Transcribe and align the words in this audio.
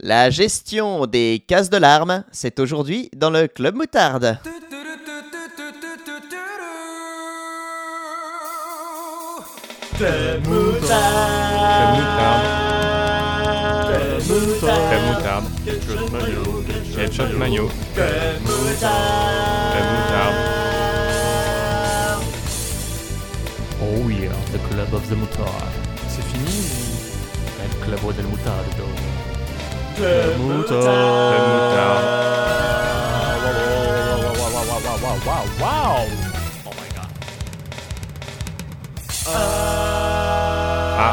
La 0.00 0.30
gestion 0.30 1.04
des 1.06 1.44
cases 1.46 1.68
de 1.68 1.76
larmes, 1.76 2.24
c'est 2.32 2.58
aujourd'hui 2.60 3.10
dans 3.14 3.28
le 3.28 3.46
Club 3.46 3.74
Moutarde. 3.74 4.38
Club 9.96 10.42
Club 10.42 10.44
moutarde. 15.06 15.44
Headshot 15.66 16.08
maillot. 16.10 16.64
Headshot 16.96 17.38
maillot. 17.38 17.70
Club 17.94 18.40
moutarde. 18.40 19.12
Oh 23.82 24.08
yeah, 24.08 24.32
the 24.52 24.58
club 24.70 24.94
of 24.94 25.06
the 25.10 25.16
mutard. 25.16 25.70
C'est 26.08 26.24
fini 26.24 26.64
El 27.62 27.70
club 27.84 28.16
del 28.16 28.26
mutardo. 28.26 29.11
Club 29.96 30.38
Club 30.38 30.38
moutarde. 30.38 30.86
Wow, 35.24 35.44
wow, 35.60 36.06
Oh 36.66 36.70
my 36.70 36.88
god. 36.94 37.10
Ah, 39.26 41.12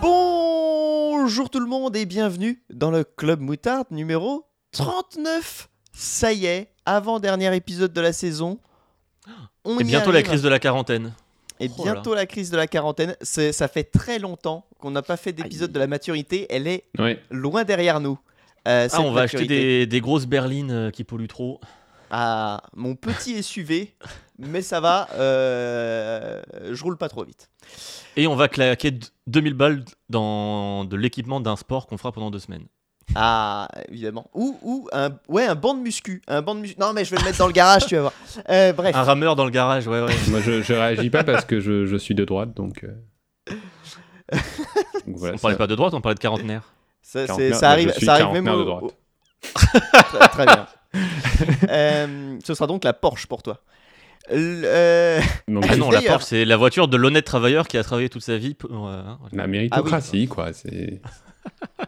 Bonjour 0.00 1.48
tout 1.50 1.60
le 1.60 1.66
monde 1.66 1.96
et 1.96 2.04
bienvenue 2.04 2.62
dans 2.70 2.90
le 2.90 3.04
Club 3.04 3.40
Moutarde 3.40 3.86
numéro 3.90 4.44
39. 4.72 5.68
Ça 5.94 6.32
y 6.32 6.46
est, 6.46 6.72
avant-dernier 6.84 7.54
épisode 7.56 7.92
de 7.92 8.00
la 8.00 8.12
saison. 8.12 8.58
On 9.64 9.78
Et 9.78 9.82
y 9.82 9.84
bientôt 9.86 10.12
la 10.12 10.22
crise 10.22 10.42
de 10.42 10.48
la 10.48 10.58
quarantaine. 10.58 11.12
Et 11.62 11.70
Oh 11.78 11.84
là 11.84 11.92
bientôt 11.92 12.14
la 12.14 12.26
crise 12.26 12.50
de 12.50 12.56
la 12.56 12.66
quarantaine. 12.66 13.16
Ça 13.22 13.68
fait 13.68 13.84
très 13.84 14.18
longtemps 14.18 14.66
qu'on 14.78 14.90
n'a 14.90 15.02
pas 15.02 15.16
fait 15.16 15.32
d'épisode 15.32 15.72
de 15.72 15.78
la 15.78 15.86
maturité. 15.86 16.46
Elle 16.50 16.66
est 16.66 16.84
loin 17.30 17.64
derrière 17.64 18.00
nous. 18.00 18.18
Euh, 18.68 18.88
Ah, 18.92 19.00
on 19.00 19.10
va 19.12 19.22
acheter 19.22 19.46
des, 19.46 19.86
des 19.86 20.00
grosses 20.00 20.26
berlines 20.26 20.70
euh, 20.70 20.90
qui 20.90 21.02
polluent 21.04 21.26
trop. 21.28 21.60
Ah, 22.10 22.62
mon 22.76 22.94
petit 22.94 23.42
SUV, 23.42 23.94
mais 24.38 24.60
ça 24.62 24.80
va. 24.80 25.08
euh, 25.14 26.42
je 26.70 26.82
roule 26.84 26.96
pas 26.96 27.08
trop 27.08 27.24
vite. 27.24 27.48
Et 28.16 28.26
on 28.26 28.36
va 28.36 28.48
claquer 28.48 28.90
d- 28.92 29.06
2000 29.28 29.54
balles 29.54 29.84
dans 30.10 30.84
de 30.84 30.96
l'équipement 30.96 31.40
d'un 31.40 31.56
sport 31.56 31.86
qu'on 31.86 31.96
fera 31.96 32.12
pendant 32.12 32.30
deux 32.30 32.38
semaines. 32.38 32.66
Ah, 33.14 33.68
évidemment. 33.88 34.30
Ou, 34.34 34.58
ou 34.62 34.88
un, 34.92 35.10
ouais, 35.28 35.46
un 35.46 35.54
banc 35.54 35.74
de 35.74 35.80
muscu. 35.80 36.22
Un 36.28 36.40
banc 36.42 36.54
de 36.54 36.60
muscu. 36.60 36.76
Non, 36.80 36.92
mais 36.94 37.04
je 37.04 37.10
vais 37.10 37.18
le 37.18 37.24
mettre 37.24 37.38
dans 37.38 37.46
le 37.46 37.52
garage, 37.52 37.86
tu 37.86 37.94
vas 37.96 38.00
voir. 38.02 38.12
Euh, 38.48 38.72
bref. 38.72 38.94
Un 38.96 39.02
rameur 39.02 39.36
dans 39.36 39.44
le 39.44 39.50
garage, 39.50 39.86
ouais, 39.86 40.00
ouais. 40.02 40.14
Moi, 40.28 40.40
je, 40.40 40.62
je 40.62 40.72
réagis 40.72 41.10
pas 41.10 41.24
parce 41.24 41.44
que 41.44 41.60
je, 41.60 41.86
je 41.86 41.96
suis 41.96 42.14
de 42.14 42.24
droite, 42.24 42.54
donc. 42.54 42.84
euh. 42.84 43.54
Donc 45.06 45.16
voilà, 45.16 45.34
on 45.34 45.38
parlait 45.38 45.56
pas 45.56 45.66
de 45.66 45.74
droite, 45.74 45.94
on 45.94 46.00
parlait 46.00 46.14
de 46.14 46.20
quarantenaire. 46.20 46.62
Ça, 47.02 47.20
c'est- 47.20 47.26
quarantenaire, 47.26 47.54
ça 47.56 47.60
bah, 47.66 47.70
arrive, 47.72 47.92
ça 47.92 48.12
arrive 48.14 48.26
même 48.32 48.44
quarantenaire 48.44 48.54
au- 48.54 48.58
de 48.58 48.64
droite. 48.86 48.94
très, 50.14 50.28
très 50.28 50.46
bien. 50.46 50.66
Euh, 51.68 52.38
ce 52.44 52.54
sera 52.54 52.66
donc 52.66 52.84
la 52.84 52.92
Porsche 52.92 53.26
pour 53.26 53.42
toi. 53.42 53.58
Euh, 54.30 55.20
Donc, 55.48 55.66
Ah 55.68 55.76
non, 55.76 55.90
la 55.90 56.00
Porsche, 56.00 56.24
c'est 56.26 56.44
la 56.44 56.56
voiture 56.56 56.86
de 56.88 56.96
l'honnête 56.96 57.24
travailleur 57.26 57.66
qui 57.66 57.76
a 57.76 57.82
travaillé 57.82 58.08
toute 58.08 58.22
sa 58.22 58.38
vie. 58.38 58.54
pour- 58.54 58.88
euh, 58.88 59.02
hein, 59.04 59.18
la 59.32 59.46
méritocratie, 59.48 60.28
quoi. 60.28 60.52
C'est. 60.52 61.02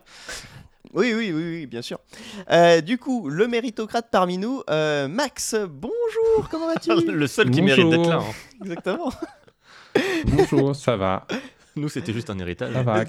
Oui, 0.95 1.13
oui, 1.13 1.33
oui, 1.35 1.43
oui, 1.45 1.67
bien 1.67 1.83
sûr. 1.83 1.99
Euh, 2.53 2.81
du 2.81 2.99
coup, 2.99 3.29
le 3.29 3.49
méritocrate 3.49 4.09
parmi 4.13 4.39
nous, 4.39 4.63
euh, 4.71 5.09
Max, 5.09 5.57
bonjour, 5.69 6.49
comment 6.51 6.67
vas-tu? 6.69 6.91
Le 7.11 7.27
seul 7.27 7.51
qui 7.51 7.61
Bonjour. 7.61 7.77
mérite 7.91 7.91
d'être 7.91 8.09
là. 8.11 8.21
hein. 8.23 8.33
Exactement. 8.63 9.13
Bonjour, 10.27 10.77
ça 10.77 10.97
va? 10.97 11.27
Nous, 11.77 11.89
c'était 11.89 12.13
juste 12.13 12.31
un 12.31 12.39
héritage. 12.39 12.73
Ça 12.73 12.83
va. 12.85 13.05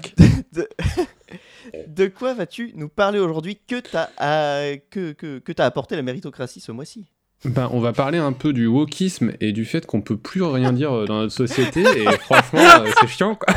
De 1.86 2.06
quoi 2.06 2.34
vas-tu 2.34 2.72
nous 2.74 2.88
parler 2.88 3.18
aujourd'hui? 3.18 3.60
Que 3.66 3.80
t'as 3.80 4.08
euh, 4.20 4.76
que, 4.90 5.12
que, 5.12 5.38
que 5.38 5.52
t'as 5.52 5.64
apporté 5.66 5.94
la 5.96 6.02
méritocratie 6.02 6.60
ce 6.60 6.72
mois-ci? 6.72 7.06
Ben, 7.44 7.68
on 7.72 7.80
va 7.80 7.92
parler 7.92 8.18
un 8.18 8.32
peu 8.32 8.52
du 8.52 8.66
wokisme 8.66 9.32
et 9.40 9.52
du 9.52 9.64
fait 9.64 9.84
qu'on 9.86 10.00
peut 10.00 10.16
plus 10.16 10.42
rien 10.42 10.72
dire 10.72 10.92
euh, 10.92 11.04
dans 11.06 11.18
notre 11.20 11.34
société. 11.34 11.82
Et 11.82 12.04
franchement, 12.20 12.60
euh, 12.60 12.90
c'est 13.00 13.06
chiant, 13.08 13.34
quoi. 13.36 13.54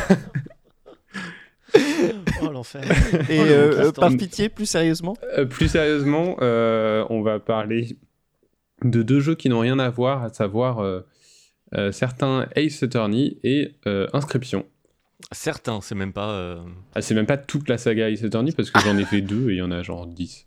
Oh 2.42 2.50
l'enfer. 2.50 2.82
Et 3.28 3.38
Oh, 3.40 3.42
euh, 3.44 3.92
par 3.92 4.10
pitié, 4.16 4.48
plus 4.48 4.66
sérieusement? 4.66 5.16
Euh, 5.36 5.44
plus 5.44 5.68
sérieusement, 5.68 6.36
euh, 6.40 7.04
on 7.10 7.22
va 7.22 7.38
parler 7.38 7.96
de 8.82 9.02
deux 9.02 9.20
jeux 9.20 9.34
qui 9.34 9.48
n'ont 9.48 9.60
rien 9.60 9.78
à 9.78 9.90
voir, 9.90 10.22
à 10.24 10.30
savoir 10.32 10.78
euh, 10.80 11.00
euh, 11.76 11.92
certains 11.92 12.48
Ace 12.56 12.82
Attorney 12.82 13.38
et 13.44 13.74
euh, 13.86 14.06
Inscription. 14.12 14.64
Certains, 15.32 15.80
c'est 15.82 15.94
même 15.94 16.12
pas. 16.14 16.30
euh, 16.30 16.60
Ah, 16.94 17.02
c'est 17.02 17.14
même 17.14 17.26
pas 17.26 17.36
toute 17.36 17.68
la 17.68 17.76
saga 17.78 18.08
Ace 18.08 18.24
Attorney 18.24 18.52
parce 18.52 18.70
que 18.70 18.80
j'en 18.80 18.96
ai 18.96 19.04
fait 19.04 19.20
deux 19.20 19.50
et 19.50 19.54
il 19.54 19.58
y 19.58 19.62
en 19.62 19.70
a 19.70 19.82
genre 19.82 20.06
10. 20.06 20.46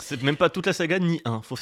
C'est 0.00 0.22
même 0.22 0.36
pas 0.36 0.48
toute 0.48 0.66
la 0.66 0.72
saga 0.72 0.98
ni 0.98 1.20
un. 1.24 1.42
Faut... 1.42 1.56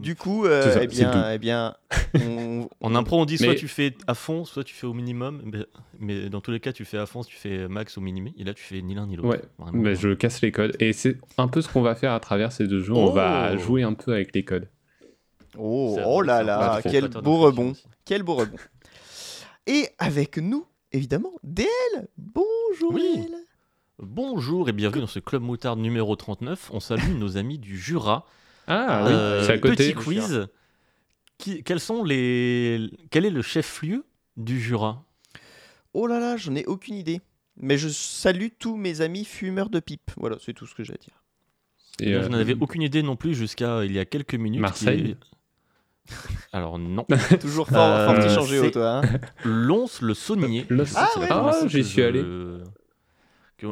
Du 0.00 0.16
coup, 0.16 0.44
euh, 0.46 0.62
ça, 0.72 0.82
eh 0.82 0.86
bien, 0.86 1.32
eh 1.32 1.38
bien, 1.38 1.74
on- 2.14 2.68
En 2.80 2.94
impro, 2.94 3.20
on 3.20 3.24
dit 3.24 3.38
soit 3.38 3.48
Mais- 3.48 3.54
tu 3.54 3.68
fais 3.68 3.94
à 4.06 4.14
fond, 4.14 4.44
soit 4.44 4.64
tu 4.64 4.74
fais 4.74 4.86
au 4.86 4.92
minimum. 4.94 5.42
Mais, 5.44 5.58
mais 6.00 6.28
dans 6.28 6.40
tous 6.40 6.50
les 6.50 6.60
cas, 6.60 6.72
tu 6.72 6.84
fais 6.84 6.98
à 6.98 7.06
fond, 7.06 7.22
tu 7.22 7.36
fais 7.36 7.68
max 7.68 7.96
ou 7.96 8.00
minimum. 8.00 8.32
Et 8.36 8.44
là, 8.44 8.52
tu 8.54 8.62
fais 8.62 8.82
ni 8.82 8.94
l'un 8.94 9.06
ni 9.06 9.16
l'autre. 9.16 9.28
Ouais. 9.28 9.40
Mais 9.72 9.94
je 9.94 10.14
casse 10.14 10.40
les 10.42 10.52
codes. 10.52 10.76
Et 10.80 10.92
c'est 10.92 11.18
un 11.38 11.48
peu 11.48 11.62
ce 11.62 11.68
qu'on 11.68 11.82
va 11.82 11.94
faire 11.94 12.12
à 12.12 12.20
travers 12.20 12.52
ces 12.52 12.66
deux 12.66 12.82
jeux. 12.82 12.92
Oh. 12.94 13.08
On 13.08 13.12
va 13.12 13.56
jouer 13.56 13.82
un 13.82 13.94
peu 13.94 14.12
avec 14.12 14.34
les 14.34 14.44
codes. 14.44 14.68
Oh, 15.56 15.96
oh 16.04 16.20
là 16.20 16.42
là, 16.42 16.80
quel 16.82 17.08
beau 17.08 17.38
rebond, 17.38 17.70
aussi. 17.70 17.84
quel 18.04 18.24
beau 18.24 18.34
rebond. 18.34 18.56
Et 19.68 19.88
avec 19.98 20.36
nous, 20.38 20.66
évidemment, 20.90 21.32
DL. 21.44 21.66
Bonjour 22.18 22.92
Oui. 22.92 23.02
DL. 23.16 23.34
Bonjour 24.02 24.68
et 24.68 24.72
bienvenue 24.72 25.02
dans 25.02 25.06
ce 25.06 25.20
club 25.20 25.42
moutarde 25.42 25.78
numéro 25.78 26.16
39. 26.16 26.70
On 26.72 26.80
salue 26.80 27.16
nos 27.16 27.36
amis 27.36 27.58
du 27.58 27.78
Jura. 27.78 28.26
Ah 28.66 29.06
Euh, 29.06 29.40
oui, 29.40 29.46
c'est 29.46 29.52
à 29.52 29.58
côté. 29.58 29.76
Petit 29.76 29.94
quiz. 29.94 30.46
Qui, 31.38 31.62
quels 31.62 31.80
sont 31.80 32.04
les, 32.04 32.90
quel 33.10 33.24
est 33.24 33.30
le 33.30 33.42
chef-lieu 33.42 34.04
du 34.36 34.60
Jura? 34.60 35.04
Oh 35.92 36.06
là 36.06 36.18
là, 36.18 36.36
j'en 36.36 36.54
ai 36.54 36.64
aucune 36.66 36.94
idée. 36.96 37.20
Mais 37.56 37.78
je 37.78 37.88
salue 37.88 38.48
tous 38.58 38.76
mes 38.76 39.00
amis 39.00 39.24
fumeurs 39.24 39.70
de 39.70 39.78
pipe. 39.78 40.10
Voilà, 40.16 40.36
c'est 40.44 40.54
tout 40.54 40.66
ce 40.66 40.74
que 40.74 40.82
j'ai 40.82 40.94
à 40.94 40.96
dire. 40.96 41.22
Et, 42.00 42.14
euh, 42.14 42.24
Je 42.24 42.28
n'en 42.28 42.38
avais 42.38 42.56
aucune 42.60 42.82
idée 42.82 43.02
non 43.04 43.14
plus 43.14 43.34
jusqu'à 43.34 43.84
il 43.84 43.92
y 43.92 44.00
a 44.00 44.04
quelques 44.04 44.34
minutes. 44.34 44.60
Marseille 44.60 45.16
qui 46.06 46.12
Alors 46.52 46.78
non. 46.80 47.06
Toujours 47.40 47.68
fort, 47.68 47.78
Euh, 47.78 48.06
fort 48.06 48.16
petit 48.16 48.34
changé 48.34 48.58
c'est- 48.58 48.66
au 48.66 48.70
toi. 48.70 49.02
hein. 49.04 49.20
Lons 49.44 49.86
le 50.02 50.14
saunier. 50.14 50.66
Ah 50.96 51.08
ouais. 51.20 51.26
Ah, 51.30 51.60
j'y 51.68 51.84
suis 51.84 52.02
allé. 52.02 52.20
que- 52.22 52.60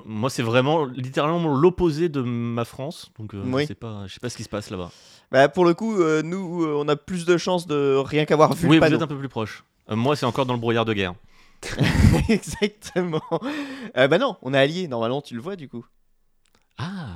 moi, 0.05 0.31
c'est 0.31 0.43
vraiment 0.43 0.85
littéralement 0.87 1.55
l'opposé 1.55 2.09
de 2.09 2.21
ma 2.23 2.65
France. 2.65 3.11
Donc, 3.19 3.35
euh, 3.35 3.43
Oui. 3.45 3.63
je 3.63 3.69
sais 3.69 3.75
pas, 3.75 4.05
je 4.07 4.15
sais 4.15 4.21
pas 4.21 4.29
ce 4.31 4.37
qui 4.37 4.45
se 4.45 4.49
passe 4.49 4.71
là-bas. 4.71 4.91
Bah, 5.31 5.49
pour 5.49 5.65
le 5.65 5.75
coup, 5.75 6.01
euh, 6.01 6.23
nous, 6.23 6.65
euh, 6.65 6.75
on 6.77 6.89
a 6.89 6.97
plus 6.97 7.25
de 7.25 7.37
chances 7.37 7.67
de 7.67 7.97
rien 7.97 8.25
qu'avoir 8.25 8.55
vu 8.55 8.67
Oui, 8.69 8.77
le 8.77 8.81
vous 8.81 8.81
panneau. 8.87 8.97
êtes 8.97 9.03
un 9.03 9.07
peu 9.07 9.19
plus 9.19 9.29
proche. 9.29 9.65
Euh, 9.91 9.97
moi, 9.97 10.15
c'est 10.17 10.27
encore 10.27 10.47
dans 10.47 10.55
le 10.55 10.61
brouillard 10.61 10.85
de 10.85 10.93
guerre. 10.93 11.15
Exactement. 12.29 13.23
Euh, 13.97 14.09
bah 14.09 14.19
non, 14.19 14.37
on 14.43 14.53
est 14.55 14.59
alliés. 14.59 14.89
Normalement, 14.89 15.23
tu 15.23 15.35
le 15.35 15.41
vois 15.41 15.57
du 15.57 15.69
coup. 15.69 15.85
Ah. 16.79 17.07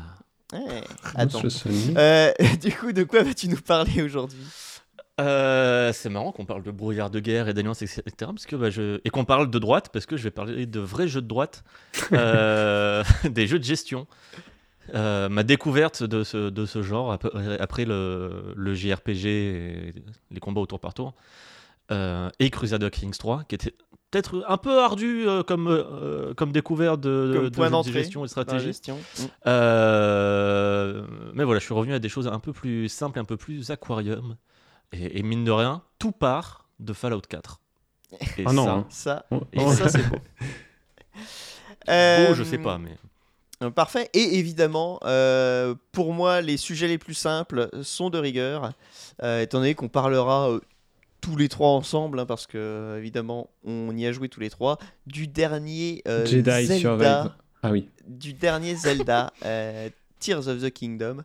Ouais. 0.52 0.82
Attends. 1.14 1.42
Euh, 1.96 2.32
du 2.62 2.72
coup, 2.72 2.92
de 2.92 3.02
quoi 3.04 3.22
vas-tu 3.22 3.48
nous 3.48 3.60
parler 3.60 4.02
aujourd'hui? 4.02 4.38
Euh, 5.18 5.92
c'est 5.94 6.10
marrant 6.10 6.30
qu'on 6.32 6.44
parle 6.44 6.62
de 6.62 6.70
brouillard 6.70 7.08
de 7.10 7.20
guerre 7.20 7.48
et 7.48 7.54
d'alliance, 7.54 7.80
etc. 7.82 8.02
Parce 8.18 8.44
que, 8.46 8.56
bah, 8.56 8.68
je... 8.70 9.00
Et 9.04 9.10
qu'on 9.10 9.24
parle 9.24 9.50
de 9.50 9.58
droite, 9.58 9.88
parce 9.92 10.04
que 10.04 10.16
je 10.16 10.22
vais 10.24 10.30
parler 10.30 10.66
de 10.66 10.80
vrais 10.80 11.08
jeux 11.08 11.22
de 11.22 11.26
droite, 11.26 11.64
euh, 12.12 13.02
des 13.24 13.46
jeux 13.46 13.58
de 13.58 13.64
gestion. 13.64 14.06
Euh, 14.94 15.28
ma 15.28 15.42
découverte 15.42 16.04
de 16.04 16.22
ce, 16.22 16.48
de 16.50 16.64
ce 16.66 16.82
genre, 16.82 17.12
ap- 17.12 17.34
après 17.58 17.84
le, 17.84 18.52
le 18.54 18.74
JRPG 18.74 19.24
et 19.26 19.94
les 20.30 20.40
combats 20.40 20.60
au 20.60 20.66
tour 20.66 20.78
par 20.80 20.94
tour, 20.94 21.14
et 21.90 22.50
Crusader 22.50 22.90
Kings 22.90 23.16
3, 23.16 23.44
qui 23.48 23.54
était 23.56 23.74
peut-être 24.10 24.44
un 24.46 24.56
peu 24.58 24.80
ardu 24.80 25.26
comme, 25.46 26.34
comme 26.36 26.52
découverte 26.52 27.00
de, 27.00 27.32
Comme 27.34 27.48
de 27.50 27.54
point 27.54 27.82
gestion 27.82 28.24
et 28.24 28.28
stratégie. 28.28 28.66
gestion 28.66 28.98
mais 29.44 29.52
voilà, 31.44 31.58
je 31.58 31.64
suis 31.64 31.74
revenu 31.74 31.94
à 31.94 31.98
des 31.98 32.08
choses 32.08 32.28
un 32.28 32.38
peu 32.38 32.52
plus 32.52 32.88
simples, 32.88 33.18
un 33.18 33.24
peu 33.24 33.36
plus 33.36 33.70
aquarium. 33.70 34.36
Et, 34.92 35.18
et 35.18 35.22
mine 35.22 35.44
de 35.44 35.50
rien, 35.50 35.82
tout 35.98 36.12
part 36.12 36.68
de 36.80 36.92
Fallout 36.92 37.22
4. 37.22 37.60
Et 38.38 38.44
Ah 38.46 38.52
non, 38.52 38.64
ça, 38.64 38.72
hein. 38.72 38.86
Ça, 38.88 39.26
Oh, 39.30 39.40
et 39.52 39.58
oh. 39.60 39.72
ça 39.72 39.88
c'est 39.88 40.08
beau. 40.08 40.16
beau, 41.16 41.22
Euh, 41.88 42.34
je 42.34 42.42
sais 42.42 42.58
pas, 42.58 42.78
mais 42.78 42.96
euh, 43.62 43.70
Parfait. 43.70 44.10
Et 44.12 44.38
évidemment, 44.38 45.00
euh, 45.04 45.74
pour 45.92 46.12
moi, 46.12 46.40
les 46.40 46.56
sujets 46.56 46.88
les 46.88 46.98
plus 46.98 47.14
simples 47.14 47.68
sont 47.82 48.10
de 48.10 48.18
rigueur, 48.18 48.72
euh, 49.22 49.42
étant 49.42 49.58
donné 49.58 49.74
qu'on 49.74 49.88
parlera 49.88 50.50
euh, 50.50 50.60
tous 51.20 51.36
les 51.36 51.48
trois 51.48 51.70
ensemble, 51.70 52.20
hein, 52.20 52.26
parce 52.26 52.46
que 52.46 52.96
évidemment, 52.98 53.50
on 53.64 53.96
y 53.96 54.06
a 54.06 54.12
joué 54.12 54.28
tous 54.28 54.40
les 54.40 54.50
trois, 54.50 54.78
du 55.06 55.26
dernier 55.26 56.02
euh, 56.06 56.26
Jedi 56.26 56.66
Zelda, 56.66 56.78
Survive. 56.78 57.32
Ah 57.62 57.70
oui. 57.70 57.88
du 58.06 58.34
dernier 58.34 58.74
Zelda, 58.76 59.32
euh, 59.44 59.88
Tears 60.20 60.48
of 60.48 60.60
the 60.62 60.70
Kingdom. 60.70 61.22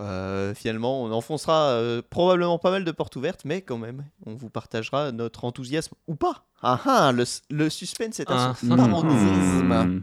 Euh, 0.00 0.54
finalement, 0.54 1.02
on 1.04 1.12
enfoncera 1.12 1.68
euh, 1.70 2.02
probablement 2.10 2.58
pas 2.58 2.70
mal 2.70 2.84
de 2.84 2.90
portes 2.90 3.14
ouvertes, 3.16 3.44
mais 3.44 3.62
quand 3.62 3.78
même, 3.78 4.04
on 4.26 4.34
vous 4.34 4.50
partagera 4.50 5.12
notre 5.12 5.44
enthousiasme 5.44 5.94
ou 6.08 6.16
pas. 6.16 6.46
Ah 6.62 6.80
ah, 6.84 7.12
le, 7.12 7.24
le 7.50 7.70
suspense 7.70 8.18
est 8.20 8.30
un 8.30 8.54
Ah. 8.54 8.76
paroxysme. 8.76 9.72
Hmm. 9.72 10.02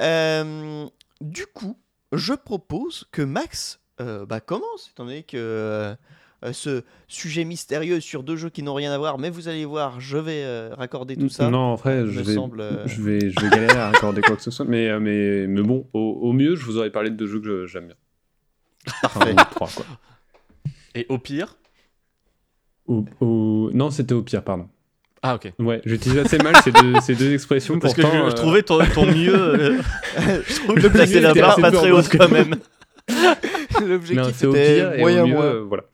Euh, 0.00 0.86
du 1.20 1.46
coup, 1.46 1.76
je 2.12 2.34
propose 2.34 3.04
que 3.10 3.22
Max 3.22 3.80
bah, 3.98 4.38
commence, 4.40 4.90
étant 4.92 5.04
donné 5.06 5.24
que 5.24 5.96
euh, 6.44 6.52
ce 6.52 6.82
sujet 7.08 7.44
mystérieux 7.44 8.00
sur 8.00 8.22
deux 8.22 8.36
jeux 8.36 8.50
qui 8.50 8.62
n'ont 8.62 8.74
rien 8.74 8.92
à 8.92 8.98
voir, 8.98 9.18
mais 9.18 9.30
vous 9.30 9.48
allez 9.48 9.64
voir, 9.64 10.00
je 10.00 10.16
vais 10.18 10.42
euh, 10.44 10.70
raccorder 10.76 11.16
tout 11.16 11.28
ça. 11.28 11.50
Non, 11.50 11.58
en 11.58 11.74
vrai, 11.74 12.04
je 12.06 12.20
vais, 12.20 12.34
semble, 12.34 12.60
euh, 12.60 12.86
je 12.86 13.02
vais, 13.02 13.30
je 13.30 13.40
vais 13.40 13.48
galérer 13.50 13.78
à 13.78 13.88
accorder 13.88 14.20
quoi 14.22 14.36
que 14.36 14.42
ce 14.42 14.50
soit. 14.50 14.64
Mais, 14.66 14.98
mais, 15.00 15.46
mais 15.46 15.62
bon, 15.62 15.86
au, 15.92 15.98
au 16.22 16.32
mieux, 16.32 16.54
je 16.54 16.64
vous 16.64 16.78
aurais 16.78 16.90
parlé 16.90 17.10
de 17.10 17.16
deux 17.16 17.26
jeux 17.26 17.40
que 17.40 17.66
j'aime 17.66 17.86
bien. 17.86 17.96
Parfait. 19.02 19.34
Enfin, 19.36 19.44
trois, 19.50 19.68
quoi. 19.74 19.84
Et 20.94 21.06
au 21.08 21.18
pire? 21.18 21.56
Au- 22.86 23.04
au- 23.20 23.70
Non, 23.74 23.90
c'était 23.90 24.14
au 24.14 24.22
pire, 24.22 24.42
pardon. 24.42 24.68
Ah, 25.22 25.34
ok. 25.34 25.52
Ouais, 25.58 25.82
j'utilise 25.84 26.18
assez 26.18 26.38
mal 26.38 26.54
ces 26.62 26.70
deux, 26.70 26.94
ces 27.00 27.14
deux 27.14 27.32
expressions. 27.34 27.78
Parce 27.80 27.94
que 27.94 28.02
pourtant, 28.02 28.16
je, 28.16 28.30
je 28.30 28.34
euh, 28.34 28.36
trouvais 28.36 28.62
ton, 28.62 28.78
ton 28.94 29.06
mieux. 29.06 29.34
euh, 29.34 29.78
je 30.46 30.62
trouve 30.62 30.76
que 30.76 30.80
Le 31.16 31.20
la 31.20 31.34
barre 31.34 31.56
pas 31.60 31.72
très 31.72 31.90
haute 31.90 32.08
quand 32.08 32.28
même. 32.30 32.54
L'objectif 33.86 34.34
c'est 34.36 34.46
au 34.46 34.52
pire 34.52 34.94
et 34.94 35.00
moyen 35.00 35.24
au 35.24 35.26
mieux, 35.26 35.36
euh, 35.40 35.60
voilà. 35.62 35.84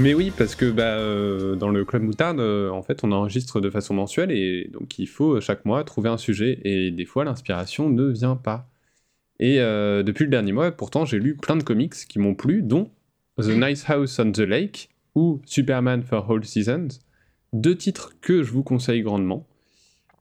Mais 0.00 0.14
oui, 0.14 0.32
parce 0.34 0.54
que 0.54 0.70
bah, 0.70 0.96
euh, 0.96 1.56
dans 1.56 1.68
le 1.68 1.84
Club 1.84 2.02
Moutarde, 2.02 2.40
euh, 2.40 2.70
en 2.70 2.82
fait, 2.82 3.04
on 3.04 3.12
enregistre 3.12 3.60
de 3.60 3.68
façon 3.68 3.92
mensuelle 3.92 4.30
et 4.30 4.70
donc 4.72 4.98
il 4.98 5.06
faut 5.06 5.36
euh, 5.36 5.40
chaque 5.42 5.66
mois 5.66 5.84
trouver 5.84 6.08
un 6.08 6.16
sujet 6.16 6.58
et 6.64 6.90
des 6.90 7.04
fois 7.04 7.22
l'inspiration 7.26 7.90
ne 7.90 8.06
vient 8.06 8.36
pas. 8.36 8.70
Et 9.40 9.56
depuis 9.56 10.24
le 10.24 10.30
dernier 10.30 10.52
mois, 10.52 10.70
pourtant, 10.70 11.06
j'ai 11.06 11.18
lu 11.18 11.34
plein 11.34 11.56
de 11.56 11.62
comics 11.62 11.94
qui 11.94 12.18
m'ont 12.18 12.34
plu, 12.34 12.60
dont 12.60 12.90
The 13.38 13.48
Nice 13.48 13.88
House 13.88 14.18
on 14.18 14.32
the 14.32 14.40
Lake 14.40 14.90
ou 15.14 15.40
Superman 15.46 16.02
for 16.02 16.30
All 16.30 16.44
Seasons, 16.44 16.88
deux 17.54 17.74
titres 17.74 18.12
que 18.20 18.42
je 18.42 18.52
vous 18.52 18.62
conseille 18.62 19.00
grandement. 19.00 19.46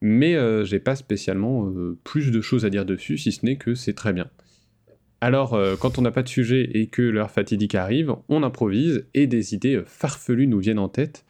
Mais 0.02 0.38
j'ai 0.64 0.80
pas 0.80 0.96
spécialement 0.96 1.70
plus 2.06 2.32
de 2.32 2.40
choses 2.40 2.64
à 2.64 2.70
dire 2.70 2.86
dessus, 2.86 3.18
si 3.18 3.34
ce 3.34 3.46
n'est 3.46 3.58
que 3.58 3.76
c'est 3.76 3.92
très 3.92 4.14
bien. 4.14 4.30
Alors, 5.22 5.54
euh, 5.54 5.76
quand 5.76 5.98
on 5.98 6.02
n'a 6.02 6.12
pas 6.12 6.24
de 6.24 6.30
sujet 6.30 6.70
et 6.74 6.88
que 6.88 7.02
l'heure 7.02 7.32
fatidique 7.32 7.76
arrive, 7.76 8.14
on 8.30 8.42
improvise 8.44 9.06
et 9.14 9.28
des 9.28 9.54
idées 9.54 9.76
euh, 9.76 9.84
farfelues 9.86 10.48
nous 10.48 10.60
viennent 10.60 10.80
en 10.80 10.88
tête. 10.90 11.26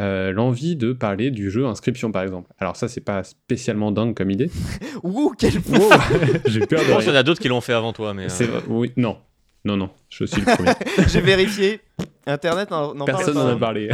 Euh, 0.00 0.32
L'envie 0.32 0.74
de 0.76 0.92
parler 0.92 1.30
du 1.30 1.50
jeu 1.50 1.64
Inscription, 1.66 2.10
par 2.12 2.22
exemple. 2.24 2.52
Alors 2.58 2.76
ça, 2.76 2.88
c'est 2.88 3.00
pas 3.00 3.22
spécialement 3.24 3.92
dingue 3.92 4.14
comme 4.14 4.30
idée. 4.30 4.50
Ouh, 5.04 5.32
quel 5.38 5.54
Wow, 5.54 5.90
J'ai 6.46 6.66
peur 6.66 6.80
Je 6.80 6.88
de 6.88 6.92
pense 6.92 7.04
qu'il 7.04 7.12
y 7.12 7.16
en 7.16 7.18
a 7.18 7.22
d'autres 7.22 7.40
qui 7.40 7.48
l'ont 7.48 7.60
fait 7.60 7.72
avant 7.72 7.92
toi. 7.92 8.12
Mais, 8.12 8.24
euh, 8.24 8.28
C'est 8.28 8.44
vrai, 8.46 8.60
oui, 8.68 8.92
non. 8.96 9.16
Non, 9.64 9.76
non, 9.78 9.88
je 10.10 10.24
suis 10.26 10.42
le 10.42 10.54
premier. 10.54 10.72
J'ai 11.08 11.22
vérifié. 11.22 11.80
Internet 12.26 12.70
n'en 12.70 12.92
Personne 13.06 13.34
n'en 13.36 13.46
a 13.46 13.56
parlé. 13.56 13.88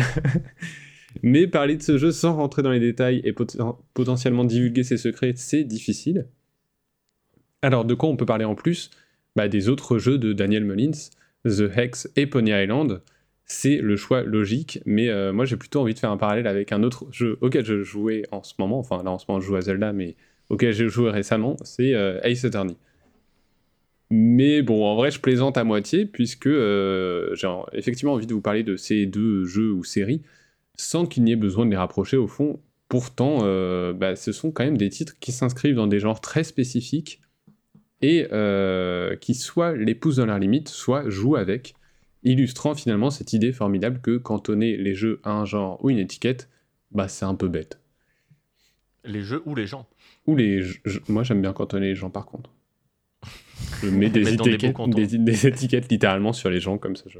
Mais 1.22 1.46
parler 1.46 1.76
de 1.76 1.82
ce 1.82 1.98
jeu 1.98 2.10
sans 2.10 2.34
rentrer 2.34 2.62
dans 2.62 2.70
les 2.70 2.80
détails 2.80 3.20
et 3.24 3.32
pot- 3.32 3.56
potentiellement 3.94 4.44
divulguer 4.44 4.82
ses 4.82 4.96
secrets, 4.96 5.32
c'est 5.36 5.62
difficile. 5.64 6.26
Alors, 7.62 7.84
de 7.84 7.94
quoi 7.94 8.08
on 8.08 8.16
peut 8.16 8.26
parler 8.26 8.44
en 8.44 8.54
plus? 8.56 8.90
Bah, 9.36 9.48
Des 9.48 9.68
autres 9.68 9.98
jeux 9.98 10.18
de 10.18 10.32
Daniel 10.32 10.64
Mullins, 10.64 11.10
The 11.44 11.70
Hex 11.76 12.08
et 12.16 12.26
Pony 12.26 12.50
Island. 12.50 13.02
C'est 13.44 13.78
le 13.78 13.96
choix 13.96 14.22
logique, 14.22 14.80
mais 14.86 15.08
euh, 15.08 15.32
moi 15.32 15.44
j'ai 15.44 15.56
plutôt 15.56 15.80
envie 15.80 15.94
de 15.94 15.98
faire 15.98 16.10
un 16.12 16.16
parallèle 16.16 16.46
avec 16.46 16.70
un 16.70 16.84
autre 16.84 17.06
jeu 17.10 17.36
auquel 17.40 17.64
je 17.64 17.82
jouais 17.82 18.22
en 18.30 18.44
ce 18.44 18.54
moment, 18.60 18.78
enfin 18.78 19.02
là 19.02 19.10
en 19.10 19.18
ce 19.18 19.24
moment 19.28 19.40
je 19.40 19.46
joue 19.46 19.56
à 19.56 19.60
Zelda, 19.60 19.92
mais 19.92 20.14
auquel 20.50 20.72
j'ai 20.72 20.88
joué 20.88 21.10
récemment, 21.10 21.56
c'est 21.64 21.94
euh, 21.94 22.20
Ace 22.22 22.44
Attorney. 22.44 22.76
Mais 24.10 24.62
bon, 24.62 24.84
en 24.84 24.96
vrai, 24.96 25.10
je 25.10 25.20
plaisante 25.20 25.56
à 25.56 25.64
moitié, 25.64 26.04
puisque 26.04 26.46
euh, 26.48 27.34
j'ai 27.36 27.46
en- 27.46 27.66
effectivement 27.72 28.14
envie 28.14 28.26
de 28.26 28.34
vous 28.34 28.40
parler 28.40 28.64
de 28.64 28.76
ces 28.76 29.06
deux 29.06 29.44
jeux 29.44 29.70
ou 29.72 29.84
séries, 29.84 30.22
sans 30.76 31.06
qu'il 31.06 31.22
n'y 31.24 31.32
ait 31.32 31.36
besoin 31.36 31.64
de 31.66 31.70
les 31.70 31.76
rapprocher 31.76 32.16
au 32.16 32.26
fond. 32.26 32.60
Pourtant, 32.88 33.38
euh, 33.42 33.92
bah, 33.92 34.16
ce 34.16 34.32
sont 34.32 34.50
quand 34.50 34.64
même 34.64 34.76
des 34.78 34.88
titres 34.88 35.14
qui 35.20 35.30
s'inscrivent 35.32 35.76
dans 35.76 35.86
des 35.86 36.00
genres 36.00 36.20
très 36.20 36.42
spécifiques, 36.42 37.20
et 38.02 38.26
euh, 38.32 39.16
qui 39.16 39.34
soit 39.34 39.74
les 39.76 39.94
poussent 39.94 40.16
dans 40.16 40.26
leurs 40.26 40.38
limites, 40.38 40.68
soit 40.68 41.08
jouent 41.10 41.36
avec, 41.36 41.74
illustrant 42.22 42.74
finalement 42.74 43.10
cette 43.10 43.32
idée 43.32 43.52
formidable 43.52 44.00
que 44.00 44.16
cantonner 44.16 44.76
les 44.76 44.94
jeux 44.94 45.20
à 45.24 45.32
un 45.32 45.44
genre 45.44 45.82
ou 45.84 45.90
une 45.90 45.98
étiquette, 45.98 46.48
bah, 46.92 47.08
c'est 47.08 47.24
un 47.24 47.34
peu 47.34 47.48
bête. 47.48 47.78
Les 49.04 49.22
jeux 49.22 49.42
ou 49.46 49.54
les 49.54 49.66
gens. 49.66 49.86
Ou 50.26 50.36
les... 50.36 50.62
moi 51.08 51.22
j'aime 51.22 51.40
bien 51.42 51.52
cantonner 51.52 51.88
les 51.88 51.94
gens 51.94 52.10
par 52.10 52.26
contre. 52.26 52.50
Je 53.82 53.88
mets 53.88 54.10
des, 54.10 54.32
étiquettes, 54.34 54.72
cantons. 54.74 54.90
des, 54.96 55.06
des 55.06 55.46
étiquettes 55.46 55.90
littéralement 55.90 56.32
sur 56.32 56.50
les 56.50 56.60
gens 56.60 56.76
comme 56.78 56.96
ça. 56.96 57.04
je- 57.08 57.18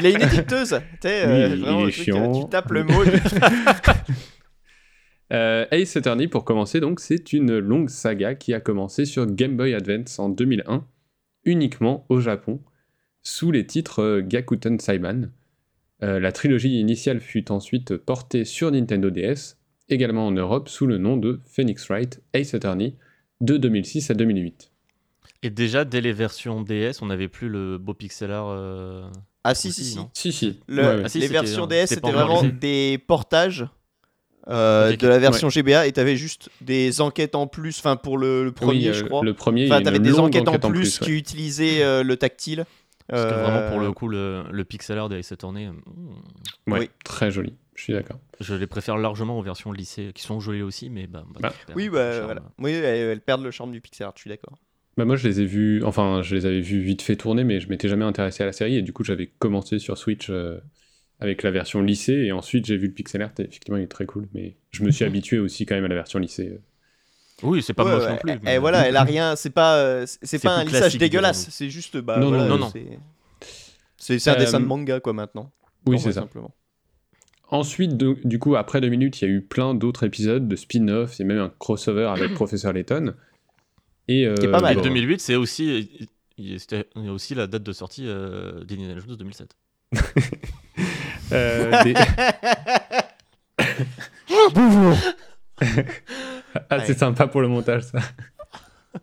Il 0.00 0.06
a 0.06 0.10
une 0.10 0.20
sais, 1.00 1.24
euh, 1.26 1.48
Oui, 1.48 1.54
il 1.56 1.60
vraiment, 1.62 1.80
est 1.80 1.84
le 1.86 1.92
truc, 1.92 2.04
chiant. 2.04 2.36
euh, 2.38 2.42
Tu 2.44 2.50
tapes 2.50 2.70
le 2.72 2.84
mot. 2.84 3.02
Euh, 5.32 5.66
Ace 5.72 5.96
Attorney, 5.96 6.28
pour 6.28 6.44
commencer, 6.44 6.80
donc, 6.80 7.00
c'est 7.00 7.32
une 7.32 7.58
longue 7.58 7.88
saga 7.88 8.34
qui 8.34 8.54
a 8.54 8.60
commencé 8.60 9.04
sur 9.04 9.26
Game 9.26 9.56
Boy 9.56 9.74
Advance 9.74 10.18
en 10.18 10.28
2001, 10.28 10.86
uniquement 11.44 12.06
au 12.08 12.20
Japon, 12.20 12.60
sous 13.22 13.50
les 13.50 13.66
titres 13.66 14.00
euh, 14.02 14.20
Gakuten 14.22 14.78
Saiban. 14.78 15.22
Euh, 16.02 16.20
la 16.20 16.30
trilogie 16.30 16.78
initiale 16.78 17.20
fut 17.20 17.50
ensuite 17.50 17.96
portée 17.96 18.44
sur 18.44 18.70
Nintendo 18.70 19.10
DS, 19.10 19.56
également 19.88 20.26
en 20.28 20.32
Europe 20.32 20.68
sous 20.68 20.86
le 20.86 20.98
nom 20.98 21.16
de 21.16 21.40
Phoenix 21.46 21.88
Wright 21.88 22.22
Ace 22.34 22.54
Attorney, 22.54 22.94
de 23.40 23.56
2006 23.56 24.10
à 24.10 24.14
2008. 24.14 24.70
Et 25.42 25.50
déjà, 25.50 25.84
dès 25.84 26.00
les 26.00 26.12
versions 26.12 26.62
DS, 26.62 27.02
on 27.02 27.06
n'avait 27.06 27.28
plus 27.28 27.48
le 27.48 27.78
beau 27.78 27.94
pixel 27.94 28.30
art. 28.30 28.48
euh, 28.50 29.08
Ah 29.44 29.54
si, 29.54 29.68
Aussi, 29.68 29.84
si, 29.84 29.90
si. 29.90 29.96
non? 29.96 30.10
Si, 30.14 30.32
si. 30.32 30.60
Le- 30.68 30.82
Ouais, 30.82 30.88
ouais. 30.96 31.02
Ah, 31.04 31.08
si, 31.08 31.18
les 31.18 31.28
versions 31.28 31.66
DS, 31.66 31.86
c'était 31.86 32.10
vraiment 32.12 32.42
des 32.44 32.98
portages 33.06 33.66
euh, 34.48 34.96
de 34.96 35.08
la 35.08 35.18
version 35.18 35.48
GBA 35.48 35.86
et 35.86 35.92
t'avais 35.92 36.16
juste 36.16 36.50
des 36.60 37.00
enquêtes 37.00 37.34
en 37.34 37.46
plus, 37.46 37.78
enfin 37.78 37.96
pour 37.96 38.18
le, 38.18 38.44
le 38.44 38.52
premier, 38.52 38.78
Oui, 38.78 38.88
euh, 38.88 38.92
je 38.92 39.04
crois. 39.04 39.24
Le 39.24 39.34
premier, 39.34 39.62
il 39.62 39.68
y 39.68 39.72
Enfin, 39.72 39.82
t'avais 39.82 39.98
des 39.98 40.18
enquêtes 40.18 40.48
en 40.48 40.58
plus, 40.58 41.00
ouais. 41.00 41.06
qui 41.06 41.12
utilisaient 41.12 41.82
euh, 41.82 42.02
le 42.02 42.16
tactile. 42.16 42.64
Parce 43.08 43.24
que 43.24 43.40
vraiment, 43.40 43.70
pour 43.70 43.78
le 43.80 43.92
coup, 43.92 44.08
le, 44.08 44.42
le 44.50 44.64
pixel 44.64 44.98
art 44.98 45.10
Attorney, 45.12 45.68
hmm, 45.68 46.72
Ouais, 46.72 46.80
Oui. 46.80 46.90
très 47.04 47.30
joli. 47.30 47.54
Je 47.76 47.82
suis 47.82 47.92
d'accord. 47.92 48.18
je 48.40 48.54
les 48.54 48.66
préfère 48.66 48.96
largement 48.96 49.38
aux 49.38 49.42
versions 49.42 49.70
lycée, 49.70 50.10
qui 50.14 50.22
sont 50.22 50.40
jolies 50.40 50.62
aussi, 50.62 50.90
mais 50.90 51.06
bah, 51.06 51.24
bah, 51.28 51.38
Bah, 51.42 51.52
Oui, 51.76 51.88
bah 51.88 52.22
voilà. 52.22 52.42
Oui, 52.58 52.72
elles, 52.72 52.84
elles 52.84 53.20
perdent 53.20 53.44
le 53.44 53.50
charme 53.50 53.70
du 53.70 53.80
pixel 53.80 54.06
art, 54.06 54.12
je 54.16 54.22
suis 54.22 54.30
d'accord. 54.30 54.54
Bah 54.96 55.04
moi 55.04 55.16
je 55.16 55.28
les 55.28 55.42
ai 55.42 55.44
vus, 55.44 55.84
enfin 55.84 56.22
je 56.22 56.34
les 56.34 56.46
avais 56.46 56.60
vus 56.62 56.80
vite 56.80 57.02
fait 57.02 57.16
tourner, 57.16 57.44
mais 57.44 57.60
je 57.60 57.68
m'étais 57.68 57.86
jamais 57.86 58.06
intéressé 58.06 58.42
à 58.42 58.46
la 58.46 58.52
série 58.52 58.76
et 58.76 58.82
du 58.82 58.94
coup 58.94 59.04
j'avais 59.04 59.26
commencé 59.26 59.78
sur 59.78 59.98
Switch 59.98 60.30
euh, 60.30 60.58
avec 61.20 61.42
la 61.42 61.50
version 61.50 61.80
lycée 61.82 62.12
et 62.12 62.32
ensuite 62.32 62.66
j'ai 62.66 62.76
vu 62.76 62.86
le 62.88 62.92
pixel 62.92 63.22
art 63.22 63.30
et 63.38 63.42
effectivement 63.42 63.78
il 63.78 63.84
est 63.84 63.88
très 63.88 64.06
cool, 64.06 64.28
mais 64.34 64.56
je 64.70 64.82
me 64.84 64.90
suis 64.90 65.04
Mhm. 65.04 65.10
habitué 65.10 65.38
aussi 65.38 65.64
quand 65.66 65.74
même 65.74 65.84
à 65.84 65.88
la 65.88 65.94
version 65.94 66.18
lycée. 66.18 66.58
Oui, 67.42 67.62
c'est 67.62 67.74
pas 67.74 67.84
Ouais, 67.84 67.92
moche 67.92 68.04
ouais, 68.04 68.10
non 68.10 68.16
plus. 68.38 68.48
Et, 68.50 68.58
voilà, 68.58 68.88
elle 68.88 68.96
a 68.96 69.04
rien, 69.04 69.36
c'est 69.36 69.50
pas, 69.50 69.76
euh, 69.78 70.06
c'est- 70.06 70.42
pas 70.42 70.56
un 70.56 70.64
lissage 70.64 70.96
dégueulasse, 70.96 71.48
c'est 71.50 71.68
juste, 71.68 71.96
bah 71.98 72.16
Non, 72.18 72.30
non, 72.30 72.38
voilà, 72.38 72.48
non, 72.48 72.58
non. 72.58 72.70
c'est- 72.70 74.28
un 74.28 74.34
Euh, 74.34 74.38
dessin 74.38 74.60
de 74.60 74.64
manga 74.66 75.00
quoi 75.00 75.12
maintenant. 75.12 75.52
Oui 75.86 75.98
c'est 75.98 76.12
ça. 76.12 76.20
Simplement. 76.22 76.54
Ensuite 77.48 77.96
de- 77.96 78.16
du 78.24 78.38
coup 78.38 78.56
après 78.56 78.80
deux 78.80 78.88
minutes 78.88 79.20
il 79.20 79.28
y 79.28 79.30
a 79.30 79.34
eu 79.34 79.40
plein 79.40 79.74
d'autres 79.74 80.04
épisodes 80.04 80.48
de 80.48 80.56
spin-off 80.56 81.20
et 81.20 81.24
même 81.24 81.38
un 81.38 81.48
crossover 81.58 82.06
avec 82.06 82.34
Professeur 82.34 82.72
Layton. 82.72 83.14
Et, 84.08 84.28
Qui 84.38 84.46
est 84.46 84.50
pas 84.50 84.58
euh, 84.58 84.60
mal. 84.62 84.72
Et 84.72 84.76
bon, 84.76 84.82
2008, 84.82 85.20
c'est 85.20 85.34
aussi, 85.36 86.08
aussi 87.08 87.34
la 87.34 87.46
date 87.48 87.62
de 87.64 87.72
sortie 87.72 88.04
euh, 88.06 88.62
d'Indiana 88.64 88.98
Jones 89.00 89.16
2007. 89.16 89.56
euh, 91.32 91.82
des- 91.84 91.94
ah 96.70 96.80
c'est 96.80 96.88
Ouais. 96.92 96.94
sympa 96.94 97.26
pour 97.26 97.40
le 97.40 97.48
montage 97.48 97.82
ça. 97.82 97.98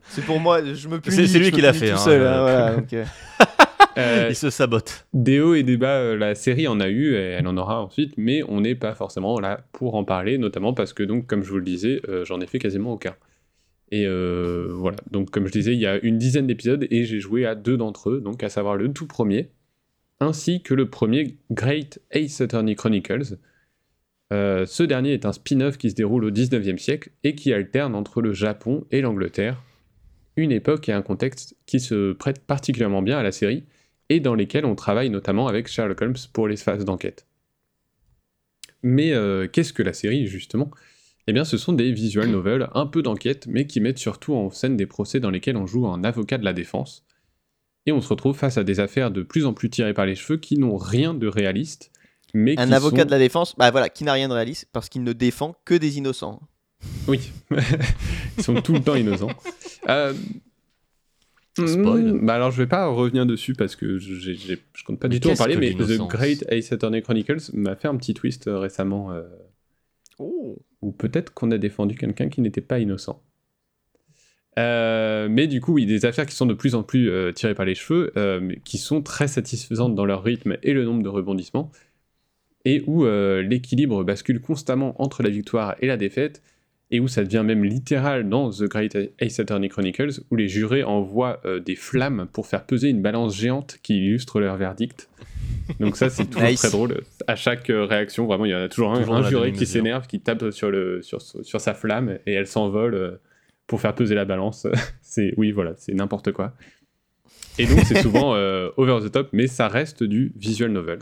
C'est 0.10 0.26
pour 0.26 0.40
moi, 0.40 0.64
je 0.64 0.88
me 0.88 1.00
punis. 1.00 1.28
C'est- 1.28 1.40
lui 1.40 1.52
qui 1.52 1.62
l'a 1.62 1.72
fait, 1.74 1.90
tout 1.90 1.94
hein, 1.94 1.98
seul. 1.98 2.22
hein, 2.26 2.42
voilà, 2.42 2.70
euh, 2.94 3.06
Euh, 3.96 4.28
Il 4.32 4.36
se 4.36 4.50
sabote. 4.50 5.06
Des 5.14 5.40
hauts 5.40 5.54
et 5.54 5.62
des 5.62 5.78
bas, 5.78 5.98
euh, 6.00 6.18
la 6.18 6.34
série 6.34 6.68
en 6.68 6.80
a 6.80 6.88
eu, 6.90 7.14
et 7.14 7.20
elle 7.38 7.46
en 7.48 7.56
aura 7.58 7.80
ensuite, 7.84 8.14
mais 8.18 8.42
on 8.48 8.62
n'est 8.62 8.74
pas 8.74 8.96
forcément 8.96 9.40
là 9.40 9.60
pour 9.72 9.94
en 9.94 10.04
parler, 10.04 10.40
notamment 10.40 10.74
parce 10.74 10.94
que, 10.94 11.04
donc, 11.04 11.28
comme 11.28 11.44
je 11.44 11.50
vous 11.52 11.58
le 11.60 11.64
disais, 11.64 12.02
euh, 12.10 12.26
j'en 12.26 12.42
ai 12.42 12.48
fait 12.48 12.58
quasiment 12.58 12.94
aucun. 12.94 13.14
Et 13.92 14.08
euh, 14.08 14.66
voilà, 14.72 14.98
donc 15.12 15.30
comme 15.30 15.46
je 15.46 15.52
disais, 15.52 15.74
il 15.74 15.80
y 15.80 15.86
a 15.86 16.00
une 16.02 16.18
dizaine 16.18 16.48
d'épisodes 16.48 16.88
et 16.90 17.04
j'ai 17.06 17.20
joué 17.20 17.46
à 17.46 17.54
deux 17.54 17.78
d'entre 17.78 18.10
eux, 18.10 18.20
donc 18.20 18.42
à 18.44 18.50
savoir 18.50 18.76
le 18.78 18.92
tout 18.92 19.06
premier, 19.06 19.52
ainsi 20.24 20.62
que 20.64 20.74
le 20.74 20.90
premier 20.90 21.38
Great 21.52 22.00
Ace 22.12 22.42
Attorney 22.42 22.76
Chronicles, 22.76 23.38
Euh, 24.32 24.66
ce 24.66 24.82
dernier 24.82 25.14
est 25.14 25.26
un 25.26 25.32
spin-off 25.32 25.78
qui 25.78 25.92
se 25.92 25.96
déroule 25.96 26.26
au 26.26 26.32
19e 26.32 26.80
siècle 26.80 27.12
et 27.24 27.36
qui 27.36 27.54
alterne 27.54 27.94
entre 27.94 28.20
le 28.22 28.34
Japon 28.34 28.86
et 28.90 29.02
l'Angleterre, 29.02 29.62
une 30.38 30.52
époque 30.52 30.90
et 30.90 30.94
un 30.94 31.04
contexte 31.04 31.56
qui 31.68 31.80
se 31.80 32.14
prêtent 32.14 32.44
particulièrement 32.44 33.04
bien 33.04 33.20
à 33.20 33.24
la 33.24 33.32
série 33.32 33.64
et 34.10 34.20
dans 34.20 34.34
lesquels 34.34 34.66
on 34.66 34.76
travaille 34.76 35.12
notamment 35.12 35.48
avec 35.48 35.68
Sherlock 35.68 36.02
Holmes 36.02 36.16
pour 36.34 36.48
les 36.48 36.56
phases 36.56 36.84
d'enquête. 36.84 37.28
Mais 38.82 39.14
euh, 39.14 39.48
qu'est-ce 39.48 39.74
que 39.74 39.84
la 39.84 39.94
série 39.94 40.26
justement? 40.26 40.72
Eh 41.28 41.34
bien 41.34 41.46
ce 41.46 41.58
sont 41.58 41.74
des 41.74 41.92
visual 41.92 42.30
novels, 42.30 42.70
un 42.74 42.88
peu 42.88 43.04
d'enquête, 43.04 43.46
mais 43.48 43.68
qui 43.68 43.82
mettent 43.82 44.00
surtout 44.00 44.34
en 44.34 44.50
scène 44.50 44.78
des 44.78 44.88
procès 44.88 45.20
dans 45.20 45.30
lesquels 45.30 45.58
on 45.58 45.68
joue 45.68 45.88
un 45.88 46.04
avocat 46.04 46.40
de 46.40 46.46
la 46.46 46.54
défense. 46.54 47.06
Et 47.86 47.92
on 47.92 48.00
se 48.02 48.08
retrouve 48.10 48.36
face 48.38 48.58
à 48.58 48.64
des 48.64 48.80
affaires 48.80 49.12
de 49.12 49.24
plus 49.24 49.46
en 49.46 49.54
plus 49.54 49.70
tirées 49.70 49.94
par 49.94 50.06
les 50.06 50.16
cheveux 50.16 50.38
qui 50.38 50.58
n'ont 50.58 50.78
rien 50.78 51.14
de 51.14 51.28
réaliste, 51.28 51.92
mais 52.34 52.58
Un 52.60 52.68
qui 52.68 52.74
avocat 52.74 53.00
sont- 53.02 53.06
de 53.06 53.12
la 53.12 53.20
défense, 53.20 53.56
bah 53.58 53.72
voilà, 53.72 53.90
qui 53.90 54.04
n'a 54.06 54.14
rien 54.14 54.30
de 54.30 54.34
réaliste 54.34 54.68
parce 54.72 54.90
qu'il 54.90 55.04
ne 55.04 55.14
défend 55.14 55.56
que 55.66 55.74
des 55.76 55.98
innocents. 55.98 56.42
Oui, 57.08 57.32
ils 58.38 58.44
sont 58.44 58.56
tout 58.62 58.74
le 58.74 58.82
temps 58.82 58.96
innocents. 58.96 59.32
Euh, 59.90 60.14
Spoil. 61.56 62.14
hmm, 62.14 62.26
Bah 62.26 62.34
alors 62.34 62.50
je 62.52 62.58
vais 62.58 62.68
pas 62.68 62.88
revenir 62.88 63.26
dessus 63.28 63.54
parce 63.54 63.76
que 63.76 64.00
je, 64.00 64.16
j'ai- 64.16 64.34
j'ai- 64.36 64.58
je 64.74 64.84
compte 64.84 65.00
pas 65.00 65.08
Mais 65.08 65.14
du 65.16 65.20
tout 65.20 65.30
en 65.30 65.36
parler, 65.36 65.56
mais 65.56 65.74
The 65.74 65.98
Great 66.08 66.44
Ace 66.50 66.72
Attorney 66.72 67.02
Chronicles 67.04 67.52
m'a 67.54 67.76
fait 67.76 67.88
un 67.88 67.96
petit 67.96 68.14
twist 68.16 68.48
euh, 68.48 68.58
récemment, 68.60 69.12
euh, 69.12 69.22
Oh. 70.20 70.58
ou 70.82 70.92
peut-être 70.92 71.34
qu'on 71.34 71.52
a 71.52 71.58
défendu 71.58 71.96
quelqu'un 71.96 72.30
qui 72.30 72.42
n'était 72.42 72.62
pas 72.62 72.80
innocent. 72.80 73.22
Euh, 74.60 75.28
mais 75.30 75.48
du 75.48 75.62
coup, 75.62 75.74
oui, 75.74 75.86
des 75.86 76.06
affaires 76.06 76.26
qui 76.26 76.36
sont 76.36 76.46
de 76.46 76.54
plus 76.54 76.76
en 76.76 76.84
plus 76.84 77.10
euh, 77.10 77.32
tirées 77.32 77.56
par 77.56 77.66
les 77.66 77.76
cheveux, 77.76 78.12
euh, 78.18 78.40
mais 78.42 78.60
qui 78.64 78.78
sont 78.78 79.02
très 79.02 79.28
satisfaisantes 79.28 79.96
dans 79.96 80.06
leur 80.06 80.24
rythme 80.24 80.58
et 80.64 80.74
le 80.74 80.84
nombre 80.84 81.02
de 81.04 81.10
rebondissements, 81.10 81.72
et 82.66 82.84
où 82.86 83.06
euh, 83.06 83.42
l'équilibre 83.42 84.04
bascule 84.04 84.40
constamment 84.40 85.02
entre 85.02 85.24
la 85.24 85.30
victoire 85.30 85.76
et 85.80 85.88
la 85.88 85.98
défaite, 85.98 86.42
et 86.92 87.00
où 87.00 87.08
ça 87.08 87.24
devient 87.24 87.42
même 87.44 87.64
littéral 87.64 88.30
dans 88.30 88.52
The 88.52 88.66
Great 88.66 88.96
Ace 89.18 89.40
Attorney 89.40 89.70
Chronicles, 89.70 90.22
où 90.30 90.36
les 90.36 90.48
jurés 90.48 90.84
envoient 90.84 91.42
des 91.66 91.76
flammes 91.76 92.28
pour 92.32 92.46
faire 92.46 92.68
peser 92.68 92.90
une 92.90 93.02
balance 93.02 93.36
géante 93.36 93.80
qui 93.82 93.98
illustre 93.98 94.40
leur 94.40 94.58
verdict. 94.58 95.10
Donc 95.80 95.98
ça, 95.98 96.12
c'est 96.12 96.26
toujours 96.26 96.50
Nice. 96.50 96.60
très 96.60 96.70
drôle. 96.70 97.02
À 97.26 97.36
chaque 97.36 97.66
réaction, 97.70 98.28
vraiment, 98.28 98.46
il 98.46 98.52
y 98.52 98.54
en 98.54 98.60
a 98.62 98.70
toujours 98.70 98.92
un, 98.94 99.00
Toujours 99.00 99.24
juré 99.24 99.54
qui 99.54 99.66
s'énerve, 99.66 100.06
qui 100.06 100.20
tape 100.20 100.52
sur, 100.52 100.70
le, 100.70 101.02
sur, 101.02 101.20
sur 101.20 101.60
sa 101.60 101.74
flamme, 101.74 102.20
et 102.28 102.34
elle 102.34 102.46
s'envole 102.46 103.18
pour 103.68 103.82
faire 103.82 103.96
peser 103.96 104.16
la 104.16 104.26
balance. 104.26 104.68
c'est 105.02 105.34
Oui, 105.38 105.52
voilà, 105.52 105.74
c'est 105.78 105.94
n'importe 105.94 106.32
quoi. 106.32 106.54
Et 107.58 107.66
donc, 107.66 107.80
c'est 107.86 108.02
souvent 108.02 108.36
euh, 108.36 108.70
over 108.78 109.00
the 109.04 109.12
top, 109.12 109.30
mais 109.32 109.48
ça 109.48 109.68
reste 109.68 110.04
du 110.04 110.34
visual 110.36 110.72
novel. 110.72 111.00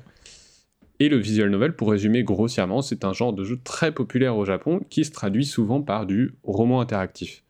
Et 0.99 1.09
le 1.09 1.17
visual 1.17 1.49
novel, 1.49 1.75
pour 1.75 1.89
résumer 1.89 2.23
grossièrement, 2.23 2.81
c'est 2.81 3.05
un 3.05 3.13
genre 3.13 3.33
de 3.33 3.43
jeu 3.43 3.59
très 3.63 3.91
populaire 3.91 4.37
au 4.37 4.45
Japon 4.45 4.81
qui 4.89 5.03
se 5.03 5.11
traduit 5.11 5.45
souvent 5.45 5.81
par 5.81 6.05
du 6.05 6.35
roman 6.43 6.79
interactif. 6.79 7.43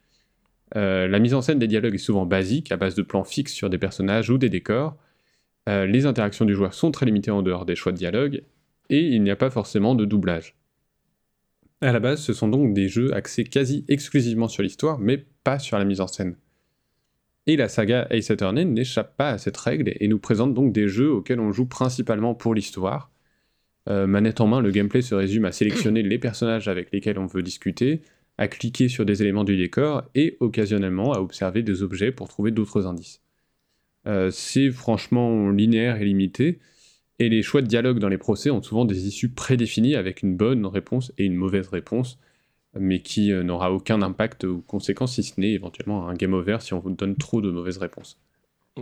Euh, 0.78 1.08
la 1.08 1.20
mise 1.20 1.34
en 1.34 1.42
scène 1.42 1.60
des 1.60 1.68
dialogues 1.68 1.96
est 1.96 1.98
souvent 1.98 2.26
basique, 2.26 2.72
à 2.72 2.78
base 2.78 2.96
de 2.96 3.02
plans 3.02 3.26
fixes 3.26 3.52
sur 3.52 3.70
des 3.70 3.78
personnages 3.78 4.30
ou 4.30 4.38
des 4.38 4.48
décors. 4.48 4.96
Euh, 5.68 5.86
les 5.86 6.06
interactions 6.06 6.46
du 6.46 6.56
joueur 6.56 6.74
sont 6.74 6.92
très 6.92 7.06
limitées 7.06 7.32
en 7.32 7.42
dehors 7.42 7.66
des 7.66 7.76
choix 7.76 7.92
de 7.92 7.98
dialogue, 7.98 8.44
et 8.90 9.02
il 9.02 9.22
n'y 9.22 9.32
a 9.32 9.36
pas 9.36 9.50
forcément 9.50 9.96
de 9.96 10.06
doublage. 10.06 10.56
À 11.82 11.92
la 11.92 12.00
base, 12.00 12.22
ce 12.22 12.34
sont 12.34 12.48
donc 12.48 12.74
des 12.74 12.88
jeux 12.88 13.14
axés 13.16 13.44
quasi 13.44 13.86
exclusivement 13.88 14.48
sur 14.48 14.62
l'histoire, 14.62 15.00
mais 15.00 15.26
pas 15.44 15.58
sur 15.58 15.80
la 15.80 15.86
mise 15.86 16.00
en 16.00 16.08
scène. 16.08 16.36
Et 17.48 17.56
la 17.58 17.70
saga 17.70 18.06
Ace 18.12 18.30
Attorney 18.30 18.66
n'échappe 18.66 19.18
pas 19.18 19.32
à 19.32 19.38
cette 19.40 19.58
règle 19.58 19.92
et 19.96 20.08
nous 20.08 20.20
présente 20.20 20.54
donc 20.54 20.74
des 20.74 20.88
jeux 20.88 21.12
auxquels 21.12 21.40
on 21.40 21.52
joue 21.52 21.66
principalement 21.66 22.36
pour 22.36 22.54
l'histoire. 22.54 23.10
Euh, 23.90 24.06
manette 24.06 24.42
en 24.42 24.48
main, 24.48 24.62
le 24.62 24.70
gameplay 24.70 25.02
se 25.02 25.16
résume 25.16 25.46
à 25.46 25.52
sélectionner 25.52 26.04
les 26.04 26.20
personnages 26.20 26.68
avec 26.68 26.92
lesquels 26.92 27.18
on 27.18 27.26
veut 27.26 27.42
discuter, 27.42 28.02
à 28.38 28.48
cliquer 28.48 28.88
sur 28.88 29.06
des 29.06 29.24
éléments 29.24 29.44
du 29.44 29.58
décor 29.58 30.04
et 30.14 30.38
occasionnellement 30.40 31.14
à 31.14 31.20
observer 31.20 31.64
des 31.64 31.82
objets 31.82 32.12
pour 32.12 32.30
trouver 32.30 32.52
d'autres 32.52 32.86
indices. 32.86 33.22
Euh, 34.06 34.30
c'est 34.30 34.70
franchement 34.70 35.50
linéaire 35.50 36.00
et 36.00 36.06
limité, 36.06 36.60
et 37.26 37.30
les 37.30 37.42
choix 37.44 37.62
de 37.62 37.68
dialogue 37.68 38.00
dans 38.00 38.10
les 38.10 38.18
procès 38.18 38.50
ont 38.50 38.62
souvent 38.62 38.86
des 38.86 39.08
issues 39.08 39.30
prédéfinies 39.30 39.96
avec 39.96 40.22
une 40.24 40.36
bonne 40.36 40.66
réponse 40.66 41.12
et 41.18 41.26
une 41.26 41.36
mauvaise 41.36 41.68
réponse, 41.70 42.18
mais 42.80 43.02
qui 43.02 43.32
euh, 43.32 43.44
n'aura 43.44 43.72
aucun 43.72 44.02
impact 44.02 44.44
ou 44.46 44.62
conséquence 44.66 45.16
si 45.16 45.24
ce 45.24 45.40
n'est 45.40 45.52
éventuellement 45.52 46.08
un 46.08 46.14
game 46.14 46.34
over 46.34 46.58
si 46.62 46.74
on 46.74 46.80
vous 46.80 46.90
donne 46.92 47.16
trop 47.16 47.42
de 47.42 47.52
mauvaises 47.52 47.78
réponses. 47.78 48.18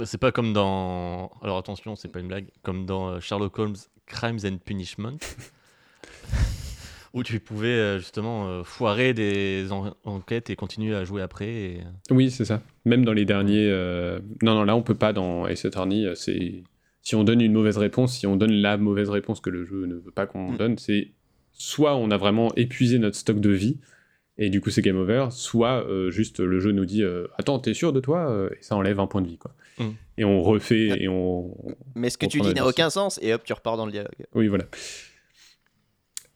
C'est 0.05 0.19
pas 0.19 0.31
comme 0.31 0.53
dans. 0.53 1.31
Alors 1.41 1.58
attention, 1.58 1.96
c'est 1.96 2.08
pas 2.12 2.19
une 2.19 2.27
blague. 2.27 2.48
Comme 2.62 2.86
dans 2.86 3.10
euh, 3.10 3.19
Sherlock 3.19 3.58
Holmes 3.58 3.75
Crimes 4.05 4.39
and 4.46 4.58
Punishment. 4.63 5.17
où 7.15 7.24
tu 7.24 7.39
pouvais 7.39 7.67
euh, 7.69 7.98
justement 7.98 8.63
foirer 8.63 9.13
des 9.15 9.72
en- 9.72 9.96
enquêtes 10.05 10.51
et 10.51 10.55
continuer 10.55 10.93
à 10.96 11.03
jouer 11.05 11.24
après. 11.24 11.48
et- 11.50 11.81
Oui, 12.12 12.29
c'est 12.29 12.46
ça. 12.46 12.62
Même 12.86 13.03
dans 13.03 13.13
les 13.13 13.25
derniers. 13.25 13.67
euh, 13.67 14.19
Non, 14.43 14.53
non, 14.53 14.63
là 14.63 14.75
on 14.75 14.84
peut 14.84 14.93
pas 14.96 15.12
dans 15.12 15.48
Ace 15.48 15.65
Attorney. 15.65 16.05
C'est 16.15 16.62
si 17.10 17.16
on 17.16 17.24
donne 17.24 17.42
une 17.42 17.54
mauvaise 17.54 17.78
réponse, 17.80 18.16
si 18.20 18.28
on 18.28 18.36
donne 18.36 18.51
la 18.51 18.78
mauvaise 18.78 19.10
réponse 19.10 19.39
que 19.42 19.50
le 19.50 19.66
jeu 19.66 19.88
ne 19.88 19.96
veut 19.96 20.12
pas 20.12 20.28
qu'on 20.28 20.51
Mm. 20.51 20.58
donne, 20.58 20.78
c'est 20.78 21.10
soit 21.54 21.96
on 21.96 22.12
a 22.12 22.18
vraiment 22.18 22.54
épuisé 22.56 23.00
notre 23.00 23.18
stock 23.18 23.39
de 23.39 23.50
vie 23.50 23.80
et 24.38 24.51
du 24.51 24.62
coup 24.62 24.70
c'est 24.70 24.84
game 24.84 24.96
over, 24.96 25.30
soit 25.32 25.84
euh, 25.89 26.12
juste 26.12 26.39
le 26.39 26.60
jeu 26.60 26.72
nous 26.72 26.86
dit 26.86 27.01
euh, 27.01 27.25
attends 27.39 27.58
t'es 27.58 27.74
sûr 27.74 27.94
de 27.94 28.00
toi 28.00 28.30
Euh, 28.30 28.50
et 28.51 28.62
ça 28.62 28.75
enlève 28.75 29.00
un 29.00 29.08
point 29.08 29.24
de 29.24 29.28
vie 29.28 29.39
quoi. 29.39 29.56
Mm. 29.80 29.89
Et 30.20 30.24
on 30.24 30.44
refait 30.44 31.01
et 31.04 31.08
on, 31.10 31.51
Mais 31.96 32.12
ce 32.12 32.20
que 32.20 32.28
tu 32.28 32.42
dis 32.42 32.54
n'a 32.54 32.68
aucun 32.68 32.92
sens 32.92 33.18
et 33.24 33.34
hop, 33.34 33.42
tu 33.44 33.54
repars 33.54 33.75
dans 33.75 33.88
le 33.88 33.92
dialogue. 33.92 34.28
Oui, 34.36 34.48
voilà. 34.48 34.66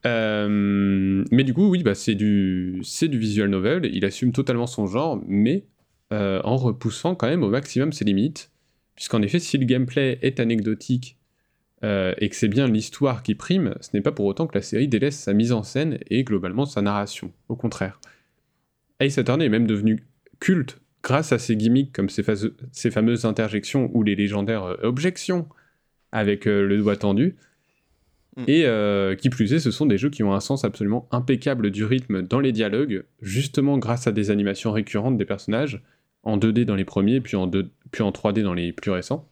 Euh, 0.06 1.24
mais 1.32 1.44
du 1.44 1.54
coup, 1.54 1.70
oui, 1.70 1.84
bah, 1.84 1.96
c'est 1.96 2.16
du, 2.16 2.80
c'est 2.84 3.08
du 3.08 3.18
visual 3.20 3.50
novel. 3.50 3.90
Il 3.94 4.04
assume 4.06 4.32
totalement 4.32 4.68
son 4.68 4.86
genre, 4.88 5.22
mais 5.28 5.66
euh, 6.12 6.42
en 6.44 6.58
repoussant 6.58 7.16
quand 7.16 7.28
même 7.28 7.44
au 7.44 7.50
maximum 7.50 7.94
ses 7.94 8.06
limites. 8.06 8.52
Puisqu'en 8.96 9.22
effet, 9.22 9.40
si 9.40 9.58
le 9.58 9.66
gameplay 9.66 10.20
est 10.22 10.40
anecdotique 10.40 11.18
euh, 11.84 12.14
et 12.20 12.30
que 12.30 12.36
c'est 12.36 12.48
bien 12.48 12.68
l'histoire 12.68 13.24
qui 13.24 13.36
prime, 13.36 13.76
ce 13.82 13.90
n'est 13.94 14.02
pas 14.02 14.12
pour 14.12 14.26
autant 14.26 14.48
que 14.48 14.58
la 14.58 14.62
série 14.62 14.88
délaisse 14.88 15.18
sa 15.20 15.34
mise 15.34 15.52
en 15.52 15.64
scène 15.64 16.00
et 16.10 16.24
globalement 16.24 16.66
sa 16.66 16.82
narration. 16.82 17.32
Au 17.50 17.56
contraire. 17.56 18.00
Ace 19.00 19.18
Attorney 19.18 19.46
est 19.46 19.50
même 19.50 19.68
devenu 19.68 20.04
culte 20.40 20.80
grâce 21.02 21.34
à 21.34 21.40
ses 21.40 21.58
gimmicks 21.58 21.92
comme 21.92 22.10
ses, 22.10 22.24
fameuses 22.92 23.26
interjections 23.26 23.92
ou 23.94 24.04
les 24.04 24.16
légendaires 24.16 24.64
euh, 24.64 24.78
objections 24.84 25.48
avec 26.12 26.48
euh, 26.48 26.66
le 26.66 26.78
doigt 26.78 26.96
tendu. 26.96 27.36
Mm. 28.38 28.44
Et 28.48 29.16
qui 29.18 29.30
plus 29.30 29.54
est, 29.54 29.60
ce 29.60 29.70
sont 29.70 29.86
des 29.86 30.00
jeux 30.00 30.10
qui 30.10 30.24
ont 30.24 30.34
un 30.34 30.40
sens 30.40 30.66
absolument 30.66 31.08
impeccable 31.12 31.70
du 31.70 31.86
rythme 31.86 32.24
dans 32.24 32.40
les 32.40 32.52
dialogues, 32.52 33.04
justement 33.22 33.78
grâce 33.78 34.08
à 34.08 34.12
des 34.12 34.32
animations 34.32 34.72
récurrentes 34.72 35.20
des 35.20 35.26
personnages, 35.26 35.84
en 36.24 36.38
2D 36.38 36.66
dans 36.66 36.76
les 36.76 36.86
premiers, 36.86 37.22
puis 37.22 37.36
en, 37.36 37.48
2 37.48 37.70
puis 37.92 38.04
en 38.04 38.12
3D 38.12 38.42
dans 38.44 38.54
les 38.54 38.72
plus 38.72 38.92
récents. 38.92 39.28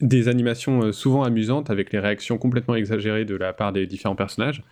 Des 0.00 0.28
animations 0.28 0.82
euh, 0.84 0.92
souvent 0.92 1.24
amusantes 1.24 1.68
avec 1.70 1.92
les 1.92 1.98
réactions 1.98 2.38
complètement 2.38 2.76
exagérées 2.76 3.24
de 3.24 3.34
la 3.34 3.52
part 3.52 3.72
des 3.72 3.86
différents 3.86 4.14
personnages. 4.14 4.62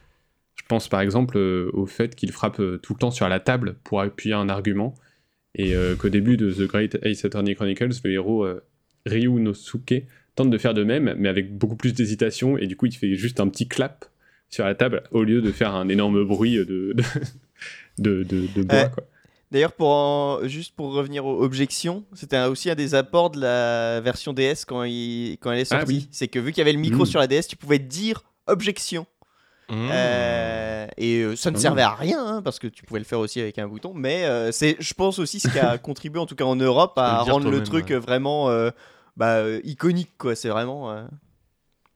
Je 0.54 0.62
pense 0.68 0.88
par 0.88 1.00
exemple 1.00 1.38
euh, 1.38 1.70
au 1.72 1.86
fait 1.86 2.14
qu'ils 2.14 2.30
frappent 2.30 2.60
euh, 2.60 2.78
tout 2.78 2.92
le 2.94 2.98
temps 2.98 3.10
sur 3.10 3.28
la 3.28 3.40
table 3.40 3.76
pour 3.84 4.00
appuyer 4.00 4.34
un 4.34 4.48
argument, 4.48 4.94
et 5.54 5.74
euh, 5.74 5.96
qu'au 5.96 6.08
début 6.08 6.36
de 6.36 6.52
The 6.52 6.68
Great 6.68 6.98
Ace 7.02 7.24
Attorney 7.24 7.54
Chronicles, 7.54 7.90
le 8.04 8.10
héros 8.12 8.44
euh, 8.44 8.62
Ryu 9.06 9.28
Nosuke 9.30 10.04
tente 10.36 10.50
de 10.50 10.58
faire 10.58 10.72
de 10.74 10.84
même, 10.84 11.14
mais 11.18 11.28
avec 11.28 11.56
beaucoup 11.58 11.76
plus 11.76 11.94
d'hésitation, 11.94 12.56
et 12.56 12.66
du 12.66 12.76
coup 12.76 12.86
il 12.86 12.96
fait 12.96 13.14
juste 13.16 13.40
un 13.40 13.48
petit 13.48 13.66
clap 13.68 14.04
sur 14.50 14.64
la 14.64 14.74
table 14.74 15.02
au 15.10 15.24
lieu 15.24 15.42
de 15.42 15.50
faire 15.50 15.74
un 15.74 15.88
énorme 15.88 16.24
bruit 16.24 16.56
de, 16.56 16.64
de, 16.64 16.94
de, 17.98 18.22
de- 18.22 18.46
de 18.54 18.62
bois. 18.62 18.88
Quoi. 18.90 19.04
D'ailleurs, 19.52 19.72
pour 19.72 19.90
en- 19.90 20.38
juste 20.48 20.74
pour 20.74 20.92
revenir 20.94 21.24
aux 21.26 21.42
objections, 21.42 22.04
c'était 22.14 22.42
aussi 22.44 22.70
un 22.70 22.74
des 22.74 22.94
apports 22.94 23.30
de 23.30 23.38
la 23.40 24.00
version 24.00 24.32
DS 24.32 24.64
quand, 24.66 24.82
il- 24.84 25.36
quand 25.40 25.52
elle 25.52 25.58
est 25.60 25.72
Ah 25.72 25.78
sortie. 25.80 25.86
oui. 25.86 26.08
C'est 26.10 26.26
que 26.26 26.38
vu 26.38 26.50
qu'il 26.52 26.58
y 26.58 26.62
avait 26.62 26.72
le 26.72 26.78
micro 26.80 27.02
Mm. 27.02 27.06
sur 27.06 27.20
la 27.20 27.26
DS, 27.26 27.42
tu 27.48 27.56
pouvais 27.56 27.78
dire 27.78 28.22
objection. 28.46 29.06
Mmh. 29.68 29.88
Euh, 29.92 30.86
et 30.96 31.18
euh, 31.20 31.36
ça 31.36 31.50
ne 31.50 31.56
Ah. 31.56 31.60
servait 31.60 31.82
à 31.82 31.94
rien 31.94 32.26
hein, 32.26 32.42
parce 32.42 32.58
que 32.58 32.66
tu 32.66 32.82
pouvais 32.84 32.98
le 33.00 33.06
faire 33.06 33.20
aussi 33.20 33.40
avec 33.40 33.58
un 33.58 33.68
bouton. 33.68 33.92
Mais 33.94 34.24
euh, 34.24 34.50
c'est, 34.52 34.76
je 34.80 34.94
pense 34.94 35.18
aussi, 35.18 35.38
ce 35.38 35.48
qui 35.48 35.58
a 35.58 35.78
contribué, 35.78 36.18
en 36.20 36.26
tout 36.26 36.34
cas 36.34 36.44
en 36.44 36.56
Europe, 36.56 36.94
à 36.96 37.20
rendre 37.22 37.50
le 37.50 37.62
truc 37.62 37.86
ouais. 37.90 37.96
vraiment 37.98 38.50
bah, 39.16 39.42
iconique. 39.64 40.10
quoi. 40.18 40.34
C'est 40.34 40.48
vraiment. 40.48 40.90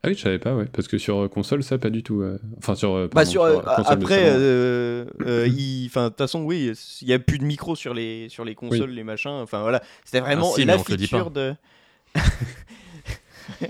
Ah 0.06 0.10
oui, 0.10 0.14
je 0.14 0.22
savais 0.22 0.38
pas, 0.38 0.54
ouais, 0.54 0.66
parce 0.72 0.86
que 0.86 0.98
sur 0.98 1.24
euh, 1.24 1.28
console, 1.28 1.64
ça 1.64 1.78
pas 1.78 1.90
du 1.90 2.02
tout. 2.04 2.20
euh, 2.22 2.38
Enfin, 2.58 2.76
sur. 2.76 2.94
euh, 2.94 3.06
Bah 3.08 3.22
pardon, 3.24 3.30
sur, 3.30 3.42
euh, 3.42 3.60
console 3.60 3.98
de 3.98 4.04
après, 4.04 4.14
salon. 4.14 4.36
euh, 4.38 5.04
euh, 5.26 5.46
de 5.48 6.08
toute 6.08 6.18
façon 6.18 6.42
oui, 6.44 6.72
il 7.02 7.08
y 7.08 7.12
a 7.12 7.18
plus 7.18 7.38
de 7.38 7.44
micro 7.44 7.74
sur 7.74 7.92
les 7.92 8.28
sur 8.28 8.44
les 8.44 8.54
consoles, 8.54 8.90
les 8.90 9.02
machins. 9.04 9.30
Enfin 9.42 9.62
voilà, 9.62 9.82
c'était 10.04 10.20
vraiment 10.20 10.50
Ah, 10.52 10.54
si, 10.56 10.64
la 10.64 10.76
on 10.76 10.82
te 10.82 10.92
le 10.92 10.96
dit 10.96 11.06
feature 11.08 11.30
de. 11.32 11.54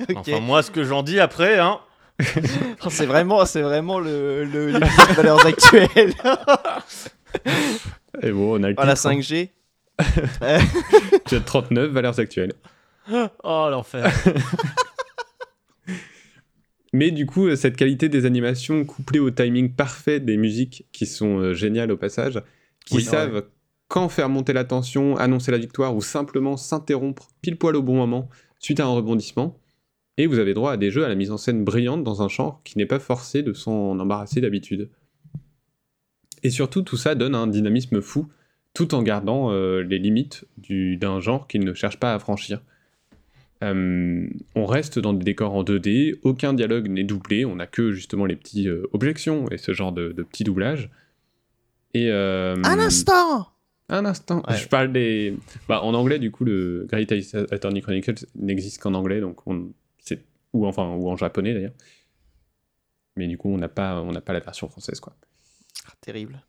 Ok. 0.08 0.16
Enfin, 0.16 0.40
moi, 0.40 0.62
ce 0.62 0.70
que 0.70 0.84
j'en 0.84 1.02
dis 1.02 1.20
après, 1.20 1.58
hein. 1.58 1.80
C'est 2.88 3.04
vraiment 3.06 3.44
c'est 3.44 3.60
vraiment 3.60 3.98
le 3.98 4.44
le 4.44 4.72
de 4.72 5.14
valeurs 5.14 5.44
actuelles. 5.44 6.14
Et 8.22 8.30
bon, 8.32 8.58
on 8.58 8.62
a 8.62 8.68
le 8.70 8.74
voilà 8.74 8.94
titre, 8.94 9.08
hein. 9.08 9.18
5G. 9.18 9.50
Tu 11.26 11.34
as 11.34 11.40
39 11.40 11.90
valeurs 11.90 12.18
actuelles. 12.18 12.52
Oh, 13.44 13.68
l'enfer. 13.70 14.10
Mais 16.96 17.10
du 17.10 17.26
coup, 17.26 17.46
euh, 17.46 17.56
cette 17.56 17.76
qualité 17.76 18.08
des 18.08 18.24
animations 18.24 18.84
couplée 18.86 19.18
au 19.18 19.30
timing 19.30 19.70
parfait 19.74 20.18
des 20.18 20.38
musiques 20.38 20.86
qui 20.92 21.04
sont 21.04 21.38
euh, 21.40 21.52
géniales 21.52 21.92
au 21.92 21.98
passage, 21.98 22.40
qui 22.86 22.96
Oui, 22.96 23.02
savent 23.02 23.44
quand 23.88 24.08
faire 24.08 24.30
monter 24.30 24.54
la 24.54 24.64
tension, 24.64 25.14
annoncer 25.18 25.52
la 25.52 25.58
victoire 25.58 25.94
ou 25.94 26.00
simplement 26.00 26.56
s'interrompre 26.56 27.28
pile 27.42 27.56
poil 27.58 27.76
au 27.76 27.82
bon 27.82 27.96
moment 27.96 28.30
suite 28.60 28.80
à 28.80 28.86
un 28.86 28.94
rebondissement. 28.94 29.60
Et 30.16 30.26
vous 30.26 30.38
avez 30.38 30.54
droit 30.54 30.72
à 30.72 30.76
des 30.78 30.90
jeux 30.90 31.04
à 31.04 31.08
la 31.08 31.14
mise 31.14 31.30
en 31.30 31.36
scène 31.36 31.64
brillante 31.64 32.02
dans 32.02 32.22
un 32.22 32.28
genre 32.28 32.62
qui 32.64 32.78
n'est 32.78 32.86
pas 32.86 32.98
forcé 32.98 33.42
de 33.42 33.52
s'en 33.52 33.98
embarrasser 33.98 34.40
d'habitude. 34.40 34.88
Et 36.42 36.48
surtout, 36.50 36.80
tout 36.80 36.96
ça 36.96 37.14
donne 37.14 37.34
un 37.34 37.46
dynamisme 37.46 38.00
fou, 38.00 38.26
tout 38.72 38.94
en 38.94 39.02
gardant 39.02 39.50
euh, 39.52 39.82
les 39.82 39.98
limites 39.98 40.46
du- 40.56 40.96
d'un 40.96 41.20
genre 41.20 41.46
qu'il 41.46 41.64
ne 41.64 41.74
cherche 41.74 41.98
pas 42.00 42.14
à 42.14 42.18
franchir. 42.18 42.62
Euh, 43.64 44.28
on 44.54 44.66
reste 44.66 44.98
dans 44.98 45.14
des 45.14 45.24
décors 45.24 45.54
en 45.54 45.62
2D, 45.64 46.18
aucun 46.22 46.52
dialogue 46.52 46.88
n'est 46.88 47.04
doublé, 47.04 47.44
on 47.46 47.56
n'a 47.56 47.66
que 47.66 47.92
justement 47.92 48.26
les 48.26 48.36
petits 48.36 48.68
euh, 48.68 48.82
objections 48.92 49.48
et 49.50 49.56
ce 49.56 49.72
genre 49.72 49.92
de, 49.92 50.12
de 50.12 50.22
petits 50.22 50.44
doublages. 50.44 50.90
Et 51.94 52.10
euh, 52.10 52.54
Un 52.64 52.78
instant 52.78 53.48
un 53.88 54.04
instant, 54.04 54.42
Ouais. 54.48 54.56
je 54.56 54.66
parle 54.66 54.92
des. 54.92 55.36
Bah, 55.68 55.80
en 55.80 55.94
anglais, 55.94 56.18
du 56.18 56.32
coup, 56.32 56.44
le 56.44 56.86
Great 56.90 57.12
Attorney 57.52 57.80
Chronicles 57.80 58.26
n'existe 58.34 58.82
qu'en 58.82 58.94
anglais, 58.94 59.20
donc 59.20 59.46
on... 59.46 59.68
c'est 60.00 60.24
ou 60.52 60.66
enfin 60.66 60.92
ou 60.96 61.08
en 61.08 61.14
japonais 61.16 61.54
d'ailleurs. 61.54 61.72
Mais 63.16 63.28
du 63.28 63.38
coup, 63.38 63.48
on 63.48 63.58
n'a 63.58 63.68
pas 63.68 64.02
on 64.02 64.10
n'a 64.10 64.20
pas 64.20 64.32
la 64.32 64.40
version 64.40 64.68
française, 64.68 64.98
quoi. 64.98 65.14
Ah, 65.88 65.92
Terrible. 66.00 66.42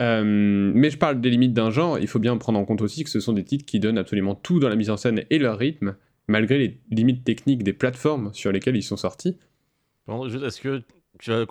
Euh, 0.00 0.24
mais 0.24 0.88
je 0.88 0.96
parle 0.96 1.20
des 1.20 1.28
limites 1.28 1.52
d'un 1.52 1.70
genre, 1.70 1.98
il 1.98 2.06
faut 2.08 2.20
bien 2.20 2.34
prendre 2.38 2.58
en 2.58 2.64
compte 2.64 2.80
aussi 2.80 3.04
que 3.04 3.10
ce 3.10 3.20
sont 3.20 3.34
des 3.34 3.44
titres 3.44 3.66
qui 3.66 3.80
donnent 3.80 3.98
absolument 3.98 4.34
tout 4.34 4.58
dans 4.58 4.70
la 4.70 4.76
mise 4.76 4.88
en 4.88 4.96
scène 4.96 5.24
et 5.28 5.38
leur 5.38 5.58
rythme, 5.58 5.94
malgré 6.28 6.58
les 6.58 6.80
limites 6.90 7.24
techniques 7.24 7.62
des 7.64 7.72
plateformes 7.72 8.32
sur 8.34 8.52
lesquelles 8.52 8.76
ils 8.76 8.82
sont 8.82 8.96
sortis. 8.96 9.36
Est-ce 10.08 10.60
que 10.60 10.82
tu 11.18 11.30
vas 11.30 11.44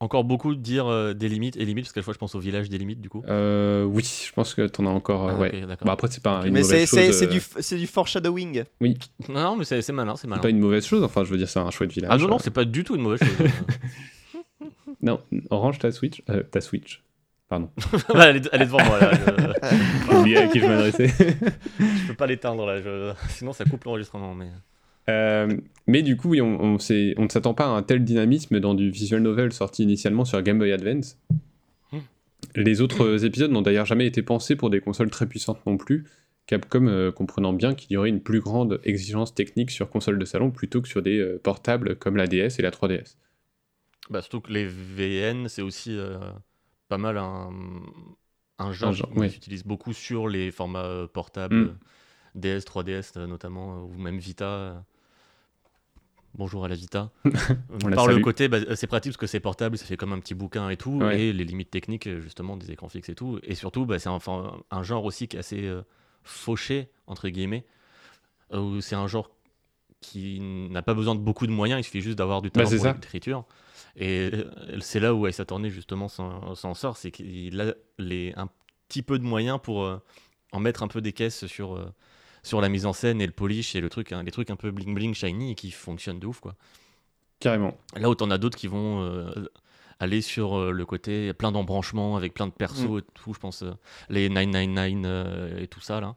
encore 0.00 0.22
beaucoup 0.24 0.54
dire 0.54 0.86
euh, 0.86 1.12
des 1.14 1.28
limites 1.28 1.56
et 1.56 1.64
limites? 1.64 1.84
Parce 1.86 1.92
qu'à 1.92 2.00
la 2.00 2.04
fois, 2.04 2.14
je 2.14 2.18
pense 2.18 2.34
au 2.34 2.38
village 2.40 2.68
des 2.68 2.78
limites, 2.78 3.00
du 3.00 3.08
coup. 3.08 3.22
Euh, 3.28 3.84
oui, 3.84 4.04
je 4.26 4.32
pense 4.32 4.54
que 4.54 4.66
t'en 4.66 4.86
as 4.86 4.90
encore. 4.90 5.28
euh, 5.28 5.32
Ah, 5.34 5.38
ouais. 5.38 5.62
Bon, 5.84 5.90
après, 5.90 6.08
c'est 6.10 6.22
pas 6.22 6.42
une 6.44 6.52
Mais 6.52 6.62
c'est 6.62 6.72
mauvaise 6.74 6.88
chose. 6.90 7.18
c'est 7.18 7.26
euh, 7.26 7.30
du, 7.30 7.40
c'est 7.60 7.76
du 7.76 7.86
foreshadowing. 7.86 8.64
Non, 8.80 8.94
non, 9.28 9.56
mais 9.56 9.64
c'est 9.64 9.80
c'est 9.82 9.92
malin, 9.92 10.16
c'est 10.16 10.26
malin. 10.28 10.40
pas 10.42 10.50
une 10.50 10.58
mauvaise 10.60 10.86
chose, 10.86 11.02
enfin, 11.02 11.24
je 11.24 11.30
veux 11.30 11.38
dire, 11.38 11.48
c'est 11.48 11.58
un 11.58 11.70
chouette 11.70 11.92
village. 11.92 12.10
Ah 12.12 12.18
non, 12.18 12.28
non, 12.28 12.36
euh. 12.36 12.40
c'est 12.42 12.52
pas 12.52 12.64
du 12.64 12.84
tout 12.84 12.94
une 12.96 13.02
mauvaise 13.02 13.20
chose. 13.20 13.48
Non, 15.00 15.20
range 15.50 15.78
ta 15.78 15.92
Switch. 15.92 16.22
euh, 16.28 16.42
ta 16.42 16.60
Switch. 16.60 17.04
Pardon. 17.48 17.70
Bah, 18.14 18.26
elle, 18.28 18.36
est, 18.36 18.48
elle 18.52 18.62
est 18.62 18.66
devant 18.66 18.84
moi, 18.84 19.00
là. 19.00 19.10
Je, 19.14 20.16
oublié 20.18 20.36
à 20.38 20.46
qui 20.48 20.60
je 20.60 20.66
m'adressais. 20.66 21.08
je 21.78 22.06
peux 22.08 22.14
pas 22.14 22.26
l'éteindre, 22.26 22.66
là. 22.66 22.80
je- 22.80 23.12
Sinon, 23.30 23.52
ça 23.52 23.64
coupe 23.64 23.84
l'enregistrement. 23.84 24.34
Mais... 24.34 24.48
Euh, 25.08 25.56
mais 25.86 26.02
du 26.02 26.16
coup, 26.18 26.28
oui, 26.30 26.40
on, 26.42 26.60
on, 26.60 26.78
s'est- 26.78 27.14
on 27.16 27.24
ne 27.24 27.28
s'attend 27.28 27.54
pas 27.54 27.64
à 27.64 27.68
un 27.68 27.82
tel 27.82 28.04
dynamisme 28.04 28.60
dans 28.60 28.74
du 28.74 28.90
visual 28.90 29.22
novel 29.22 29.52
sorti 29.52 29.82
initialement 29.82 30.24
sur 30.26 30.40
Game 30.42 30.58
Boy 30.58 30.72
Advance. 30.72 31.16
Hmm. 31.92 31.98
Les 32.54 32.82
autres 32.82 33.24
épisodes 33.24 33.50
n'ont 33.50 33.62
d'ailleurs 33.62 33.86
jamais 33.86 34.06
été 34.06 34.20
pensés 34.22 34.54
pour 34.54 34.68
des 34.68 34.80
consoles 34.80 35.10
très 35.10 35.26
puissantes 35.26 35.64
non 35.66 35.78
plus, 35.78 36.04
Capcom 36.46 36.86
euh, 36.86 37.10
comprenant 37.12 37.52
bien 37.54 37.74
qu'il 37.74 37.92
y 37.92 37.96
aurait 37.96 38.08
une 38.10 38.20
plus 38.22 38.40
grande 38.40 38.80
exigence 38.84 39.34
technique 39.34 39.70
sur 39.70 39.88
console 39.90 40.18
de 40.18 40.24
salon 40.26 40.50
plutôt 40.50 40.80
que 40.82 40.88
sur 40.88 41.00
des 41.02 41.18
euh, 41.18 41.40
portables 41.42 41.96
comme 41.96 42.16
la 42.16 42.26
DS 42.26 42.58
et 42.58 42.62
la 42.62 42.70
3DS. 42.70 43.16
Bah, 44.10 44.20
surtout 44.22 44.40
que 44.42 44.52
les 44.52 44.66
VN, 44.66 45.48
c'est 45.48 45.60
aussi 45.62 45.94
euh, 45.96 46.18
pas 46.88 46.98
mal 46.98 47.18
un, 47.18 47.50
un 48.58 48.72
genre, 48.72 48.92
genre, 48.92 49.10
qui 49.12 49.18
ouais. 49.18 49.28
s'utilise 49.28 49.64
beaucoup 49.64 49.92
sur 49.92 50.28
les 50.28 50.50
formats 50.50 50.84
euh, 50.84 51.06
portables, 51.06 51.56
Mm. 51.56 51.68
euh, 51.68 51.74
DS, 52.34 52.64
3DS 52.64 53.12
euh, 53.16 53.26
notamment, 53.26 53.82
ou 53.84 53.92
même 53.98 54.18
Vita. 54.18 54.84
Bonjour 56.34 56.64
à 56.64 56.68
la 56.68 56.74
Vita. 56.74 57.10
On 57.84 57.88
la 57.88 57.96
Par 57.96 58.06
le 58.06 58.18
côté, 58.20 58.48
bah, 58.48 58.58
c'est 58.76 58.86
pratique 58.86 59.12
parce 59.12 59.16
que 59.16 59.26
c'est 59.26 59.40
portable, 59.40 59.76
ça 59.78 59.86
fait 59.86 59.96
comme 59.96 60.12
un 60.12 60.20
petit 60.20 60.34
bouquin 60.34 60.68
et 60.68 60.76
tout, 60.76 60.98
Ouais. 61.00 61.20
et 61.20 61.32
les 61.32 61.44
limites 61.44 61.70
techniques 61.70 62.08
justement 62.20 62.56
des 62.56 62.70
écrans 62.70 62.88
fixes 62.88 63.08
et 63.08 63.14
tout. 63.14 63.40
Et 63.42 63.54
surtout, 63.54 63.86
bah, 63.86 63.98
c'est 63.98 64.08
un, 64.10 64.82
genre 64.82 65.04
aussi 65.04 65.26
qui 65.26 65.36
est 65.36 65.40
assez 65.40 65.64
euh, 65.66 65.82
fauché, 66.22 66.90
entre 67.06 67.28
guillemets, 67.28 67.64
où 68.52 68.80
c'est 68.80 68.94
un 68.94 69.06
genre 69.08 69.30
qui 70.00 70.38
n'a 70.40 70.82
pas 70.82 70.94
besoin 70.94 71.16
de 71.16 71.20
beaucoup 71.20 71.46
de 71.46 71.52
moyens, 71.52 71.80
il 71.80 71.84
suffit 71.84 72.02
juste 72.02 72.18
d'avoir 72.18 72.40
du 72.40 72.48
Bah, 72.50 72.64
talent 72.64 72.68
c'est 72.70 72.76
pour 72.76 72.86
l'écriture. 72.86 73.44
Et 73.98 74.30
euh, 74.32 74.44
c'est 74.80 75.00
là 75.00 75.12
où 75.12 75.26
Ace 75.26 75.40
Attorney 75.40 75.70
justement 75.70 76.08
s'en 76.08 76.74
sort, 76.74 76.96
c'est 76.96 77.10
qu'il 77.10 77.60
a 77.60 77.74
les, 77.98 78.32
un 78.36 78.48
petit 78.88 79.02
peu 79.02 79.18
de 79.18 79.24
moyens 79.24 79.58
pour 79.62 79.84
euh, 79.84 79.98
en 80.52 80.60
mettre 80.60 80.82
un 80.82 80.88
peu 80.88 81.00
des 81.00 81.12
caisses 81.12 81.46
sur, 81.46 81.76
euh, 81.76 81.92
sur 82.42 82.60
la 82.60 82.68
mise 82.68 82.86
en 82.86 82.92
scène 82.92 83.20
et 83.20 83.26
le 83.26 83.32
polish 83.32 83.74
et 83.74 83.80
le 83.80 83.90
truc, 83.90 84.12
hein, 84.12 84.22
les 84.22 84.30
trucs 84.30 84.50
un 84.50 84.56
peu 84.56 84.70
bling 84.70 84.94
bling 84.94 85.14
shiny 85.14 85.50
et 85.50 85.54
qui 85.56 85.72
fonctionnent 85.72 86.20
de 86.20 86.26
ouf 86.26 86.40
quoi. 86.40 86.54
Carrément. 87.40 87.76
Là 87.96 88.08
où 88.08 88.14
t'en 88.14 88.30
as 88.30 88.38
d'autres 88.38 88.56
qui 88.56 88.68
vont 88.68 89.02
euh, 89.02 89.30
aller 90.00 90.22
sur 90.22 90.72
le 90.72 90.86
côté 90.86 91.32
plein 91.32 91.50
d'embranchements 91.52 92.16
avec 92.16 92.34
plein 92.34 92.46
de 92.46 92.52
persos 92.52 92.88
Mm. 92.88 92.98
et 92.98 93.02
tout, 93.14 93.34
je 93.34 93.38
pense 93.40 93.64
les 94.08 94.28
999 94.28 95.26
euh, 95.26 95.58
et 95.60 95.66
tout 95.66 95.80
ça 95.80 96.00
là. 96.00 96.14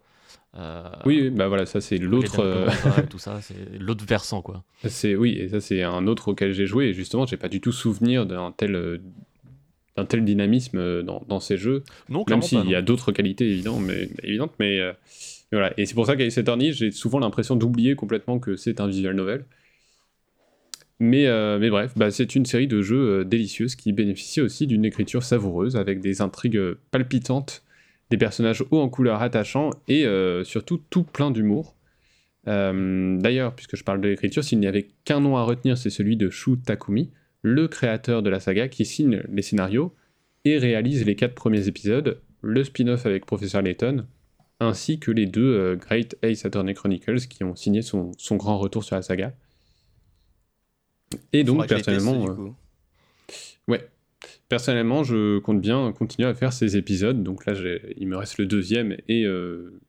Euh, 0.55 0.83
Oui, 1.05 1.29
bah 1.29 1.47
voilà, 1.47 1.65
ça 1.65 1.79
c'est 1.81 1.97
l'autre. 1.97 2.39
Euh, 2.39 2.67
tout 3.09 3.19
ça, 3.19 3.39
c'est 3.41 3.55
l'autre 3.79 4.05
versant 4.05 4.41
quoi. 4.41 4.63
C'est 4.87 5.15
oui, 5.15 5.37
et 5.39 5.49
ça 5.49 5.61
c'est 5.61 5.83
un 5.83 6.07
autre 6.07 6.29
auquel 6.29 6.53
j'ai 6.53 6.65
joué. 6.65 6.87
Et 6.87 6.93
justement, 6.93 7.25
j'ai 7.25 7.37
pas 7.37 7.49
du 7.49 7.61
tout 7.61 7.71
souvenir 7.71 8.25
d'un 8.25 8.51
tel 8.51 8.75
euh, 8.75 8.97
d'un 9.97 10.05
tel 10.05 10.23
dynamisme 10.23 11.03
dans, 11.03 11.23
dans 11.27 11.39
ces 11.39 11.57
jeux. 11.57 11.83
Non, 12.09 12.23
Même 12.29 12.41
s'il 12.41 12.69
y 12.69 12.75
a 12.75 12.81
d'autres 12.81 13.11
qualités 13.11 13.49
évidentes, 13.49 13.81
mais 13.81 14.09
évidentes, 14.23 14.53
mais 14.59 14.79
euh, 14.79 14.93
voilà. 15.51 15.73
Et 15.77 15.85
c'est 15.85 15.95
pour 15.95 16.05
ça 16.05 16.15
qu'avec 16.15 16.31
cette 16.31 16.47
Attorney, 16.47 16.71
j'ai 16.71 16.91
souvent 16.91 17.19
l'impression 17.19 17.55
d'oublier 17.55 17.95
complètement 17.95 18.39
que 18.39 18.55
c'est 18.55 18.79
un 18.79 18.87
visual 18.87 19.15
novel. 19.15 19.45
Mais, 20.99 21.25
mais 21.57 21.69
bref, 21.71 21.93
bah, 21.95 22.11
c'est 22.11 22.35
une 22.35 22.45
série 22.45 22.67
de 22.67 22.81
jeux 22.83 23.21
euh, 23.21 23.23
délicieuse 23.23 23.75
qui 23.75 23.91
bénéficie 23.91 24.39
aussi 24.39 24.67
d'une 24.67 24.85
écriture 24.85 25.23
savoureuse 25.23 25.75
avec 25.75 25.99
des 25.99 26.21
intrigues 26.21 26.75
palpitantes, 26.91 27.63
des 28.11 28.17
personnages 28.17 28.63
hauts 28.69 28.79
en 28.79 28.89
couleur 28.89 29.21
attachants 29.21 29.71
et 29.87 30.05
euh, 30.05 30.43
surtout 30.43 30.79
tout 30.89 31.03
plein 31.03 31.31
d'humour. 31.31 31.75
Euh, 32.47 33.17
D'ailleurs, 33.17 33.55
puisque 33.55 33.77
je 33.77 33.83
parle 33.83 34.01
de 34.01 34.09
l'écriture, 34.09 34.43
s'il 34.43 34.59
n'y 34.59 34.67
avait 34.67 34.89
qu'un 35.05 35.21
nom 35.21 35.37
à 35.37 35.43
retenir, 35.43 35.77
c'est 35.77 35.89
celui 35.89 36.17
de 36.17 36.29
Shu 36.29 36.59
Takumi, 36.59 37.09
le 37.41 37.67
créateur 37.67 38.21
de 38.21 38.29
la 38.29 38.39
saga 38.39 38.67
qui 38.67 38.85
signe 38.85 39.23
les 39.31 39.41
scénarios 39.41 39.95
et 40.43 40.57
réalise 40.57 41.05
les 41.05 41.15
quatre 41.15 41.33
premiers 41.33 41.67
épisodes, 41.67 42.19
le 42.41 42.63
spin-off 42.63 43.05
avec 43.05 43.25
Professeur 43.25 43.61
Layton, 43.61 44.05
ainsi 44.59 44.99
que 44.99 45.11
les 45.11 45.25
deux 45.25 45.55
euh, 45.55 45.75
Great 45.77 46.17
Ace 46.21 46.45
Attorney 46.45 46.73
Chronicles 46.73 47.27
qui 47.27 47.43
ont 47.45 47.55
signé 47.55 47.81
son, 47.81 48.11
son 48.17 48.35
grand 48.35 48.57
retour 48.57 48.83
sur 48.83 48.95
la 48.97 49.03
saga. 49.03 49.33
Et 51.31 51.43
donc, 51.43 51.67
teste, 51.67 51.85
personnellement, 51.85 52.25
du 52.25 52.31
euh, 52.31 52.35
coup. 52.35 52.55
Ouais. 53.69 53.87
Personnellement, 54.51 55.05
je 55.05 55.39
compte 55.39 55.61
bien 55.61 55.93
continuer 55.93 56.27
à 56.27 56.33
faire 56.33 56.51
ces 56.51 56.75
épisodes. 56.75 57.23
Donc 57.23 57.45
là, 57.45 57.53
il 57.95 58.05
me 58.09 58.17
reste 58.17 58.37
le 58.37 58.45
deuxième 58.45 58.97
et 59.07 59.23
euh, 59.23 59.79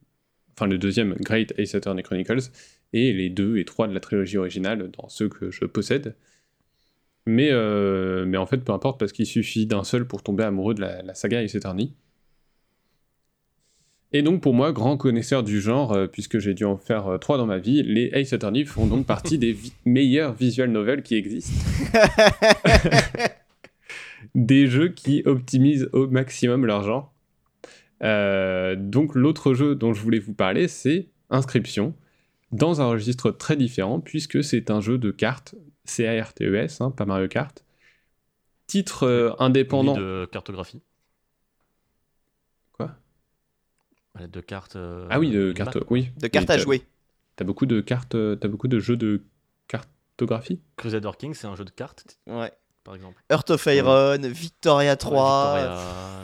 enfin 0.55 0.69
le 0.69 0.79
deuxième 0.79 1.15
Great 1.15 1.53
Ace 1.59 1.75
Attorney 1.75 2.05
Chronicles 2.05 2.43
et 2.93 3.13
les 3.13 3.29
deux 3.29 3.57
et 3.57 3.65
trois 3.65 3.89
de 3.89 3.93
la 3.93 3.99
trilogie 3.99 4.39
originale 4.39 4.89
dans 4.97 5.09
ceux 5.09 5.29
que 5.29 5.51
je 5.51 5.65
possède. 5.65 6.15
Mais, 7.27 7.49
euh, 7.51 8.25
mais 8.25 8.37
en 8.37 8.47
fait, 8.47 8.59
peu 8.59 8.71
importe 8.71 9.01
parce 9.01 9.11
qu'il 9.11 9.27
suffit 9.27 9.67
d'un 9.67 9.83
seul 9.83 10.07
pour 10.07 10.23
tomber 10.23 10.45
amoureux 10.45 10.75
de 10.75 10.81
la, 10.83 11.03
la 11.03 11.15
saga 11.15 11.43
Ace 11.43 11.57
Attorney. 11.57 11.93
Et 14.13 14.23
donc 14.23 14.43
pour 14.43 14.55
moi, 14.55 14.71
grand 14.71 14.97
connaisseur 14.97 15.43
du 15.43 15.61
genre, 15.61 15.91
euh, 15.93 16.07
puisque 16.07 16.39
j'ai 16.39 16.55
dû 16.55 16.65
en 16.65 16.77
faire 16.77 17.09
euh, 17.09 17.19
trois 17.19 17.37
dans 17.37 17.47
ma 17.47 17.59
vie, 17.59 17.83
les 17.83 18.11
Ace 18.13 18.33
Attorney 18.33 18.65
font 18.65 18.87
donc 18.87 19.07
partie 19.07 19.39
des 19.41 19.55
vi- 19.55 19.73
meilleurs 19.85 20.35
visual 20.35 20.71
novels 20.71 21.03
qui 21.03 21.17
existent 21.17 21.53
des 24.35 24.67
jeux 24.67 24.89
qui 24.89 25.23
optimisent 25.27 25.89
au 25.93 26.07
maximum 26.09 26.67
leur 26.67 26.83
genre. 26.83 27.13
Euh, 28.03 28.75
donc 28.77 29.15
l'autre 29.15 29.55
jeu 29.55 29.75
dont 29.75 29.93
je 29.95 30.03
voulais 30.03 30.19
vous 30.19 30.35
parler, 30.35 30.69
c'est 30.69 31.09
Inscription, 31.31 31.95
dans 32.51 32.81
un 32.81 32.87
registre 32.87 33.31
très 33.31 33.57
différent, 33.57 34.01
puisque 34.01 34.43
c'est 34.45 34.71
un 34.71 34.81
jeu 34.81 34.99
de 34.99 35.11
cartes, 35.11 35.55
C-A-R-T-E-S, 35.85 36.81
hein, 36.81 36.91
pas 36.91 37.07
Mario 37.07 37.29
Kart. 37.29 37.65
Titre 38.67 39.05
euh, 39.05 39.33
indépendant. 39.39 39.95
de 39.97 40.29
cartographie. 40.31 40.83
Quoi? 42.73 42.97
De 44.21 44.41
cartes. 44.41 44.77
euh, 44.77 45.07
Ah 45.11 45.19
oui, 45.19 45.31
de 45.31 45.53
cartes, 45.53 45.79
oui. 45.91 46.11
De 46.21 46.27
cartes 46.29 46.51
à 46.51 46.59
jouer. 46.59 46.83
T'as 47.37 47.45
beaucoup 47.45 47.67
de 47.67 47.81
cartes, 47.81 48.17
t'as 48.41 48.49
beaucoup 48.49 48.69
de 48.69 48.79
jeux 48.79 48.97
de 48.97 49.23
cartographie? 49.69 50.61
Crusader 50.77 51.11
King, 51.19 51.33
c'est 51.35 51.47
un 51.47 51.57
jeu 51.57 51.65
de 51.65 51.71
cartes, 51.71 52.19
Ouais. 52.27 52.53
Par 52.85 52.95
exemple. 52.95 53.21
Heart 53.31 53.51
of 53.51 53.67
Iron, 53.67 54.19
Victoria 54.23 54.97
3. 54.97 55.53
Ouais, 55.55 55.61
Victoria, 55.61 55.79
euh, 55.79 56.19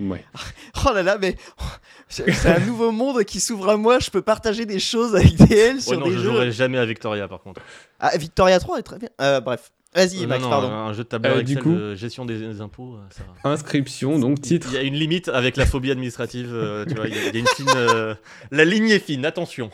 Ouais. 0.00 0.24
Oh 0.86 0.92
là 0.94 1.02
là, 1.02 1.18
mais 1.20 1.36
c'est 2.08 2.46
un 2.46 2.60
nouveau 2.60 2.92
monde 2.92 3.24
qui 3.24 3.40
s'ouvre 3.40 3.68
à 3.70 3.76
moi. 3.76 3.98
Je 3.98 4.10
peux 4.10 4.22
partager 4.22 4.64
des 4.64 4.78
choses 4.78 5.14
avec 5.16 5.34
des 5.34 5.56
L 5.56 5.74
Ouais, 5.76 5.80
sur 5.80 5.98
non, 5.98 6.06
des 6.06 6.12
je 6.12 6.18
jeux. 6.18 6.24
jouerai 6.30 6.52
jamais 6.52 6.78
à 6.78 6.84
Victoria 6.86 7.26
par 7.28 7.40
contre. 7.40 7.60
Ah, 7.98 8.16
Victoria 8.16 8.58
3 8.60 8.78
est 8.78 8.82
très 8.82 8.98
bien. 8.98 9.08
Euh, 9.20 9.40
bref, 9.40 9.72
vas-y, 9.92 10.22
Euh, 10.22 10.26
Max, 10.28 10.42
non, 10.44 10.50
pardon. 10.50 10.68
un 10.70 10.92
jeu 10.92 11.02
de 11.02 11.08
tableur 11.08 11.36
Euh, 11.38 11.42
du 11.42 11.58
coup- 11.58 11.74
de 11.74 11.94
gestion 11.96 12.24
des, 12.24 12.38
des 12.38 12.60
impôts, 12.60 12.96
ça 13.10 13.22
va. 13.42 13.50
Inscription, 13.50 14.20
donc 14.20 14.40
titre. 14.40 14.68
Il 14.70 14.74
y 14.74 14.78
a 14.78 14.82
une 14.82 14.94
limite 14.94 15.28
avec 15.28 15.56
la 15.56 15.66
phobie 15.66 15.90
administrative, 15.90 16.50
euh, 16.54 16.84
tu 16.86 16.94
vois, 16.94 17.08
il 17.08 17.14
y, 17.16 17.18
a- 17.18 17.22
il 17.28 17.34
y 17.34 17.36
a 17.38 17.40
une 17.40 17.46
fine. 17.48 17.66
euh, 17.74 18.14
La 18.52 18.64
ligne 18.64 18.88
est 18.88 19.00
fine, 19.04 19.24
attention. 19.26 19.68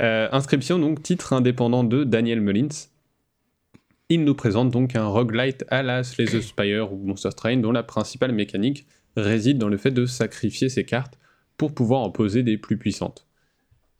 Euh, 0.00 0.28
Inscription, 0.32 0.78
donc 0.78 1.02
titre 1.02 1.34
indépendant 1.34 1.84
de 1.84 2.04
Daniel 2.04 2.40
Mullins. 2.40 2.68
Il 4.12 4.24
nous 4.24 4.34
présente 4.34 4.70
donc 4.70 4.96
un 4.96 5.06
roguelite 5.06 5.64
à 5.68 5.82
la 5.84 6.02
Slay 6.02 6.24
the 6.24 6.40
Spire 6.40 6.92
ou 6.92 6.96
Monster 7.06 7.28
Train 7.36 7.58
dont 7.58 7.70
la 7.70 7.84
principale 7.84 8.32
mécanique 8.32 8.86
réside 9.16 9.58
dans 9.58 9.68
le 9.68 9.76
fait 9.76 9.92
de 9.92 10.04
sacrifier 10.04 10.68
ses 10.68 10.84
cartes 10.84 11.16
pour 11.56 11.72
pouvoir 11.74 12.00
en 12.02 12.10
poser 12.10 12.42
des 12.42 12.58
plus 12.58 12.76
puissantes. 12.76 13.28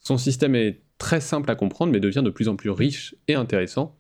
Son 0.01 0.19
système 0.19 0.57
est 0.57 0.83
très 0.99 1.21
simple 1.21 1.49
à 1.51 1.55
comprendre 1.55 1.93
mais 1.93 2.01
devient 2.01 2.23
de 2.25 2.31
plus 2.31 2.49
en 2.49 2.57
plus 2.57 2.71
riche 2.71 3.15
et 3.29 3.35
intéressant, 3.37 3.97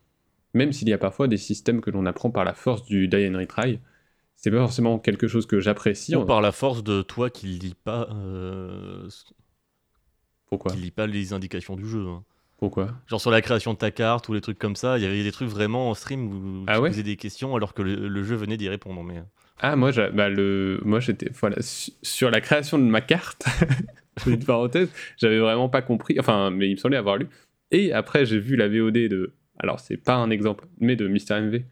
même 0.52 0.72
s'il 0.72 0.88
y 0.88 0.92
a 0.92 0.98
parfois 0.98 1.28
des 1.28 1.36
systèmes 1.36 1.80
que 1.80 1.90
l'on 1.90 2.06
apprend 2.06 2.30
par 2.30 2.44
la 2.44 2.54
force 2.54 2.84
du 2.86 3.06
die 3.06 3.28
and 3.28 3.38
retry. 3.38 3.78
C'est 4.34 4.50
pas 4.50 4.58
forcément 4.58 4.98
quelque 4.98 5.28
chose 5.28 5.46
que 5.46 5.60
j'apprécie. 5.60 6.16
Ou 6.16 6.24
par 6.24 6.40
la 6.40 6.50
force 6.50 6.82
de 6.82 7.02
toi 7.02 7.30
qui 7.30 7.46
lis 7.46 7.76
pas, 7.84 8.08
euh, 8.12 9.08
Pourquoi? 10.46 10.72
qui 10.72 10.78
lis 10.78 10.90
pas 10.90 11.06
les 11.06 11.32
indications 11.34 11.76
du 11.76 11.86
jeu. 11.86 12.04
hein. 12.08 12.24
Pourquoi? 12.60 12.90
Genre 13.08 13.20
sur 13.20 13.30
la 13.32 13.40
création 13.40 13.72
de 13.72 13.78
ta 13.78 13.90
carte 13.90 14.28
ou 14.28 14.34
les 14.34 14.40
trucs 14.40 14.58
comme 14.58 14.76
ça, 14.76 14.98
il 14.98 15.02
y 15.02 15.06
avait 15.06 15.22
des 15.24 15.32
trucs 15.32 15.48
vraiment 15.48 15.90
en 15.90 15.94
stream 15.94 16.26
où 16.28 16.64
Ah 16.68 16.74
tu 16.76 16.80
ouais? 16.82 16.90
posais 16.90 17.02
des 17.02 17.16
questions 17.16 17.56
alors 17.56 17.74
que 17.74 17.80
le, 17.82 18.06
le 18.06 18.22
jeu 18.22 18.36
venait 18.36 18.56
d'y 18.58 18.68
répondre. 18.68 19.02
Mais... 19.02 19.22
Ah, 19.60 19.76
moi, 19.76 19.90
j'a- 19.92 20.10
bah, 20.10 20.28
le... 20.28 20.78
moi 20.84 21.00
j'étais. 21.00 21.30
Voilà, 21.40 21.56
su- 21.60 21.92
sur 22.02 22.30
la 22.30 22.40
création 22.40 22.78
de 22.78 22.84
ma 22.84 23.00
carte, 23.00 23.44
petite 24.24 24.44
parenthèse, 24.46 24.88
j'avais 25.16 25.38
vraiment 25.38 25.68
pas 25.70 25.80
compris. 25.82 26.16
Enfin, 26.20 26.50
mais 26.50 26.68
il 26.68 26.72
me 26.72 26.76
semblait 26.78 26.98
avoir 26.98 27.16
lu. 27.16 27.28
Et 27.70 27.92
après, 27.92 28.26
j'ai 28.26 28.38
vu 28.38 28.56
la 28.56 28.68
VOD 28.68 28.92
de. 29.08 29.32
Alors, 29.58 29.80
c'est 29.80 29.96
pas 29.96 30.14
un 30.14 30.30
exemple, 30.30 30.66
mais 30.80 30.96
de 30.96 31.08
Mister 31.08 31.40
MV. 31.40 31.62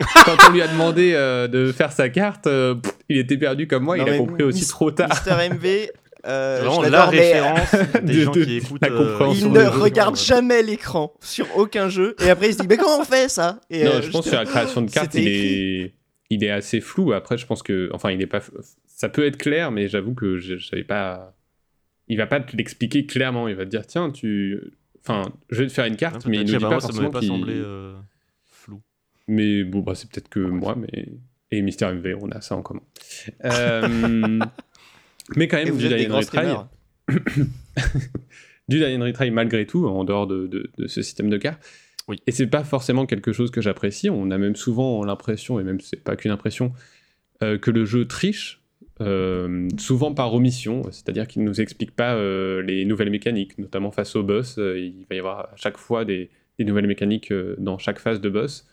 Quand 0.24 0.36
on 0.48 0.52
lui 0.52 0.62
a 0.62 0.68
demandé 0.68 1.12
euh, 1.14 1.46
de 1.48 1.72
faire 1.72 1.92
sa 1.92 2.08
carte, 2.08 2.46
euh, 2.46 2.74
pff, 2.74 2.92
il 3.10 3.18
était 3.18 3.36
perdu 3.36 3.66
comme 3.66 3.84
moi, 3.84 3.96
Non, 3.98 4.06
il 4.06 4.10
a 4.10 4.16
compris 4.18 4.42
aussi 4.44 4.66
trop 4.66 4.90
tard. 4.90 5.08
Mister 5.10 5.32
MV, 5.50 5.90
euh, 6.26 6.58
C'est 6.58 6.64
vraiment 6.66 6.84
je 6.84 6.90
la 6.90 7.10
mais, 7.10 7.16
euh, 7.34 7.52
référence 7.54 7.92
des 8.02 8.12
de- 8.14 8.20
gens 8.22 8.30
de- 8.32 8.44
qui 8.44 8.56
écoutent. 8.56 8.82
la 8.82 8.88
euh, 8.88 9.08
compréhension 9.10 9.46
Il 9.48 9.52
des 9.52 9.58
ne 9.58 9.64
jeux. 9.64 9.70
regarde 9.80 10.16
jamais 10.16 10.62
l'écran 10.62 11.14
sur 11.20 11.46
aucun 11.56 11.88
jeu 11.88 12.14
et 12.24 12.30
après 12.30 12.48
il 12.48 12.54
se 12.54 12.58
dit 12.60 12.66
mais 12.68 12.76
comment 12.76 13.00
on 13.00 13.04
fait 13.04 13.28
ça? 13.28 13.60
Et 13.70 13.84
Non, 13.84 13.90
euh, 13.92 14.02
je 14.02 14.10
pense 14.10 14.24
que 14.24 14.30
sur 14.30 14.38
la 14.38 14.44
création 14.46 14.82
de 14.82 14.90
cartes, 14.92 15.14
il 15.14 15.28
est... 15.28 15.94
il 16.30 16.44
est 16.44 16.50
assez 16.50 16.80
flou. 16.80 17.12
Après, 17.12 17.36
je 17.38 17.46
pense 17.46 17.62
que. 17.62 17.90
Enfin, 17.92 18.10
il 18.10 18.20
est 18.22 18.26
pas. 18.26 18.40
Ça 18.86 19.08
peut 19.08 19.24
être 19.26 19.38
clair, 19.38 19.70
mais 19.70 19.88
j'avoue 19.88 20.14
que 20.14 20.38
je, 20.38 20.56
je 20.58 20.66
savais 20.68 20.84
pas. 20.84 21.34
Il 22.08 22.16
va 22.18 22.26
pas 22.26 22.40
te 22.40 22.56
l'expliquer 22.56 23.06
clairement. 23.06 23.48
Il 23.48 23.54
va 23.56 23.64
te 23.64 23.70
dire 23.70 23.86
tiens, 23.86 24.10
tu. 24.10 24.60
Enfin, 25.02 25.22
je 25.50 25.62
vais 25.62 25.68
te 25.68 25.72
faire 25.72 25.86
une 25.86 25.96
carte, 25.96 26.26
mais 26.26 26.36
il 26.36 26.40
ne 26.40 26.44
dit 26.44 26.52
pas 26.58 26.68
moi, 26.68 26.80
ça 26.80 26.88
forcément 26.88 27.10
pas 27.10 27.22
semblé 27.22 27.54
euh, 27.56 27.94
flou. 28.44 28.82
Mais 29.28 29.64
bon, 29.64 29.80
bah, 29.80 29.94
c'est 29.94 30.10
peut-être 30.10 30.28
que 30.28 30.40
moi, 30.40 30.76
mais. 30.76 31.06
Et 31.52 31.62
Mister 31.62 31.86
MV, 31.86 32.16
on 32.20 32.30
a 32.30 32.40
ça 32.42 32.54
en 32.56 32.62
commun. 32.62 32.82
Euh, 33.44 34.38
Mais 35.36 35.48
quand 35.48 35.58
Et 35.58 35.64
même, 35.64 35.74
vous 35.74 35.80
du 35.80 35.86
êtes 35.86 36.10
Retry. 36.12 36.46
du 38.68 38.84
Retry 38.84 39.30
malgré 39.30 39.66
tout, 39.66 39.86
en 39.86 40.04
dehors 40.04 40.26
de, 40.26 40.46
de- 40.46 40.70
de 40.78 40.86
ce 40.86 41.02
système 41.02 41.30
de 41.30 41.36
cartes. 41.38 41.62
Oui. 42.08 42.18
Et 42.26 42.32
c'est 42.32 42.46
pas 42.46 42.64
forcément 42.64 43.06
quelque 43.06 43.32
chose 43.32 43.50
que 43.50 43.60
j'apprécie. 43.60 44.10
On 44.10 44.30
a 44.30 44.38
même 44.38 44.56
souvent 44.56 45.04
l'impression, 45.04 45.60
et 45.60 45.64
même 45.64 45.80
c'est 45.80 46.02
pas 46.02 46.16
qu'une 46.16 46.30
impression, 46.32 46.72
euh, 47.42 47.58
que 47.58 47.70
le 47.70 47.84
jeu 47.84 48.06
triche, 48.06 48.60
euh, 49.00 49.68
souvent 49.78 50.12
par 50.12 50.34
omission, 50.34 50.82
c'est-à-dire 50.90 51.26
qu'il 51.28 51.42
ne 51.42 51.48
nous 51.48 51.60
explique 51.60 51.92
pas 51.92 52.14
euh, 52.14 52.62
les 52.62 52.84
nouvelles 52.84 53.10
mécaniques, 53.10 53.56
notamment 53.58 53.90
face 53.92 54.16
au 54.16 54.22
boss. 54.22 54.58
euh, 54.58 54.78
il 54.78 55.06
va 55.08 55.16
y 55.16 55.18
avoir 55.18 55.38
à 55.40 55.56
chaque 55.56 55.78
fois 55.78 56.04
des, 56.04 56.30
des 56.58 56.64
nouvelles 56.64 56.86
mécaniques 56.88 57.30
euh, 57.32 57.54
dans 57.58 57.78
chaque 57.78 57.98
phase 57.98 58.20
de 58.20 58.28
boss, 58.28 58.66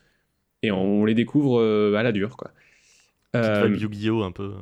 et 0.63 0.71
on, 0.71 1.05
les 1.05 1.13
découvre 1.13 1.59
euh, 1.61 1.93
à 1.95 2.03
la 2.03 2.11
dure, 2.11 2.35
quoi. 2.37 2.51
Petite 3.31 3.51
vibe 3.67 3.81
Yu-Gi-Oh! 3.93 4.23
un 4.23 4.31
peu. 4.31 4.53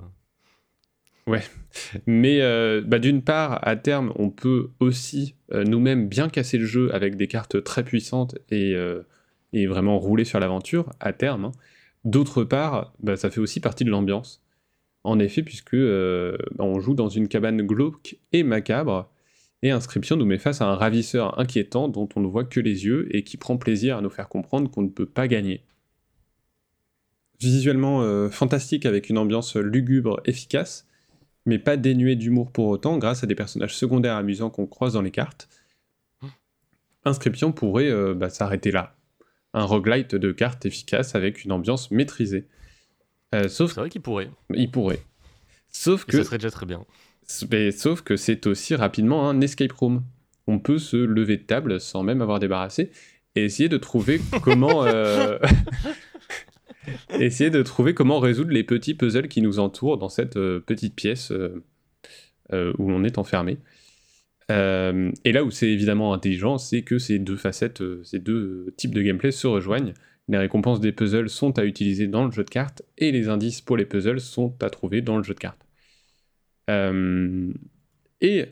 Mais 2.05 2.41
euh, 2.41 2.81
bah, 2.85 2.99
d'une 2.99 3.23
part, 3.23 3.59
à 3.67 3.75
terme, 3.75 4.13
on 4.15 4.29
peut 4.29 4.69
aussi 4.79 5.35
euh, 5.51 5.63
nous-mêmes 5.63 6.07
bien 6.07 6.29
casser 6.29 6.57
le 6.57 6.65
jeu 6.65 6.93
avec 6.93 7.15
des 7.15 7.27
cartes 7.27 7.63
très 7.63 7.83
puissantes 7.83 8.35
et, 8.51 8.75
euh, 8.75 9.01
et 9.51 9.65
vraiment 9.65 9.97
rouler 9.97 10.23
sur 10.23 10.39
l'aventure, 10.39 10.93
à 10.99 11.13
terme. 11.13 11.45
hein. 11.45 11.51
D'autre 12.03 12.43
part, 12.43 12.93
bah, 12.99 13.17
ça 13.17 13.31
fait 13.31 13.39
aussi 13.39 13.59
partie 13.59 13.83
de 13.85 13.89
l'ambiance. 13.89 14.43
En 15.03 15.19
effet, 15.19 15.41
puisque 15.43 15.75
bah, 15.75 16.63
on 16.63 16.79
joue 16.79 16.93
dans 16.93 17.09
une 17.09 17.27
cabane 17.27 17.61
glauque 17.63 18.17
et 18.31 18.43
macabre, 18.43 19.11
et 19.61 19.71
Inscription 19.71 20.15
nous 20.15 20.25
met 20.25 20.37
face 20.37 20.61
à 20.61 20.67
un 20.67 20.75
ravisseur 20.75 21.39
inquiétant 21.39 21.87
dont 21.87 22.07
on 22.15 22.19
ne 22.19 22.27
voit 22.27 22.43
que 22.43 22.59
les 22.59 22.85
yeux 22.85 23.07
et 23.15 23.23
qui 23.23 23.37
prend 23.37 23.57
plaisir 23.57 23.97
à 23.97 24.01
nous 24.01 24.09
faire 24.11 24.29
comprendre 24.29 24.69
qu'on 24.69 24.83
ne 24.83 24.89
peut 24.89 25.05
pas 25.07 25.27
gagner. 25.27 25.63
Visuellement 27.39 28.29
fantastique 28.29 28.85
avec 28.85 29.09
une 29.09 29.17
ambiance 29.17 29.55
lugubre 29.55 30.21
efficace, 30.25 30.84
mais 31.45 31.59
pas 31.59 31.77
dénué 31.77 32.15
d'humour 32.15 32.51
pour 32.51 32.67
autant, 32.67 32.97
grâce 32.97 33.23
à 33.23 33.27
des 33.27 33.35
personnages 33.35 33.75
secondaires 33.75 34.15
amusants 34.15 34.49
qu'on 34.49 34.65
croise 34.67 34.93
dans 34.93 35.01
les 35.01 35.11
cartes. 35.11 35.47
Inscription 37.03 37.51
pourrait 37.51 37.89
euh, 37.89 38.13
bah, 38.15 38.29
s'arrêter 38.29 38.71
là. 38.71 38.95
Un 39.53 39.63
roguelite 39.63 40.15
de 40.15 40.31
cartes 40.31 40.65
efficace 40.65 41.13
avec 41.15 41.43
une 41.45 41.51
ambiance 41.51 41.91
maîtrisée. 41.91 42.47
Euh, 43.33 43.47
sauf 43.47 43.73
C'est 43.73 43.79
vrai 43.79 43.89
qu'il 43.89 44.01
pourrait. 44.01 44.29
il 44.53 44.71
pourrait. 44.71 45.01
Sauf 45.69 46.03
Et 46.07 46.11
que, 46.11 46.17
ça 46.17 46.23
serait 46.23 46.37
déjà 46.37 46.51
très 46.51 46.65
bien. 46.65 46.83
mais 47.51 47.71
sauf 47.71 48.01
que 48.01 48.15
c'est 48.17 48.47
aussi 48.47 48.75
rapidement 48.75 49.29
un 49.29 49.39
escape 49.41 49.71
room. 49.73 50.03
On 50.47 50.59
peut 50.59 50.77
se 50.79 50.97
lever 50.97 51.37
de 51.37 51.43
table 51.43 51.79
sans 51.79 52.03
même 52.03 52.21
avoir 52.21 52.39
débarrassé 52.39 52.91
et 53.35 53.43
essayer 53.45 53.69
de 53.69 53.77
trouver 53.77 54.19
comment 54.43 54.83
euh, 54.85 55.37
essayer 57.19 57.49
de 57.49 57.61
trouver 57.61 57.93
comment 57.93 58.19
résoudre 58.19 58.51
les 58.51 58.63
petits 58.63 58.93
puzzles 58.93 59.27
qui 59.27 59.41
nous 59.41 59.59
entourent 59.59 59.97
dans 59.97 60.09
cette 60.09 60.37
euh, 60.37 60.59
petite 60.59 60.95
pièce 60.95 61.31
euh, 61.31 61.63
euh, 62.53 62.73
où 62.77 62.91
on 62.91 63.03
est 63.03 63.17
enfermé. 63.17 63.57
Et 64.49 65.31
là 65.31 65.43
où 65.43 65.49
c'est 65.49 65.69
évidemment 65.69 66.13
intelligent, 66.13 66.59
c'est 66.59 66.83
que 66.83 66.99
ces 66.99 67.17
deux 67.17 67.35
facettes, 67.35 67.81
ces 68.03 68.19
deux 68.19 68.75
types 68.77 68.93
de 68.93 69.01
gameplay 69.01 69.31
se 69.31 69.47
rejoignent. 69.47 69.93
Les 70.27 70.37
récompenses 70.37 70.79
des 70.79 70.91
puzzles 70.91 71.29
sont 71.29 71.57
à 71.57 71.65
utiliser 71.65 72.05
dans 72.05 72.25
le 72.25 72.31
jeu 72.31 72.43
de 72.43 72.49
cartes 72.51 72.83
et 72.99 73.11
les 73.11 73.27
indices 73.27 73.61
pour 73.61 73.75
les 73.75 73.85
puzzles 73.85 74.19
sont 74.19 74.53
à 74.61 74.69
trouver 74.69 75.01
dans 75.01 75.17
le 75.17 75.23
jeu 75.23 75.33
de 75.33 75.39
cartes. 75.39 75.65
Et 78.21 78.45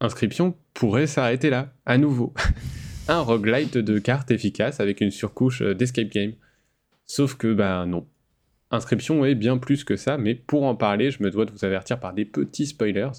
Inscription 0.00 0.56
pourrait 0.72 1.06
s'arrêter 1.06 1.50
là, 1.50 1.74
à 1.84 1.98
nouveau. 1.98 2.32
un 3.08 3.20
roguelite 3.20 3.76
de 3.76 3.98
cartes 3.98 4.30
efficace 4.30 4.80
avec 4.80 5.02
une 5.02 5.10
surcouche 5.10 5.60
d'escape 5.62 6.08
game. 6.08 6.32
Sauf 7.10 7.34
que, 7.34 7.52
bah 7.52 7.86
non. 7.86 8.06
Inscription 8.70 9.24
est 9.24 9.34
bien 9.34 9.58
plus 9.58 9.82
que 9.82 9.96
ça, 9.96 10.16
mais 10.16 10.36
pour 10.36 10.62
en 10.62 10.76
parler, 10.76 11.10
je 11.10 11.24
me 11.24 11.30
dois 11.32 11.44
de 11.44 11.50
vous 11.50 11.64
avertir 11.64 11.98
par 11.98 12.14
des 12.14 12.24
petits 12.24 12.66
spoilers. 12.66 13.10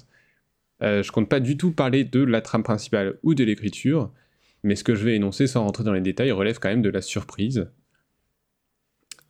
Euh, 0.82 1.02
je 1.02 1.12
compte 1.12 1.28
pas 1.28 1.40
du 1.40 1.58
tout 1.58 1.72
parler 1.72 2.02
de 2.02 2.24
la 2.24 2.40
trame 2.40 2.62
principale 2.62 3.18
ou 3.22 3.34
de 3.34 3.44
l'écriture, 3.44 4.10
mais 4.62 4.76
ce 4.76 4.82
que 4.82 4.94
je 4.94 5.04
vais 5.04 5.16
énoncer 5.16 5.46
sans 5.46 5.62
rentrer 5.64 5.84
dans 5.84 5.92
les 5.92 6.00
détails 6.00 6.32
relève 6.32 6.58
quand 6.58 6.70
même 6.70 6.80
de 6.80 6.88
la 6.88 7.02
surprise. 7.02 7.70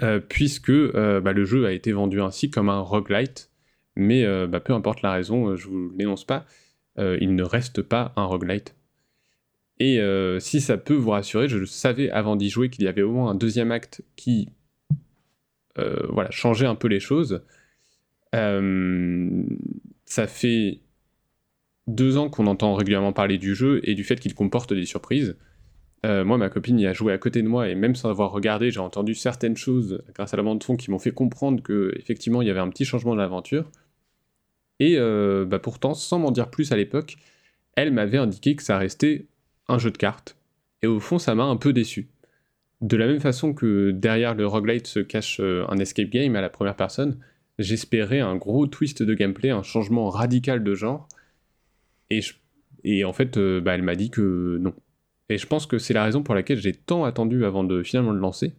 Euh, 0.01 0.21
puisque 0.21 0.71
euh, 0.71 1.21
bah, 1.21 1.33
le 1.33 1.45
jeu 1.45 1.67
a 1.67 1.73
été 1.73 1.91
vendu 1.91 2.23
ainsi 2.23 2.49
comme 2.49 2.69
un 2.69 2.79
roguelite, 2.79 3.51
mais 3.97 4.25
bah, 4.47 4.61
peu 4.61 4.75
importe 4.75 5.03
la 5.03 5.11
raison, 5.11 5.57
je 5.57 5.67
vous 5.67 5.91
l'énonce 5.99 6.25
pas, 6.25 6.47
il 6.99 7.35
ne 7.35 7.43
reste 7.43 7.83
pas 7.83 8.13
un 8.15 8.27
roguelite. 8.27 8.77
Et 9.83 9.99
euh, 9.99 10.39
si 10.39 10.61
ça 10.61 10.79
peut 10.79 10.95
vous 10.95 11.11
rassurer, 11.11 11.49
je 11.49 11.65
savais 11.65 12.09
avant 12.09 12.37
d'y 12.37 12.49
jouer 12.49 12.71
qu'il 12.71 12.85
y 12.85 12.87
avait 12.87 13.03
au 13.03 13.11
moins 13.11 13.33
un 13.33 13.35
deuxième 13.35 13.73
acte 13.73 14.05
qui 14.15 14.49
euh, 15.77 16.07
voilà, 16.09 16.31
changeait 16.31 16.67
un 16.67 16.77
peu 16.77 16.87
les 16.87 17.01
choses. 17.01 17.43
Euh, 18.33 19.43
ça 20.05 20.29
fait 20.29 20.79
deux 21.89 22.17
ans 22.17 22.31
qu'on 22.31 22.47
entend 22.47 22.77
régulièrement 22.77 23.13
parler 23.13 23.39
du 23.39 23.57
jeu 23.57 23.81
et 23.83 23.97
du 23.97 24.05
fait 24.05 24.21
qu'il 24.21 24.37
comporte 24.37 24.73
des 24.73 24.87
surprises. 24.87 25.37
Moi, 26.05 26.39
ma 26.39 26.49
copine 26.49 26.79
y 26.79 26.87
a 26.87 26.93
joué 26.93 27.13
à 27.13 27.19
côté 27.19 27.43
de 27.43 27.49
moi 27.49 27.69
et 27.69 27.75
même 27.75 27.97
sans 27.97 28.09
avoir 28.11 28.31
regardé, 28.31 28.71
j'ai 28.71 28.79
entendu 28.79 29.17
certaines 29.17 29.57
choses 29.57 30.01
grâce 30.15 30.33
à 30.33 30.37
la 30.37 30.45
bande 30.45 30.63
son 30.63 30.77
qui 30.77 30.93
m'ont 30.93 31.01
fait 31.01 31.13
comprendre 31.13 31.61
que 31.61 31.93
effectivement 31.97 32.43
il 32.43 32.47
y 32.47 32.51
avait 32.51 32.61
un 32.61 32.69
petit 32.71 32.85
changement 32.85 33.15
de 33.15 33.21
l'aventure. 33.21 33.69
Et 34.79 34.97
bah, 34.97 35.59
pourtant, 35.59 35.95
sans 35.95 36.21
m'en 36.21 36.31
dire 36.31 36.51
plus 36.51 36.71
à 36.71 36.77
l'époque, 36.77 37.17
elle 37.75 37.93
m'avait 37.93 38.19
indiqué 38.19 38.55
que 38.55 38.63
ça 38.63 38.79
restait 38.79 39.27
un 39.69 39.79
jeu 39.79 39.91
de 39.91 39.99
cartes. 39.99 40.37
Et 40.83 40.87
au 40.87 41.01
fond, 41.01 41.19
ça 41.19 41.35
m'a 41.35 41.45
un 41.45 41.57
peu 41.57 41.73
déçu. 41.73 42.09
De 42.81 42.97
la 42.97 43.07
même 43.07 43.21
façon 43.21 43.55
que 43.55 43.93
derrière 43.93 44.35
le 44.35 44.47
roguelite 44.47 44.87
se 44.89 45.01
cache 45.01 45.39
euh, 45.41 45.65
un 45.69 45.79
escape 45.79 46.11
game 46.11 46.35
à 46.37 46.41
la 46.41 46.51
première 46.51 46.77
personne, 46.77 47.19
j'espérais 47.59 48.21
un 48.21 48.37
gros 48.37 48.67
twist 48.67 49.03
de 49.03 49.15
gameplay, 49.15 49.51
un 49.51 49.63
changement 49.63 50.11
radical 50.11 50.65
de 50.65 50.75
genre. 50.75 51.09
Et, 52.11 52.21
je- 52.21 52.35
et 52.85 53.05
en 53.05 53.13
fait, 53.13 53.37
euh, 53.37 53.61
bah, 53.61 53.75
elle 53.75 53.83
m'a 53.83 53.95
dit 53.95 54.11
que 54.11 54.59
non. 54.61 54.75
Et 55.29 55.39
je 55.39 55.47
pense 55.47 55.67
que 55.67 55.79
c'est 55.79 55.95
la 55.95 56.05
raison 56.05 56.23
pour 56.23 56.35
laquelle 56.35 56.59
j'ai 56.59 56.75
tant 56.75 57.05
attendu 57.05 57.45
avant 57.45 57.65
de 57.65 57.83
finalement 57.85 58.13
le 58.13 58.19
lancer. 58.19 58.53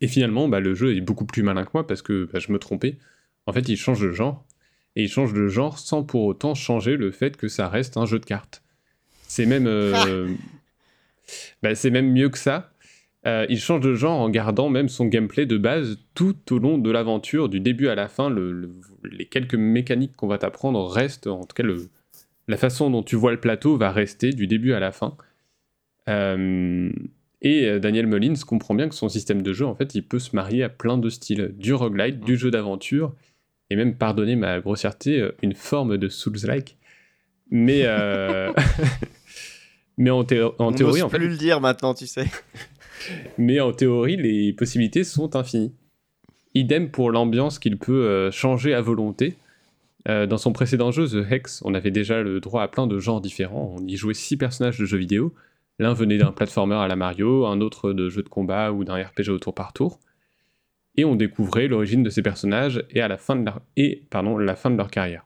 Et 0.00 0.08
finalement, 0.08 0.48
bah, 0.48 0.60
le 0.60 0.74
jeu 0.74 0.96
est 0.96 1.00
beaucoup 1.00 1.24
plus 1.26 1.42
malin 1.42 1.64
que 1.64 1.70
moi 1.74 1.86
parce 1.86 2.02
que 2.02 2.28
bah, 2.32 2.40
je 2.40 2.52
me 2.52 2.58
trompais. 2.58 2.98
En 3.46 3.52
fait, 3.52 3.68
il 3.68 3.76
change 3.76 4.00
de 4.02 4.10
genre. 4.10 4.44
Et 4.96 5.04
il 5.04 5.08
change 5.08 5.32
de 5.32 5.46
genre 5.48 5.78
sans 5.78 6.02
pour 6.02 6.24
autant 6.24 6.54
changer 6.54 6.96
le 6.96 7.12
fait 7.12 7.36
que 7.36 7.48
ça 7.48 7.68
reste 7.68 7.96
un 7.96 8.06
jeu 8.06 8.18
de 8.18 8.26
cartes. 8.26 8.63
C'est 9.26 9.46
même, 9.46 9.66
euh, 9.66 10.28
bah, 11.62 11.74
c'est 11.74 11.90
même 11.90 12.12
mieux 12.12 12.28
que 12.28 12.38
ça. 12.38 12.70
Euh, 13.26 13.46
il 13.48 13.58
change 13.58 13.80
de 13.80 13.94
genre 13.94 14.20
en 14.20 14.28
gardant 14.28 14.68
même 14.68 14.88
son 14.90 15.06
gameplay 15.06 15.46
de 15.46 15.56
base 15.56 15.98
tout 16.14 16.36
au 16.50 16.58
long 16.58 16.76
de 16.76 16.90
l'aventure, 16.90 17.48
du 17.48 17.58
début 17.58 17.88
à 17.88 17.94
la 17.94 18.08
fin. 18.08 18.28
le- 18.28 18.52
le- 18.52 18.70
les 19.10 19.24
quelques 19.26 19.54
mécaniques 19.54 20.14
qu'on 20.16 20.26
va 20.26 20.38
t'apprendre 20.38 20.86
restent, 20.86 21.26
en 21.26 21.40
tout 21.44 21.54
cas 21.54 21.62
le, 21.62 21.88
la 22.48 22.56
façon 22.56 22.90
dont 22.90 23.02
tu 23.02 23.16
vois 23.16 23.32
le 23.32 23.40
plateau 23.40 23.76
va 23.76 23.90
rester 23.92 24.30
du 24.30 24.46
début 24.46 24.72
à 24.72 24.80
la 24.80 24.92
fin. 24.92 25.16
Euh, 26.08 26.90
et 27.42 27.78
Daniel 27.78 28.06
Mullins 28.06 28.34
comprend 28.46 28.74
bien 28.74 28.88
que 28.88 28.94
son 28.94 29.08
système 29.10 29.42
de 29.42 29.52
jeu, 29.52 29.66
en 29.66 29.74
fait, 29.74 29.94
il 29.94 30.02
peut 30.02 30.18
se 30.18 30.34
marier 30.34 30.62
à 30.62 30.68
plein 30.70 30.96
de 30.96 31.10
styles, 31.10 31.52
du 31.58 31.74
roguelite, 31.74 32.20
du 32.20 32.36
jeu 32.36 32.50
d'aventure, 32.50 33.14
et 33.70 33.76
même, 33.76 33.94
pardonnez 33.94 34.36
ma 34.36 34.60
grossièreté, 34.60 35.28
une 35.42 35.54
forme 35.54 35.98
de 35.98 36.08
Souls-like. 36.08 36.76
Mais, 37.56 37.82
euh, 37.84 38.52
mais 39.96 40.10
en, 40.10 40.24
théo- 40.24 40.56
en 40.58 40.66
On 40.66 40.72
théorie, 40.72 41.02
en 41.02 41.08
fait, 41.08 41.18
plus 41.18 41.28
le 41.28 41.36
dire 41.36 41.60
maintenant, 41.60 41.94
tu 41.94 42.08
sais. 42.08 42.26
mais 43.38 43.60
en 43.60 43.72
théorie, 43.72 44.16
les 44.16 44.52
possibilités 44.52 45.04
sont 45.04 45.36
infinies. 45.36 45.72
Idem 46.54 46.90
pour 46.90 47.12
l'ambiance 47.12 47.60
qu'il 47.60 47.78
peut 47.78 48.06
euh, 48.06 48.32
changer 48.32 48.74
à 48.74 48.80
volonté. 48.80 49.36
Euh, 50.08 50.26
dans 50.26 50.36
son 50.36 50.52
précédent 50.52 50.90
jeu, 50.90 51.06
The 51.06 51.30
Hex, 51.30 51.62
on 51.64 51.74
avait 51.74 51.92
déjà 51.92 52.22
le 52.22 52.40
droit 52.40 52.64
à 52.64 52.66
plein 52.66 52.88
de 52.88 52.98
genres 52.98 53.20
différents. 53.20 53.76
On 53.78 53.86
y 53.86 53.94
jouait 53.96 54.14
six 54.14 54.36
personnages 54.36 54.80
de 54.80 54.84
jeux 54.84 54.98
vidéo. 54.98 55.32
L'un 55.78 55.94
venait 55.94 56.18
d'un 56.18 56.32
platformer 56.32 56.74
à 56.74 56.88
la 56.88 56.96
Mario, 56.96 57.46
un 57.46 57.60
autre 57.60 57.92
de 57.92 58.08
jeu 58.08 58.24
de 58.24 58.28
combat 58.28 58.72
ou 58.72 58.82
d'un 58.82 59.00
RPG 59.00 59.28
au 59.28 59.38
tour 59.38 59.54
par 59.54 59.72
tour. 59.72 60.00
Et 60.96 61.04
on 61.04 61.14
découvrait 61.14 61.68
l'origine 61.68 62.02
de 62.02 62.10
ces 62.10 62.22
personnages 62.22 62.84
et, 62.90 63.00
à 63.00 63.06
la 63.06 63.16
fin 63.16 63.36
de 63.36 63.44
leur, 63.44 63.60
et 63.76 64.02
pardon, 64.10 64.38
la 64.38 64.56
fin 64.56 64.72
de 64.72 64.76
leur 64.76 64.90
carrière. 64.90 65.24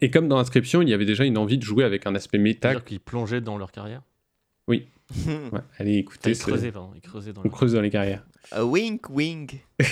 Et 0.00 0.10
comme 0.10 0.28
dans 0.28 0.38
Inscription, 0.38 0.82
il 0.82 0.88
y 0.88 0.94
avait 0.94 1.04
déjà 1.04 1.24
une 1.24 1.38
envie 1.38 1.58
de 1.58 1.62
jouer 1.62 1.84
avec 1.84 2.06
un 2.06 2.14
aspect 2.14 2.38
méta. 2.38 2.68
C'est-à-dire 2.68 2.84
qu'ils 2.84 3.00
plongeaient 3.00 3.40
dans 3.40 3.58
leur 3.58 3.72
carrière 3.72 4.02
Ouais, 4.68 4.86
allez, 5.08 5.50
Enfin, 5.50 5.84
écoutez, 5.84 6.30
ils 6.30 6.38
creusaient, 6.38 6.72
pardon. 6.72 6.92
Ils 6.94 7.02
creusaient 7.02 7.32
dans 7.32 7.42
on 7.42 7.44
leur... 7.44 7.52
creuse 7.52 7.72
dans 7.74 7.82
les 7.82 7.90
carrières. 7.90 8.24
A 8.50 8.64
wink, 8.64 9.10
wink. 9.10 9.66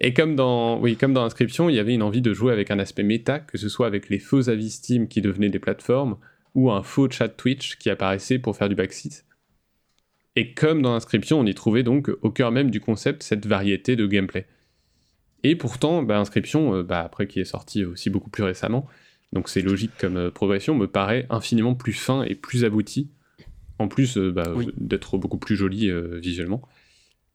Et 0.00 0.12
comme 0.12 0.34
dans, 0.34 0.80
oui, 0.80 0.96
comme 0.96 1.12
dans 1.12 1.24
Inscription, 1.24 1.68
il 1.68 1.76
y 1.76 1.78
avait 1.78 1.94
une 1.94 2.02
envie 2.02 2.20
de 2.20 2.34
jouer 2.34 2.52
avec 2.52 2.70
un 2.70 2.78
aspect 2.80 3.04
méta, 3.04 3.38
que 3.38 3.58
ce 3.58 3.68
soit 3.68 3.86
avec 3.86 4.08
les 4.08 4.18
faux 4.18 4.48
avis 4.48 4.70
Steam 4.70 5.06
qui 5.06 5.20
devenaient 5.20 5.50
des 5.50 5.60
plateformes, 5.60 6.16
ou 6.54 6.70
un 6.70 6.82
faux 6.82 7.08
chat 7.08 7.28
Twitch 7.28 7.76
qui 7.76 7.90
apparaissait 7.90 8.38
pour 8.38 8.56
faire 8.56 8.68
du 8.68 8.74
backseat. 8.74 9.24
Et 10.36 10.52
comme 10.52 10.82
dans 10.82 10.94
Inscription, 10.94 11.38
on 11.38 11.46
y 11.46 11.54
trouvait 11.54 11.84
donc 11.84 12.10
au 12.22 12.30
cœur 12.30 12.50
même 12.50 12.70
du 12.70 12.80
concept 12.80 13.22
cette 13.22 13.46
variété 13.46 13.94
de 13.94 14.06
gameplay. 14.06 14.46
Et 15.44 15.54
pourtant, 15.54 16.02
bah, 16.02 16.18
Inscription, 16.18 16.74
euh, 16.74 16.82
bah, 16.82 17.00
après 17.00 17.28
qui 17.28 17.38
est 17.38 17.44
sorti 17.44 17.84
aussi 17.84 18.10
beaucoup 18.10 18.30
plus 18.30 18.42
récemment, 18.42 18.88
donc 19.34 19.48
c'est 19.50 19.60
logique 19.60 19.90
comme 20.00 20.16
euh, 20.16 20.30
progression, 20.30 20.74
me 20.74 20.86
paraît 20.86 21.26
infiniment 21.28 21.74
plus 21.74 21.92
fin 21.92 22.22
et 22.22 22.34
plus 22.34 22.64
abouti, 22.64 23.10
en 23.78 23.88
plus 23.88 24.16
euh, 24.16 24.30
bah, 24.32 24.44
Oui. 24.54 24.68
d'être 24.78 25.18
beaucoup 25.18 25.38
plus 25.38 25.56
joli 25.56 25.90
euh, 25.90 26.18
visuellement. 26.18 26.62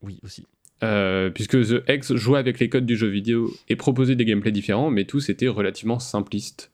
Oui, 0.02 0.18
aussi. 0.24 0.46
Euh, 0.82 1.28
puisque 1.28 1.60
The 1.60 1.82
X 1.88 2.14
jouait 2.14 2.38
avec 2.38 2.58
les 2.58 2.70
codes 2.70 2.86
du 2.86 2.96
jeu 2.96 3.06
vidéo 3.08 3.52
et 3.68 3.76
proposait 3.76 4.16
des 4.16 4.24
gameplays 4.24 4.50
différents, 4.50 4.90
mais 4.90 5.04
tous 5.04 5.28
étaient 5.28 5.46
relativement 5.46 5.98
simplistes. 5.98 6.72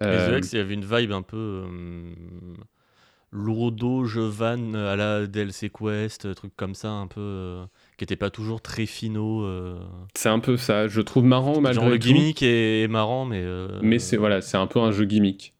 Et 0.00 0.04
Euh, 0.04 0.30
The 0.32 0.38
Hex, 0.38 0.52
il 0.52 0.56
y 0.56 0.60
avait 0.60 0.74
une 0.74 0.84
vibe 0.84 1.12
un 1.12 1.22
peu 1.22 1.36
euh, 1.66 2.12
lourdeau, 3.30 4.04
jeu 4.06 4.26
van 4.26 4.74
à 4.74 4.96
la 4.96 5.26
DLC 5.26 5.70
Quest, 5.70 6.34
truc 6.34 6.52
comme 6.56 6.74
ça, 6.74 6.90
un 6.90 7.06
peu 7.06 7.20
euh, 7.20 7.64
qui 7.98 8.04
était 8.04 8.16
pas 8.16 8.30
toujours 8.30 8.62
très 8.62 8.86
finaux. 8.86 9.42
euh. 9.42 9.78
c'est 10.14 10.28
un 10.28 10.38
peu 10.38 10.56
ça. 10.56 10.86
Je 10.88 11.00
trouve 11.02 11.24
marrant 11.24 11.60
malgré 11.60 11.82
Genre 11.82 11.90
le 11.90 11.98
tout, 11.98 12.06
gimmick 12.08 12.42
est, 12.42 12.82
est 12.84 12.88
marrant, 12.88 13.26
mais. 13.26 13.42
euh, 13.42 13.78
mais 13.82 13.98
c'est 13.98 14.16
voilà, 14.16 14.40
c'est 14.40 14.56
un 14.56 14.68
peu 14.68 14.78
un 14.78 14.92
jeu 14.92 15.04
gimmick. 15.04 15.54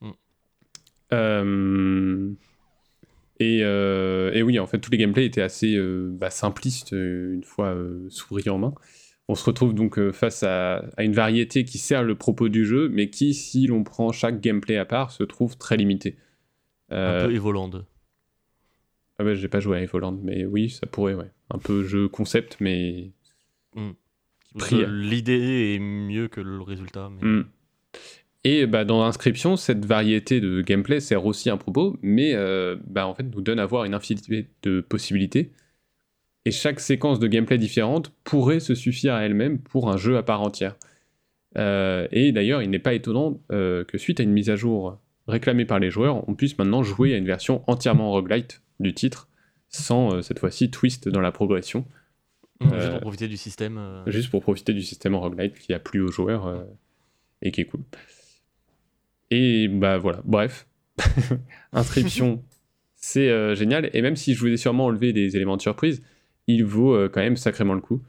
Mm. 0.00 0.10
Euh, 1.14 2.30
et, 3.40 3.58
et 3.60 4.42
oui, 4.42 4.58
en 4.58 4.66
fait, 4.66 4.80
tous 4.80 4.90
les 4.90 4.98
gameplays 4.98 5.24
étaient 5.24 5.40
assez 5.40 5.78
bah, 6.10 6.30
simplistes 6.30 6.90
une 6.90 7.44
fois 7.44 7.76
souris 8.08 8.50
en 8.50 8.58
main. 8.58 8.74
On 9.28 9.36
se 9.36 9.44
retrouve 9.44 9.74
donc 9.74 10.10
face 10.10 10.42
à, 10.42 10.84
à 10.96 11.04
une 11.04 11.12
variété 11.12 11.64
qui 11.64 11.78
sert 11.78 12.02
le 12.02 12.16
propos 12.16 12.48
du 12.48 12.64
jeu, 12.64 12.88
mais 12.88 13.10
qui, 13.10 13.34
si 13.34 13.68
l'on 13.68 13.84
prend 13.84 14.10
chaque 14.10 14.40
gameplay 14.40 14.76
à 14.76 14.84
part, 14.84 15.12
se 15.12 15.22
trouve 15.22 15.56
très 15.56 15.76
limitée. 15.76 16.16
Un 16.90 17.26
peu 17.26 17.32
Evoland. 17.34 17.84
Ah 19.20 19.24
ouais, 19.24 19.36
j'ai 19.36 19.48
pas 19.48 19.60
joué 19.60 19.78
à 19.78 19.82
Evoland, 19.82 20.18
mais 20.22 20.44
oui, 20.44 20.70
ça 20.70 20.86
pourrait, 20.86 21.14
ouais. 21.14 21.30
Un 21.50 21.58
peu 21.58 21.84
jeu 21.84 22.08
concept, 22.08 22.56
mais... 22.60 23.10
pris- 24.58 24.84
L'idée 24.88 25.74
est 25.74 25.78
mieux 25.78 26.28
que 26.28 26.40
le 26.40 26.60
résultat. 26.60 27.10
mais- 27.10 27.26
Hmm. 27.28 27.44
Et 28.44 28.66
bah, 28.66 28.84
dans 28.84 29.02
Inscription, 29.02 29.56
cette 29.56 29.84
variété 29.84 30.40
de 30.40 30.62
gameplay 30.62 31.00
sert 31.00 31.26
aussi 31.26 31.50
un 31.50 31.56
propos, 31.56 31.96
mais 32.02 32.34
euh, 32.34 32.76
bah, 32.86 33.06
en 33.06 33.14
fait 33.14 33.24
nous 33.24 33.40
donne 33.40 33.58
à 33.58 33.66
voir 33.66 33.84
une 33.84 33.94
infinité 33.94 34.48
de 34.62 34.80
possibilités. 34.80 35.50
Et 36.44 36.50
chaque 36.50 36.80
séquence 36.80 37.18
de 37.18 37.26
gameplay 37.26 37.58
différente 37.58 38.12
pourrait 38.24 38.60
se 38.60 38.74
suffire 38.74 39.14
à 39.14 39.22
elle-même 39.24 39.58
pour 39.58 39.90
un 39.90 39.96
jeu 39.96 40.16
à 40.16 40.22
part 40.22 40.40
entière. 40.40 40.76
Euh, 41.58 42.06
et 42.12 42.30
d'ailleurs, 42.32 42.62
il 42.62 42.70
n'est 42.70 42.78
pas 42.78 42.94
étonnant 42.94 43.40
euh, 43.52 43.84
que 43.84 43.98
suite 43.98 44.20
à 44.20 44.22
une 44.22 44.32
mise 44.32 44.48
à 44.50 44.56
jour 44.56 44.98
réclamée 45.26 45.64
par 45.66 45.78
les 45.78 45.90
joueurs, 45.90 46.26
on 46.28 46.34
puisse 46.34 46.56
maintenant 46.56 46.82
jouer 46.82 47.12
à 47.14 47.16
une 47.18 47.26
version 47.26 47.62
entièrement 47.66 48.10
roguelite 48.12 48.62
du 48.80 48.94
titre, 48.94 49.27
sans 49.68 50.14
euh, 50.16 50.22
cette 50.22 50.38
fois-ci 50.38 50.70
twist 50.70 51.08
dans 51.08 51.20
la 51.20 51.32
progression. 51.32 51.86
Mm, 52.60 52.72
Euh, 52.72 52.80
Juste 52.80 52.90
pour 52.92 53.00
profiter 53.00 53.28
du 53.28 53.36
système. 53.36 53.78
euh. 53.78 54.02
juste 54.10 54.30
pour 54.30 54.40
profiter 54.42 54.72
du 54.74 54.82
système 54.82 55.14
en 55.14 55.20
roguelite 55.20 55.58
qui 55.58 55.72
a 55.72 55.78
plu 55.78 56.00
aux 56.00 56.10
joueurs 56.10 56.64
et 57.42 57.50
qui 57.52 57.60
est 57.60 57.66
cool. 57.66 57.80
Et 59.30 59.68
bah 59.68 59.98
voilà, 59.98 60.20
bref. 60.24 60.66
Inscription, 61.72 62.42
c'est 62.96 63.28
euh, 63.28 63.54
génial. 63.54 63.90
Et 63.92 64.02
même 64.02 64.16
si 64.16 64.34
je 64.34 64.40
vous 64.40 64.48
ai 64.48 64.56
sûrement 64.56 64.86
enlevé 64.86 65.12
des 65.12 65.36
éléments 65.36 65.56
de 65.56 65.62
surprise, 65.62 66.02
il 66.46 66.64
vaut 66.64 66.94
euh, 66.94 67.08
quand 67.08 67.20
même 67.20 67.36
sacrément 67.36 67.74
le 67.74 67.80
coup. 67.80 68.02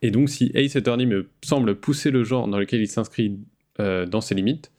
Et 0.00 0.10
donc, 0.12 0.28
si 0.30 0.52
Ace 0.54 0.76
Attorney 0.76 1.06
me 1.06 1.28
semble 1.42 1.74
pousser 1.74 2.10
le 2.12 2.22
genre 2.22 2.46
dans 2.46 2.58
lequel 2.58 2.80
il 2.80 2.86
s'inscrit 2.88 3.40
euh, 3.80 4.06
dans 4.06 4.20
ses 4.20 4.34
limites, 4.36 4.70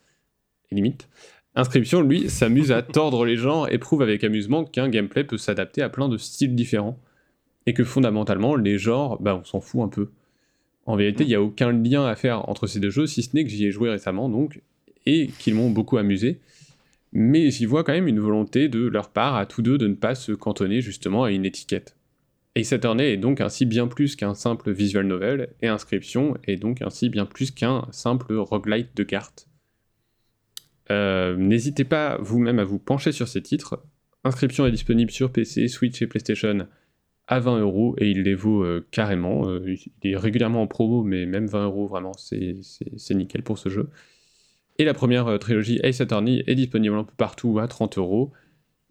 limites, 0.71 1.09
Inscription, 1.55 2.01
lui, 2.01 2.29
s'amuse 2.29 2.71
à 2.71 2.81
tordre 2.81 3.25
les 3.25 3.37
genres 3.37 3.71
et 3.71 3.77
prouve 3.77 4.01
avec 4.01 4.23
amusement 4.23 4.65
qu'un 4.65 4.89
gameplay 4.89 5.23
peut 5.23 5.37
s'adapter 5.37 5.83
à 5.83 5.89
plein 5.89 6.09
de 6.09 6.17
styles 6.17 6.55
différents 6.55 6.99
et 7.67 7.73
que 7.73 7.83
fondamentalement, 7.83 8.55
les 8.55 8.79
genres, 8.79 9.21
bah, 9.21 9.39
on 9.39 9.45
s'en 9.45 9.61
fout 9.61 9.81
un 9.81 9.87
peu. 9.87 10.09
En 10.85 10.95
vérité, 10.95 11.23
il 11.23 11.27
n'y 11.27 11.35
a 11.35 11.41
aucun 11.41 11.71
lien 11.71 12.05
à 12.05 12.15
faire 12.15 12.49
entre 12.49 12.67
ces 12.67 12.79
deux 12.79 12.89
jeux, 12.89 13.07
si 13.07 13.23
ce 13.23 13.35
n'est 13.35 13.43
que 13.43 13.49
j'y 13.49 13.65
ai 13.65 13.71
joué 13.71 13.89
récemment, 13.89 14.29
donc, 14.29 14.61
et 15.05 15.27
qu'ils 15.39 15.55
m'ont 15.55 15.69
beaucoup 15.69 15.97
amusé. 15.97 16.39
Mais 17.13 17.51
j'y 17.51 17.65
vois 17.65 17.83
quand 17.83 17.93
même 17.93 18.07
une 18.07 18.19
volonté 18.19 18.67
de 18.67 18.87
leur 18.87 19.09
part 19.09 19.35
à 19.35 19.45
tous 19.45 19.61
deux 19.61 19.77
de 19.77 19.87
ne 19.87 19.93
pas 19.93 20.15
se 20.15 20.31
cantonner 20.31 20.81
justement 20.81 21.23
à 21.23 21.31
une 21.31 21.45
étiquette. 21.45 21.95
Ace 22.55 22.73
Attorney 22.73 23.13
est 23.13 23.17
donc 23.17 23.41
ainsi 23.41 23.65
bien 23.65 23.87
plus 23.87 24.15
qu'un 24.15 24.33
simple 24.33 24.71
visual 24.71 25.05
novel, 25.05 25.49
et 25.61 25.67
Inscription 25.67 26.35
est 26.45 26.57
donc 26.57 26.81
ainsi 26.81 27.09
bien 27.09 27.25
plus 27.25 27.51
qu'un 27.51 27.87
simple 27.91 28.33
roguelite 28.33 28.89
de 28.95 29.03
cartes. 29.03 29.47
Euh, 30.91 31.35
N'hésitez 31.37 31.83
pas 31.83 32.17
vous-même 32.19 32.59
à 32.59 32.63
vous 32.63 32.79
pencher 32.79 33.11
sur 33.11 33.27
ces 33.27 33.41
titres. 33.41 33.83
Inscription 34.23 34.65
est 34.65 34.71
disponible 34.71 35.11
sur 35.11 35.31
PC, 35.31 35.67
Switch 35.67 36.01
et 36.01 36.07
PlayStation 36.07 36.67
à 37.27 37.39
20 37.39 37.59
euros 37.59 37.95
et 37.97 38.09
il 38.09 38.23
les 38.23 38.35
vaut 38.35 38.63
euh, 38.63 38.85
carrément. 38.91 39.49
Euh, 39.49 39.75
il 40.01 40.11
est 40.11 40.17
régulièrement 40.17 40.61
en 40.61 40.67
promo, 40.67 41.03
mais 41.03 41.25
même 41.25 41.47
20 41.47 41.65
euros, 41.65 41.87
vraiment, 41.87 42.13
c'est 42.13 42.55
nickel 43.11 43.43
pour 43.43 43.57
ce 43.57 43.69
jeu. 43.69 43.89
Et 44.79 44.85
la 44.85 44.93
première 44.93 45.37
trilogie 45.39 45.79
Ace 45.83 46.01
Attorney 46.01 46.43
est 46.47 46.55
disponible 46.55 46.95
un 46.95 47.03
peu 47.03 47.13
partout 47.15 47.59
à 47.59 47.67
30 47.67 47.97
euros. 47.97 48.31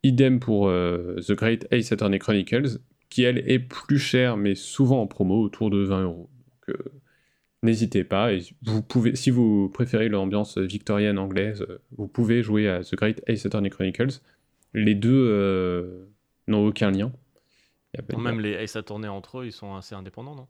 Idem 0.04 0.38
pour 0.38 0.68
The 0.68 1.32
Great 1.32 1.66
Ace 1.72 1.90
Attorney 1.90 2.20
Chronicles, 2.20 2.78
qui 3.10 3.24
elle 3.24 3.38
est 3.50 3.58
plus 3.58 3.98
chère, 3.98 4.36
mais 4.36 4.54
souvent 4.54 5.02
en 5.02 5.06
promo, 5.08 5.42
autour 5.42 5.70
de 5.70 5.82
20 5.82 6.02
euros. 6.04 6.30
N'hésitez 7.62 8.02
pas, 8.02 8.32
et 8.32 8.42
vous 8.64 8.82
pouvez, 8.82 9.14
si 9.14 9.30
vous 9.30 9.68
préférez 9.68 10.08
l'ambiance 10.08 10.58
victorienne 10.58 11.16
anglaise, 11.18 11.64
vous 11.96 12.08
pouvez 12.08 12.42
jouer 12.42 12.68
à 12.68 12.82
The 12.82 12.96
Great 12.96 13.22
Ace 13.28 13.46
Attorney 13.46 13.70
Chronicles. 13.70 14.20
Les 14.74 14.94
deux 14.96 15.28
euh, 15.30 16.06
n'ont 16.48 16.66
aucun 16.66 16.90
lien. 16.90 17.12
Même 18.18 18.40
les 18.40 18.54
Ace 18.54 18.74
à 18.74 18.82
tourner 18.82 19.06
entre 19.06 19.40
eux, 19.40 19.46
ils 19.46 19.52
sont 19.52 19.74
assez 19.76 19.94
indépendants, 19.94 20.34
non? 20.34 20.48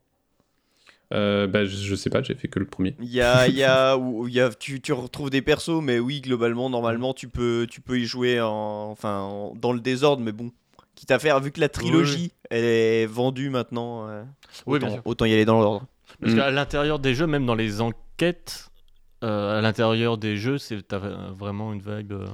Euh, 1.13 1.45
bah, 1.45 1.65
je, 1.65 1.75
je 1.75 1.93
sais 1.95 2.09
pas, 2.09 2.23
j'ai 2.23 2.33
fait 2.33 2.47
que 2.47 2.57
le 2.57 2.65
premier. 2.65 2.95
Il 2.99 3.11
y 3.11 3.21
a, 3.21 3.47
il 3.47 3.55
y 3.55 3.63
a, 3.63 3.95
où 3.97 4.27
il 4.27 4.33
y 4.33 4.39
a 4.39 4.49
tu, 4.49 4.81
tu 4.81 4.93
retrouves 4.93 5.29
des 5.29 5.43
persos, 5.43 5.81
mais 5.83 5.99
oui, 5.99 6.21
globalement, 6.21 6.69
normalement, 6.71 7.13
tu 7.13 7.27
peux, 7.27 7.67
tu 7.69 7.81
peux 7.81 7.99
y 7.99 8.05
jouer 8.05 8.41
en, 8.41 8.89
enfin, 8.89 9.19
en- 9.19 9.53
dans 9.55 9.73
le 9.73 9.79
désordre, 9.81 10.23
mais 10.23 10.31
bon. 10.31 10.51
Quitte 10.95 11.11
à 11.11 11.19
faire, 11.19 11.39
vu 11.39 11.51
que 11.51 11.59
la 11.59 11.69
trilogie 11.69 12.31
elle 12.49 12.63
est 12.63 13.05
vendue 13.07 13.49
maintenant, 13.49 14.07
euh, 14.07 14.23
Oui, 14.65 14.77
autant, 14.77 14.87
bien 14.87 14.95
sûr. 14.95 15.01
autant 15.05 15.25
y 15.25 15.33
aller 15.33 15.45
dans 15.45 15.59
l'ordre. 15.59 15.85
Parce 16.21 16.33
Mm. 16.33 16.37
qu'à 16.37 16.51
l'intérieur 16.51 16.99
des 16.99 17.13
jeux, 17.15 17.27
même 17.27 17.45
dans 17.45 17.55
les 17.55 17.81
enquêtes, 17.81 18.69
euh, 19.23 19.59
à 19.59 19.61
l'intérieur 19.61 20.17
des 20.17 20.37
jeux, 20.37 20.57
c'est 20.57 20.85
t'as 20.87 20.99
vraiment 20.99 21.73
une 21.73 21.79
vibe 21.81 22.11
euh, 22.13 22.25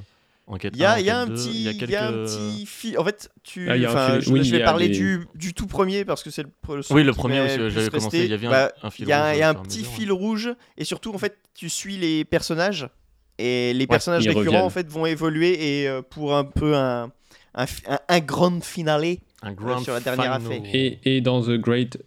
enquête. 0.48 0.74
Il 0.76 0.80
y 0.82 0.86
a, 0.86 0.94
1, 0.94 1.00
il 1.00 1.06
y 1.06 1.10
a 1.12 1.20
un 1.20 1.24
enquête 1.24 1.36
2, 1.36 1.42
petit, 1.44 1.52
il 1.54 1.62
y 1.62 1.68
a 1.68 1.72
un 1.72 1.74
quelques- 2.12 2.26
petit 2.26 2.66
fil. 2.66 2.98
En 2.98 3.04
fait, 3.06 3.30
tu, 3.44 3.70
Ah, 3.70 3.74
un 3.74 3.78
fil- 3.78 4.22
je, 4.22 4.32
oui, 4.32 4.40
je 4.44 4.46
il 4.46 4.52
vais 4.58 4.64
parler 4.64 4.88
des- 4.90 4.98
du, 4.98 5.28
du 5.36 5.54
tout 5.54 5.68
premier 5.68 6.04
parce 6.06 6.24
que 6.24 6.32
c'est 6.32 6.44
le, 6.44 6.50
pre- 6.68 6.86
Oui, 6.94 7.04
le 7.04 7.14
premier 7.14 7.42
aussi, 7.42 7.58
le 7.58 7.70
j'avais 7.70 7.90
commencé, 7.90 8.24
il 8.26 8.32
y 8.32 8.34
avait 8.34 8.48
un- 8.48 8.52
Bah, 8.52 8.72
un 8.84 8.90
fil 8.90 9.06
Il 9.06 9.10
y 9.10 9.14
a, 9.14 9.24
rouge 9.28 9.36
il 9.36 9.40
y 9.40 9.44
a 9.44 9.50
un 9.50 9.54
petit 9.56 9.80
mesure, 9.80 9.94
fil 9.94 10.12
rouge 10.12 10.50
et 10.78 10.84
surtout 10.86 11.14
en 11.14 11.18
fait 11.20 11.38
tu 11.54 11.70
suis 11.70 11.98
les 11.98 12.26
personnages 12.26 12.90
et 13.38 13.74
les 13.74 13.80
Ouais, 13.82 13.88
personnages 13.88 14.26
récurrents 14.28 14.44
reviennent. 14.46 14.62
en 14.64 14.70
fait 14.70 14.88
vont 14.90 15.06
évoluer 15.06 15.82
et 15.82 15.88
euh, 15.88 16.02
pour 16.02 16.36
un 16.36 16.44
peu 16.44 16.76
un 16.76 17.12
un, 17.56 17.66
fi- 17.66 17.84
un, 17.88 18.00
un 18.08 18.20
grand 18.20 18.64
finale 18.64 19.18
Un 19.42 19.54
grand 19.54 19.80
sur 19.80 19.94
la 19.94 20.00
dernière 20.00 20.34
affaire. 20.34 20.62
Et, 20.74 21.00
et 21.04 21.22
dans 21.22 21.42
The 21.42 21.52
Great 21.58 21.98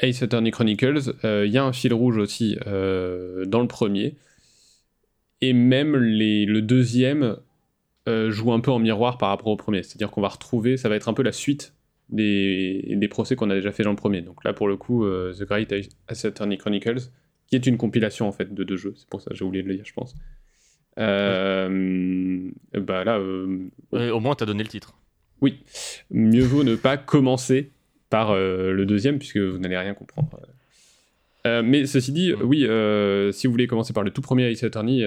Ace 0.00 0.22
Attorney 0.22 0.50
Chronicles, 0.50 1.14
euh, 1.24 1.46
il 1.46 1.52
y 1.52 1.58
a 1.58 1.64
un 1.64 1.72
fil 1.72 1.92
rouge 1.92 2.18
aussi 2.18 2.56
euh, 2.66 3.44
dans 3.44 3.60
le 3.60 3.68
premier. 3.68 4.16
Et 5.40 5.52
même 5.52 5.96
les, 5.96 6.46
le 6.46 6.62
deuxième 6.62 7.36
euh, 8.08 8.30
joue 8.30 8.52
un 8.52 8.60
peu 8.60 8.70
en 8.70 8.78
miroir 8.78 9.18
par 9.18 9.28
rapport 9.30 9.48
au 9.48 9.56
premier. 9.56 9.82
C'est-à-dire 9.82 10.10
qu'on 10.10 10.20
va 10.20 10.28
retrouver, 10.28 10.76
ça 10.76 10.88
va 10.88 10.96
être 10.96 11.08
un 11.08 11.14
peu 11.14 11.22
la 11.22 11.32
suite 11.32 11.74
des, 12.08 12.94
des 12.96 13.08
procès 13.08 13.36
qu'on 13.36 13.50
a 13.50 13.54
déjà 13.54 13.72
fait 13.72 13.82
dans 13.82 13.90
le 13.90 13.96
premier. 13.96 14.22
Donc 14.22 14.44
là, 14.44 14.52
pour 14.52 14.68
le 14.68 14.76
coup, 14.76 15.04
The 15.06 15.42
Great 15.42 15.72
Ace 16.08 16.24
Attorney 16.24 16.58
Chronicles, 16.58 17.10
qui 17.46 17.56
est 17.56 17.66
une 17.66 17.76
compilation 17.76 18.26
en 18.28 18.32
fait 18.32 18.52
de 18.52 18.64
deux 18.64 18.76
jeux. 18.76 18.94
C'est 18.96 19.08
pour 19.08 19.20
ça 19.20 19.30
que 19.30 19.36
j'ai 19.36 19.44
oublié 19.44 19.62
de 19.62 19.68
le 19.68 19.74
dire, 19.76 19.84
je 19.84 19.92
pense. 19.92 20.14
Euh, 20.98 22.50
Bah 22.74 23.04
là, 23.04 23.18
euh, 23.18 23.68
au 23.92 24.20
moins, 24.20 24.34
t'as 24.34 24.46
donné 24.46 24.62
le 24.62 24.68
titre. 24.68 24.94
oui, 25.40 25.60
mieux 26.10 26.44
vaut 26.44 26.64
ne 26.64 26.74
pas 26.74 26.96
commencer 26.96 27.70
par 28.10 28.30
euh, 28.30 28.72
le 28.72 28.86
deuxième 28.86 29.18
puisque 29.18 29.36
vous 29.38 29.58
n'allez 29.58 29.76
rien 29.78 29.94
comprendre. 29.94 30.30
Euh, 31.46 31.62
mais 31.64 31.86
ceci 31.86 32.12
dit, 32.12 32.32
Mm. 32.32 32.42
oui, 32.42 32.66
euh, 32.66 33.32
si 33.32 33.46
vous 33.46 33.52
voulez 33.52 33.66
commencer 33.66 33.92
par 33.92 34.02
le 34.02 34.10
tout 34.10 34.20
premier 34.22 34.50
Ace 34.50 34.62
Attorney, 34.64 35.04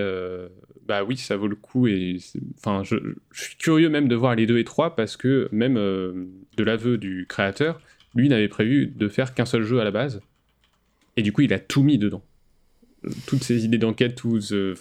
bah 0.88 1.04
oui, 1.04 1.18
ça 1.18 1.38
vaut 1.38 1.48
le 1.48 1.56
coup. 1.56 1.88
Et 1.88 2.18
enfin, 2.58 2.84
je, 2.84 2.96
je 3.32 3.42
suis 3.44 3.56
curieux 3.58 3.90
même 3.90 4.08
de 4.08 4.16
voir 4.16 4.36
les 4.36 4.46
deux 4.46 4.58
et 4.58 4.64
trois 4.64 4.96
parce 4.96 5.18
que 5.18 5.50
même 5.52 5.76
de 5.76 6.64
l'aveu 6.64 6.98
du 6.98 7.26
créateur, 7.28 7.80
lui 8.16 8.28
n'avait 8.30 8.48
prévu 8.50 8.88
de 8.88 9.08
faire 9.08 9.34
qu'un 9.34 9.46
seul 9.46 9.64
jeu 9.64 9.80
à 9.80 9.84
la 9.84 9.92
base, 9.92 10.22
et 11.18 11.22
du 11.22 11.32
coup, 11.32 11.42
il 11.42 11.54
a 11.54 11.60
tout 11.60 11.84
mis 11.84 11.98
dedans. 11.98 12.24
Toutes 13.26 13.44
ces 13.44 13.66
idées 13.66 13.78
d'enquête, 13.78 14.16
tous, 14.16 14.52
euh, 14.54 14.76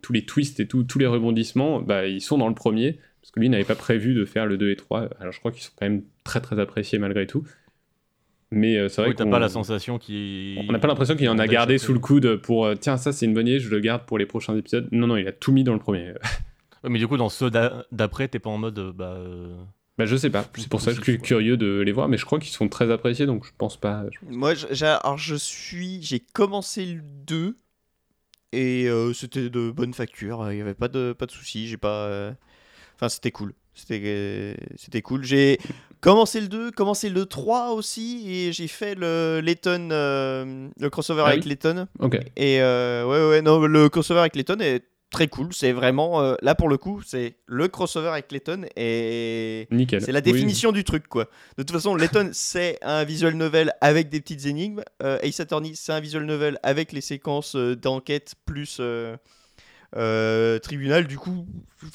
tous 0.00 0.12
les 0.12 0.24
twists 0.24 0.58
et 0.60 0.66
tout- 0.66 0.84
tous 0.84 0.98
les 0.98 1.06
rebondissements, 1.06 1.80
bah, 1.80 2.06
ils 2.06 2.20
sont 2.20 2.38
dans 2.38 2.48
le 2.48 2.54
premier, 2.54 2.98
parce 3.20 3.30
que 3.32 3.40
lui 3.40 3.48
n'avait 3.48 3.64
pas 3.64 3.74
prévu 3.74 4.14
de 4.14 4.24
faire 4.24 4.46
le 4.46 4.56
2 4.58 4.70
et 4.70 4.76
3. 4.76 5.08
Alors 5.20 5.32
je 5.32 5.38
crois 5.38 5.52
qu'ils 5.52 5.62
sont 5.62 5.72
quand 5.76 5.86
même 5.86 6.02
très 6.24 6.40
très 6.40 6.58
appréciés 6.60 6.98
malgré 6.98 7.26
tout. 7.26 7.44
Mais 8.50 8.78
euh, 8.78 8.88
c'est 8.88 9.02
vrai 9.02 9.10
Oui, 9.10 9.16
qu'on 9.16 9.30
pas 9.30 9.38
la 9.38 9.50
sensation 9.50 9.98
qu'il. 9.98 10.58
on 10.68 10.72
n'a 10.72 10.78
pas 10.78 10.88
l'impression 10.88 11.16
qu'il 11.16 11.28
en 11.28 11.38
a 11.38 11.46
gardé 11.46 11.76
sous 11.76 11.92
le 11.92 11.98
coude 12.00 12.36
pour 12.36 12.64
euh, 12.64 12.74
tiens 12.76 12.96
ça 12.96 13.12
c'est 13.12 13.26
une 13.26 13.34
bonne 13.34 13.46
idée, 13.46 13.60
je 13.60 13.68
le 13.68 13.80
garde 13.80 14.06
pour 14.06 14.16
les 14.18 14.24
prochains 14.26 14.56
épisodes. 14.56 14.88
Non 14.90 15.06
non, 15.06 15.16
il 15.16 15.28
a 15.28 15.32
tout 15.32 15.52
mis 15.52 15.64
dans 15.64 15.74
le 15.74 15.78
premier. 15.80 16.14
Ouais, 16.84 16.90
mais 16.90 17.00
du 17.00 17.08
coup, 17.08 17.16
dans 17.16 17.28
ceux 17.28 17.50
d'a- 17.50 17.86
d'après, 17.90 18.28
t'es 18.28 18.38
pas 18.38 18.50
en 18.50 18.56
mode. 18.58 18.78
euh, 18.78 18.92
Bah, 18.92 19.14
euh, 19.16 19.52
bah 19.98 20.06
je 20.06 20.14
sais 20.14 20.30
pas, 20.30 20.48
c'est 20.56 20.68
pour 20.68 20.80
ça 20.80 20.92
que 20.92 20.98
je 20.98 21.02
suis 21.02 21.18
curieux 21.18 21.56
de 21.56 21.80
les 21.80 21.90
voir, 21.90 22.08
mais 22.08 22.16
je 22.16 22.24
crois 22.24 22.38
qu'ils 22.38 22.52
sont 22.52 22.68
très 22.68 22.88
appréciés 22.92 23.26
donc 23.26 23.44
je 23.44 23.50
pense 23.58 23.76
pas. 23.76 24.04
je- 24.12 24.18
Moi, 24.32 24.54
alors 25.02 25.18
je 25.18 25.34
suis, 25.34 26.00
j'ai 26.02 26.20
commencé 26.20 26.86
le 26.86 27.02
2 27.02 27.58
et 28.52 28.88
euh, 28.88 29.12
c'était 29.12 29.50
de 29.50 29.72
bonne 29.72 29.92
facture. 29.92 30.52
Il 30.52 30.54
n'y 30.54 30.60
avait 30.62 30.74
pas 30.74 30.86
de 30.86 31.12
pas 31.18 31.26
de 31.26 31.32
soucis. 31.32 31.66
J'ai 31.66 31.76
pas, 31.78 32.06
euh, 32.06 32.32
enfin 32.98 33.08
c'était 33.08 33.30
cool. 33.30 33.52
C'était 33.74 35.02
cool. 35.04 35.24
J'ai 35.24 35.58
commencé 36.00 36.40
le 36.40 36.48
2, 36.48 36.72
commencé 36.72 37.08
le 37.10 37.26
3 37.26 37.70
aussi 37.74 38.24
et 38.28 38.52
j'ai 38.52 38.66
fait 38.66 38.96
le 38.96 39.40
Letton, 39.40 39.90
euh, 39.92 40.68
le 40.80 40.90
crossover 40.90 41.22
Ah 41.24 41.28
avec 41.30 41.44
Letton. 41.44 41.86
Ok. 42.00 42.16
Et 42.36 42.60
euh, 42.60 43.04
ouais 43.06 43.28
ouais 43.30 43.42
non 43.42 43.60
le 43.60 43.88
crossover 43.88 44.18
avec 44.20 44.34
Letton 44.34 44.58
est 44.60 44.82
très 45.10 45.28
cool. 45.28 45.54
C'est 45.54 45.70
vraiment 45.70 46.20
euh, 46.20 46.34
là 46.42 46.56
pour 46.56 46.68
le 46.68 46.76
coup 46.76 47.02
c'est 47.06 47.36
le 47.46 47.68
crossover 47.68 48.08
avec 48.08 48.32
Letton 48.32 48.66
et 48.76 49.68
Nickel. 49.70 50.02
c'est 50.02 50.10
la 50.10 50.18
Oui. 50.18 50.32
définition 50.32 50.72
du 50.72 50.82
truc, 50.82 51.06
quoi. 51.06 51.26
De 51.56 51.62
toute 51.62 51.70
façon, 51.70 51.94
Letton, 51.94 52.30
c'est 52.32 52.78
un 52.82 53.04
visual 53.04 53.34
novel 53.34 53.72
avec 53.80 54.08
des 54.08 54.20
petites 54.20 54.44
énigmes. 54.46 54.82
Ace 55.22 55.38
Attorney, 55.38 55.72
c'est 55.76 55.92
un 55.92 56.00
visual 56.00 56.24
novel 56.24 56.58
avec 56.64 56.90
les 56.92 57.00
séquences 57.00 57.54
d'enquête 57.54 58.34
plus 58.44 58.80
euh, 59.96 60.58
tribunal. 60.58 61.06
Du 61.06 61.18
coup, 61.18 61.46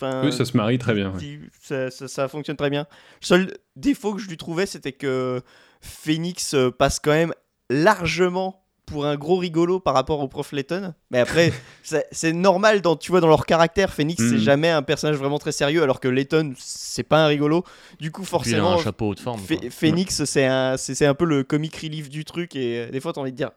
Oui, 0.01 0.31
ça 0.33 0.45
se 0.45 0.55
marie 0.57 0.77
très 0.77 0.93
bien. 0.93 1.11
ouais. 1.13 1.39
ça, 1.61 1.91
ça- 1.91 2.07
ça 2.07 2.27
fonctionne 2.27 2.57
très 2.57 2.69
bien. 2.69 2.87
Le 3.21 3.25
seul 3.25 3.57
défaut 3.75 4.13
que 4.13 4.21
je 4.21 4.29
lui 4.29 4.37
trouvais, 4.37 4.65
c'était 4.65 4.91
que 4.93 5.41
Phoenix 5.81 6.53
euh, 6.53 6.71
passe 6.71 6.99
quand 6.99 7.11
même 7.11 7.33
largement 7.69 8.59
pour 8.85 9.05
un 9.05 9.15
gros 9.15 9.37
rigolo 9.37 9.79
par 9.79 9.93
rapport 9.93 10.19
au 10.19 10.27
prof 10.27 10.51
Letton. 10.51 10.93
Mais 11.09 11.19
après, 11.19 11.53
c'est 12.11 12.33
normal, 12.33 12.81
dans, 12.81 12.95
tu 12.97 13.11
vois, 13.11 13.21
dans 13.21 13.27
leur 13.29 13.45
caractère, 13.45 13.93
Phoenix, 13.93 14.21
c'est 14.21 14.35
Mhm. 14.35 14.41
jamais 14.41 14.69
un 14.69 14.81
personnage 14.81 15.15
vraiment 15.17 15.39
très 15.39 15.53
sérieux, 15.53 15.81
alors 15.83 15.99
que 16.01 16.07
Letton, 16.09 16.53
c'est 16.57 17.03
pas 17.03 17.23
un 17.23 17.27
rigolo. 17.27 17.63
Du 17.99 18.11
coup, 18.11 18.23
puis 18.23 18.29
il 18.29 18.35
a 18.35 18.39
forcément, 18.39 18.73
un 18.79 18.83
chapeau 18.83 19.09
haute 19.09 19.19
forme. 19.21 19.39
Phoenix, 19.69 20.25
c'est 20.25 20.45
un, 20.45 20.75
c'est 20.77 20.95
c'est 20.95 21.05
un 21.05 21.13
peu 21.13 21.25
le 21.25 21.43
comic 21.43 21.75
relief 21.77 22.09
du 22.09 22.25
truc, 22.25 22.55
et 22.57 22.79
euh, 22.87 22.91
des 22.91 22.99
fois, 22.99 23.13
t'as 23.13 23.21
envie 23.21 23.31
de 23.31 23.37
dire. 23.37 23.51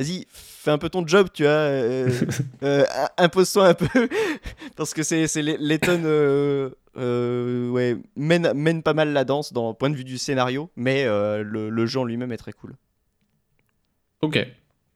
Vas-y, 0.00 0.26
fais 0.30 0.70
un 0.70 0.78
peu 0.78 0.88
ton 0.88 1.06
job, 1.06 1.28
tu 1.34 1.42
vois. 1.42 1.52
euh, 1.52 2.08
euh, 2.62 2.84
Impose-toi 3.18 3.68
un 3.68 3.74
peu. 3.74 3.86
parce 4.76 4.94
que 4.94 5.02
c'est 5.02 5.26
c'est 5.26 5.42
les, 5.42 5.56
les 5.58 5.78
tonnes. 5.78 6.04
euh, 6.06 6.70
euh, 6.96 7.68
ouais, 7.68 7.96
mène, 8.16 8.52
mène 8.54 8.82
pas 8.82 8.94
mal 8.94 9.12
la 9.12 9.24
danse 9.24 9.52
dans 9.52 9.74
point 9.74 9.90
de 9.90 9.94
vue 9.96 10.04
du 10.04 10.18
scénario, 10.18 10.70
mais 10.74 11.04
euh, 11.04 11.42
le, 11.42 11.68
le 11.70 11.86
jeu 11.86 12.00
en 12.00 12.04
lui-même 12.04 12.32
est 12.32 12.36
très 12.38 12.52
cool. 12.52 12.74
Ok. 14.22 14.38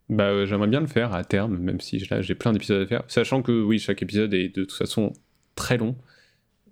Bah, 0.08 0.24
euh, 0.24 0.46
j'aimerais 0.46 0.68
bien 0.68 0.80
le 0.80 0.86
faire 0.86 1.14
à 1.14 1.22
terme, 1.24 1.56
même 1.58 1.80
si 1.80 1.98
là 2.10 2.20
j'ai 2.20 2.34
plein 2.34 2.52
d'épisodes 2.52 2.82
à 2.82 2.86
faire. 2.86 3.02
Sachant 3.08 3.42
que 3.42 3.52
oui, 3.52 3.78
chaque 3.78 4.02
épisode 4.02 4.34
est 4.34 4.48
de 4.48 4.64
toute 4.64 4.72
façon 4.72 5.12
très 5.54 5.76
long. 5.78 5.96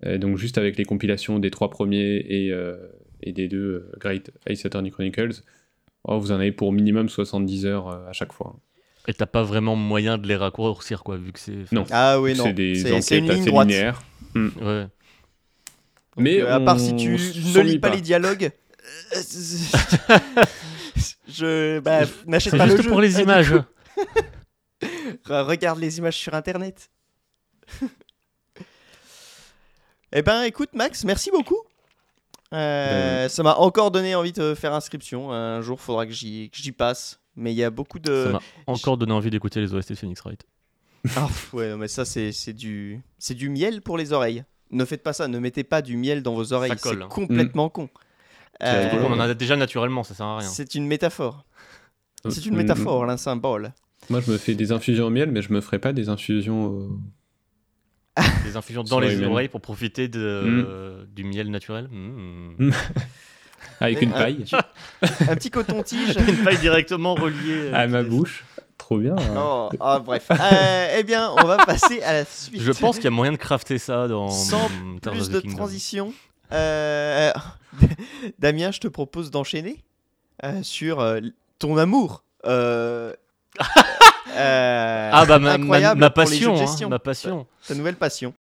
Euh, 0.05 0.17
donc 0.17 0.37
juste 0.37 0.57
avec 0.57 0.77
les 0.77 0.85
compilations 0.85 1.39
des 1.39 1.49
trois 1.51 1.69
premiers 1.69 2.17
et, 2.27 2.51
euh, 2.51 2.75
et 3.21 3.31
des 3.31 3.47
deux 3.47 3.57
euh, 3.57 3.91
Great 3.99 4.31
Ace 4.47 4.65
Attorney 4.65 4.91
Chronicles, 4.91 5.41
oh, 6.05 6.19
vous 6.19 6.31
en 6.31 6.35
avez 6.35 6.51
pour 6.51 6.71
minimum 6.71 7.09
70 7.09 7.65
heures 7.65 7.87
euh, 7.89 8.07
à 8.09 8.13
chaque 8.13 8.33
fois. 8.33 8.55
Et 9.07 9.13
t'as 9.13 9.25
pas 9.25 9.43
vraiment 9.43 9.75
moyen 9.75 10.17
de 10.17 10.27
les 10.27 10.35
raccourcir, 10.37 11.03
quoi, 11.03 11.17
vu 11.17 11.33
que 11.33 11.39
c'est. 11.39 11.71
Non. 11.73 11.85
Ah 11.91 12.19
oui, 12.21 12.35
non. 12.35 12.45
c'est 12.45 12.53
des 12.53 12.85
enquêtes 12.91 13.03
c'est 13.03 13.17
une 13.17 13.25
ligne 13.29 13.41
assez 13.41 13.49
droite. 13.49 13.67
linéaires. 13.67 14.01
Ouais. 14.35 14.87
Mais 16.17 16.41
Euh, 16.41 16.55
à 16.55 16.59
part 16.59 16.79
si 16.79 16.95
tu 16.95 17.09
ne 17.09 17.59
lis 17.61 17.79
pas, 17.79 17.89
les 17.89 18.01
dialogues. 18.01 18.51
euh, 19.15 19.21
je 21.27 21.79
bah, 21.79 22.01
n'achète 22.27 22.55
pas 22.57 22.65
le 22.65 22.71
juste 22.71 22.83
jeu. 22.83 22.89
pour 22.89 23.01
les 23.01 23.15
Ah, 23.19 23.21
images. 23.21 23.53
regarde 25.27 25.79
les 25.79 25.97
images 25.97 26.17
sur 26.17 26.33
internet. 26.33 26.89
eh 30.13 30.21
ben 30.21 30.43
écoute 30.43 30.69
Max, 30.73 31.03
merci 31.03 31.31
beaucoup. 31.31 31.59
Euh, 32.53 33.27
Ça 33.29 33.43
m'a 33.43 33.55
encore 33.55 33.91
donné 33.91 34.15
envie 34.15 34.31
de 34.31 34.53
faire 34.55 34.73
inscription. 34.73 35.31
Un 35.31 35.61
jour, 35.61 35.79
faudra 35.81 36.05
que 36.05 36.11
j'y 36.13 36.49
que 36.49 36.57
j'y 36.57 36.71
passe. 36.71 37.19
Mais 37.35 37.51
il 37.51 37.55
y 37.57 37.63
a 37.63 37.69
beaucoup 37.71 37.99
de. 37.99 38.25
Ça 38.25 38.31
m'a 38.33 38.41
encore 38.67 38.97
donné 38.97 39.11
envie 39.11 39.29
d'écouter 39.31 39.59
les 39.59 39.73
OST 39.73 39.89
de 39.93 39.95
Phoenix 39.95 40.21
Wright. 40.21 40.45
Ah, 41.17 41.27
ouais, 41.53 41.71
non, 41.71 41.77
mais 41.77 41.87
ça, 41.87 42.05
c'est 42.05 42.31
c'est 42.31 42.53
du, 42.53 43.01
c'est 43.17 43.33
du 43.33 43.49
miel 43.49 43.81
pour 43.81 43.97
les 43.97 44.13
oreilles. 44.13 44.43
Ne 44.71 44.85
faites 44.85 45.03
pas 45.03 45.13
ça, 45.13 45.27
ne 45.27 45.37
mettez 45.39 45.63
pas 45.63 45.81
du 45.81 45.97
miel 45.97 46.21
dans 46.23 46.33
vos 46.33 46.53
oreilles. 46.53 46.75
colle, 46.77 46.97
C'est 46.99 47.03
hein. 47.03 47.07
complètement 47.09 47.69
con. 47.69 47.89
C'est 48.61 48.67
Euh, 48.67 48.89
rigolo, 48.89 49.07
on 49.09 49.13
en 49.13 49.19
a 49.19 49.33
déjà 49.33 49.55
naturellement, 49.55 50.03
ça 50.03 50.13
sert 50.13 50.25
à 50.25 50.37
rien. 50.37 50.47
c'est 50.47 50.75
une 50.75 50.85
métaphore. 50.87 51.45
C'est 52.29 52.45
une 52.45 52.53
mm, 52.53 52.57
métaphore, 52.57 53.03
un 53.09 53.17
symbole. 53.17 53.73
Moi 54.09 54.21
je 54.21 54.31
me 54.31 54.37
fais 54.37 54.53
des 54.55 54.71
infusions 54.71 55.07
au 55.07 55.09
miel, 55.09 55.31
mais 55.31 55.41
je 55.41 55.51
me 55.51 55.59
ferai 55.59 55.79
pas 55.79 55.91
des 55.91 56.07
infusions 56.09 56.65
au- 56.67 56.99
Des 58.45 58.55
infusions 58.57 58.83
dans 58.83 58.99
les 58.99 59.15
les 59.15 59.25
oreilles 59.25 59.47
pour 59.47 59.61
profiter 59.61 60.07
de, 60.07 60.19
euh, 60.19 61.03
du 61.15 61.23
miel 61.23 61.49
naturel. 61.49 61.87
Mm. 61.91 62.69
avec 63.79 64.01
une 64.01 64.13
Un- 64.13 64.17
paille 64.17 64.45
Un 65.01 65.35
petit 65.35 65.49
coton-tige. 65.49 66.15
Une 66.27 66.43
paille 66.43 66.57
directement 66.59 67.15
reliée. 67.15 67.69
euh, 67.69 67.73
à 67.73 67.87
ma 67.87 68.03
bouche. 68.03 68.45
Trop 68.77 68.97
bien. 68.97 69.15
hein. 69.17 69.33
Non, 69.33 69.69
ah, 69.79 69.99
bref. 69.99 70.27
Euh, 70.29 70.95
eh 70.99 71.03
bien, 71.03 71.31
on 71.37 71.43
va 71.45 71.57
passer 71.65 72.01
à 72.03 72.13
la 72.13 72.25
suite. 72.25 72.61
Je 72.61 72.71
pense 72.71 72.95
qu'il 72.97 73.05
y 73.05 73.07
a 73.07 73.11
moyen 73.11 73.31
de 73.31 73.37
crafter 73.37 73.77
ça 73.77 74.07
dans 74.07 74.29
Sans 74.29 74.67
mm, 74.69 74.99
plus 74.99 75.29
de 75.29 75.39
Kingdom. 75.39 75.55
transition. 75.55 76.13
euh, 76.51 77.31
Damien, 78.39 78.71
je 78.71 78.79
te 78.79 78.87
propose 78.87 79.31
d'enchaîner 79.31 79.83
euh, 80.43 80.61
sur 80.61 80.99
euh, 80.99 81.19
ton 81.59 81.77
amour. 81.77 82.23
Euh, 84.35 85.09
Ah 85.13 85.25
bah 85.25 85.39
ma, 85.39 85.49
ma- 85.57 85.63
incroyable 85.63 85.99
ma 85.99 86.09
passion, 86.09 86.55
hein, 86.55 86.87
ma 86.89 86.99
passion. 86.99 87.47
Ta 87.67 87.75
nouvelle 87.75 87.95
passion. 87.95 88.33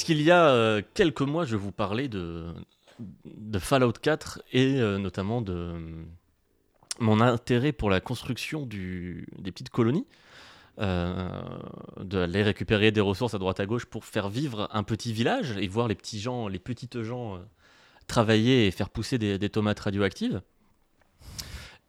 Puisqu'il 0.00 0.22
y 0.22 0.30
a 0.30 0.46
euh, 0.46 0.80
quelques 0.94 1.20
mois, 1.20 1.44
je 1.44 1.56
vous 1.56 1.72
parlais 1.72 2.08
de, 2.08 2.54
Fallout 3.58 3.92
4 3.92 4.42
et 4.50 4.80
euh, 4.80 4.96
notamment 4.96 5.42
de 5.42 5.52
euh, 5.52 6.04
mon 7.00 7.20
intérêt 7.20 7.72
pour 7.72 7.90
la 7.90 8.00
construction 8.00 8.64
des 8.64 9.52
petites 9.52 9.68
colonies, 9.68 10.06
euh, 10.78 11.28
d'aller 12.00 12.42
récupérer 12.42 12.92
des 12.92 13.02
ressources 13.02 13.34
à 13.34 13.38
droite 13.38 13.60
à 13.60 13.66
gauche 13.66 13.84
pour 13.84 14.06
faire 14.06 14.30
vivre 14.30 14.70
un 14.72 14.84
petit 14.84 15.12
village 15.12 15.58
et 15.58 15.68
voir 15.68 15.86
les 15.86 15.94
petits 15.94 16.18
gens, 16.18 16.48
les 16.48 16.58
petites 16.58 17.02
gens 17.02 17.38
travailler 18.06 18.68
et 18.68 18.70
faire 18.70 18.88
pousser 18.88 19.18
des, 19.18 19.50
tomates 19.50 19.80
radioactives. 19.80 20.40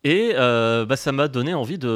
Et 0.03 0.33
bah, 0.33 0.97
ça 0.97 1.13
m'a 1.13 1.29
donné 1.29 1.53
envie 1.53 1.77
de, 1.77 1.87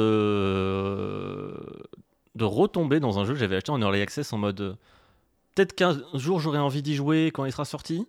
de 2.34 2.44
retomber 2.44 3.00
dans 3.00 3.18
un 3.18 3.26
jeu 3.26 3.34
que 3.34 3.38
j'avais 3.38 3.56
acheté 3.56 3.70
en 3.70 3.82
Early 3.82 4.00
Access 4.00 4.32
en 4.32 4.38
mode 4.38 4.78
peut-être 5.56 5.74
qu'un 5.74 5.98
jour 6.14 6.38
j'aurai 6.38 6.58
envie 6.58 6.82
d'y 6.82 6.94
jouer 6.94 7.32
quand 7.34 7.44
il 7.44 7.50
sera 7.50 7.64
sorti. 7.64 8.06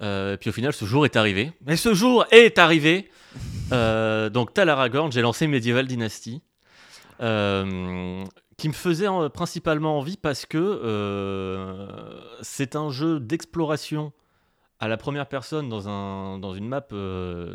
Euh, 0.00 0.36
puis 0.36 0.50
au 0.50 0.52
final, 0.52 0.72
ce 0.72 0.84
jour 0.84 1.04
est 1.04 1.16
arrivé. 1.16 1.52
Mais 1.66 1.76
ce 1.76 1.94
jour 1.94 2.26
est 2.30 2.58
arrivé. 2.58 3.10
Euh, 3.72 4.30
donc, 4.30 4.52
t'as 4.52 4.64
l'Aragorn, 4.64 5.10
j'ai 5.10 5.22
lancé 5.22 5.46
Medieval 5.46 5.86
Dynasty. 5.86 6.42
euh, 7.20 8.24
qui 8.56 8.68
me 8.68 8.74
faisait 8.74 9.06
principalement 9.32 9.98
envie 9.98 10.16
parce 10.16 10.46
que 10.46 10.58
euh, 10.58 11.88
c'est 12.42 12.76
un 12.76 12.90
jeu 12.90 13.18
d'exploration 13.18 14.12
à 14.78 14.88
la 14.88 14.96
première 14.96 15.26
personne 15.26 15.68
dans, 15.68 15.88
un, 15.88 16.38
dans 16.38 16.54
une 16.54 16.68
map 16.68 16.86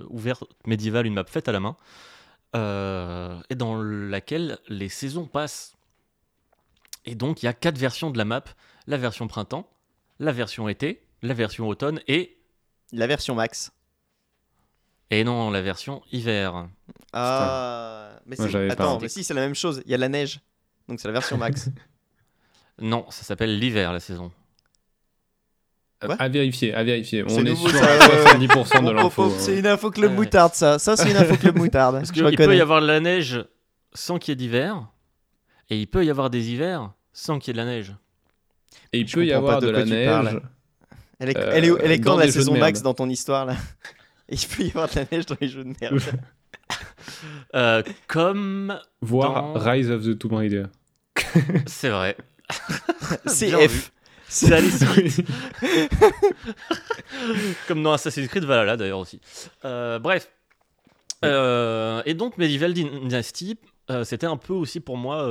ouverte 0.10 0.44
médiévale, 0.66 1.06
une 1.06 1.14
map 1.14 1.26
faite 1.26 1.48
à 1.48 1.52
la 1.52 1.60
main, 1.60 1.76
et 2.54 3.56
dans 3.56 3.82
laquelle 3.82 4.58
les 4.70 4.90
saisons 4.90 5.26
passent. 5.26 5.78
Et 7.06 7.16
donc, 7.16 7.44
il 7.44 7.46
y 7.46 7.50
a 7.50 7.54
quatre 7.54 7.78
versions 7.78 8.12
de 8.12 8.18
la 8.18 8.26
map 8.26 8.44
la 8.88 8.98
version 8.98 9.28
printemps, 9.28 9.70
la 10.20 10.32
version 10.32 10.68
été, 10.70 11.04
la 11.22 11.34
version 11.34 11.68
automne 11.68 12.00
et, 12.08 12.38
La 12.92 13.06
version 13.08 13.36
max. 13.36 13.72
et 15.12 15.24
non, 15.24 15.52
la 15.52 15.62
version 15.62 16.02
hiver. 16.12 16.68
Ah, 17.14 18.10
mais 18.26 18.36
Moi, 18.40 18.50
c'est- 18.50 18.70
attends, 18.72 19.00
mais 19.00 19.10
si, 19.10 19.24
c'est 19.24 19.34
la 19.34 19.42
même 19.42 19.56
chose. 19.56 19.82
Il 19.86 19.92
y 19.92 19.94
a 19.94 19.98
la 19.98 20.10
neige. 20.10 20.40
Donc 20.88 21.00
c'est 21.00 21.08
la 21.08 21.14
version 21.14 21.38
max. 21.38 21.70
Non, 22.80 23.08
ça 23.10 23.24
s'appelle 23.24 23.58
l'hiver, 23.58 23.92
la 23.92 24.00
saison. 24.00 24.32
À 26.00 26.28
vérifier, 26.30 26.76
à 26.76 26.84
vérifier. 26.84 27.24
C'est 27.28 27.36
On 27.36 27.40
est 27.44 27.50
nouveau, 27.50 27.70
sur 27.70 27.80
ça, 27.80 27.86
à 27.86 27.98
ouais, 28.08 28.24
ouais. 28.24 28.48
70% 28.48 28.84
de 28.84 28.86
Oh, 28.86 28.90
oh, 28.90 28.94
l'info. 28.94 29.24
oh, 29.26 29.36
C'est 29.40 29.56
hein. 29.56 29.60
une 29.62 29.66
info 29.66 29.90
Club 29.90 30.12
Ouais. 30.12 30.18
Moutarde, 30.18 30.54
ça. 30.54 30.78
Ça, 30.78 30.96
c'est 30.96 31.10
une 31.10 31.18
info 31.18 31.36
Club 31.38 31.56
Moutarde. 31.58 31.96
Parce 31.96 32.10
Je 32.10 32.14
qu'il 32.14 32.38
peut 32.38 32.56
y 32.56 32.62
avoir 32.62 32.82
de 32.82 32.86
la 32.86 33.00
neige 33.00 33.44
sans 33.96 34.20
qu'il 34.20 34.32
y 34.32 34.34
ait 34.34 34.36
d'hiver, 34.36 34.88
et 35.72 35.80
il 35.80 35.88
peut 35.88 36.06
y 36.06 36.12
avoir 36.12 36.30
des 36.30 36.52
hivers 36.52 36.92
sans 37.14 37.40
qu'il 37.40 37.48
y 37.48 37.60
ait 37.60 37.64
de 37.64 37.66
la 37.68 37.72
neige. 37.74 37.96
Et 38.94 39.00
il 39.00 39.08
Je 39.08 39.14
peut 39.14 39.26
y 39.26 39.34
avoir 39.34 39.60
de 39.60 39.70
la 39.70 39.86
neige. 39.86 40.40
Elle 41.20 41.30
est, 41.30 41.38
Euh, 41.38 41.50
elle 41.54 41.66
est, 41.66 41.72
elle 41.82 41.92
est 41.92 41.98
dans 41.98 42.12
quand 42.14 42.18
la 42.20 42.32
saison 42.32 42.58
max 42.58 42.82
dans 42.84 42.94
ton 42.94 43.10
histoire 43.10 43.46
là 43.46 43.56
Il 44.30 44.38
peut 44.40 44.64
y 44.64 44.68
avoir 44.68 44.88
de 44.88 44.96
la 44.96 45.06
neige 45.12 45.26
dans 45.26 45.36
les 45.42 45.48
jeux 45.48 45.64
de 45.64 45.74
merde. 45.82 46.00
Euh, 47.56 47.82
comme. 48.08 48.78
Voir 49.02 49.54
Dans- 49.54 49.60
Rise 49.60 49.90
of 49.90 50.04
the 50.04 50.18
Tomb 50.20 50.34
Raider. 50.34 50.66
C'est 51.66 51.90
vrai. 51.90 52.18
C'est 53.26 53.48
Bien 53.48 53.60
vu. 53.60 53.68
F. 53.70 53.92
C'est 54.28 54.60
vite. 54.60 55.26
Comme 57.68 57.82
dans 57.84 57.94
Assassin's 57.94 58.28
Creed 58.28 58.44
Valhalla 58.44 58.76
d'ailleurs 58.76 59.00
aussi. 59.00 59.22
Euh, 59.64 60.00
bref. 60.00 60.30
Euh, 61.24 62.02
et 62.06 62.14
donc 62.14 62.38
Medieval 62.38 62.74
Dynasty, 62.74 63.58
c'était 64.04 64.28
un 64.28 64.38
peu 64.38 64.54
aussi 64.54 64.82
pour 64.82 64.98
moi 64.98 65.24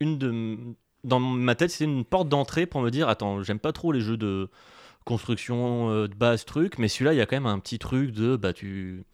une 0.00 0.18
de 0.18 0.56
dans 1.04 1.20
ma 1.20 1.54
tête, 1.54 1.70
c'est 1.70 1.84
une 1.84 2.04
porte 2.04 2.28
d'entrée 2.28 2.66
pour 2.66 2.80
me 2.80 2.90
dire 2.90 3.08
attends, 3.08 3.42
j'aime 3.42 3.58
pas 3.58 3.72
trop 3.72 3.92
les 3.92 4.00
jeux 4.00 4.16
de 4.16 4.48
construction 5.04 5.90
euh, 5.90 6.08
de 6.08 6.14
base 6.14 6.44
truc, 6.44 6.78
mais 6.78 6.88
celui-là 6.88 7.14
il 7.14 7.16
y 7.16 7.20
a 7.20 7.26
quand 7.26 7.36
même 7.36 7.46
un 7.46 7.58
petit 7.58 7.78
truc 7.78 8.12
de 8.12 8.36
bah 8.36 8.52
tu 8.52 9.04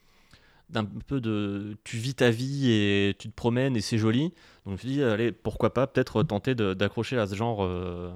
d'un 0.71 0.85
peu 0.85 1.21
de 1.21 1.77
tu 1.85 1.99
vis 1.99 2.15
ta 2.15 2.31
vie 2.31 2.71
et 2.71 3.15
tu 3.19 3.29
te 3.29 3.35
promènes 3.35 3.77
et 3.77 3.81
c'est 3.81 3.99
joli. 3.99 4.33
Donc 4.65 4.67
je 4.67 4.71
me 4.71 4.77
suis 4.77 4.89
dit 4.89 5.03
allez 5.03 5.31
pourquoi 5.33 5.73
pas 5.75 5.87
peut-être 5.87 6.23
tenter 6.23 6.55
d'accrocher 6.55 7.19
à 7.19 7.27
ce 7.27 7.35
genre 7.35 7.65
euh, 7.65 8.11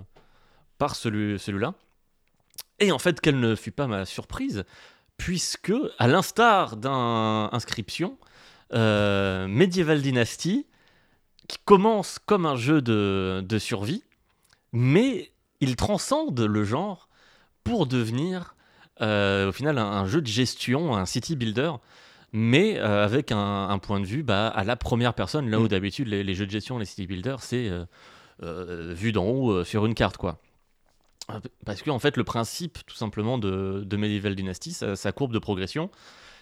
par 0.78 0.96
celui, 0.96 1.38
celui-là. 1.38 1.74
Et 2.80 2.92
en 2.92 2.98
fait, 2.98 3.20
quelle 3.20 3.40
ne 3.40 3.54
fut 3.54 3.72
pas 3.72 3.86
ma 3.86 4.04
surprise, 4.04 4.64
puisque, 5.16 5.72
à 5.98 6.06
l'instar 6.06 6.76
d'un 6.76 7.50
Inscription, 7.52 8.16
euh, 8.72 9.48
Medieval 9.48 10.00
Dynasty, 10.00 10.66
qui 11.48 11.58
commence 11.64 12.18
comme 12.24 12.46
un 12.46 12.56
jeu 12.56 12.80
de, 12.82 13.42
de 13.46 13.58
survie, 13.58 14.02
mais 14.72 15.32
il 15.60 15.76
transcende 15.76 16.38
le 16.38 16.62
genre 16.64 17.08
pour 17.64 17.86
devenir, 17.86 18.54
euh, 19.00 19.48
au 19.48 19.52
final, 19.52 19.78
un, 19.78 19.84
un 19.86 20.06
jeu 20.06 20.20
de 20.20 20.26
gestion, 20.26 20.94
un 20.94 21.06
city 21.06 21.36
builder, 21.36 21.72
mais 22.32 22.78
euh, 22.78 23.04
avec 23.04 23.32
un, 23.32 23.68
un 23.68 23.78
point 23.78 23.98
de 24.00 24.06
vue 24.06 24.22
bah, 24.22 24.48
à 24.48 24.62
la 24.64 24.76
première 24.76 25.14
personne, 25.14 25.48
là 25.50 25.58
où 25.58 25.64
Mm. 25.64 25.68
d'habitude 25.68 26.08
les, 26.08 26.22
les 26.22 26.34
jeux 26.34 26.46
de 26.46 26.50
gestion, 26.50 26.78
les 26.78 26.84
city 26.84 27.06
builders, 27.06 27.42
c'est 27.42 27.70
euh, 28.42 28.92
vu 28.94 29.10
d'en 29.12 29.24
haut 29.24 29.64
sur 29.64 29.86
une 29.86 29.94
carte, 29.94 30.16
quoi. 30.18 30.38
Euh, 31.30 31.40
Parce 31.64 31.82
que 31.82 31.90
en 31.90 31.98
fait, 31.98 32.16
le 32.16 32.24
principe, 32.24 32.78
tout 32.86 32.94
simplement, 32.94 33.38
de, 33.38 33.82
de 33.84 33.96
Medieval 33.96 34.34
Dynasty, 34.34 34.72
sa, 34.72 34.96
sa 34.96 35.12
courbe 35.12 35.32
de 35.32 35.38
progression, 35.38 35.90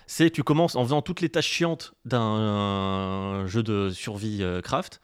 c'est 0.07 0.31
tu 0.31 0.43
commences 0.43 0.77
en 0.77 0.85
faisant 0.85 1.03
toutes 1.03 1.21
les 1.21 1.29
tâches 1.29 1.49
chiantes 1.51 1.95
d'un 2.05 3.45
jeu 3.47 3.63
de 3.63 3.91
survie 3.91 4.39
euh, 4.43 4.61
craft. 4.61 5.01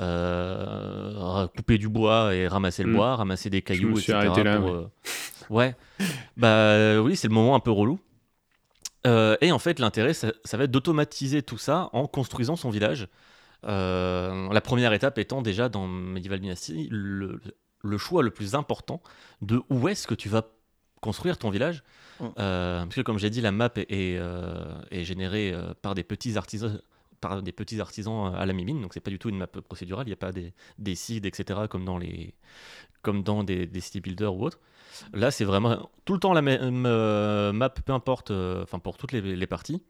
Euh, 0.00 1.46
couper 1.48 1.76
du 1.76 1.88
bois 1.88 2.34
et 2.34 2.48
ramasser 2.48 2.82
le 2.82 2.90
Mm. 2.90 2.94
bois, 2.96 3.16
ramasser 3.16 3.50
des 3.50 3.60
cailloux, 3.62 3.96
suis 3.98 4.12
etc. 4.12 4.26
arrêté 4.28 4.42
là, 4.44 4.58
pour, 4.58 4.70
ouais. 4.70 4.76
euh, 4.76 4.86
ouais. 5.50 5.76
bah 6.38 6.46
euh, 6.48 6.98
oui, 7.00 7.16
c'est 7.16 7.28
le 7.28 7.34
moment 7.34 7.54
un 7.54 7.60
peu 7.60 7.70
relou. 7.70 7.98
Euh, 9.06 9.36
et 9.40 9.52
en 9.52 9.58
fait, 9.58 9.78
l'intérêt, 9.78 10.14
ça, 10.14 10.32
ça 10.44 10.56
va 10.56 10.64
être 10.64 10.70
d'automatiser 10.70 11.42
tout 11.42 11.58
ça 11.58 11.90
en 11.92 12.06
construisant 12.06 12.56
son 12.56 12.70
village. 12.70 13.08
Euh, 13.66 14.48
la 14.50 14.60
première 14.62 14.92
étape 14.94 15.18
étant 15.18 15.42
déjà 15.42 15.68
dans 15.68 15.86
Medieval 15.86 16.40
Dynasty 16.40 16.88
le, 16.90 17.40
le 17.82 17.98
choix 17.98 18.22
le 18.22 18.30
plus 18.30 18.54
important 18.54 19.02
de 19.42 19.60
où 19.68 19.86
est-ce 19.88 20.06
que 20.06 20.14
tu 20.14 20.30
vas 20.30 20.46
construire 21.00 21.38
ton 21.38 21.50
village. 21.50 21.82
Mm. 22.20 22.26
Euh, 22.38 22.80
parce 22.82 22.94
que 22.94 23.00
comme 23.00 23.18
j'ai 23.18 23.30
dit, 23.30 23.40
la 23.40 23.52
map 23.52 23.70
est, 23.76 23.90
est, 23.90 24.18
euh, 24.18 24.80
est 24.90 25.04
générée 25.04 25.52
euh, 25.52 25.74
par 25.80 25.94
des 25.94 26.04
petits 26.04 26.36
artisans 26.36 26.80
par 27.20 27.42
des 27.42 27.52
petits 27.52 27.80
artisans 27.80 28.34
à 28.34 28.46
la 28.46 28.52
mimine, 28.54 28.80
donc 28.80 28.94
c'est 28.94 29.00
pas 29.00 29.10
du 29.10 29.18
tout 29.18 29.28
une 29.28 29.36
map 29.36 29.46
procédurale, 29.46 30.06
il 30.06 30.08
n'y 30.08 30.14
a 30.14 30.16
pas 30.16 30.32
des, 30.32 30.54
des 30.78 30.94
seeds, 30.94 31.26
etc., 31.26 31.60
comme 31.68 31.84
dans, 31.84 31.98
les, 31.98 32.34
comme 33.02 33.22
dans 33.22 33.44
des, 33.44 33.66
des 33.66 33.80
city 33.80 34.00
builders 34.00 34.34
ou 34.34 34.44
autres. 34.44 34.58
Là, 35.12 35.30
c'est 35.30 35.44
vraiment 35.44 35.90
tout 36.04 36.14
le 36.14 36.18
temps 36.18 36.32
la 36.32 36.42
même 36.42 36.84
euh, 36.86 37.52
map, 37.52 37.70
peu 37.70 37.92
importe, 37.92 38.30
euh, 38.30 38.62
enfin 38.62 38.78
pour 38.78 38.96
toutes 38.96 39.12
les, 39.12 39.20
les 39.20 39.46
parties. 39.46 39.82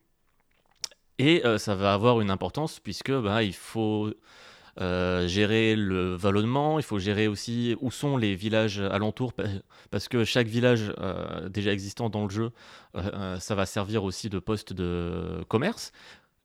Et 1.18 1.44
euh, 1.44 1.58
ça 1.58 1.74
va 1.74 1.92
avoir 1.92 2.20
une 2.20 2.30
importance 2.30 2.80
puisque 2.80 3.12
bah, 3.12 3.42
il 3.42 3.54
faut 3.54 4.12
euh, 4.80 5.26
gérer 5.26 5.74
le 5.76 6.14
vallonnement, 6.14 6.78
il 6.78 6.84
faut 6.84 6.98
gérer 6.98 7.26
aussi 7.28 7.76
où 7.80 7.90
sont 7.90 8.16
les 8.16 8.34
villages 8.34 8.78
alentours 8.80 9.32
pa- 9.32 9.44
parce 9.90 10.08
que 10.08 10.24
chaque 10.24 10.46
village 10.46 10.92
euh, 10.98 11.48
déjà 11.48 11.72
existant 11.72 12.10
dans 12.10 12.24
le 12.24 12.30
jeu, 12.30 12.50
euh, 12.94 13.38
ça 13.40 13.54
va 13.54 13.66
servir 13.66 14.04
aussi 14.04 14.28
de 14.28 14.38
poste 14.38 14.72
de 14.72 15.42
commerce. 15.48 15.92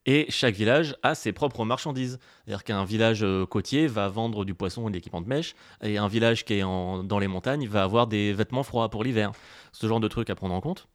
Et 0.06 0.26
chaque 0.28 0.54
village 0.54 0.96
a 1.02 1.14
ses 1.16 1.32
propres 1.32 1.64
marchandises. 1.64 2.18
C'est-à-dire 2.44 2.62
qu'un 2.62 2.84
village 2.84 3.26
côtier 3.50 3.88
va 3.88 4.08
vendre 4.08 4.44
du 4.44 4.54
poisson 4.54 4.86
et 4.86 4.90
de 4.90 4.94
l'équipement 4.94 5.20
de 5.20 5.28
mèche, 5.28 5.56
et 5.82 5.98
un 5.98 6.06
village 6.06 6.44
qui 6.44 6.54
est 6.54 6.60
dans 6.60 7.18
les 7.18 7.26
montagnes 7.26 7.66
va 7.66 7.82
avoir 7.82 8.06
des 8.06 8.32
vêtements 8.32 8.62
froids 8.62 8.88
pour 8.88 9.02
l'hiver. 9.02 9.32
Ce 9.72 9.86
genre 9.88 9.98
de 9.98 10.06
trucs 10.06 10.30
à 10.30 10.36
prendre 10.36 10.54
en 10.54 10.60
compte. 10.60 10.86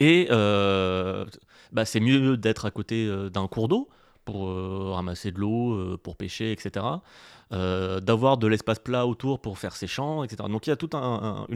Et 0.00 0.28
bah, 0.30 1.84
c'est 1.86 2.00
mieux 2.00 2.36
d'être 2.36 2.66
à 2.66 2.70
côté 2.70 3.08
d'un 3.30 3.46
cours 3.48 3.68
d'eau 3.68 3.88
pour 4.28 4.46
euh, 4.50 4.90
ramasser 4.92 5.32
de 5.32 5.38
l'eau, 5.40 5.72
euh, 5.72 5.96
pour 5.96 6.14
pêcher, 6.14 6.52
etc. 6.52 6.84
Euh, 7.52 7.98
D'avoir 7.98 8.36
de 8.36 8.46
l'espace 8.46 8.78
plat 8.78 9.06
autour 9.06 9.40
pour 9.40 9.56
faire 9.58 9.74
ses 9.74 9.86
champs, 9.86 10.22
etc. 10.22 10.50
Donc 10.50 10.66
il 10.66 10.70
y 10.70 10.72
a 10.74 10.76
tout 10.76 10.90
un, 10.92 11.46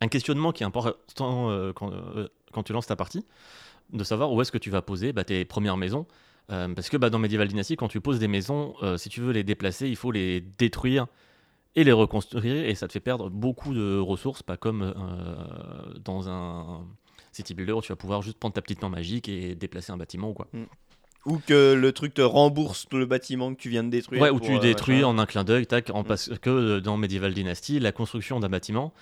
un- 0.00 0.08
questionnement 0.08 0.52
qui 0.52 0.62
est 0.62 0.66
important 0.66 1.72
quand, 1.74 1.92
quand 2.52 2.62
tu 2.62 2.72
lances 2.72 2.86
ta 2.86 2.96
partie, 2.96 3.26
de 3.92 4.02
savoir 4.02 4.32
où 4.32 4.40
est-ce 4.40 4.50
que 4.50 4.56
tu 4.56 4.70
vas 4.70 4.80
poser 4.80 5.12
bah, 5.12 5.24
tes 5.24 5.44
premières 5.44 5.76
maisons. 5.76 6.06
Parce 6.48 6.88
que 6.88 6.96
bah, 6.96 7.10
dans 7.10 7.18
Medieval 7.18 7.48
Dynasty, 7.48 7.76
quand 7.76 7.88
tu 7.88 8.00
poses 8.00 8.18
des 8.18 8.26
maisons, 8.26 8.74
si 8.96 9.10
tu 9.10 9.20
veux 9.20 9.32
les 9.32 9.44
déplacer, 9.44 9.88
il 9.90 9.96
faut 9.96 10.12
les 10.12 10.40
détruire 10.40 11.06
et 11.76 11.84
les 11.84 11.92
reconstruire, 11.92 12.64
et 12.64 12.74
ça 12.74 12.88
te 12.88 12.92
fait 12.94 12.98
perdre 13.00 13.28
beaucoup 13.28 13.74
de 13.74 13.98
ressources, 13.98 14.42
pas 14.42 14.56
comme 14.56 14.94
dans 16.02 16.30
un 16.30 16.86
city 17.32 17.54
builder 17.54 17.72
où 17.74 17.82
tu 17.82 17.92
vas 17.92 17.96
pouvoir 17.96 18.22
juste 18.22 18.38
prendre 18.38 18.54
ta 18.54 18.62
petite 18.62 18.80
main 18.82 18.88
magique 18.88 19.28
et 19.28 19.54
déplacer 19.54 19.92
un 19.92 19.96
bâtiment 19.98 20.30
ou 20.30 20.34
quoi. 20.34 20.48
Ou 21.26 21.38
que 21.46 21.74
le 21.74 21.92
truc 21.92 22.14
te 22.14 22.22
rembourse 22.22 22.86
le 22.92 23.04
bâtiment 23.04 23.54
que 23.54 23.60
tu 23.60 23.68
viens 23.68 23.84
de 23.84 23.90
détruire. 23.90 24.22
Ouais, 24.22 24.30
pour, 24.30 24.40
tu 24.40 24.54
euh, 24.54 24.58
détruis 24.58 25.04
en 25.04 25.18
un 25.18 25.26
clin 25.26 25.44
d'œil, 25.44 25.66
tac, 25.66 25.90
en 25.90 26.02
parce 26.02 26.30
que 26.40 26.50
euh, 26.50 26.80
dans 26.80 26.96
Medieval 26.96 27.34
Dynasty, 27.34 27.78
la 27.78 27.92
construction 27.92 28.40
d'un 28.40 28.48
bâtiment, 28.48 28.94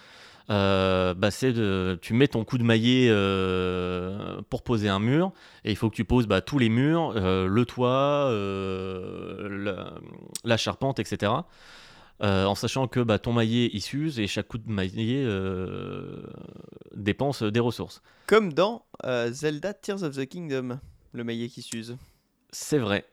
euh, 0.51 1.15
bah, 1.15 1.31
c'est 1.31 1.53
de, 1.53 1.97
tu 2.03 2.15
mets 2.15 2.27
ton 2.27 2.45
coup 2.45 2.59
de 2.59 2.65
maillet 2.65 3.09
euh, 3.09 4.41
pour 4.51 4.63
poser 4.63 4.89
un 4.89 4.99
mur, 4.99 5.33
et 5.65 5.71
il 5.71 5.77
faut 5.77 5.91
que 5.91 5.95
tu 5.95 6.05
poses 6.05 6.27
bah, 6.27 6.41
tous 6.41 6.59
les 6.59 6.69
murs, 6.69 7.13
le 7.15 7.65
toit, 7.65 8.31
la, 9.49 9.93
la 10.43 10.57
charpente, 10.57 10.99
etc. 10.99 11.33
En 12.21 12.55
sachant 12.57 12.89
que 12.89 12.99
bah, 12.99 13.21
ton 13.21 13.33
maillet 13.33 13.71
il 13.73 13.81
s'use 13.81 14.19
et 14.19 14.27
chaque 14.27 14.49
coup 14.49 14.59
de 14.59 14.69
maillet 14.69 15.25
dépense 16.97 17.45
des 17.45 17.61
ressources. 17.61 18.03
Comme 18.27 18.53
dans 18.53 18.87
Zelda 19.31 19.73
Tears 19.73 20.03
of 20.03 20.17
the 20.17 20.27
Kingdom, 20.27 20.81
le 21.13 21.25
maillet 21.25 21.49
qui 21.49 21.63
s'use. 21.63 21.97
C'est 22.51 22.79
vrai. 22.79 23.05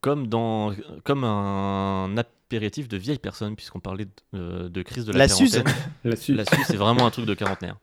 Comme, 0.00 0.26
dans, 0.26 0.74
comme 1.04 1.22
un 1.24 2.16
apéritif 2.16 2.88
de 2.88 2.96
vieille 2.96 3.18
personne, 3.18 3.54
puisqu'on 3.54 3.78
parlait 3.80 4.06
de, 4.06 4.10
euh, 4.34 4.68
de 4.68 4.82
crise 4.82 5.04
de 5.04 5.12
la, 5.12 5.18
La 5.20 5.28
Suze. 5.28 5.52
quarantaine. 5.52 5.74
La 6.04 6.16
suite. 6.16 6.36
La 6.36 6.44
Suze, 6.44 6.64
c'est 6.66 6.76
vraiment 6.76 7.06
un 7.06 7.10
truc 7.10 7.24
de 7.26 7.34
quarantenaire. 7.34 7.76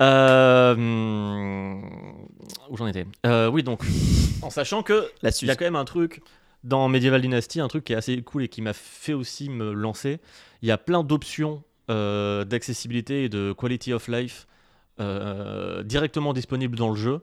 Euh, 0.00 1.74
où 2.68 2.76
j'en 2.76 2.86
étais? 2.86 3.06
Euh, 3.26 3.48
Oui, 3.48 3.62
donc, 3.62 3.82
en 4.42 4.50
sachant 4.50 4.82
que 4.82 5.08
La 5.22 5.30
il 5.30 5.32
Suze. 5.32 5.48
y 5.48 5.50
a 5.50 5.56
quand 5.56 5.64
même 5.64 5.76
un 5.76 5.84
truc 5.84 6.20
dans 6.64 6.88
Medieval 6.88 7.20
Dynasty, 7.20 7.60
un 7.60 7.68
truc 7.68 7.84
qui 7.84 7.92
est 7.92 7.96
assez 7.96 8.20
cool 8.22 8.44
et 8.44 8.48
qui 8.48 8.62
m'a 8.62 8.72
fait 8.72 9.12
aussi 9.14 9.48
me 9.48 9.72
lancer, 9.72 10.20
il 10.62 10.68
y 10.68 10.72
a 10.72 10.78
plein 10.78 11.02
d'options 11.04 11.62
euh, 11.90 12.44
d'accessibilité 12.44 13.24
et 13.24 13.28
de 13.28 13.52
quality 13.52 13.92
of 13.92 14.08
life 14.08 14.46
euh, 15.00 15.82
directement 15.82 16.32
disponibles 16.32 16.76
dans 16.76 16.90
le 16.90 16.96
jeu. 16.96 17.20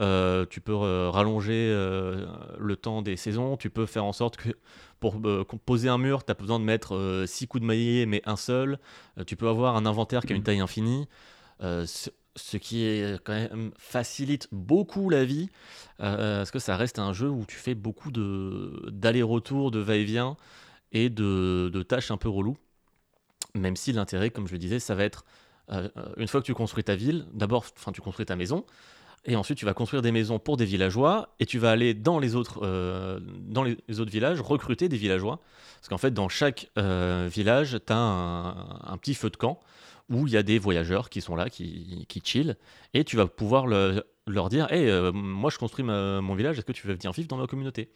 Euh, 0.00 0.44
tu 0.48 0.60
peux 0.60 0.72
euh, 0.72 1.10
rallonger 1.10 1.70
euh, 1.70 2.26
le 2.58 2.76
temps 2.76 3.00
des 3.00 3.16
saisons, 3.16 3.56
tu 3.56 3.70
peux 3.70 3.86
faire 3.86 4.04
en 4.04 4.12
sorte 4.12 4.36
que 4.36 4.48
pour 4.98 5.20
poser 5.64 5.88
un 5.88 5.98
mur, 5.98 6.24
tu 6.24 6.32
as 6.32 6.34
besoin 6.34 6.58
de 6.58 6.64
mettre 6.64 7.24
6 7.26 7.46
coups 7.46 7.60
de 7.60 7.66
maillet 7.66 8.06
mais 8.06 8.22
un 8.24 8.36
seul. 8.36 8.78
Tu 9.26 9.36
peux 9.36 9.48
avoir 9.48 9.76
un 9.76 9.84
inventaire 9.84 10.22
qui 10.22 10.32
a 10.32 10.36
une 10.36 10.42
taille 10.42 10.60
infinie. 10.60 11.06
Ce, 11.60 12.56
qui 12.56 13.02
quand 13.22 13.34
même 13.34 13.70
facilite 13.76 14.48
beaucoup 14.50 15.10
la 15.10 15.26
vie 15.26 15.50
parce 15.98 16.50
que 16.50 16.58
ça 16.58 16.78
reste 16.78 16.98
un 16.98 17.12
jeu 17.12 17.28
où 17.28 17.44
tu 17.44 17.56
fais 17.56 17.74
beaucoup 17.74 18.10
d'aller-retour, 18.10 19.70
de 19.70 19.78
va-et-vient 19.78 20.38
et 20.92 21.10
de, 21.10 21.70
de 21.70 21.82
tâches 21.82 22.10
un 22.10 22.16
peu 22.16 22.30
reloues? 22.30 22.56
Même 23.54 23.76
si 23.76 23.92
l'intérêt, 23.92 24.30
comme 24.30 24.46
je 24.46 24.52
le 24.52 24.58
disais, 24.58 24.78
ça 24.78 24.94
va 24.94 25.04
être 25.04 25.26
une 26.16 26.28
fois 26.28 26.40
que 26.40 26.46
tu 26.46 26.54
construis 26.54 26.84
ta 26.84 26.96
ville, 26.96 27.26
d'abord, 27.34 27.66
enfin 27.76 27.92
tu 27.92 28.00
construis 28.00 28.24
ta 28.24 28.36
maison, 28.36 28.64
et 29.26 29.36
ensuite 29.36 29.58
tu 29.58 29.64
vas 29.64 29.74
construire 29.74 30.02
des 30.02 30.12
maisons 30.12 30.38
pour 30.38 30.56
des 30.56 30.64
villageois, 30.64 31.34
et 31.40 31.46
tu 31.46 31.58
vas 31.58 31.70
aller 31.70 31.94
dans 31.94 32.18
les 32.18 32.34
autres, 32.34 32.60
euh, 32.62 33.18
dans 33.20 33.62
les 33.62 33.76
autres 34.00 34.10
villages 34.10 34.40
recruter 34.40 34.88
des 34.88 34.96
villageois, 34.96 35.40
parce 35.80 35.88
qu'en 35.88 35.98
fait 35.98 36.12
dans 36.12 36.28
chaque 36.28 36.70
euh, 36.78 37.28
village, 37.32 37.78
tu 37.86 37.92
as 37.92 37.96
un, 37.96 38.50
un 38.92 38.96
petit 38.98 39.14
feu 39.14 39.30
de 39.30 39.36
camp 39.36 39.60
où 40.10 40.26
il 40.26 40.32
y 40.34 40.36
a 40.36 40.42
des 40.42 40.58
voyageurs 40.58 41.08
qui 41.08 41.20
sont 41.22 41.34
là, 41.36 41.48
qui, 41.48 42.04
qui 42.08 42.20
chill, 42.24 42.56
et 42.92 43.04
tu 43.04 43.16
vas 43.16 43.26
pouvoir 43.26 43.66
le- 43.66 44.04
leur 44.26 44.48
dire, 44.48 44.70
hey, 44.72 44.88
euh, 44.88 45.12
moi 45.12 45.50
je 45.50 45.58
construis 45.58 45.84
ma- 45.84 46.20
mon 46.20 46.34
village, 46.34 46.58
est-ce 46.58 46.66
que 46.66 46.72
tu 46.72 46.86
veux 46.86 46.94
venir 46.94 47.12
vivre 47.12 47.28
dans 47.28 47.36
ma 47.38 47.46
communauté? 47.46 47.90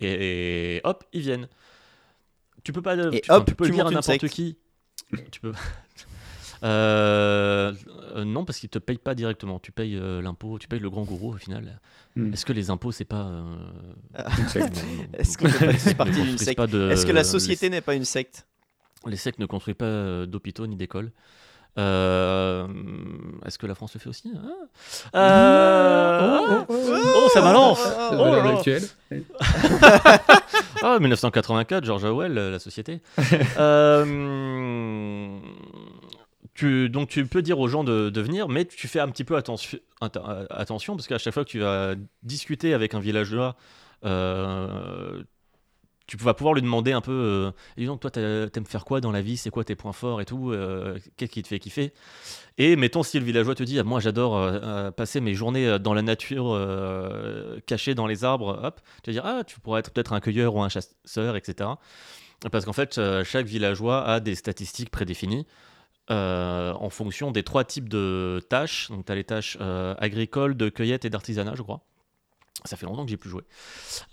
Et, 0.00 0.76
et 0.76 0.80
hop, 0.84 1.04
ils 1.12 1.20
viennent. 1.20 1.48
Tu 2.64 2.72
peux 2.72 2.82
pas, 2.82 2.94
Et 2.96 3.20
tu, 3.20 3.30
hop, 3.32 3.46
tu 3.46 3.54
peux 3.54 3.64
tu 3.64 3.70
le 3.70 3.76
dire 3.76 3.86
à 3.86 3.90
n'importe 3.90 4.28
qui. 4.28 4.56
Tu 5.30 5.40
peux. 5.40 5.52
Euh, 8.14 8.20
euh, 8.20 8.24
non, 8.24 8.44
parce 8.44 8.58
qu'ils 8.58 8.68
te 8.68 8.78
payent 8.78 8.98
pas 8.98 9.14
directement. 9.14 9.58
Tu 9.58 9.72
payes 9.72 9.96
euh, 9.96 10.20
l'impôt, 10.22 10.58
tu 10.58 10.68
payes 10.68 10.80
le 10.80 10.90
grand 10.90 11.02
gourou 11.04 11.32
au 11.34 11.36
final. 11.36 11.80
Hmm. 12.16 12.32
Est-ce 12.32 12.44
que 12.44 12.52
les 12.52 12.70
impôts, 12.70 12.92
c'est 12.92 13.04
pas. 13.04 13.24
euh, 13.26 13.56
Est-ce 15.14 15.38
ne 15.38 15.94
partie 15.94 16.22
d'une 16.22 16.38
secte 16.38 16.60
de- 16.60 16.90
Est-ce 16.90 17.06
que 17.06 17.12
la 17.12 17.20
les- 17.22 17.24
société 17.28 17.70
n'est 17.70 17.80
pas 17.80 17.94
une 17.94 18.04
secte 18.04 18.46
Les 19.06 19.16
sectes 19.16 19.38
ne 19.38 19.46
construisent 19.46 19.76
pas 19.76 19.84
euh, 19.86 20.26
d'hôpitaux 20.26 20.66
ni 20.66 20.76
d'écoles. 20.76 21.10
Euh, 21.78 22.66
Est-ce 23.46 23.56
que 23.58 23.66
la 23.66 23.74
France 23.74 23.94
le 23.94 24.00
fait 24.00 24.10
aussi 24.10 24.30
Ah. 25.14 25.18
Euh, 25.18 26.64
Oh, 26.68 27.28
ça 27.32 27.40
balance 27.40 27.78
Ça 27.78 28.10
Oh 28.12 28.16
là 28.16 28.30
dans 28.30 28.44
là. 28.44 28.52
l'actuel. 28.52 28.82
Ah, 30.82 30.98
1984, 31.00 31.84
George 31.84 32.04
Orwell, 32.04 32.36
euh, 32.36 32.50
la 32.50 32.58
société. 32.58 33.00
Euh, 33.58 34.04
donc 36.60 37.08
tu 37.08 37.26
peux 37.26 37.42
dire 37.42 37.58
aux 37.58 37.68
gens 37.68 37.84
de, 37.84 38.20
venir, 38.20 38.48
mais 38.48 38.64
tu 38.64 38.88
fais 38.88 39.00
un 39.00 39.08
petit 39.08 39.24
peu 39.24 39.36
attention, 39.36 39.78
parce 40.00 41.06
qu'à 41.06 41.18
chaque 41.18 41.34
fois 41.34 41.44
que 41.44 41.50
tu 41.50 41.60
vas 41.60 41.94
discuter 42.22 42.74
avec 42.74 42.94
un 42.94 43.00
villageois, 43.00 43.56
euh, 44.04 45.22
tu 46.06 46.16
vas 46.16 46.34
pouvoir 46.34 46.54
lui 46.54 46.62
demander 46.62 46.92
un 46.92 47.00
peu, 47.00 47.52
euh, 47.78 47.86
donc 47.86 48.00
toi 48.00 48.10
t'aimes 48.10 48.66
faire 48.66 48.84
quoi 48.84 49.00
dans 49.00 49.12
la 49.12 49.22
vie, 49.22 49.36
c'est 49.36 49.50
quoi 49.50 49.64
tes 49.64 49.76
points 49.76 49.92
forts 49.92 50.20
et 50.20 50.24
tout, 50.24 50.50
euh, 50.50 50.98
qu'est-ce 51.16 51.30
qui 51.30 51.42
te 51.42 51.48
fait 51.48 51.58
kiffer? 51.58 51.92
Et 52.58 52.76
mettons 52.76 53.02
si 53.02 53.18
le 53.18 53.24
villageois 53.24 53.54
te 53.54 53.62
dit, 53.62 53.80
moi 53.82 54.00
j'adore 54.00 54.36
euh, 54.36 54.90
passer 54.90 55.20
mes 55.20 55.34
journées 55.34 55.78
dans 55.78 55.94
la 55.94 56.02
nature, 56.02 56.58
cachées 57.66 57.94
dans 57.94 58.06
les 58.06 58.24
arbres, 58.24 58.60
hop, 58.62 58.80
tu 59.02 59.10
vas 59.10 59.12
dire, 59.14 59.24
ah 59.24 59.44
tu 59.44 59.60
pourrais 59.60 59.80
être 59.80 59.90
peut-être 59.90 60.12
un 60.12 60.20
cueilleur 60.20 60.54
ou 60.54 60.62
un 60.62 60.68
chasseur, 60.68 61.36
etc. 61.36 61.70
Parce 62.50 62.64
qu'en 62.64 62.72
fait, 62.72 63.00
chaque 63.24 63.46
villageois 63.46 64.04
a 64.04 64.20
des 64.20 64.34
statistiques 64.34 64.90
prédéfinies 64.90 65.46
euh, 66.10 66.72
en 66.74 66.90
fonction 66.90 67.30
des 67.30 67.42
trois 67.42 67.64
types 67.64 67.88
de 67.88 68.44
tâches. 68.48 68.90
Donc, 68.90 69.06
tu 69.06 69.12
as 69.12 69.14
les 69.14 69.24
tâches 69.24 69.56
euh, 69.60 69.94
agricoles, 69.98 70.56
de 70.56 70.68
cueillette 70.68 71.04
et 71.04 71.10
d'artisanat, 71.10 71.54
je 71.54 71.62
crois. 71.62 71.80
Ça 72.64 72.76
fait 72.76 72.86
longtemps 72.86 73.04
que 73.04 73.10
j'ai 73.10 73.16
plus 73.16 73.30
joué. 73.30 73.42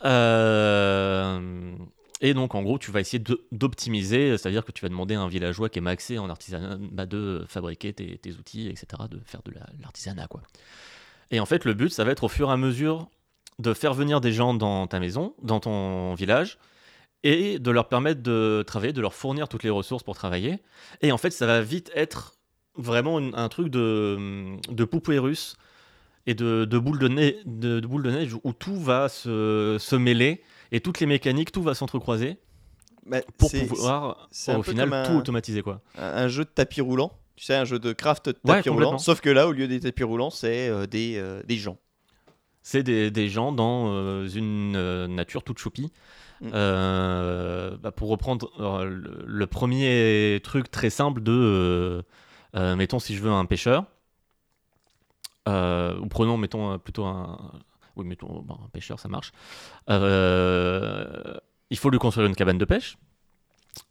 Euh, 0.05 1.75
et 2.21 2.33
donc, 2.33 2.55
en 2.55 2.61
gros, 2.61 2.77
tu 2.77 2.91
vas 2.91 2.99
essayer 2.99 3.23
d'optimiser, 3.51 4.37
c'est-à-dire 4.37 4.65
que 4.65 4.71
tu 4.71 4.81
vas 4.81 4.89
demander 4.89 5.15
à 5.15 5.21
un 5.21 5.27
villageois 5.27 5.69
qui 5.69 5.79
est 5.79 5.81
maxé 5.81 6.17
en 6.19 6.29
artisanat 6.29 6.77
bah, 6.79 7.05
de 7.05 7.45
fabriquer 7.47 7.93
tes, 7.93 8.31
outils, 8.33 8.67
etc., 8.67 8.87
de 9.09 9.19
faire 9.25 9.41
de 9.43 9.51
la- 9.51 9.67
l'artisanat, 9.81 10.27
quoi. 10.27 10.41
Et 11.31 11.39
en 11.39 11.45
fait, 11.45 11.65
le 11.65 11.73
but, 11.73 11.89
ça 11.89 12.03
va 12.03 12.11
être 12.11 12.23
au 12.23 12.27
fur 12.27 12.49
et 12.49 12.53
à 12.53 12.57
mesure 12.57 13.07
de 13.59 13.73
faire 13.73 13.93
venir 13.93 14.21
des 14.21 14.31
gens 14.31 14.53
dans 14.53 14.87
ta 14.87 14.99
maison, 14.99 15.35
dans 15.41 15.59
ton 15.59 16.13
village, 16.15 16.57
et 17.23 17.59
de 17.59 17.71
leur 17.71 17.87
permettre 17.89 18.21
de 18.23 18.63
travailler, 18.65 18.93
de 18.93 19.01
leur 19.01 19.13
fournir 19.13 19.47
toutes 19.49 19.63
les 19.63 19.69
ressources 19.69 20.03
pour 20.03 20.15
travailler. 20.15 20.59
Et 21.01 21.11
en 21.11 21.17
fait, 21.17 21.31
ça 21.31 21.45
va 21.45 21.61
vite 21.61 21.91
être 21.93 22.35
vraiment 22.75 23.19
une- 23.19 23.35
un 23.35 23.49
truc 23.49 23.67
de, 23.69 24.55
de 24.71 24.83
poupée 24.85 25.19
russe 25.19 25.57
et 26.27 26.33
de, 26.33 26.65
de 26.65 26.77
boule 26.77 26.99
de, 26.99 27.07
neige, 27.09 27.35
de, 27.45 27.79
de 27.79 27.87
boule 27.87 28.03
de 28.03 28.11
neige 28.11 28.35
où 28.43 28.53
tout 28.53 28.79
va 28.79 29.09
se, 29.09 29.77
se 29.79 29.95
mêler 29.95 30.41
et 30.71 30.79
toutes 30.79 30.99
les 30.99 31.05
mécaniques, 31.07 31.51
tout 31.51 31.63
va 31.63 31.73
s'entrecroiser 31.73 32.37
Bah, 33.05 33.19
pour 33.37 33.51
pouvoir 33.51 34.29
au 34.47 34.63
final 34.63 34.93
un- 34.93 35.03
tout 35.03 35.17
automatiser 35.17 35.61
quoi. 35.61 35.81
un, 35.97 36.03
un 36.23 36.27
jeu 36.29 36.45
de 36.45 36.49
tapis 36.49 36.81
roulant. 36.81 37.11
Tu 37.35 37.45
sais, 37.45 37.55
un 37.55 37.63
jeu 37.65 37.79
de 37.79 37.93
craft 37.93 38.27
de 38.27 38.31
Ouais, 38.43 38.55
tapis 38.57 38.69
roulant. 38.69 38.87
complètement. 38.87 38.97
Sauf 38.99 39.21
que 39.21 39.29
là, 39.29 39.47
au 39.47 39.53
lieu 39.53 39.67
des 39.67 39.79
tapis 39.79 40.03
roulants, 40.03 40.29
c'est 40.29 40.67
euh, 40.69 40.85
des, 40.87 41.15
euh, 41.17 41.41
des 41.47 41.55
gens. 41.57 41.77
C'est 42.63 42.83
des, 42.83 43.11
des 43.11 43.29
gens 43.29 43.51
dans 43.53 43.87
euh, 43.93 44.27
une 44.27 45.07
nature 45.07 45.43
toute 45.43 45.57
choupie. 45.57 45.91
Mm. 46.41 46.51
Euh, 46.53 47.77
bah, 47.77 47.91
pour 47.91 48.09
reprendre 48.09 48.49
euh, 48.59 49.01
le, 49.25 49.47
premier 49.47 50.39
truc 50.43 50.71
très 50.71 50.89
simple 50.89 51.21
de, 51.21 52.03
euh, 52.55 52.75
mettons 52.75 52.99
si 52.99 53.15
je 53.15 53.21
veux 53.21 53.31
un 53.31 53.45
pêcheur, 53.45 53.85
ou 55.47 56.05
prenons 56.09 56.37
mettons 56.37 56.77
plutôt 56.77 57.05
un, 57.05 57.51
oui 57.95 58.05
mettons 58.05 58.45
un 58.49 58.69
pêcheur 58.69 58.99
ça 58.99 59.09
marche. 59.09 59.31
Il 61.71 61.77
faut 61.77 61.89
lui 61.89 61.99
construire 61.99 62.27
une 62.27 62.35
cabane 62.35 62.57
de 62.57 62.65
pêche 62.65 62.97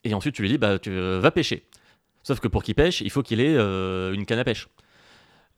et 0.04 0.14
ensuite 0.14 0.34
tu 0.34 0.42
lui 0.42 0.48
dis 0.48 0.58
bah 0.58 0.78
tu 0.78 0.98
vas 0.98 1.30
pêcher. 1.30 1.66
Sauf 2.22 2.40
que 2.40 2.48
pour 2.48 2.62
qu'il 2.62 2.74
pêche, 2.74 3.00
il 3.00 3.10
faut 3.10 3.22
qu'il 3.22 3.40
ait 3.40 3.56
une 3.56 4.24
canne 4.24 4.38
à 4.38 4.44
pêche. 4.44 4.68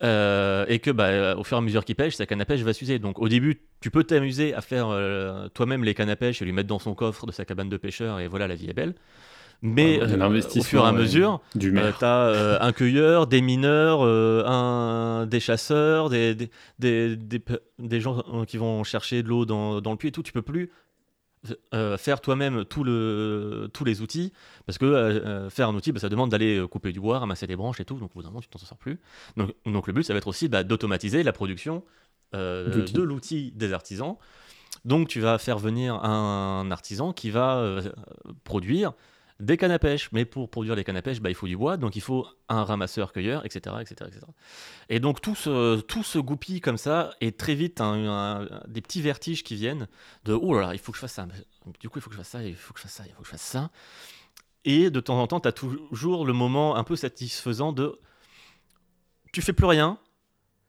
Euh, 0.03 0.65
et 0.69 0.79
que 0.79 0.91
bah, 0.91 1.37
au 1.37 1.45
fur 1.45 1.57
et 1.57 1.59
à 1.59 1.61
mesure 1.61 1.85
qu'il 1.85 1.95
pêche, 1.95 2.15
sa 2.15 2.25
canne 2.25 2.41
à 2.41 2.47
pêche 2.47 2.63
va 2.63 2.73
s'user. 2.73 2.99
Donc 2.99 3.19
au 3.19 3.29
début, 3.29 3.61
tu 3.81 3.91
peux 3.91 4.03
t'amuser 4.03 4.55
à 4.55 4.63
faire 4.63 4.89
euh, 4.89 5.49
toi-même 5.53 5.85
les 5.85 5.93
cannes 5.95 6.09
à 6.09 6.17
pêche 6.17 6.41
et 6.41 6.45
lui 6.47 6.53
mettre 6.53 6.69
dans 6.69 6.79
son 6.79 6.95
coffre 6.95 7.27
de 7.27 7.33
sa 7.33 7.45
cabane 7.45 7.69
de 7.69 7.77
pêcheur 7.77 8.19
et 8.19 8.27
voilà, 8.27 8.49
la 8.49 8.55
vie 8.55 8.71
est 8.71 8.73
belle. 8.75 8.95
Mais 9.63 9.99
Ouais, 9.99 10.05
euh, 10.05 10.41
au 10.57 10.63
fur 10.63 10.85
et 10.85 10.89
à 10.89 10.93
mesure, 10.93 11.43
euh, 11.83 11.93
t'as 11.99 12.29
euh, 12.29 12.57
un 12.63 12.73
cueilleur, 12.73 13.27
des 13.27 13.43
mineurs, 13.43 14.01
euh, 14.03 14.43
un, 14.47 15.27
des 15.27 15.39
chasseurs, 15.39 16.09
des, 16.09 16.35
des, 16.35 16.49
des, 16.79 17.17
des 17.17 17.39
pe- 17.41 17.61
des 17.79 18.01
gens 18.01 18.23
euh, 18.33 18.47
qui 18.47 18.57
vont 18.57 18.85
chercher 18.85 19.23
de 19.23 19.29
l'eau 19.29 19.45
dans, 19.45 19.83
dans 19.83 19.91
le 19.91 19.99
puits 19.99 20.09
et 20.09 20.13
tout. 20.13 20.23
Tu 20.23 20.33
peux 20.33 20.41
plus 20.41 20.71
euh, 21.73 21.97
faire 21.97 22.21
toi-même 22.21 22.67
tout 22.67 22.85
le, 22.85 23.71
tous 23.73 23.85
les 23.85 24.03
outils 24.03 24.31
parce 24.67 24.77
que 24.77 24.85
euh, 24.85 25.25
euh, 25.25 25.51
faire 25.51 25.69
un 25.69 25.75
outil, 25.75 25.91
bah, 25.91 25.99
ça 25.99 26.11
demande 26.11 26.31
d'aller 26.31 26.63
couper 26.71 26.93
du 26.93 27.01
bois, 27.01 27.19
ramasser 27.19 27.47
des 27.47 27.57
branches 27.57 27.81
et 27.81 27.85
tout. 27.87 27.97
Donc 27.97 28.11
au 28.11 28.15
bout 28.15 28.23
d'un 28.23 28.29
moment, 28.29 28.41
tu 28.41 28.49
t'en 28.49 28.59
sors 28.59 28.77
plus. 28.77 29.01
Donc, 29.37 29.55
donc 29.65 29.87
le 29.87 29.95
but, 29.95 30.03
ça 30.03 30.13
va 30.13 30.19
être 30.19 30.29
aussi 30.29 30.49
bah, 30.49 30.65
d'automatiser 30.65 31.23
la 31.23 31.33
production 31.33 31.83
euh, 32.35 32.85
de 32.87 33.03
l'outil 33.03 33.53
des 33.53 33.73
artisans. 33.73 34.17
Donc 34.85 35.09
tu 35.09 35.21
vas 35.21 35.39
faire 35.39 35.59
venir 35.59 35.95
un 36.05 36.71
artisan 36.71 37.13
qui 37.13 37.31
va 37.31 37.81
produire 38.45 38.93
des 39.41 39.57
cannes 39.57 39.71
à 39.73 39.79
pêche. 39.79 40.11
Mais 40.13 40.25
pour 40.25 40.51
produire 40.51 40.75
les 40.77 40.85
cannes 40.85 40.97
à 40.97 41.03
pêche, 41.03 41.21
bah, 41.21 41.31
il 41.31 41.35
faut 41.35 41.47
du 41.49 41.57
bois, 41.57 41.77
donc 41.77 41.97
il 41.97 42.01
faut 42.03 42.27
un 42.49 42.63
ramasseur-cueilleur, 42.65 43.45
etc., 43.47 43.77
etc., 43.81 43.95
etc. 44.09 44.27
Et 44.89 45.01
donc 45.01 45.21
tout 45.21 45.35
se, 45.35 45.81
tout 45.81 46.03
se 46.03 46.19
goupille 46.19 46.61
comme 46.61 46.77
ça, 46.79 47.11
et 47.21 47.33
très 47.33 47.55
vite, 47.55 47.81
un- 47.81 48.07
un- 48.43 48.63
des 48.69 48.81
petits 48.81 49.03
vertiges 49.03 49.43
qui 49.43 49.55
viennent 49.57 49.89
de 50.25 50.33
«Oh 50.41 50.55
là 50.55 50.61
là, 50.69 50.73
il 50.75 50.79
faut 50.79 50.93
que 50.93 50.97
je 50.97 51.01
fasse 51.03 51.15
ça, 51.15 51.27
du 51.81 51.89
coup 51.89 51.99
il 51.99 52.03
faut 52.03 52.11
que 52.11 52.15
je 52.17 52.21
fasse 52.21 52.29
ça, 52.29 52.43
il 52.43 52.55
faut 52.55 52.73
que 52.73 52.79
je 52.79 52.85
fasse 52.85 52.95
ça, 52.95 53.05
il 53.07 53.13
faut 53.13 53.21
que 53.23 53.27
je 53.27 53.31
fasse 53.33 53.41
ça». 53.43 53.71
Et 54.65 54.91
de 54.91 55.01
temps 55.01 55.19
en 55.21 55.27
temps, 55.27 55.41
tu 55.41 55.49
as 55.49 55.53
toujours 55.53 56.27
le 56.27 56.33
moment 56.35 56.77
un 56.77 56.85
peu 56.85 56.95
satisfaisant 56.97 57.73
de 57.73 57.99
«Tu 59.33 59.43
fais 59.43 59.53
plus 59.53 59.67
rien, 59.67 59.99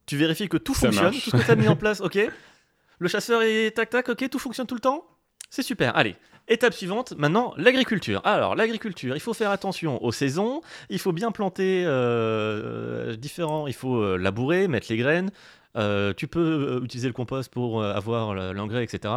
tu 0.05 0.17
vérifies 0.17 0.47
que 0.49 0.57
tout 0.57 0.73
Ça 0.73 0.87
fonctionne, 0.87 1.03
marche. 1.05 1.23
tout 1.23 1.31
ce 1.31 1.35
que 1.37 1.43
tu 1.45 1.51
as 1.51 1.55
mis 1.55 1.67
en 1.67 1.75
place, 1.77 1.99
ok 2.01 2.17
Le 2.99 3.07
chasseur 3.07 3.41
est 3.41 3.71
tac-tac, 3.71 4.09
ok, 4.09 4.29
tout 4.29 4.39
fonctionne 4.39 4.67
tout 4.67 4.75
le 4.75 4.81
temps 4.81 5.03
C'est 5.49 5.63
super, 5.63 5.95
allez 5.97 6.15
Étape 6.51 6.73
suivante, 6.73 7.13
maintenant 7.17 7.53
l'agriculture. 7.55 8.21
Alors 8.25 8.55
l'agriculture, 8.55 9.15
il 9.15 9.21
faut 9.21 9.33
faire 9.33 9.51
attention 9.51 10.03
aux 10.03 10.11
saisons, 10.11 10.61
il 10.89 10.99
faut 10.99 11.13
bien 11.13 11.31
planter 11.31 11.83
euh, 11.85 13.15
différents, 13.15 13.67
il 13.67 13.73
faut 13.73 13.95
euh, 13.95 14.17
labourer, 14.17 14.67
mettre 14.67 14.87
les 14.89 14.97
graines, 14.97 15.31
euh, 15.77 16.13
tu 16.13 16.27
peux 16.27 16.39
euh, 16.79 16.83
utiliser 16.83 17.07
le 17.07 17.13
compost 17.13 17.49
pour 17.51 17.81
euh, 17.81 17.93
avoir 17.93 18.33
le- 18.33 18.51
l'engrais, 18.51 18.83
etc. 18.83 19.13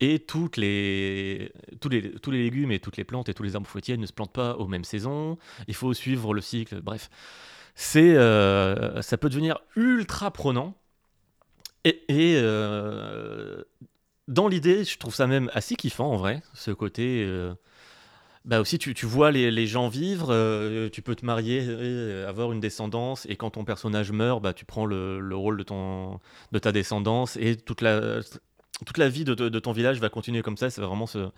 Et 0.00 0.20
toutes 0.20 0.56
les, 0.56 1.52
tous, 1.80 1.88
les, 1.88 2.12
tous 2.12 2.30
les 2.30 2.44
légumes 2.44 2.70
et 2.70 2.78
toutes 2.78 2.96
les 2.96 3.04
plantes 3.04 3.28
et 3.28 3.34
tous 3.34 3.42
les 3.42 3.56
arbres 3.56 3.66
fruitiers 3.68 3.96
ne 3.96 4.06
se 4.06 4.12
plantent 4.12 4.32
pas 4.32 4.54
aux 4.56 4.68
mêmes 4.68 4.84
saisons, 4.84 5.38
il 5.66 5.74
faut 5.74 5.92
suivre 5.94 6.32
le 6.32 6.40
cycle, 6.40 6.80
bref. 6.80 7.10
Euh, 7.96 9.02
ça 9.02 9.16
peut 9.16 9.28
devenir 9.28 9.58
ultra 9.76 10.30
prenant. 10.30 10.74
Et, 11.84 12.04
euh, 12.36 13.62
dans 14.32 14.48
l'idée, 14.48 14.84
je 14.84 14.98
trouve 14.98 15.14
ça 15.14 15.26
même 15.26 15.50
assez 15.54 15.76
kiffant 15.76 16.10
en 16.10 16.16
vrai, 16.16 16.42
ce 16.54 16.70
côté. 16.70 17.24
euh, 17.26 17.54
bah 18.44 18.60
aussi, 18.60 18.78
tu, 18.78 19.06
vois 19.06 19.30
les, 19.30 19.66
gens 19.68 19.88
vivre, 19.88 20.28
euh, 20.30 20.88
tu 20.90 21.00
peux 21.00 21.14
te 21.14 21.24
marier, 21.24 21.60
euh, 21.64 22.28
avoir 22.28 22.50
une 22.50 22.58
descendance, 22.58 23.24
et 23.28 23.36
quand 23.36 23.50
ton 23.50 23.64
personnage 23.64 24.10
meurt, 24.10 24.42
bah, 24.42 24.52
tu 24.52 24.64
prends 24.64 24.84
le, 24.84 25.20
le 25.20 25.36
rôle 25.36 25.58
de, 25.58 25.62
ton, 25.62 26.18
de 26.50 26.58
ta 26.58 26.72
descendance, 26.72 27.36
et 27.36 27.56
toute 27.56 27.82
la, 27.82 28.20
toute 28.84 28.98
la 28.98 29.08
vie 29.08 29.24
de, 29.24 29.34
de- 29.34 29.58
ton 29.60 29.72
village 29.72 30.00
va 30.00 30.08
continuer 30.08 30.42
comme 30.42 30.56
ça. 30.56 30.70
Ça 30.70 30.80
va 30.80 30.88
vraiment 30.88 31.06
se, 31.06 31.28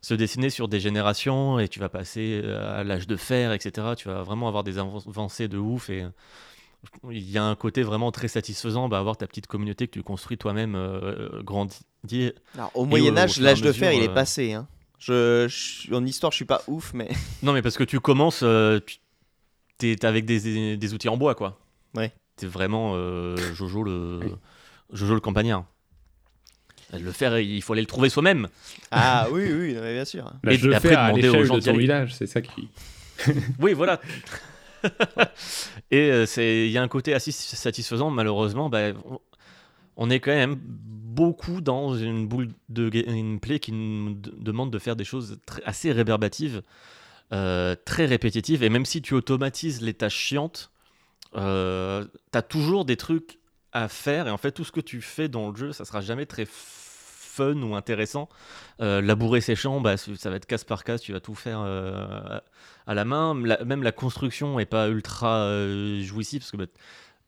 se 0.00 0.14
dessiner 0.14 0.48
sur 0.48 0.68
des 0.68 0.80
générations, 0.80 1.58
et 1.58 1.68
tu 1.68 1.78
vas 1.78 1.90
passer 1.90 2.42
à 2.44 2.84
l'âge 2.84 3.06
de 3.06 3.16
fer, 3.16 3.52
etc. 3.52 3.88
Tu 3.96 4.08
vas 4.08 4.22
vraiment 4.22 4.48
avoir 4.48 4.64
des 4.64 4.78
avancées 4.78 5.48
de 5.48 5.58
ouf, 5.58 5.90
et 5.90 6.06
il 7.10 7.30
y 7.30 7.38
a 7.38 7.44
un 7.44 7.54
côté 7.56 7.82
vraiment 7.82 8.10
très 8.12 8.28
satisfaisant, 8.28 8.88
bah, 8.88 8.98
avoir 8.98 9.16
ta 9.16 9.26
petite 9.26 9.46
communauté 9.46 9.86
que 9.86 9.92
tu 9.92 10.02
construis 10.02 10.38
toi-même, 10.38 10.74
euh, 10.74 11.42
grandir. 11.42 11.78
Alors, 12.54 12.70
au 12.74 12.84
Moyen 12.86 13.16
Âge, 13.16 13.38
l'âge 13.40 13.62
de 13.62 13.72
fer, 13.72 13.92
il 13.92 14.02
est 14.02 14.08
euh, 14.08 14.14
passé. 14.14 14.52
Hein. 14.54 14.66
Je, 14.98 15.46
je- 15.48 15.94
en 15.94 16.04
histoire, 16.04 16.32
je 16.32 16.36
suis 16.36 16.44
pas 16.44 16.62
ouf, 16.66 16.92
mais 16.94 17.08
Non, 17.42 17.52
mais 17.52 17.62
parce 17.62 17.76
que 17.76 17.84
tu 17.84 18.00
commences, 18.00 18.40
euh, 18.42 18.80
tu 18.84 18.96
t'es 19.78 19.96
t'es 19.96 20.06
avec 20.06 20.24
des, 20.24 20.76
des 20.76 20.94
outils 20.94 21.08
en 21.08 21.16
bois, 21.16 21.34
quoi. 21.34 21.58
Ouais. 21.94 22.12
T'es 22.36 22.46
vraiment 22.46 22.92
euh, 22.94 23.36
Jojo 23.54 23.82
le 23.82 24.20
Jojo 24.92 25.14
le 25.14 25.20
campagnard. 25.20 25.64
Le 26.92 27.12
faire, 27.12 27.38
il 27.38 27.62
faut 27.62 27.72
aller 27.74 27.82
le 27.82 27.86
trouver 27.86 28.08
soi-même. 28.08 28.48
ah 28.90 29.28
oui, 29.32 29.44
oui, 29.52 29.74
non, 29.74 29.80
mais 29.82 29.94
bien 29.94 30.04
sûr. 30.04 30.32
Le 30.42 30.52
après, 30.74 30.88
fais 30.88 30.94
à 30.96 31.12
l'échelle 31.12 31.44
gens 31.44 31.58
de 31.58 31.60
ton 31.60 31.76
village, 31.76 32.14
c'est 32.14 32.26
ça 32.26 32.40
qui. 32.40 32.68
Oui, 33.60 33.74
voilà. 33.74 34.00
Et 35.90 36.10
euh, 36.10 36.26
c'est, 36.26 36.66
il 36.66 36.72
y 36.72 36.78
a 36.78 36.82
un 36.82 36.88
côté 36.88 37.14
assez 37.14 37.32
satisfaisant. 37.32 38.10
Malheureusement, 38.10 38.68
bah, 38.68 38.92
on, 39.96 40.10
est 40.10 40.20
quand 40.20 40.30
même 40.30 40.56
beaucoup 40.60 41.60
dans 41.60 41.94
une 41.96 42.26
boule 42.26 42.48
de 42.68 42.88
ga- 42.88 43.04
une 43.06 43.40
plaie 43.40 43.58
qui 43.58 43.72
nous 43.72 44.14
demande 44.14 44.70
de 44.70 44.78
faire 44.78 44.96
des 44.96 45.04
choses 45.04 45.38
assez 45.64 45.92
réverbatives, 45.92 46.62
euh, 47.32 47.76
très 47.84 48.06
répétitives. 48.06 48.62
Et 48.62 48.68
même 48.68 48.86
si 48.86 49.02
tu 49.02 49.14
automatises 49.14 49.82
les 49.82 49.94
tâches 49.94 50.16
chiantes, 50.16 50.70
euh, 51.36 52.04
t'as 52.30 52.42
toujours 52.42 52.84
des 52.84 52.96
trucs 52.96 53.38
à 53.72 53.88
faire. 53.88 54.26
Et 54.26 54.30
en 54.30 54.38
fait, 54.38 54.52
tout 54.52 54.64
ce 54.64 54.72
que 54.72 54.80
tu 54.80 55.00
fais 55.00 55.28
dans 55.28 55.50
le 55.50 55.56
jeu, 55.56 55.72
ça 55.72 55.84
sera 55.84 56.00
jamais 56.00 56.26
très 56.26 56.46
fun 57.40 57.62
ou 57.62 57.74
intéressant. 57.74 58.28
Euh, 58.80 59.00
labourer 59.00 59.40
ses 59.40 59.54
champs, 59.56 59.80
bah, 59.80 59.96
ça 59.96 60.30
va 60.30 60.36
être 60.36 60.46
case 60.46 60.64
par 60.64 60.84
case. 60.84 61.00
Tu 61.00 61.12
vas 61.12 61.20
tout 61.20 61.34
faire 61.34 61.60
euh, 61.64 62.38
à 62.86 62.94
la 62.94 63.04
main. 63.04 63.34
La- 63.44 63.64
même 63.64 63.82
la 63.82 63.92
construction 63.92 64.58
est 64.60 64.66
pas 64.66 64.88
ultra 64.88 65.36
euh, 65.38 66.00
jouissive 66.02 66.40
parce 66.40 66.50
que 66.52 66.56
bah, 66.56 66.66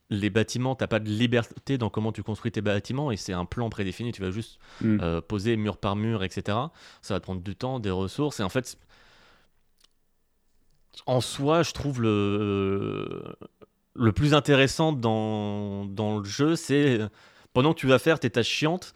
les 0.09 0.29
bâtiments, 0.29 0.75
t'as 0.75 0.87
pas 0.87 0.99
de 0.99 1.09
liberté 1.09 1.77
dans 1.77 1.89
comment 1.89 2.11
tu 2.11 2.21
construis 2.23 2.51
tes 2.51 2.61
bâtiments 2.61 3.09
et 3.11 3.17
c'est 3.17 3.33
un 3.33 3.45
plan 3.45 3.69
prédéfini. 3.69 4.11
Tu 4.11 4.21
vas 4.21 4.31
juste 4.31 4.59
Mm. 4.81 4.99
euh, 5.01 5.21
poser 5.21 5.55
mur 5.57 5.77
par 5.77 5.95
mur, 5.95 6.23
etc. 6.23 6.57
Ça 7.01 7.13
va 7.15 7.19
te 7.19 7.23
prendre 7.25 7.41
du 7.41 7.55
temps, 7.55 7.79
des 7.79 7.89
ressources 7.91 8.39
et 8.39 8.43
en 8.43 8.49
fait, 8.49 8.77
en 11.07 11.21
soi, 11.21 11.63
je 11.63 11.71
trouve 11.71 12.01
le 12.01 13.23
le 13.95 14.11
plus 14.11 14.33
intéressant 14.33 14.91
dans, 14.91 15.85
dans 15.85 16.17
le 16.17 16.23
jeu, 16.25 16.55
c'est 16.55 16.99
pendant 17.53 17.73
que 17.75 17.79
tu 17.79 17.85
vas 17.87 17.99
faire 17.99 18.19
tes 18.19 18.31
tâches 18.31 18.47
chiantes, 18.47 18.93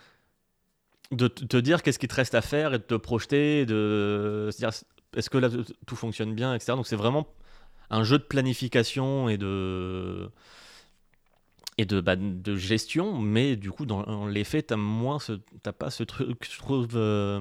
de 1.11 1.27
te 1.27 1.57
dire 1.57 1.83
qu'est-ce 1.83 1.99
qui 1.99 2.07
te 2.07 2.15
reste 2.15 2.35
à 2.35 2.41
faire 2.41 2.73
et 2.73 2.79
de 2.79 2.83
te 2.83 2.95
projeter, 2.95 3.65
de 3.65 4.49
se 4.51 4.57
dire 4.57 4.71
est-ce 5.15 5.29
que 5.29 5.63
tout 5.85 5.95
fonctionne 5.95 6.33
bien, 6.33 6.53
etc. 6.53 6.73
Donc 6.73 6.87
c'est 6.87 6.95
vraiment 6.95 7.27
un 7.89 8.03
jeu 8.03 8.17
de 8.17 8.23
planification 8.23 9.29
et 9.29 9.37
de 9.37 10.29
et 11.79 11.85
de, 11.85 12.01
bah, 12.01 12.15
gestion, 12.55 13.19
mais 13.19 13.55
du 13.55 13.71
coup 13.71 13.85
dans, 13.85 14.25
les 14.25 14.43
faits, 14.43 14.67
t'as 14.67 14.77
moins 14.77 15.19
t'as 15.61 15.71
pas 15.73 15.91
ce 15.91 16.03
truc, 16.03 16.49
je 16.49 16.57
trouve 16.57 16.87
euh, 16.95 17.39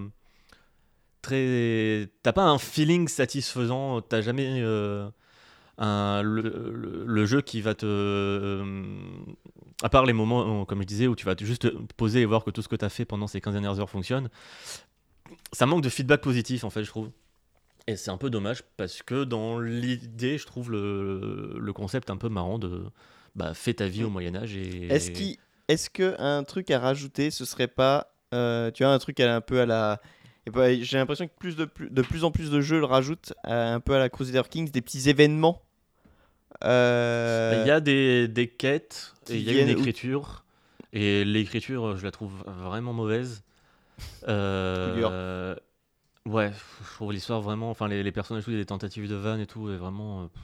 très, 1.22 2.10
t'as 2.22 2.32
pas 2.32 2.44
un 2.44 2.58
feeling 2.58 3.08
satisfaisant, 3.08 4.02
t'as 4.02 4.20
jamais 4.20 4.60
euh, 4.60 5.08
un, 5.78 6.22
le, 6.22 6.40
le- 6.42 7.04
le 7.06 7.26
jeu 7.26 7.42
qui 7.42 7.60
va 7.60 7.74
te. 7.74 7.84
euh, 7.86 8.64
à 9.82 9.88
part 9.88 10.06
les 10.06 10.12
moments, 10.12 10.62
euh, 10.62 10.64
comme 10.64 10.80
je 10.80 10.86
disais, 10.86 11.06
où 11.06 11.14
tu 11.16 11.26
vas 11.26 11.34
te- 11.34 11.44
juste 11.44 11.62
te 11.70 11.92
poser 11.94 12.20
et 12.22 12.24
voir 12.24 12.44
que 12.44 12.50
tout 12.50 12.62
ce 12.62 12.68
que 12.68 12.76
tu 12.76 12.84
as 12.84 12.88
fait 12.88 13.04
pendant 13.04 13.26
ces 13.26 13.40
15 13.40 13.52
dernières 13.52 13.78
heures 13.80 13.90
fonctionne, 13.90 14.28
ça 15.52 15.66
manque 15.66 15.82
de 15.82 15.88
feedback 15.88 16.20
positif, 16.22 16.64
en 16.64 16.70
fait, 16.70 16.82
je 16.84 16.88
trouve. 16.90 17.10
Et 17.86 17.96
c'est 17.96 18.10
un 18.10 18.16
peu 18.16 18.30
dommage 18.30 18.62
parce 18.76 19.02
que 19.02 19.24
dans 19.24 19.60
l'idée, 19.60 20.38
je 20.38 20.46
trouve 20.46 20.70
le, 20.70 21.56
le 21.58 21.72
concept 21.72 22.10
un 22.10 22.16
peu 22.16 22.28
marrant 22.28 22.58
de. 22.58 22.84
Bah, 23.36 23.52
fais 23.54 23.74
ta 23.74 23.86
vie 23.86 24.02
au 24.02 24.10
Moyen-Âge 24.10 24.56
et. 24.56 24.86
Est-ce 24.92 25.10
qu'il, 25.10 25.36
est-ce 25.68 25.90
que 25.90 26.14
un 26.20 26.42
truc 26.42 26.70
à 26.70 26.78
rajouter, 26.80 27.30
ce 27.30 27.44
serait 27.44 27.68
pas, 27.68 28.14
euh, 28.34 28.70
tu 28.70 28.82
vois, 28.82 28.92
un 28.94 28.98
truc 28.98 29.20
un 29.20 29.40
peu 29.42 29.60
à 29.60 29.66
la, 29.66 30.00
bah, 30.52 30.72
j'ai 30.74 30.96
l'impression 30.96 31.26
que 31.28 31.34
plus 31.38 31.54
de 31.54 31.64
plus, 31.66 31.90
de 31.90 32.02
plus 32.02 32.24
en 32.24 32.30
plus 32.30 32.50
de 32.50 32.60
jeux 32.60 32.78
le 32.80 32.86
rajoutent 32.86 33.34
un 33.44 33.78
peu 33.80 33.94
à 33.94 33.98
la 33.98 34.08
Crusader 34.08 34.42
Kings, 34.48 34.70
des 34.70 34.80
petits 34.80 35.08
événements. 35.10 35.62
Euh, 36.64 37.62
Il 37.62 37.68
y 37.68 37.70
a 37.70 37.80
des, 37.80 38.28
des 38.28 38.48
quêtes, 38.48 39.14
et 39.28 39.36
il 39.36 39.42
y 39.42 39.58
a 39.58 39.62
une 39.62 39.68
écriture. 39.68 40.44
Et 40.92 41.24
l'écriture, 41.24 41.96
je 41.96 42.04
la 42.04 42.10
trouve 42.10 42.32
vraiment 42.46 42.92
mauvaise. 42.92 43.42
Euh, 44.28 45.54
ouais, 46.24 46.52
je 46.88 46.94
trouve 46.94 47.12
l'histoire 47.12 47.42
vraiment. 47.42 47.70
Enfin, 47.70 47.88
les, 47.88 48.02
les 48.02 48.12
personnages, 48.12 48.44
il 48.46 48.52
y 48.54 48.56
a 48.56 48.60
des 48.60 48.66
tentatives 48.66 49.08
de 49.08 49.14
vannes 49.14 49.40
et 49.40 49.46
tout, 49.46 49.70
et 49.70 49.76
vraiment 49.76 50.22
euh, 50.22 50.26
pff, 50.28 50.42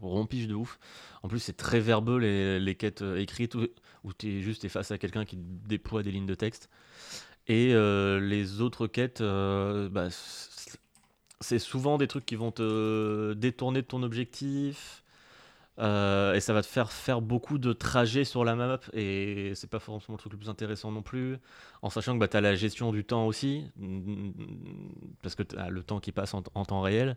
rompiche 0.00 0.48
de 0.48 0.54
ouf. 0.54 0.78
En 1.22 1.28
plus, 1.28 1.38
c'est 1.38 1.56
très 1.56 1.78
verbeux 1.78 2.18
les, 2.18 2.58
les 2.58 2.74
quêtes 2.74 3.02
euh, 3.02 3.20
écrites 3.20 3.54
où, 3.54 3.66
où 4.02 4.12
tu 4.12 4.38
es 4.38 4.40
juste 4.40 4.62
t'es 4.62 4.68
face 4.68 4.90
à 4.90 4.98
quelqu'un 4.98 5.24
qui 5.24 5.36
déploie 5.36 6.02
des 6.02 6.10
lignes 6.10 6.26
de 6.26 6.34
texte. 6.34 6.68
Et 7.46 7.74
euh, 7.74 8.18
les 8.18 8.60
autres 8.60 8.86
quêtes, 8.86 9.20
bah, 9.20 10.08
c'est 11.40 11.58
souvent 11.58 11.98
des 11.98 12.06
trucs 12.08 12.26
qui 12.26 12.36
vont 12.36 12.50
te 12.50 13.32
détourner 13.34 13.82
de 13.82 13.86
ton 13.86 14.02
objectif. 14.02 15.01
Euh, 15.78 16.34
et 16.34 16.40
ça 16.40 16.52
va 16.52 16.60
te 16.60 16.66
faire 16.66 16.92
faire 16.92 17.22
beaucoup 17.22 17.56
de 17.56 17.72
trajets 17.72 18.24
sur 18.24 18.44
la 18.44 18.54
map 18.54 18.78
et 18.92 19.52
c'est 19.54 19.70
pas 19.70 19.78
forcément 19.78 20.16
le 20.16 20.18
truc 20.18 20.32
le 20.32 20.38
plus 20.38 20.50
intéressant 20.50 20.92
non 20.92 21.00
plus 21.00 21.38
en 21.80 21.88
sachant 21.88 22.12
que 22.12 22.18
bah, 22.18 22.28
tu 22.28 22.36
as 22.36 22.42
la 22.42 22.54
gestion 22.54 22.92
du 22.92 23.04
temps 23.04 23.26
aussi 23.26 23.64
parce 25.22 25.34
que 25.34 25.42
tu 25.42 25.56
as 25.56 25.70
le 25.70 25.82
temps 25.82 25.98
qui 25.98 26.12
passe 26.12 26.34
en, 26.34 26.42
en 26.54 26.64
temps 26.66 26.82
réel 26.82 27.16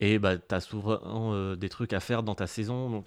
et 0.00 0.18
bah, 0.18 0.38
tu 0.38 0.54
as 0.54 0.60
souvent 0.60 0.98
euh, 1.34 1.56
des 1.56 1.68
trucs 1.68 1.92
à 1.92 2.00
faire 2.00 2.22
dans 2.22 2.34
ta 2.34 2.46
saison 2.46 2.88
donc 2.88 3.06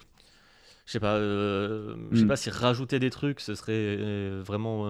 je 0.86 0.92
sais 0.92 1.00
pas 1.00 1.16
euh, 1.16 1.96
je 2.12 2.18
sais 2.18 2.24
Mm. 2.24 2.28
pas 2.28 2.36
si 2.36 2.50
rajouter 2.50 3.00
des 3.00 3.10
trucs 3.10 3.40
ce 3.40 3.56
serait 3.56 3.96
vraiment 4.42 4.84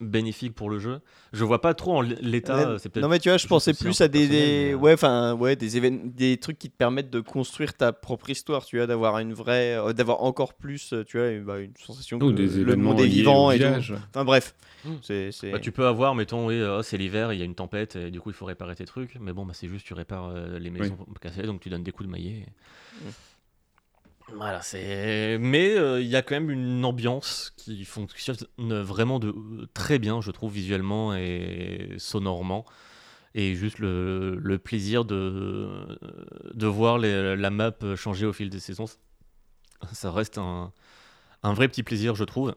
bénéfique 0.00 0.54
pour 0.54 0.68
le 0.70 0.78
jeu 0.78 1.00
je 1.32 1.44
vois 1.44 1.60
pas 1.60 1.74
trop 1.74 1.96
en 1.96 2.00
l'état 2.00 2.72
Ouais, 2.72 2.78
non 3.00 3.08
mais 3.08 3.18
tu 3.18 3.28
vois, 3.28 3.38
je 3.38 3.46
pensais 3.46 3.74
plus 3.74 4.00
à 4.00 4.08
des, 4.08 4.20
personnel, 4.20 4.28
des- 4.30 4.64
mais, 4.68 4.72
euh, 4.72 4.76
ouais, 4.76 4.92
enfin 4.94 5.34
ouais, 5.34 5.56
des 5.56 5.90
des 5.90 6.36
trucs 6.38 6.58
qui 6.58 6.70
te 6.70 6.76
permettent 6.76 7.10
de 7.10 7.20
construire 7.20 7.74
ta 7.74 7.92
propre 7.92 8.30
histoire, 8.30 8.64
tu 8.64 8.76
vois, 8.76 8.86
d'avoir 8.86 9.18
une 9.18 9.34
vraie, 9.34 9.76
euh, 9.76 9.92
d'avoir 9.92 10.22
encore 10.22 10.54
plus, 10.54 10.92
euh, 10.92 11.04
tu 11.04 11.18
vois, 11.18 11.28
une, 11.28 11.44
bah, 11.44 11.58
une 11.58 11.76
sensation 11.76 12.18
que 12.18 12.24
Ou 12.24 12.32
des 12.32 12.46
le 12.64 12.76
monde 12.76 13.00
est 13.00 13.06
vivant 13.06 13.50
et 13.50 13.58
tout. 13.58 13.92
Enfin 14.10 14.24
bref, 14.24 14.54
Mm. 14.84 14.90
c'est, 15.02 15.32
c'est... 15.32 15.50
Bah, 15.50 15.58
tu 15.58 15.72
peux 15.72 15.86
avoir, 15.86 16.14
mettons, 16.14 16.46
oui, 16.46 16.54
euh, 16.54 16.82
c'est 16.82 16.96
l'hiver, 16.96 17.32
il 17.32 17.38
y 17.38 17.42
a 17.42 17.44
une 17.44 17.54
tempête, 17.56 17.96
et 17.96 18.10
du 18.10 18.20
coup 18.20 18.30
il 18.30 18.34
faut 18.34 18.44
réparer 18.44 18.76
tes 18.76 18.84
trucs, 18.84 19.16
mais 19.20 19.32
bon, 19.32 19.44
bah, 19.44 19.52
c'est 19.54 19.68
juste 19.68 19.84
tu 19.86 19.94
répares 19.94 20.28
euh, 20.28 20.58
les 20.58 20.70
maisons 20.70 20.96
cassées, 21.20 21.42
donc 21.42 21.60
tu 21.60 21.68
donnes 21.70 21.82
des 21.82 21.92
coups 21.92 22.06
de 22.06 22.12
maillet. 22.12 22.46
Mm. 23.02 23.08
Voilà, 24.32 24.60
c'est. 24.60 25.38
Mais 25.38 25.76
euh, 25.76 26.00
il 26.00 26.08
y 26.08 26.16
a 26.16 26.22
quand 26.22 26.34
même 26.34 26.50
une 26.50 26.84
ambiance 26.84 27.52
qui 27.56 27.84
fonctionne 27.84 28.36
vraiment 28.58 29.20
de 29.20 29.32
très 29.72 29.98
bien, 30.00 30.20
je 30.20 30.30
trouve, 30.32 30.52
visuellement 30.52 31.14
et 31.14 31.94
sonorement. 31.98 32.64
Et 33.34 33.54
juste 33.54 33.78
le, 33.78 34.58
plaisir 34.62 35.04
de, 35.04 35.98
de 36.54 36.66
voir 36.66 36.98
la 36.98 37.50
map 37.50 37.72
changer 37.96 38.26
au 38.26 38.32
fil 38.32 38.50
des 38.50 38.60
saisons. 38.60 38.86
Ça 39.92 40.10
reste 40.10 40.38
un, 40.38 40.72
un 41.42 41.52
vrai 41.54 41.68
petit 41.68 41.82
plaisir, 41.82 42.14
je 42.14 42.24
trouve. 42.24 42.54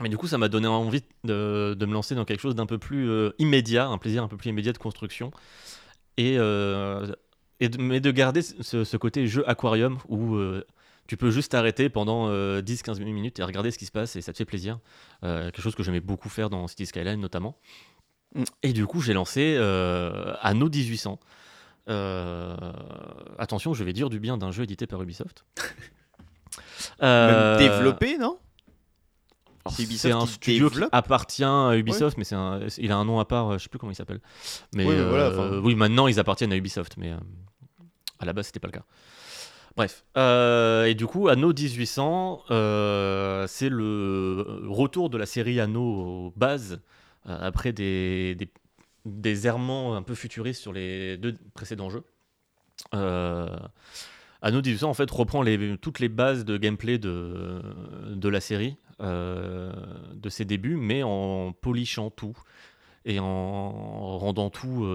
Mais 0.00 0.08
du 0.10 0.18
coup, 0.18 0.28
ça 0.28 0.38
m'a 0.38 0.48
donné 0.48 0.68
envie 0.68 1.02
de, 1.24 1.76
de 1.78 1.86
me 1.86 1.94
lancer 1.94 2.14
dans 2.14 2.24
quelque 2.24 2.40
chose 2.40 2.54
d'un 2.56 2.66
peu 2.66 2.78
plus 2.78 3.08
euh, 3.10 3.32
immédiat, 3.38 3.86
un 3.88 3.98
plaisir 3.98 4.22
un 4.22 4.28
peu 4.28 4.36
plus 4.36 4.50
immédiat 4.50 4.72
de 4.72 4.78
construction. 4.78 5.32
Et, 6.16 6.36
euh, 6.38 7.06
et 7.60 7.68
de- 7.68 7.78
mais 7.78 8.00
de 8.00 8.10
garder 8.10 8.42
ce, 8.42 8.96
côté 8.96 9.26
jeu 9.26 9.48
aquarium 9.48 9.98
où 10.08 10.36
euh, 10.36 10.64
tu 11.06 11.16
peux 11.16 11.30
juste 11.30 11.52
t'arrêter 11.52 11.88
pendant 11.88 12.28
euh, 12.28 12.62
10-15 12.62 13.00
minutes 13.02 13.38
et 13.38 13.42
regarder 13.42 13.70
ce 13.70 13.78
qui 13.78 13.86
se 13.86 13.92
passe 13.92 14.16
et 14.16 14.22
ça 14.22 14.32
te 14.32 14.38
fait 14.38 14.44
plaisir. 14.44 14.78
Euh, 15.24 15.50
quelque 15.50 15.62
chose 15.62 15.74
que 15.74 15.82
j'aimais 15.82 16.00
beaucoup 16.00 16.28
faire 16.28 16.50
dans 16.50 16.66
City 16.68 16.86
Skyline 16.86 17.20
notamment. 17.20 17.58
Mm. 18.34 18.44
Et 18.62 18.72
du 18.72 18.86
coup, 18.86 19.00
j'ai 19.00 19.12
lancé 19.12 19.56
euh, 19.58 20.34
Anno 20.40 20.68
1800. 20.68 21.18
Euh, 21.88 22.56
attention, 23.38 23.72
je 23.74 23.84
vais 23.84 23.92
dire 23.92 24.10
du 24.10 24.18
bien 24.18 24.36
d'un 24.36 24.50
jeu 24.50 24.64
édité 24.64 24.86
par 24.86 25.00
Ubisoft. 25.02 25.44
Même 27.00 27.58
développé, 27.58 28.18
non? 28.18 28.38
C'est 29.68 30.12
un 30.12 30.24
qui 30.26 30.32
studio 30.32 30.70
qui 30.70 30.80
appartient 30.92 31.44
à 31.44 31.76
Ubisoft, 31.76 32.18
mais 32.18 32.24
c'est 32.24 32.36
un- 32.36 32.60
il 32.78 32.92
a 32.92 32.96
un 32.96 33.04
nom 33.04 33.18
à 33.18 33.24
part, 33.24 33.58
je 33.58 33.64
sais 33.64 33.68
plus 33.68 33.78
comment 33.78 33.90
il 33.92 33.96
s'appelle. 33.96 34.20
Mais 34.74 34.84
Oui, 34.84 34.94
mais 34.94 35.02
voilà, 35.04 35.24
euh, 35.24 35.48
enfin. 35.50 35.60
oui, 35.64 35.74
maintenant 35.74 36.06
ils 36.06 36.20
appartiennent 36.20 36.52
à 36.52 36.56
Ubisoft, 36.56 36.96
mais 36.96 37.10
euh, 37.12 37.16
à 38.20 38.24
la 38.24 38.32
base 38.32 38.46
c'était 38.46 38.60
pas 38.60 38.68
le 38.68 38.72
cas. 38.72 38.84
Bref. 39.76 40.06
Euh, 40.16 40.86
et 40.86 40.94
du 40.94 41.06
coup, 41.06 41.28
Anno 41.28 41.52
1800, 41.52 42.44
euh, 42.50 43.46
c'est 43.46 43.68
le 43.68 44.62
retour 44.66 45.10
de 45.10 45.18
la 45.18 45.26
série 45.26 45.60
Anno 45.60 46.32
base 46.34 46.80
euh, 47.28 47.36
après 47.40 47.74
des, 47.74 48.34
des, 48.36 48.50
des 49.04 49.46
errements 49.46 49.94
un 49.94 50.02
peu 50.02 50.14
futuristes 50.14 50.62
sur 50.62 50.72
les 50.72 51.18
deux 51.18 51.34
précédents 51.52 51.90
jeux. 51.90 52.04
Euh, 52.94 53.54
Anno 54.40 54.62
1800 54.62 54.88
en 54.88 54.94
fait 54.94 55.10
reprend 55.10 55.42
les, 55.42 55.76
toutes 55.76 55.98
les 55.98 56.08
bases 56.08 56.46
de 56.46 56.56
gameplay 56.56 56.96
de, 56.96 57.60
de 58.14 58.28
la 58.30 58.40
série, 58.40 58.76
de 59.00 60.28
ses 60.30 60.46
débuts, 60.46 60.76
mais 60.76 61.02
en 61.02 61.52
polishant 61.52 62.10
tout 62.10 62.36
et 63.04 63.18
en 63.18 64.18
rendant 64.18 64.48
tout 64.50 64.86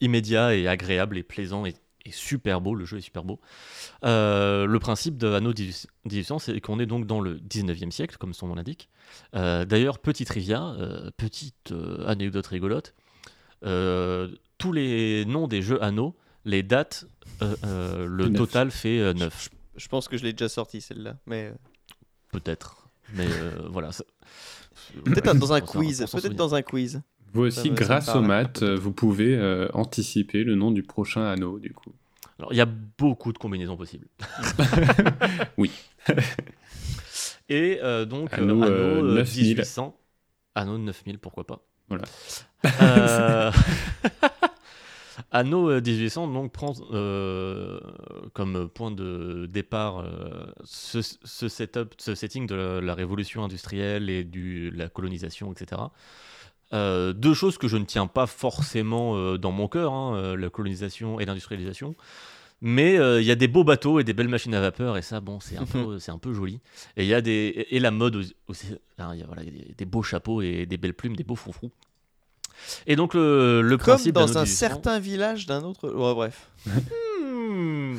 immédiat 0.00 0.54
et 0.54 0.68
agréable 0.68 1.18
et 1.18 1.22
plaisant 1.22 1.66
et, 1.66 1.74
super 2.12 2.60
beau. 2.60 2.74
Le 2.74 2.84
jeu 2.84 2.98
est 2.98 3.02
super 3.02 3.24
beau. 3.24 3.40
Euh, 4.04 4.66
le 4.66 4.78
principe 4.78 5.16
de 5.16 5.32
Anno 5.32 5.52
1800, 6.04 6.38
c'est 6.38 6.60
qu'on 6.60 6.78
est 6.80 6.86
donc 6.86 7.06
dans 7.06 7.20
le 7.20 7.38
19e 7.38 7.90
siècle, 7.90 8.16
comme 8.18 8.32
son 8.34 8.48
nom 8.48 8.54
l'indique. 8.54 8.88
Euh, 9.34 9.64
D'ailleurs, 9.64 9.98
petite 9.98 10.28
trivia, 10.28 10.62
euh, 10.78 11.10
petite 11.16 11.72
euh, 11.72 12.06
anecdote 12.06 12.46
rigolote. 12.46 12.94
euh, 13.64 14.28
tous 14.58 14.72
les 14.72 15.24
noms 15.24 15.46
des 15.48 15.62
jeux 15.62 15.82
Anno, 15.82 16.16
les 16.44 16.62
dates, 16.62 17.04
euh, 17.42 17.54
euh, 17.64 18.06
le 18.06 18.32
total 18.32 18.70
fait 18.70 19.14
9. 19.14 19.48
Je 19.76 19.88
pense 19.88 20.08
que 20.08 20.16
je 20.16 20.24
l'ai 20.24 20.32
déjà 20.32 20.48
sorti 20.48 20.80
celle-là, 20.80 21.16
mais 21.26 21.52
Peut-être. 22.32 22.88
Mais 23.14 23.26
euh, 23.26 23.68
voilà. 23.70 23.90
peut-être 25.04 25.34
dans 25.34 25.52
un 25.52 25.60
quiz. 25.60 26.04
Peut-être 26.10 26.34
dans 26.34 26.54
un 26.54 26.62
quiz. 26.62 27.00
Vous 27.32 27.50
Ça 27.50 27.60
aussi, 27.60 27.70
grâce 27.70 28.14
aux 28.14 28.22
maths, 28.22 28.62
euh, 28.62 28.76
vous 28.76 28.92
pouvez 28.92 29.36
euh, 29.36 29.68
anticiper 29.74 30.44
le 30.44 30.54
nom 30.54 30.70
du 30.70 30.82
prochain 30.82 31.24
anneau, 31.24 31.58
du 31.58 31.72
coup. 31.72 31.92
Alors, 32.38 32.52
il 32.52 32.56
y 32.56 32.60
a 32.60 32.68
beaucoup 32.98 33.32
de 33.32 33.38
combinaisons 33.38 33.76
possibles. 33.76 34.06
Oui. 35.58 35.70
Et 37.48 37.80
euh, 37.82 38.04
donc, 38.04 38.32
euh, 38.34 38.42
Anneau, 38.42 38.62
Anno, 38.62 38.72
euh, 38.72 39.02
euh, 39.02 39.14
9000. 39.14 39.48
1800. 39.48 39.96
Anno 40.54 40.78
9000, 40.78 41.18
pourquoi 41.18 41.46
pas. 41.46 41.64
Voilà. 41.88 42.04
Euh, 42.82 43.50
euh, 45.34 45.80
1800 45.80 46.28
donc, 46.28 46.52
prend 46.52 46.74
euh, 46.92 47.80
comme 48.34 48.68
point 48.68 48.90
de 48.90 49.46
départ 49.46 50.00
euh, 50.00 50.46
ce, 50.64 51.00
ce 51.02 51.48
setup, 51.48 51.94
ce 51.98 52.14
setting 52.14 52.46
de 52.46 52.54
la, 52.54 52.80
la 52.80 52.94
révolution 52.94 53.44
industrielle 53.44 54.10
et 54.10 54.24
du, 54.24 54.70
la 54.70 54.88
colonisation, 54.88 55.52
etc. 55.52 55.80
Euh, 56.72 57.12
deux 57.12 57.34
choses 57.34 57.56
que 57.56 57.68
je 57.68 57.76
ne 57.76 57.84
tiens 57.84 58.06
pas 58.06 58.26
forcément 58.26 59.16
euh, 59.16 59.38
dans 59.38 59.52
mon 59.52 59.68
cœur, 59.68 59.92
hein, 59.92 60.14
euh, 60.16 60.36
la 60.36 60.50
colonisation 60.50 61.18
et 61.18 61.24
l'industrialisation. 61.24 61.94
Mais 62.60 62.98
euh, 62.98 63.20
il 63.20 63.26
y 63.26 63.30
a 63.30 63.36
des 63.36 63.46
beaux 63.46 63.64
bateaux 63.64 64.00
et 64.00 64.04
des 64.04 64.12
belles 64.12 64.28
machines 64.28 64.54
à 64.54 64.60
vapeur, 64.60 64.96
et 64.96 65.02
ça, 65.02 65.20
bon, 65.20 65.38
c'est 65.40 65.56
un, 65.56 65.64
peu, 65.66 65.98
c'est 65.98 66.10
un 66.10 66.18
peu 66.18 66.34
joli. 66.34 66.60
Et 66.96 67.04
il 67.04 67.08
y 67.08 67.14
a 67.14 67.20
des 67.20 67.66
et 67.70 67.78
la 67.78 67.90
mode 67.90 68.24
aussi. 68.48 68.66
Hein, 68.98 69.10
il 69.14 69.20
y 69.20 69.22
a, 69.22 69.26
voilà, 69.26 69.42
il 69.42 69.56
y 69.56 69.62
a 69.62 69.64
des, 69.64 69.74
des 69.74 69.84
beaux 69.84 70.02
chapeaux 70.02 70.42
et 70.42 70.66
des 70.66 70.76
belles 70.76 70.94
plumes, 70.94 71.16
des 71.16 71.24
beaux 71.24 71.36
froufrous. 71.36 71.70
Et 72.86 72.96
donc 72.96 73.14
le, 73.14 73.62
le 73.62 73.76
Comme 73.76 73.94
principe 73.94 74.14
dans 74.14 74.38
un 74.38 74.42
1800 74.42 74.46
certain 74.46 74.98
village 74.98 75.46
d'un 75.46 75.62
autre. 75.62 75.88
Ouais, 75.88 76.14
bref. 76.14 76.50
Hmm. 77.50 77.96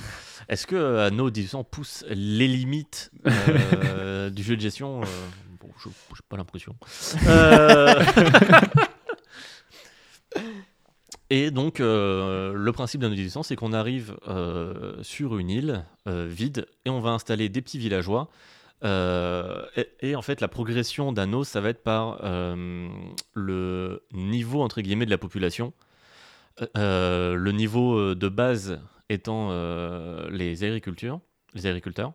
Est-ce 0.48 0.66
que 0.68 0.98
Anno 1.00 1.26
1800 1.26 1.64
pousse 1.64 2.06
les 2.10 2.48
limites 2.48 3.12
euh, 3.26 4.30
du 4.32 4.44
jeu 4.44 4.56
de 4.56 4.62
gestion 4.62 5.02
euh, 5.02 5.06
Bon, 5.60 5.70
je 5.78 5.90
n'ai 5.90 5.94
pas 6.30 6.38
l'impression. 6.38 6.76
Euh, 7.28 8.04
Et 11.32 11.52
donc, 11.52 11.80
euh, 11.80 12.54
le 12.54 12.72
principe 12.72 13.02
d'Anno 13.02 13.14
1800, 13.14 13.44
c'est 13.44 13.56
qu'on 13.56 13.74
arrive 13.74 14.18
euh, 14.28 14.96
sur 15.04 15.38
une 15.38 15.50
île 15.50 15.86
euh, 16.08 16.28
vide 16.28 16.66
et 16.86 16.90
on 16.90 17.02
va 17.02 17.12
installer 17.12 17.50
des 17.50 17.62
petits 17.62 17.78
villageois. 17.78 18.30
Et, 18.84 19.88
et 20.02 20.16
en 20.16 20.22
fait, 20.22 20.42
la 20.42 20.48
progression 20.48 21.12
d'Anno, 21.12 21.44
ça 21.44 21.62
va 21.62 21.70
être 21.70 21.84
par 21.84 22.20
le 22.24 24.02
niveau, 24.14 24.62
entre 24.62 24.82
guillemets, 24.82 25.06
de 25.06 25.12
la 25.12 25.18
population. 25.18 25.74
Le 26.76 27.52
niveau 27.52 28.16
de 28.16 28.30
base 28.30 28.80
étant 29.10 29.52
les 30.30 30.64
agricultures, 30.64 31.20
les 31.54 31.66
agriculteurs. 31.66 32.14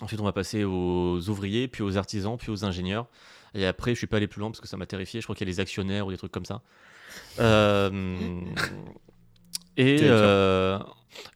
Ensuite, 0.00 0.20
on 0.20 0.24
va 0.24 0.32
passer 0.32 0.64
aux 0.64 1.18
ouvriers, 1.28 1.66
puis 1.68 1.82
aux 1.82 1.96
artisans, 1.96 2.36
puis 2.38 2.50
aux 2.50 2.64
ingénieurs. 2.64 3.06
Et 3.54 3.66
après, 3.66 3.92
je 3.94 3.98
suis 3.98 4.06
pas 4.06 4.18
allé 4.18 4.26
plus 4.28 4.40
loin 4.40 4.50
parce 4.50 4.60
que 4.60 4.68
ça 4.68 4.76
m'a 4.76 4.86
terrifié. 4.86 5.20
Je 5.20 5.26
crois 5.26 5.34
qu'il 5.34 5.46
y 5.46 5.50
a 5.50 5.52
les 5.52 5.60
actionnaires 5.60 6.06
ou 6.06 6.10
des 6.10 6.16
trucs 6.18 6.30
comme 6.32 6.44
ça. 6.44 6.60
Euh, 7.40 8.40
et, 9.76 9.98
euh, 10.02 10.78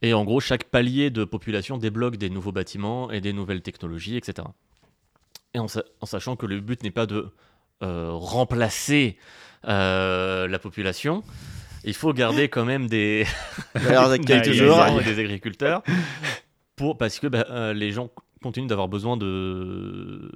et 0.03 0.13
en 0.15 0.25
gros, 0.25 0.41
chaque 0.41 0.65
palier 0.65 1.11
de 1.11 1.25
population 1.25 1.79
débloque 1.79 2.17
des 2.17 2.31
nouveaux 2.31 2.53
bâtiments 2.53 3.11
et 3.11 3.21
des 3.21 3.33
nouvelles 3.33 3.63
technologies, 3.63 4.17
etc. 4.17 4.47
Et 5.55 5.59
en, 5.59 5.69
sa- 5.69 5.85
en 6.01 6.07
sachant 6.07 6.37
que 6.37 6.47
le 6.47 6.61
but 6.61 6.83
n'est 6.83 6.91
pas 6.91 7.07
de 7.07 7.31
euh, 7.83 8.11
remplacer 8.13 9.17
euh, 9.67 10.47
la 10.49 10.59
population, 10.59 11.23
il 11.85 11.95
faut 11.95 12.13
garder 12.13 12.49
quand 12.49 12.65
même 12.65 12.89
des, 12.89 13.27
des 15.01 15.19
agriculteurs 15.19 15.83
pour, 16.77 16.97
parce 16.99 17.19
que 17.19 17.27
bah, 17.27 17.47
euh, 17.51 17.73
les 17.73 17.91
gens 17.93 18.11
continuent 18.43 18.67
d'avoir 18.67 18.89
besoin 18.89 19.17
de 19.17 20.31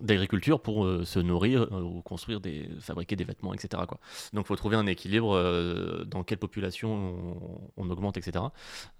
d'agriculture 0.00 0.60
pour 0.60 0.84
euh, 0.84 1.04
se 1.04 1.18
nourrir 1.18 1.62
euh, 1.72 1.80
ou 1.82 2.02
construire 2.02 2.40
des 2.40 2.68
fabriquer 2.80 3.16
des 3.16 3.24
vêtements 3.24 3.54
etc 3.54 3.82
quoi. 3.86 3.98
Donc 4.32 4.44
il 4.44 4.48
faut 4.48 4.56
trouver 4.56 4.76
un 4.76 4.86
équilibre 4.86 5.34
euh, 5.34 6.04
dans 6.04 6.24
quelle 6.24 6.38
population 6.38 7.36
on, 7.76 7.90
augmente 7.90 8.16
etc 8.16 8.44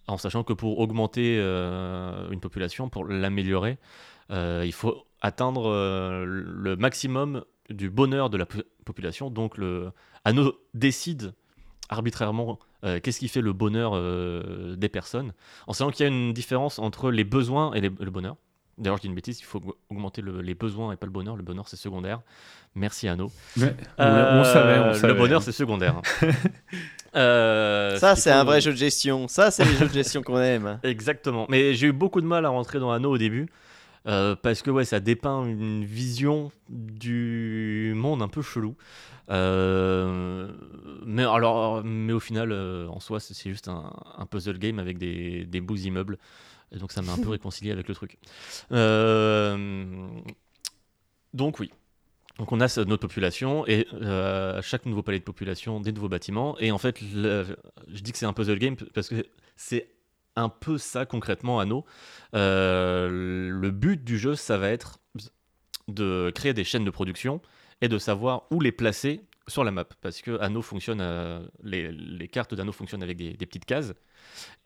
en 0.06 0.16
sachant 0.16 0.44
que 0.44 0.52
pour 0.52 0.78
augmenter 0.78 1.38
une 1.38 2.40
population 2.40 2.88
pour 2.88 3.04
l'améliorer 3.04 3.78
il 4.30 4.72
faut 4.72 5.04
atteindre 5.20 5.70
le 6.24 6.76
maximum 6.76 7.44
du 7.70 7.90
bonheur 7.90 8.30
de 8.30 8.38
la 8.38 8.46
po- 8.46 8.62
population. 8.84 9.30
Donc 9.30 9.58
le 9.58 9.90
Anno 10.24 10.54
décide 10.74 11.34
arbitrairement 11.90 12.58
euh, 12.84 13.00
qu'est-ce 13.00 13.18
qui 13.18 13.28
fait 13.28 13.40
le 13.40 13.52
bonheur 13.52 13.92
euh, 13.94 14.76
des 14.76 14.88
personnes, 14.88 15.32
en 15.66 15.72
sachant 15.72 15.90
qu'il 15.90 16.04
y 16.04 16.08
a 16.08 16.12
une 16.12 16.32
différence 16.32 16.78
entre 16.78 17.10
les 17.10 17.24
besoins 17.24 17.72
et 17.74 17.80
les- 17.80 17.90
le 17.98 18.10
bonheur. 18.10 18.36
D'ailleurs, 18.78 18.98
je 18.98 19.02
dis 19.02 19.08
une 19.08 19.14
bêtise, 19.16 19.40
il 19.40 19.44
faut 19.44 19.58
aug- 19.58 19.74
augmenter 19.90 20.22
le- 20.22 20.40
les 20.40 20.54
besoins 20.54 20.92
et 20.92 20.96
pas 20.96 21.06
le 21.06 21.10
bonheur. 21.12 21.34
Le 21.34 21.42
bonheur, 21.42 21.66
c'est 21.66 21.74
secondaire. 21.76 22.20
Merci 22.76 23.08
Anno. 23.08 23.32
Ouais, 23.56 23.74
on, 23.98 24.02
Euh, 24.04 24.40
on 24.40 24.44
savait, 24.44 24.78
on 24.78 24.94
savait. 24.94 25.12
Le 25.12 25.18
bonheur, 25.18 25.42
c'est 25.42 25.50
secondaire. 25.52 26.00
Euh, 27.16 27.96
Ça, 27.96 28.16
c'est 28.16 28.30
un 28.30 28.44
vrai 28.44 28.60
jeu 28.60 28.70
de 28.70 28.76
gestion. 28.76 29.28
Ça, 29.28 29.50
c'est 29.50 29.64
les 29.64 29.74
jeux 29.76 29.88
de 29.88 29.92
gestion 29.92 30.22
qu'on 30.22 30.38
aime. 30.38 30.78
Exactement. 30.84 31.46
Mais 31.48 31.72
j'ai 31.74 31.86
eu 31.88 31.92
beaucoup 31.92 32.20
de 32.20 32.26
mal 32.26 32.44
à 32.44 32.50
rentrer 32.50 32.78
dans 32.78 32.90
Anno 32.92 33.10
au 33.10 33.18
début. 33.18 33.48
Euh, 34.06 34.36
parce 34.36 34.62
que 34.62 34.70
ouais, 34.70 34.84
ça 34.84 35.00
dépeint 35.00 35.44
une 35.46 35.84
vision 35.84 36.50
du 36.68 37.92
monde 37.96 38.22
un 38.22 38.28
peu 38.28 38.42
chelou. 38.42 38.76
Euh, 39.30 40.50
mais 41.04 41.24
alors, 41.24 41.82
mais 41.84 42.12
au 42.12 42.20
final, 42.20 42.52
euh, 42.52 42.86
en 42.88 43.00
soi, 43.00 43.20
c'est 43.20 43.50
juste 43.50 43.68
un, 43.68 43.92
un 44.16 44.26
puzzle 44.26 44.58
game 44.58 44.78
avec 44.78 44.98
des, 44.98 45.44
des 45.44 45.60
beaux 45.60 45.76
immeubles. 45.76 46.18
Et 46.72 46.78
donc, 46.78 46.92
ça 46.92 47.02
m'a 47.02 47.12
un 47.12 47.18
peu 47.18 47.28
réconcilié 47.30 47.72
avec 47.72 47.88
le 47.88 47.94
truc. 47.94 48.18
Donc, 51.34 51.60
oui. 51.60 51.70
Donc, 52.38 52.52
on 52.52 52.60
a 52.60 52.66
notre 52.84 52.96
population 53.00 53.66
et 53.66 53.86
à 54.00 54.60
chaque 54.62 54.86
nouveau 54.86 55.02
palais 55.02 55.18
de 55.18 55.24
population, 55.24 55.80
des 55.80 55.92
nouveaux 55.92 56.08
bâtiments. 56.08 56.56
Et 56.60 56.70
en 56.70 56.78
fait, 56.78 57.00
le- 57.14 57.56
je 57.92 58.00
dis 58.00 58.12
que 58.12 58.18
c'est 58.18 58.26
un 58.26 58.32
puzzle 58.32 58.58
game 58.58 58.76
parce 58.94 59.08
que 59.08 59.26
c'est 59.56 59.88
un 60.38 60.48
peu 60.48 60.78
ça 60.78 61.06
concrètement, 61.06 61.60
Anno. 61.60 61.84
Euh, 62.34 63.50
le 63.50 63.70
but 63.70 64.02
du 64.02 64.18
jeu, 64.18 64.34
ça 64.34 64.58
va 64.58 64.70
être 64.70 64.98
de 65.88 66.30
créer 66.34 66.54
des 66.54 66.64
chaînes 66.64 66.84
de 66.84 66.90
production 66.90 67.40
et 67.80 67.88
de 67.88 67.98
savoir 67.98 68.42
où 68.50 68.60
les 68.60 68.72
placer 68.72 69.22
sur 69.46 69.64
la 69.64 69.70
map. 69.70 69.86
Parce 70.02 70.20
que 70.20 70.38
Anno 70.40 70.62
fonctionne, 70.62 71.00
euh, 71.00 71.40
les, 71.62 71.90
les 71.92 72.28
cartes 72.28 72.54
d'Anno 72.54 72.72
fonctionnent 72.72 73.02
avec 73.02 73.16
des, 73.16 73.32
des 73.32 73.46
petites 73.46 73.64
cases. 73.64 73.94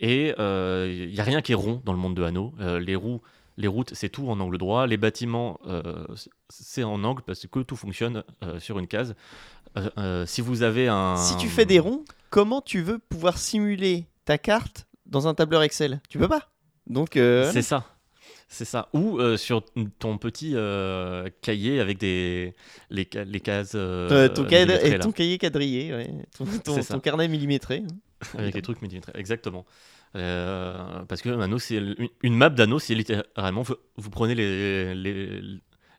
Et 0.01 0.29
il 0.29 1.11
n'y 1.13 1.21
a 1.21 1.25
rien 1.25 1.41
qui 1.43 1.53
est 1.53 1.57
rond 1.57 1.81
dans 1.85 1.93
le 1.93 1.99
monde 1.99 2.17
de 2.17 2.23
Anno. 2.23 2.53
Euh, 2.61 2.81
les, 2.81 2.97
roues, 2.97 3.23
les 3.57 3.69
routes, 3.69 3.95
c'est 3.95 4.09
tout 4.09 4.29
en 4.29 4.41
angle 4.41 4.59
droit. 4.59 4.87
Les 4.87 4.97
bâtiments, 4.97 5.61
euh, 5.67 6.07
c'est 6.49 6.83
en 6.83 7.03
angle 7.05 7.23
parce 7.23 7.47
que 7.47 7.61
tout 7.61 7.77
fonctionne 7.77 8.25
euh, 8.43 8.59
sur 8.59 8.79
une 8.79 8.89
case. 8.89 9.15
Euh, 9.77 9.89
euh, 9.99 10.27
si 10.27 10.41
vous 10.41 10.63
avez 10.63 10.89
un... 10.89 11.17
Si 11.17 11.37
tu 11.37 11.49
fais 11.49 11.65
des 11.65 11.79
ronds, 11.79 12.05
comment 12.31 12.61
tu 12.61 12.83
veux 12.83 12.99
pouvoir 12.99 13.39
simuler 13.39 14.07
ta 14.25 14.37
carte 14.37 14.87
dans 15.07 15.29
un 15.29 15.35
tableur 15.35 15.63
Excel 15.63 16.01
Tu 16.09 16.19
peux 16.19 16.29
pas. 16.29 16.51
Donc, 16.87 17.17
euh, 17.17 17.51
C'est 17.53 17.63
ça. 17.63 17.85
C'est 18.49 18.65
ça. 18.67 18.89
Ou 18.93 19.19
euh, 19.19 19.37
sur 19.39 19.65
ton 19.99 20.19
petit 20.19 20.53
euh, 20.55 21.29
cahier 21.41 21.81
avec 21.81 21.97
des 21.99 22.55
les, 22.91 23.09
les 23.27 23.41
cases. 23.41 23.73
euh, 23.75 24.29
ton, 24.29 24.45
cahier- 24.45 24.67
millimétrées, 24.67 24.89
et 24.89 24.93
là. 24.93 24.99
ton 24.99 25.13
cahier 25.13 25.39
quadrillé, 25.39 25.93
ouais. 25.95 26.11
ton, 26.37 26.45
ton- 26.63 26.75
C'est 26.75 26.83
ça. 26.83 26.95
ton 26.95 27.01
carnet 27.01 27.29
millimétré. 27.29 27.83
avec 28.39 28.55
les 28.55 28.63
trucs 28.63 28.83
millimétrés. 28.83 29.13
Exactement. 29.15 29.65
Parce 30.13 31.23
que 31.23 31.59
c'est 31.59 31.81
une, 32.23 32.35
map 32.37 32.51
d'anneau, 32.51 32.79
c'est 32.79 32.95
littéralement 32.95 33.63
vous, 33.63 33.75
vous 33.97 34.11
prenez 34.11 34.35
les, 34.35 34.95
les, 34.95 35.41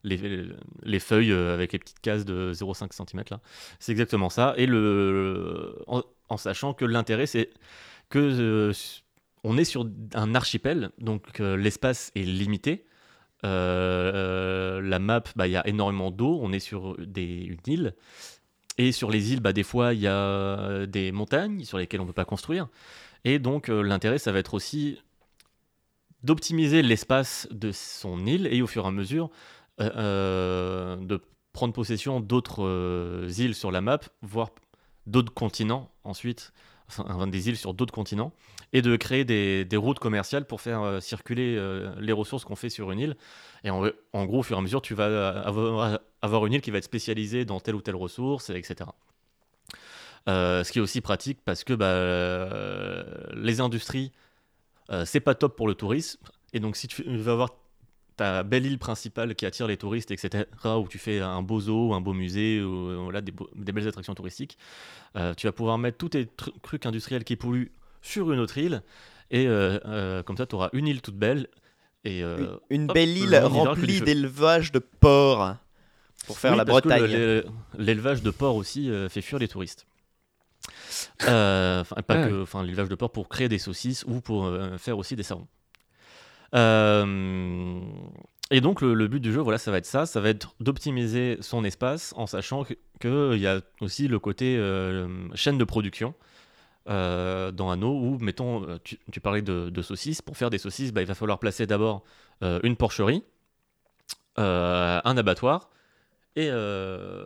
les, 0.03 0.45
les 0.83 0.99
feuilles 0.99 1.31
avec 1.33 1.73
les 1.73 1.79
petites 1.79 1.99
cases 2.01 2.23
de 2.23 2.53
0,5 2.53 2.91
cm 2.93 3.23
là. 3.31 3.39
C'est 3.79 3.91
exactement 3.91 4.29
ça. 4.29 4.53
Et 4.57 4.67
le 4.67 5.75
en, 5.87 6.03
en 6.29 6.37
sachant 6.37 6.73
que 6.75 6.85
l'intérêt 6.85 7.25
c'est 7.25 7.49
euh, 8.19 8.73
on 9.43 9.57
est 9.57 9.63
sur 9.63 9.89
un 10.13 10.35
archipel, 10.35 10.91
donc 10.99 11.39
euh, 11.39 11.57
l'espace 11.57 12.11
est 12.15 12.23
limité. 12.23 12.85
Euh, 13.45 14.81
la 14.81 14.99
map, 14.99 15.23
bah, 15.35 15.47
il 15.47 15.51
y 15.51 15.57
a 15.57 15.67
énormément 15.67 16.11
d'eau, 16.11 16.39
on 16.41 16.53
est 16.53 16.59
sur 16.59 16.97
une 16.99 17.57
île. 17.67 17.95
Et 18.77 18.91
sur 18.91 19.11
les 19.11 19.33
îles, 19.33 19.41
bah, 19.41 19.53
des 19.53 19.63
fois, 19.63 19.93
il 19.93 19.99
y 19.99 20.07
a 20.07 20.85
des 20.87 21.11
montagnes 21.11 21.63
sur 21.63 21.77
lesquelles 21.77 21.99
on 21.99 22.05
ne 22.05 22.09
peut 22.09 22.13
pas 22.13 22.25
construire. 22.25 22.67
Et 23.25 23.39
donc, 23.39 23.67
l'intérêt, 23.67 24.17
ça 24.17 24.31
va 24.31 24.39
être 24.39 24.53
aussi 24.53 24.99
d'optimiser 26.23 26.81
l'espace 26.81 27.47
de 27.51 27.71
son 27.71 28.25
île 28.25 28.47
et 28.47 28.61
au 28.61 28.67
fur 28.67 28.85
et 28.85 28.87
à 28.87 28.91
mesure 28.91 29.29
de 29.79 31.21
prendre 31.51 31.73
possession 31.73 32.19
d'autres 32.19 33.27
îles 33.37 33.55
sur 33.55 33.71
la 33.71 33.81
map, 33.81 33.99
voire 34.21 34.49
d'autres 35.05 35.33
continents 35.33 35.91
ensuite, 36.03 36.53
enfin, 36.87 37.27
des 37.27 37.49
îles 37.49 37.57
sur 37.57 37.73
d'autres 37.73 37.93
continents, 37.93 38.33
et 38.71 38.81
de 38.81 38.95
créer 38.95 39.25
des, 39.25 39.77
routes 39.77 39.99
commerciales 39.99 40.45
pour 40.45 40.61
faire 40.61 40.81
euh, 40.81 40.99
circuler 40.99 41.55
euh, 41.57 41.93
les 41.99 42.13
ressources 42.13 42.45
qu'on 42.45 42.55
fait 42.55 42.69
sur 42.69 42.91
une 42.91 42.99
île. 42.99 43.17
Et 43.63 43.69
en, 43.69 44.25
gros, 44.25 44.39
au 44.39 44.43
fur 44.43 44.57
et 44.57 44.59
à 44.59 44.61
mesure, 44.61 44.81
tu 44.81 44.93
vas 44.93 45.29
avoir, 45.41 46.45
une 46.45 46.53
île 46.53 46.61
qui 46.61 46.71
va 46.71 46.79
être 46.79 46.83
spécialisée 46.83 47.45
dans 47.45 47.59
telle 47.59 47.75
ou 47.75 47.81
telle 47.81 47.95
ressource, 47.95 48.49
etc. 48.49 48.89
Euh, 50.29 50.63
ce 50.63 50.71
qui 50.71 50.79
est 50.79 50.81
aussi 50.81 51.01
pratique 51.01 51.39
parce 51.43 51.63
que 51.63 51.73
bah, 51.73 53.05
les 53.35 53.59
industries, 53.59 54.11
euh, 54.89 55.05
c'est 55.05 55.19
pas 55.19 55.35
top 55.35 55.55
pour 55.55 55.67
le 55.67 55.75
tourisme. 55.75 56.19
Et 56.53 56.59
donc, 56.59 56.75
si 56.75 56.87
tu 56.87 57.03
veux 57.03 57.31
avoir 57.31 57.49
ta 58.15 58.43
belle 58.43 58.65
île 58.65 58.77
principale 58.77 59.35
qui 59.35 59.45
attire 59.45 59.67
les 59.67 59.77
touristes, 59.77 60.11
etc., 60.11 60.45
où 60.79 60.87
tu 60.87 60.97
fais 60.99 61.19
un 61.19 61.41
beau 61.41 61.59
zoo, 61.59 61.93
un 61.93 62.01
beau 62.01 62.13
musée, 62.13 62.61
ou 62.61 62.89
euh, 62.89 62.97
voilà, 63.03 63.21
des, 63.21 63.31
beaux- 63.31 63.49
des 63.55 63.71
belles 63.71 63.87
attractions 63.87 64.13
touristiques, 64.15 64.57
euh, 65.15 65.33
tu 65.33 65.47
vas 65.47 65.51
pouvoir 65.53 65.77
mettre 65.77 65.97
tous 65.97 66.09
tes 66.09 66.25
tru- 66.25 66.51
trucs 66.61 66.85
industriels 66.85 67.23
qui 67.23 67.35
polluent 67.35 67.71
sur 68.01 68.31
une 68.31 68.39
autre 68.39 68.57
île. 68.57 68.81
Et 69.31 69.47
euh, 69.47 69.79
euh, 69.85 70.21
comme 70.23 70.37
ça, 70.37 70.45
tu 70.45 70.55
auras 70.55 70.69
une 70.73 70.87
île 70.87 71.01
toute 71.01 71.15
belle. 71.15 71.47
Et, 72.03 72.21
euh, 72.23 72.57
Une 72.69 72.85
hop, 72.89 72.93
belle 72.93 73.13
le 73.13 73.23
île 73.23 73.35
remplie 73.39 74.01
d'élevage 74.01 74.71
de 74.71 74.79
porcs 74.79 75.55
pour 76.27 76.37
faire 76.37 76.51
Oui, 76.51 76.57
la 76.57 76.65
parce 76.65 76.81
Bretagne. 76.81 77.03
le- 77.05 77.39
l'é- 77.39 77.43
L'élevage 77.77 78.21
de 78.21 78.29
porc 78.29 78.55
aussi 78.55 78.89
euh, 78.91 79.09
fait 79.09 79.21
fuir 79.21 79.39
les 79.39 79.47
touristes. 79.47 79.87
Euh, 81.27 81.81
Enfin, 81.81 81.95
pas 82.01 82.27
que, 82.27 82.43
enfin, 82.43 82.63
l'élevage 82.63 82.89
de 82.89 82.95
porc 82.95 83.11
pour 83.11 83.27
créer 83.29 83.49
des 83.49 83.57
saucisses 83.57 84.03
ou 84.07 84.21
pour 84.21 84.45
euh, 84.45 84.77
faire 84.77 84.97
aussi 84.97 85.15
des 85.15 85.23
savons. 85.23 85.47
Euh, 86.55 87.79
et 88.51 88.61
donc 88.61 88.81
le, 88.81 88.93
le 88.93 89.07
but 89.07 89.19
du 89.19 89.31
jeu, 89.33 89.41
voilà, 89.41 89.57
ça 89.57 89.71
va 89.71 89.77
être 89.77 89.85
ça, 89.85 90.05
ça 90.05 90.21
va 90.21 90.29
être 90.29 90.53
d'optimiser 90.59 91.37
son 91.41 91.63
espace 91.63 92.13
en 92.17 92.27
sachant 92.27 92.63
que- 92.63 92.75
qu'il 92.99 93.39
y 93.41 93.47
a 93.47 93.61
aussi 93.81 94.07
le 94.07 94.19
côté 94.19 94.57
euh, 94.57 95.07
chaîne 95.35 95.57
de 95.57 95.63
production. 95.63 96.13
euh, 96.89 97.51
dans 97.51 97.71
Anno 97.71 97.91
où, 97.97 98.17
mettons, 98.19 98.67
euh, 98.67 98.77
tu, 98.83 98.99
tu 99.11 99.21
parlais 99.21 99.41
de, 99.41 99.69
de 99.69 99.81
saucisses. 99.81 100.21
Pour 100.21 100.35
faire 100.37 100.49
des 100.49 100.57
saucisses, 100.57 100.91
bah, 100.93 101.01
il 101.01 101.07
va 101.07 101.15
falloir 101.15 101.39
placer 101.39 101.65
d'abord 101.65 102.03
euh, 102.43 102.59
une 102.63 102.75
porcherie, 102.75 103.23
euh, 104.39 104.99
un 105.03 105.17
abattoir, 105.17 105.69
et 106.35 106.49
euh, 106.51 107.25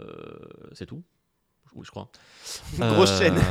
c'est 0.73 0.85
tout. 0.85 1.01
Oui, 1.75 1.83
je 1.85 1.91
crois. 1.91 2.09
Une 2.77 2.87
grosse 2.93 3.11
Euh, 3.11 3.19
chaîne. 3.19 3.41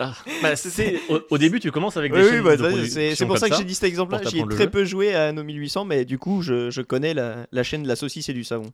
Ah, 0.00 0.14
bah, 0.42 0.54
au, 1.10 1.20
au 1.30 1.38
début, 1.38 1.60
tu 1.60 1.70
commences 1.70 1.96
avec 1.96 2.12
des 2.12 2.20
Oui, 2.22 2.40
bah, 2.40 2.56
de 2.56 2.84
c'est- 2.84 3.24
pour 3.26 3.38
ça 3.38 3.48
que 3.48 3.54
j'ai 3.56 3.64
dit 3.64 3.74
cet 3.74 3.84
exemple-là. 3.84 4.22
J'y 4.28 4.40
ai 4.40 4.46
très 4.46 4.64
jeu. 4.64 4.70
peu 4.70 4.84
joué 4.84 5.14
à 5.14 5.26
Anno 5.28 5.44
1800, 5.44 5.84
mais 5.84 6.04
du 6.04 6.18
coup, 6.18 6.42
je, 6.42 6.70
je 6.70 6.82
connais 6.82 7.14
la, 7.14 7.46
la 7.52 7.62
chaîne 7.62 7.82
de 7.82 7.88
la 7.88 7.96
saucisse 7.96 8.28
et 8.28 8.32
du 8.32 8.42
savon. 8.44 8.72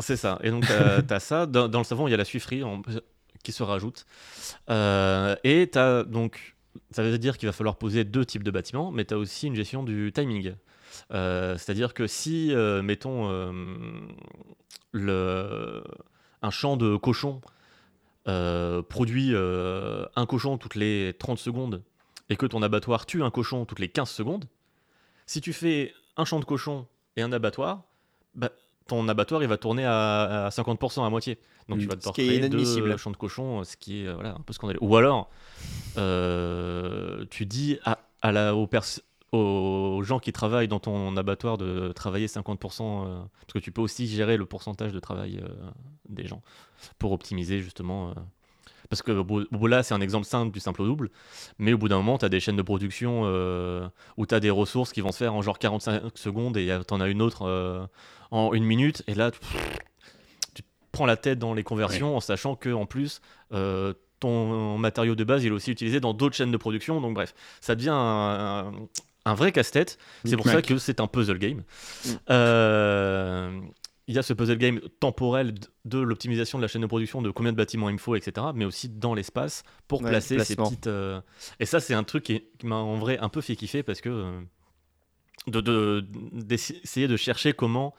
C'est 0.00 0.16
ça. 0.16 0.38
Et 0.44 0.50
donc, 0.50 0.64
tu 0.66 1.14
as 1.14 1.20
ça. 1.20 1.46
Dans, 1.46 1.66
dans 1.68 1.78
le 1.78 1.84
savon, 1.84 2.06
il 2.06 2.12
y 2.12 2.14
a 2.14 2.16
la 2.18 2.24
suifferie 2.24 2.62
en- 2.62 2.82
qui 3.42 3.50
se 3.52 3.62
rajoute. 3.62 4.04
Euh, 4.70 5.34
et 5.42 5.68
tu 5.72 5.78
as 5.78 6.04
donc. 6.04 6.54
Ça 6.92 7.02
veut 7.02 7.18
dire 7.18 7.38
qu'il 7.38 7.48
va 7.48 7.52
falloir 7.52 7.76
poser 7.76 8.04
deux 8.04 8.24
types 8.24 8.44
de 8.44 8.50
bâtiments, 8.52 8.92
mais 8.92 9.04
tu 9.04 9.12
as 9.14 9.18
aussi 9.18 9.46
une 9.48 9.56
gestion 9.56 9.82
du 9.82 10.12
timing. 10.14 10.52
Euh, 11.12 11.56
C'est-à-dire 11.56 11.92
que 11.94 12.06
si, 12.06 12.52
euh, 12.52 12.82
mettons, 12.82 13.28
le, 14.92 15.82
un 16.42 16.50
champ 16.50 16.76
de 16.76 16.96
cochons 16.96 17.40
produit 18.82 19.30
euh, 19.34 20.04
un 20.16 20.26
cochon 20.26 20.58
toutes 20.58 20.74
les 20.74 21.14
30 21.18 21.38
secondes 21.38 21.82
et 22.30 22.36
que 22.36 22.46
ton 22.46 22.62
abattoir 22.62 23.06
tue 23.06 23.22
un 23.22 23.30
cochon 23.30 23.64
toutes 23.64 23.78
les 23.78 23.88
15 23.88 24.08
secondes, 24.10 24.44
si 25.26 25.40
tu 25.40 25.52
fais 25.52 25.94
un 26.16 26.24
champ 26.24 26.38
de 26.40 26.44
cochons 26.44 26.86
et 27.16 27.22
un 27.22 27.32
abattoir, 27.32 27.84
bah, 28.34 28.50
ton 28.86 29.06
abattoir 29.08 29.42
il 29.42 29.48
va 29.48 29.56
tourner 29.56 29.84
à, 29.84 30.46
à 30.46 30.48
50% 30.50 31.04
à 31.06 31.10
moitié. 31.10 31.38
Donc 31.68 31.78
tu 31.80 31.86
vas 31.86 31.96
devoir 31.96 32.14
créer 32.26 32.36
inadmissible. 32.38 32.90
deux 32.90 32.96
champs 32.96 33.10
de 33.10 33.16
cochons, 33.16 33.64
ce 33.64 33.76
qui 33.76 34.02
est 34.04 34.06
euh, 34.08 34.14
voilà, 34.14 34.30
un 34.30 34.40
peu 34.40 34.52
scandaleux. 34.52 34.78
Ou 34.82 34.96
alors, 34.96 35.28
euh, 35.98 37.24
tu 37.30 37.46
dis 37.46 37.78
à, 37.84 37.98
à 38.22 38.32
la, 38.32 38.54
aux, 38.54 38.66
pers- 38.66 39.00
aux 39.32 40.02
gens 40.02 40.18
qui 40.18 40.32
travaillent 40.32 40.68
dans 40.68 40.80
ton 40.80 41.16
abattoir 41.16 41.58
de 41.58 41.92
travailler 41.92 42.26
50%, 42.28 43.04
euh, 43.06 43.20
parce 43.40 43.52
que 43.52 43.58
tu 43.58 43.72
peux 43.72 43.82
aussi 43.82 44.06
gérer 44.06 44.36
le 44.36 44.46
pourcentage 44.46 44.92
de 44.92 45.00
travail 45.00 45.40
euh, 45.42 45.48
des 46.08 46.26
gens 46.26 46.42
pour 46.98 47.12
optimiser 47.12 47.60
justement. 47.60 48.10
euh, 48.10 48.14
parce 48.88 49.02
que 49.02 49.12
là, 49.66 49.82
c'est 49.82 49.92
un 49.92 50.00
exemple 50.00 50.24
simple 50.24 50.50
du 50.50 50.60
simple 50.60 50.80
au 50.80 50.86
double, 50.86 51.10
mais 51.58 51.74
au 51.74 51.78
bout 51.78 51.88
d'un 51.88 51.98
moment, 51.98 52.16
tu 52.16 52.24
as 52.24 52.30
des 52.30 52.40
chaînes 52.40 52.56
de 52.56 52.62
production 52.62 53.24
où 54.16 54.24
tu 54.26 54.34
as 54.34 54.40
des 54.40 54.48
ressources 54.48 54.92
qui 54.94 55.02
vont 55.02 55.12
se 55.12 55.18
faire 55.18 55.34
en 55.34 55.42
genre 55.42 55.58
45 55.58 56.16
secondes 56.16 56.56
et 56.56 56.74
tu 56.88 56.94
en 56.94 57.00
as 57.02 57.08
une 57.08 57.20
autre 57.20 57.88
en 58.30 58.52
une 58.54 58.64
minute, 58.64 59.02
et 59.06 59.14
là, 59.14 59.30
tu, 59.30 59.40
tu 60.54 60.62
te 60.62 60.68
prends 60.90 61.04
la 61.04 61.18
tête 61.18 61.38
dans 61.38 61.52
les 61.52 61.64
conversions 61.64 62.16
en 62.16 62.20
sachant 62.20 62.56
que 62.56 62.70
en 62.72 62.86
plus, 62.86 63.20
ton 64.20 64.78
matériau 64.78 65.14
de 65.14 65.24
base 65.24 65.44
il 65.44 65.48
est 65.48 65.50
aussi 65.54 65.70
utilisé 65.70 66.00
dans 66.00 66.14
d'autres 66.14 66.34
chaînes 66.36 66.50
de 66.52 66.56
production, 66.56 67.00
donc 67.02 67.12
bref, 67.14 67.34
ça 67.60 67.74
devient 67.74 67.90
un, 67.90 68.68
un- 68.68 68.72
un 69.28 69.34
vrai 69.34 69.52
casse-tête. 69.52 69.98
C'est 70.24 70.36
pour 70.36 70.46
ça 70.46 70.62
que 70.62 70.78
c'est 70.78 71.00
un 71.00 71.06
puzzle 71.06 71.38
game. 71.38 71.62
Mm. 72.04 72.10
Euh, 72.30 73.60
il 74.06 74.14
y 74.14 74.18
a 74.18 74.22
ce 74.22 74.32
puzzle 74.32 74.56
game 74.56 74.80
temporel 75.00 75.52
de 75.84 75.98
l'optimisation 75.98 76.56
de 76.58 76.62
la 76.62 76.68
chaîne 76.68 76.80
de 76.80 76.86
production, 76.86 77.20
de 77.20 77.30
combien 77.30 77.52
de 77.52 77.56
bâtiments 77.58 77.90
il 77.90 77.94
me 77.94 77.98
faut, 77.98 78.14
etc. 78.16 78.46
Mais 78.54 78.64
aussi 78.64 78.88
dans 78.88 79.12
l'espace 79.14 79.64
pour 79.86 80.02
Ouais, 80.02 80.08
placer 80.10 80.38
ces 80.44 80.56
petites. 80.56 80.86
euh, 80.86 81.20
Et 81.60 81.66
ça, 81.66 81.78
c'est 81.78 81.92
un 81.94 82.04
truc 82.04 82.24
qui, 82.24 82.42
qui 82.58 82.66
m'a 82.66 82.76
en 82.76 82.96
vrai 82.96 83.18
un 83.18 83.28
peu 83.28 83.42
fait 83.42 83.54
kiffer 83.54 83.82
parce 83.82 84.00
que 84.00 84.08
euh, 84.08 84.40
de- 85.46 85.60
de- 85.60 86.06
d'essayer 86.32 87.06
de, 87.06 87.16
chercher 87.18 87.52
comment 87.52 87.94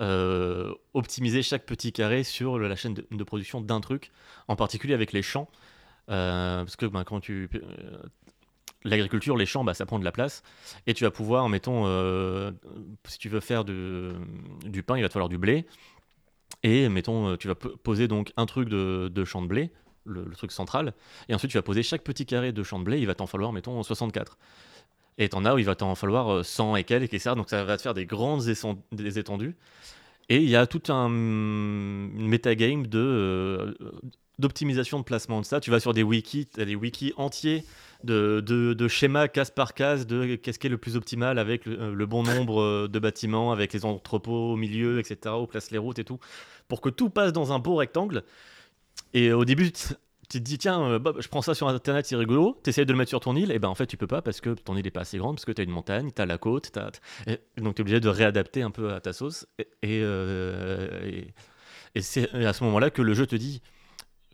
euh, 0.00 0.74
optimiser 0.94 1.42
chaque 1.42 1.64
petit 1.64 1.92
carré 1.92 2.24
sur 2.24 2.58
la 2.58 2.74
chaîne 2.74 2.94
de, 2.94 3.06
de 3.10 3.24
production 3.24 3.60
d'un 3.60 3.80
truc, 3.80 4.10
en 4.48 4.56
particulier 4.56 4.94
avec 4.94 5.12
les 5.12 5.22
champs. 5.22 5.48
Euh, 6.10 6.64
parce 6.64 6.74
que 6.74 6.86
ben, 6.86 7.04
quand 7.04 7.20
tu. 7.20 7.48
Euh, 8.84 8.88
L'agriculture, 8.88 9.36
les 9.36 9.46
champs, 9.46 9.64
bah, 9.64 9.74
ça 9.74 9.86
prend 9.86 9.98
de 9.98 10.04
la 10.04 10.12
place. 10.12 10.42
Et 10.86 10.94
tu 10.94 11.04
vas 11.04 11.10
pouvoir, 11.10 11.48
mettons, 11.48 11.84
euh, 11.86 12.50
si 13.06 13.18
tu 13.18 13.28
veux 13.28 13.40
faire 13.40 13.64
du 13.64 14.82
pain, 14.86 14.96
il 14.96 15.02
va 15.02 15.08
te 15.08 15.12
falloir 15.12 15.28
du 15.28 15.38
blé. 15.38 15.66
Et 16.62 16.88
mettons, 16.88 17.28
euh, 17.28 17.36
tu 17.36 17.48
vas 17.48 17.54
poser 17.54 18.08
donc 18.08 18.32
un 18.36 18.46
truc 18.46 18.68
de, 18.68 19.24
champ 19.24 19.42
de 19.42 19.46
blé, 19.46 19.70
le, 20.04 20.24
truc 20.30 20.52
central. 20.52 20.94
Et 21.28 21.34
ensuite, 21.34 21.50
tu 21.50 21.58
vas 21.58 21.62
poser 21.62 21.82
chaque 21.82 22.02
petit 22.02 22.26
carré 22.26 22.52
de 22.52 22.62
champ 22.62 22.78
de 22.78 22.84
blé, 22.84 22.98
il 22.98 23.06
va 23.06 23.14
t'en 23.14 23.26
falloir, 23.26 23.52
mettons, 23.52 23.82
64. 23.82 24.38
Et 25.18 25.28
t'en 25.28 25.44
as 25.44 25.54
où 25.54 25.58
il 25.58 25.64
va 25.64 25.74
t'en 25.74 25.94
falloir 25.94 26.32
euh, 26.32 26.42
100 26.42 26.76
et 26.76 26.84
quelques, 26.84 27.12
etc. 27.12 27.34
Donc 27.36 27.50
ça 27.50 27.64
va 27.64 27.76
te 27.76 27.82
faire 27.82 27.94
des 27.94 28.06
grandes 28.06 28.42
des 28.92 29.18
étendues. 29.18 29.56
Et 30.28 30.38
il 30.38 30.48
y 30.48 30.56
a 30.56 30.66
tout 30.66 30.90
un 30.90 31.08
une 31.08 32.28
metagame 32.28 32.86
de 32.86 32.98
euh, 32.98 33.74
d'optimisation 34.38 34.98
de 34.98 35.04
placement 35.04 35.40
de 35.40 35.46
ça. 35.46 35.60
Tu 35.60 35.70
vas 35.70 35.80
sur 35.80 35.94
des 35.94 36.02
wikis, 36.02 36.46
tu 36.46 36.60
as 36.60 36.64
des 36.64 36.74
wikis 36.74 37.12
entiers 37.16 37.64
de, 38.04 38.42
de, 38.44 38.72
de 38.72 38.88
schémas 38.88 39.28
case 39.28 39.50
par 39.50 39.74
case 39.74 40.06
de 40.06 40.34
qu'est-ce 40.36 40.58
qui 40.58 40.66
est 40.66 40.70
le 40.70 40.78
plus 40.78 40.96
optimal 40.96 41.38
avec 41.38 41.66
le, 41.66 41.80
euh, 41.80 42.06
bon 42.06 42.22
nombre 42.22 42.60
euh, 42.60 42.88
de 42.88 42.98
bâtiments, 42.98 43.52
avec 43.52 43.72
les 43.72 43.84
entrepôts 43.84 44.52
au 44.52 44.56
milieu, 44.56 44.98
etc., 44.98 45.34
où 45.40 45.46
place 45.46 45.70
les 45.70 45.78
routes 45.78 45.98
et 45.98 46.04
tout, 46.04 46.18
pour 46.68 46.80
que 46.80 46.88
tout 46.88 47.10
passe 47.10 47.32
dans 47.32 47.52
un 47.52 47.58
beau 47.58 47.76
rectangle. 47.76 48.24
Et 49.14 49.32
au 49.32 49.44
début, 49.44 49.70
tu 49.72 49.94
te 50.28 50.38
dis, 50.38 50.58
tiens, 50.58 50.82
euh, 50.82 50.98
Bob, 50.98 51.20
je 51.20 51.28
prends 51.28 51.42
ça 51.42 51.54
sur 51.54 51.68
internet, 51.68 52.06
c'est 52.06 52.16
rigolo, 52.16 52.58
tu 52.64 52.70
essayes 52.70 52.86
de 52.86 52.92
le 52.92 52.98
mettre 52.98 53.10
sur 53.10 53.20
ton 53.20 53.36
île, 53.36 53.52
et 53.52 53.58
ben 53.58 53.68
en 53.68 53.74
fait, 53.74 53.86
tu 53.86 53.96
peux 53.96 54.06
pas 54.06 54.22
parce 54.22 54.40
que 54.40 54.50
ton 54.50 54.76
île 54.76 54.86
est 54.86 54.90
pas 54.90 55.02
assez 55.02 55.18
grande, 55.18 55.36
parce 55.36 55.44
que 55.44 55.52
tu 55.52 55.60
as 55.60 55.64
une 55.64 55.70
montagne, 55.70 56.10
tu 56.14 56.20
as 56.22 56.26
la 56.26 56.38
côte, 56.38 56.72
t'as- 56.72 56.90
et 57.26 57.38
donc 57.60 57.74
tu 57.76 57.80
es 57.80 57.82
obligé 57.82 58.00
de 58.00 58.08
réadapter 58.08 58.62
un 58.62 58.70
peu 58.70 58.92
à 58.92 59.00
ta 59.00 59.12
sauce. 59.12 59.46
Et, 59.82 60.02
c'est 62.00 62.32
à 62.32 62.52
ce 62.54 62.64
moment-là 62.64 62.90
que 62.90 63.02
le 63.02 63.12
jeu 63.14 63.26
te 63.26 63.36
dit, 63.36 63.60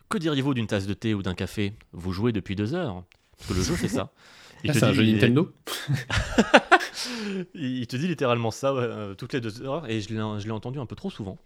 que 0.09 0.19
diriez-vous 0.19 0.55
d'une 0.55 0.67
tasse 0.67 0.87
de 0.87 0.95
thé 0.95 1.15
ou 1.15 1.23
d'un 1.23 1.35
café? 1.35 1.73
Vous 1.93 2.13
jouez 2.13 2.33
depuis 2.33 2.57
deux 2.57 2.75
heures. 2.75 3.05
Parce 3.37 3.51
que 3.51 3.55
le 3.55 3.63
jeu 3.63 3.75
fait 3.75 3.89
ça. 3.89 4.11
Ah, 4.69 4.73
c'est 4.73 4.83
un 4.83 4.93
jeu 4.93 5.05
Nintendo 5.05 5.53
il 7.55 7.87
te 7.87 7.97
dit 7.97 8.09
littéralement 8.09 8.51
ça 8.51 8.73
euh, 8.73 9.15
toutes 9.15 9.33
les 9.33 9.41
deux 9.41 9.63
heures 9.63 9.89
et 9.89 10.01
je 10.01 10.13
l'ai 10.13 10.51
entendu 10.51 10.81
un 10.81 10.87
peu 10.87 10.97
trop 10.97 11.11
souvent. 11.11 11.39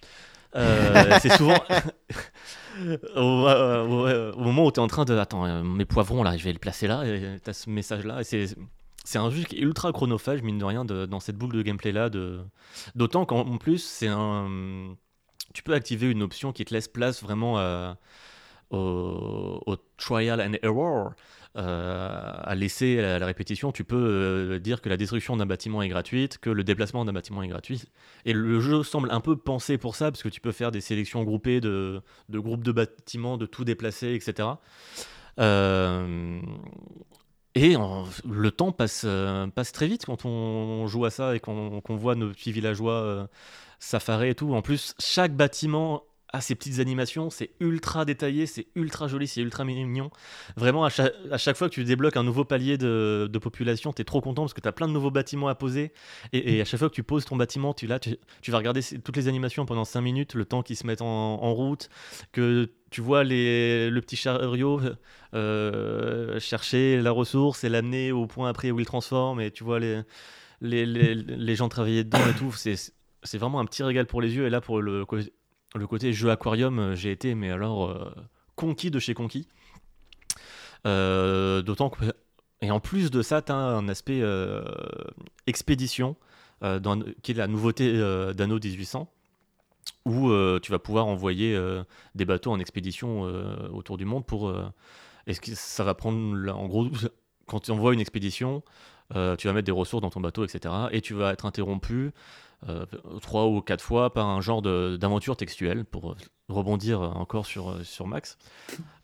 Euh, 0.54 1.18
c'est 1.20 1.36
souvent 1.36 1.54
au, 3.16 3.46
euh, 3.48 4.32
au- 4.32 4.40
moment 4.40 4.66
où 4.66 4.72
tu 4.72 4.80
es 4.80 4.82
en 4.82 4.86
train 4.86 5.04
de 5.04 5.14
attends 5.16 5.62
mes 5.62 5.84
poivrons 5.84 6.22
là 6.22 6.36
je 6.36 6.44
vais 6.44 6.52
les 6.52 6.58
placer 6.58 6.86
là 6.86 7.04
et 7.04 7.38
tu 7.42 7.50
as 7.50 7.52
ce 7.52 7.70
message 7.70 8.04
là 8.04 8.20
et 8.20 8.24
c'est 8.24 8.46
c'est 9.04 9.18
un 9.18 9.30
jeu 9.30 9.42
qui 9.44 9.56
est 9.56 9.60
ultra 9.60 9.92
chronophage 9.92 10.42
mine 10.42 10.58
de 10.58 10.64
rien 10.64 10.84
de- 10.84 11.06
dans 11.06 11.20
cette 11.20 11.36
boucle 11.36 11.56
de 11.56 11.62
gameplay 11.62 11.92
là 11.92 12.08
de 12.10 12.40
d'autant 12.94 13.24
qu'en 13.26 13.56
plus 13.58 13.78
c'est 13.82 14.08
un 14.08 14.94
tu 15.54 15.62
peux 15.62 15.74
activer 15.74 16.10
une 16.10 16.22
option 16.22 16.52
qui 16.52 16.64
te 16.64 16.72
laisse 16.72 16.88
place 16.88 17.22
vraiment 17.22 17.58
à- 17.58 17.96
au, 18.72 19.76
trial 19.96 20.40
and 20.40 20.54
error, 20.62 21.12
euh, 21.56 22.32
à 22.42 22.54
laisser 22.54 22.98
à 22.98 23.18
la 23.18 23.26
répétition, 23.26 23.72
tu 23.72 23.84
peux 23.84 23.96
euh, 23.96 24.58
dire 24.58 24.80
que 24.80 24.88
la 24.88 24.96
destruction 24.96 25.36
d'un 25.36 25.46
bâtiment 25.46 25.82
est 25.82 25.88
gratuite, 25.88 26.38
que 26.38 26.50
le 26.50 26.64
déplacement 26.64 27.04
d'un 27.04 27.12
bâtiment 27.12 27.42
est 27.42 27.48
gratuit. 27.48 27.82
Et 28.24 28.32
le 28.32 28.60
jeu 28.60 28.82
semble 28.82 29.10
un 29.10 29.20
peu 29.20 29.36
pensé 29.36 29.78
pour 29.78 29.94
ça, 29.94 30.10
parce 30.10 30.22
que 30.22 30.28
tu 30.28 30.40
peux 30.40 30.52
faire 30.52 30.70
des 30.70 30.80
sélections 30.80 31.22
groupées 31.24 31.60
de, 31.60 32.02
groupes 32.30 32.64
de 32.64 32.72
bâtiments, 32.72 33.36
de 33.36 33.46
tout 33.46 33.64
déplacer, 33.64 34.14
etc. 34.14 34.48
Euh, 35.38 36.40
et 37.54 37.76
en- 37.76 38.04
le 38.28 38.50
temps 38.50 38.72
passe, 38.72 39.02
euh, 39.04 39.46
très 39.72 39.86
vite 39.86 40.06
quand 40.06 40.24
on 40.24 40.86
joue 40.86 41.04
à 41.04 41.10
ça 41.10 41.36
et 41.36 41.40
qu'on 41.40 41.82
voit 41.90 42.14
nos 42.14 42.30
petits 42.30 42.52
villageois 42.52 42.94
euh, 42.94 43.26
s'affarer 43.78 44.30
et 44.30 44.34
tout. 44.34 44.54
En 44.54 44.62
plus, 44.62 44.94
chaque 44.98 45.36
bâtiment 45.36 46.04
a 46.32 46.40
ses 46.40 46.54
petites 46.54 46.78
animations, 46.78 47.28
c'est 47.28 47.50
ultra 47.60 48.04
détaillé, 48.04 48.46
c'est 48.46 48.66
ultra 48.74 49.06
joli, 49.06 49.26
c'est 49.26 49.42
ultra 49.42 49.64
mignon. 49.64 50.10
Vraiment, 50.56 50.84
à 50.84 50.88
chaque, 50.88 51.12
à 51.30 51.54
fois 51.54 51.68
que 51.68 51.74
tu 51.74 51.84
débloques 51.84 52.16
un 52.16 52.22
nouveau 52.22 52.44
palier 52.44 52.78
de, 52.78 53.28
de 53.30 53.38
population, 53.38 53.92
tu 53.92 54.02
es 54.02 54.04
trop 54.04 54.20
content 54.20 54.42
parce 54.42 54.54
que 54.54 54.60
tu 54.60 54.68
as 54.68 54.72
plein 54.72 54.88
de 54.88 54.92
nouveaux 54.92 55.10
bâtiments 55.10 55.48
à 55.48 55.54
poser. 55.54 55.92
Et, 56.32 56.60
à 56.60 56.64
chaque 56.64 56.78
fois 56.78 56.88
que 56.88 56.94
tu 56.94 57.02
poses 57.02 57.26
ton 57.26 57.36
bâtiment, 57.36 57.74
tu, 57.74 57.86
là, 57.86 57.98
tu, 57.98 58.50
vas 58.50 58.58
regarder 58.58 58.80
ces- 58.80 58.98
toutes 58.98 59.16
les 59.16 59.28
animations 59.28 59.66
pendant 59.66 59.84
5 59.84 60.00
minutes, 60.00 60.34
le 60.34 60.46
temps 60.46 60.62
qu'ils 60.62 60.76
se 60.76 60.86
mettent 60.86 61.02
en, 61.02 61.52
route, 61.52 61.90
que 62.32 62.70
tu 62.90 63.02
vois 63.02 63.24
les, 63.24 63.90
le 63.90 64.00
petit 64.00 64.16
chariot 64.16 64.80
euh, 65.34 66.40
chercher 66.40 67.00
la 67.02 67.10
ressource 67.10 67.64
et 67.64 67.68
l'amener 67.68 68.10
au 68.10 68.26
point 68.26 68.48
après 68.48 68.70
où 68.70 68.80
il 68.80 68.86
transforme, 68.86 69.40
et 69.40 69.50
tu 69.50 69.64
vois 69.64 69.80
les, 69.80 70.00
les, 70.62 70.86
les, 70.86 71.14
les 71.14 71.56
gens 71.56 71.68
travailler 71.68 72.04
dedans 72.04 72.26
et 72.30 72.38
tout. 72.38 72.52
C'est, 72.52 73.38
vraiment 73.38 73.60
un 73.60 73.66
petit 73.66 73.82
régal 73.82 74.06
pour 74.06 74.22
les 74.22 74.34
yeux. 74.34 74.46
Et 74.46 74.50
là, 74.50 74.60
pour 74.60 74.80
le, 74.80 75.04
le 75.74 75.86
côté 75.86 76.12
jeu 76.12 76.30
aquarium, 76.30 76.78
euh, 76.78 76.94
j'ai 76.94 77.10
été, 77.10 77.34
mais 77.34 77.50
alors, 77.50 77.88
euh, 77.88 78.10
conquis 78.56 78.90
de 78.90 78.98
chez 78.98 79.14
conquis. 79.14 79.48
Euh, 80.86 81.62
D'autant 81.62 81.90
que. 81.90 82.04
Et 82.60 82.70
en 82.70 82.80
plus 82.80 83.10
de 83.10 83.22
ça, 83.22 83.42
tu 83.42 83.50
as 83.50 83.56
un 83.56 83.88
aspect 83.88 84.22
expédition, 85.48 86.14
qui 87.22 87.32
est 87.32 87.34
la 87.34 87.48
nouveauté 87.48 87.92
d'Anno 87.92 88.60
1800, 88.60 89.12
où 90.04 90.30
tu 90.60 90.70
vas 90.70 90.78
pouvoir 90.78 91.08
envoyer 91.08 91.60
des 92.14 92.24
bateaux 92.24 92.52
en 92.52 92.60
expédition 92.60 93.22
autour 93.72 93.96
du 93.96 94.04
monde 94.04 94.24
pour. 94.24 94.54
est-ce 95.26 95.40
que 95.40 95.56
ça 95.56 95.82
va 95.82 95.94
prendre. 95.94 96.56
En 96.56 96.68
gros, 96.68 96.86
quand 97.48 97.58
tu 97.58 97.72
envoies 97.72 97.94
une 97.94 98.00
expédition, 98.00 98.62
tu 99.10 99.48
vas 99.48 99.52
mettre 99.52 99.66
des 99.66 99.72
ressources 99.72 100.02
dans 100.02 100.10
ton 100.10 100.20
bateau, 100.20 100.44
etc. 100.44 100.72
Et 100.92 101.00
tu 101.00 101.14
vas 101.14 101.32
être 101.32 101.46
interrompu 101.46 102.12
trois 103.20 103.46
ou 103.46 103.60
quatre 103.60 103.82
fois 103.82 104.12
par 104.12 104.28
un 104.28 104.40
genre 104.40 104.62
de- 104.62 104.96
d'aventure 104.96 105.36
textuelle 105.36 105.84
pour 105.84 106.12
euh, 106.12 106.16
rebondir 106.48 107.00
encore 107.00 107.46
sur, 107.46 107.70
euh, 107.70 107.82
sur 107.82 108.06
Max, 108.06 108.38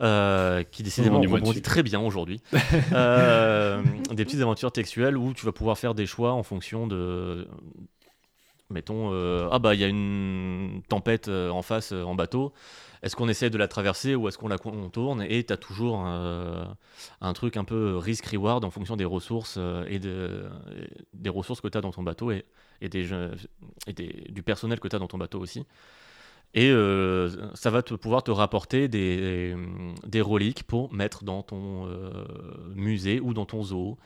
euh, 0.01 0.63
qui 0.63 0.83
décidément 0.83 1.17
Rebondis-moi 1.17 1.41
rebondit 1.41 1.63
très 1.63 1.83
bien 1.83 2.01
aujourd'hui. 2.01 2.41
Euh, 2.93 3.83
des 4.13 4.25
petites 4.25 4.41
aventures 4.41 4.73
textuelles 4.73 5.17
où 5.17 5.35
tu 5.35 5.45
vas 5.45 5.53
pouvoir 5.53 5.77
faire 5.79 5.95
des 5.95 6.07
choix 6.07 6.33
en 6.33 6.43
fonction 6.43 6.87
de. 6.87 7.49
Mettons, 8.71 9.11
euh, 9.13 9.49
ah 9.51 9.59
bah 9.59 9.75
il 9.75 9.81
y 9.81 9.85
a 9.85 9.89
une 9.89 10.83
tempête 10.89 11.29
euh, 11.29 11.49
en 11.51 11.63
face 11.63 11.93
euh, 11.93 12.03
en 12.03 12.15
bateau. 12.15 12.53
Est-ce 13.03 13.17
qu'on 13.17 13.29
essaie 13.29 13.51
de 13.51 13.59
la 13.59 13.69
traverser 13.69 14.15
ou 14.15 14.29
est-ce 14.29 14.39
qu'on 14.39 14.49
la 14.49 14.59
contourne 14.59 15.25
Et 15.29 15.45
tu 15.45 15.53
as 15.53 15.57
toujours 15.57 16.05
euh, 16.07 16.65
un 17.21 17.33
truc 17.33 17.57
un 17.57 17.65
peu 17.65 17.97
risk-reward 17.97 18.65
en 18.65 18.71
fonction 18.71 18.97
des 18.97 19.05
ressources 19.05 19.57
euh, 19.59 19.85
et 19.89 19.99
de, 19.99 20.49
des 21.15 21.31
ressources 21.31 21.61
que 21.61 21.69
tu 21.69 21.79
as 21.79 21.81
dans 21.81 21.93
ton 21.93 22.03
bateau 22.03 22.31
et, 22.31 22.45
du 22.81 24.43
personnel 24.43 24.81
que 24.81 24.89
tu 24.89 24.97
as 24.97 24.99
dans 24.99 25.09
ton 25.09 25.19
bateau 25.19 25.41
aussi. 25.41 25.65
Et 26.55 26.71
euh, 26.71 27.55
ça 27.55 27.71
va 27.71 27.83
te 27.83 27.95
pouvoir 27.95 28.23
te 28.23 28.31
rapporter 28.31 28.89
des, 28.89 29.55
des 30.07 30.21
reliques 30.21 30.65
pour 30.65 30.93
mettre 30.93 31.25
dans 31.25 31.43
ton 31.43 31.89
musée 32.75 33.21
ou 33.21 33.35
dans 33.35 33.47
ton 33.47 33.63
zoo. 33.63 33.99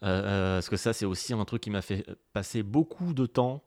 Parce 0.00 0.68
que 0.68 0.76
ça, 0.76 0.92
c'est 0.92 1.06
aussi 1.06 1.32
un 1.32 1.44
truc 1.44 1.62
qui 1.62 1.70
m'a 1.70 1.82
fait 1.82 2.06
passer 2.32 2.62
beaucoup 2.62 3.14
de 3.14 3.26
temps 3.26 3.62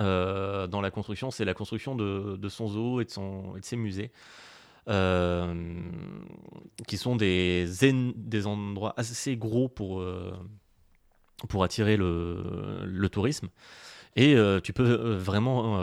euh, 0.00 0.66
dans 0.66 0.80
la 0.80 0.90
construction. 0.90 1.30
C'est 1.30 1.44
la 1.44 1.54
construction 1.54 1.94
de, 1.94 2.48
son 2.48 2.68
zoo 2.68 3.00
et 3.00 3.04
de, 3.04 3.10
ses 3.62 3.76
musées. 3.76 4.12
Euh, 4.88 5.82
qui 6.86 6.96
sont 6.96 7.16
des, 7.16 7.66
en- 7.82 8.12
des 8.14 8.46
endroits 8.46 8.94
assez 8.96 9.36
gros 9.36 9.68
pour, 9.68 10.00
euh, 10.00 10.32
attirer 11.62 11.96
le, 11.96 13.08
tourisme. 13.10 13.48
Et 14.14 14.36
tu 14.62 14.72
peux 14.72 15.14
vraiment 15.14 15.78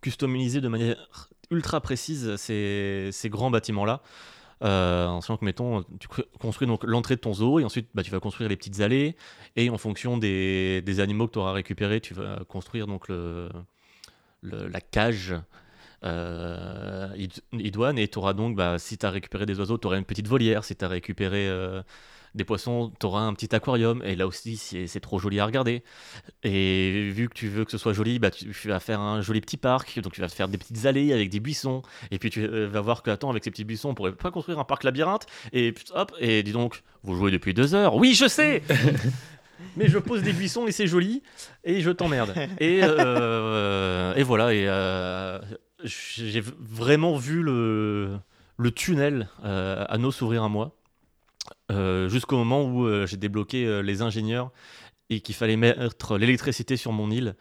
customiser 0.00 0.60
de 0.60 0.68
manière 0.68 1.30
ultra 1.50 1.80
précise 1.80 2.36
ces 2.36 3.12
grands 3.26 3.50
bâtiments-là. 3.50 4.02
Euh, 4.62 5.06
en 5.06 5.22
sachant 5.22 5.38
que, 5.38 5.44
mettons, 5.46 5.84
tu 5.98 6.06
construis 6.38 6.68
donc 6.68 6.84
l'entrée 6.84 7.16
de 7.16 7.20
ton 7.20 7.32
zoo 7.32 7.60
et 7.60 7.64
ensuite 7.64 7.88
bah, 7.94 8.02
tu 8.02 8.10
vas 8.10 8.20
construire 8.20 8.50
les 8.50 8.56
petites 8.56 8.80
allées. 8.80 9.16
Et 9.56 9.70
en 9.70 9.78
fonction 9.78 10.18
des, 10.18 10.82
des 10.82 11.00
animaux 11.00 11.28
que 11.28 11.32
tu 11.32 11.38
auras 11.38 11.52
récupérés, 11.52 12.00
tu 12.00 12.12
vas 12.12 12.44
construire 12.46 12.86
donc 12.86 13.08
le, 13.08 13.48
la 14.42 14.80
cage 14.80 15.34
euh, 16.04 17.08
id- 17.16 17.42
idoine. 17.52 17.98
Et 17.98 18.08
tu 18.08 18.18
auras 18.18 18.34
donc, 18.34 18.54
bah, 18.54 18.78
si 18.78 18.98
tu 18.98 19.06
as 19.06 19.10
récupéré 19.10 19.46
des 19.46 19.58
oiseaux, 19.58 19.78
tu 19.78 19.86
auras 19.86 19.96
une 19.96 20.04
petite 20.04 20.28
volière. 20.28 20.62
Si 20.62 20.76
tu 20.76 20.84
as 20.84 20.88
récupéré 20.88 21.48
euh, 21.48 21.82
des 22.34 22.44
poissons, 22.44 22.92
tu 23.00 23.06
auras 23.06 23.22
un 23.22 23.34
petit 23.34 23.54
aquarium. 23.54 24.02
Et 24.04 24.16
là 24.16 24.26
aussi, 24.26 24.56
c'est 24.56 25.00
trop 25.00 25.18
joli 25.18 25.40
à 25.40 25.46
regarder. 25.46 25.82
Et 26.42 27.10
vu 27.10 27.28
que 27.28 27.34
tu 27.34 27.48
veux 27.48 27.64
que 27.64 27.70
ce 27.70 27.78
soit 27.78 27.92
joli, 27.92 28.18
bah, 28.18 28.30
tu 28.30 28.50
tu 28.50 28.68
vas 28.68 28.80
faire 28.80 29.00
un 29.00 29.20
joli 29.22 29.40
petit 29.40 29.56
parc. 29.56 30.00
Donc 30.00 30.12
tu 30.12 30.20
vas 30.20 30.28
faire 30.28 30.48
des 30.48 30.58
petites 30.58 30.86
allées 30.86 31.12
avec 31.12 31.30
des 31.30 31.40
buissons. 31.40 31.82
Et 32.10 32.18
puis 32.18 32.30
tu 32.30 32.42
euh, 32.42 32.68
vas 32.68 32.80
voir 32.80 33.02
que, 33.02 33.10
attends, 33.10 33.30
avec 33.30 33.44
ces 33.44 33.50
petits 33.50 33.64
buissons, 33.64 33.90
on 33.90 33.94
pourrait 33.94 34.12
pas 34.12 34.30
construire 34.30 34.58
un 34.58 34.64
parc 34.64 34.84
labyrinthe. 34.84 35.26
Et 35.52 35.72
puis, 35.72 35.84
hop, 35.94 36.12
et 36.18 36.42
dis 36.42 36.52
donc, 36.52 36.82
vous 37.02 37.14
jouez 37.14 37.30
depuis 37.30 37.54
deux 37.54 37.74
heures. 37.74 37.96
Oui, 37.96 38.14
je 38.14 38.28
sais 38.28 38.62
Mais 39.76 39.88
je 39.88 39.98
pose 39.98 40.22
des 40.22 40.32
buissons 40.32 40.66
et 40.66 40.72
c'est 40.72 40.86
joli. 40.86 41.22
Et 41.64 41.80
je 41.80 41.90
t'emmerde. 41.90 42.34
Et, 42.58 42.80
euh, 42.82 44.14
et 44.14 44.22
voilà. 44.22 44.54
Et 44.54 44.66
euh, 44.66 45.38
j'ai 45.84 46.42
vraiment 46.58 47.16
vu 47.16 47.42
le, 47.42 48.18
le 48.56 48.70
tunnel 48.70 49.28
euh, 49.44 49.84
à 49.88 49.98
nos 49.98 50.10
s'ouvrir 50.10 50.42
à 50.42 50.48
moi. 50.48 50.76
Euh, 51.72 52.08
Jusqu'au 52.08 52.36
moment 52.36 52.64
où 52.64 52.86
euh, 52.86 53.06
j'ai 53.06 53.16
débloqué 53.16 53.64
euh, 53.66 53.80
les 53.82 54.02
ingénieurs 54.02 54.50
et 55.08 55.20
qu'il 55.20 55.34
fallait 55.34 55.56
mettre 55.56 56.18
l'électricité 56.18 56.76
sur 56.76 56.92
mon 56.92 57.10
île. 57.10 57.34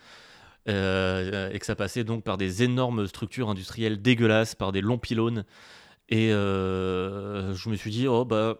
euh, 0.68 1.50
et 1.52 1.60
que 1.60 1.66
ça 1.66 1.76
passait 1.76 2.04
donc 2.04 2.24
par 2.24 2.38
des 2.38 2.64
énormes 2.64 3.08
structures 3.08 3.50
industrielles 3.50 4.02
dégueulasses, 4.02 4.56
par 4.56 4.72
des 4.72 4.82
longs 4.82 4.98
pylônes. 5.00 5.46
Et 6.10 6.32
euh, 6.34 7.54
je 7.54 7.70
me 7.70 7.76
suis 7.76 7.92
dit, 7.92 8.08
oh 8.08 8.26
bah, 8.26 8.58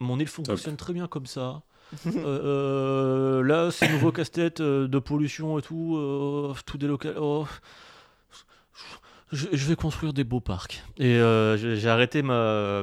mon 0.00 0.18
île 0.18 0.26
fonctionne 0.28 0.76
très 0.76 0.92
bien 0.92 1.06
comme 1.08 1.26
ça. 1.26 1.62
Euh, 2.16 3.42
là, 3.42 3.70
ces 3.72 3.88
nouveaux 3.88 4.12
casse-têtes 4.12 4.60
euh, 4.60 4.86
de 4.86 4.98
pollution 5.00 5.58
et 5.58 5.62
tout, 5.62 5.98
tout 6.64 6.78
délocal. 6.78 7.14
oh, 7.18 7.46
je, 9.32 9.46
je 9.52 9.66
vais 9.66 9.76
construire 9.76 10.12
des 10.12 10.24
beaux 10.24 10.40
parcs. 10.40 10.82
Et 10.96 11.16
euh, 11.16 11.56
j'ai 11.56 11.88
arrêté 11.88 12.22
ma, 12.22 12.82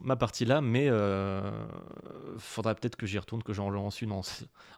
ma 0.00 0.16
partie 0.16 0.44
là, 0.44 0.60
mais 0.60 0.88
euh, 0.88 1.50
faudra 2.38 2.74
peut-être 2.74 2.96
que 2.96 3.06
j'y 3.06 3.18
retourne, 3.18 3.42
que 3.42 3.52
j'en 3.52 3.70
lance 3.70 4.02
une 4.02 4.12
en, 4.12 4.22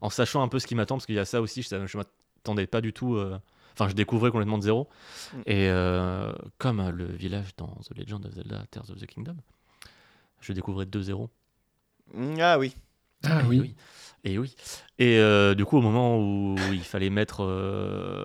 en 0.00 0.10
sachant 0.10 0.42
un 0.42 0.48
peu 0.48 0.58
ce 0.58 0.66
qui 0.66 0.74
m'attend, 0.74 0.96
parce 0.96 1.06
qu'il 1.06 1.14
y 1.14 1.18
a 1.18 1.24
ça 1.24 1.40
aussi, 1.40 1.62
je, 1.62 1.86
je 1.86 1.96
m'attendais 1.98 2.66
pas 2.66 2.80
du 2.80 2.92
tout. 2.92 3.14
euh, 3.16 3.38
Enfin, 3.72 3.88
je 3.88 3.94
découvrais 3.94 4.30
complètement 4.30 4.58
de 4.58 4.64
zéro. 4.64 4.88
Mm. 5.32 5.40
Et 5.46 5.68
euh, 5.70 6.32
comme 6.58 6.90
le 6.90 7.06
village 7.06 7.54
dans 7.56 7.68
The 7.88 7.96
Legend 7.96 8.26
of 8.26 8.32
Zelda 8.34 8.64
Tears 8.70 8.90
of 8.90 8.98
the 8.98 9.06
Kingdom, 9.06 9.36
je 10.40 10.52
découvrais 10.52 10.86
de 10.86 11.00
zéro. 11.00 11.30
Ah 12.40 12.58
oui. 12.58 12.74
Ah 13.24 13.42
Et 13.42 13.46
oui. 13.46 13.74
Et 14.24 14.38
oui. 14.38 14.54
Et 14.98 15.18
euh, 15.18 15.54
du 15.54 15.64
coup, 15.64 15.78
au 15.78 15.80
moment 15.80 16.18
où 16.18 16.56
il 16.72 16.84
fallait 16.84 17.10
mettre 17.10 17.42
euh, 17.42 18.24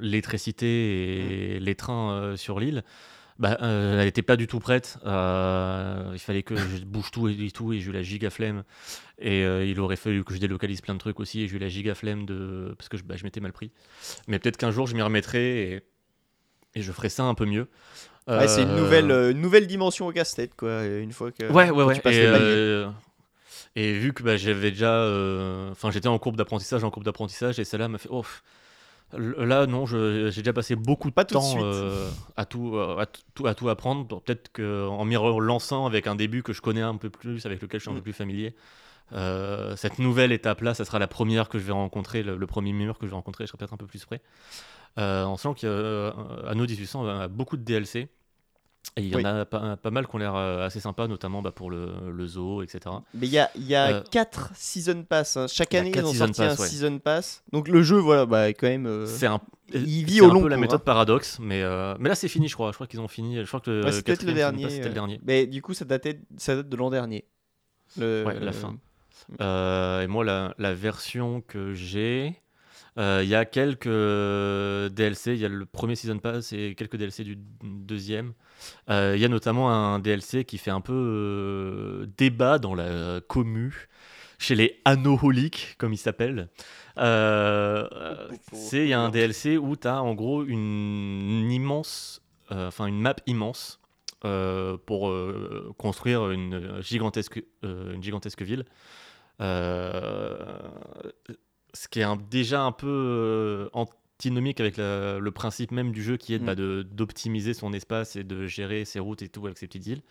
l'électricité 0.00 1.56
et 1.56 1.60
les 1.60 1.74
trains 1.74 2.12
euh, 2.12 2.36
sur 2.36 2.60
l'île, 2.60 2.82
bah, 3.38 3.58
euh, 3.62 3.98
elle 3.98 4.06
n'était 4.06 4.22
pas 4.22 4.36
du 4.36 4.46
tout 4.46 4.58
prête. 4.58 4.98
Euh, 5.04 6.10
il 6.12 6.18
fallait 6.18 6.42
que 6.42 6.56
je 6.56 6.84
bouge 6.84 7.10
tout 7.10 7.28
et 7.28 7.50
tout, 7.50 7.72
et 7.72 7.80
j'ai 7.80 7.90
eu 7.90 7.92
la 7.92 8.02
giga 8.02 8.30
flemme. 8.30 8.64
Et 9.18 9.44
euh, 9.44 9.66
il 9.66 9.78
aurait 9.80 9.96
fallu 9.96 10.24
que 10.24 10.34
je 10.34 10.38
délocalise 10.38 10.80
plein 10.80 10.94
de 10.94 10.98
trucs 10.98 11.20
aussi, 11.20 11.42
et 11.42 11.48
j'ai 11.48 11.56
eu 11.56 11.60
la 11.60 11.68
giga 11.68 11.94
flemme 11.94 12.24
de... 12.24 12.74
parce 12.78 12.88
que 12.88 12.96
je, 12.96 13.04
bah, 13.04 13.16
je 13.16 13.24
m'étais 13.24 13.40
mal 13.40 13.52
pris. 13.52 13.70
Mais 14.28 14.38
peut-être 14.38 14.56
qu'un 14.56 14.70
jour, 14.70 14.86
je 14.86 14.94
m'y 14.94 15.02
remettrai 15.02 15.72
et... 15.72 15.80
et 16.74 16.82
je 16.82 16.90
ferai 16.90 17.10
ça 17.10 17.24
un 17.24 17.34
peu 17.34 17.44
mieux. 17.44 17.68
Ouais, 18.26 18.48
c'est 18.48 18.62
une 18.62 18.76
nouvelle, 18.76 19.10
euh, 19.10 19.30
une 19.30 19.40
nouvelle 19.40 19.66
dimension 19.66 20.06
au 20.06 20.12
casse-tête, 20.12 20.54
quoi. 20.54 20.84
Une 20.84 21.12
fois 21.12 21.32
que. 21.32 21.44
Ouais, 21.44 21.70
ouais, 21.70 21.70
quand 21.70 21.86
ouais. 21.86 21.94
tu 21.94 22.00
passes 22.02 22.14
Et, 22.14 22.20
les 22.20 22.26
euh, 22.26 22.88
et 23.76 23.92
vu 23.92 24.12
que 24.12 24.22
bah, 24.22 24.36
j'avais 24.36 24.70
déjà. 24.70 24.92
euh, 24.94 25.70
Enfin, 25.70 25.90
j'étais 25.90 26.08
en 26.08 26.18
courbe 26.18 26.36
d'apprentissage, 26.36 26.84
en 26.84 26.90
courbe 26.90 27.04
d'apprentissage, 27.04 27.58
et 27.58 27.64
celle-là 27.64 27.88
m'a 27.88 27.98
fait. 27.98 28.08
Oh, 28.10 28.24
là, 29.16 29.66
non, 29.66 29.86
j'ai 29.86 30.30
déjà 30.42 30.52
passé 30.52 30.76
beaucoup 30.76 31.08
de 31.08 31.14
Pas 31.14 31.24
de 31.24 31.32
temps 31.32 31.40
suite. 31.40 31.62
euh, 31.62 32.10
à, 32.36 32.44
tout, 32.44 32.76
euh, 32.76 32.98
à, 32.98 33.06
tout, 33.06 33.46
à 33.46 33.54
tout 33.54 33.68
apprendre. 33.70 34.20
Peut-être 34.20 34.50
qu'en 34.52 35.04
m'y 35.04 35.16
relançant 35.16 35.86
avec 35.86 36.06
un 36.06 36.14
début 36.14 36.42
que 36.42 36.52
je 36.52 36.60
connais 36.60 36.82
un 36.82 36.96
peu 36.96 37.08
plus, 37.10 37.46
avec 37.46 37.62
lequel 37.62 37.80
je 37.80 37.84
suis 37.84 37.90
un 37.90 37.94
Mm. 37.94 37.96
peu 37.98 38.02
plus 38.02 38.12
familier. 38.12 38.54
euh, 39.14 39.74
cette 39.76 39.98
nouvelle 39.98 40.32
étape-là, 40.32 40.74
ça 40.74 40.84
sera 40.84 40.98
la 40.98 41.06
première 41.08 41.48
que 41.48 41.58
je 41.58 41.64
vais 41.64 41.72
rencontrer, 41.72 42.22
le, 42.22 42.36
le 42.36 42.46
premier 42.46 42.74
mur 42.74 42.98
que 42.98 43.06
je 43.06 43.10
vais 43.10 43.16
rencontrer, 43.16 43.44
je 43.44 43.48
serai 43.48 43.56
peut-être 43.56 43.72
un 43.72 43.78
peu 43.78 43.86
plus 43.86 44.04
près. 44.04 44.20
Euh, 44.98 45.24
en 45.24 45.38
sachant 45.38 45.54
qu'Anno 45.54 46.66
1800 46.66 47.06
a 47.06 47.28
beaucoup 47.28 47.56
de 47.56 47.62
DLC. 47.62 48.08
Et 48.96 49.02
il 49.02 49.08
y 49.10 49.14
en 49.16 49.24
a 49.24 49.44
pas, 49.44 49.76
pas 49.76 49.90
mal 49.92 50.08
qui 50.08 50.14
ont 50.16 50.18
l'air 50.18 50.34
euh, 50.34 50.66
assez 50.66 50.80
sympas, 50.80 51.06
notamment 51.06 51.40
bah, 51.40 51.52
pour 51.52 51.70
le, 51.70 52.10
le 52.10 52.26
zoo, 52.26 52.62
etc. 52.62 52.96
Mais 53.14 53.28
il 53.28 53.32
y 53.32 53.38
a, 53.38 53.48
y 53.56 53.74
a 53.76 53.98
Euh, 53.98 54.02
4 54.10 54.50
season 54.56 55.04
pass. 55.04 55.36
hein. 55.36 55.46
Chaque 55.46 55.72
année, 55.74 55.92
ils 55.94 56.04
ont 56.04 56.12
sorti 56.12 56.40
pass, 56.40 56.58
un 56.58 56.62
ouais. 56.62 56.68
season 56.68 56.98
pass. 56.98 57.44
Donc 57.52 57.68
le 57.68 57.82
jeu, 57.82 57.98
voilà, 57.98 58.26
bah, 58.26 58.48
quand 58.48 58.66
même. 58.66 58.86
euh, 58.86 59.06
C'est 59.06 59.26
un, 59.26 59.40
il 59.72 60.04
vit 60.04 60.14
c'est 60.14 60.20
au 60.22 60.30
un 60.30 60.34
long 60.34 60.42
peu 60.42 60.48
la 60.48 60.56
méthode 60.56 60.80
hein. 60.80 60.84
paradoxe, 60.84 61.38
mais, 61.40 61.62
euh, 61.62 61.94
mais 62.00 62.08
là 62.08 62.16
c'est 62.16 62.26
fini, 62.28 62.48
je 62.48 62.54
crois. 62.54 62.70
Je 62.72 62.76
crois 62.76 62.88
qu'ils 62.88 63.00
ont 63.00 63.06
fini. 63.08 63.36
Je 63.36 63.46
crois 63.46 63.60
que 63.60 63.84
Ouais, 63.84 63.92
c'est 63.92 64.22
le 64.24 64.32
dernier. 64.32 64.64
pass, 64.64 64.72
c'était 64.72 64.84
le 64.86 64.90
euh, 64.90 64.94
dernier. 64.94 65.20
Mais 65.24 65.46
du 65.46 65.62
coup, 65.62 65.74
ça, 65.74 65.84
datait, 65.84 66.20
ça 66.36 66.56
date 66.56 66.68
de 66.68 66.76
l'an 66.76 66.90
dernier. 66.90 67.24
Le- 67.98 68.24
Ouais, 68.26 68.40
la 68.40 68.52
fin. 68.52 68.76
Euh, 69.40 70.02
et 70.02 70.06
moi, 70.08 70.24
la, 70.24 70.54
la 70.58 70.74
version 70.74 71.40
que 71.40 71.72
j'ai, 71.74 72.34
euh, 72.98 73.20
il 73.22 73.28
y 73.28 73.34
a 73.34 73.44
quelques 73.44 73.86
euh, 73.86 74.88
DLC. 74.88 75.34
Il 75.34 75.40
y 75.40 75.44
a 75.44 75.48
le 75.48 75.66
premier 75.66 75.94
Season 75.94 76.18
Pass 76.18 76.52
et 76.52 76.74
quelques 76.76 76.96
DLC 76.96 77.22
du 77.24 77.38
deuxième. 77.62 78.32
Euh, 78.90 79.12
Il 79.16 79.20
y 79.20 79.24
a 79.24 79.28
notamment 79.28 79.70
un 79.70 79.98
DLC 79.98 80.44
qui 80.44 80.58
fait 80.58 80.70
un 80.70 80.80
peu 80.80 80.92
euh, 80.94 82.06
débat 82.16 82.58
dans 82.58 82.74
la 82.74 83.20
commu, 83.26 83.88
chez 84.38 84.54
les 84.54 84.80
anoholiques, 84.84 85.74
comme 85.78 85.92
ils 85.92 85.96
s'appellent. 85.98 86.48
Euh, 86.98 87.88
euh, 87.92 88.28
c'est 88.52 88.82
il 88.84 88.88
y 88.88 88.92
a 88.92 89.00
un 89.00 89.08
DLC 89.10 89.56
où 89.56 89.76
tu 89.76 89.86
as 89.88 90.02
en 90.02 90.14
gros 90.14 90.44
une, 90.44 91.42
une 91.42 91.50
immense, 91.52 92.22
euh, 92.52 92.68
enfin 92.68 92.86
une 92.86 93.00
map 93.00 93.16
immense 93.26 93.80
euh, 94.24 94.76
pour 94.86 95.12
construire 95.76 96.30
une 96.30 96.80
gigantesque, 96.82 97.42
une 97.62 98.02
gigantesque 98.02 98.42
ville. 98.42 98.64
Ce 101.74 101.86
qui 101.88 102.00
est 102.00 102.04
un- 102.04 102.16
déjà 102.16 102.62
un 102.62 102.72
peu 102.72 103.68
antinomique 104.18 104.58
avec 104.60 104.76
la- 104.76 105.20
le 105.20 105.30
principe 105.30 105.70
même 105.70 105.92
du 105.92 106.02
jeu 106.02 106.16
qui 106.16 106.34
est 106.34 106.40
Mm. 106.40 106.44
bah, 106.46 106.54
de- 106.56 106.82
d'optimiser 106.82 107.54
son 107.54 107.72
espace 107.72 108.16
et 108.16 108.24
de 108.24 108.46
gérer 108.48 108.84
ses 108.84 108.98
routes 108.98 109.22
et 109.22 109.28
tout 109.28 109.46
avec 109.46 109.56
ses 109.58 109.68
petites 109.68 109.86
îles. 109.86 110.02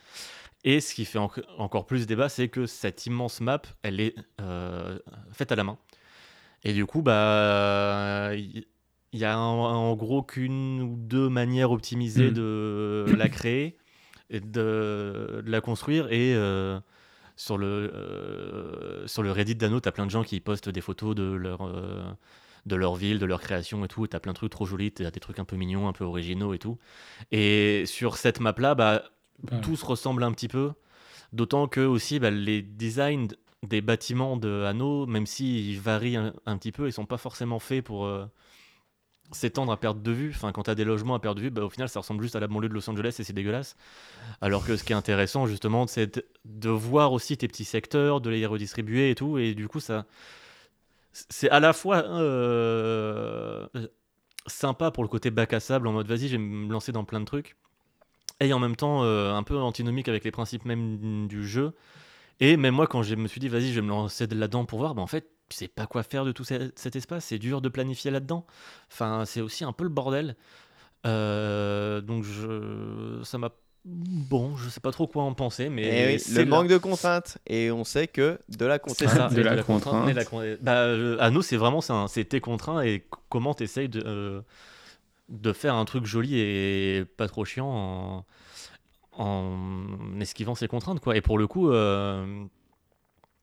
Et 0.64 0.80
ce 0.80 0.94
qui 0.94 1.04
fait 1.04 1.18
enc- 1.18 1.44
encore 1.58 1.84
plus 1.84 2.06
débat, 2.06 2.30
c'est 2.30 2.48
que 2.48 2.64
cette 2.66 3.04
immense 3.04 3.40
map, 3.42 3.60
elle 3.82 4.00
est 4.00 4.14
euh, 4.40 4.98
faite 5.30 5.52
à 5.52 5.56
la 5.56 5.64
main. 5.64 5.76
Et 6.64 6.72
du 6.72 6.86
coup, 6.86 7.02
bah, 7.02 8.30
il 8.34 8.64
y 9.12 9.24
a 9.26 9.38
en, 9.38 9.64
en 9.66 9.94
gros 9.94 10.22
qu'une 10.22 10.80
ou 10.80 10.96
deux 10.96 11.28
manières 11.28 11.70
optimisées 11.70 12.30
Mm. 12.30 12.34
de 12.34 13.04
la 13.16 13.28
créer 13.28 13.76
et 14.30 14.40
de, 14.40 15.42
de 15.44 15.50
la 15.50 15.60
construire. 15.60 16.10
Et 16.10 16.34
euh, 16.34 16.80
sur, 17.36 17.58
le, 17.58 17.66
euh, 17.94 19.06
sur 19.06 19.22
le 19.22 19.32
Reddit 19.32 19.54
d'Anno, 19.54 19.80
tu 19.80 19.88
as 19.88 19.92
plein 19.92 20.06
de 20.06 20.10
gens 20.10 20.24
qui 20.24 20.40
postent 20.40 20.70
des 20.70 20.80
photos 20.80 21.14
de 21.14 21.24
leur, 21.30 21.60
euh, 21.60 22.02
de 22.68 22.76
leur 22.76 22.94
ville, 22.94 23.18
de 23.18 23.26
leur 23.26 23.40
création 23.40 23.84
et 23.84 23.88
tout. 23.88 24.06
Tu 24.06 24.14
as 24.16 24.20
plein 24.20 24.32
de 24.32 24.36
trucs 24.36 24.52
trop 24.52 24.66
jolis, 24.66 24.92
tu 24.92 25.04
as 25.04 25.10
des 25.10 25.20
trucs 25.20 25.38
un 25.38 25.44
peu 25.44 25.56
mignons, 25.56 25.88
un 25.88 25.92
peu 25.92 26.04
originaux 26.04 26.54
et 26.54 26.58
tout. 26.58 26.78
Et 27.32 27.84
sur 27.86 28.16
cette 28.16 28.38
map-là, 28.40 28.74
bah, 28.74 29.02
Bah, 29.42 29.58
tous 29.62 29.82
ressemblent 29.82 30.22
un 30.24 30.32
petit 30.32 30.48
peu. 30.48 30.72
D'autant 31.32 31.68
que 31.68 31.80
aussi 31.80 32.18
bah, 32.20 32.30
les 32.30 32.62
designs 32.62 33.28
des 33.66 33.80
bâtiments 33.80 34.36
de 34.36 34.64
Anno, 34.64 35.06
même 35.06 35.26
s'ils 35.26 35.80
varient 35.80 36.16
un, 36.16 36.32
un 36.46 36.56
petit 36.58 36.72
peu, 36.72 36.86
ils 36.88 36.92
sont 36.92 37.06
pas 37.06 37.18
forcément 37.18 37.58
faits 37.58 37.84
pour 37.84 38.06
euh, 38.06 38.24
s'étendre 39.30 39.70
à 39.72 39.76
perte 39.76 40.02
de 40.02 40.10
vue. 40.10 40.32
Enfin, 40.34 40.52
quand 40.52 40.62
tu 40.64 40.70
as 40.70 40.74
des 40.74 40.84
logements 40.84 41.14
à 41.14 41.18
perte 41.18 41.36
de 41.36 41.42
vue, 41.42 41.50
bah, 41.50 41.62
au 41.64 41.68
final, 41.70 41.88
ça 41.88 42.00
ressemble 42.00 42.22
juste 42.22 42.34
à 42.36 42.40
la 42.40 42.46
banlieue 42.46 42.68
de 42.68 42.74
Los 42.74 42.88
Angeles 42.88 43.16
et 43.18 43.24
c'est 43.24 43.32
dégueulasse. 43.32 43.76
Alors 44.40 44.64
que 44.64 44.76
ce 44.76 44.84
qui 44.84 44.92
est 44.92 44.96
intéressant, 44.96 45.46
justement, 45.46 45.86
c'est 45.86 46.16
de- 46.16 46.26
de 46.46 46.70
voir 46.70 47.12
aussi 47.12 47.36
tes 47.36 47.46
petits 47.48 47.64
secteurs, 47.64 48.20
de 48.20 48.30
les 48.30 48.46
redistribuer 48.46 49.10
et 49.10 49.14
tout. 49.14 49.38
Et 49.38 49.54
du 49.54 49.68
coup, 49.68 49.80
ça. 49.80 50.06
C'est 51.12 51.50
à 51.50 51.60
la 51.60 51.72
fois 51.72 52.04
euh, 52.06 53.66
sympa 54.46 54.90
pour 54.90 55.02
le 55.04 55.08
côté 55.08 55.30
bac 55.30 55.52
à 55.52 55.60
sable, 55.60 55.88
en 55.88 55.92
mode 55.92 56.06
vas-y, 56.08 56.28
je 56.28 56.32
vais 56.36 56.38
me 56.38 56.72
lancer 56.72 56.92
dans 56.92 57.04
plein 57.04 57.20
de 57.20 57.24
trucs 57.24 57.56
et 58.40 58.52
en 58.52 58.58
même 58.60 58.76
temps 58.76 59.04
euh, 59.04 59.34
un 59.34 59.42
peu 59.42 59.56
antinomique 59.58 60.08
avec 60.08 60.24
les 60.24 60.30
principes 60.30 60.64
même 60.64 61.28
du 61.28 61.46
jeu. 61.46 61.74
Et 62.40 62.56
même 62.56 62.74
moi, 62.74 62.86
quand 62.86 63.02
je 63.02 63.14
me 63.16 63.28
suis 63.28 63.40
dit, 63.40 63.48
vas-y, 63.48 63.70
je 63.70 63.76
vais 63.76 63.82
me 63.82 63.88
lancer 63.90 64.26
de 64.26 64.36
là-dedans 64.36 64.64
pour 64.64 64.78
voir, 64.78 64.94
bah, 64.94 65.02
en 65.02 65.06
fait, 65.08 65.30
tu 65.48 65.56
sais 65.56 65.68
pas 65.68 65.86
quoi 65.86 66.02
faire 66.02 66.24
de 66.24 66.32
tout 66.32 66.44
ce- 66.44 66.70
cet 66.76 66.96
espace, 66.96 67.26
c'est 67.26 67.38
dur 67.38 67.60
de 67.62 67.68
planifier 67.68 68.10
là-dedans. 68.10 68.46
Enfin, 68.92 69.24
c'est 69.26 69.40
aussi 69.40 69.64
un 69.64 69.72
peu 69.72 69.84
le 69.84 69.90
bordel. 69.90 70.36
Euh, 71.06 72.00
donc, 72.00 72.24
je... 72.24 73.20
ça 73.24 73.38
m'a. 73.38 73.50
Bon, 73.90 74.54
je 74.56 74.68
sais 74.68 74.80
pas 74.80 74.90
trop 74.92 75.06
quoi 75.06 75.22
en 75.22 75.32
penser, 75.32 75.70
mais. 75.70 75.82
Eh 75.86 76.12
oui, 76.14 76.20
c'est 76.20 76.44
le 76.44 76.50
là. 76.50 76.56
manque 76.58 76.68
de 76.68 76.76
contraintes. 76.76 77.38
Et 77.46 77.70
on 77.70 77.84
sait 77.84 78.06
que 78.06 78.38
de 78.50 78.66
la 78.66 78.74
C'est 78.74 78.80
contrainte. 79.06 79.30
ça, 79.30 79.34
De 79.34 79.40
et 79.40 79.44
la 79.44 79.62
contrainte. 79.62 80.06
mais 80.06 80.12
la 80.12 80.24
con- 80.26 80.42
Bah, 80.60 80.76
euh, 80.84 81.16
Anno, 81.20 81.40
c'est 81.40 81.56
vraiment 81.56 81.80
ça. 81.80 82.04
C'est 82.08 82.24
t'es 82.26 82.40
contraint 82.40 82.82
et 82.82 83.04
comment 83.30 83.54
t'essayes 83.54 83.88
de, 83.88 84.02
euh, 84.04 84.40
de 85.30 85.52
faire 85.54 85.74
un 85.74 85.84
truc 85.86 86.04
joli 86.04 86.38
et 86.38 87.04
pas 87.16 87.28
trop 87.28 87.46
chiant 87.46 87.66
en, 87.66 88.26
en 89.12 90.20
esquivant 90.20 90.54
ces 90.54 90.68
contraintes. 90.68 91.00
Quoi. 91.00 91.16
Et 91.16 91.20
pour 91.22 91.38
le 91.38 91.46
coup, 91.46 91.70
euh, 91.70 92.44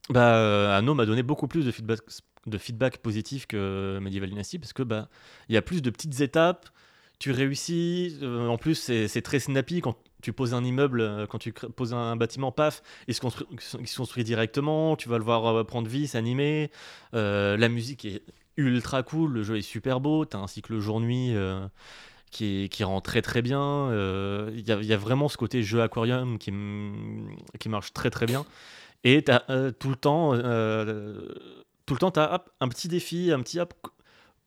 bah, 0.10 0.36
euh, 0.36 0.78
Anno 0.78 0.93
m'a 0.93 1.06
donné 1.06 1.24
beaucoup 1.24 1.48
plus 1.48 1.66
de 1.66 1.72
feedback, 1.72 2.00
de 2.46 2.58
feedback 2.58 2.98
positif 3.00 3.48
que 3.48 3.98
Medieval 4.02 4.30
Dynasty 4.30 4.60
parce 4.60 4.74
que 4.74 4.84
bah, 4.84 5.10
il 5.50 5.56
y 5.56 5.58
a 5.58 5.62
plus 5.62 5.82
de 5.82 5.89
petites 5.89 6.22
étapes. 6.22 6.68
Tu 7.18 7.32
réussis. 7.32 8.20
euh, 8.22 8.48
en 8.50 8.58
plus, 8.58 8.76
c'est 8.76 9.08
c'est 9.08 9.22
très 9.22 9.39
snappy 9.39 9.80
quand 9.80 9.96
tu 10.26 10.34
poses 10.34 10.56
un 10.56 10.64
immeuble, 10.64 11.02
euh, 11.02 11.28
quand 11.28 11.38
tu 11.38 11.54
poses 11.54 11.94
un 11.94 12.16
bâtiment, 12.16 12.52
paf, 12.52 12.82
il 13.08 13.14
se 13.14 13.22
construit, 13.22 14.24
directement. 14.24 14.96
Tu 14.96 15.08
vas 15.08 15.20
le 15.20 15.24
voir 15.24 15.46
euh, 15.46 15.64
prendre 15.64 15.88
vie, 15.88 16.08
s'animer. 16.08 16.72
Euh, 17.14 17.58
la 17.58 17.70
musique 17.70 18.06
est 18.06 18.24
ultra 18.58 19.04
cool. 19.04 19.34
Le 19.34 19.44
jeu 19.44 19.58
est 19.58 19.62
super 19.62 20.00
beau. 20.00 20.26
Tu 20.26 20.36
as 20.36 20.40
un 20.40 20.48
cycle 20.48 20.80
jour-nuit. 20.80 21.36
qui, 22.32 22.70
qui 22.70 22.84
rend 22.84 23.02
très 23.02 23.22
très 23.22 23.44
bien. 23.44 23.92
Il 24.52 24.68
y, 24.68 24.94
a- 24.94 24.98
vraiment 24.98 25.30
ce 25.30 25.38
côté 25.38 25.62
jeu 25.62 25.82
aquarium 25.84 26.40
qui, 26.40 26.52
qui 27.60 27.70
marche 27.70 27.94
très 27.94 28.10
très 28.10 28.26
bien. 28.26 28.44
Et 29.04 29.24
tu 29.24 29.32
as 29.32 29.46
tout 29.80 29.90
le 29.90 29.96
temps, 29.96 30.32
tout 31.86 31.94
le 31.94 32.00
temps, 32.00 32.12
tu 32.12 32.20
as 32.20 32.44
un 32.60 32.68
petit 32.68 32.88
défi, 32.88 33.32
un 33.32 33.42
petit 33.42 33.60
hop, 33.60 33.74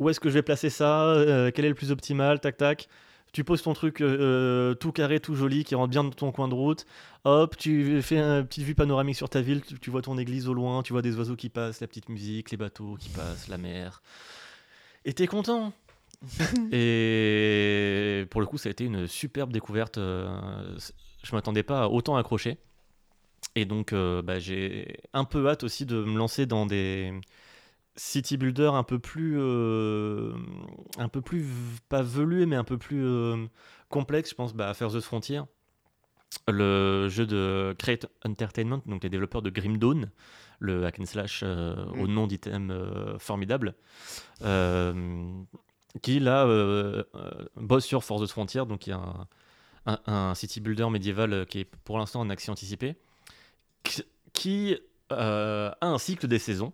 où 0.01 0.11
est-ce 0.11 0.19
que 0.19 0.29
je 0.29 0.35
vais 0.35 0.43
placer 0.43 0.71
ça, 0.71 1.15
quel 1.55 1.65
est 1.65 1.69
le 1.69 1.75
plus 1.75 1.93
optimal, 1.93 2.41
tac 2.41 2.57
tac. 2.57 2.89
Tu 3.33 3.45
poses 3.45 3.63
ton 3.63 3.75
truc 3.75 4.01
euh, 4.01 4.75
tout 4.75 4.91
carré, 4.93 5.21
tout 5.21 5.35
joli, 5.35 5.65
qui 5.65 5.75
rentre 5.75 5.91
bien 5.91 6.03
dans 6.05 6.11
ton 6.11 6.33
coin 6.33 6.49
de 6.49 6.55
route. 6.55 6.87
Hop, 7.25 7.57
tu 7.57 8.01
fais 8.03 8.19
une 8.19 8.47
petite 8.47 8.65
vue 8.65 8.75
panoramique 8.75 9.17
sur 9.17 9.29
ta 9.29 9.41
ville, 9.43 9.63
tu, 9.63 9.79
tu 9.79 9.91
vois 9.91 10.03
ton 10.03 10.17
église 10.19 10.49
au 10.49 10.55
loin, 10.55 10.83
tu 10.83 10.93
vois 10.93 11.03
des 11.03 11.17
oiseaux 11.17 11.37
qui 11.37 11.49
passent, 11.51 11.81
la 11.81 11.87
petite 11.87 12.09
musique, 12.09 12.51
les 12.51 12.57
bateaux 12.57 12.97
qui 12.99 13.11
passent, 13.11 13.49
la 13.49 13.59
mer. 13.59 14.03
Et 15.05 15.13
t'es 15.13 15.27
content. 15.27 15.73
Et 16.73 18.27
pour 18.31 18.41
le 18.41 18.47
coup, 18.47 18.59
ça 18.59 18.69
a 18.69 18.73
été 18.73 18.85
une 18.85 19.07
superbe 19.07 19.53
découverte. 19.53 19.99
euh, 19.99 20.77
Je 21.23 21.35
m'attendais 21.35 21.63
pas 21.63 21.85
à 21.85 21.89
autant 21.89 22.17
accrocher. 22.17 22.59
Et 23.55 23.65
donc, 23.65 23.93
euh, 23.93 24.23
bah, 24.23 24.39
j'ai 24.39 24.99
un 25.13 25.25
peu 25.25 25.49
hâte 25.49 25.65
aussi 25.65 25.87
de 25.87 26.03
me 26.03 26.17
lancer 26.19 26.47
dans 26.47 26.67
des 26.67 27.13
city 27.99 28.37
builders 28.39 28.75
un 28.75 28.85
peu 28.85 28.99
plus, 28.99 29.37
euh, 29.39 30.33
un 30.97 31.09
peu 31.09 31.21
plus 31.21 31.45
pas 31.91 32.01
velus, 32.01 32.47
mais 32.47 32.57
un 32.57 32.65
peu 32.65 32.79
plus 32.79 33.05
euh, 33.05 33.47
complexes. 33.91 34.31
Je 34.31 34.35
pense 34.35 34.55
bah, 34.55 34.71
à 34.71 34.75
First 34.75 34.99
Frontier, 35.01 35.41
le 36.47 37.09
jeu 37.09 37.27
de 37.27 37.75
Create 37.79 38.07
Entertainment, 38.25 38.81
donc 38.87 39.03
les 39.03 39.11
développeurs 39.11 39.43
de 39.43 39.51
Grim 39.51 39.77
Dawn, 39.79 40.11
le 40.61 40.87
hack 40.87 41.01
and 41.01 41.07
slash 41.07 41.43
euh, 41.45 41.85
au 42.01 42.07
nom 42.07 42.27
d'item 42.27 42.73
formidable, 43.19 43.75
qui 46.03 46.21
là 46.21 46.47
bosse 47.57 47.85
sur 47.85 48.05
Force 48.05 48.31
Frontier, 48.31 48.65
donc 48.67 48.87
il 48.87 48.91
y 48.91 48.93
a 48.93 48.99
un, 48.99 49.27
un- 49.87 50.01
un 50.31 50.35
city 50.35 50.61
builder 50.61 50.89
médiéval 50.91 51.47
qui 51.47 51.61
est 51.61 51.65
pour 51.85 51.99
l'instant 51.99 52.21
en 52.21 52.31
accès 52.31 52.51
anticipé, 52.51 52.97
qui- 54.33 54.77
a 55.11 55.75
un 55.81 55.99
cycle 55.99 56.29
des 56.29 56.39
saisons. 56.39 56.73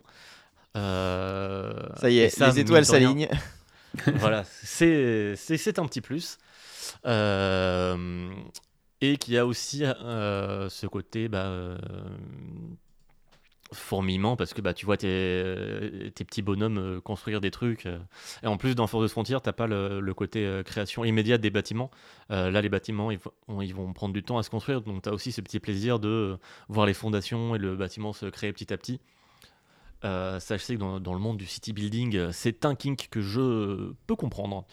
Euh, 0.76 1.72
Ça 1.96 2.10
y 2.10 2.18
est, 2.18 2.28
ça, 2.30 2.46
les 2.48 2.60
étoiles 2.60 2.84
s'alignent. 2.84 3.28
voilà, 4.16 4.44
c'est 4.44 5.78
un 5.78 5.86
petit 5.86 6.00
plus. 6.00 6.38
Euh, 7.06 8.30
et 9.00 9.16
qui 9.16 9.36
a 9.38 9.46
aussi 9.46 9.84
euh, 9.84 10.68
ce 10.68 10.86
côté 10.86 11.28
bah, 11.28 11.46
euh, 11.46 11.78
fourmillement, 13.72 14.36
parce 14.36 14.54
que 14.54 14.60
bah, 14.60 14.72
tu 14.74 14.86
vois 14.86 14.96
tes, 14.96 16.12
tes 16.14 16.24
petits 16.24 16.42
bonhommes 16.42 17.00
construire 17.02 17.40
des 17.40 17.50
trucs. 17.50 17.86
et 18.42 18.46
en 18.46 18.56
plus, 18.56 18.74
dans 18.74 18.86
Force 18.86 19.02
de 19.04 19.08
Frontier, 19.08 19.36
t'as 19.42 19.52
pas 19.52 19.66
le, 19.66 20.00
le 20.00 20.14
côté 20.14 20.60
création 20.64 21.04
immédiate 21.04 21.40
des 21.40 21.50
bâtiments. 21.50 21.90
Là, 22.30 22.60
les 22.60 22.68
bâtiments, 22.68 23.10
ils, 23.10 23.18
vont- 23.48 23.60
ils 23.62 23.74
vont 23.74 23.92
prendre 23.92 24.12
du 24.14 24.22
temps 24.22 24.38
à 24.38 24.42
se 24.42 24.50
construire, 24.50 24.80
donc 24.82 25.02
tu 25.02 25.08
as 25.08 25.12
aussi 25.12 25.32
ce 25.32 25.40
petit 25.40 25.60
plaisir 25.60 25.98
de 25.98 26.36
voir 26.68 26.86
les 26.86 26.94
fondations 26.94 27.54
et 27.54 27.58
le 27.58 27.74
bâtiment 27.76 28.12
se 28.12 28.26
créer 28.26 28.52
petit 28.52 28.72
à 28.72 28.76
petit. 28.76 29.00
Euh, 30.04 30.38
ça, 30.38 30.56
je 30.56 30.62
sais 30.62 30.74
que 30.74 30.80
dans, 30.80 31.00
dans 31.00 31.14
le 31.14 31.18
monde 31.18 31.38
du 31.38 31.46
city 31.46 31.72
building, 31.72 32.16
euh, 32.16 32.30
c'est 32.32 32.64
un 32.66 32.74
kink 32.74 33.08
que 33.10 33.20
je 33.22 33.92
peux 34.06 34.16
comprendre, 34.16 34.66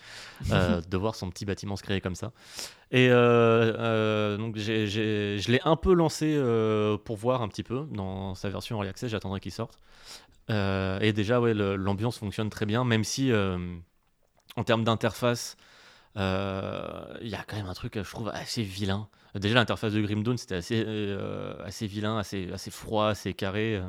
euh, 0.51 0.81
de 0.89 0.97
voir 0.97 1.15
son 1.15 1.29
petit 1.29 1.45
bâtiment 1.45 1.75
se 1.75 1.83
créer 1.83 2.01
comme 2.01 2.15
ça. 2.15 2.33
Et 2.91 3.07
euh, 3.09 4.37
donc, 4.37 4.57
je 4.57 5.51
l'ai 5.51 5.61
un 5.63 5.77
peu 5.77 5.93
lancé 5.93 6.35
pour 7.05 7.15
voir 7.15 7.41
un 7.41 7.47
petit 7.47 7.63
peu 7.63 7.87
dans 7.91 8.35
sa 8.35 8.49
version 8.49 8.75
Early 8.77 8.89
Access, 8.89 9.09
j'attendrai 9.09 9.39
qu'il 9.39 9.53
sorte. 9.53 9.79
Et 10.49 11.13
déjà, 11.13 11.39
ouais, 11.39 11.53
l'ambiance 11.53 12.17
fonctionne 12.17 12.49
très 12.49 12.65
bien, 12.65 12.83
même 12.83 13.05
si 13.05 13.31
en 14.57 14.63
termes 14.65 14.83
d'interface, 14.83 15.55
Il 16.15 16.21
y 16.21 17.35
a 17.35 17.43
quand 17.47 17.55
même 17.55 17.67
un 17.67 17.73
truc, 17.73 17.93
je 17.95 18.11
trouve, 18.11 18.27
assez 18.29 18.63
vilain. 18.63 19.07
Déjà, 19.35 19.55
l'interface 19.55 19.93
de 19.93 20.01
Grim 20.01 20.23
Dawn, 20.23 20.37
c'était 20.37 20.55
assez, 20.55 20.85
assez 21.63 21.87
vilain, 21.87 22.17
assez, 22.17 22.51
assez 22.51 22.71
froid, 22.71 23.07
assez 23.07 23.33
carré. 23.33 23.81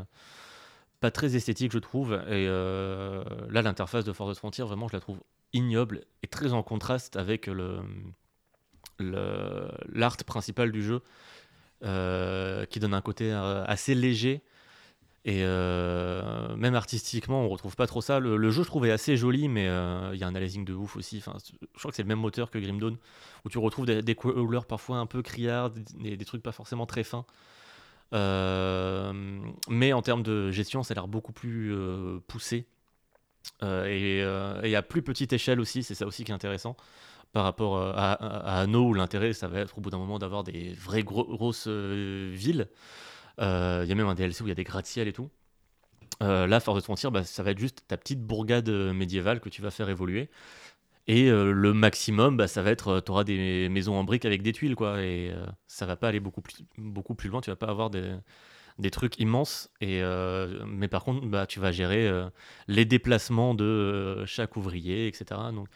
Pas 1.02 1.10
très 1.10 1.34
esthétique, 1.34 1.72
je 1.72 1.80
trouve. 1.80 2.12
Et 2.12 2.46
euh, 2.46 3.24
là, 3.50 3.60
l'interface 3.60 4.04
de 4.04 4.12
of 4.12 4.38
Frontier, 4.38 4.64
vraiment, 4.64 4.86
je 4.86 4.94
la 4.94 5.00
trouve 5.00 5.18
ignoble 5.52 6.04
et 6.22 6.28
très 6.28 6.52
en 6.52 6.62
contraste 6.62 7.16
avec 7.16 7.46
le 7.48 7.80
l'art 9.00 10.16
principal 10.24 10.70
du 10.70 10.80
jeu, 10.80 11.02
euh, 11.82 12.64
qui 12.66 12.78
donne 12.78 12.94
un 12.94 13.00
côté 13.00 13.32
euh, 13.32 13.64
assez 13.64 13.96
léger. 13.96 14.42
Et 15.24 15.42
même 15.42 16.74
artistiquement, 16.74 17.44
on 17.44 17.48
retrouve 17.48 17.76
pas 17.76 17.86
trop 17.86 18.00
ça. 18.00 18.18
Le, 18.20 18.50
jeu, 18.50 18.62
je 18.62 18.68
trouve, 18.68 18.86
est 18.86 18.90
assez 18.90 19.16
joli, 19.16 19.48
mais 19.48 19.64
il 20.12 20.18
y 20.18 20.24
a 20.24 20.26
un 20.26 20.34
aliasing 20.34 20.64
de 20.64 20.74
ouf 20.74 20.96
aussi. 20.96 21.18
Enfin, 21.18 21.36
je 21.60 21.78
crois 21.78 21.90
que 21.90 21.96
c'est 21.96 22.02
le 22.02 22.08
même 22.08 22.18
moteur 22.18 22.50
que 22.50 22.58
Grim 22.58 22.78
Dawn, 22.78 22.96
où 23.44 23.48
tu 23.48 23.58
retrouves 23.58 23.86
des, 23.86 24.02
des 24.02 24.14
couleurs 24.16 24.66
parfois 24.66 24.96
un 24.96 25.06
peu 25.06 25.22
criards, 25.22 25.70
des, 25.70 26.16
des 26.16 26.24
trucs 26.24 26.42
pas 26.42 26.50
forcément 26.50 26.86
très 26.86 27.04
fins. 27.04 27.24
Euh, 28.14 29.12
mais 29.68 29.92
en 29.92 30.02
termes 30.02 30.22
de 30.22 30.50
gestion, 30.50 30.82
ça 30.82 30.92
a 30.92 30.94
l'air 30.96 31.08
beaucoup 31.08 31.32
plus 31.32 31.72
euh, 31.74 32.20
poussé. 32.26 32.66
Euh, 33.62 34.62
et 34.62 34.76
à 34.76 34.82
plus 34.82 35.02
petite 35.02 35.32
échelle 35.32 35.60
aussi, 35.60 35.82
c'est 35.82 35.94
ça 35.94 36.06
aussi 36.06 36.24
qui 36.24 36.32
est 36.32 36.34
intéressant 36.34 36.76
par 37.32 37.44
rapport 37.44 37.78
à, 37.78 38.12
à, 38.12 38.66
où 38.66 38.94
l'intérêt, 38.94 39.32
ça 39.32 39.48
va 39.48 39.60
être 39.60 39.78
au 39.78 39.80
bout 39.80 39.90
d'un 39.90 39.98
moment 39.98 40.18
d'avoir 40.18 40.44
des 40.44 40.74
vraies 40.74 41.02
gros- 41.04 41.24
grosses 41.36 41.68
villes. 41.68 42.68
Il 43.38 43.44
y 43.44 43.92
a 43.92 43.94
même 43.94 44.08
un 44.08 44.14
DLC 44.14 44.42
où 44.42 44.46
il 44.46 44.50
y 44.50 44.52
a 44.52 44.56
des 44.56 44.64
gratte-ciel 44.64 45.08
et 45.08 45.12
tout. 45.12 45.30
Là, 46.20 46.60
Force 46.60 46.78
of 46.78 46.84
Frontier, 46.84 47.10
bah, 47.10 47.24
ça 47.24 47.42
va 47.42 47.52
être 47.52 47.58
juste 47.58 47.84
ta 47.88 47.96
petite 47.96 48.20
bourgade 48.22 48.68
médiévale 48.68 49.40
que 49.40 49.48
tu 49.48 49.62
vas 49.62 49.70
faire 49.70 49.88
évoluer. 49.88 50.30
Et 51.08 51.30
euh, 51.30 51.52
le 51.52 51.72
maximum, 51.72 52.36
bah, 52.36 52.46
ça 52.48 52.62
va 52.62 52.70
être, 52.70 53.00
tu 53.00 53.10
auras 53.10 53.24
des 53.24 53.68
maisons 53.68 53.94
en 53.96 54.04
briques 54.04 54.24
avec 54.24 54.42
des 54.42 54.52
tuiles, 54.52 54.76
quoi. 54.76 55.02
Et 55.02 55.30
euh, 55.32 55.44
ça 55.66 55.86
va 55.86 55.96
pas 55.96 56.08
aller 56.08 56.20
beaucoup 56.20 56.42
plus, 56.42 56.56
beaucoup 56.78 57.14
plus 57.14 57.28
loin. 57.28 57.40
Tu 57.40 57.50
vas 57.50 57.56
pas 57.56 57.66
avoir 57.68 57.90
des, 57.90 58.14
des 58.78 58.90
trucs 58.90 59.18
immenses. 59.18 59.70
Et, 59.80 60.02
euh, 60.02 60.64
mais 60.66 60.88
par 60.88 61.04
contre, 61.04 61.26
bah, 61.26 61.46
tu 61.46 61.60
vas 61.60 61.72
gérer 61.72 62.06
euh, 62.08 62.28
les 62.68 62.84
déplacements 62.84 63.54
de 63.54 63.64
euh, 63.64 64.26
chaque 64.26 64.56
ouvrier, 64.56 65.08
etc. 65.08 65.40
Donc, 65.52 65.68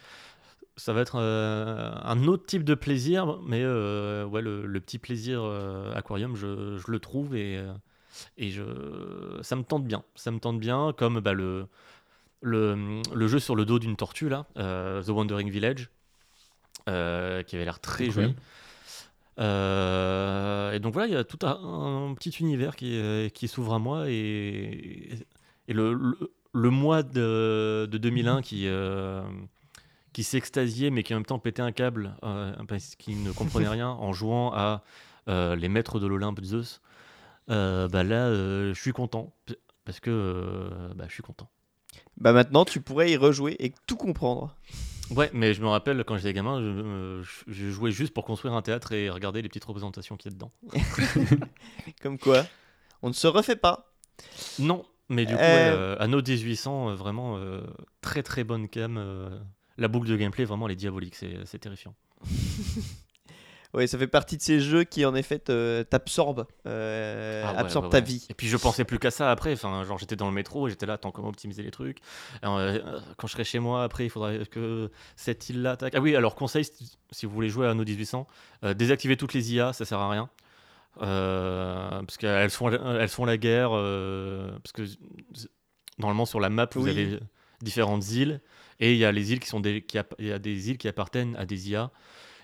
ça 0.77 0.93
va 0.93 1.01
être 1.01 1.17
euh, 1.19 1.93
un 2.03 2.25
autre 2.27 2.47
type 2.47 2.65
de 2.65 2.75
plaisir, 2.75 3.41
mais 3.47 3.63
euh, 3.63 4.25
ouais, 4.27 4.43
le, 4.43 4.67
le 4.67 4.81
petit 4.81 4.99
plaisir 4.99 5.41
euh, 5.43 5.95
aquarium, 5.95 6.37
je, 6.37 6.77
je 6.79 6.91
le 6.91 6.99
trouve 7.01 7.35
et, 7.35 7.57
euh, 7.59 7.73
et 8.39 8.51
je, 8.51 8.63
ça 9.43 9.57
me 9.57 9.63
tente 9.65 9.85
bien. 9.85 10.05
Ça 10.15 10.31
me 10.31 10.39
tente 10.39 10.61
bien, 10.61 10.93
comme 10.97 11.21
bah, 11.21 11.33
le, 11.33 11.67
le, 12.41 13.01
le 13.15 13.29
jeu 13.29 13.39
sur 13.39 13.57
le 13.57 13.65
dos 13.65 13.79
d'une 13.79 13.97
tortue, 13.97 14.29
là, 14.29 14.47
euh, 14.57 15.03
The 15.03 15.09
Wandering 15.09 15.51
Village, 15.51 15.91
euh, 16.89 17.43
qui 17.43 17.57
avait 17.57 17.65
l'air 17.65 17.81
très 17.81 18.11
joli. 18.11 18.35
Euh, 19.39 20.73
et 20.73 20.81
donc 20.81 20.95
voilà, 20.95 21.09
il 21.09 21.13
y 21.13 21.17
a 21.17 21.25
tout 21.25 21.45
un, 21.47 22.09
un 22.11 22.15
petit 22.15 22.31
univers 22.31 22.75
qui, 22.77 22.99
qui 23.35 23.49
s'ouvre 23.49 23.75
à 23.75 23.79
moi 23.79 24.09
et, 24.09 25.19
et 25.69 25.73
le, 25.75 25.93
le, 25.93 26.33
le 26.55 26.71
mois 26.71 27.03
de, 27.03 27.87
de 27.91 27.99
2001 27.99 28.41
qui, 28.41 28.67
euh, 28.67 29.23
qui 30.15 30.25
s'extasiait 30.25 30.91
mais 30.91 31.03
qui 31.03 31.13
en 31.13 31.19
même 31.19 31.27
temps 31.27 31.39
pétait 31.39 31.61
un 31.61 31.73
câble 31.73 32.17
euh, 32.23 32.55
parce 32.67 32.95
qu'il 32.97 33.23
ne 33.23 33.31
comprenait 33.31 33.69
rien 33.79 33.91
en 33.91 34.13
jouant 34.13 34.53
à 34.55 34.83
les 35.29 35.69
maîtres 35.69 35.99
de 35.99 36.07
l'Olympe 36.07 36.43
Zeus, 36.43 36.81
bah 37.49 37.89
là 38.05 38.33
je 38.33 38.79
suis 38.81 38.93
content 38.93 39.35
parce 39.85 40.01
que 40.01 40.69
bah, 40.95 41.05
je 41.09 41.13
suis 41.13 41.23
content. 41.23 41.51
Bah 42.19 42.33
maintenant, 42.33 42.65
tu 42.65 42.81
pourrais 42.81 43.11
y 43.11 43.17
rejouer 43.17 43.57
et 43.59 43.73
tout 43.87 43.97
comprendre. 43.97 44.55
Ouais, 45.11 45.31
mais 45.33 45.55
je 45.55 45.63
me 45.63 45.69
rappelle 45.69 46.03
quand 46.05 46.17
j'étais 46.17 46.33
gamin, 46.33 46.61
je, 46.61 46.67
euh, 46.67 47.23
je- 47.47 47.71
jouais 47.71 47.93
juste 47.93 48.13
pour 48.13 48.25
construire 48.25 48.55
un 48.55 48.63
théâtre 48.63 48.93
et 48.93 49.09
regarder 49.11 49.41
les 49.43 49.49
petites 49.49 49.65
représentations 49.65 50.17
qu'il 50.17 50.33
y 50.33 50.35
a 50.35 50.37
dedans. 50.37 50.51
Comme 52.03 52.19
quoi, 52.19 52.47
on 53.03 53.09
ne 53.09 53.15
se 53.15 53.27
refait 53.29 53.55
pas. 53.57 53.93
Non, 54.59 54.85
mais 55.09 55.25
du 55.27 55.37
coup, 55.37 55.43
Euh, 55.43 55.55
ouais, 55.55 55.69
euh, 55.71 55.97
Anno 56.01 56.21
1800, 56.23 56.91
euh, 56.91 56.95
vraiment 56.97 57.37
euh, 57.39 57.61
très 58.01 58.23
très 58.25 58.43
bonne 58.43 58.69
cam. 58.69 58.99
la 59.77 59.89
boucle 59.89 60.09
de 60.09 60.17
gameplay, 60.17 60.45
vraiment, 60.45 60.67
elle 60.67 60.73
est 60.73 60.77
diabolique, 60.77 61.15
c'est 61.15 61.59
terrifiant. 61.59 61.95
Oui, 63.75 63.87
ça 63.89 63.99
fait 63.99 64.07
partie 64.07 64.37
de 64.37 64.43
ces 64.43 64.61
jeux 64.61 64.85
qui 64.85 65.05
en 65.05 65.15
effet 65.15 65.39
t'absorbent, 65.39 66.47
euh, 66.67 67.43
Ah 67.45 67.53
ouais, 67.53 67.61
absorbent 67.61 67.87
ouais, 67.87 67.91
ta 67.91 68.01
vie. 68.01 68.27
Et 68.31 68.35
puis 68.35 68.47
je 68.49 68.57
pensais 68.57 68.85
plus 68.85 68.99
qu'à 68.99 69.11
ça 69.11 69.31
après. 69.31 69.53
Enfin, 69.53 69.85
genre 69.85 69.99
j'étais 69.99 70.17
dans 70.17 70.29
le 70.29 70.33
métro 70.35 70.67
et 70.67 70.71
j'étais 70.71 70.87
là, 70.87 70.95
attends, 70.95 71.11
comment 71.11 71.29
optimiser 71.29 71.63
les 71.63 71.71
trucs? 71.71 71.99
Alors, 72.43 72.59
euh, 72.59 72.79
quand 73.17 73.27
je 73.27 73.33
serai 73.33 73.45
chez 73.45 73.59
moi 73.59 73.83
après, 73.83 74.05
il 74.07 74.11
faudrait 74.11 74.47
que 74.47 74.91
cette 75.17 75.49
île-là. 75.51 75.77
Ah 75.93 76.01
oui, 76.01 76.17
alors 76.17 76.35
conseil, 76.35 76.65
si- 76.65 77.27
vous 77.27 77.33
voulez 77.33 77.49
jouer 77.49 77.67
à 77.67 77.71
Anno 77.71 77.85
1800, 77.85 78.27
euh, 78.65 78.73
désactivez 78.75 79.17
toutes 79.17 79.35
les 79.35 79.53
IA, 79.55 79.73
ça 79.73 79.85
sert 79.85 79.99
à 79.99 80.11
rien. 80.11 80.31
Euh, 81.03 81.91
parce 82.03 82.17
qu'elles 82.17 82.51
font, 82.51 82.71
elles 82.71 83.09
font 83.09 83.25
la 83.27 83.37
guerre. 83.37 83.71
euh, 83.75 84.51
parce 84.63 84.73
que 84.73 84.83
normalement 85.99 86.27
sur 86.27 86.41
la 86.41 86.51
map, 86.51 86.69
vous 86.75 86.85
Oui. 86.85 86.91
avez 86.91 87.21
différentes 87.63 88.09
îles 88.11 88.41
et 88.81 88.93
il 88.93 88.99
y 88.99 89.05
a 89.05 89.13
les 89.13 89.33
îles 89.33 89.41
qui 89.41 89.49
sont 89.49 89.61
des, 89.61 89.83
qui 89.83 89.99
il 90.19 90.27
y 90.27 90.33
a 90.33 90.39
des 90.39 90.71
îles 90.71 90.79
qui 90.79 90.89
appartiennent 90.89 91.37
à 91.37 91.47
des 91.47 91.71
IA. 91.71 91.91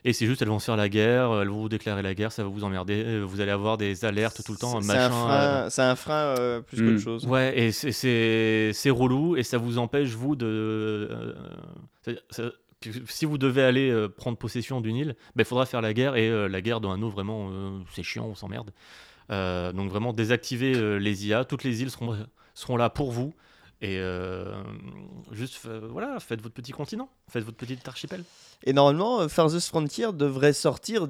Et 0.05 0.12
c'est 0.12 0.27
juste, 0.27 0.43
elles 0.43 0.49
vont 0.49 0.59
se 0.59 0.65
faire 0.65 0.77
la 0.77 0.89
guerre, 0.89 1.33
elles 1.41 1.49
vont 1.49 1.61
vous 1.61 1.69
déclarer 1.69 2.03
la 2.03 2.12
guerre, 2.15 2.33
ça 2.33 2.43
va 2.43 2.49
vous 2.49 2.65
emmerder. 2.65 3.05
euh, 3.07 3.23
Vous 3.24 3.41
allez 3.41 3.53
avoir 3.53 3.79
des 3.79 4.05
alertes 4.05 4.43
tout 4.45 4.51
le 4.53 4.59
temps, 4.59 4.81
C'est 4.81 4.87
machin. 4.89 5.01
un 5.05 5.07
euh, 5.07 5.11
frein, 5.61 5.70
c'est 5.70 5.83
un 5.83 5.97
frein 5.97 6.15
euh, 6.39 6.61
plus 6.61 6.83
Mm. 6.83 6.87
qu'autre 6.91 7.03
chose. 7.05 7.27
Ouais, 7.27 7.57
et 7.57 7.70
c'est- 7.73 8.91
relou 8.91 9.37
et 9.37 9.43
ça 9.45 9.59
vous 9.59 9.79
empêche, 9.79 10.11
vous, 10.11 10.35
de. 10.35 10.47
euh, 10.47 11.35
ça- 12.31 12.43
si 13.07 13.27
vous 13.27 13.39
devez 13.39 13.62
aller 13.62 13.91
euh, 13.91 14.09
prendre 14.09 14.37
possession 14.37 14.81
d'une 14.81 14.97
île, 14.97 15.15
il 15.39 15.45
faudra 15.45 15.66
faire 15.66 15.81
la 15.81 15.95
guerre 15.95 16.16
et 16.16 16.29
euh, 16.29 16.49
la 16.49 16.61
guerre 16.61 16.81
dans 16.81 16.91
un 16.91 17.01
eau, 17.01 17.09
vraiment, 17.09 17.49
euh, 17.53 17.79
c'est 17.95 18.03
chiant, 18.03 18.27
on 18.27 18.35
s'emmerde. 18.35 18.73
Euh, 19.31 19.73
donc, 19.73 19.89
vraiment, 19.89 20.12
désactiver 20.12 20.74
euh, 20.74 20.97
les 20.99 21.29
IA, 21.29 21.45
toutes 21.45 21.62
les 21.62 21.81
îles 21.83 21.91
seront, 21.91 22.16
seront 22.55 22.77
là 22.77 22.91
pour 22.91 23.12
vous. 23.12 23.35
Et 23.84 23.98
euh, 23.98 24.62
juste, 25.32 25.59
voilà, 25.90 26.20
faites 26.20 26.40
votre 26.40 26.54
petit 26.54 26.70
continent, 26.72 27.09
faites 27.28 27.42
votre 27.44 27.56
petit 27.56 27.76
archipel. 27.84 28.22
Et 28.64 28.72
normalement, 28.72 29.20
euh, 29.22 29.28
Farthest 29.28 29.68
Frontier 29.68 30.06
devrait 30.12 30.52
sortir 30.52 31.09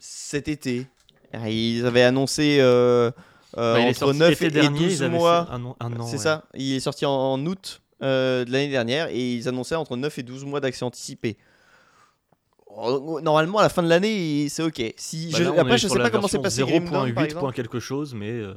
cet 0.00 0.48
été. 0.48 0.86
Ah, 1.32 1.48
Ils 1.48 1.86
avaient 1.86 2.02
annoncé 2.02 2.58
euh, 2.60 3.12
euh, 3.56 3.74
Bah, 3.74 3.80
entre 3.82 3.94
sorti 3.98 4.18
9 4.18 4.30
l'été 4.30 4.44
et, 4.44 4.48
et 4.48 4.50
dernier, 4.50 4.78
12 4.80 4.92
ils 4.94 5.04
avaient 5.04 5.16
mois. 5.16 5.46
un 5.52 5.64
un 5.78 6.02
C'est 6.06 6.12
ouais. 6.12 6.18
ça, 6.18 6.44
il 6.54 6.74
est 6.74 6.80
sorti 6.80 7.06
en, 7.06 7.12
en 7.12 7.46
août 7.46 7.82
de 8.00 8.44
l'année 8.50 8.68
dernière 8.68 9.08
et 9.10 9.34
ils 9.34 9.48
annonçaient 9.48 9.76
entre 9.76 9.96
9 9.96 10.18
et 10.18 10.22
12 10.24 10.44
mois 10.44 10.58
d'accès 10.60 10.84
anticipé. 10.84 11.36
Oh, 12.66 13.20
Normalement, 13.22 13.58
à 13.58 13.62
la 13.62 13.68
fin 13.68 13.82
de 13.82 13.88
l'année, 13.88 14.48
c'est 14.48 14.62
ok. 14.62 14.92
Si, 14.96 15.30
Bah 15.32 15.38
je- 15.38 15.44
là, 15.44 15.52
après, 15.60 15.78
je 15.78 15.88
sais 15.88 15.98
pas 15.98 16.10
comment 16.10 16.22
version 16.22 16.42
passé 16.42 16.62
Grim 16.62 16.84
Dawn, 16.84 16.90
par 16.90 17.06
0.8 17.06 17.24
exemple. 17.24 17.40
point 17.40 17.52
quelque 17.52 17.80
chose, 17.80 18.14
mais 18.14 18.30
euh, 18.30 18.54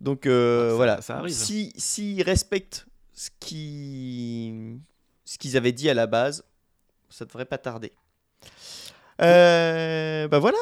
Donc 0.00 0.26
euh, 0.26 0.70
Ça- 0.70 0.76
voilà, 0.76 1.02
ça 1.02 1.18
arrive. 1.18 1.34
si 1.34 1.72
s'ils 1.76 2.22
respectent 2.22 2.86
ce 3.12 3.28
qui 3.38 4.54
ce 5.24 5.36
qu'ils 5.38 5.56
avaient 5.56 5.72
dit 5.72 5.90
à 5.90 5.94
la 5.94 6.06
base, 6.06 6.44
ça 7.10 7.24
devrait 7.24 7.44
pas 7.44 7.58
tarder. 7.58 7.92
Euh, 9.22 10.28
bah 10.28 10.38
voilà, 10.38 10.56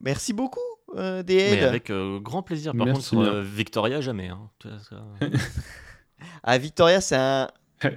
merci 0.00 0.32
beaucoup 0.32 0.60
euh, 0.96 1.18
mais 1.18 1.22
DL. 1.24 1.64
avec 1.64 1.90
euh, 1.90 2.18
grand 2.18 2.42
plaisir. 2.42 2.72
Par 2.74 2.86
Merci 2.86 3.10
contre, 3.16 3.22
bien. 3.30 3.32
euh, 3.34 3.42
Victoria, 3.42 4.00
jamais. 4.00 4.28
hein. 4.28 4.48
À 6.42 6.56
Victoria, 6.58 7.00
c'est 7.02 7.16
un 7.16 7.48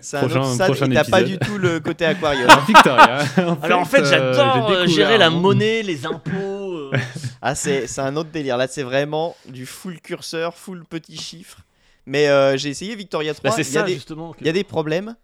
c'est 0.01 0.17
un 0.17 0.19
prochain, 0.19 0.39
autre 0.41 0.53
stade 0.53 0.67
prochain 0.67 0.91
et 0.91 0.93
t'as 0.93 1.03
pas 1.05 1.23
du 1.23 1.39
tout 1.39 1.57
le 1.57 1.79
côté 1.79 2.05
aquarium. 2.13 2.47
Alors, 2.49 2.65
Victoria. 2.65 3.23
Alors 3.63 3.79
en 3.79 3.85
fait, 3.85 4.01
euh, 4.01 4.05
j'adore 4.05 4.33
j'ai 4.35 4.41
euh, 4.41 4.53
découvert 4.67 4.87
gérer 4.87 5.17
la 5.17 5.29
monnaie, 5.29 5.81
les 5.81 6.05
impôts. 6.05 6.50
Euh. 6.93 6.97
ah 7.41 7.55
c'est 7.55 7.87
c'est 7.87 8.01
un 8.01 8.15
autre 8.15 8.29
délire. 8.31 8.57
Là, 8.57 8.67
c'est 8.67 8.83
vraiment 8.83 9.35
du 9.47 9.65
full 9.65 9.99
curseur, 10.01 10.55
full 10.57 10.85
petit 10.85 11.17
chiffre. 11.17 11.59
Mais 12.05 12.27
euh, 12.29 12.57
j'ai 12.57 12.69
essayé 12.69 12.95
Victoria 12.95 13.33
3. 13.33 13.49
Bah, 13.51 13.55
il 13.57 13.59
y 13.59 13.61
a 13.61 13.81
ça 13.81 13.83
des 13.83 13.93
justement. 13.93 14.31
que- 14.33 14.39
il 14.41 14.47
y 14.47 14.49
a 14.49 14.53
des 14.53 14.63
problèmes. 14.63 15.15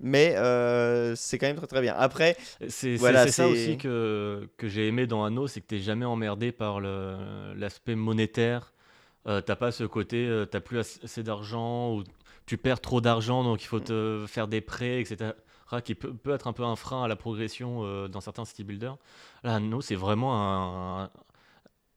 Mais 0.00 0.34
euh, 0.36 1.14
c'est 1.14 1.38
quand 1.38 1.46
même 1.46 1.56
très 1.56 1.68
très 1.68 1.80
bien. 1.80 1.94
Après, 1.96 2.36
C'est 2.60 2.68
c'est- 2.70 2.96
Voilà, 2.96 3.28
ça 3.30 3.46
aussi 3.48 3.78
que, 3.78 4.48
que 4.56 4.68
j'ai 4.68 4.88
aimé 4.88 5.06
dans 5.06 5.24
Anno, 5.24 5.46
c'est 5.46 5.60
que 5.60 5.66
t'es 5.66 5.78
jamais 5.78 6.04
emmerdé 6.04 6.50
par 6.52 6.80
le- 6.80 7.54
l'aspect 7.56 7.94
monétaire. 7.94 8.72
Euh, 9.26 9.40
t'as 9.40 9.56
pas 9.56 9.70
ce 9.72 9.84
côté, 9.84 10.26
euh, 10.26 10.44
t'as 10.46 10.60
plus 10.60 10.80
ass- 10.80 10.98
assez 11.04 11.22
d'argent 11.22 11.94
ou 11.94 12.04
tu 12.44 12.58
perds 12.58 12.80
trop 12.80 13.00
d'argent, 13.00 13.42
donc 13.44 13.62
il 13.62 13.66
faut 13.66 13.80
te 13.80 14.24
faire 14.28 14.48
des 14.48 14.60
prêts, 14.60 15.00
etc. 15.00 15.30
Qui 15.84 15.94
peut, 15.94 16.14
peut 16.14 16.32
être 16.32 16.46
un 16.46 16.52
peu 16.52 16.62
un 16.64 16.76
frein 16.76 17.02
à 17.04 17.08
la 17.08 17.16
progression 17.16 17.80
euh, 17.84 18.06
dans 18.08 18.20
certains 18.20 18.44
city 18.44 18.64
builders. 18.64 18.96
Là, 19.42 19.56
Anno, 19.56 19.80
c'est 19.80 19.96
vraiment 19.96 20.34
un, 21.02 21.10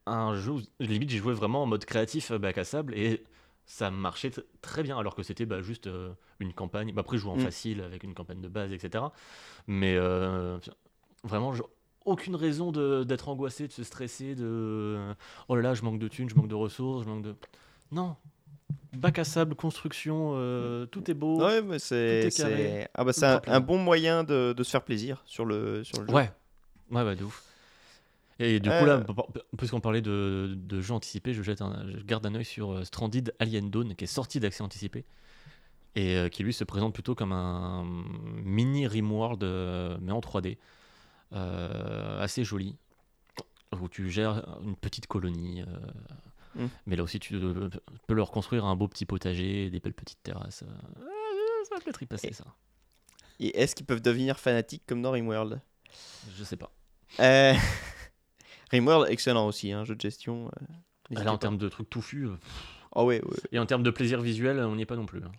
un 0.05 0.35
jeu 0.35 0.51
où 0.53 0.61
limite 0.79 1.09
j'ai 1.09 1.17
joué 1.17 1.33
vraiment 1.33 1.63
en 1.63 1.65
mode 1.65 1.85
créatif 1.85 2.31
euh, 2.31 2.39
bac 2.39 2.57
à 2.57 2.63
sable 2.63 2.93
et 2.95 3.23
ça 3.65 3.91
marchait 3.91 4.31
très 4.61 4.83
bien 4.83 4.97
alors 4.97 5.15
que 5.15 5.23
c'était 5.23 5.45
bah, 5.45 5.61
juste 5.61 5.87
euh, 5.87 6.13
une 6.39 6.53
campagne. 6.53 6.93
Bah, 6.93 7.01
après, 7.01 7.17
je 7.17 7.23
joue 7.23 7.29
en 7.31 7.35
Mm. 7.35 7.39
facile 7.39 7.81
avec 7.81 8.03
une 8.03 8.13
campagne 8.13 8.41
de 8.41 8.47
base, 8.47 8.71
etc. 8.71 9.03
Mais 9.67 9.95
euh, 9.97 10.57
vraiment, 11.23 11.53
aucune 12.05 12.35
raison 12.35 12.71
d'être 12.71 13.29
angoissé, 13.29 13.67
de 13.67 13.73
se 13.73 13.83
stresser, 13.83 14.35
de 14.35 15.13
oh 15.49 15.55
là 15.55 15.61
là, 15.61 15.73
je 15.73 15.83
manque 15.83 15.99
de 15.99 16.07
thunes, 16.07 16.29
je 16.29 16.35
manque 16.35 16.47
de 16.47 16.55
ressources, 16.55 17.03
je 17.03 17.09
manque 17.09 17.23
de. 17.23 17.35
Non, 17.91 18.15
bac 18.97 19.19
à 19.19 19.23
sable, 19.23 19.55
construction, 19.55 20.33
euh, 20.35 20.85
tout 20.85 21.09
est 21.09 21.13
beau. 21.13 21.41
Ouais, 21.43 21.61
mais 21.61 21.79
c'est 21.79 22.29
ah 22.93 23.03
bah, 23.03 23.41
un, 23.47 23.59
bon 23.59 23.77
moyen 23.77 24.23
de, 24.23 24.53
de 24.53 24.63
se 24.63 24.69
faire 24.71 24.83
plaisir 24.83 25.21
sur 25.25 25.45
le, 25.45 25.83
sur 25.83 26.01
le 26.01 26.07
jeu. 26.07 26.13
Ouais, 26.13 26.31
ouais, 26.91 27.03
ouais, 27.03 27.15
de 27.15 27.23
ouf. 27.23 27.43
Et 28.39 28.59
du 28.59 28.69
coup, 28.69 28.75
Euh. 28.75 28.85
là, 28.85 28.99
p- 28.99 29.39
puisqu'on 29.57 29.79
parlait 29.79 30.01
de, 30.01 30.53
de 30.55 30.81
jeux 30.81 30.93
anticipés, 30.93 31.33
je, 31.33 31.41
jette 31.41 31.61
un- 31.61 31.85
je 31.89 32.03
garde 32.03 32.25
un 32.25 32.35
œil 32.35 32.45
sur 32.45 32.71
euh, 32.71 32.83
Stranded 32.83 33.33
Alien 33.39 33.69
Dawn, 33.69 33.95
qui 33.95 34.03
est 34.03 34.07
sorti 34.07 34.39
d'accès 34.39 34.61
anticipé, 34.63 35.05
et 35.95 36.15
euh, 36.17 36.29
qui 36.29 36.43
lui 36.43 36.53
se 36.53 36.63
présente 36.63 36.93
plutôt 36.93 37.15
comme 37.15 37.31
un 37.31 37.83
mini 38.43 38.85
Rimworld, 38.87 39.43
euh, 39.43 39.97
mais 40.01 40.11
en 40.11 40.19
3D, 40.19 40.57
euh, 41.33 42.21
assez 42.21 42.43
joli, 42.43 42.75
où 43.81 43.89
tu 43.89 44.09
gères 44.11 44.43
une 44.63 44.75
petite 44.75 45.07
colonie. 45.07 45.63
Euh. 46.57 46.67
Mais 46.85 46.95
là 46.95 47.03
aussi, 47.03 47.19
tu 47.19 47.35
euh, 47.35 47.69
peux 48.07 48.13
leur 48.13 48.31
construire 48.31 48.65
un 48.65 48.75
beau 48.75 48.87
petit 48.87 49.05
potager, 49.05 49.69
des 49.69 49.79
belles 49.79 49.93
petites 49.93 50.21
terrasses. 50.23 50.63
euh, 50.63 51.01
euh, 51.01 51.65
ça 51.69 51.75
va 51.75 51.81
peut-être 51.81 52.01
y 52.03 52.05
passer, 52.05 52.27
Et- 52.29 52.33
ça. 52.33 52.45
Et 53.39 53.59
est-ce 53.61 53.75
qu'ils 53.75 53.85
peuvent 53.85 54.01
devenir 54.01 54.39
fanatiques 54.39 54.83
comme 54.87 55.01
dans 55.03 55.11
Rimworld? 55.11 55.61
Je 56.35 56.43
sais 56.43 56.57
pas. 56.57 56.71
euh... 57.19 57.53
Rimworld, 58.71 59.09
excellent 59.11 59.47
aussi, 59.47 59.71
un 59.71 59.85
jeu 59.85 59.95
de 59.95 60.01
gestion. 60.01 60.49
euh, 61.11 61.23
Là, 61.23 61.31
en 61.31 61.37
termes 61.37 61.57
de 61.57 61.69
trucs 61.69 61.89
touffus, 61.89 62.25
euh, 62.25 62.35
Ah 62.93 63.03
ouais, 63.05 63.21
ouais. 63.23 63.37
Et 63.51 63.59
en 63.59 63.65
termes 63.65 63.83
de 63.83 63.91
plaisir 63.91 64.19
visuel, 64.21 64.59
on 64.59 64.75
n'y 64.75 64.81
est 64.81 64.85
pas 64.87 64.95
non 64.97 65.05
plus. 65.05 65.19
hein. 65.23 65.31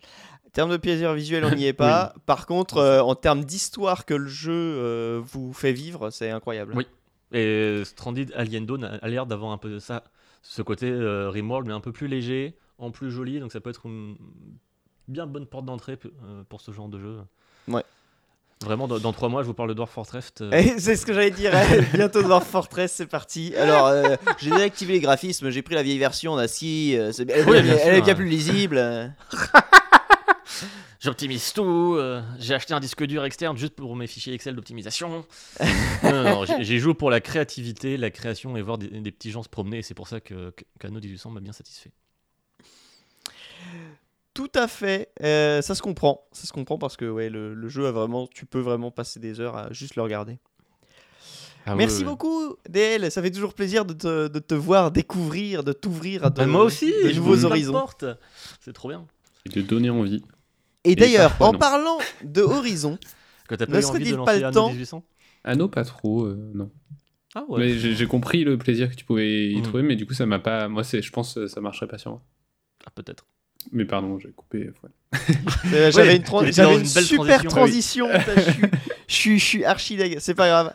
En 0.47 0.49
termes 0.49 0.71
de 0.71 0.77
plaisir 0.77 1.13
visuel, 1.13 1.45
on 1.45 1.51
n'y 1.53 1.65
est 1.65 1.73
pas. 1.87 2.15
Par 2.25 2.47
contre, 2.47 2.77
euh, 2.77 3.01
en 3.01 3.13
termes 3.15 3.43
d'histoire 3.45 4.05
que 4.05 4.15
le 4.15 4.27
jeu 4.27 4.51
euh, 4.53 5.21
vous 5.23 5.53
fait 5.53 5.73
vivre, 5.73 6.09
c'est 6.09 6.31
incroyable. 6.31 6.73
Oui. 6.75 6.87
Et 7.31 7.83
Stranded 7.85 8.31
Alien 8.35 8.65
Dawn 8.65 8.83
a 8.83 8.95
a 8.95 9.07
l'air 9.07 9.27
d'avoir 9.27 9.51
un 9.51 9.59
peu 9.59 9.69
de 9.69 9.77
ça, 9.77 10.05
ce 10.41 10.61
côté 10.61 10.89
euh, 10.89 11.29
Rimworld, 11.29 11.67
mais 11.67 11.73
un 11.73 11.79
peu 11.81 11.91
plus 11.91 12.07
léger, 12.07 12.55
en 12.77 12.91
plus 12.91 13.11
joli, 13.11 13.39
donc 13.39 13.51
ça 13.51 13.59
peut 13.59 13.69
être 13.69 13.85
une 13.85 14.15
bien 15.07 15.25
bonne 15.27 15.45
porte 15.45 15.65
d'entrée 15.65 15.97
euh, 16.05 16.43
pour 16.49 16.61
ce 16.61 16.71
genre 16.71 16.87
de 16.89 16.99
jeu. 16.99 17.17
Ouais. 17.67 17.83
Vraiment, 18.61 18.89
dans, 18.89 18.99
dans 18.99 19.13
trois 19.13 19.29
mois, 19.29 19.41
je 19.41 19.47
vous 19.47 19.53
parle 19.53 19.69
de 19.69 19.73
Dwarf 19.73 19.91
Fortress. 19.91 20.33
euh, 20.41 20.51
Et 20.51 20.79
c'est 20.79 20.97
ce 20.97 21.05
que 21.05 21.13
j'allais 21.13 21.31
dire. 21.31 21.55
hein. 21.55 21.63
Bientôt 21.93 22.21
Dwarf 22.21 22.45
Fortress, 22.45 22.91
c'est 22.93 23.05
parti. 23.07 23.55
Alors, 23.55 23.87
euh, 23.87 24.15
j'ai 24.39 24.49
désactivé 24.51 24.93
les 24.93 24.99
graphismes. 24.99 25.49
J'ai 25.49 25.61
pris 25.61 25.75
la 25.75 25.83
vieille 25.83 25.97
version 25.97 26.35
euh, 26.97 27.11
c'est 27.13 27.23
bien- 27.23 27.37
elle, 27.37 27.41
est 27.47 27.49
Oui, 27.49 27.57
elle 27.57 27.63
bien 28.01 28.13
hein. 28.13 28.15
plus 28.17 28.27
lisible. 28.27 29.13
J'optimise 30.99 31.53
tout. 31.53 31.95
euh, 31.97 32.21
j'ai 32.39 32.53
acheté 32.53 32.73
un 32.73 32.79
disque 32.79 33.03
dur 33.05 33.23
externe 33.23 33.57
juste 33.57 33.75
pour 33.75 33.95
mes 33.95 34.07
fichiers 34.07 34.33
Excel 34.33 34.55
d'optimisation. 34.55 35.25
non, 36.03 36.11
non, 36.11 36.23
non, 36.23 36.45
j'ai- 36.63 36.79
joué 36.79 36.93
pour 36.93 37.09
la 37.09 37.21
créativité, 37.21 37.97
la 37.97 38.09
création 38.11 38.55
et 38.57 38.61
voir 38.61 38.77
des, 38.77 38.87
des 38.87 39.11
petits 39.11 39.31
gens 39.31 39.43
se 39.43 39.49
promener. 39.49 39.79
Et 39.79 39.81
c'est 39.81 39.93
pour 39.93 40.07
ça 40.07 40.19
que 40.19 40.49
que- 40.51 40.63
qu'Anno 40.79 40.99
1800 40.99 41.29
m'a 41.31 41.39
bien 41.39 41.53
satisfait. 41.53 41.91
Tout 44.33 44.51
à 44.55 44.67
fait. 44.67 45.09
Euh, 45.21 45.61
ça 45.61 45.75
se 45.75 45.81
comprend. 45.81 46.23
Ça 46.31 46.45
se 46.47 46.53
comprend 46.53 46.77
parce 46.77 46.95
que 46.97 47.05
ouais, 47.09 47.29
le, 47.29 47.53
le 47.53 47.69
jeu 47.69 47.87
a 47.87 47.91
vraiment. 47.91 48.27
Tu 48.27 48.45
peux 48.45 48.59
vraiment 48.59 48.91
passer 48.91 49.19
des 49.19 49.39
heures 49.39 49.57
à 49.57 49.71
juste 49.73 49.95
le 49.95 50.01
regarder. 50.01 50.37
Ah 51.65 51.75
Merci 51.75 52.03
beaucoup, 52.05 52.55
DL. 52.69 53.11
Ça 53.11 53.21
fait 53.21 53.31
toujours 53.31 53.53
plaisir 53.53 53.83
de 53.85 53.93
te, 53.93 54.27
de 54.27 54.39
te 54.39 54.55
voir 54.55 54.91
découvrir, 54.91 55.63
de 55.63 55.73
t'ouvrir 55.73 56.25
à 56.25 56.29
de, 56.29 56.37
Bah, 56.37 56.45
moi 56.47 56.63
aussi, 56.63 56.87
de 57.03 57.09
je 57.09 57.15
nouveaux 57.19 57.43
horizons. 57.45 57.83
C'est 58.61 58.73
trop 58.73 58.87
bien. 58.89 59.05
Et 59.45 59.49
de 59.49 59.61
donner 59.61 59.89
envie. 59.89 60.23
Et 60.91 60.95
d'ailleurs, 60.95 61.35
en 61.39 61.53
non. 61.53 61.59
parlant 61.59 61.97
de 62.23 62.41
t'as 63.55 63.65
Ne 63.67 63.81
serait-il 63.81 64.15
pas 64.17 64.37
le 64.37 64.51
temps 64.51 64.69
1800 64.69 65.03
Ah 65.43 65.55
non, 65.55 65.67
pas 65.67 65.83
trop, 65.83 66.25
euh, 66.25 66.51
non. 66.53 66.69
Ah 67.35 67.43
ouais. 67.47 67.69
J'ai 67.77 68.07
compris 68.07 68.43
le 68.43 68.57
plaisir 68.57 68.89
que 68.89 68.95
tu 68.95 69.05
pouvais 69.05 69.49
y 69.51 69.59
Mm. 69.59 69.63
trouver, 69.63 69.83
mais 69.83 69.95
du 69.95 70.05
coup, 70.05 70.13
ça 70.13 70.25
m'a 70.25 70.39
pas. 70.39 70.67
Moi, 70.67 70.83
c'est, 70.83 71.01
je 71.01 71.11
pense 71.11 71.35
que 71.35 71.47
ça 71.47 71.61
marcherait 71.61 71.87
pas 71.87 71.97
sur 71.97 72.11
moi. 72.11 72.21
Ah, 72.85 72.89
peut-être. 72.95 73.25
Mais 73.71 73.85
pardon, 73.85 74.17
j'ai 74.19 74.29
coupé. 74.29 74.69
euh, 75.73 75.91
j'avais 75.91 76.09
Ouais, 76.09 76.15
une, 76.15 76.85
super 76.85 77.43
transition. 77.43 78.07
je, 78.07 78.41
suis, 78.41 78.61
je, 79.07 79.13
suis, 79.13 79.39
je 79.39 79.45
suis 79.45 79.65
archi 79.65 79.97
deg. 79.97 80.17
C'est 80.19 80.33
pas 80.33 80.47
grave. 80.47 80.73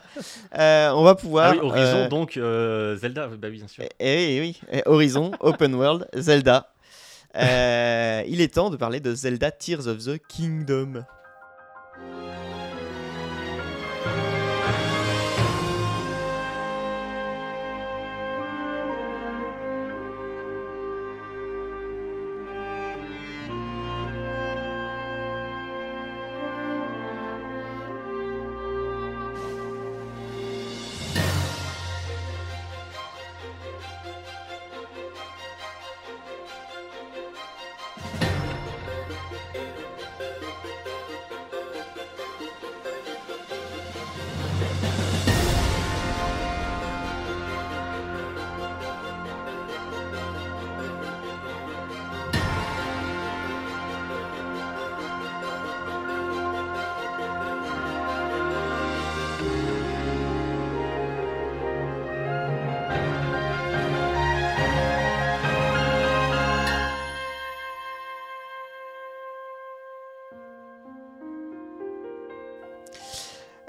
Euh, 0.57 0.91
on 0.91 1.03
va 1.03 1.15
pouvoir. 1.15 1.47
Ah 1.49 1.53
oui, 1.53 1.59
Horizon, 1.67 1.97
euh, 1.97 2.07
donc 2.07 2.37
euh, 2.37 2.95
Zelda, 2.95 3.27
bah 3.27 3.47
oui, 3.49 3.57
bien 3.57 3.67
sûr. 3.67 3.83
Eh 3.99 4.39
oui, 4.39 4.39
oui. 4.39 4.61
Eh, 4.71 4.83
Horizon, 4.85 5.31
Open 5.39 5.73
World, 5.75 6.07
Zelda. 6.15 6.71
Euh, 7.37 8.23
il 8.27 8.41
est 8.41 8.53
temps 8.53 8.69
de 8.69 8.77
parler 8.77 8.99
de 8.99 9.13
Zelda 9.13 9.51
Tears 9.51 9.87
of 9.87 9.99
the 10.05 10.17
Kingdom. 10.27 11.03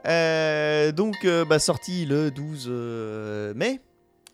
Euh, 0.07 0.93
donc, 0.93 1.25
euh, 1.25 1.45
bah, 1.45 1.59
sorti 1.59 2.07
le 2.07 2.31
12 2.31 2.67
euh, 2.69 3.55
mai 3.55 3.81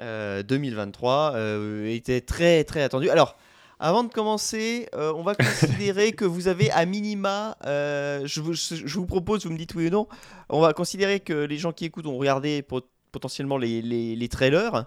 euh, 0.00 0.42
2023, 0.42 1.32
euh, 1.34 1.86
était 1.86 2.20
très 2.20 2.64
très 2.64 2.82
attendu. 2.82 3.08
Alors, 3.10 3.36
avant 3.78 4.04
de 4.04 4.12
commencer, 4.12 4.88
euh, 4.94 5.12
on 5.16 5.22
va 5.22 5.34
considérer 5.34 6.12
que 6.20 6.24
vous 6.24 6.48
avez 6.48 6.70
à 6.70 6.84
minima, 6.86 7.56
euh, 7.66 8.22
je, 8.26 8.40
vous, 8.40 8.52
je 8.54 8.94
vous 8.98 9.06
propose, 9.06 9.44
vous 9.46 9.52
me 9.52 9.58
dites 9.58 9.74
oui 9.74 9.86
ou 9.86 9.90
non, 9.90 10.08
on 10.50 10.60
va 10.60 10.72
considérer 10.72 11.20
que 11.20 11.32
les 11.32 11.56
gens 11.58 11.72
qui 11.72 11.84
écoutent 11.86 12.06
ont 12.06 12.18
regardé 12.18 12.62
pot- 12.62 12.88
potentiellement 13.10 13.58
les, 13.58 13.82
les- 13.82 14.14
les 14.16 14.28
trailers 14.28 14.86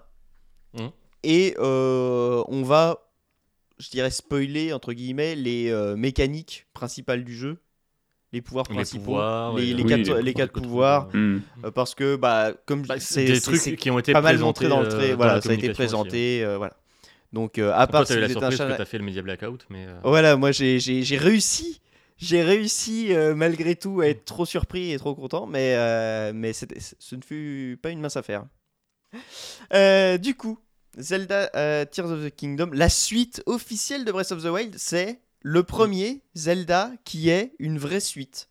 Mhm. 0.74 0.90
et 1.22 1.54
euh, 1.58 2.44
on 2.48 2.62
va, 2.62 2.98
je 3.78 3.88
dirais, 3.90 4.10
spoiler 4.10 4.72
entre 4.74 4.92
guillemets 4.92 5.34
les 5.34 5.72
mécaniques 5.96 6.66
principales 6.74 7.24
du 7.24 7.34
jeu, 7.34 7.58
les 8.32 8.42
pouvoirs 8.42 8.66
Les 8.68 8.74
principaux, 8.76 9.04
pouvoirs, 9.04 9.54
les, 9.54 9.70
ouais, 9.72 9.76
les 9.78 9.82
oui, 9.82 9.88
quatre, 9.88 10.18
les 10.20 10.32
pouvoirs 10.32 10.34
quatre 10.34 10.52
pouvoirs. 10.62 11.08
Hmm. 11.14 11.38
Euh, 11.64 11.70
parce 11.70 11.94
que 11.94 12.16
bah 12.16 12.52
comme 12.66 12.82
Bah, 12.82 12.98
c'est 12.98 13.24
des 13.24 13.34
c'est- 13.40 13.40
trucs 13.40 13.76
qui 13.78 13.90
ont 13.90 13.98
été 13.98 14.12
pas 14.12 14.20
mal 14.20 14.34
présentés 14.36 14.64
montré 14.64 14.68
dans 14.68 14.80
le 14.80 14.86
euh, 14.86 14.90
trait 14.90 15.10
dans 15.10 15.16
voilà 15.16 15.40
ça 15.40 15.50
a 15.50 15.52
été 15.54 15.70
présenté 15.72 16.44
euh, 16.44 16.56
voilà 16.58 16.74
donc 17.32 17.58
euh, 17.58 17.72
à 17.72 17.86
Toi, 17.86 17.86
part 17.88 18.00
t'as 18.06 18.14
si 18.14 18.18
eu 18.18 18.20
la 18.20 18.26
un 18.26 18.30
surprise 18.30 18.58
que 18.58 18.76
t'as 18.76 18.84
fait 18.84 18.98
le 18.98 19.04
Media 19.04 19.22
Blackout, 19.22 19.66
mais. 19.70 19.86
euh, 19.86 19.98
voilà 20.04 20.36
moi 20.36 20.52
j'ai 20.52 20.78
réussi 21.18 21.80
j'ai 22.18 22.42
réussi 22.42 23.12
euh, 23.12 23.34
malgré 23.34 23.76
tout 23.76 24.00
à 24.00 24.06
être 24.08 24.24
trop 24.24 24.46
surpris 24.46 24.92
et 24.92 24.98
trop 24.98 25.14
content 25.14 25.46
mais 25.46 25.74
euh, 25.76 26.32
mais 26.34 26.52
ce 26.52 26.64
ne 27.14 27.20
fut 27.22 27.78
pas 27.82 27.90
une 27.90 28.00
mince 28.00 28.16
affaire 28.16 28.44
Euh, 29.72 30.18
du 30.18 30.34
coup 30.34 30.58
Zelda 30.98 31.50
euh, 31.56 31.84
Tears 31.84 32.10
of 32.10 32.24
the 32.24 32.34
Kingdom 32.34 32.70
la 32.72 32.88
suite 32.88 33.42
officielle 33.46 34.04
de 34.04 34.12
Breath 34.12 34.32
of 34.32 34.42
the 34.42 34.46
Wild 34.46 34.74
c'est 34.78 35.20
le 35.42 35.62
premier 35.62 36.22
Zelda 36.34 36.90
qui 37.04 37.28
est 37.30 37.52
une 37.58 37.78
vraie 37.78 38.00
suite 38.00 38.48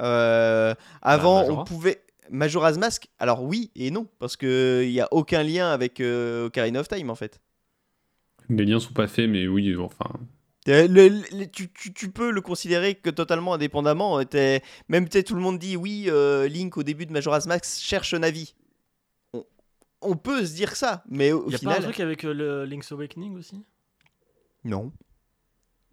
Euh, 0.00 0.74
avant 1.02 1.40
Majora. 1.40 1.60
on 1.60 1.64
pouvait 1.64 2.02
Majora's 2.30 2.78
Mask 2.78 3.08
alors 3.18 3.42
oui 3.42 3.70
et 3.74 3.90
non 3.90 4.06
parce 4.20 4.36
que 4.36 4.82
il 4.84 4.92
y 4.92 5.00
a 5.00 5.08
aucun 5.12 5.42
lien 5.42 5.70
avec 5.72 6.00
euh, 6.00 6.46
Ocarina 6.46 6.80
of 6.80 6.88
Time 6.88 7.10
en 7.10 7.14
fait 7.16 7.40
Les 8.48 8.64
liens 8.64 8.78
sont 8.80 8.92
pas 8.94 9.08
faits, 9.08 9.28
mais 9.28 9.46
oui, 9.48 9.74
enfin. 9.76 10.10
Euh, 10.68 10.86
le- 10.88 11.08
le- 11.36 11.46
tu, 11.46 11.70
tu- 11.72 11.92
tu 11.92 12.10
peux 12.10 12.30
le 12.30 12.40
considérer 12.40 12.94
que 12.94 13.10
totalement 13.10 13.54
indépendamment. 13.54 14.18
euh, 14.20 14.24
t'es- 14.24 14.62
Même 14.88 15.08
peut-être 15.08 15.28
tout 15.28 15.34
le 15.34 15.40
monde 15.40 15.58
dit 15.58 15.76
oui, 15.76 16.06
euh, 16.08 16.46
Link 16.48 16.76
au 16.76 16.82
début 16.82 17.06
de 17.06 17.12
Majora's 17.12 17.46
Mask 17.46 17.64
cherche 17.80 18.12
Navi. 18.14 18.54
On, 19.32 19.44
on 20.02 20.16
peut 20.16 20.44
se 20.46 20.54
dire 20.54 20.76
ça, 20.76 21.02
mais 21.08 21.32
au 21.32 21.48
Y 21.50 21.54
a 21.54 21.58
final. 21.58 21.74
pas 21.76 21.80
un 21.80 21.84
truc 21.84 22.00
avec 22.00 22.24
euh, 22.24 22.32
le 22.34 22.64
Link's 22.66 22.92
Awakening 22.92 23.36
aussi? 23.38 23.62
Non. 24.64 24.92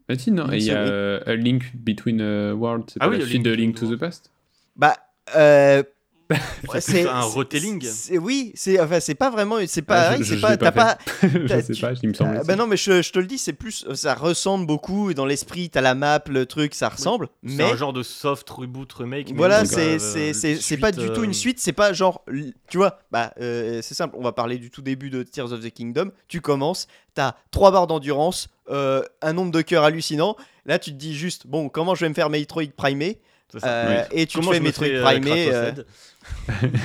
Ah 0.07 0.15
si, 0.17 0.31
non, 0.31 0.51
il 0.51 0.63
y 0.63 0.71
a 0.71 0.77
euh, 0.77 1.19
A 1.25 1.35
Link 1.35 1.63
Between 1.75 2.21
euh, 2.21 2.53
Worlds, 2.53 2.85
c'est 2.93 2.99
Ah 3.01 3.05
pas 3.05 3.11
oui, 3.11 3.17
la 3.19 3.23
A 3.23 3.27
suite 3.27 3.43
Link 3.43 3.45
de 3.45 3.51
Between 3.51 3.65
Link 3.67 3.75
to 3.79 3.95
the. 3.95 3.99
Past? 3.99 4.31
Bah, 4.75 4.95
euh, 5.35 5.83
Ouais, 6.73 6.81
c'est 6.81 7.07
un 7.07 7.21
retelling. 7.21 7.81
c'est- 7.83 8.17
Oui, 8.17 8.51
c'est 8.55 8.79
enfin 8.79 8.99
c'est 8.99 9.13
pas 9.15 9.29
vraiment 9.29 9.57
c'est 9.67 9.81
Ah, 9.87 10.11
pas 10.11 10.17
je- 10.17 10.23
c'est 10.23 10.37
je- 10.37 10.41
pas 10.41 10.57
t'as 10.57 10.71
pas 10.71 10.95
pas 10.95 10.97
je 11.27 11.47
t'as- 11.47 11.61
sais 11.61 11.73
tu- 11.73 11.81
pas, 11.81 11.93
il 12.01 12.09
me 12.09 12.13
semble. 12.13 12.37
Ah, 12.39 12.43
bah 12.43 12.55
non 12.55 12.65
mais 12.67 12.77
je, 12.77 13.01
je 13.01 13.11
te 13.11 13.19
le 13.19 13.27
dis 13.27 13.37
c'est 13.37 13.53
plus 13.53 13.85
ça 13.93 14.15
ressemble 14.15 14.65
beaucoup 14.65 15.13
dans 15.13 15.25
l'esprit 15.25 15.69
t'as 15.69 15.81
la 15.81 15.93
map 15.95 16.21
le 16.27 16.45
truc 16.45 16.73
ça 16.73 16.89
ressemble 16.89 17.27
C'est 17.45 17.53
mais 17.55 17.63
un 17.71 17.75
genre 17.75 17.93
de 17.93 18.01
soft 18.03 18.49
reboot 18.49 18.91
remake. 18.93 19.31
voilà 19.35 19.65
c'est 19.65 19.95
euh, 19.95 19.99
c'est 19.99 20.33
c'est 20.33 20.55
c'est 20.55 20.77
pas 20.77 20.91
du 20.91 21.07
tout 21.11 21.21
euh, 21.21 21.25
une 21.25 21.33
suite 21.33 21.59
c'est 21.59 21.73
pas 21.73 21.93
genre 21.93 22.23
tu 22.69 22.77
vois 22.77 22.99
bah 23.11 23.31
euh, 23.39 23.81
c'est 23.83 23.93
simple 23.93 24.15
on 24.17 24.23
va 24.23 24.31
parler 24.31 24.57
du 24.57 24.69
tout 24.71 24.81
début 24.81 25.09
de 25.11 25.21
Tears 25.23 25.51
of 25.53 25.59
the 25.61 25.69
Kingdom 25.71 26.11
tu 26.27 26.41
commences 26.41 26.87
t'as 27.13 27.35
trois 27.51 27.71
barres 27.71 27.87
d'endurance 27.87 28.49
euh, 28.71 29.03
un 29.21 29.33
nombre 29.33 29.51
de 29.51 29.61
cœurs 29.61 29.83
hallucinant 29.83 30.35
là 30.65 30.79
tu 30.79 30.91
te 30.91 30.95
dis 30.97 31.15
juste 31.15 31.45
bon 31.45 31.69
comment 31.69 31.93
je 31.93 32.01
vais 32.05 32.09
me 32.09 32.15
faire 32.15 32.29
Metroid 32.31 32.63
primé 32.75 33.19
Euh, 33.63 34.03
et 34.11 34.25
tu 34.25 34.33
te 34.33 34.39
Comment 34.39 34.51
fais 34.51 34.57
je 34.57 34.61
me 34.61 34.67
Metroid 34.67 34.87
fais, 34.87 34.95
euh, 34.95 35.03
primé 35.03 35.45
Kratos 35.47 35.53
euh, 35.53 35.69
Head 35.69 35.85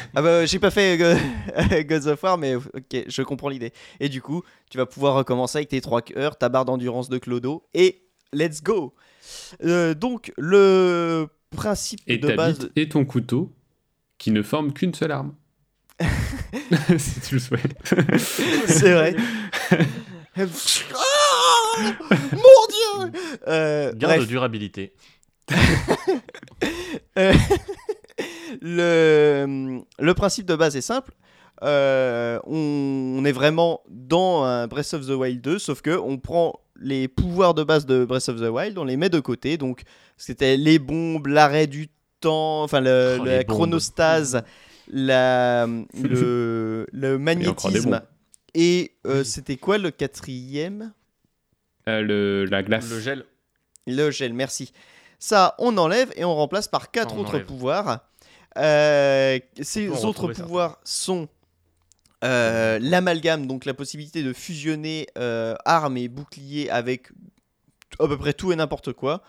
Ah 0.15 0.23
bah 0.23 0.47
j'ai 0.47 0.59
pas 0.59 0.70
fait 0.70 0.99
euh, 1.01 1.82
Gods 1.89 2.07
of 2.09 2.23
War 2.23 2.39
mais 2.39 2.55
ok 2.55 3.05
je 3.09 3.23
comprends 3.23 3.49
l'idée. 3.49 3.73
Et 3.99 4.09
du 4.09 4.20
coup 4.23 4.43
tu 4.70 4.78
vas 4.78 4.87
pouvoir 4.87 5.15
recommencer 5.15 5.59
avec 5.59 5.69
tes 5.70 5.81
3 5.81 6.03
cœurs, 6.03 6.37
ta 6.37 6.49
barre 6.49 6.65
d'endurance 6.66 7.09
de 7.09 7.19
Clodo 7.19 7.65
et 7.74 8.03
let's 8.32 8.62
go 8.62 8.95
Euh, 9.65 9.95
Donc 9.95 10.32
le 10.37 11.27
principe 11.57 12.01
Et 12.07 12.19
de 12.19 12.28
ta 12.28 12.37
base... 12.37 12.59
bite 12.59 12.73
et 12.77 12.89
ton 12.89 13.05
couteau 13.05 13.51
qui 14.19 14.31
ne 14.31 14.43
forment 14.43 14.73
qu'une 14.73 14.95
seule 14.95 15.12
arme. 15.12 15.35
si 16.99 17.20
tu 17.20 17.35
le 17.35 17.41
souhaites. 17.41 17.74
C'est 18.66 18.93
vrai. 18.93 19.16
Ah 19.66 19.74
Mon 22.32 23.03
dieu 23.09 23.12
Euh, 23.49 23.93
Gain 23.95 24.09
de 24.09 24.15
bref, 24.16 24.27
durabilité. 24.28 24.93
le, 28.60 29.81
le 29.98 30.14
principe 30.14 30.47
de 30.47 30.56
base 30.56 30.77
est 30.77 30.81
simple. 30.81 31.12
Euh, 31.62 32.39
on, 32.44 33.16
on 33.18 33.24
est 33.24 33.32
vraiment 33.32 33.82
dans 33.89 34.44
un 34.44 34.66
Breath 34.66 34.94
of 34.94 35.06
the 35.06 35.10
Wild 35.10 35.40
2, 35.43 35.59
sauf 35.59 35.82
que 35.82 35.90
on 35.98 36.18
prend 36.18 36.59
les 36.81 37.06
pouvoirs 37.09 37.52
de 37.55 37.62
base 37.64 37.85
de 37.85 38.05
Breath 38.05 38.28
of 38.31 38.40
the 38.40 38.48
Wild, 38.51 38.78
on 38.78 38.85
les 38.85 38.97
met 38.97 39.10
de 39.10 39.20
côté. 39.20 39.59
Donc 39.59 39.82
c'était 40.16 40.56
les 40.56 40.78
bombes, 40.78 41.27
l'arrêt 41.27 41.66
du 41.66 41.89
temps, 42.20 42.62
enfin 42.62 42.81
le- 42.81 43.18
Oh, 43.20 43.24
la 43.24 43.44
chronostase, 43.44 44.43
la, 44.89 45.66
le, 46.02 46.86
le 46.93 47.18
magnétisme. 47.18 48.01
Et 48.55 48.93
euh, 49.06 49.20
Oui. 49.20 49.24
c'était 49.27 49.56
quoi 49.56 49.78
le 49.78 49.90
quatrième? 49.90 50.93
Euh, 51.89 52.01
le, 52.02 52.44
la 52.47 52.62
glace. 52.62 52.90
Le 52.90 53.01
gel. 53.01 53.24
le 53.86 54.10
gel, 54.10 54.32
merci. 54.32 54.72
Ça, 55.21 55.55
on 55.59 55.77
enlève 55.79 56.11
et 56.17 56.25
on 56.25 56.35
remplace 56.35 56.67
par 56.67 56.91
quatre 56.91 57.15
on 57.15 57.21
autres 57.21 57.35
enlève. 57.35 57.47
pouvoirs. 57.47 58.01
Euh, 58.57 59.39
ces 59.61 59.89
On 59.89 60.05
autres 60.07 60.33
pouvoirs 60.33 60.79
sont 60.83 61.29
euh, 62.25 62.79
l'amalgame, 62.83 63.47
donc 63.47 63.65
la 63.65 63.75
possibilité 63.75 64.23
de 64.23 64.33
fusionner 64.33 65.07
euh, 65.19 65.55
armes 65.65 65.97
et 65.99 66.09
boucliers 66.09 66.69
avec 66.71 67.11
à 67.99 68.09
peu 68.09 68.19
près 68.19 68.33
tout 68.33 68.51
et 68.51 68.57
n'importe 68.57 68.93
quoi 68.93 69.23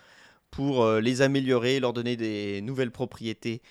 pour 0.49 0.83
euh, 0.83 0.99
les 1.01 1.21
améliorer, 1.21 1.79
leur 1.79 1.93
donner 1.93 2.15
des 2.15 2.61
nouvelles 2.61 2.91
propriétés 2.91 3.61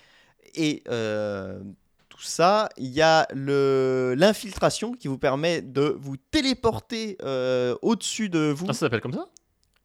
et 0.55 0.83
euh, 0.89 1.61
tout 2.09 2.23
ça. 2.23 2.69
Il 2.77 2.89
y 2.89 3.03
a 3.03 3.27
l'infiltration 3.35 4.93
qui 4.93 5.09
vous 5.09 5.19
permet 5.19 5.63
de 5.63 5.97
vous 5.99 6.17
téléporter 6.17 7.17
euh, 7.23 7.75
au-dessus 7.83 8.29
de 8.29 8.51
vous, 8.51 8.67
Ah, 8.69 8.73
ça 8.73 8.81
s'appelle 8.81 9.01
comme 9.01 9.13
ça? 9.15 9.27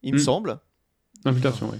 Il 0.02 0.14
me 0.14 0.18
Hmm. 0.18 0.22
semble. 0.22 0.58
Infiltration, 1.24 1.70
oui. 1.72 1.78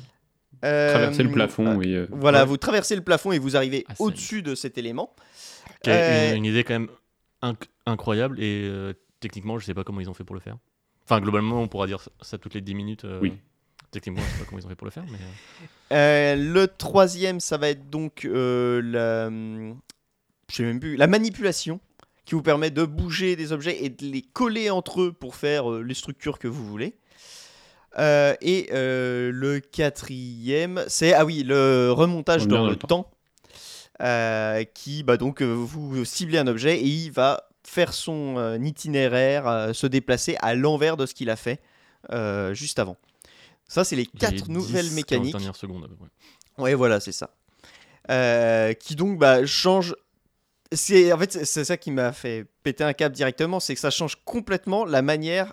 Euh, 0.65 0.91
Traverser 0.93 1.23
le 1.23 1.31
plafond, 1.31 1.67
euh, 1.67 1.75
oui. 1.77 1.95
euh, 1.95 2.07
Voilà, 2.11 2.41
ouais. 2.41 2.47
vous 2.47 2.57
traversez 2.57 2.97
le 2.97 3.03
plafond 3.03 3.33
et 3.33 3.39
vous 3.39 3.57
arrivez 3.57 3.85
Ah, 3.89 3.95
au-dessus 3.99 4.43
de 4.43 4.55
cet 4.55 4.79
élément. 4.79 5.15
Qui 5.83 5.91
Euh, 5.91 6.31
une, 6.33 6.39
une 6.39 6.45
idée 6.47 6.65
quand 6.65 6.75
même 6.75 6.89
inc- 7.43 7.69
incroyable 7.85 8.41
et 8.43 8.67
euh, 8.69 8.93
techniquement, 9.21 9.59
je 9.59 9.67
sais 9.67 9.75
pas 9.75 9.85
comment 9.85 10.01
ils 10.01 10.09
ont 10.11 10.15
fait 10.15 10.25
pour 10.25 10.35
le 10.35 10.41
faire. 10.41 10.57
Enfin, 11.05 11.21
globalement, 11.21 11.61
on 11.61 11.69
pourra 11.69 11.87
dire 11.87 12.01
ça, 12.01 12.11
ça 12.23 12.39
toutes 12.39 12.55
les 12.55 12.61
10 12.63 12.75
minutes. 12.75 13.05
euh, 13.05 13.21
Oui. 13.23 13.35
Techniquement, 13.93 14.23
je 14.27 14.33
sais 14.33 14.39
pas 14.41 14.45
comment 14.49 14.59
ils 14.61 14.67
ont 14.67 14.69
fait 14.69 14.75
pour 14.75 14.87
le 14.87 14.91
faire, 14.91 15.05
mais. 15.11 15.19
euh, 15.93 16.35
Euh, 16.35 16.37
le 16.37 16.67
troisième, 16.67 17.39
ça 17.39 17.57
va 17.59 17.69
être 17.69 17.89
donc 17.89 18.25
euh, 18.25 18.81
la, 18.83 19.31
je 20.51 20.55
sais 20.57 20.63
même 20.65 20.81
plus, 20.81 20.97
la 20.97 21.07
manipulation 21.07 21.81
qui 22.25 22.35
vous 22.35 22.43
permet 22.43 22.71
de 22.71 22.85
bouger 22.85 23.37
des 23.37 23.53
objets 23.53 23.85
et 23.85 23.89
de 23.89 24.05
les 24.05 24.23
coller 24.23 24.69
entre 24.71 25.03
eux 25.03 25.13
pour 25.13 25.37
faire 25.37 25.71
euh, 25.71 25.83
les 25.83 25.95
structures 25.95 26.39
que 26.41 26.49
vous 26.49 26.67
voulez. 26.67 26.97
Euh, 27.99 28.35
et 28.43 28.69
euh, 28.73 29.31
le 29.33 29.61
quatrième, 29.61 30.85
c'est 30.87 31.15
ah 31.15 31.25
oui 31.25 31.43
le 31.43 31.91
remontage 31.91 32.47
dans, 32.47 32.59
dans 32.59 32.69
le 32.69 32.77
temps, 32.77 33.11
euh, 34.03 34.65
qui 34.65 35.03
bah 35.03 35.17
donc 35.17 35.41
vous 35.43 36.05
ciblez 36.05 36.39
un 36.39 36.47
objet 36.47 36.79
et 36.79 36.87
il 36.87 37.11
va 37.11 37.49
faire 37.67 37.95
son 37.95 38.61
itinéraire, 38.63 39.71
se 39.75 39.87
déplacer 39.87 40.37
à 40.41 40.55
l'envers 40.55 40.97
de 40.97 41.07
ce 41.07 41.15
qu'il 41.15 41.31
a 41.31 41.37
fait 41.37 41.61
juste 42.53 42.79
avant. 42.79 42.97
Ça, 43.69 43.83
c'est 43.83 43.97
les 43.97 44.07
quatre 44.07 44.45
10, 44.45 44.49
nouvelles 44.51 44.87
15 44.87 44.95
mécaniques. 44.95 45.33
dernières 45.33 45.57
secondes 45.57 45.85
à 45.85 45.89
peu 45.89 45.97
près. 45.97 46.63
Ouais, 46.63 46.75
voilà, 46.75 47.01
c'est 47.01 47.13
ça. 47.13 47.31
Qui 48.79 48.95
donc 48.95 49.19
bah, 49.19 49.47
change. 49.47 49.95
C'est 50.73 51.13
en 51.13 51.19
fait 51.19 51.45
c'est 51.45 51.65
ça 51.65 51.77
qui 51.77 51.93
m'a 51.93 52.13
fait 52.13 52.45
péter 52.65 52.83
un 52.83 52.93
câble 52.93 53.15
directement, 53.15 53.61
c'est 53.61 53.75
que 53.75 53.81
ça 53.81 53.91
change 53.91 54.17
complètement 54.25 54.85
la 54.85 55.01
manière 55.01 55.53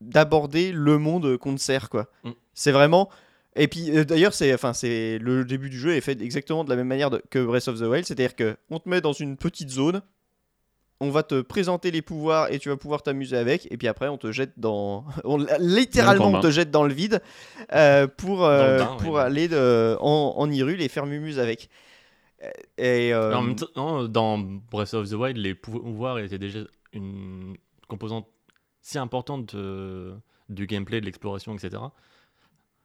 d'aborder 0.00 0.72
le 0.72 0.98
monde 0.98 1.36
qu'on 1.38 1.54
te 1.54 1.60
sert 1.60 1.88
quoi. 1.90 2.06
Mm. 2.24 2.30
C'est 2.54 2.72
vraiment. 2.72 3.08
Et 3.56 3.66
puis 3.66 3.90
euh, 3.96 4.04
d'ailleurs 4.04 4.34
c'est 4.34 4.52
enfin 4.54 4.72
c'est 4.72 5.18
le 5.18 5.44
début 5.44 5.70
du 5.70 5.78
jeu 5.78 5.94
est 5.94 6.00
fait 6.00 6.20
exactement 6.22 6.64
de 6.64 6.70
la 6.70 6.76
même 6.76 6.86
manière 6.86 7.10
de- 7.10 7.22
que 7.30 7.44
Breath 7.44 7.68
of 7.68 7.78
the 7.78 7.82
Wild, 7.84 8.04
c'est-à-dire 8.04 8.36
que 8.36 8.56
on 8.70 8.78
te 8.78 8.88
met 8.88 9.00
dans 9.00 9.12
une 9.12 9.36
petite 9.36 9.70
zone, 9.70 10.00
on 11.00 11.10
va 11.10 11.22
te 11.22 11.40
présenter 11.40 11.90
les 11.90 12.02
pouvoirs 12.02 12.52
et 12.52 12.58
tu 12.58 12.68
vas 12.68 12.76
pouvoir 12.76 13.02
t'amuser 13.02 13.36
avec, 13.36 13.66
et 13.72 13.76
puis 13.76 13.88
après 13.88 14.08
on 14.08 14.18
te 14.18 14.30
jette 14.30 14.52
dans, 14.56 15.04
on, 15.24 15.38
littéralement 15.58 16.26
on 16.28 16.40
te 16.40 16.50
jette 16.50 16.70
dans 16.70 16.84
le 16.84 16.92
vide 16.92 17.20
euh, 17.72 18.06
pour 18.06 18.44
euh, 18.44 18.78
bain, 18.78 18.96
pour 19.00 19.14
ouais. 19.14 19.22
aller 19.22 19.48
de, 19.48 19.96
en, 20.00 20.34
en 20.36 20.50
Hyrule 20.50 20.80
et 20.82 20.88
faire 20.88 21.06
mumuse 21.06 21.38
avec. 21.40 21.68
Et 22.76 23.12
euh, 23.12 23.34
En 23.34 23.42
même 23.42 23.56
temps, 23.56 24.04
dans 24.04 24.38
Breath 24.38 24.94
of 24.94 25.08
the 25.10 25.14
Wild, 25.14 25.36
les 25.36 25.56
pouvoirs 25.56 26.20
étaient 26.20 26.38
déjà 26.38 26.60
une 26.92 27.56
composante 27.88 28.28
si 28.88 28.96
importante 28.98 29.54
de- 29.54 30.14
du 30.48 30.66
gameplay, 30.66 31.00
de 31.00 31.04
l'exploration, 31.04 31.54
etc. 31.54 31.82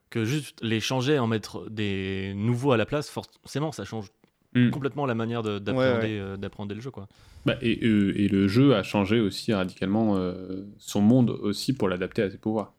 Que 0.10 0.26
juste 0.26 0.60
les 0.62 0.80
changer, 0.82 1.18
en 1.18 1.28
mettre 1.28 1.70
des 1.70 2.34
nouveaux 2.36 2.74
à 2.74 2.78
la 2.78 2.86
place, 2.86 3.10
forcément, 3.10 3.72
ça 3.72 3.86
change 3.86 4.08
Mm. 4.56 4.70
complètement 4.70 5.06
la 5.08 5.16
manière 5.16 5.42
euh, 5.48 5.60
d'appréhender 5.60 6.76
le 6.76 6.82
jeu. 6.82 6.92
Quoi. 6.92 7.08
Bah, 7.46 7.56
et, 7.62 7.80
euh, 7.84 8.14
et 8.16 8.28
le 8.28 8.48
jeu 8.48 8.76
a 8.76 8.84
changé 8.84 9.20
aussi 9.20 9.52
radicalement 9.54 10.16
euh, 10.18 10.64
son 10.78 11.02
monde 11.02 11.32
aussi 11.32 11.74
pour 11.74 11.88
l'adapter 11.90 12.22
à 12.22 12.30
ses 12.30 12.38
pouvoirs. 12.38 12.74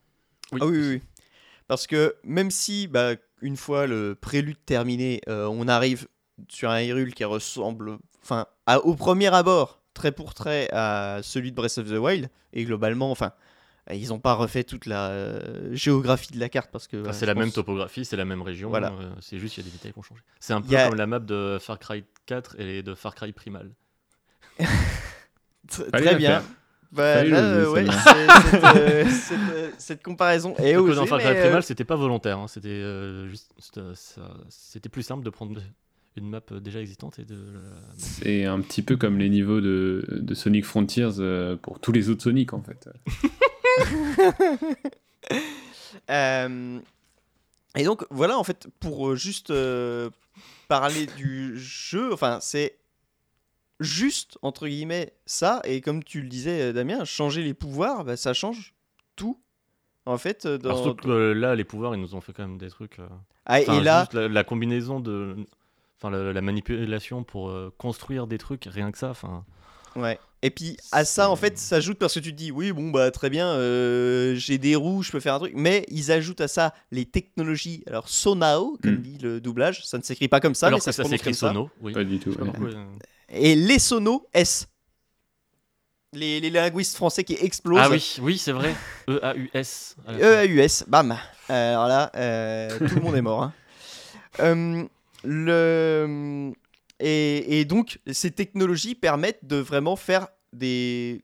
Ah 0.53 0.67
oui, 0.67 0.79
oui, 0.79 0.89
oui. 0.91 1.01
Parce 1.67 1.87
que 1.89 2.15
même 2.23 2.51
si, 2.53 2.87
bah, 2.87 3.15
une 3.41 3.57
fois 3.57 3.87
le 3.89 4.15
prélude 4.15 4.59
terminé, 4.67 5.21
euh, 5.29 5.47
on 5.51 5.67
arrive 5.67 6.07
sur 6.49 6.71
un 6.71 6.81
Hyrule 6.81 7.13
qui 7.15 7.25
ressemble, 7.25 7.99
enfin, 8.23 8.47
à- 8.67 8.79
au 8.81 8.95
premier 8.95 9.35
abord, 9.35 9.81
trait 9.95 10.13
pour 10.13 10.35
trait 10.35 10.69
à 10.73 11.21
celui 11.23 11.51
de 11.53 11.57
Breath 11.57 11.79
of 11.79 11.89
the 11.89 11.93
Wild, 11.99 12.29
et 12.53 12.65
globalement, 12.65 13.11
enfin, 13.11 13.33
ils 13.93 14.09
n'ont 14.09 14.19
pas 14.19 14.35
refait 14.35 14.65
toute 14.65 14.87
la 14.87 15.09
euh, 15.09 15.69
géographie 15.75 16.33
de 16.33 16.41
la 16.41 16.49
carte 16.49 16.71
parce 16.71 16.87
que. 16.89 16.97
Euh, 16.97 17.13
c'est 17.13 17.27
la 17.27 17.35
même 17.35 17.53
topographie, 17.53 18.05
c'est 18.05 18.17
la 18.17 18.25
même 18.25 18.43
région, 18.43 18.69
Voilà. 18.71 18.93
euh, 18.93 19.11
c'est 19.21 19.39
juste 19.39 19.55
qu'il 19.55 19.65
y 19.65 19.67
a 19.67 19.71
des 19.71 19.77
détails 19.77 19.93
qui 19.93 19.99
ont 19.99 20.03
changé. 20.03 20.23
C'est 20.41 20.53
un 20.53 20.61
peu 20.61 20.75
a- 20.77 20.89
comme 20.89 20.99
la 20.99 21.07
map 21.07 21.19
de 21.21 21.59
Far 21.61 21.79
Cry 21.79 22.05
4 22.27 22.59
et 22.61 22.83
de 22.83 22.95
Far 22.95 23.15
Cry 23.15 23.33
Primal. 23.33 23.71
Tr- 25.69 25.91
Très 25.91 26.15
bien. 26.17 26.43
Bah, 26.93 27.25
là, 27.25 27.39
euh, 27.39 27.71
ouais, 27.73 27.87
cette, 29.11 29.11
cette, 29.11 29.81
cette 29.81 30.03
comparaison 30.05 30.55
est 30.59 30.77
osée, 30.77 30.95
dans 30.95 31.07
Far 31.07 31.19
Cry 31.19 31.29
euh, 31.31 31.43
Primal, 31.43 31.63
c'était 31.65 31.85
pas 31.85 31.97
volontaire, 31.97 32.39
hein, 32.39 32.47
c'était 32.47 32.69
euh, 32.69 33.27
juste, 33.29 33.51
c'était 34.49 34.89
plus 34.89 35.03
simple 35.03 35.25
de 35.25 35.31
prendre 35.31 35.61
une 36.17 36.29
map 36.31 36.41
euh, 36.53 36.61
déjà 36.61 36.81
existante 36.81 37.19
et 37.19 37.25
de 37.25 37.35
la- 37.35 37.61
C'est 37.97 38.45
un 38.45 38.61
petit 38.61 38.83
peu 38.83 38.97
comme 38.97 39.19
les 39.19 39.29
niveaux 39.29 39.61
de, 39.61 40.07
de 40.11 40.35
Sonic 40.35 40.65
Frontiers 40.65 41.19
euh, 41.19 41.57
pour 41.57 41.81
tous 41.81 41.93
les 41.93 42.09
autres 42.11 42.23
Sonic 42.23 42.53
en 42.53 42.63
fait. 42.63 42.89
Euh, 46.11 46.81
et 47.77 47.85
donc 47.85 48.05
voilà 48.11 48.37
en 48.39 48.45
fait 48.45 48.67
pour 48.81 49.11
euh, 49.11 49.17
juste 49.17 49.51
euh, 49.51 50.11
parler 50.69 51.07
du 51.17 51.57
jeu, 51.57 52.13
enfin 52.13 52.39
c'est 52.41 52.77
juste 53.81 54.39
entre 54.43 54.67
guillemets 54.67 55.13
ça 55.25 55.61
et 55.65 55.81
comme 55.81 56.03
tu 56.03 56.21
le 56.21 56.29
disais 56.29 56.61
euh, 56.61 56.73
Damien, 56.73 57.05
changer 57.05 57.43
les 57.43 57.55
pouvoirs, 57.55 58.05
bah, 58.05 58.17
ça 58.17 58.35
change 58.35 58.75
tout 59.17 59.39
en 60.05 60.19
fait. 60.19 60.47
euh, 60.47 60.59
Alors, 60.65 60.77
Dans... 60.79 60.83
surtout 60.83 61.07
que 61.09 61.13
euh, 61.13 61.33
là, 61.33 61.55
les 61.55 61.65
pouvoirs, 61.65 61.95
ils 61.95 62.01
nous 62.01 62.15
ont 62.17 62.21
fait 62.21 62.33
quand 62.33 62.47
même 62.47 62.59
des 62.59 62.69
trucs. 62.71 62.99
euh, 62.99 63.07
Ah, 63.47 63.61
enfin, 63.61 63.81
et 63.81 63.85
là, 63.85 64.01
juste 64.01 64.15
la, 64.15 64.29
la 64.29 64.45
combinaison 64.45 64.99
de. 65.01 65.37
Enfin, 66.05 66.17
la, 66.17 66.33
la 66.33 66.41
manipulation 66.43 67.25
pour 67.25 67.49
euh, 67.51 67.73
construire 67.79 68.27
des 68.27 68.37
trucs, 68.39 68.65
rien 68.71 68.93
que 68.93 68.99
ça. 68.99 69.09
Enfin, 69.11 69.45
ouais. 69.97 70.19
Et 70.43 70.51
puis 70.51 70.77
à 70.93 71.07
ça, 71.07 71.31
en 71.31 71.37
fait, 71.37 71.57
s'ajoute 71.59 71.99
parce 71.99 72.13
que 72.13 72.21
tu 72.21 72.31
te 72.33 72.37
dis, 72.37 72.51
oui, 72.53 72.73
bon, 72.73 72.91
bah 72.91 73.11
très 73.11 73.31
bien, 73.31 73.47
euh, 73.47 74.35
j'ai 74.35 74.59
des 74.59 74.77
roues, 74.77 75.03
je 75.03 75.11
peux 75.11 75.21
faire 75.21 75.33
un 75.35 75.39
truc. 75.39 75.53
Mais 75.57 75.87
ils 75.89 76.13
ajoutent 76.13 76.43
à 76.43 76.49
ça 76.49 76.75
les 76.91 77.07
technologies. 77.07 77.83
Alors, 77.87 78.09
Sonao, 78.11 78.77
comme 78.83 78.97
Mm. 78.97 79.03
dit 79.03 79.19
le 79.23 79.41
doublage, 79.41 79.87
ça 79.87 79.97
ne 79.97 80.03
s'écrit 80.03 80.29
pas 80.29 80.41
comme 80.41 80.55
ça, 80.55 80.67
Alors 80.67 80.77
mais 80.77 80.81
que 80.81 80.85
ça, 80.85 80.93
se 80.93 80.97
ça 80.99 81.03
prononce 81.05 81.19
s'écrit. 81.21 81.35
Sono. 81.35 81.71
Oui. 81.81 81.93
Pas 81.95 82.05
du 82.05 82.19
tout. 82.19 82.31
Ouais. 82.33 82.75
euh. 82.75 82.85
Et 83.31 83.55
les 83.55 83.79
Sono 83.79 84.29
S. 84.35 84.69
Les, 86.13 86.39
les 86.41 86.51
linguistes 86.51 86.95
français 86.97 87.25
qui 87.25 87.35
explosent. 87.41 87.81
Ah 87.83 87.89
oui, 87.91 88.17
oui, 88.21 88.37
c'est 88.39 88.53
vrai. 88.53 88.75
E 89.09 89.15
E-A-U-S. 89.23 89.97
EAUS, 90.09 90.85
bam. 90.87 91.17
Euh, 91.51 91.73
Alors 91.73 91.89
là, 91.89 92.11
euh, 92.15 92.79
tout 92.87 92.95
le 92.97 93.01
monde 93.01 93.17
est 93.17 93.23
mort. 93.23 93.43
hein. 93.45 93.53
Euh, 94.41 94.85
le... 95.25 96.53
et, 97.01 97.61
et 97.61 97.65
donc, 97.65 97.99
ces 98.11 98.31
technologies 98.31 98.95
permettent 98.95 99.45
de 99.45 99.57
vraiment 99.57 99.97
faire 99.97 100.29
des 100.53 101.23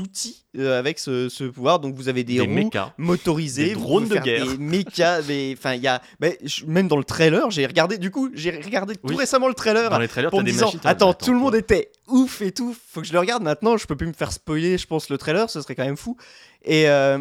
outils 0.00 0.46
euh, 0.56 0.78
avec 0.78 1.00
ce, 1.00 1.28
ce 1.28 1.42
pouvoir. 1.44 1.80
Donc, 1.80 1.96
vous 1.96 2.08
avez 2.08 2.22
des, 2.22 2.34
Des 2.34 2.40
roues 2.42 2.46
mechas. 2.48 2.94
motorisées, 2.96 3.64
Des 3.70 3.72
drones 3.74 4.06
de 4.08 4.16
guerre. 4.18 4.46
des 4.46 4.56
mechas. 4.56 5.18
Enfin, 5.52 5.74
il 5.74 5.82
y 5.82 5.88
a, 5.88 6.00
je- 6.44 6.64
même 6.64 6.86
dans 6.86 6.96
le 6.96 7.02
trailer, 7.04 7.50
j'ai 7.50 7.66
regardé. 7.66 7.98
Du 7.98 8.12
coup, 8.12 8.30
j'ai 8.34 8.52
regardé 8.52 8.94
tout 8.94 9.16
récemment 9.16 9.48
le 9.48 9.54
trailer 9.54 9.90
Dans 9.90 9.98
les 9.98 10.06
trailers, 10.06 10.30
pour 10.30 10.38
me 10.40 10.44
des 10.44 10.52
disant 10.52 10.66
machines. 10.66 10.80
attends, 10.84 11.12
tout 11.12 11.32
le 11.32 11.40
monde 11.40 11.56
était 11.56 11.90
ouf 12.06 12.40
et 12.40 12.52
tout 12.52 12.74
faut 12.88 13.00
que 13.00 13.06
je 13.06 13.12
le 13.14 13.18
regarde 13.18 13.42
maintenant 13.42 13.76
je 13.78 13.86
peux 13.86 13.96
plus 13.96 14.06
me 14.06 14.12
faire 14.12 14.30
spoiler 14.30 14.76
je 14.76 14.86
pense 14.86 15.08
le 15.08 15.16
trailer 15.16 15.48
ce 15.48 15.62
serait 15.62 15.74
quand 15.74 15.86
même 15.86 15.96
fou 15.96 16.18
et 16.62 16.86
euh, 16.90 17.18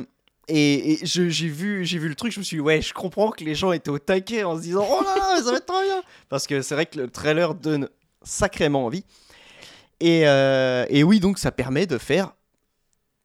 et, 0.50 1.00
j'ai 1.04 1.48
vu 1.48 1.84
vu 1.84 2.08
le 2.10 2.16
truc 2.16 2.32
je 2.34 2.40
me 2.40 2.44
suis 2.44 2.58
dit 2.58 2.62
ouais 2.62 2.82
je 2.82 2.94
comprends 2.94 3.32
que 3.32 3.44
les 3.44 3.56
gens 3.56 3.72
étaient 3.72 3.90
au 3.90 4.00
taquet 4.00 4.44
en 4.44 4.58
se 4.58 4.62
disant 4.64 4.86
oh 4.90 5.02
là 5.04 5.16
là 5.18 5.42
ça 5.44 5.52
va 5.52 5.58
être 5.58 5.66
trop 5.66 5.82
bien 5.82 6.02
parce 6.30 6.48
que 6.48 6.62
c'est 6.62 6.76
vrai 6.76 6.86
que 6.86 7.00
le 7.00 7.10
trailer 7.10 7.56
donne 7.56 7.88
sacrément 8.24 8.86
envie 8.86 9.06
et, 10.00 10.28
euh, 10.28 10.86
et 10.90 11.04
oui 11.04 11.20
donc 11.20 11.40
ça 11.40 11.52
permet 11.52 11.86
de 11.88 11.98
faire 11.98 12.34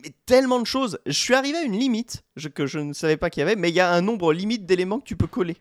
mais 0.02 0.12
tellement 0.26 0.60
de 0.60 0.66
choses 0.66 0.98
je 1.06 1.12
suis 1.12 1.34
arrivé 1.34 1.58
à 1.58 1.62
une 1.62 1.76
limite 1.78 2.22
je- 2.36 2.48
que 2.48 2.66
je 2.66 2.78
ne 2.78 2.92
savais 2.92 3.16
pas 3.16 3.30
qu'il 3.30 3.40
y 3.40 3.42
avait 3.42 3.56
mais 3.56 3.70
il 3.70 3.74
y 3.74 3.80
a 3.80 3.90
un 3.92 4.00
nombre 4.00 4.32
limite 4.32 4.64
d'éléments 4.64 5.00
que 5.00 5.04
tu 5.06 5.16
peux 5.16 5.26
coller 5.26 5.56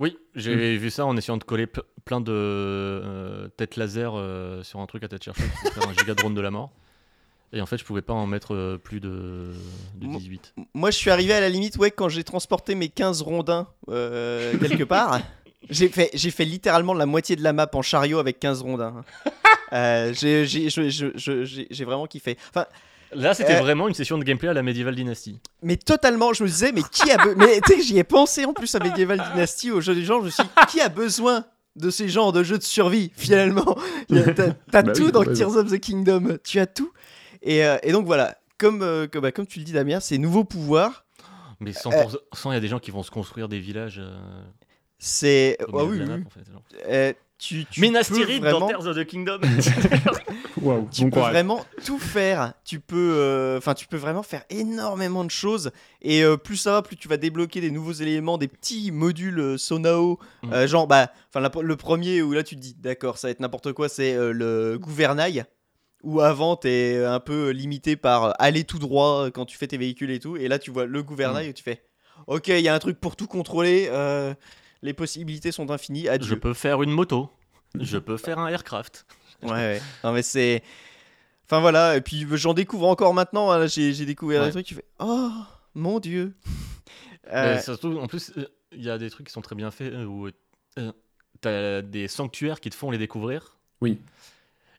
Oui, 0.00 0.16
j'ai 0.34 0.54
Mm. 0.54 0.76
vu 0.78 0.90
ça 0.90 1.04
en 1.06 1.16
essayant 1.16 1.36
de 1.38 1.44
coller 1.44 1.66
plein 2.04 2.20
de 2.20 2.32
euh, 2.32 3.48
têtes 3.56 3.76
laser 3.76 4.12
euh, 4.14 4.62
sur 4.62 4.80
un 4.80 4.86
truc 4.86 5.02
à 5.04 5.08
tête 5.08 5.22
chercheuse 5.24 5.48
pour 5.62 5.72
faire 5.72 5.88
un 5.88 5.92
giga 5.94 6.14
drone 6.14 6.34
de 6.34 6.40
la 6.42 6.50
mort. 6.50 6.70
Et 7.52 7.60
en 7.60 7.66
fait, 7.66 7.78
je 7.78 7.84
pouvais 7.84 8.02
pas 8.02 8.12
en 8.12 8.26
mettre 8.26 8.54
euh, 8.54 8.76
plus 8.76 9.00
de, 9.00 9.52
de 10.00 10.06
Mo- 10.06 10.18
18. 10.18 10.54
Moi, 10.74 10.90
je 10.90 10.96
suis 10.96 11.10
arrivé 11.10 11.32
à 11.32 11.40
la 11.40 11.48
limite, 11.48 11.76
ouais, 11.78 11.90
quand 11.90 12.08
j'ai 12.08 12.24
transporté 12.24 12.74
mes 12.74 12.88
15 12.88 13.22
rondins 13.22 13.66
euh, 13.88 14.58
quelque 14.60 14.84
part. 14.84 15.20
J'ai 15.70 15.88
fait, 15.88 16.10
j'ai 16.14 16.30
fait 16.30 16.44
littéralement 16.44 16.94
la 16.94 17.06
moitié 17.06 17.34
de 17.36 17.42
la 17.42 17.52
map 17.52 17.68
en 17.72 17.82
chariot 17.82 18.18
avec 18.18 18.38
15 18.40 18.62
rondins. 18.62 19.04
Euh, 19.72 20.12
j'ai, 20.14 20.46
j'ai, 20.46 20.70
j'ai- 20.70 21.66
j'ai 21.68 21.84
vraiment 21.84 22.06
kiffé. 22.06 22.38
Enfin, 22.50 22.66
Là, 23.12 23.34
c'était 23.34 23.56
Euh, 23.56 23.60
vraiment 23.62 23.88
une 23.88 23.94
session 23.94 24.16
de 24.16 24.22
gameplay 24.22 24.48
à 24.48 24.52
la 24.52 24.62
Medieval 24.62 24.94
Dynasty. 24.94 25.40
mais 25.60 25.76
totalement, 25.76 26.32
je 26.32 26.44
me 26.44 26.48
disais, 26.48 26.70
mais 26.70 26.82
qui 26.92 27.10
a 27.10 27.16
besoin. 27.16 27.34
Mais 27.36 27.60
tu 27.60 27.72
sais 27.72 27.78
que 27.78 27.82
j'y 27.84 27.98
ai 27.98 28.04
pensé 28.04 28.44
en 28.44 28.52
plus 28.52 28.72
à 28.76 28.78
Medieval 28.78 29.20
Dynasty, 29.32 29.72
au 29.72 29.80
jeu 29.80 29.96
du 29.96 30.04
genre, 30.04 30.20
je 30.20 30.26
me 30.26 30.30
suis 30.30 30.44
dit, 30.44 30.48
qui 30.68 30.80
a 30.80 30.88
besoin 30.88 31.44
de 31.74 31.90
ces 31.90 32.08
genres 32.08 32.32
de 32.32 32.44
jeux 32.44 32.58
de 32.58 32.62
survie 32.62 33.10
finalement? 33.16 33.76
T'as, 34.08 34.50
t'as 34.70 34.82
Bah 34.82 34.92
oui, 34.94 35.00
tout 35.02 35.10
dans. 35.10 35.24
Tears 35.24 35.56
of 35.56 35.68
the 35.68 35.80
Kingdom, 35.80 36.36
tu 36.44 36.60
as 36.60 36.66
tout? 36.66 36.92
Et, 37.46 37.64
euh, 37.64 37.78
et 37.82 37.92
donc 37.92 38.04
voilà, 38.06 38.36
comme, 38.58 38.82
euh, 38.82 39.06
comme, 39.06 39.22
bah, 39.22 39.32
comme 39.32 39.46
tu 39.46 39.58
le 39.60 39.64
dis, 39.64 39.72
Damien, 39.72 40.00
ces 40.00 40.18
nouveaux 40.18 40.44
pouvoirs, 40.44 41.06
Mais 41.60 41.72
100%, 41.72 42.50
il 42.50 42.54
y 42.54 42.56
a 42.56 42.60
des 42.60 42.68
gens 42.68 42.78
qui 42.80 42.90
vont 42.90 43.02
se 43.02 43.10
construire 43.10 43.48
des 43.48 43.58
villages 43.60 43.98
euh, 44.02 44.42
c'est. 44.98 45.56
Ah 45.60 45.64
oui, 45.84 45.98
oui. 46.00 46.06
map, 46.06 46.14
en 46.26 46.30
fait, 46.30 46.50
genre. 46.50 46.62
Euh, 46.88 47.12
tu, 47.38 47.66
tu 47.66 47.82
Minas 47.82 48.08
peux 48.08 48.14
Tirith 48.14 48.40
vraiment, 48.40 48.60
dans 48.60 48.66
Tears 48.68 48.86
of 48.86 48.96
the 48.96 49.04
Kingdom. 49.04 49.40
Waouh, 50.56 50.88
tu 50.90 51.02
bon 51.02 51.10
peux 51.10 51.16
courage. 51.16 51.32
vraiment 51.32 51.64
tout 51.84 51.98
faire. 51.98 52.54
Tu 52.64 52.80
peux, 52.80 53.12
euh, 53.16 53.58
enfin, 53.58 53.74
tu 53.74 53.86
peux 53.86 53.98
vraiment 53.98 54.22
faire 54.22 54.42
énormément 54.48 55.22
de 55.22 55.30
choses. 55.30 55.70
Et 56.00 56.22
euh, 56.24 56.38
plus 56.38 56.56
ça 56.56 56.72
va, 56.72 56.82
plus 56.82 56.96
tu 56.96 57.08
vas 57.08 57.18
débloquer 57.18 57.60
des 57.60 57.70
nouveaux 57.70 57.92
éléments, 57.92 58.38
des 58.38 58.48
petits 58.48 58.90
modules 58.90 59.38
euh, 59.38 59.58
Sonao, 59.58 60.18
Mm. 60.42 60.52
euh, 60.52 60.66
genre, 60.66 60.86
bah, 60.86 61.10
enfin, 61.28 61.40
la- 61.40 61.62
le 61.62 61.76
premier 61.76 62.22
où 62.22 62.32
là 62.32 62.42
tu 62.42 62.56
te 62.56 62.60
dis, 62.60 62.74
d'accord, 62.74 63.18
ça 63.18 63.28
va 63.28 63.32
être 63.32 63.40
n'importe 63.40 63.72
quoi, 63.74 63.88
c'est 63.90 64.14
euh, 64.14 64.32
le 64.32 64.78
gouvernail. 64.78 65.44
Où 66.02 66.20
avant 66.20 66.56
t'es 66.56 67.02
un 67.04 67.20
peu 67.20 67.50
limité 67.50 67.96
par 67.96 68.24
euh, 68.24 68.30
aller 68.38 68.64
tout 68.64 68.78
droit 68.78 69.30
quand 69.30 69.44
tu 69.46 69.56
fais 69.56 69.66
tes 69.66 69.76
véhicules 69.78 70.10
et 70.10 70.20
tout. 70.20 70.36
Et 70.36 70.46
là 70.48 70.58
tu 70.58 70.70
vois 70.70 70.86
le 70.86 71.00
Mm. 71.00 71.04
gouvernail 71.04 71.48
où 71.50 71.52
tu 71.52 71.62
fais, 71.62 71.82
ok, 72.26 72.48
il 72.48 72.60
y 72.60 72.68
a 72.68 72.74
un 72.74 72.78
truc 72.78 73.00
pour 73.00 73.16
tout 73.16 73.26
contrôler. 73.26 73.88
euh, 73.90 74.34
les 74.82 74.92
possibilités 74.92 75.52
sont 75.52 75.70
infinies. 75.70 76.08
Adieu. 76.08 76.28
je 76.28 76.34
peux 76.34 76.54
faire 76.54 76.82
une 76.82 76.90
moto. 76.90 77.28
Je 77.80 77.98
peux 77.98 78.16
faire 78.18 78.38
un 78.38 78.48
aircraft. 78.48 79.06
Ouais, 79.42 79.50
ouais. 79.50 79.82
Non, 80.04 80.12
mais 80.12 80.22
c'est. 80.22 80.62
Enfin 81.44 81.60
voilà, 81.60 81.96
et 81.96 82.00
puis 82.00 82.26
j'en 82.32 82.54
découvre 82.54 82.86
encore 82.88 83.12
maintenant. 83.14 83.50
hein, 83.50 83.58
là, 83.58 83.66
J'ai 83.66 83.92
j'ai 83.94 84.04
découvert 84.06 84.40
Ouais. 84.42 84.46
des 84.48 84.52
trucs 84.52 84.66
qui 84.66 84.74
fait 84.74 84.84
Oh 84.98 85.30
mon 85.74 85.98
dieu 85.98 86.34
Euh, 87.32 87.58
surtout, 87.60 87.98
en 87.98 88.06
plus, 88.06 88.32
euh, 88.38 88.46
il 88.72 88.84
y 88.84 88.90
a 88.90 88.98
des 88.98 89.10
trucs 89.10 89.26
qui 89.26 89.32
sont 89.32 89.42
très 89.42 89.54
bien 89.56 89.70
faits 89.70 89.92
euh, 89.92 90.04
où 90.04 90.28
euh, 90.78 90.92
t'as 91.40 91.82
des 91.82 92.06
sanctuaires 92.08 92.60
qui 92.60 92.70
te 92.70 92.74
font 92.76 92.90
les 92.90 92.98
découvrir. 92.98 93.58
Oui. 93.80 93.98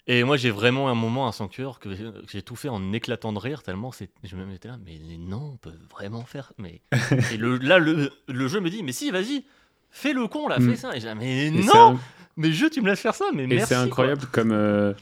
Et 0.09 0.23
moi, 0.23 0.37
j'ai 0.37 0.51
vraiment 0.51 0.89
un 0.89 0.95
moment, 0.95 1.27
un 1.27 1.31
sanctuaire 1.33 1.79
que, 1.79 1.89
j'ai 2.31 2.41
tout 2.41 2.55
fait 2.55 2.69
en 2.69 2.93
éclatant 2.93 3.33
de 3.33 3.39
rire 3.39 3.61
tellement 3.63 3.91
c'est, 3.91 4.09
je 4.23 4.35
me 4.37 4.45
mettais 4.45 4.69
là, 4.69 4.77
mais 4.85 4.97
non, 5.19 5.51
on 5.53 5.57
peut 5.57 5.73
vraiment 5.91 6.23
faire. 6.23 6.53
Mais 6.57 6.81
et 7.33 7.37
le, 7.37 7.57
là, 7.57 7.77
le, 7.77 8.09
le 8.29 8.47
jeu 8.47 8.59
me 8.61 8.69
dit, 8.69 8.83
mais 8.83 8.93
si, 8.93 9.11
vas-y, 9.11 9.43
fais 9.91 10.13
le 10.13 10.27
con 10.27 10.47
là, 10.47 10.59
Mm. 10.59 10.69
fais 10.69 10.75
ça. 10.77 10.95
Et 10.95 10.99
j'ai, 11.01 11.13
mais 11.15 11.47
Et 11.47 11.51
non, 11.51 11.95
un- 11.95 11.99
mais 12.37 12.51
jeu, 12.51 12.69
tu 12.69 12.81
me 12.81 12.87
laisses 12.87 13.01
faire 13.01 13.15
ça, 13.15 13.25
mais 13.33 13.43
Et 13.43 13.47
merci. 13.47 13.67
c'est 13.67 13.75
incroyable 13.75 14.23
comme 14.31 14.51
euh, 14.51 14.93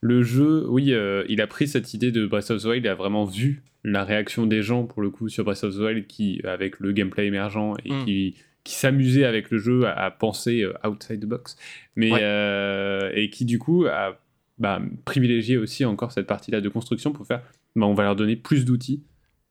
le 0.00 0.22
jeu, 0.22 0.64
oui, 0.68 0.92
euh, 0.92 1.24
il 1.28 1.40
a 1.40 1.46
pris 1.46 1.66
cette 1.66 1.92
idée 1.94 2.12
de 2.12 2.26
Breath 2.26 2.50
of 2.50 2.62
the 2.62 2.66
Wild, 2.66 2.84
il 2.84 2.88
a 2.88 2.94
vraiment 2.94 3.24
vu 3.24 3.62
la 3.84 4.04
réaction 4.04 4.46
des 4.46 4.62
gens 4.62 4.84
pour 4.84 5.02
le 5.02 5.10
coup 5.10 5.28
sur 5.28 5.42
Breath 5.44 5.64
of 5.64 5.74
the 5.74 5.78
Wild 5.78 6.06
qui, 6.06 6.40
avec 6.44 6.78
le 6.78 6.92
gameplay 6.92 7.26
émergent 7.26 7.74
et 7.84 7.92
Mm. 7.92 8.04
qui, 8.04 8.36
qui 8.62 8.74
s'amusait 8.74 9.24
avec 9.24 9.50
le 9.50 9.58
jeu 9.58 9.86
à, 9.88 9.92
à 10.04 10.10
penser 10.12 10.62
euh, 10.62 10.72
outside 10.88 11.20
the 11.20 11.26
box, 11.26 11.56
mais 11.96 12.12
Ouais. 12.12 12.20
euh, 12.22 13.10
et 13.14 13.28
qui 13.28 13.44
du 13.44 13.58
coup 13.58 13.86
a 13.86 14.16
bah, 14.62 14.80
privilégié 15.04 15.56
aussi 15.58 15.84
encore 15.84 16.12
cette 16.12 16.26
partie-là 16.26 16.60
de 16.60 16.68
construction 16.68 17.12
pour 17.12 17.26
faire, 17.26 17.42
bah, 17.76 17.86
on 17.86 17.94
va 17.94 18.04
leur 18.04 18.16
donner 18.16 18.36
plus 18.36 18.64
d'outils 18.64 19.02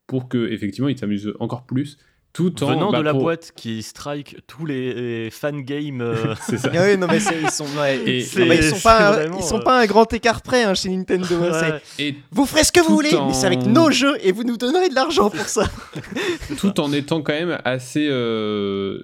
pour 0.06 0.28
que 0.28 0.50
effectivement 0.50 0.88
ils 0.88 0.98
s'amusent 0.98 1.32
encore 1.38 1.64
plus, 1.64 1.98
tout 2.32 2.64
en 2.64 2.68
Venant 2.70 2.90
bah, 2.90 2.98
de 3.00 3.02
la 3.04 3.10
pour- 3.12 3.20
boîte 3.24 3.52
qui 3.54 3.82
strike 3.82 4.38
tous 4.46 4.64
les, 4.64 4.94
les 4.94 5.30
fan 5.30 5.60
games. 5.60 6.00
euh, 6.00 6.34
c'est 6.46 6.56
ça. 6.56 6.70
ah 6.74 6.78
oui, 6.86 6.96
non, 6.96 7.06
mais 7.06 7.18
ils 7.18 7.50
sont, 7.50 7.66
ouais, 7.78 7.98
Et- 8.06 8.20
ils- 8.20 8.38
non, 8.40 8.46
mais 8.46 8.56
ils 8.56 8.62
sont 8.64 8.80
pas, 8.80 9.08
un- 9.08 9.12
vraiment, 9.12 9.38
ils 9.38 9.44
sont 9.44 9.58
euh, 9.58 9.62
pas 9.62 9.82
un 9.82 9.84
grand 9.86 10.10
écart 10.14 10.40
près 10.40 10.62
hein, 10.64 10.72
chez 10.72 10.88
Nintendo. 10.88 11.26
hein, 11.42 11.52
c'est- 11.52 11.70
ouais. 11.72 11.80
Et 12.10 12.14
Vous 12.30 12.46
ferez 12.46 12.64
ce 12.64 12.72
que 12.72 12.80
vous 12.80 12.94
voulez, 12.94 13.10
mais 13.26 13.34
c'est 13.34 13.46
avec 13.46 13.66
nos 13.66 13.90
jeux 13.90 14.16
et 14.26 14.32
vous 14.32 14.44
nous 14.44 14.56
donnerez 14.56 14.88
de 14.88 14.94
l'argent 14.94 15.28
pour 15.28 15.46
ça. 15.46 15.70
tout 16.58 16.80
en 16.80 16.90
étant 16.94 17.20
quand 17.20 17.34
même 17.34 17.58
assez 17.66 18.08
euh, 18.10 18.98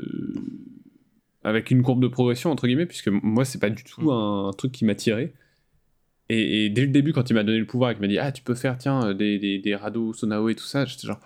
avec 1.45 1.71
une 1.71 1.83
courbe 1.83 2.03
de 2.03 2.09
progression 2.09 2.51
entre 2.51 2.67
guillemets 2.67 2.87
puisque 2.87 3.09
moi 3.09 3.45
c'est 3.45 3.59
pas 3.61 3.71
du 3.71 3.85
tout 3.85 4.11
un, 4.11 4.51
truc 4.57 4.73
qui 4.73 4.85
m'a 4.85 4.95
tiré 4.95 5.33
et, 6.29 6.65
et 6.65 6.71
dès 6.71 6.83
le 6.83 6.89
début 6.89 7.13
quand 7.13 7.31
il 7.31 7.35
m'a 7.35 7.45
donné 7.45 7.59
le 7.59 7.67
pouvoir 7.67 7.91
et 7.91 7.95
qu'il 7.95 8.03
m'a 8.03 8.09
dit 8.09 8.19
ah 8.19 8.33
tu 8.33 8.43
peux 8.43 8.55
faire 8.55 8.77
tiens 8.79 9.15
des, 9.15 9.39
des, 9.39 9.59
des 9.59 9.75
radeaux 9.75 10.13
sonao 10.13 10.49
et 10.49 10.55
tout 10.55 10.65
ça 10.65 10.85
j'étais 10.85 11.07
genre 11.07 11.21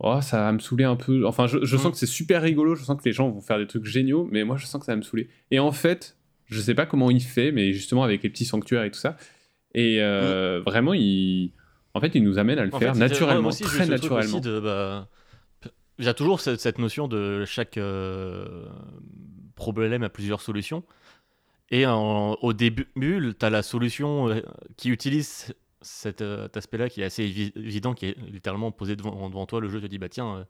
oh 0.00 0.20
ça 0.20 0.38
va 0.38 0.52
me 0.52 0.58
saouler 0.58 0.84
un 0.84 0.96
peu. 0.96 1.26
Enfin 1.26 1.46
je, 1.46 1.64
je 1.64 1.76
sens 1.76 1.92
que 1.92 1.98
c'est 1.98 2.06
super 2.06 2.42
rigolo 2.42 2.74
je 2.74 2.84
sens 2.84 2.96
que 3.00 3.04
les 3.04 3.12
gens 3.12 3.30
vont 3.30 3.40
faire 3.40 3.58
des 3.58 3.66
trucs 3.66 3.84
géniaux 3.84 4.28
mais 4.30 4.44
moi 4.44 4.56
je 4.56 4.66
sens 4.66 4.80
que 4.80 4.86
ça 4.86 4.92
va 4.92 4.96
me 4.96 5.02
saouler. 5.02 5.28
Et 5.50 5.58
en 5.58 5.72
fait 5.72 6.16
je 6.46 6.60
sais 6.60 6.74
pas 6.74 6.86
comment 6.86 7.10
il 7.10 7.22
fait 7.22 7.52
mais 7.52 7.72
justement 7.72 8.04
avec 8.04 8.22
les 8.22 8.30
petits 8.30 8.44
sanctuaires 8.44 8.84
et 8.84 8.90
tout 8.90 8.98
ça. 8.98 9.16
Et 9.74 9.98
euh, 10.00 10.60
vraiment 10.64 10.94
il 10.94 11.52
en 11.94 12.00
fait 12.00 12.14
il 12.14 12.22
nous 12.22 12.38
amène 12.38 12.58
à 12.58 12.64
le 12.64 12.74
En 12.74 12.78
faire 12.78 12.94
fait, 12.94 13.00
naturellement 13.00 13.48
aussi, 13.48 13.62
très 13.62 13.86
naturellement. 13.86 14.40
de, 14.40 14.60
bah, 14.60 15.08
il 15.98 16.04
y 16.04 16.08
a 16.08 16.14
toujours 16.14 16.40
cette, 16.40 16.78
notion 16.78 17.08
de 17.08 17.44
chaque 17.44 17.78
euh, 17.78 18.66
problème 19.54 20.02
a 20.02 20.08
plusieurs 20.08 20.40
solutions. 20.40 20.82
Et 21.70 21.86
en- 21.86 22.34
au 22.42 22.52
début, 22.52 22.86
tu 22.94 23.46
as 23.46 23.50
la 23.50 23.62
solution 23.62 24.28
euh, 24.28 24.40
qui 24.76 24.90
utilise 24.90 25.54
cet, 25.80 26.22
euh, 26.22 26.44
cet 26.44 26.56
aspect-là 26.58 26.88
qui 26.88 27.00
est 27.02 27.04
assez 27.04 27.24
évi- 27.28 27.52
évident, 27.58 27.94
qui 27.94 28.06
est 28.06 28.16
littéralement 28.30 28.70
posé 28.72 28.96
devant, 28.96 29.28
devant 29.28 29.46
toi. 29.46 29.60
Le 29.60 29.68
jeu 29.68 29.80
te 29.80 29.86
dit 29.86 29.98
bah 29.98 30.08
tiens, 30.08 30.46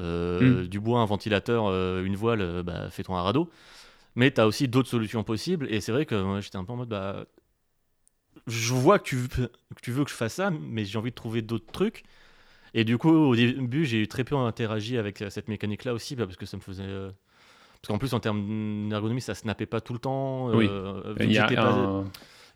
euh, 0.00 0.62
euh, 0.64 0.68
du 0.68 0.80
bois, 0.80 1.00
un 1.00 1.06
ventilateur, 1.06 1.66
euh, 1.68 2.04
une 2.04 2.16
voile, 2.16 2.62
bah, 2.64 2.90
fais-toi 2.90 3.18
un 3.18 3.22
radeau. 3.22 3.50
Mais 4.16 4.32
tu 4.32 4.40
as 4.40 4.46
aussi 4.48 4.68
d'autres 4.68 4.90
solutions 4.90 5.24
possibles. 5.24 5.68
Et 5.72 5.80
c'est 5.80 5.92
vrai 5.92 6.06
que 6.06 6.16
moi, 6.22 6.40
j'étais 6.40 6.56
un 6.58 6.64
peu 6.64 6.72
en 6.72 6.76
mode 6.78 6.90
bah, 6.90 7.26
je 8.46 8.72
vois 8.74 8.98
que 8.98 9.04
tu, 9.04 9.16
veux- 9.16 9.28
que 9.48 9.80
tu 9.82 9.92
veux 9.92 10.04
que 10.04 10.10
je 10.10 10.14
fasse 10.16 10.34
ça, 10.34 10.50
mais 10.50 10.84
j'ai 10.84 10.98
envie 10.98 11.10
de 11.10 11.14
trouver 11.14 11.42
d'autres 11.42 11.70
trucs. 11.72 12.02
Et 12.74 12.84
du 12.84 12.98
coup, 12.98 13.10
au 13.10 13.36
début, 13.36 13.86
j'ai 13.86 14.00
eu 14.02 14.08
très 14.08 14.24
peu 14.24 14.36
interagi 14.36 14.98
avec 14.98 15.24
cette 15.30 15.48
mécanique-là 15.48 15.94
aussi, 15.94 16.16
bah, 16.16 16.26
parce 16.26 16.38
que 16.38 16.46
ça 16.46 16.56
me 16.58 16.62
faisait. 16.62 16.84
Parce 17.82 17.88
qu'en 17.92 17.98
plus, 17.98 18.14
en 18.14 18.20
termes 18.20 18.88
d'ergonomie, 18.88 19.20
ça 19.20 19.34
snappait 19.34 19.66
pas 19.66 19.80
tout 19.80 19.92
le 19.92 19.98
temps. 19.98 20.50
Oui. 20.54 20.68
euh, 20.70 21.14
vu 21.18 21.26
il 21.26 21.32
y 21.32 21.38
a 21.38 21.48
pas- 21.48 21.62
un... 21.68 22.04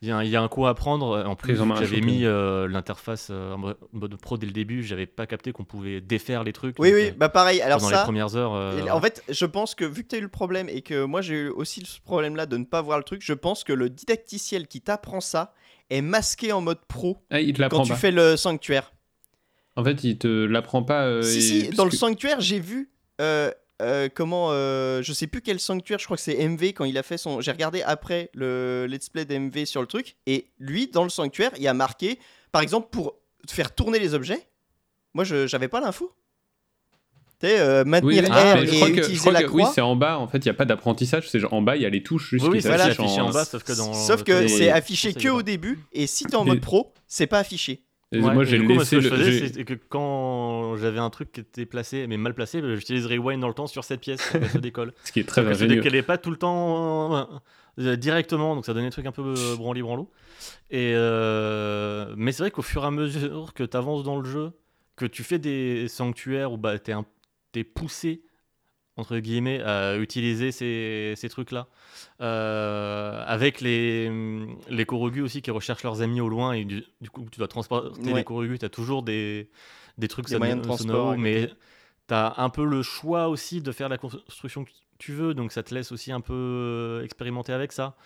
il 0.02 0.06
y, 0.08 0.10
a 0.12 0.18
un- 0.18 0.22
il 0.22 0.30
y 0.30 0.36
a 0.36 0.40
un 0.42 0.46
coup 0.46 0.66
à 0.66 0.74
prendre. 0.76 1.24
En 1.26 1.34
plus, 1.34 1.56
j'avais 1.56 2.00
mis 2.00 2.24
euh, 2.24 2.68
l'interface 2.68 3.28
euh, 3.32 3.54
en 3.54 3.58
mode- 3.58 3.76
mode 3.92 4.14
pro 4.20 4.38
dès 4.38 4.46
le 4.46 4.52
début. 4.52 4.84
J'avais 4.84 5.06
pas 5.06 5.26
capté 5.26 5.50
qu'on 5.50 5.64
pouvait 5.64 6.00
défaire 6.00 6.44
les 6.44 6.52
trucs. 6.52 6.76
Oui, 6.78 6.90
donc, 6.90 6.96
oui, 7.00 7.06
euh, 7.08 7.12
bah 7.16 7.28
pareil. 7.28 7.60
Alors 7.60 7.78
pendant 7.78 7.90
les 7.90 7.96
ça, 7.96 8.04
premières 8.04 8.36
heures. 8.36 8.54
euh, 8.54 8.86
En 8.92 9.00
fait, 9.00 9.24
je 9.28 9.46
pense 9.46 9.74
que 9.74 9.84
vu 9.84 10.04
que 10.04 10.08
tu 10.10 10.14
as 10.14 10.18
eu 10.18 10.22
le 10.22 10.28
problème 10.28 10.68
et 10.68 10.82
que 10.82 11.04
moi 11.04 11.22
j'ai 11.22 11.34
eu 11.34 11.48
aussi 11.48 11.84
ce 11.84 12.00
problème-là 12.00 12.46
de 12.46 12.56
ne 12.56 12.64
pas 12.64 12.80
voir 12.80 12.98
le 12.98 13.04
truc, 13.04 13.20
je 13.24 13.32
pense 13.32 13.64
que 13.64 13.72
le 13.72 13.90
didacticiel 13.90 14.68
qui 14.68 14.80
t'apprend 14.80 15.20
ça 15.20 15.54
est 15.90 16.02
masqué 16.02 16.52
en 16.52 16.60
mode 16.60 16.84
pro 16.86 17.18
Ah, 17.30 17.40
il 17.40 17.52
te 17.52 17.62
quand 17.68 17.82
tu 17.82 17.88
pas. 17.90 17.96
fais 17.96 18.12
le 18.12 18.36
sanctuaire. 18.36 18.92
En 19.74 19.82
fait, 19.82 20.04
il 20.04 20.18
te 20.18 20.28
l'apprend 20.44 20.84
pas. 20.84 21.02
euh, 21.04 21.22
si, 21.22 21.38
et- 21.38 21.40
si, 21.40 21.64
parce 21.64 21.76
dans 21.76 21.84
le 21.84 21.90
que- 21.90 21.96
sanctuaire, 21.96 22.40
j'ai 22.40 22.60
vu. 22.60 22.90
Euh, 23.82 24.08
comment 24.14 24.48
euh, 24.52 25.02
je 25.02 25.12
sais 25.12 25.26
plus 25.26 25.42
quel 25.42 25.60
sanctuaire 25.60 25.98
je 25.98 26.04
crois 26.06 26.16
que 26.16 26.22
c'est 26.22 26.48
MV 26.48 26.72
quand 26.72 26.84
il 26.84 26.96
a 26.96 27.02
fait 27.02 27.18
son 27.18 27.40
j'ai 27.40 27.50
regardé 27.50 27.82
après 27.82 28.30
le 28.34 28.86
let's 28.88 29.08
play 29.10 29.24
d'MV 29.26 29.66
sur 29.66 29.80
le 29.82 29.86
truc 29.86 30.16
et 30.26 30.46
lui 30.58 30.88
dans 30.88 31.04
le 31.04 31.10
sanctuaire 31.10 31.50
il 31.58 31.68
a 31.68 31.74
marqué 31.74 32.18
par 32.52 32.62
exemple 32.62 32.88
pour 32.90 33.14
faire 33.48 33.74
tourner 33.74 33.98
les 33.98 34.14
objets 34.14 34.46
moi 35.12 35.24
je 35.24 35.46
j'avais 35.46 35.68
pas 35.68 35.80
l'info 35.80 36.12
tu 37.38 37.46
sais 37.48 37.60
euh, 37.60 37.84
maintenir 37.84 38.24
oui, 38.24 38.30
R 38.30 38.56
et 38.56 38.66
je 38.66 38.74
crois 38.76 38.88
que, 38.88 38.94
je 38.94 39.00
utiliser 39.00 39.20
crois 39.20 39.32
la 39.32 39.42
que- 39.42 39.46
oui, 39.50 39.62
croix 39.62 39.72
c'est 39.74 39.82
en 39.82 39.94
bas. 39.94 40.18
En 40.18 40.26
fait, 40.26 40.38
il 40.38 40.44
n'y 40.44 40.50
a 40.50 40.54
pas 40.54 40.64
d'apprentissage. 40.64 41.28
C'est 41.28 41.38
genre 41.38 41.52
en 41.52 41.60
bas, 41.60 41.76
il 41.76 41.82
y 41.82 41.84
a 41.84 41.90
les 41.90 42.02
touches 42.02 42.30
juste 42.30 42.46
Oui, 42.46 42.60
qui 42.62 42.66
voilà, 42.66 42.88
en- 42.98 43.04
en 43.26 43.30
bas, 43.30 43.44
sauf 43.44 43.62
que 43.62 43.74
dans. 43.74 43.92
sauf 43.92 44.22
que 44.24 44.48
c'est 44.48 44.70
affiché 44.70 45.12
que 45.12 45.28
au 45.28 45.42
début 45.42 45.78
et 45.92 46.06
si 46.06 46.24
t'es 46.24 46.34
en 46.34 46.44
Et- 46.44 46.48
mode 46.48 46.60
pro 46.62 46.94
c'est 47.06 47.26
pas 47.26 47.38
affiché 47.40 47.82
Et 48.16 48.20
Ouais, 48.20 48.34
moi, 48.34 48.44
j'ai 48.44 48.58
moi, 48.58 48.84
ce 48.84 48.96
laissé 48.96 48.96
que 48.96 49.02
je 49.02 49.08
faisais, 49.08 49.48
c'est 49.48 49.64
que 49.64 49.74
quand 49.74 50.76
j'avais 50.76 50.98
un 50.98 51.10
truc 51.10 51.32
qui 51.32 51.40
était 51.40 51.66
placé, 51.66 52.06
mais 52.06 52.16
mal 52.16 52.34
placé, 52.34 52.60
bah, 52.60 52.74
j'utilise 52.74 53.06
rewind 53.06 53.40
dans 53.40 53.48
le 53.48 53.54
temps 53.54 53.66
sur 53.66 53.84
cette 53.84 54.00
pièce, 54.00 54.20
se 54.52 54.58
décolle. 54.58 54.92
Ce 55.04 55.12
qui 55.12 55.20
est 55.20 55.24
très 55.24 55.46
ingénieux. 55.46 55.82
qu'elle 55.82 55.92
n'est 55.92 56.02
pas 56.02 56.18
tout 56.18 56.30
le 56.30 56.36
temps 56.36 57.28
euh, 57.78 57.96
directement, 57.96 58.54
donc 58.54 58.64
ça 58.64 58.72
donnait 58.72 58.86
des 58.86 58.92
trucs 58.92 59.06
un 59.06 59.12
peu 59.12 59.34
euh, 59.36 59.56
branli 59.56 59.82
branlou. 59.82 60.08
Et 60.70 60.92
euh, 60.94 62.14
mais 62.16 62.32
c'est 62.32 62.42
vrai 62.42 62.50
qu'au 62.50 62.62
fur 62.62 62.84
et 62.84 62.86
à 62.86 62.90
mesure 62.90 63.52
que 63.54 63.64
tu 63.64 63.76
avances 63.76 64.02
dans 64.02 64.18
le 64.18 64.28
jeu, 64.28 64.52
que 64.96 65.04
tu 65.04 65.22
fais 65.22 65.38
des 65.38 65.88
sanctuaires 65.88 66.52
où 66.52 66.56
bah, 66.56 66.78
tu 66.78 66.92
es, 67.54 67.64
poussé 67.64 68.22
entre 68.96 69.18
guillemets 69.18 69.60
à 69.62 69.96
utiliser 69.96 70.52
ces, 70.52 71.14
ces 71.16 71.28
trucs 71.28 71.50
là 71.52 71.66
avec 73.26 73.60
les 73.60 74.10
les 74.70 74.86
Korogu 74.86 75.20
aussi 75.22 75.42
qui 75.42 75.50
recherchent 75.50 75.82
leurs 75.84 76.02
amis 76.02 76.20
au 76.20 76.28
loin 76.28 76.52
et 76.52 76.64
du, 76.64 76.84
du 77.00 77.10
coup 77.10 77.26
tu 77.30 77.38
dois 77.38 77.48
transporter 77.48 78.00
Ouais. 78.10 78.14
les 78.14 78.24
Korogu 78.24 78.58
tu 78.58 78.64
as 78.64 78.68
toujours 78.70 79.02
des, 79.02 79.48
des 79.98 80.08
trucs 80.08 80.28
Des 80.28 80.38
moyens 80.38 80.60
de 80.60 80.64
transport, 80.66 81.16
mais 81.18 81.48
tu 82.08 82.14
as 82.14 82.34
un 82.38 82.48
peu 82.50 82.64
le 82.64 82.82
choix 82.82 83.28
aussi 83.28 83.60
de 83.60 83.72
faire 83.72 83.88
la 83.88 83.98
construction 83.98 84.64
que 84.64 84.70
tu 84.98 85.12
veux 85.12 85.34
donc 85.34 85.52
ça 85.52 85.62
te 85.62 85.74
laisse 85.74 85.92
aussi 85.92 86.10
un 86.12 86.20
peu 86.20 86.32
euh, 86.34 87.04
expérimenter 87.04 87.52
avec 87.52 87.72
ça. 87.72 87.96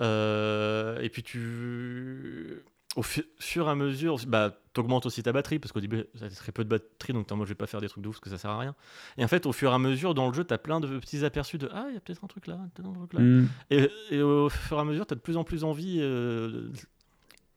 Euh, 0.00 0.98
et 1.02 1.08
puis 1.10 1.22
tu 1.22 2.62
au 2.96 3.02
fu- 3.02 3.24
fur 3.38 3.68
et 3.68 3.70
à 3.70 3.74
mesure, 3.74 4.18
bah, 4.26 4.54
t'augmentes 4.74 5.06
aussi 5.06 5.22
ta 5.22 5.32
batterie, 5.32 5.58
parce 5.58 5.72
qu'au 5.72 5.80
début, 5.80 6.04
ça 6.14 6.28
très 6.28 6.52
peu 6.52 6.62
de 6.64 6.68
batterie, 6.68 7.12
donc 7.14 7.30
moi 7.30 7.44
je 7.46 7.50
vais 7.50 7.54
pas 7.54 7.66
faire 7.66 7.80
des 7.80 7.88
trucs 7.88 8.02
de 8.04 8.08
ouf, 8.08 8.16
parce 8.16 8.24
que 8.24 8.30
ça 8.30 8.38
sert 8.38 8.50
à 8.50 8.58
rien. 8.58 8.74
Et 9.16 9.24
en 9.24 9.28
fait, 9.28 9.46
au 9.46 9.52
fur 9.52 9.70
et 9.70 9.74
à 9.74 9.78
mesure, 9.78 10.14
dans 10.14 10.28
le 10.28 10.34
jeu, 10.34 10.44
t'as 10.44 10.58
plein 10.58 10.78
de 10.80 10.98
petits 10.98 11.24
aperçus 11.24 11.58
de 11.58 11.68
Ah, 11.72 11.86
il 11.88 11.94
y 11.94 11.96
a 11.96 12.00
peut-être 12.00 12.22
un 12.22 12.26
truc 12.26 12.46
là, 12.46 12.58
peut-être 12.74 12.88
un 12.88 12.92
truc 12.92 13.12
là. 13.14 13.20
Hmm. 13.20 13.48
Et, 13.70 13.88
et 14.10 14.22
au 14.22 14.48
fur 14.48 14.76
et 14.76 14.80
à 14.80 14.84
mesure, 14.84 15.06
tu 15.06 15.12
as 15.12 15.16
de 15.16 15.20
plus 15.20 15.36
en 15.36 15.44
plus 15.44 15.64
envie 15.64 15.98
euh, 16.00 16.68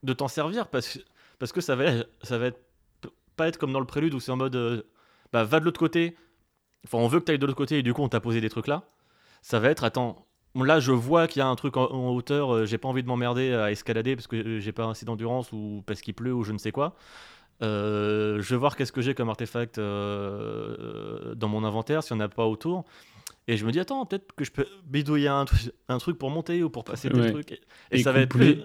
de 0.04 0.14
t'en 0.14 0.28
servir 0.28 0.68
parce, 0.68 0.88
que- 0.94 1.00
parce 1.40 1.52
que 1.52 1.62
ça 1.62 1.76
va, 1.76 1.86
ça 2.24 2.38
va 2.38 2.48
être, 2.48 2.60
pas 3.36 3.48
être 3.50 3.58
comme 3.58 3.74
dans 3.74 3.80
le 3.82 3.86
prélude 3.86 4.14
où 4.14 4.20
c'est 4.22 4.32
en 4.32 4.38
mode 4.38 4.56
euh, 4.56 4.84
bah, 5.34 5.44
va 5.44 5.60
de 5.60 5.66
l'autre 5.66 5.80
côté. 5.80 6.16
Enfin, 6.86 6.98
on 7.00 7.08
veut 7.08 7.20
que 7.20 7.26
tu 7.26 7.32
ailles 7.34 7.40
de 7.40 7.46
l'autre 7.46 7.58
côté 7.58 7.80
et 7.80 7.84
du 7.84 7.94
coup, 7.94 8.02
on 8.04 8.10
t'a 8.10 8.22
posé 8.22 8.40
des 8.42 8.50
trucs 8.50 8.68
là. 8.68 8.84
Ça 9.42 9.60
va 9.60 9.70
être 9.70 9.84
attends, 9.84 10.25
là, 10.64 10.80
je 10.80 10.92
vois 10.92 11.28
qu'il 11.28 11.40
y 11.40 11.44
a 11.44 11.48
un 11.48 11.56
truc 11.56 11.78
en, 11.78 11.86
en 11.92 12.10
hauteur, 12.12 12.54
euh, 12.54 12.66
j'ai 12.66 12.78
pas 12.78 12.88
envie 12.88 13.04
de 13.04 13.08
m'emmerder 13.08 13.54
à 13.54 13.72
escalader 13.72 14.16
parce 14.16 14.28
que 14.28 14.36
euh, 14.36 14.60
j'ai 14.60 14.72
pas 14.72 14.90
assez 14.90 15.06
d'endurance 15.06 15.52
ou 15.52 15.84
parce 15.86 16.02
qu'il 16.02 16.14
pleut 16.14 16.34
ou 16.34 16.44
je 16.44 16.54
ne 16.54 16.58
sais 16.58 16.72
quoi. 16.72 16.96
Euh, 17.64 18.42
je 18.42 18.50
vais 18.52 18.58
voir 18.58 18.76
qu'est-ce 18.76 18.92
que 18.92 19.02
j'ai 19.02 19.16
comme 19.16 19.30
artefact 19.30 19.78
euh, 19.78 21.36
dans 21.36 21.48
mon 21.50 21.64
inventaire 21.64 22.04
s'il 22.04 22.18
n'y 22.18 22.24
en 22.24 22.26
a 22.26 22.30
pas 22.30 22.46
autour. 22.46 22.86
Et 23.48 23.58
je 23.58 23.66
me 23.66 23.72
dis, 23.72 23.80
attends, 23.80 24.06
peut-être 24.06 24.34
que 24.36 24.46
je 24.46 24.52
peux 24.52 24.68
bidouiller 24.86 25.28
un, 25.30 25.46
tru- 25.46 25.72
un 25.90 25.98
truc 26.00 26.18
pour 26.18 26.32
monter 26.32 26.64
ou 26.64 26.70
pour 26.70 26.84
passer 26.84 27.10
des 27.10 27.22
Ouais. 27.22 27.32
trucs. 27.32 27.52
Et, 27.52 27.62
et 27.92 28.00
Et 28.00 28.04
ça 28.04 28.12
va 28.12 28.22
être 28.22 28.30
plus 28.32 28.58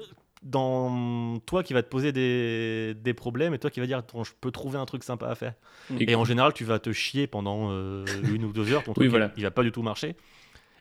dans 0.43 1.39
toi 1.41 1.62
qui 1.62 1.75
va 1.75 1.83
te 1.83 1.89
poser 1.89 2.12
des, 2.12 2.95
des 2.95 3.15
problèmes 3.15 3.53
et 3.55 3.59
toi 3.59 3.71
qui 3.71 3.81
va 3.81 3.87
dire, 3.87 3.99
attends, 3.99 4.25
je 4.25 4.33
peux 4.41 4.51
trouver 4.51 4.79
un 4.79 4.87
truc 4.87 5.05
sympa 5.05 5.29
à 5.29 5.35
faire. 5.35 5.55
Et 5.99 6.11
Et 6.11 6.15
en 6.15 6.25
général, 6.25 6.55
tu 6.55 6.65
vas 6.65 6.79
te 6.79 6.93
chier 6.93 7.27
pendant 7.27 7.69
euh, 7.71 8.25
une 8.35 8.45
ou 8.45 8.53
deux 8.53 8.73
heures, 8.73 8.83
ton 8.85 8.95
Oui, 8.97 9.07
truc, 9.07 9.11
il- 9.12 9.19
voilà. 9.19 9.33
il, 9.37 9.43
va 9.43 9.51
pas 9.51 9.62
du 9.62 9.73
tout 9.73 9.83
marcher. 9.83 10.17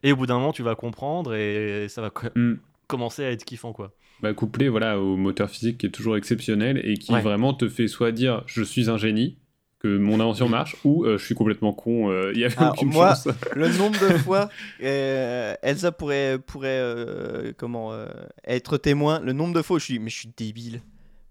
Et 0.03 0.11
au 0.11 0.15
bout 0.15 0.25
d'un 0.25 0.35
moment, 0.39 0.53
tu 0.53 0.63
vas 0.63 0.75
comprendre 0.75 1.33
et 1.35 1.87
ça 1.89 2.01
va 2.01 2.11
Hmm. 2.35 2.55
commencer 2.87 3.23
à 3.25 3.31
être 3.31 3.43
kiffant, 3.45 3.73
quoi. 3.73 3.91
Bah, 4.21 4.33
couplé 4.33 4.67
voilà, 4.69 4.99
au 4.99 5.15
moteur 5.15 5.49
physique 5.49 5.77
qui 5.77 5.85
est 5.85 5.91
toujours 5.91 6.17
exceptionnel 6.17 6.81
et 6.83 6.95
qui 6.97 7.13
Ouais. 7.13 7.21
vraiment 7.21 7.53
te 7.53 7.69
fait 7.69 7.87
soit 7.87 8.11
dire 8.11 8.43
je 8.47 8.61
suis 8.63 8.89
un 8.89 8.97
génie, 8.97 9.37
que 9.79 9.97
mon 9.97 10.15
invention 10.19 10.49
marche, 10.49 10.75
ou 10.83 11.05
euh, 11.05 11.17
je 11.17 11.23
suis 11.25 11.35
complètement 11.35 11.71
con, 11.71 12.09
euh, 12.11 12.31
il 12.33 12.39
y 12.41 12.43
avait 12.45 12.57
Alors, 12.57 12.73
aucune 12.73 12.89
moi- 12.89 13.15
chance. 13.15 13.29
le 13.55 13.69
nombre 13.77 13.97
de 13.99 14.17
fois 14.17 14.49
euh, 14.83 15.55
Elsa 15.61 15.91
pourrait 15.93 16.37
pourrait 16.45 16.67
euh, 16.81 17.53
comment 17.57 17.93
euh, 17.93 18.07
être 18.45 18.77
témoin 18.77 19.21
le 19.21 19.31
nombre 19.31 19.53
de 19.53 19.61
fois 19.61 19.77
où 19.77 19.79
je 19.79 19.85
suis 19.85 19.99
mais 19.99 20.09
je 20.09 20.17
suis 20.17 20.29
débile 20.35 20.81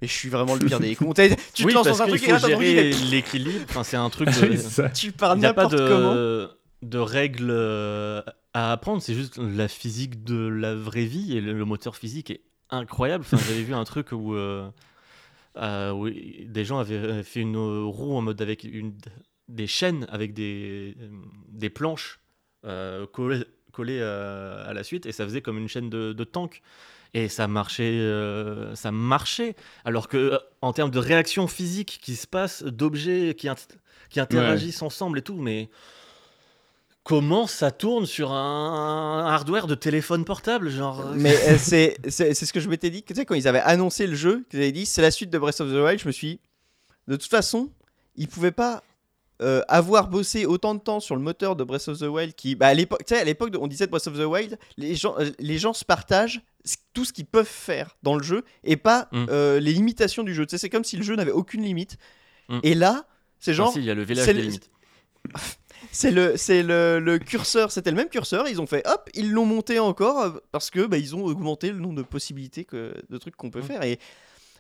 mais 0.01 0.09
je 0.09 0.13
suis 0.15 0.29
vraiment 0.31 0.55
le 0.55 0.65
pire 0.65 0.81
des 0.81 0.95
cons 0.95 1.13
tu 1.13 1.21
oui, 1.65 1.73
te 1.73 1.75
lances 1.75 1.87
parce 1.89 1.99
dans 1.99 2.05
un 2.05 2.09
truc 2.09 2.23
et 2.27 2.31
là 2.33 2.39
faut 2.39 2.47
gérer 2.47 2.91
de- 2.91 3.11
l'équilibre. 3.11 3.65
Enfin, 3.69 3.83
c'est 3.85 3.97
un 3.99 4.09
truc 4.09 4.29
Ah 4.33 4.37
oui, 4.43 4.57
de... 4.57 4.93
tu 4.95 5.13
pars 5.13 5.35
Il 5.37 5.41
n'y 5.41 5.45
a 5.47 5.53
pas 5.53 5.65
n'importe 5.65 5.87
comment 5.87 6.15
de, 6.15 6.49
de 6.83 6.99
règles 6.99 7.51
euh, 7.51 8.23
à 8.55 8.73
apprendre, 8.73 9.03
c'est 9.03 9.15
juste 9.15 9.39
la 9.39 9.69
physique 9.69 10.25
de 10.25 10.47
la 10.49 10.75
vraie 10.75 11.05
vie 11.05 11.37
et 11.37 11.41
le, 11.41 11.53
le 11.53 11.65
moteur 11.65 11.97
physique 11.97 12.31
est 12.31 12.43
incroyable. 12.71 13.25
Enfin, 13.27 13.37
J'avais 13.37 13.63
vu 13.63 13.75
un 13.75 13.85
truc 13.85 14.13
où, 14.13 14.35
euh, 14.35 14.69
euh, 15.57 15.93
où 15.93 16.09
des 16.11 16.65
gens 16.65 16.79
avaient 16.79 17.23
fait 17.23 17.41
une 17.41 17.57
roue 17.57 18.17
en 18.17 18.23
mode 18.23 18.41
avec 18.43 18.65
une, 18.65 18.95
des 19.49 19.67
chaînes 19.67 20.07
avec 20.11 20.35
des, 20.35 20.97
des 21.49 21.71
planches 21.71 22.21
euh, 22.65 23.07
collées, 23.07 23.45
collées, 23.73 24.01
euh, 24.01 24.69
à 24.69 24.73
la 24.73 24.83
suite 24.83 25.07
et 25.07 25.13
ça 25.13 25.25
faisait 25.25 25.43
comme 25.43 25.59
une 25.59 25.69
chaîne 25.69 25.91
de, 25.91 26.13
de 26.13 26.25
tank. 26.25 26.63
Et 27.15 27.29
ça 27.29 27.49
marchait, 27.49 27.99
euh, 28.01 28.75
ça 28.75 28.93
marchait. 28.93 29.57
Alors 29.87 30.09
que 30.09 30.17
euh, 30.19 30.39
en 30.61 30.75
termes 30.75 30.91
de 30.91 30.99
réaction 30.99 31.47
physique 31.47 32.01
qui 32.03 32.17
se 32.17 32.27
passe, 32.27 32.63
d'objets 32.63 33.35
qui, 33.35 33.49
int- 33.49 33.77
qui 34.11 34.21
interagissent 34.21 34.83
ensemble 34.83 35.19
et 35.19 35.23
tout, 35.23 35.37
mais 35.37 35.71
comment 37.09 37.47
ça 37.47 37.71
tourne 37.71 38.05
sur 38.05 38.33
un, 38.33 39.25
hardware 39.27 39.67
de 39.67 39.75
téléphone 39.75 40.25
portable, 40.27 40.69
genre 40.69 41.01
euh, 41.01 41.13
mais 41.17 41.35
euh, 41.49 41.57
c'est 41.59 41.97
c'est 42.09 42.35
c'est 42.35 42.45
ce 42.47 42.53
que 42.53 42.61
je 42.61 42.69
m'étais 42.69 42.91
dit 42.91 43.03
tu 43.03 43.15
sais 43.15 43.25
quand 43.25 43.35
ils 43.35 43.49
avaient 43.49 43.61
annoncé 43.63 44.07
le 44.07 44.15
jeu 44.15 44.45
qu'ils 44.51 44.61
avaient 44.61 44.73
dit 44.73 44.85
c'est 44.85 45.01
la 45.03 45.11
suite 45.11 45.31
de 45.31 45.39
Breath 45.39 45.61
of 45.63 45.69
the 45.71 45.77
Wild 45.83 45.99
je 46.01 46.07
me 46.07 46.13
suis 46.13 46.27
dit, 46.29 46.41
de 47.09 47.17
toute 47.17 47.31
façon 47.31 47.71
ils 48.17 48.29
pouvaient 48.29 48.53
pas 48.53 48.83
euh, 49.41 49.63
avoir 49.69 50.09
bossé 50.09 50.45
autant 50.47 50.75
de 50.75 50.81
temps 50.81 51.01
sur 51.01 51.17
le 51.17 51.23
moteur 51.23 51.57
de 51.57 51.65
Breath 51.65 51.89
of 51.89 51.99
the 51.99 52.03
Wild 52.03 52.35
qui 52.35 52.57
bah 52.57 52.67
à 52.67 52.75
l'époque 52.75 53.05
tu 53.07 53.15
sais 53.15 53.21
à 53.21 53.25
l'époque 53.25 53.51
de- 53.53 53.59
on 53.59 53.69
disait 53.69 53.87
de 53.87 53.91
Breath 53.91 54.07
of 54.09 54.15
the 54.19 54.27
Wild 54.27 54.59
les 54.77 54.95
gens 54.95 55.15
les 55.39 55.59
gens 55.59 55.73
se 55.73 55.85
partagent 55.87 56.43
tout 56.93 57.07
ce 57.07 57.13
qu'ils 57.15 57.25
peuvent 57.27 57.47
faire 57.47 57.97
dans 58.03 58.17
le 58.17 58.23
jeu 58.23 58.45
et 58.65 58.77
pas 58.77 59.09
Mm. 59.13 59.27
euh, 59.31 59.61
les 59.61 59.73
limitations 59.73 60.25
du 60.25 60.35
jeu 60.35 60.45
tu 60.45 60.51
sais 60.51 60.59
c'est 60.59 60.69
comme 60.69 60.85
si 60.85 60.97
le 60.99 61.03
jeu 61.05 61.17
n'avait 61.17 61.31
aucune 61.33 61.63
limite 61.63 61.97
Mm. 62.51 62.61
et 62.65 62.75
là 62.75 63.07
c'est 63.39 63.53
Ah 63.53 63.55
genre 63.55 63.73
si, 63.73 63.79
il 63.79 63.85
y 63.87 63.91
a 63.91 63.95
le 63.95 64.03
village 64.03 64.27
c'est 64.27 64.35
des 64.35 64.43
limites. 64.43 64.71
C'est 65.93 66.11
le, 66.11 66.37
c'est 66.37 66.63
le, 66.63 66.99
le 67.01 67.19
curseur, 67.19 67.71
c'était 67.73 67.91
le 67.91 67.97
même 67.97 68.09
curseur, 68.09 68.47
ils 68.49 68.61
ont 68.61 68.67
fait 68.67 68.87
hop, 68.87 69.09
ils 69.15 69.33
l'ont 69.33 69.47
monté 69.47 69.79
encore 69.79 70.21
euh, 70.23 70.31
parce 70.53 70.71
que 70.71 70.87
bah, 70.87 70.99
ils 70.99 71.15
ont 71.17 71.25
augmenté 71.25 71.71
le 71.73 71.79
nombre 71.79 71.97
de 71.97 72.03
possibilités 72.03 72.65
que, 72.65 72.95
de 73.09 73.19
trucs 73.19 73.37
qu'on 73.37 73.51
peut 73.51 73.63
faire. 73.63 73.83
Et 73.83 73.99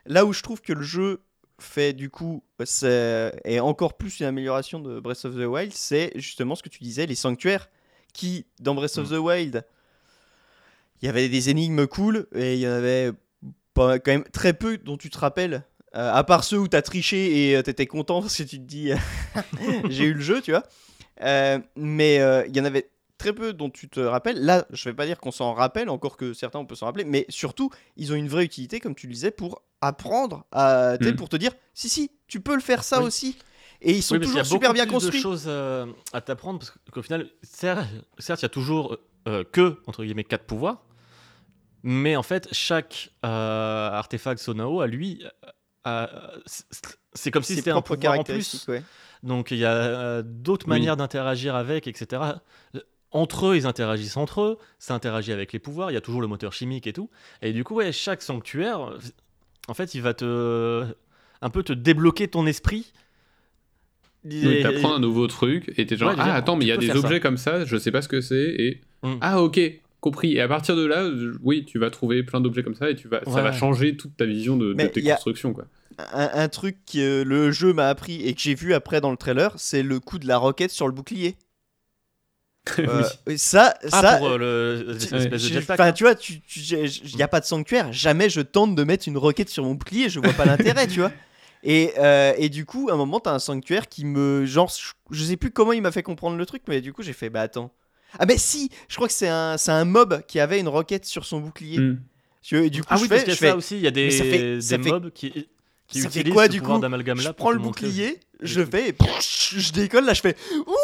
là 0.07 0.25
où 0.25 0.33
je 0.33 0.43
trouve 0.43 0.61
que 0.61 0.73
le 0.73 0.83
jeu 0.83 1.21
fait 1.61 1.93
du 1.93 2.09
coup, 2.11 2.43
c'est, 2.65 3.33
est 3.45 3.61
encore 3.61 3.97
plus 3.97 4.21
une 4.21 4.27
amélioration 4.27 4.79
de 4.81 5.01
Breath 5.01 5.25
of 5.25 5.35
the 5.35 5.47
Wild, 5.47 5.73
c'est 5.75 6.13
justement 6.15 6.55
ce 6.55 6.63
que 6.63 6.69
tu 6.69 6.83
disais, 6.83 7.07
les 7.07 7.15
sanctuaires 7.17 7.69
qui, 8.15 8.47
dans 8.61 8.75
Breath 8.75 8.99
of 8.99 9.11
Mm. 9.11 9.15
the 9.15 9.19
Wild, 9.19 9.65
il 11.03 11.07
y 11.07 11.09
avait 11.09 11.29
des 11.29 11.51
énigmes 11.51 11.87
cool 11.87 12.27
et 12.35 12.55
il 12.55 12.61
y 12.61 12.67
en 12.67 12.73
avait 12.73 13.13
pas, 13.75 13.99
quand 13.99 14.11
même 14.13 14.25
très 14.33 14.53
peu 14.53 14.79
dont 14.79 14.97
tu 14.97 15.11
te 15.11 15.19
rappelles. 15.19 15.63
euh, 15.95 16.13
à 16.13 16.23
part 16.25 16.45
ceux 16.45 16.59
où 16.59 16.69
t'as 16.69 16.83
triché 16.83 17.49
et 17.51 17.57
euh, 17.57 17.63
t'étais 17.63 17.87
content 17.87 18.21
parce 18.23 18.37
que 18.37 18.43
tu 18.43 18.59
te 18.59 18.65
dis 18.65 18.91
j'ai 19.89 20.05
eu 20.05 20.15
le 20.15 20.21
jeu, 20.21 20.41
tu 20.43 20.51
vois. 20.53 20.65
Euh, 21.23 21.59
mais 21.77 22.21
euh, 22.21 22.45
il 22.49 22.57
y 22.57 22.61
en 22.61 22.65
avait 22.65 22.91
très 23.19 23.33
peu 23.33 23.53
dont 23.53 23.69
tu 23.71 23.89
te 23.89 23.99
rappelles. 24.01 24.41
Là, 24.45 24.65
je 24.71 24.89
vais 24.89 24.95
pas 24.95 25.07
dire 25.07 25.19
qu'on 25.19 25.33
s'en 25.33 25.53
rappelle, 25.53 25.89
encore 25.89 26.17
que 26.17 26.33
certains 26.35 26.61
on 26.61 26.67
peut 26.67 26.77
s'en 26.77 26.87
rappeler, 26.87 27.05
mais 27.05 27.27
surtout, 27.29 27.71
ils 27.97 28.13
ont 28.13 28.17
une 28.17 28.29
vraie 28.29 28.45
utilité, 28.45 28.79
comme 28.81 28.95
tu 28.95 29.07
le 29.09 29.13
disais, 29.15 29.31
pour 29.33 29.63
apprendre, 29.81 30.45
à, 30.53 30.97
tu 30.99 31.05
sais, 31.07 31.13
Mm. 31.13 31.17
pour 31.17 31.29
te 31.29 31.37
dire 31.37 31.53
si, 31.75 31.89
si, 31.89 32.11
tu 32.29 32.41
peux 32.41 32.55
le 32.55 32.61
faire 32.61 32.85
ça 32.85 33.01
Oui. 33.01 33.07
aussi. 33.07 33.39
Et 33.81 33.93
ils 33.93 34.03
sont 34.03 34.15
Oui, 34.15 34.21
parce 34.21 34.33
qu'il 34.33 34.39
y 34.39 34.41
toujours 34.41 34.41
a 34.41 34.45
super 34.45 34.69
beaucoup 34.71 34.75
bien 34.75 34.87
construits. 34.87 35.19
de 35.19 35.23
choses 35.23 35.45
euh, 35.47 35.87
à 36.13 36.21
t'apprendre 36.21 36.59
parce 36.59 36.73
qu'au 36.93 37.03
final, 37.03 37.29
certes, 37.43 37.89
il 38.21 38.43
y 38.43 38.45
a 38.45 38.49
toujours 38.49 38.97
euh, 39.29 39.45
que 39.51 39.79
entre 39.87 40.03
guillemets 40.05 40.25
quatre 40.25 40.45
pouvoirs, 40.45 40.85
mais 41.85 42.17
en 42.17 42.23
fait, 42.25 42.49
chaque 42.53 43.11
euh, 43.25 43.91
artefact 43.91 44.41
Sonao 44.41 44.81
à 44.81 44.87
lui, 44.89 45.25
a- 45.43 45.53
c'est- 46.47 46.65
c'est 47.15 47.31
comme 47.31 47.43
si 47.43 47.55
c'était 47.57 47.71
un 47.71 47.81
pouvoir 47.83 48.19
en 48.21 48.25
plus. 48.25 48.67
ouais. 48.69 48.83
Donc 49.23 49.51
il 49.51 49.59
y 49.59 49.65
a 49.65 49.73
euh, 49.73 50.23
d'autres 50.25 50.67
Oui. 50.67 50.71
manières 50.71 50.97
d'interagir 50.97 51.55
avec, 51.57 51.87
etc. 51.87 52.23
Euh, 52.77 52.81
Entre 53.11 53.47
eux, 53.47 53.57
ils 53.57 53.67
interagissent 53.67 54.19
entre 54.19 54.43
eux, 54.43 54.59
ça 54.79 54.93
interagit 54.95 55.33
avec 55.33 55.55
les 55.55 55.59
pouvoirs, 55.59 55.91
il 55.91 55.95
y 55.95 55.97
a 55.97 56.01
toujours 56.03 56.21
le 56.21 56.27
moteur 56.27 56.53
chimique 56.53 56.87
et 56.87 56.93
tout. 56.93 57.09
Et 57.41 57.53
du 57.55 57.65
coup, 57.65 57.77
ouais, 57.77 57.91
chaque 57.91 58.21
sanctuaire, 58.21 58.81
euh, 58.91 58.99
en 59.67 59.73
fait, 59.75 59.95
il 59.95 60.03
va 60.03 60.13
te 60.13 60.85
un 61.41 61.49
peu 61.51 61.63
te 61.63 61.73
débloquer 61.73 62.29
ton 62.29 62.47
esprit. 62.47 62.93
Oui, 64.25 64.47
Et- 64.47 64.63
t'apprends 64.63 64.95
un 64.97 64.99
nouveau 64.99 65.27
truc 65.27 65.73
et 65.79 65.87
t'es 65.87 65.97
genre 65.97 66.11
Ouais, 66.11 66.17
ah 66.19 66.35
attends 66.35 66.57
mais 66.57 66.65
il 66.65 66.69
y 66.69 66.73
a 66.73 66.77
des 66.77 66.89
ça. 66.89 66.97
objets 66.97 67.21
comme 67.21 67.37
ça 67.39 67.65
je 67.65 67.77
sais 67.77 67.93
pas 67.93 68.03
ce 68.03 68.09
que 68.09 68.21
c'est 68.21 68.55
et 68.59 68.81
Mm. 69.05 69.15
ah 69.21 69.41
ok 69.43 69.59
compris. 70.01 70.35
Et 70.35 70.41
à 70.41 70.49
partir 70.49 70.77
de 70.77 70.85
là, 70.85 71.03
euh, 71.03 71.37
oui, 71.43 71.65
tu 71.65 71.79
vas 71.79 71.91
trouver 71.91 72.23
plein 72.23 72.41
d'objets 72.41 72.63
comme 72.63 72.75
ça 72.75 72.91
et 72.91 72.95
tu 72.97 73.09
vas, 73.09 73.21
ça 73.25 73.43
va 73.43 73.53
changer 73.53 73.97
toute 73.97 74.17
ta 74.17 74.25
vision 74.25 74.57
de, 74.57 74.73
tes 74.89 75.03
constructions. 75.03 75.53
Quoi. 75.53 75.67
Un, 76.13 76.31
un 76.35 76.49
truc 76.49 76.79
que 76.93 77.23
le 77.23 77.51
jeu 77.51 77.73
m'a 77.73 77.89
appris 77.89 78.23
et 78.27 78.35
que 78.35 78.41
j'ai 78.41 78.55
vu 78.55 78.75
après 78.75 79.01
dans 79.01 79.11
le 79.11 79.17
trailer, 79.17 79.53
c'est 79.57 79.83
le 79.83 79.99
coup 80.01 80.19
de 80.19 80.27
la 80.27 80.39
roquette 80.39 80.71
sur 80.71 80.87
le 80.87 80.93
bouclier. 80.93 81.37
Euh, 82.79 83.03
ça, 83.37 83.75
Ah, 83.93 84.01
ça, 84.03 84.17
pour 84.19 84.29
euh, 84.29 84.39
le 84.87 84.99
tu- 84.99 85.07
de 85.07 85.19
vois, 86.05 86.15
il 87.11 87.17
n'y 87.17 87.23
a 87.23 87.29
pas 87.29 87.41
de 87.41 87.45
sanctuaire. 87.47 87.93
Jamais 87.93 88.29
je 88.29 88.41
tente 88.43 88.75
de 88.75 88.85
mettre 88.85 89.09
une 89.09 89.17
roquette 89.17 89.49
sur 89.49 89.65
mon 89.65 89.75
bouclier. 89.75 90.09
Je 90.11 90.21
vois 90.21 90.35
pas 90.35 90.45
l'intérêt, 90.45 90.87
tu 90.87 91.01
vois. 91.01 91.13
Et, 91.63 91.93
euh, 91.99 92.35
et 92.37 92.49
du 92.51 92.67
coup, 92.67 92.89
à 92.91 92.93
un 92.93 92.97
moment, 92.97 93.21
t'as 93.21 93.33
un 93.33 93.39
sanctuaire 93.39 93.89
qui 93.89 94.05
me. 94.05 94.45
Genre, 94.45 94.71
je, 94.71 94.93
je 95.17 95.25
sais 95.25 95.37
plus 95.37 95.51
comment 95.51 95.73
il 95.73 95.83
m'a 95.83 95.91
fait 95.93 96.03
comprendre 96.03 96.37
le 96.37 96.47
truc, 96.47 96.63
mais 96.69 96.81
du 96.81 96.93
coup, 96.93 97.03
j'ai 97.03 97.13
fait, 97.15 97.31
bah 97.31 97.41
attends. 97.43 97.73
Ah, 98.19 98.27
mais 98.27 98.39
si 98.39 98.71
Je 98.89 98.95
crois 98.97 99.09
que 99.09 99.15
c'est 99.15 99.29
un, 99.29 99.57
c'est 99.59 99.73
un 99.73 99.85
mob 99.85 100.23
qui 100.27 100.39
avait 100.41 100.61
une 100.61 100.69
roquette 100.69 101.05
sur 101.05 101.25
son 101.25 101.41
bouclier. 101.41 101.79
Tu 102.43 102.57
vois, 102.57 102.67
Et 102.67 102.71
du 102.71 102.83
coup, 102.83 102.89
Ah 102.91 102.97
je 102.97 103.03
oui, 103.03 103.09
fais, 103.09 103.15
parce 103.17 103.25
qu'il 103.25 103.31
y 103.31 103.33
a 103.33 103.35
je 103.35 103.41
fais, 103.41 103.51
ça 103.51 103.57
aussi. 103.57 103.77
Il 103.77 103.83
y 103.83 103.87
a 103.87 103.91
des, 103.91 104.11
ça 104.11 104.25
fait- 104.25 104.61
ça 104.61 104.77
des 104.79 104.83
fait- 104.85 104.91
mobs 104.91 105.11
qui, 105.13 105.49
qui 105.87 106.01
ça 106.01 106.09
fait 106.09 106.21
utilisent 106.21 106.33
quoi, 106.35 106.47
ce 106.47 106.51
du 106.51 106.61
pouvoir 106.61 106.79
coup? 106.79 106.83
d'amalgame 106.83 107.19
je 107.19 107.25
là 107.25 107.33
pour 107.33 107.45
prends 107.45 107.51
le 107.53 107.59
bouclier, 107.59 108.21
je 108.41 108.65
fais, 108.65 108.91
et 108.91 108.95
je 109.57 109.73
décolle, 109.73 110.05
là, 110.07 110.15
je 110.15 110.21
fais, 110.21 110.37
what 110.67 110.75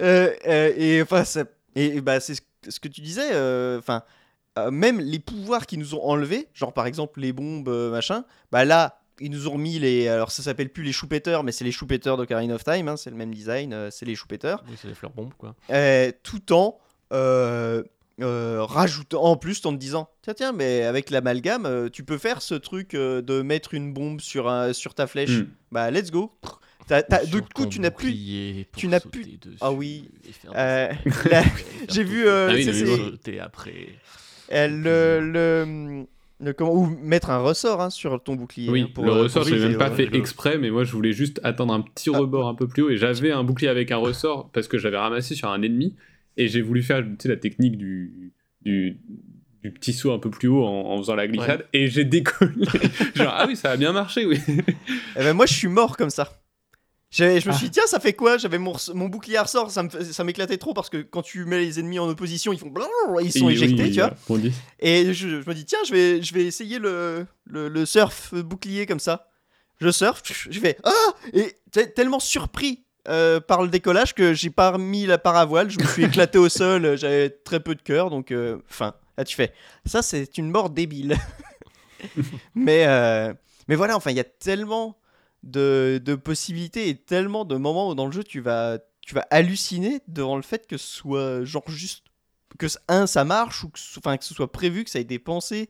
euh, 0.00 0.30
euh, 0.46 0.72
Et 0.76 1.02
enfin, 1.02 1.24
ça- 1.24 1.44
et, 1.74 1.96
et 1.96 2.00
bah, 2.00 2.20
c'est 2.20 2.34
ce, 2.36 2.40
ce 2.68 2.80
que 2.80 2.88
tu 2.88 3.00
disais, 3.00 3.30
euh, 3.32 3.78
enfin, 3.78 4.02
euh, 4.58 4.70
même 4.70 5.00
les 5.00 5.18
pouvoirs 5.18 5.66
qui 5.66 5.78
nous 5.78 5.94
ont 5.94 6.02
enlevés, 6.04 6.48
genre 6.54 6.72
par 6.72 6.86
exemple 6.86 7.20
les 7.20 7.32
bombes, 7.32 7.68
euh, 7.68 7.90
machin, 7.90 8.24
bah 8.52 8.64
là, 8.64 9.00
ils 9.20 9.30
nous 9.30 9.48
ont 9.48 9.52
remis 9.52 9.78
les. 9.78 10.08
Alors 10.08 10.30
ça 10.30 10.42
s'appelle 10.42 10.70
plus 10.70 10.82
les 10.82 10.92
choupetteurs, 10.92 11.42
mais 11.44 11.52
c'est 11.52 11.64
les 11.64 11.72
choupetteurs 11.72 12.16
d'Ocarina 12.16 12.54
of 12.54 12.64
Time, 12.64 12.88
hein, 12.88 12.96
c'est 12.96 13.10
le 13.10 13.16
même 13.16 13.32
design, 13.34 13.72
euh, 13.72 13.88
c'est 13.90 14.06
les 14.06 14.14
choupetteurs. 14.14 14.62
Oui, 14.68 14.74
c'est 14.80 14.88
des 14.88 14.94
fleurs 14.94 15.12
bombes 15.12 15.34
quoi. 15.38 15.54
Euh, 15.70 16.10
tout 16.22 16.52
en 16.52 16.78
euh, 17.12 17.82
euh, 18.20 18.62
rajoutant 18.62 19.22
en 19.24 19.36
plus 19.36 19.64
en 19.66 19.72
te 19.72 19.76
disant 19.78 20.08
tiens 20.22 20.34
tiens 20.34 20.52
mais 20.52 20.82
avec 20.84 21.10
l'amalgame 21.10 21.66
euh, 21.66 21.88
tu 21.88 22.04
peux 22.04 22.16
faire 22.18 22.42
ce 22.42 22.54
truc 22.54 22.94
euh, 22.94 23.20
de 23.22 23.42
mettre 23.42 23.74
une 23.74 23.92
bombe 23.92 24.20
sur 24.20 24.48
un, 24.48 24.72
sur 24.72 24.94
ta 24.94 25.06
flèche 25.06 25.30
Hmm. 25.40 25.46
bah 25.72 25.90
let's 25.90 26.10
go 26.12 26.32
Sur 26.88 27.26
du 27.26 27.42
coup 27.42 27.66
tu 27.66 27.80
n'as 27.80 27.90
plus 27.90 28.66
tu 28.76 28.88
n'as 28.88 29.00
plus- 29.00 29.38
Ah 29.60 29.72
oui, 29.72 30.08
euh, 30.54 30.92
j'ai 31.88 32.04
vu, 32.04 32.26
euh, 32.26 32.48
Ah 32.50 32.54
oui, 32.54 33.38
après. 33.40 33.88
euh, 34.52 34.68
le, 34.68 35.20
le, 35.20 35.64
le- 35.64 36.06
comment 36.06 36.06
ou 36.40 36.86
mettre 37.00 37.30
un 37.30 37.38
ressort 37.38 37.80
hein, 37.80 37.90
sur 37.90 38.22
ton 38.22 38.34
bouclier 38.34 38.68
Oui, 38.70 38.82
hein, 38.82 38.88
pour, 38.94 39.04
le 39.04 39.12
euh, 39.12 39.22
ressort, 39.22 39.44
l'ai 39.44 39.58
même 39.58 39.78
pas 39.78 39.90
fait 39.90 40.02
rigolo. 40.04 40.18
exprès, 40.20 40.58
mais 40.58 40.70
moi 40.70 40.84
je 40.84 40.92
voulais 40.92 41.12
juste 41.12 41.40
attendre 41.44 41.72
un 41.74 41.80
petit 41.80 42.10
Ah. 42.12 42.18
rebord 42.18 42.48
un 42.48 42.54
peu 42.54 42.66
plus 42.66 42.82
haut 42.82 42.90
et 42.90 42.96
j'avais 42.96 43.30
un 43.32 43.44
bouclier 43.44 43.68
avec 43.68 43.90
un 43.92 43.96
ressort 43.96 44.50
parce 44.52 44.68
que 44.68 44.78
j'avais 44.78 44.98
ramassé 44.98 45.34
sur 45.34 45.48
un 45.50 45.62
ennemi 45.62 45.94
et 46.36 46.48
j'ai 46.48 46.60
voulu 46.60 46.82
faire 46.82 47.02
tu 47.02 47.14
sais, 47.20 47.28
la 47.28 47.36
technique 47.36 47.78
du, 47.78 48.32
du, 48.62 48.98
du 49.62 49.70
petit 49.70 49.92
saut 49.92 50.12
un 50.12 50.18
peu 50.18 50.30
plus 50.30 50.48
haut 50.48 50.64
en, 50.64 50.90
en 50.92 50.98
faisant 50.98 51.14
la 51.14 51.26
glissade 51.28 51.66
et 51.72 51.86
j'ai 51.86 52.04
décollé. 52.04 52.66
Genre, 53.14 53.32
ah 53.34 53.44
oui, 53.46 53.56
ça 53.56 53.70
a 53.70 53.76
bien 53.76 53.92
marché, 53.92 54.26
oui. 54.26 54.38
Eh 54.48 55.20
ben, 55.20 55.32
moi 55.34 55.46
je 55.46 55.54
suis 55.54 55.68
mort 55.68 55.96
comme 55.96 56.10
ça 56.10 56.40
Je 57.16 57.24
me 57.24 57.52
Ah. 57.52 57.52
suis 57.52 57.66
dit, 57.66 57.70
tiens, 57.70 57.86
ça 57.86 58.00
fait 58.00 58.12
quoi? 58.12 58.38
J'avais 58.38 58.58
mon, 58.58 58.74
bouclier 59.08 59.36
à 59.36 59.44
ressort, 59.44 59.70
ça 59.70 60.24
m'éclatait 60.24 60.56
trop 60.58 60.74
parce 60.74 60.90
que 60.90 60.96
quand 60.98 61.22
tu 61.22 61.44
mets 61.44 61.60
les 61.60 61.78
ennemis 61.78 61.98
en 62.00 62.08
opposition, 62.08 62.52
ils 62.52 62.58
font 62.58 62.70
blablabla, 62.70 63.22
ils 63.22 63.32
sont 63.32 63.48
Et 63.48 63.52
éjectés, 63.52 63.84
oui, 63.84 63.92
tu 63.92 64.00
vois. 64.00 64.12
Et 64.80 65.14
je, 65.14 65.40
je 65.40 65.48
me 65.48 65.54
dis, 65.54 65.64
tiens, 65.64 65.78
je 65.86 65.92
vais, 65.92 66.22
je 66.22 66.34
vais 66.34 66.44
essayer 66.44 66.78
le, 66.80 67.26
le, 67.44 67.68
le 67.68 67.86
surf 67.86 68.34
bouclier 68.34 68.86
comme 68.86 68.98
ça. 68.98 69.28
Je 69.80 69.90
surfe, 69.90 70.22
je 70.50 70.58
fais 70.60 70.76
Ah 70.84 70.90
Et 71.32 71.54
t'es 71.70 71.86
tellement 71.88 72.20
surpris 72.20 72.84
euh, 73.08 73.38
par 73.38 73.62
le 73.62 73.68
décollage 73.68 74.14
que 74.14 74.32
j'ai 74.34 74.50
pas 74.50 74.70
remis 74.72 75.06
la 75.06 75.18
paravoile, 75.18 75.70
je 75.70 75.78
me 75.78 75.84
suis 75.86 76.04
éclaté 76.06 76.38
au 76.38 76.48
sol, 76.48 76.96
j'avais 76.96 77.30
très 77.30 77.60
peu 77.60 77.74
de 77.74 77.82
cœur, 77.82 78.10
donc 78.10 78.30
euh, 78.32 78.58
fin. 78.66 78.94
Là, 79.18 79.24
tu 79.24 79.36
fais 79.36 79.52
Ça, 79.84 80.02
c'est 80.02 80.36
une 80.38 80.50
mort 80.50 80.70
débile. 80.70 81.16
mais, 82.54 82.86
euh, 82.86 83.32
mais 83.68 83.76
voilà, 83.76 83.96
enfin, 83.96 84.10
il 84.10 84.16
y 84.16 84.20
a 84.20 84.24
tellement 84.24 84.96
de, 85.44 86.00
de 86.04 86.14
possibilités 86.16 86.88
et 86.88 86.96
tellement 86.96 87.44
de 87.44 87.56
moments 87.56 87.90
où 87.90 87.94
dans 87.94 88.06
le 88.06 88.12
jeu 88.12 88.24
tu 88.24 88.40
vas, 88.40 88.78
tu 89.02 89.14
vas 89.14 89.26
halluciner 89.30 90.00
devant 90.08 90.36
le 90.36 90.42
fait 90.42 90.66
que 90.66 90.76
ce 90.76 90.86
soit 90.86 91.44
genre 91.44 91.68
juste 91.70 92.04
que 92.58 92.66
un 92.88 93.06
ça 93.06 93.24
marche 93.24 93.62
ou 93.64 93.68
que 93.68 93.78
ce, 93.78 93.98
enfin, 93.98 94.16
que 94.16 94.24
ce 94.24 94.34
soit 94.34 94.50
prévu 94.50 94.84
que 94.84 94.90
ça 94.90 94.98
ait 94.98 95.02
été 95.02 95.18
pensé 95.18 95.68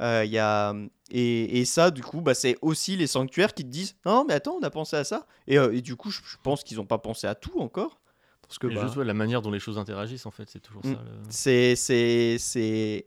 Euh, 0.00 0.24
y 0.24 0.38
a 0.38 0.74
et, 1.12 1.60
et 1.60 1.64
ça 1.64 1.92
du 1.92 2.02
coup 2.02 2.20
bah, 2.20 2.34
c'est 2.34 2.56
aussi 2.62 2.96
les 2.96 3.06
sanctuaires 3.06 3.54
qui 3.54 3.62
te 3.62 3.68
disent 3.68 3.94
non 4.04 4.24
mais 4.26 4.34
attends 4.34 4.56
on 4.60 4.62
a 4.64 4.70
pensé 4.70 4.96
à 4.96 5.04
ça 5.04 5.28
et, 5.46 5.56
euh, 5.56 5.72
et 5.72 5.82
du 5.82 5.94
coup 5.94 6.10
je, 6.10 6.20
je 6.24 6.36
pense 6.42 6.64
qu'ils 6.64 6.78
n'ont 6.78 6.84
pas 6.86 6.98
pensé 6.98 7.28
à 7.28 7.36
tout 7.36 7.60
encore 7.60 8.00
parce 8.42 8.58
que 8.58 8.66
bah, 8.66 8.82
juste 8.82 8.96
ouais, 8.96 9.04
la 9.04 9.14
manière 9.14 9.40
dont 9.40 9.52
les 9.52 9.60
choses 9.60 9.78
interagissent 9.78 10.26
en 10.26 10.32
fait, 10.32 10.50
c'est 10.50 10.58
toujours 10.58 10.82
Mm. 10.84 10.94
ça. 10.94 10.98
le- 11.04 11.20
c'est 11.30 11.76
c'est 11.76 12.36
c'est 12.40 13.06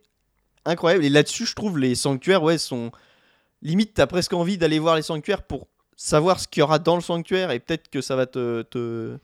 incroyable 0.64 1.04
et 1.04 1.10
là-dessus 1.10 1.44
je 1.44 1.54
trouve 1.54 1.78
les 1.78 1.94
sanctuaires 1.94 2.42
ouais 2.42 2.56
sont 2.56 2.90
limite 3.60 3.92
t'as 3.92 4.06
presque 4.06 4.32
envie 4.32 4.56
d'aller 4.56 4.78
voir 4.78 4.96
les 4.96 5.02
sanctuaires 5.02 5.42
pour 5.46 5.66
savoir 5.98 6.38
ce 6.40 6.46
qu'il 6.48 6.60
y 6.60 6.62
aura 6.62 6.78
dans 6.78 6.94
le 6.94 7.02
sanctuaire 7.02 7.50
et 7.50 7.58
peut-être 7.58 7.88
que 7.90 8.00
ça 8.00 8.14
va 8.16 8.26
te 8.26 8.62
te 8.62 9.18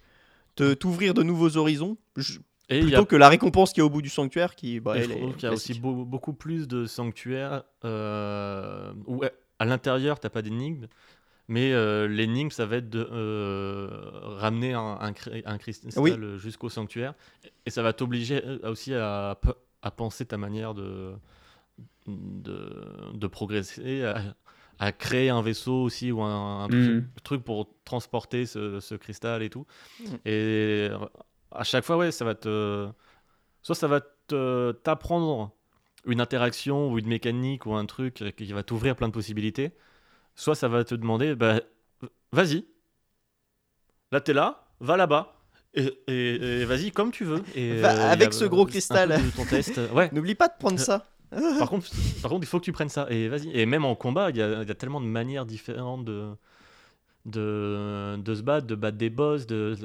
te- 0.56 0.74
t'ouvrir 0.74 1.14
de 1.14 1.22
nouveaux 1.22 1.56
horizons 1.56 1.96
Je- 2.16 2.40
Et 2.68 2.78
y 2.80 2.82
plutôt 2.82 3.02
a 3.02 3.06
que 3.06 3.16
la 3.16 3.28
récompense 3.28 3.72
qu'il 3.72 3.80
y 3.80 3.82
a 3.82 3.86
au 3.86 3.90
bout 3.90 4.02
du 4.02 4.08
sanctuaire 4.08 4.54
qui 4.56 4.80
bah, 4.80 4.94
elle 4.96 5.12
est 5.12 5.32
qu'il 5.34 5.44
y 5.44 5.46
a 5.46 5.52
aussi 5.52 5.78
beau- 5.78 6.04
beaucoup 6.04 6.32
plus 6.34 6.66
de 6.68 6.84
sanctuaires 6.86 7.62
euh, 7.84 8.92
où 9.06 9.22
à 9.60 9.64
l'intérieur, 9.64 10.18
t'as 10.18 10.30
pas 10.30 10.42
d'énigmes, 10.42 10.88
mais 11.46 11.72
euh, 11.72 12.08
l'énigme, 12.08 12.50
ça 12.50 12.66
va 12.66 12.76
être 12.76 12.90
de 12.90 13.08
euh, 13.12 13.88
ramener 14.38 14.72
un, 14.74 14.98
un, 15.00 15.12
un 15.44 15.58
cristal 15.58 15.92
Oui. 15.98 16.12
jusqu'au 16.38 16.68
sanctuaire. 16.70 17.14
Et 17.66 17.70
ça 17.70 17.82
va 17.82 17.92
t'obliger 17.92 18.42
euh, 18.44 18.58
aussi 18.72 18.94
à, 18.94 19.38
pe- 19.40 19.54
à 19.82 19.90
penser 19.92 20.24
ta 20.26 20.38
manière 20.38 20.74
de, 20.74 21.12
de, 22.06 23.12
de 23.14 23.26
progresser, 23.28 24.04
à, 24.04 24.34
à 24.78 24.92
créer 24.92 25.30
un 25.30 25.42
vaisseau 25.42 25.82
aussi 25.82 26.10
ou 26.12 26.22
un, 26.22 26.64
un 26.64 26.68
Mm. 26.68 27.06
truc 27.22 27.44
pour 27.44 27.68
transporter 27.84 28.46
ce, 28.46 28.80
ce 28.80 28.94
cristal 28.94 29.42
et 29.42 29.50
tout. 29.50 29.66
Mm. 30.00 30.04
Et 30.26 30.88
à 31.52 31.64
chaque 31.64 31.84
fois, 31.84 31.96
ouais, 31.96 32.10
ça 32.12 32.24
va 32.24 32.34
te. 32.34 32.88
Soit 33.62 33.74
ça 33.74 33.86
va 33.88 34.00
t'apprendre 34.82 35.52
une 36.06 36.20
interaction 36.20 36.90
ou 36.90 36.98
une 36.98 37.06
mécanique 37.06 37.66
ou 37.66 37.74
un 37.74 37.86
truc 37.86 38.22
qui 38.36 38.52
va 38.52 38.62
t'ouvrir 38.62 38.96
plein 38.96 39.08
de 39.08 39.12
possibilités. 39.12 39.72
Soit 40.34 40.54
ça 40.54 40.68
va 40.68 40.84
te 40.84 40.94
demander, 40.94 41.34
bah, 41.34 41.60
vas-y. 42.32 42.66
Là, 44.12 44.20
t'es 44.20 44.32
là, 44.32 44.66
va 44.80 44.96
là-bas. 44.96 45.36
Et, 45.76 45.86
et- 46.06 46.60
et 46.60 46.64
vas-y 46.64 46.92
comme 46.92 47.10
tu 47.10 47.24
veux. 47.24 47.42
Et, 47.56 47.82
euh, 47.82 48.10
avec 48.12 48.28
a, 48.28 48.32
ce 48.32 48.44
euh, 48.44 48.48
gros 48.48 48.64
cristal. 48.64 49.08
de 49.08 49.30
ton 49.36 49.44
test. 49.44 49.80
Ouais. 49.92 50.08
N'oublie 50.12 50.34
pas 50.36 50.46
de 50.48 50.54
prendre 50.58 50.78
ça. 50.78 51.06
Par 51.58 51.68
contre, 51.70 51.88
par 52.22 52.30
contre, 52.30 52.44
il 52.44 52.46
faut 52.46 52.58
que 52.60 52.64
tu 52.64 52.72
prennes 52.72 52.88
ça. 52.88 53.06
Et 53.10 53.28
vas-y. 53.28 53.50
Et 53.56 53.66
même 53.66 53.84
en 53.84 53.94
combat, 53.94 54.30
il 54.30 54.36
y 54.36 54.42
a, 54.42 54.62
il 54.62 54.68
y 54.68 54.70
a 54.70 54.74
tellement 54.74 55.00
de 55.00 55.06
manières 55.06 55.46
différentes 55.46 56.04
de, 56.04 56.28
de, 57.26 58.16
de 58.18 58.34
se 58.34 58.42
battre, 58.42 58.66
de 58.66 58.74
battre 58.74 58.98
des 58.98 59.10
boss, 59.10 59.46
de, 59.46 59.76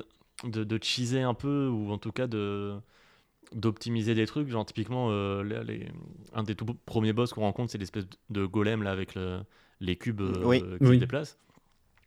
de, 0.43 0.63
de 0.63 0.79
cheeser 0.83 1.21
un 1.21 1.33
peu, 1.33 1.67
ou 1.67 1.91
en 1.91 1.97
tout 1.97 2.11
cas 2.11 2.27
de 2.27 2.75
d'optimiser 3.53 4.13
des 4.13 4.27
trucs. 4.27 4.47
Genre, 4.47 4.63
typiquement, 4.63 5.07
euh, 5.09 5.41
les- 5.43 5.63
les- 5.63 5.87
un 6.35 6.43
des 6.43 6.53
tout 6.53 6.65
premiers 6.85 7.13
boss 7.13 7.33
qu'on 7.33 7.41
rencontre, 7.41 7.71
c'est 7.71 7.79
l'espèce 7.79 8.05
de 8.29 8.45
golem 8.45 8.83
là, 8.83 8.91
avec 8.91 9.15
le- 9.15 9.39
les 9.79 9.95
cubes 9.95 10.21
euh, 10.21 10.43
Oui. 10.43 10.59
qui 10.59 10.65
Oui. 10.81 10.95
se 10.95 10.99
déplacent. 10.99 11.37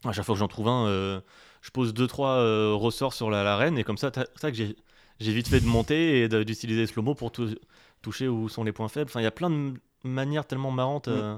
À 0.05 0.13
chaque 0.13 0.23
fois 0.25 0.35
que 0.35 0.39
j'en 0.39 0.47
trouve 0.47 0.69
un, 0.69 0.87
euh, 0.87 1.19
je 1.61 1.69
pose 1.71 1.93
2-3 1.93 2.37
ressorts 2.75 3.13
sur 3.13 3.29
la- 3.29 3.43
l'arène, 3.43 3.77
et 3.77 3.83
comme 3.83 3.97
ça, 3.97 4.09
t'as- 4.11 4.25
c'est 4.35 4.39
ça 4.41 4.51
que 4.51 4.57
j'ai 4.57 4.75
j'ai 5.19 5.31
vite 5.31 5.47
fait 5.47 5.59
de 5.61 5.65
monter 5.67 6.21
et 6.21 6.27
de- 6.27 6.43
d'utiliser 6.43 6.87
slow-mo 6.87 7.13
pour 7.13 7.31
tou- 7.31 7.55
toucher 8.03 8.27
où 8.27 8.47
sont 8.49 8.63
les 8.63 8.71
points 8.71 8.89
faibles. 8.89 9.09
Enfin, 9.09 9.21
il 9.21 9.23
y 9.23 9.27
a 9.27 9.31
plein 9.31 9.49
de 9.49 9.73
manières 10.03 10.45
tellement 10.45 10.69
marrantes 10.69 11.07
Mm. 11.07 11.11
euh, 11.11 11.37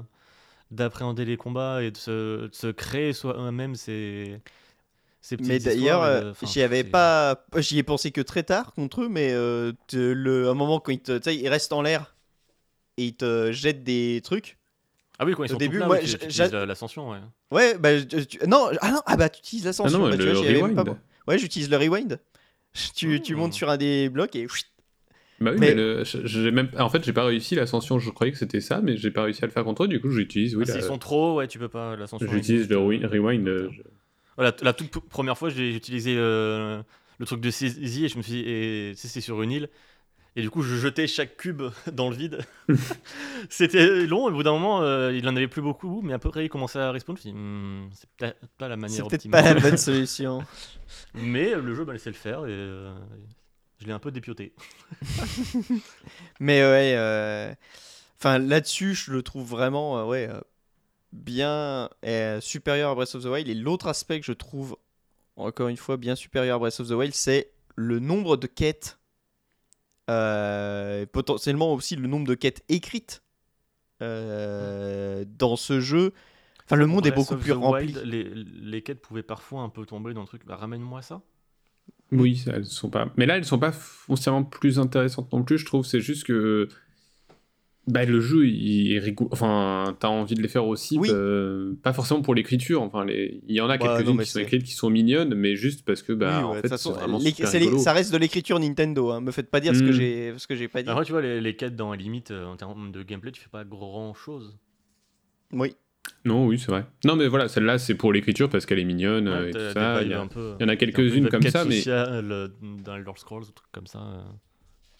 d'appréhender 0.70 1.24
les 1.24 1.36
combats 1.38 1.82
et 1.82 1.90
de 1.92 1.96
se, 1.96 2.46
de 2.48 2.54
se 2.54 2.66
créer 2.66 3.12
soi-même 3.14 3.74
ces, 3.76 4.40
ces 5.22 5.36
petites 5.36 5.48
Mais 5.48 5.58
d'ailleurs, 5.60 6.02
euh, 6.02 6.32
j'y 6.42 6.60
avais 6.60 6.82
pas, 6.84 7.44
j'y 7.56 7.78
ai 7.78 7.82
pensé 7.84 8.10
que 8.10 8.20
très 8.20 8.42
tard 8.42 8.74
contre 8.74 9.02
eux, 9.02 9.08
mais 9.08 9.30
euh, 9.32 9.72
le, 9.92 10.48
un 10.50 10.54
moment 10.54 10.80
quand 10.80 10.92
ils 10.92 11.00
te, 11.00 11.16
tu 11.16 11.22
sais, 11.22 11.36
ils 11.36 11.48
restent 11.48 11.72
en 11.72 11.82
l'air 11.82 12.16
et 12.96 13.06
ils 13.06 13.14
te 13.16 13.52
jettent 13.52 13.84
des 13.84 14.20
trucs. 14.24 14.58
Ah 15.18 15.24
oui, 15.24 15.32
quand 15.34 15.44
ils 15.44 15.46
au 15.46 15.52
sont 15.54 15.56
début, 15.58 15.78
moi, 15.78 15.98
oui, 16.02 16.14
l'ascension, 16.66 17.10
ouais. 17.10 17.18
Ouais, 17.50 17.78
bah 17.78 17.96
je- 17.96 18.04
tu- 18.04 18.38
non, 18.46 18.68
ah 18.82 18.90
non, 18.90 19.00
ah 19.06 19.16
bah 19.16 19.28
tu 19.30 19.38
utilises 19.38 19.64
Ah 19.64 19.68
l'ascension. 19.68 19.98
non, 19.98 20.10
bah, 20.10 20.16
tu 20.18 20.24
le 20.24 20.32
vois, 20.32 20.42
j'y 20.42 20.48
avais 20.48 20.62
même 20.62 20.72
rewind. 20.78 20.84
pas- 20.84 20.98
Ouais, 21.28 21.38
j'utilise 21.38 21.70
le 21.70 21.76
rewind. 21.76 22.20
Tu, 22.94 23.22
tu 23.22 23.34
Hmm. 23.34 23.38
montes 23.38 23.54
sur 23.54 23.70
un 23.70 23.76
des 23.78 24.08
blocs 24.10 24.36
et 24.36 24.46
chut. 24.48 24.66
Bah 25.40 25.50
oui, 25.52 25.58
Mais- 25.60 25.68
mais, 25.68 25.74
le- 25.74 26.02
j'ai 26.04 26.50
même, 26.50 26.70
en 26.78 26.88
fait, 26.88 27.04
j'ai 27.04 27.12
pas 27.12 27.24
réussi 27.24 27.54
l'ascension. 27.54 27.98
Je 27.98 28.10
croyais 28.10 28.32
que 28.32 28.38
c'était 28.38 28.60
ça, 28.62 28.80
mais 28.82 28.96
j'ai 28.96 29.10
pas 29.10 29.22
réussi 29.24 29.44
à 29.44 29.46
le 29.46 29.52
faire 29.52 29.64
contre 29.64 29.84
eux. 29.84 29.88
Du 29.88 30.00
coup, 30.00 30.10
j'utilise, 30.10 30.56
oui, 30.56 30.64
Ah, 30.66 30.68
la- 30.72 30.74
S'ils 30.80 30.82
sont 30.88 30.98
trop, 30.98 31.36
ouais, 31.36 31.46
tu 31.46 31.58
peux 31.58 31.68
pas 31.68 31.94
l'ascension. 31.96 32.26
j'utilise 32.30 32.68
le 32.70 32.76
rewi- 32.76 33.04
rewind. 33.04 33.46
euh, 33.46 33.68
je- 33.70 33.82
Voilà, 34.36 34.52
t- 34.52 34.64
la 34.64 34.72
toute 34.72 34.90
première 35.08 35.36
fois, 35.36 35.48
j'ai 35.50 35.74
utilisé 35.74 36.14
euh, 36.16 36.82
le 37.18 37.26
truc 37.26 37.40
de 37.40 37.50
saisie 37.50 38.04
et 38.04 38.08
je 38.08 38.16
me 38.16 38.22
suis 38.22 38.32
dit, 38.32 38.44
et 38.46 38.92
tu 38.94 39.00
sais, 39.00 39.08
c'est 39.08 39.20
sur 39.20 39.42
une 39.42 39.50
île. 39.52 39.68
Et 40.38 40.42
du 40.42 40.50
coup, 40.50 40.60
je 40.62 40.74
jetais 40.76 41.06
chaque 41.06 41.36
cube 41.38 41.62
dans 41.92 42.10
le 42.10 42.16
vide. 42.16 42.38
C'était 43.50 44.06
long, 44.06 44.28
et 44.28 44.32
au 44.32 44.34
bout 44.34 44.42
d'un 44.42 44.52
moment, 44.52 44.82
euh, 44.82 45.12
il 45.14 45.26
en 45.28 45.34
avait 45.36 45.48
plus 45.48 45.62
beaucoup, 45.62 46.02
mais 46.02 46.12
après, 46.12 46.44
il 46.44 46.48
commençait 46.48 46.78
à 46.78 46.90
respawn. 46.92 47.16
Je 47.16 47.20
me 47.20 47.22
suis 47.22 47.32
dit, 47.32 47.38
Hmm, 47.38 47.88
c'est 47.92 48.08
peut-être 48.16 48.36
pas 48.58 48.68
la 48.68 48.74
C'est 48.74 48.80
manière 48.80 49.06
peut-être 49.08 49.14
optimale. 49.26 49.42
pas 49.44 49.54
la 49.54 49.60
bonne 49.60 49.76
solution. 49.78 50.42
Mais 51.14 51.54
le 51.54 51.74
jeu 51.74 51.84
m'a 51.84 51.92
laissé 51.94 52.10
le 52.10 52.14
faire. 52.16 52.40
Et, 52.40 52.50
euh, 52.50 52.94
Je 53.78 53.86
l'ai 53.86 53.92
un 53.92 53.98
peu 53.98 54.10
dépioté. 54.10 54.54
Mais 56.40 56.60
ouais, 56.62 56.94
euh, 56.96 57.54
enfin 58.18 58.38
là-dessus, 58.38 58.94
je 58.94 59.12
le 59.12 59.22
trouve 59.22 59.48
vraiment 59.48 59.98
euh, 59.98 60.04
ouais, 60.04 60.28
euh, 60.30 60.40
bien 61.12 61.90
euh, 62.06 62.40
supérieur 62.40 62.90
à 62.92 62.94
Breath 62.94 63.14
of 63.16 63.24
the 63.24 63.28
Wild. 63.28 63.48
Et 63.48 63.54
l'autre 63.54 63.88
aspect 63.88 64.20
que 64.20 64.26
je 64.26 64.32
trouve, 64.32 64.76
encore 65.36 65.68
une 65.68 65.76
fois, 65.78 65.96
bien 65.98 66.16
supérieur 66.16 66.56
à 66.56 66.58
Breath 66.60 66.80
of 66.80 66.88
the 66.88 66.92
Wild, 66.92 67.14
c'est 67.14 67.52
le 67.76 68.00
nombre 68.00 68.36
de 68.36 68.46
quêtes. 68.46 68.98
euh, 70.10 71.06
potentiellement 71.06 71.72
aussi 71.72 71.96
le 71.96 72.06
nombre 72.08 72.26
de 72.26 72.34
quêtes 72.34 72.64
écrites 72.68 73.22
euh, 74.02 75.24
dans 75.28 75.56
ce 75.56 75.80
jeu. 75.80 76.12
Enfin, 76.66 76.76
le 76.76 76.86
monde 76.86 77.06
est 77.06 77.12
beaucoup 77.12 77.36
plus 77.36 77.52
rempli. 77.52 77.88
Wild, 77.88 77.98
les, 78.04 78.24
les 78.24 78.82
quêtes 78.82 79.00
pouvaient 79.00 79.22
parfois 79.22 79.62
un 79.62 79.68
peu 79.68 79.86
tomber 79.86 80.14
dans 80.14 80.22
le 80.22 80.26
truc. 80.28 80.44
Bah, 80.46 80.56
ramène-moi 80.56 81.02
ça. 81.02 81.22
Oui, 82.12 82.42
elles 82.52 82.64
sont 82.66 82.88
pas. 82.90 83.12
Mais 83.16 83.26
là, 83.26 83.36
elles 83.36 83.44
sont 83.44 83.58
pas 83.58 83.72
foncièrement 83.72 84.44
plus 84.44 84.78
intéressantes 84.78 85.32
non 85.32 85.42
plus. 85.42 85.58
Je 85.58 85.66
trouve. 85.66 85.84
C'est 85.84 86.00
juste 86.00 86.24
que. 86.24 86.68
Bah, 87.88 88.04
le 88.04 88.20
jeu, 88.20 88.48
il 88.48 88.94
est 88.94 88.98
rigolo. 88.98 89.30
Enfin, 89.32 89.96
t'as 90.00 90.08
envie 90.08 90.34
de 90.34 90.42
les 90.42 90.48
faire 90.48 90.66
aussi. 90.66 90.98
Oui. 90.98 91.08
bah, 91.08 91.76
pas 91.84 91.92
forcément 91.92 92.20
pour 92.20 92.34
l'écriture. 92.34 92.82
Enfin, 92.82 93.04
les... 93.04 93.40
il 93.46 93.54
y 93.54 93.60
en 93.60 93.68
a 93.70 93.78
quelques-unes 93.78 94.18
qui 94.18 94.26
sont 94.26 94.40
écrites 94.40 94.64
qui 94.64 94.72
sont 94.72 94.90
mignonnes, 94.90 95.34
mais 95.34 95.54
juste 95.54 95.84
parce 95.84 96.02
que, 96.02 96.12
bah, 96.12 96.38
Oui, 96.38 96.44
en 96.44 96.52
ouais, 96.54 96.62
fait, 96.62 96.68
façon, 96.68 96.92
vraiment 96.94 97.18
les- 97.18 97.30
super 97.30 97.46
c'est 97.48 97.60
les- 97.60 97.66
rigolo. 97.66 97.80
ça 97.82 97.92
reste 97.92 98.12
de 98.12 98.18
l'écriture 98.18 98.58
Nintendo. 98.58 99.10
Hein. 99.12 99.20
Me 99.20 99.30
faites 99.30 99.50
pas 99.50 99.60
dire 99.60 99.72
ce 99.76 99.80
que 99.82 99.90
Mm. 99.90 99.92
j'ai 99.92 100.34
ce 100.36 100.46
que 100.48 100.56
j'ai 100.56 100.66
pas 100.66 100.82
dit. 100.82 100.90
Après, 100.90 101.04
tu 101.04 101.12
vois, 101.12 101.22
les, 101.22 101.40
les 101.40 101.54
quêtes 101.54 101.76
dans 101.76 101.92
la 101.92 101.96
limite, 101.96 102.32
euh, 102.32 102.46
en 102.46 102.56
termes 102.56 102.90
de 102.90 103.04
gameplay, 103.04 103.30
tu 103.30 103.40
fais 103.40 103.48
pas 103.50 103.64
grand 103.64 104.14
chose. 104.14 104.58
Oui. 105.52 105.76
Non, 106.24 106.46
oui, 106.46 106.58
c'est 106.58 106.70
vrai. 106.72 106.84
Non, 107.04 107.14
mais 107.16 107.28
voilà, 107.28 107.48
celle-là, 107.48 107.78
c'est 107.78 107.94
pour 107.94 108.12
l'écriture 108.12 108.48
parce 108.50 108.66
qu'elle 108.66 108.78
est 108.80 108.84
mignonne 108.84 109.28
euh, 109.28 109.48
et 109.48 109.52
tout 109.52 109.58
ça. 109.74 110.02
Il 110.02 110.08
y, 110.08 110.14
a- 110.14 110.20
un 110.20 110.26
peu, 110.26 110.54
il 110.58 110.62
y 110.62 110.66
en 110.66 110.68
a 110.68 110.76
quelques-unes 110.76 111.28
comme 111.28 111.42
ça, 111.42 111.64
mais. 111.64 111.82
Euh, 111.86 112.48
dans 112.84 112.96
Elder 112.96 113.12
Scrolls, 113.16 113.44
des 113.46 113.52
trucs 113.52 113.70
comme 113.72 113.86
ça. 113.86 113.98
euh, 114.00 114.20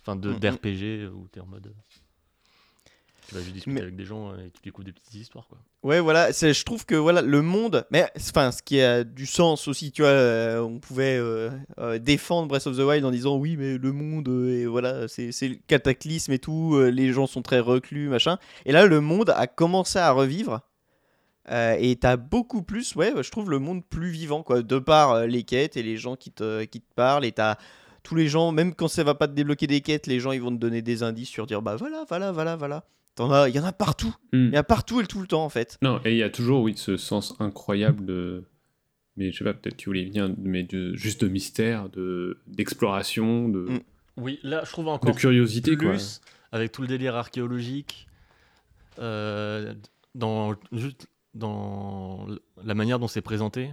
Enfin, 0.02 0.14
de 0.14 0.28
Mhm. 0.30 0.38
d'RPG 0.38 0.82
euh, 1.02 1.10
où 1.10 1.26
t'es 1.32 1.40
en 1.40 1.46
mode. 1.46 1.72
Tu 3.28 3.34
vas 3.34 3.40
juste 3.40 3.54
discuter 3.54 3.74
Mais- 3.74 3.80
avec 3.82 3.96
des 3.96 4.04
gens 4.04 4.34
et 4.36 4.50
tu 4.54 4.60
découvres 4.62 4.84
des 4.84 4.92
petites 4.92 5.14
histoires, 5.14 5.48
quoi. 5.48 5.58
Ouais, 5.82 5.98
voilà, 5.98 6.30
je 6.30 6.62
trouve 6.64 6.86
que 6.86 6.94
voilà 6.94 7.22
le 7.22 7.42
monde, 7.42 7.84
mais 7.90 8.08
enfin, 8.16 8.52
ce 8.52 8.62
qui 8.62 8.80
a 8.80 9.02
du 9.02 9.26
sens 9.26 9.66
aussi, 9.66 9.90
tu 9.90 10.02
vois, 10.02 10.10
euh, 10.12 10.60
on 10.60 10.78
pouvait 10.78 11.16
euh, 11.18 11.50
euh, 11.78 11.98
défendre 11.98 12.46
Breath 12.46 12.68
of 12.68 12.76
the 12.76 12.80
Wild 12.82 13.04
en 13.04 13.10
disant 13.10 13.36
oui, 13.36 13.56
mais 13.56 13.78
le 13.78 13.90
monde, 13.92 14.28
euh, 14.28 14.62
et 14.62 14.66
voilà, 14.66 15.08
c'est 15.08 15.32
c'est 15.32 15.48
le 15.48 15.56
cataclysme 15.66 16.30
et 16.32 16.38
tout, 16.38 16.74
euh, 16.76 16.88
les 16.90 17.12
gens 17.12 17.26
sont 17.26 17.42
très 17.42 17.58
reclus, 17.58 18.08
machin. 18.08 18.38
Et 18.64 18.70
là, 18.70 18.86
le 18.86 19.00
monde 19.00 19.30
a 19.30 19.48
commencé 19.48 19.98
à 19.98 20.12
revivre. 20.12 20.60
Euh, 21.50 21.76
et 21.78 21.96
t'as 21.96 22.16
beaucoup 22.16 22.62
plus, 22.62 22.94
ouais, 22.96 23.12
je 23.22 23.30
trouve 23.30 23.50
le 23.50 23.58
monde 23.58 23.84
plus 23.84 24.10
vivant, 24.10 24.42
quoi, 24.42 24.62
de 24.62 24.78
par 24.78 25.12
euh, 25.12 25.26
les 25.26 25.42
quêtes 25.44 25.76
et 25.76 25.82
les 25.82 25.96
gens 25.96 26.16
qui 26.16 26.30
te, 26.30 26.64
qui 26.64 26.80
te 26.80 26.94
parlent. 26.94 27.24
Et 27.24 27.32
t'as 27.32 27.56
tous 28.02 28.14
les 28.14 28.28
gens, 28.28 28.52
même 28.52 28.74
quand 28.74 28.88
ça 28.88 29.04
va 29.04 29.14
pas 29.14 29.28
te 29.28 29.32
débloquer 29.32 29.66
des 29.66 29.80
quêtes, 29.80 30.06
les 30.06 30.20
gens 30.20 30.32
ils 30.32 30.40
vont 30.40 30.50
te 30.50 30.60
donner 30.60 30.82
des 30.82 31.02
indices 31.02 31.28
sur 31.28 31.46
dire 31.46 31.62
bah 31.62 31.76
voilà, 31.76 32.04
voilà, 32.08 32.32
voilà, 32.32 32.56
voilà. 32.56 32.84
T'en 33.14 33.32
as, 33.32 33.48
il 33.48 33.54
y 33.54 33.58
en 33.58 33.64
a 33.64 33.72
partout. 33.72 34.14
Hmm. 34.32 34.48
Il 34.48 34.52
y 34.52 34.56
a 34.56 34.62
partout 34.62 35.00
et 35.00 35.06
tout 35.06 35.20
le 35.20 35.26
temps 35.26 35.44
en 35.44 35.48
fait. 35.48 35.78
Non, 35.82 36.00
et 36.04 36.12
il 36.12 36.18
y 36.18 36.22
a 36.22 36.30
toujours, 36.30 36.62
oui, 36.62 36.74
ce 36.76 36.96
sens 36.96 37.34
incroyable 37.40 38.04
de. 38.04 38.44
Mais 39.16 39.32
je 39.32 39.38
sais 39.38 39.44
pas, 39.44 39.54
peut-être 39.54 39.78
tu 39.78 39.88
voulais 39.88 40.04
venir, 40.04 40.30
mais 40.38 40.62
de, 40.62 40.94
juste 40.94 41.24
de 41.24 41.28
mystère, 41.28 41.88
de 41.88 42.38
d'exploration, 42.46 43.48
de, 43.48 43.60
Mm. 43.60 43.80
Oui, 44.18 44.38
là, 44.42 44.62
je 44.64 44.70
trouve 44.70 44.86
de 44.86 44.90
encore 44.90 45.14
curiosité, 45.14 45.76
quoi. 45.76 45.90
plus 45.90 46.20
avec 46.52 46.72
tout 46.72 46.82
le 46.82 46.88
délire 46.88 47.16
archéologique, 47.16 48.06
euh, 48.98 49.74
dans 50.14 50.54
juste 50.72 51.06
dans 51.36 52.26
la 52.64 52.74
manière 52.74 52.98
dont 52.98 53.08
c'est 53.08 53.20
présenté. 53.22 53.70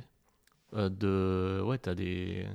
euh, 0.76 0.90
de 0.90 1.62
ouais, 1.64 1.78
t'as 1.78 1.96
des. 1.96 2.46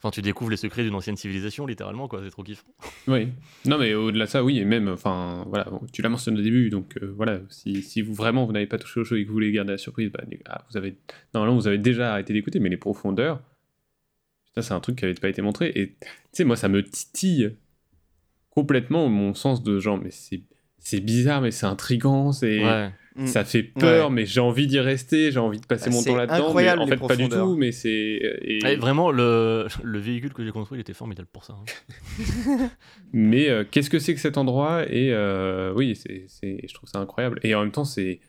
Enfin, 0.00 0.10
tu 0.12 0.22
découvres 0.22 0.50
les 0.50 0.56
secrets 0.56 0.84
d'une 0.84 0.94
ancienne 0.94 1.16
civilisation, 1.16 1.66
littéralement, 1.66 2.06
quoi. 2.06 2.20
C'est 2.22 2.30
trop 2.30 2.44
kiffant. 2.44 2.68
Oui. 3.08 3.28
Non, 3.64 3.78
mais 3.78 3.94
au-delà 3.94 4.26
de 4.26 4.30
ça, 4.30 4.44
oui, 4.44 4.58
et 4.58 4.64
même, 4.64 4.86
enfin, 4.88 5.44
voilà, 5.48 5.64
bon, 5.64 5.80
tu 5.92 6.02
l'as 6.02 6.08
mentionné 6.08 6.38
au 6.38 6.42
début, 6.42 6.70
donc 6.70 6.96
euh, 7.02 7.12
voilà, 7.16 7.40
si, 7.48 7.82
si 7.82 8.00
vous 8.02 8.14
vraiment 8.14 8.44
vous 8.46 8.52
n'avez 8.52 8.66
pas 8.68 8.78
touché 8.78 9.00
au 9.00 9.04
jeu 9.04 9.18
et 9.18 9.22
que 9.24 9.28
vous 9.28 9.32
voulez 9.34 9.50
garder 9.50 9.72
la 9.72 9.78
surprise, 9.78 10.10
bah, 10.12 10.20
ah, 10.46 10.64
vous 10.70 10.76
avez, 10.76 10.96
normalement, 11.34 11.56
vous 11.56 11.66
avez 11.66 11.78
déjà 11.78 12.12
arrêté 12.12 12.32
d'écouter, 12.32 12.60
mais 12.60 12.68
les 12.68 12.76
profondeurs, 12.76 13.40
putain, 14.46 14.62
c'est 14.62 14.74
un 14.74 14.80
truc 14.80 14.98
qui 14.98 15.04
n'avait 15.04 15.14
pas 15.18 15.30
été 15.30 15.42
montré, 15.42 15.72
et 15.74 15.88
tu 15.94 16.06
sais, 16.32 16.44
moi, 16.44 16.54
ça 16.54 16.68
me 16.68 16.82
titille 16.84 17.56
complètement 18.50 19.08
mon 19.08 19.34
sens 19.34 19.62
de 19.64 19.78
genre, 19.80 19.98
mais 19.98 20.10
c'est, 20.12 20.42
c'est 20.78 21.00
bizarre, 21.00 21.40
mais 21.40 21.50
c'est 21.50 21.66
intrigant, 21.66 22.30
c'est, 22.30 22.62
Ouais. 22.64 22.92
Mm. 23.18 23.26
ça 23.26 23.44
fait 23.44 23.62
peur, 23.64 24.08
Ouais. 24.08 24.14
mais 24.14 24.26
j'ai 24.26 24.40
envie 24.40 24.66
d'y 24.68 24.78
rester, 24.78 25.32
j'ai 25.32 25.38
envie 25.40 25.58
de 25.60 25.66
passer 25.66 25.90
Bah, 25.90 25.96
mon 25.96 26.02
temps 26.04 26.16
là-dedans, 26.16 26.50
en 26.50 26.84
les 26.84 26.90
fait, 26.90 26.96
pas 27.06 27.16
du 27.16 27.28
tout, 27.28 27.56
mais 27.56 27.72
c'est, 27.72 27.90
et- 27.90 28.64
Et 28.64 28.76
vraiment, 28.76 29.10
le, 29.10 29.66
le 29.82 29.98
véhicule 29.98 30.32
que 30.32 30.44
j'ai 30.44 30.52
construit, 30.52 30.78
il 30.78 30.80
était 30.80 30.94
formidable 30.94 31.28
pour 31.32 31.44
ça. 31.44 31.54
hein. 31.54 31.64
Mais 33.12 33.48
euh, 33.48 33.64
qu'est-ce 33.68 33.90
que 33.90 33.98
c'est 33.98 34.14
que 34.14 34.20
cet 34.20 34.38
endroit? 34.38 34.84
Et 34.88 35.12
euh, 35.12 35.72
oui, 35.74 35.96
c'est, 35.96 36.26
c'est, 36.28 36.60
je 36.66 36.74
trouve 36.74 36.88
ça 36.88 36.98
incroyable. 36.98 37.40
Et 37.42 37.54
en 37.54 37.60
même 37.62 37.72
temps, 37.72 37.84
c'est, 37.84 38.20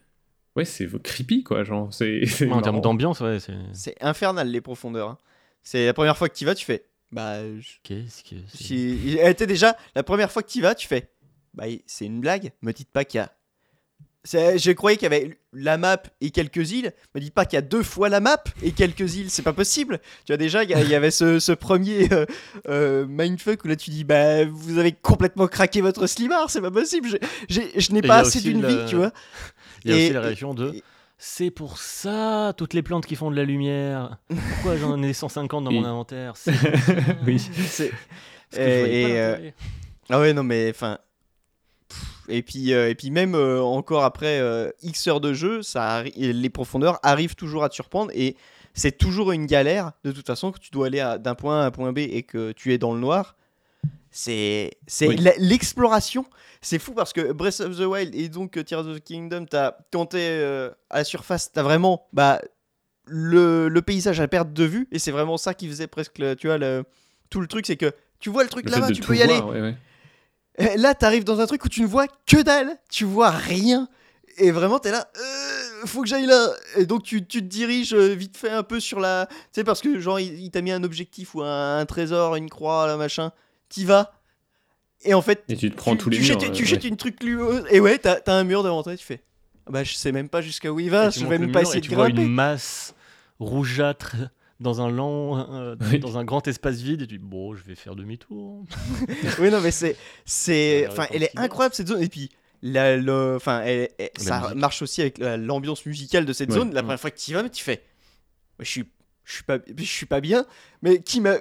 ouais, 0.56 0.66
c'est 0.66 0.88
creepy 1.02 1.44
quoi, 1.44 1.64
genre. 1.64 1.94
C'est, 1.94 2.22
c'est 2.26 2.46
Ouais, 2.48 2.54
en 2.54 2.62
termes 2.62 2.82
d'ambiance, 2.82 3.20
ouais, 3.22 3.40
c'est. 3.40 3.54
C'est 3.74 3.96
infernal 4.02 4.50
les 4.50 4.62
profondeurs. 4.62 5.10
hein. 5.10 5.18
C'est 5.64 5.86
la 5.86 5.94
première 5.94 6.18
fois 6.18 6.30
que 6.30 6.36
tu 6.36 6.46
vas, 6.46 6.56
tu 6.56 6.66
fais. 6.66 6.86
Bah, 7.12 7.40
je- 7.60 7.74
Qu'est-ce 7.84 8.24
que 8.24 8.36
c'est? 8.48 9.18
elle 9.20 9.32
était 9.32 9.48
déjà 9.48 9.76
la 9.96 10.04
première 10.04 10.32
fois 10.32 10.44
que 10.44 10.50
tu 10.50 10.62
vas, 10.62 10.76
tu 10.76 10.88
fais. 10.88 11.10
Bah, 11.54 11.66
c'est 11.86 12.06
une 12.06 12.22
blague. 12.22 12.52
Me 12.62 12.72
dites 12.72 12.90
pas 12.92 13.04
qu'il 13.04 13.18
y 13.20 13.22
a. 13.22 13.32
Je 14.26 14.72
croyais 14.74 14.98
qu'il 14.98 15.04
y 15.12 15.14
avait 15.16 15.38
la 15.54 15.78
map 15.78 16.02
et 16.22 16.30
quelques 16.32 16.72
îles. 16.72 16.94
Me 17.16 17.22
dites 17.22 17.34
pas 17.34 17.46
qu'il 17.46 17.56
y 17.56 17.58
a 17.58 17.62
deux 17.62 17.84
fois 17.84 18.10
la 18.10 18.20
map 18.20 18.44
et 18.62 18.72
quelques 18.72 19.16
îles. 19.16 19.30
C'est 19.30 19.42
pas 19.44 19.54
possible. 19.54 20.00
Tu 20.26 20.32
vois 20.34 20.38
déjà, 20.38 20.64
il 20.64 20.70
y, 20.70 20.96
avait 20.96 21.10
ce, 21.12 21.40
ce 21.40 21.52
premier 21.54 22.12
euh, 22.12 22.26
euh, 22.68 23.06
mindfuck 23.08 23.64
où 23.64 23.68
là 23.70 23.76
tu 23.76 23.90
dis 23.92 24.04
bah 24.04 24.46
vous 24.46 24.78
avez 24.78 24.92
complètement 24.92 25.48
craqué 25.48 25.82
votre 25.82 26.06
slimar. 26.06 26.50
C'est 26.50 26.62
pas 26.62 26.72
possible. 26.72 27.08
Je 27.50 27.92
n'ai 27.94 28.02
pas 28.02 28.18
a 28.18 28.20
assez 28.20 28.42
d'une 28.42 28.62
le- 28.62 28.68
vie, 28.68 28.78
tu 28.88 28.96
vois. 28.98 29.12
Il 29.86 29.92
y 29.92 29.94
a 29.94 29.98
Et- 29.98 30.04
aussi 30.06 30.14
la 30.14 30.22
réaction 30.22 30.54
de. 30.54 30.74
et- 30.76 30.84
C'est 31.18 31.52
pour 31.52 31.78
ça, 31.80 32.54
toutes 32.56 32.74
les 32.74 32.82
plantes 32.82 33.06
qui 33.06 33.16
font 33.16 33.30
de 33.32 33.36
la 33.36 33.44
lumière. 33.44 34.20
Pourquoi 34.54 34.78
j'en 34.78 35.02
ai 35.04 35.12
150 35.14 35.64
dans 35.66 35.72
mon 35.72 35.84
inventaire. 35.86 36.34
Oui. 37.26 37.40
C'est- 37.68 37.92
Et- 38.58 39.02
et, 39.02 39.20
euh. 39.20 39.52
Ah 40.10 40.20
ouais, 40.20 40.34
non, 40.34 40.44
mais 40.44 40.70
enfin. 40.74 40.98
Et 42.30 42.42
puis, 42.44 42.74
euh, 42.74 42.90
et 42.90 42.96
puis 42.96 43.12
même 43.12 43.36
euh, 43.36 43.62
encore 43.62 44.04
après 44.04 44.40
euh, 44.40 44.70
X 44.84 45.08
heures 45.08 45.22
de 45.22 45.34
jeu, 45.34 45.62
ça 45.62 46.04
les 46.16 46.50
profondeurs 46.50 47.00
arrivent 47.04 47.36
toujours 47.36 47.64
à 47.64 47.70
te 47.70 47.76
surprendre 47.76 48.12
et 48.14 48.36
c'est 48.74 48.98
toujours 48.98 49.32
une 49.32 49.46
galère 49.46 49.92
de 50.04 50.12
toute 50.12 50.28
façon 50.28 50.52
que 50.52 50.60
tu 50.60 50.70
dois 50.72 50.88
aller 50.88 51.16
d'un 51.20 51.36
point 51.36 51.60
A 51.62 51.64
à 51.64 51.68
un 51.68 51.72
point 51.72 51.92
B 51.92 52.00
et 52.00 52.24
que 52.24 52.52
tu 52.52 52.74
es 52.74 52.78
dans 52.78 52.94
le 52.94 53.00
noir. 53.00 53.36
C'est 54.12 54.72
c'est 54.88 55.08
Oui. 55.08 55.18
la- 55.18 55.36
l'exploration. 55.38 56.26
C'est 56.62 56.80
fou 56.80 56.94
parce 56.94 57.14
que 57.14 57.32
Breath 57.32 57.60
of 57.62 57.78
the 57.78 57.82
Wild 57.86 58.16
et 58.16 58.28
donc 58.30 58.64
Tears 58.66 58.86
of 58.88 58.98
the 58.98 59.04
Kingdom, 59.04 59.46
t'as 59.50 59.74
quand 59.94 60.08
t'es 60.08 60.18
euh, 60.30 60.70
à 60.90 60.98
la 61.00 61.04
surface, 61.04 61.52
t'as 61.52 61.64
vraiment 61.64 62.08
bah 62.14 62.42
le, 63.06 63.70
le 63.70 63.82
paysage 63.82 64.20
à 64.20 64.28
perte 64.28 64.52
de 64.54 64.64
vue 64.64 64.88
et 64.92 65.00
c'est 65.00 65.12
vraiment 65.12 65.38
ça 65.38 65.54
qui 65.54 65.68
faisait 65.68 65.88
presque 65.88 66.22
tu 66.38 66.48
vois 66.48 66.58
le 66.58 66.84
tout 67.30 67.42
le 67.42 67.48
truc 67.48 67.66
c'est 67.66 67.78
que 67.78 67.92
tu 68.20 68.30
vois 68.30 68.44
le 68.44 68.50
truc 68.50 68.70
là-bas, 68.70 68.92
tu 68.92 69.02
peux 69.02 69.16
y 69.16 69.22
aller. 69.22 69.34
voir, 69.36 69.48
ouais, 69.50 69.62
ouais. 69.62 69.76
Et 70.60 70.78
Là, 70.78 70.94
t'arrives 70.94 71.24
dans 71.24 71.40
un 71.40 71.48
truc 71.48 71.64
où 71.66 71.70
tu 71.70 71.82
ne 71.82 71.88
vois 71.88 72.08
que 72.28 72.42
dalle, 72.42 72.78
tu 72.90 73.06
vois 73.06 73.30
rien. 73.32 73.88
Et 74.38 74.52
vraiment, 74.52 74.80
t'es 74.80 74.92
là, 74.92 75.10
euh, 75.18 75.86
faut 75.86 76.02
que 76.02 76.08
j'aille 76.08 76.26
là. 76.26 76.50
Et 76.78 76.86
donc, 76.86 77.04
tu, 77.04 77.26
tu 77.26 77.40
te 77.42 77.46
diriges 77.48 77.94
euh, 77.94 78.14
vite 78.14 78.38
fait 78.38 78.50
un 78.50 78.64
peu 78.64 78.80
sur 78.80 79.00
la. 79.00 79.28
Tu 79.28 79.36
sais, 79.54 79.64
parce 79.64 79.82
que 79.82 80.00
genre, 80.00 80.20
il, 80.20 80.40
il 80.40 80.52
t'a 80.52 80.62
mis 80.62 80.72
un 80.72 80.84
objectif 80.84 81.36
ou 81.36 81.42
un, 81.42 81.80
un 81.80 81.86
trésor, 81.86 82.36
une 82.36 82.50
croix, 82.50 82.88
là, 82.88 82.96
machin. 82.98 83.32
T'y 83.70 83.86
vas. 83.86 84.14
Et 85.04 85.14
en 85.14 85.22
fait, 85.22 85.44
Et 85.50 85.56
tu 85.58 85.72
te 85.72 85.76
prends 85.78 85.94
tu, 85.94 85.98
tous 86.04 86.10
les 86.10 86.18
tu 86.18 86.24
murs. 86.24 86.40
jettes, 86.40 86.50
euh, 86.50 86.54
tu 86.54 86.62
ouais. 86.64 86.68
jettes 86.68 86.84
une 86.86 86.98
truc 86.98 87.24
lui 87.24 87.38
Et 87.70 87.80
ouais, 87.80 87.98
t'as 87.98 88.16
t'as 88.20 88.34
un 88.34 88.44
mur 88.44 88.64
devant 88.64 88.84
toi, 88.84 88.96
tu 88.96 89.06
fais. 89.06 89.24
Ah 89.66 89.72
Bah, 89.72 89.84
je 89.84 89.94
sais 89.94 90.12
même 90.12 90.28
pas 90.30 90.42
jusqu'à 90.42 90.72
où 90.72 90.80
il 90.80 90.90
va, 90.90 91.10
tu 91.12 91.20
je 91.22 91.26
vais 91.26 91.38
même 91.38 91.52
pas 91.52 91.62
essayer 91.62 91.82
tu 91.82 91.90
de 91.92 91.96
vois 91.96 92.08
grimper. 92.10 92.24
une 92.24 92.34
masse 92.34 92.94
rougeâtre 93.40 94.16
dans 94.60 94.82
un 94.82 94.90
lent, 94.92 95.38
euh, 95.54 95.76
Oui. 95.92 96.00
dans 96.00 96.18
un 96.18 96.24
grand 96.26 96.48
espace 96.48 96.82
vide 96.82 97.02
et 97.04 97.08
tu 97.08 97.18
dis 97.18 97.24
bon, 97.24 97.56
je 97.56 97.64
vais 97.64 97.76
faire 97.76 97.96
demi-tour. 97.96 98.66
Oui, 99.40 99.50
non, 99.52 99.62
mais 99.62 99.72
c'est. 99.72 99.96
c'est 100.26 100.88
Enfin, 100.90 101.06
elle 101.12 101.24
est 101.24 101.38
incroyable 101.38 101.76
cette 101.76 101.88
zone. 101.88 102.02
Et 102.02 102.10
puis, 102.10 102.30
la, 102.62 102.98
le, 102.98 103.36
enfin, 103.38 103.62
elle- 103.62 103.90
elle- 103.98 104.10
La 104.18 104.24
ça 104.24 104.40
musique. 104.42 104.56
marche 104.58 104.82
aussi 104.82 105.02
avec 105.02 105.18
la- 105.18 105.38
l'ambiance 105.38 105.86
musicale 105.86 106.26
de 106.26 106.34
cette 106.34 106.50
Ouais. 106.50 106.56
zone. 106.58 106.74
La 106.74 106.82
Mm. 106.82 106.86
première 106.86 107.00
fois 107.00 107.12
que 107.12 107.18
tu 107.20 107.32
y 107.32 107.34
vas, 107.34 107.44
mais 107.44 107.50
tu 107.50 107.64
fais. 107.64 107.84
Je 108.60 108.66
suis, 108.70 108.86
je 109.24 109.34
suis 109.36 109.44
pas, 109.44 109.60
je 109.78 109.84
suis 109.84 110.06
pas 110.06 110.20
bien. 110.20 110.46
Mais 110.82 111.02
qui 111.02 111.22
m'a, 111.22 111.36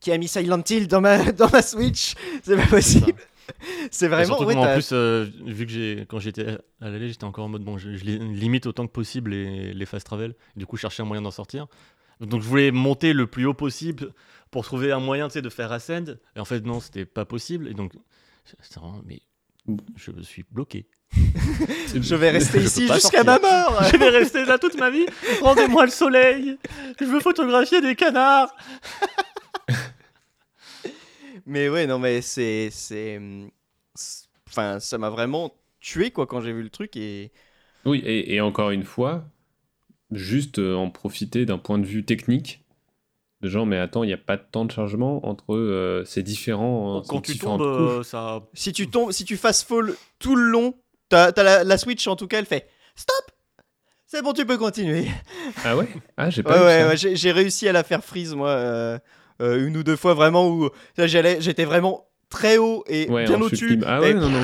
qui 0.00 0.10
a 0.10 0.18
mis 0.18 0.26
Silent 0.26 0.62
Hill 0.68 0.88
dans 0.88 1.00
ma, 1.00 1.18
dans 1.32 1.48
ma 1.50 1.62
Switch? 1.62 2.14
C'est 2.42 2.56
pas 2.56 2.66
possible. 2.66 3.12
C'est 3.92 4.08
vraiment. 4.08 4.26
surtout 4.36 4.44
ouais, 4.46 4.56
en 4.56 4.72
plus, 4.74 4.90
euh, 4.92 5.26
vu 5.46 5.66
que 5.66 5.72
j'ai, 5.72 6.04
quand 6.08 6.18
j'étais 6.18 6.58
à 6.80 6.88
l'aller, 6.88 7.08
j'étais 7.08 7.24
encore 7.24 7.44
en 7.44 7.48
mode 7.48 7.62
bon, 7.62 7.78
je, 7.78 7.94
je 7.96 8.04
li- 8.04 8.18
limite 8.34 8.66
autant 8.66 8.86
que 8.88 8.92
possible 8.92 9.30
les, 9.30 9.72
les 9.72 9.86
fast 9.86 10.04
travel. 10.06 10.34
Du 10.56 10.66
coup, 10.66 10.76
je 10.76 10.80
cherchais 10.82 11.02
un 11.02 11.06
moyen 11.06 11.22
d'en 11.22 11.30
sortir. 11.30 11.68
Donc, 12.20 12.42
je 12.42 12.46
voulais 12.48 12.70
monter 12.70 13.12
le 13.12 13.26
plus 13.26 13.46
haut 13.46 13.54
possible 13.54 14.12
pour 14.50 14.64
trouver 14.64 14.92
un 14.92 15.00
moyen, 15.00 15.28
tu 15.28 15.34
sais, 15.34 15.42
de 15.42 15.48
faire 15.48 15.72
ascend. 15.72 16.18
Et 16.36 16.40
en 16.40 16.44
fait, 16.44 16.60
non, 16.64 16.80
c'était 16.80 17.06
pas 17.06 17.24
possible. 17.24 17.68
Et 17.68 17.74
donc, 17.74 17.92
c'est 18.44 18.78
vraiment, 18.78 19.00
mais 19.06 19.20
je 19.96 20.10
suis 20.22 20.44
bloqué. 20.50 20.86
je 21.94 22.14
vais 22.14 22.30
rester 22.30 22.60
Je 22.60 22.66
ici 22.66 22.88
jusqu'à 22.88 23.24
ma 23.24 23.38
mort. 23.40 23.82
je 23.90 23.96
vais 23.96 24.10
rester 24.10 24.44
là 24.44 24.58
toute 24.58 24.76
ma 24.78 24.90
vie. 24.90 25.06
Rendez-moi 25.40 25.84
le 25.86 25.90
soleil. 25.90 26.56
Je 27.00 27.04
veux 27.04 27.18
photographier 27.20 27.80
des 27.80 27.96
canards. 27.96 28.54
Mais 31.46 31.68
ouais, 31.68 31.86
non, 31.86 31.98
mais 31.98 32.20
c'est. 32.22 32.68
c'est- 32.70 33.20
c'est- 33.94 34.26
Enfin, 34.48 34.80
ça 34.80 34.98
m'a 34.98 35.10
vraiment 35.10 35.54
tué, 35.80 36.10
quoi, 36.10 36.26
quand 36.26 36.40
j'ai 36.40 36.52
vu 36.52 36.62
le 36.62 36.70
truc. 36.70 36.96
Et. 36.96 37.30
Oui, 37.84 38.02
et, 38.04 38.34
et 38.34 38.40
encore 38.40 38.70
une 38.70 38.82
fois, 38.84 39.24
juste 40.12 40.58
euh, 40.58 40.74
en 40.74 40.90
profiter 40.90 41.46
d'un 41.46 41.58
point 41.58 41.78
de 41.78 41.86
vue 41.86 42.04
technique, 42.04 42.64
de 43.42 43.48
genre, 43.48 43.64
mais 43.66 43.78
attends, 43.78 44.02
il 44.04 44.08
n'y 44.08 44.12
a 44.12 44.18
pas 44.18 44.36
de 44.36 44.42
temps 44.50 44.64
de 44.64 44.70
chargement 44.72 45.26
entre 45.26 45.54
euh, 45.54 46.04
ces 46.04 46.22
différents. 46.22 46.98
euh, 46.98 47.00
Quand 47.08 47.24
ces 47.26 47.32
tu 47.32 47.38
tombes, 47.38 47.62
euh, 47.62 48.02
ça. 48.02 48.42
Si 48.54 48.72
tu 48.72 48.88
tombes, 48.88 49.12
si 49.12 49.24
tu 49.24 49.36
fasses 49.36 49.62
fall 49.64 49.94
tout 50.18 50.36
le 50.36 50.42
long, 50.50 50.74
t'as 51.08 51.32
t'as 51.32 51.42
la, 51.42 51.64
la 51.64 51.78
Switch, 51.78 52.06
en 52.06 52.16
tout 52.16 52.26
cas, 52.26 52.38
elle 52.38 52.46
fait 52.46 52.68
Stop 52.96 53.30
C'est 54.06 54.22
bon, 54.22 54.32
tu 54.34 54.44
peux 54.44 54.58
continuer. 54.58 55.06
Ah 55.64 55.76
ouais? 55.76 55.88
Ah, 56.16 56.28
j'ai 56.30 56.42
pas 56.42 56.50
Ouais, 56.52 56.58
vu 56.58 56.64
ouais, 56.66 56.78
ça. 56.82 56.88
ouais, 56.88 56.96
j'ai 56.96 57.16
j'ai 57.16 57.32
réussi 57.32 57.66
à 57.68 57.72
la 57.72 57.82
faire 57.82 58.04
freeze, 58.04 58.34
moi, 58.34 58.50
euh, 58.50 58.98
euh, 59.40 59.66
une 59.66 59.76
ou 59.78 59.82
deux 59.82 59.96
fois, 59.96 60.12
vraiment, 60.14 60.48
où 60.48 60.68
là, 60.98 61.06
j'allais- 61.06 61.40
j'étais 61.40 61.64
vraiment 61.64 62.06
très 62.28 62.58
haut 62.58 62.84
et 62.88 63.08
Ouais, 63.08 63.24
bien 63.24 63.40
au-dessus. 63.40 63.80
Ah 63.86 64.00
ouais, 64.00 64.10
Et 64.10 64.14
non, 64.14 64.28
non. 64.28 64.40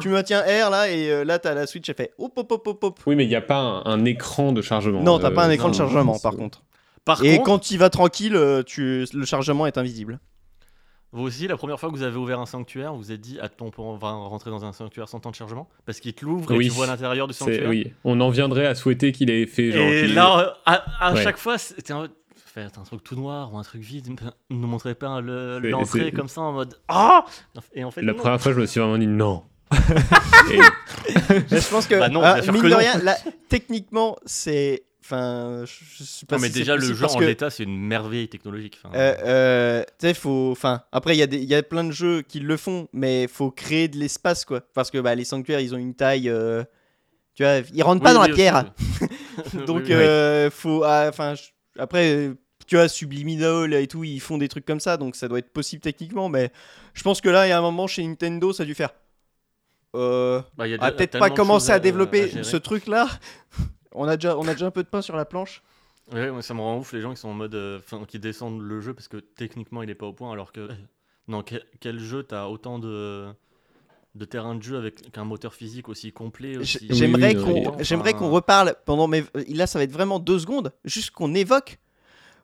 Tu 0.00 0.08
maintiens 0.08 0.40
R, 0.42 0.70
là, 0.70 0.90
et 0.90 1.10
euh, 1.10 1.24
là, 1.24 1.38
t'as 1.38 1.54
la 1.54 1.66
Switch, 1.66 1.88
elle 1.88 1.94
fait 1.94 2.12
hop, 2.18 2.32
hop, 2.36 2.50
hop, 2.52 2.66
hop, 2.66 2.84
hop. 2.84 3.00
Oui, 3.06 3.16
mais 3.16 3.24
il 3.24 3.28
n'y 3.28 3.34
a 3.36 3.40
pas 3.40 3.58
un, 3.58 3.84
un 3.84 4.04
écran 4.04 4.52
de 4.52 4.62
chargement. 4.62 5.02
Non, 5.02 5.18
t'as 5.18 5.30
pas 5.30 5.44
un 5.44 5.48
Euh, 5.48 5.52
écran 5.52 5.68
de 5.70 5.74
chargement, 5.74 6.18
par 6.18 6.34
contre. 6.36 6.62
Par 7.04 7.22
Et 7.24 7.36
contre, 7.36 7.44
quand 7.44 7.70
il 7.70 7.78
va 7.78 7.90
tranquille, 7.90 8.36
euh, 8.36 8.62
tu... 8.62 9.06
le 9.12 9.24
chargement 9.24 9.66
est 9.66 9.78
invisible. 9.78 10.18
vous 11.12 11.22
aussi, 11.22 11.46
la 11.48 11.56
première 11.56 11.80
fois 11.80 11.88
que 11.90 11.94
vous 11.94 12.02
avez 12.02 12.16
ouvert 12.18 12.38
un 12.38 12.44
sanctuaire, 12.46 12.92
vous 12.92 12.98
vous 12.98 13.12
êtes 13.12 13.20
dit 13.22 13.38
Attends, 13.40 13.70
on 13.78 13.96
va 13.96 14.10
rentrer 14.12 14.50
dans 14.50 14.64
un 14.64 14.72
sanctuaire 14.72 15.08
sans 15.08 15.18
temps 15.20 15.30
de 15.30 15.34
chargement? 15.34 15.68
Parce 15.86 16.00
qu'il 16.00 16.12
te 16.12 16.24
l'ouvre 16.24 16.52
et 16.52 16.58
tu 16.58 16.68
vois 16.70 16.86
l'intérieur 16.86 17.26
du 17.26 17.32
sanctuaire. 17.34 17.68
Oui, 17.68 17.92
on 18.04 18.20
en 18.20 18.28
viendrait 18.28 18.66
à 18.66 18.74
souhaiter 18.74 19.12
qu'il 19.12 19.30
ait 19.30 19.46
fait 19.46 19.72
genre. 19.72 19.82
Et 19.88 20.06
là, 20.08 20.38
euh, 20.38 20.50
à, 20.66 21.06
à 21.08 21.14
Ouais. 21.14 21.22
chaque 21.22 21.38
fois, 21.38 21.56
c'était 21.58 21.92
un... 21.92 22.08
Un 22.56 22.82
truc 22.82 23.04
tout 23.04 23.14
noir 23.14 23.54
ou 23.54 23.58
un 23.58 23.62
truc 23.62 23.80
vide, 23.82 24.08
ne 24.50 24.56
nous 24.56 24.66
montrez 24.66 24.96
pas 24.96 25.20
l'entrée 25.20 26.10
comme 26.10 26.26
ça 26.26 26.40
en 26.40 26.52
mode 26.52 26.74
Ah 26.88 27.24
Et 27.72 27.84
en 27.84 27.92
fait, 27.92 28.02
La 28.02 28.12
non. 28.14 28.18
première 28.18 28.40
fois, 28.40 28.52
je 28.52 28.58
me 28.60 28.66
suis 28.66 28.80
vraiment 28.80 28.98
dit 28.98 29.06
non. 29.06 29.44
Je 31.50 31.70
pense 31.70 31.86
que, 31.86 31.98
Bah 31.98 32.08
non, 32.08 32.20
ah, 32.22 32.40
mine 32.42 32.60
que 32.62 32.66
de 32.66 32.70
non. 32.72 32.76
rien, 32.78 32.98
là, 32.98 33.16
techniquement, 33.48 34.16
c'est. 34.26 34.84
Enfin, 35.04 35.62
je 35.64 35.72
je 35.98 36.04
sais 36.04 36.26
pas 36.26 36.36
Non, 36.36 36.42
mais 36.42 36.48
si 36.48 36.54
déjà, 36.54 36.76
le 36.76 36.82
jeu 36.82 37.04
en 37.06 37.16
que, 37.18 37.24
l'état, 37.24 37.48
c'est 37.48 37.62
une 37.62 37.78
merveille 37.80 38.28
technologique. 38.28 38.78
Enfin, 38.84 38.94
euh, 38.94 39.14
euh, 39.24 39.82
tu 39.98 40.06
sais, 40.06 40.12
faut. 40.14 40.50
Enfin, 40.52 40.82
après, 40.92 41.16
il 41.16 41.18
y, 41.18 41.22
a 41.22 41.26
des- 41.26 41.38
il 41.38 41.48
y 41.48 41.54
a 41.54 41.62
plein 41.62 41.84
de 41.84 41.92
jeux 41.92 42.20
qui 42.22 42.40
le 42.40 42.56
font, 42.58 42.88
mais 42.92 43.26
faut 43.26 43.50
créer 43.50 43.88
de 43.88 43.96
l'espace, 43.96 44.44
quoi. 44.44 44.60
Parce 44.74 44.90
que 44.90 44.98
bah, 44.98 45.14
les 45.14 45.24
sanctuaires, 45.24 45.60
ils 45.60 45.74
ont 45.74 45.78
une 45.78 45.94
taille. 45.94 46.28
euh, 46.28 46.62
tu 47.34 47.42
vois, 47.42 47.60
ils 47.72 47.82
rentrent 47.82 48.02
pas 48.02 48.10
oui, 48.10 48.16
dans 48.16 48.22
oui, 48.22 48.28
la 48.28 48.34
pierre. 48.34 48.64
Donc, 49.66 49.84
Oui, 49.84 49.84
oui. 49.88 49.92
euh, 49.94 50.50
faut. 50.50 50.82
ah, 50.84 51.06
Enfin, 51.08 51.32
après, 51.78 52.12
euh, 52.12 52.34
tu 52.66 52.76
vois, 52.76 52.88
Subliminal 52.88 53.72
et 53.72 53.86
tout, 53.86 54.04
ils 54.04 54.20
font 54.20 54.36
des 54.36 54.48
trucs 54.48 54.66
comme 54.66 54.80
ça, 54.80 54.98
donc 54.98 55.16
ça 55.16 55.26
doit 55.28 55.38
être 55.38 55.52
possible 55.54 55.80
techniquement, 55.80 56.28
mais 56.28 56.50
je 56.92 57.02
pense 57.02 57.22
que 57.22 57.30
là, 57.30 57.46
il 57.46 57.48
y 57.50 57.52
a 57.52 57.58
un 57.58 57.62
moment 57.62 57.86
chez 57.86 58.06
Nintendo, 58.06 58.52
ça 58.52 58.64
a 58.64 58.66
dû 58.66 58.74
faire. 58.74 58.90
Euh, 59.96 60.40
Bah, 60.56 60.64
a 60.80 60.90
peut-être 60.92 61.18
pas 61.18 61.28
choses 61.34 61.70
à, 61.70 61.74
à- 61.74 61.78
développer 61.78 62.38
à 62.38 62.42
ce 62.42 62.56
truc-là. 62.56 63.08
On 63.92 64.06
a, 64.06 64.16
déjà, 64.16 64.36
on 64.36 64.46
a 64.46 64.52
déjà 64.52 64.66
un 64.66 64.70
peu 64.70 64.82
de 64.82 64.88
pain 64.88 65.02
sur 65.02 65.16
la 65.16 65.24
planche. 65.24 65.62
Ouais, 66.12 66.30
moi, 66.30 66.42
ça 66.42 66.54
me 66.54 66.60
rend 66.60 66.78
ouf 66.78 66.92
les 66.92 67.00
gens 67.00 67.12
qui 67.14 67.20
sont 67.20 67.28
en 67.28 67.34
mode. 67.34 67.54
euh, 67.54 67.78
Enfin, 67.78 68.04
qui 68.06 68.18
descendent 68.18 68.60
le 68.62 68.80
jeu 68.80 68.94
parce 68.94 69.08
que 69.08 69.16
techniquement 69.16 69.82
il 69.82 69.90
est 69.90 69.94
pas 69.94 70.06
au 70.06 70.12
point 70.12 70.32
alors 70.32 70.52
que. 70.52 70.68
Dans 71.28 71.42
quel, 71.42 71.62
quel 71.80 71.98
jeu 71.98 72.22
t'as 72.22 72.46
autant 72.46 72.78
de. 72.78 73.26
de 74.14 74.24
terrain 74.24 74.54
de 74.54 74.62
jeu 74.62 74.78
avec 74.78 75.00
un 75.16 75.24
moteur 75.24 75.52
physique 75.52 75.88
aussi 75.90 76.10
complet 76.12 76.56
aussi... 76.56 76.86
J'aimerais 76.88 77.36
oui, 77.36 77.42
qu'on 77.44 77.52
oui. 77.70 77.84
Enfin, 77.92 78.28
reparle 78.28 78.74
pendant 78.86 79.08
mes. 79.08 79.24
Là, 79.48 79.66
ça 79.66 79.78
va 79.78 79.84
être 79.84 79.92
vraiment 79.92 80.18
deux 80.20 80.38
secondes. 80.38 80.72
Juste 80.84 81.10
qu'on 81.10 81.34
évoque 81.34 81.78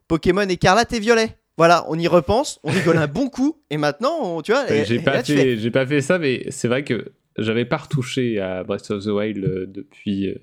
Pokémon 0.08 0.42
écarlate 0.48 0.92
et 0.92 1.00
violet. 1.00 1.38
Voilà, 1.56 1.84
on 1.88 1.96
y 1.98 2.08
repense, 2.08 2.58
on 2.64 2.72
rigole 2.72 2.98
un 2.98 3.06
bon 3.06 3.28
coup, 3.28 3.56
et 3.70 3.76
maintenant, 3.76 4.18
on- 4.22 4.42
tu 4.42 4.50
vois. 4.52 4.64
Euh, 4.70 4.82
et- 4.82 4.84
j'ai 4.84 4.98
pas 4.98 5.22
fais, 5.22 5.70
pas 5.70 5.86
fait 5.86 6.00
ça, 6.00 6.18
mais 6.18 6.46
c'est 6.50 6.66
vrai 6.68 6.82
que 6.82 7.12
j'avais 7.38 7.64
pas 7.64 7.76
retouché 7.78 8.38
à 8.40 8.62
Breath 8.64 8.90
of 8.90 9.04
the 9.04 9.08
Wild 9.08 9.44
euh, 9.44 9.66
depuis. 9.66 10.28
euh, 10.28 10.34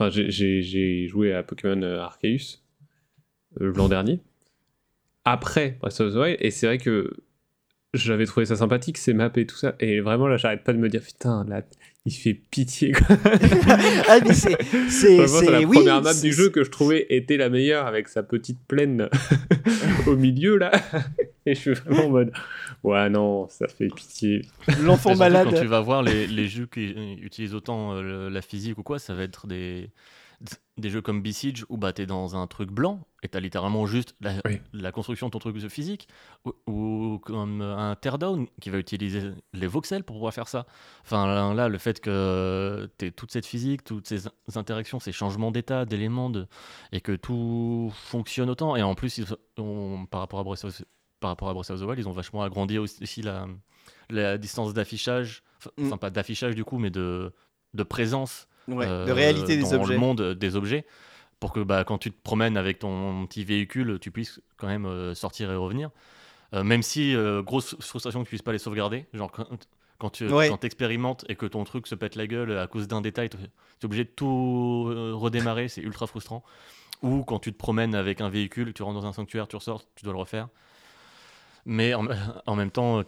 Enfin, 0.00 0.10
j'ai- 0.10 1.06
joué 1.08 1.32
à 1.32 1.42
Pokémon 1.42 1.82
euh, 1.82 1.98
Arceus 2.00 2.60
l'an 3.58 3.88
dernier. 3.88 4.20
Après 5.24 5.76
Breath 5.80 6.00
of 6.00 6.12
the 6.12 6.16
Wild, 6.16 6.36
et 6.40 6.50
c'est 6.52 6.66
vrai 6.66 6.78
que 6.78 7.12
j'avais 7.94 8.26
trouvé 8.26 8.46
ça 8.46 8.56
sympathique, 8.56 8.98
ces 8.98 9.14
maps 9.14 9.30
et 9.36 9.46
tout 9.46 9.56
ça. 9.56 9.74
Et 9.80 10.00
vraiment, 10.00 10.26
là, 10.26 10.36
j'arrête 10.36 10.64
pas 10.64 10.72
de 10.72 10.78
me 10.78 10.88
dire, 10.88 11.02
putain, 11.02 11.44
là, 11.48 11.62
il 12.08 12.12
fait 12.12 12.34
pitié. 12.34 12.92
Quoi. 12.92 13.06
ah, 14.08 14.18
mais 14.24 14.32
c'est. 14.32 14.56
C'est 14.88 15.16
la 15.50 15.60
oui, 15.60 15.76
première 15.76 16.02
map 16.02 16.14
du 16.14 16.32
jeu 16.32 16.48
que 16.48 16.64
je 16.64 16.70
trouvais 16.70 17.06
était 17.10 17.36
la 17.36 17.48
meilleure 17.50 17.86
avec 17.86 18.08
sa 18.08 18.22
petite 18.22 18.58
plaine 18.66 19.08
au 20.06 20.16
milieu 20.16 20.56
là. 20.56 20.72
Et 21.44 21.54
je 21.54 21.60
suis 21.60 21.74
vraiment 21.74 22.06
en 22.06 22.10
mode 22.10 22.32
ouais 22.84 23.10
non 23.10 23.48
ça 23.48 23.68
fait 23.68 23.88
pitié. 23.88 24.42
L'enfant 24.82 25.16
malade. 25.16 25.48
Quand 25.50 25.60
tu 25.60 25.66
vas 25.66 25.80
voir 25.80 26.02
les, 26.02 26.26
les 26.26 26.46
jeux 26.46 26.66
qui 26.66 26.94
euh, 26.96 27.14
utilisent 27.22 27.54
autant 27.54 27.94
euh, 27.94 28.30
la 28.30 28.40
physique 28.40 28.78
ou 28.78 28.82
quoi, 28.82 28.98
ça 28.98 29.14
va 29.14 29.22
être 29.24 29.46
des, 29.46 29.90
des 30.76 30.90
jeux 30.90 31.02
comme 31.02 31.20
Besiege 31.22 31.64
où 31.68 31.76
bah, 31.76 31.92
tu 31.92 32.02
es 32.02 32.06
dans 32.06 32.36
un 32.36 32.46
truc 32.46 32.70
blanc 32.70 33.00
et 33.24 33.28
tu 33.28 33.36
as 33.36 33.40
littéralement 33.40 33.86
juste 33.86 34.14
la, 34.20 34.34
Oui. 34.44 34.60
la 34.72 34.92
construction 34.92 35.26
de 35.26 35.32
ton 35.32 35.40
truc 35.40 35.58
physique. 35.68 36.06
Ou, 36.44 36.52
ou 36.68 37.18
comme 37.18 37.60
un 37.62 37.96
Teardown 37.96 38.46
qui 38.60 38.70
va 38.70 38.78
utiliser 38.78 39.32
les 39.52 39.66
voxels 39.66 40.04
pour 40.04 40.14
pouvoir 40.16 40.32
faire 40.32 40.46
ça. 40.46 40.66
Enfin 41.02 41.52
là, 41.54 41.68
le 41.68 41.78
fait 41.78 42.00
que 42.00 42.88
tu 42.98 43.12
toute 43.12 43.32
cette 43.32 43.46
physique, 43.46 43.82
toutes 43.82 44.06
ces 44.06 44.28
in- 44.28 44.32
interactions, 44.54 45.00
ces 45.00 45.10
changements 45.12 45.50
d'état, 45.50 45.84
d'éléments, 45.84 46.30
de, 46.30 46.46
et 46.92 47.00
que 47.00 47.12
tout 47.16 47.90
fonctionne 47.94 48.48
autant. 48.50 48.76
Et 48.76 48.82
en 48.82 48.94
plus, 48.94 49.20
par 50.10 50.20
rapport 50.20 50.38
à 50.38 50.44
Breath 50.44 50.64
of, 50.64 50.82
par 51.18 51.30
rapport 51.30 51.48
à 51.48 51.54
Breath 51.54 51.70
of 51.70 51.80
the 51.80 51.84
Wild, 51.84 51.98
ils 51.98 52.08
ont 52.08 52.12
vachement 52.12 52.42
agrandi 52.44 52.78
aussi 52.78 53.22
la, 53.22 53.48
la 54.10 54.38
distance 54.38 54.72
d'affichage, 54.74 55.42
enfin 55.58 55.70
Mm. 55.76 55.86
enfin, 55.86 55.96
pas 55.96 56.10
d'affichage 56.10 56.54
du 56.54 56.64
coup, 56.64 56.78
mais 56.78 56.90
de, 56.90 57.32
de 57.74 57.82
présence 57.82 58.46
Ouais, 58.68 58.86
euh, 58.86 59.04
de 59.06 59.12
réalité 59.12 59.56
des 59.56 59.62
dans 59.62 59.72
objets. 59.80 59.94
le 59.94 59.98
monde 59.98 60.20
des 60.34 60.54
objets, 60.56 60.86
pour 61.40 61.52
que 61.52 61.60
bah, 61.60 61.84
quand 61.84 61.98
tu 61.98 62.10
te 62.12 62.20
promènes 62.22 62.56
avec 62.56 62.78
ton 62.78 63.26
petit 63.26 63.44
véhicule, 63.44 63.98
tu 64.00 64.10
puisses 64.10 64.40
quand 64.56 64.66
même 64.68 64.86
euh, 64.86 65.14
sortir 65.14 65.50
et 65.50 65.56
revenir. 65.56 65.90
Euh, 66.54 66.62
même 66.64 66.82
si, 66.82 67.14
euh, 67.14 67.42
grosse 67.42 67.76
frustration 67.80 68.20
que 68.20 68.24
tu 68.24 68.30
puisses 68.30 68.42
pas 68.42 68.52
les 68.52 68.58
sauvegarder, 68.58 69.06
genre 69.12 69.30
quand, 69.30 69.46
quand 69.98 70.10
tu 70.10 70.26
Ouais. 70.28 70.48
quand 70.48 70.64
expérimentes 70.64 71.24
et 71.28 71.34
que 71.36 71.46
ton 71.46 71.64
truc 71.64 71.86
se 71.86 71.94
pète 71.94 72.14
la 72.16 72.26
gueule 72.26 72.56
à 72.58 72.66
cause 72.66 72.88
d'un 72.88 73.00
détail, 73.00 73.28
tu 73.30 73.36
es 73.36 73.84
obligé 73.84 74.04
de 74.04 74.10
tout 74.10 74.84
redémarrer, 75.14 75.68
c'est 75.68 75.82
ultra 75.82 76.06
frustrant. 76.06 76.42
Ou 77.02 77.22
quand 77.24 77.38
tu 77.38 77.52
te 77.52 77.58
promènes 77.58 77.94
avec 77.94 78.20
un 78.20 78.28
véhicule, 78.28 78.72
tu 78.74 78.82
rentres 78.82 79.00
dans 79.00 79.06
un 79.06 79.12
sanctuaire, 79.12 79.46
tu 79.48 79.56
ressors, 79.56 79.82
tu 79.94 80.04
dois 80.04 80.12
le 80.12 80.18
refaire. 80.18 80.48
Mais 81.64 81.94
en, 81.94 82.06
en 82.46 82.56
même 82.56 82.70
temps, 82.70 83.02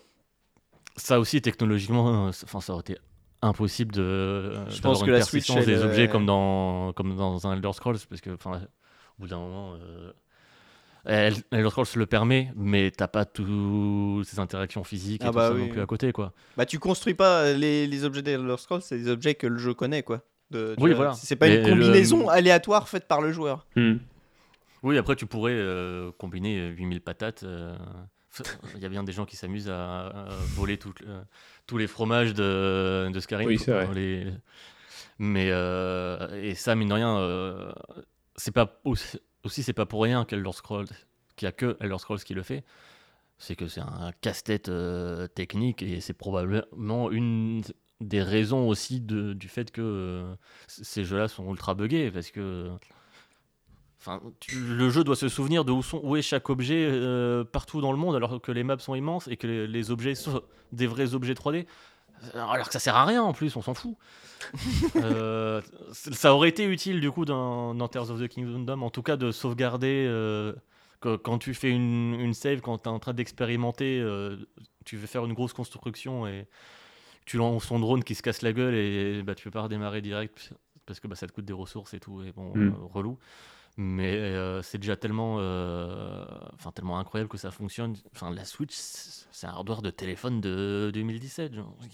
ça 0.97 1.19
aussi 1.19 1.41
technologiquement, 1.43 2.31
ça 2.33 2.73
aurait 2.73 2.81
été 2.81 2.97
impossible 3.43 3.93
de. 3.93 4.03
euh, 4.03 4.69
Je 4.71 4.81
pense 4.81 5.03
que 5.03 5.11
la 5.11 5.23
Switch, 5.23 5.47
persistance 5.47 5.67
des 5.67 5.83
objets 5.83 6.09
euh, 6.09 6.13
comme 6.13 6.27
dans 6.27 6.93
comme 6.93 7.17
dans 7.17 7.47
un 7.47 7.55
Elder 7.55 7.73
Scrolls, 7.73 7.99
parce 8.09 8.21
que 8.21 8.31
enfin, 8.31 8.61
au 9.19 9.23
bout 9.23 9.29
d'un 9.29 9.39
moment. 9.39 9.75
euh, 9.75 10.13
El- 11.07 11.35
Elder 11.51 11.71
Scrolls 11.71 11.87
le 11.97 12.05
permet, 12.05 12.53
mais 12.57 12.91
t'as 12.91 13.09
pas 13.09 13.25
toutes 13.25 14.27
ces 14.27 14.39
interactions 14.39 14.85
physiques 14.85 15.23
et 15.23 15.27
Ah 15.27 15.31
tout 15.31 15.37
bah 15.37 15.49
ça 15.49 15.55
oui, 15.55 15.63
non 15.63 15.69
plus 15.69 15.81
à 15.81 15.87
côté, 15.87 16.13
quoi. 16.13 16.35
Bah, 16.59 16.67
tu 16.67 16.79
construis 16.79 17.15
pas 17.15 17.53
les, 17.55 17.87
les 17.87 18.05
objets 18.05 18.21
d'Elder 18.21 18.57
Scrolls, 18.59 18.83
c'est 18.83 18.99
des 18.99 19.09
objets 19.09 19.35
que 19.35 19.47
le 19.47 19.57
jeu 19.57 19.73
connaît, 19.73 20.03
quoi. 20.03 20.21
De- 20.51 20.75
Oui, 20.79 20.91
vois, 20.91 20.97
voilà. 20.97 21.13
C'est 21.15 21.37
pas 21.37 21.47
Mais 21.49 21.57
une 21.57 21.63
le- 21.63 21.71
combinaison 21.87 22.29
aléatoire 22.29 22.87
faite 22.87 23.09
par 23.09 23.23
le 23.23 23.33
joueur. 23.33 23.67
Hmm. 23.77 23.95
Oui, 24.83 24.99
après, 24.99 25.17
tu 25.17 25.25
pourrais 25.25 25.55
euh, 25.55 26.11
combiner 26.19 26.59
euh, 26.59 26.69
8000 26.69 27.01
patates. 27.01 27.45
euh, 27.45 27.75
Il 28.77 28.83
y 28.83 28.85
a 28.87 28.89
bien 28.91 29.03
des 29.03 29.13
gens 29.13 29.25
qui 29.25 29.37
s'amusent 29.37 29.71
à, 29.71 30.07
à 30.09 30.29
voler 30.55 30.77
toutes, 30.77 31.01
euh, 31.03 31.23
tous 31.71 31.79
les 31.79 31.87
fromages 31.87 32.35
de, 32.35 33.09
de 33.13 33.21
Skyrim. 33.21 33.47
Oui, 33.47 33.59
c'est 33.59 33.71
vrai. 33.73 33.95
les- 33.95 34.27
Mais, 35.19 35.49
euh, 35.51 36.43
et 36.43 36.55
ça, 36.55 36.75
mine 36.75 36.89
de 36.89 36.95
rien, 36.95 37.17
euh, 37.19 37.73
c'est 38.37 38.51
pas 38.53 38.81
aussi, 38.85 39.19
aussi, 39.45 39.63
c'est 39.63 39.73
pas 39.73 39.87
pour 39.87 40.03
rien 40.03 40.25
qu'Elder 40.25 40.53
Scrolls, 40.53 40.89
qu'il 41.37 41.47
y 41.47 41.49
a 41.49 41.53
que 41.53 41.77
Elder 41.81 41.99
Scrolls 41.99 42.21
qui 42.25 42.35
le 42.35 42.43
fait. 42.43 42.65
C'est 43.39 43.57
que 43.57 43.69
c'est 43.69 43.81
un 43.81 44.13
casse-tête 44.21 44.69
euh, 44.69 45.27
technique 45.29 45.83
et 45.83 46.01
c'est 46.01 46.13
probablement 46.13 47.11
une 47.11 47.63
des 48.01 48.23
raisons 48.23 48.69
aussi 48.69 49.01
de- 49.01 49.33
du 49.35 49.49
fait 49.49 49.71
que 49.71 50.25
ces 50.67 51.05
jeux-là 51.05 51.29
sont 51.29 51.49
ultra 51.51 51.75
buggés 51.75 52.11
parce 52.11 52.31
que 52.31 52.71
Enfin, 54.01 54.21
tu- 54.41 54.59
le 54.59 54.89
jeu 54.89 55.05
doit 55.05 55.15
se 55.17 55.29
souvenir 55.29 55.65
de 55.65 55.73
où, 55.73 55.83
sont, 55.83 56.01
où 56.03 56.17
est 56.17 56.23
chaque 56.23 56.49
objet 56.49 56.89
euh, 56.91 57.45
partout 57.45 57.81
dans 57.83 57.93
le 57.93 57.99
monde, 57.99 58.17
alors 58.17 58.41
que 58.41 58.51
les 58.51 58.65
maps 58.65 58.79
sont 58.79 58.95
immenses 58.95 59.29
et 59.29 59.37
que 59.37 59.47
les, 59.47 59.67
les 59.67 59.91
objets 59.91 60.15
sont 60.15 60.41
des 60.73 60.87
vrais 60.87 61.15
objets 61.15 61.35
3D. 61.35 61.67
Alors 62.35 62.67
que 62.67 62.73
ça 62.73 62.79
sert 62.81 62.97
à 62.97 63.05
rien 63.05 63.23
en 63.23 63.33
plus, 63.33 63.55
on 63.57 63.63
s'en 63.63 63.75
fout. 63.75 63.97
Euh, 64.97 65.61
ça 65.93 66.35
aurait 66.35 66.49
été 66.49 66.65
utile 66.65 67.01
du 67.01 67.11
coup 67.11 67.25
dans, 67.27 67.75
dans 67.75 67.89
Tears 67.89 68.11
of 68.11 68.21
the 68.21 68.27
Kingdom, 68.29 68.81
en 68.81 68.89
tout 68.91 69.03
cas 69.03 69.17
de 69.19 69.31
sauvegarder 69.33 70.07
euh, 70.09 70.55
que- 71.03 71.17
quand 71.17 71.39
tu 71.39 71.53
fais 71.53 71.71
une, 71.71 72.15
une 72.19 72.33
save, 72.35 72.61
quand 72.63 72.79
tu 72.79 72.85
es 72.85 72.89
en 72.93 72.99
train 72.99 73.13
d'expérimenter, 73.13 74.01
euh, 74.01 74.37
tu 74.87 74.97
veux 74.97 75.07
faire 75.07 75.25
une 75.27 75.35
grosse 75.35 75.53
construction 75.53 76.27
et 76.27 76.47
tu 77.27 77.37
lances 77.37 77.65
son 77.65 77.79
drone 77.79 78.03
qui 78.03 78.15
se 78.15 78.23
casse 78.23 78.41
la 78.43 78.53
gueule 78.55 78.75
et 78.75 79.23
bah, 79.23 79.35
tu 79.35 79.45
peux 79.45 79.51
pas 79.51 79.63
redémarrer 79.63 80.01
direct. 80.01 80.53
parce 80.87 81.01
que 81.01 81.07
bah, 81.07 81.17
ça 81.17 81.27
te 81.27 81.33
coûte 81.33 81.45
des 81.45 81.53
ressources 81.53 81.93
et 81.95 82.01
tout, 82.01 82.23
et 82.23 82.33
bon, 82.33 82.53
Mm. 82.55 82.69
euh, 82.69 82.73
relou. 82.95 83.19
Mais 83.83 84.15
euh, 84.15 84.61
c'est 84.61 84.77
déjà 84.77 84.95
tellement, 84.95 85.37
euh, 85.39 86.23
tellement 86.75 86.99
incroyable 86.99 87.31
que 87.31 87.39
ça 87.39 87.51
fonctionne. 87.51 87.97
Enfin, 88.15 88.31
la 88.31 88.45
Switch, 88.45 88.75
c'est 88.75 89.47
un 89.47 89.51
hardware 89.51 89.81
de 89.81 89.89
téléphone 89.89 90.43
de 90.43 90.91
2017. 90.93 91.55
Genre. 91.55 91.75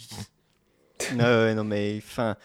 Ouais, 1.12 1.54
non 1.54 1.62
mais 1.62 1.98
enfin, 1.98 2.36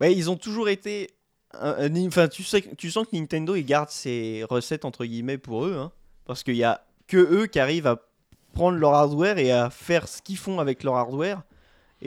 ils 0.00 0.28
ont 0.28 0.36
toujours 0.36 0.68
été. 0.68 1.08
Enfin, 1.54 2.26
tu 2.26 2.42
sais, 2.42 2.60
tu 2.76 2.90
sens 2.90 3.06
que 3.06 3.16
Nintendo 3.16 3.54
ils 3.54 3.64
gardent 3.64 3.90
ses 3.90 4.44
recettes 4.50 4.84
entre 4.84 5.04
guillemets 5.04 5.38
pour 5.38 5.64
eux, 5.64 5.76
hein, 5.76 5.92
parce 6.24 6.42
qu'il 6.42 6.56
y 6.56 6.64
a 6.64 6.84
que 7.06 7.16
eux 7.16 7.46
qui 7.46 7.60
arrivent 7.60 7.86
à 7.86 8.02
prendre 8.52 8.76
leur 8.76 8.92
hardware 8.92 9.38
et 9.38 9.52
à 9.52 9.70
faire 9.70 10.08
ce 10.08 10.20
qu'ils 10.20 10.36
font 10.36 10.58
avec 10.58 10.82
leur 10.82 10.96
hardware. 10.96 11.44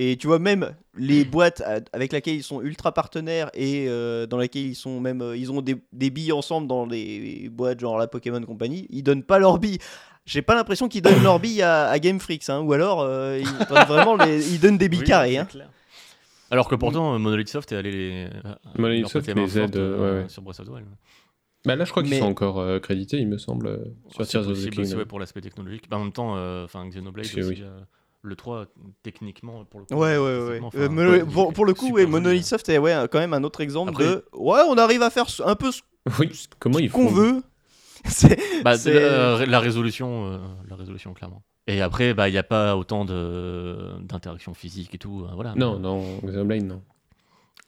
Et 0.01 0.15
tu 0.15 0.27
vois 0.27 0.39
même 0.39 0.73
les 0.97 1.26
boîtes 1.26 1.59
à- 1.61 1.81
avec 1.91 2.13
lesquelles 2.13 2.35
ils 2.35 2.43
sont 2.43 2.61
ultra 2.61 2.93
partenaires 2.93 3.49
et 3.53 3.88
euh, 3.89 4.26
dans 4.27 4.38
lesquelles 4.38 4.67
ils 4.67 4.76
sont 4.76 5.01
même 5.01 5.21
euh, 5.21 5.35
ils 5.35 5.51
ont 5.51 5.61
des, 5.61 5.76
des 5.91 6.09
billes 6.09 6.31
ensemble 6.31 6.67
dans 6.67 6.88
des 6.88 7.49
boîtes 7.51 7.81
genre 7.81 7.97
la 7.97 8.07
Pokémon 8.07 8.41
Company, 8.41 8.88
ils 8.91 9.03
donnent 9.03 9.23
pas 9.23 9.39
leurs 9.39 9.59
billes. 9.59 9.80
J'ai 10.26 10.41
pas 10.41 10.55
l'impression 10.55 10.88
qu'ils 10.88 11.01
donnent 11.01 11.21
leurs 11.21 11.39
billes 11.41 11.63
à, 11.63 11.88
à 11.89 11.99
Game 11.99 12.19
Freak, 12.21 12.47
hein, 12.49 12.59
ou 12.61 12.71
alors 12.71 13.01
euh, 13.01 13.39
ils 13.41 13.67
donnent 13.67 13.88
vraiment 13.88 14.15
les- 14.15 14.53
ils 14.53 14.59
donnent 14.61 14.77
des 14.77 14.88
billes 14.88 14.99
Oui, 15.01 15.05
carrées. 15.05 15.38
Hein. 15.38 15.47
Alors 16.51 16.69
que 16.69 16.76
pourtant, 16.76 17.13
euh, 17.15 17.17
Monolith 17.17 17.49
Soft 17.49 17.71
est 17.71 17.76
allé 17.76 17.91
les. 17.91 18.27
Monolith 18.77 19.07
Soft 19.09 19.27
les 19.27 19.57
aide, 19.59 19.63
forte, 19.63 19.76
euh, 19.76 19.97
ouais, 20.17 20.21
ouais. 20.23 20.30
sur 20.30 20.41
Breath 20.41 20.59
of 20.61 20.67
the 20.67 20.69
Wild. 20.69 20.88
Bah 21.65 21.76
là, 21.76 21.84
je 21.84 21.91
crois 21.91 22.03
qu'ils 22.03 22.13
Mais- 22.13 22.19
sont 22.19 22.26
encore 22.26 22.59
euh, 22.59 22.80
crédités, 22.80 23.17
il 23.17 23.27
me 23.27 23.38
semble, 23.38 23.81
sur 24.11 24.23
C'est 24.26 24.31
Tears 24.31 24.47
of 24.47 24.63
the 24.63 24.69
Kingdom. 24.69 25.03
pour 25.05 25.19
l'aspect 25.19 25.41
technologique. 25.41 25.89
Bah, 25.89 25.97
en 25.97 26.05
même 26.05 26.13
temps, 26.13 26.38
euh, 26.38 26.63
enfin 26.63 26.88
Xenoblade 26.88 27.26
C'est- 27.26 27.41
aussi, 27.43 27.49
oui. 27.59 27.63
euh, 27.63 27.80
le 28.21 28.35
3 28.35 28.65
techniquement 29.03 29.63
pour 29.65 29.79
le 29.79 29.85
coup. 29.85 29.93
Ouais, 29.95 30.17
ouais, 30.17 30.59
ouais. 30.59 30.61
Euh, 30.75 31.25
pour, 31.25 31.53
pour 31.53 31.65
le 31.65 31.73
coup, 31.73 31.91
ouais, 31.91 32.01
joli, 32.01 32.11
Monolith 32.11 32.41
hein. 32.43 32.45
Soft 32.45 32.69
est 32.69 32.77
ouais, 32.77 32.93
quand 33.11 33.19
même 33.19 33.33
un 33.33 33.43
autre 33.43 33.61
exemple 33.61 33.91
Après- 33.91 34.05
de. 34.05 34.25
Ouais, 34.33 34.61
on 34.67 34.77
arrive 34.77 35.01
à 35.01 35.09
faire 35.09 35.25
un 35.45 35.55
peu 35.55 35.71
ce 35.71 35.81
Oui, 36.19 36.29
comment 36.59 36.79
ils 36.79 36.91
qu'on 36.91 37.07
font 37.09 37.13
veut. 37.15 37.43
C'est- 38.05 38.63
Bah, 38.63 38.75
la, 38.85 39.45
la 39.45 39.59
résolution, 39.59 40.25
euh, 40.31 40.37
la 40.69 40.75
résolution 40.75 41.13
clairement. 41.13 41.43
Et 41.67 41.81
après, 41.81 42.13
bah, 42.13 42.29
il 42.29 42.31
n'y 42.31 42.37
a 42.37 42.43
pas 42.43 42.75
autant 42.75 43.05
de 43.05 43.91
d'interaction 44.01 44.53
physique 44.53 44.95
et 44.95 44.97
tout. 44.97 45.25
euh, 45.25 45.31
voilà. 45.35 45.53
Non, 45.55 45.77
non, 45.79 46.03
Xenoblade, 46.25 46.63
non. 46.63 46.81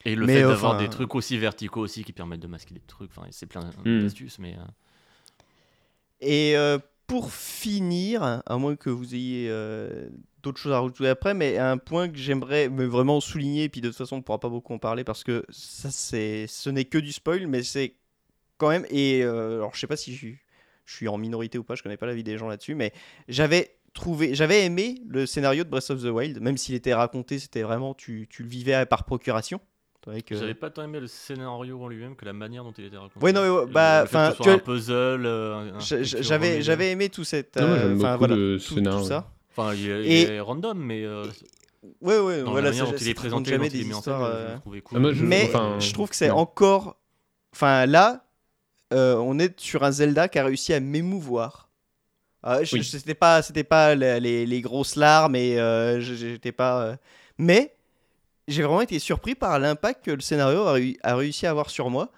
Et 0.06 0.16
le 0.16 0.26
Mais, 0.26 0.38
fait 0.38 0.42
d'avoir 0.42 0.74
enfin- 0.76 0.82
des 0.84 0.90
trucs 0.90 1.14
aussi 1.14 1.38
verticaux 1.38 1.82
aussi 1.82 2.04
qui 2.04 2.12
permettent 2.12 2.40
de 2.40 2.48
masquer 2.48 2.74
des 2.74 2.80
trucs. 2.82 3.12
Enfin, 3.16 3.28
c'est 3.30 3.46
plein 3.46 3.62
Hmm. 3.86 4.02
d'astuces, 4.02 4.40
mais. 4.40 4.56
euh, 4.56 4.66
Et 6.22 6.56
euh, 6.56 6.78
pour 7.12 7.34
finir, 7.34 8.42
à 8.46 8.58
moins 8.58 8.78
que 8.78 8.90
vous 8.90 9.14
ayez 9.16 9.48
euh, 9.50 10.08
d'autres 10.42 10.62
choses 10.62 10.72
à 10.72 10.80
rajouter 10.80 11.10
après, 11.10 11.34
mais 11.34 11.58
un 11.58 11.78
point 11.78 12.08
que 12.08 12.18
j'aimerais 12.18 12.70
vraiment 12.70 13.20
souligner, 13.20 13.68
puis 13.68 13.82
de 13.82 13.90
toute 13.90 13.98
façon 13.98 14.16
on 14.16 14.20
ne 14.20 14.24
pourra 14.24 14.40
pas 14.40 14.48
beaucoup 14.48 14.74
en 14.74 14.78
parler 14.78 15.04
parce 15.04 15.26
que 15.26 15.44
ça 15.50 15.92
ce 15.92 16.70
n'est 16.70 16.86
que 16.86 16.98
du 16.98 17.12
spoil, 17.12 17.48
mais 17.48 17.64
c'est 17.64 17.96
quand 18.58 18.70
même. 18.70 18.86
Et 18.90 19.26
euh, 19.26 19.56
alors 19.56 19.76
je 19.76 19.82
sais 19.82 19.88
pas 19.88 19.98
si 19.98 20.16
je, 20.16 20.28
suis- 20.86 21.08
en 21.10 21.18
minorité 21.18 21.58
ou 21.58 21.66
pas, 21.66 21.76
je 21.76 21.84
connais 21.84 21.98
pas 21.98 22.06
la 22.06 22.14
vie 22.14 22.24
des 22.24 22.38
gens 22.38 22.48
là-dessus, 22.48 22.76
mais 22.76 22.94
j'avais 23.28 23.76
j'avais 24.32 24.64
aimé 24.64 25.02
le 25.06 25.26
scénario 25.26 25.66
de 25.66 25.70
Breath 25.70 25.90
of 25.90 26.02
the 26.02 26.06
Wild, 26.06 26.40
même 26.40 26.56
s'il 26.56 26.76
était 26.76 26.94
raconté, 26.94 27.40
c'était 27.40 27.64
vraiment 27.64 27.94
tu 27.94 28.30
le 28.40 28.48
vivais 28.48 28.86
par 28.86 29.04
procuration. 29.04 29.60
Que- 30.26 30.36
J'avais 30.36 30.56
pas 30.56 30.72
tant 30.72 30.84
aimé 30.84 31.00
le 31.00 31.06
scénario 31.06 31.80
en 31.80 31.88
lui-même 31.88 32.16
que 32.16 32.26
la 32.26 32.34
manière 32.34 32.64
dont 32.64 32.72
il 32.76 32.86
était 32.86 32.98
raconté. 32.98 33.24
Ouais, 33.24 33.32
non, 33.32 33.44
mais 33.44 33.50
ouais, 33.50 33.66
Le- 33.68 33.72
bah, 33.72 34.02
enfin, 34.04 34.34
tu 34.42 34.50
un 34.50 34.58
puzzle. 34.58 35.26
euh, 35.28 35.74
un 35.76 35.80
J'avais, 35.80 36.64
j'avais 36.64 36.90
aimé 36.92 37.10
tout 37.10 37.24
cette, 37.24 37.56
Non, 37.58 37.68
euh, 37.68 37.96
enfin, 37.98 38.08
beaucoup 38.14 38.20
voilà, 38.20 38.36
le 38.36 38.58
tout, 38.60 38.74
scénario, 38.76 39.00
tout 39.02 39.06
ça. 39.08 39.32
Enfin, 39.56 39.76
il 39.76 39.90
est, 39.92 40.02
il 40.06 40.12
Et- 40.12 40.22
est 40.34 40.40
random, 40.40 40.80
mais 40.80 41.04
euh, 41.06 41.26
Ouais, 42.02 42.18
ouais, 42.20 42.42
dans 42.44 42.52
voilà, 42.52 42.66
la 42.66 42.70
manière 42.72 42.86
ça- 42.88 42.92
dont 42.94 42.98
il 43.00 43.10
est 43.10 43.14
présenté, 43.14 43.52
jamais 43.52 43.68
dont 43.70 43.74
il 43.76 43.80
est 43.80 43.84
des 43.84 43.88
mis 43.90 43.94
en 43.94 44.02
scène, 44.02 44.14
histoires. 44.14 44.32
je 44.48 44.54
le 44.54 44.60
trouvais 44.60 44.82
cool. 44.82 44.98
Ah, 44.98 45.02
moi, 45.02 45.14
je- 45.14 45.24
Mais 45.24 45.44
enfin, 45.46 45.80
je 45.80 45.94
trouve 45.94 46.10
que 46.10 46.16
c'est 46.16 46.26
ouais. 46.32 46.32
encore. 46.32 46.98
Enfin, 47.54 47.86
là, 47.86 48.26
euh, 48.94 49.16
on 49.18 49.38
est 49.40 49.60
sur 49.60 49.84
un 49.84 49.92
Zelda 49.92 50.28
qui 50.30 50.40
a 50.40 50.46
réussi 50.46 50.74
à 50.74 50.80
m'émouvoir. 50.80 51.70
Ah, 52.44 52.60
Oui. 52.74 52.84
C'était 52.84 53.14
pas, 53.14 53.42
c'était 53.44 53.64
pas 53.64 53.94
les, 53.94 54.20
les- 54.20 54.46
les 54.48 54.62
grosses 54.62 54.96
larmes 54.96 55.36
et 55.36 55.60
euh, 55.60 56.00
j'étais 56.02 56.52
pas. 56.52 56.84
euh, 56.86 56.96
Mais 57.38 57.76
j'ai 58.52 58.64
vraiment 58.64 58.82
été 58.82 59.00
surpris 59.00 59.36
par 59.36 59.58
l'impact 59.60 60.06
que 60.06 60.12
le 60.12 60.22
scénario 60.22 60.62
a, 60.68 60.74
réu- 60.78 60.98
a 61.04 61.16
réussi 61.16 61.46
à 61.48 61.52
avoir 61.52 61.70
sur 61.70 61.90
moi. 61.90 62.10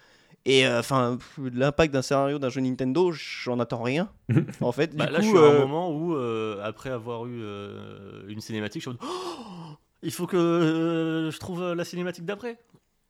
Et 0.45 0.67
euh, 0.67 0.79
enfin, 0.79 1.17
l'impact 1.53 1.93
d'un 1.93 2.01
scénario 2.01 2.37
d'un 2.37 2.49
jeu 2.49 2.59
Nintendo, 2.59 3.11
j'en 3.13 3.59
attends 3.61 3.81
rien. 3.81 4.09
en 4.61 4.71
fait, 4.73 4.87
du 4.91 4.97
Bah, 4.97 5.09
là, 5.09 5.19
coup, 5.19 5.23
je 5.25 5.29
suis 5.29 5.37
à 5.37 5.41
euh, 5.41 5.55
un 5.57 5.59
moment 5.59 5.89
où, 5.91 6.15
euh, 6.15 6.59
après 6.63 6.89
avoir 6.89 7.25
eu 7.27 7.39
euh, 7.41 8.23
une 8.27 8.41
cinématique, 8.41 8.83
je 8.83 8.89
en 8.89 8.93
mode, 8.93 9.01
Oh 9.03 9.77
il 10.01 10.11
faut 10.11 10.27
que 10.27 10.35
euh, 10.35 11.31
je 11.31 11.39
trouve 11.39 11.61
euh, 11.63 11.75
la 11.75 11.85
cinématique 11.85 12.25
d'après. 12.25 12.57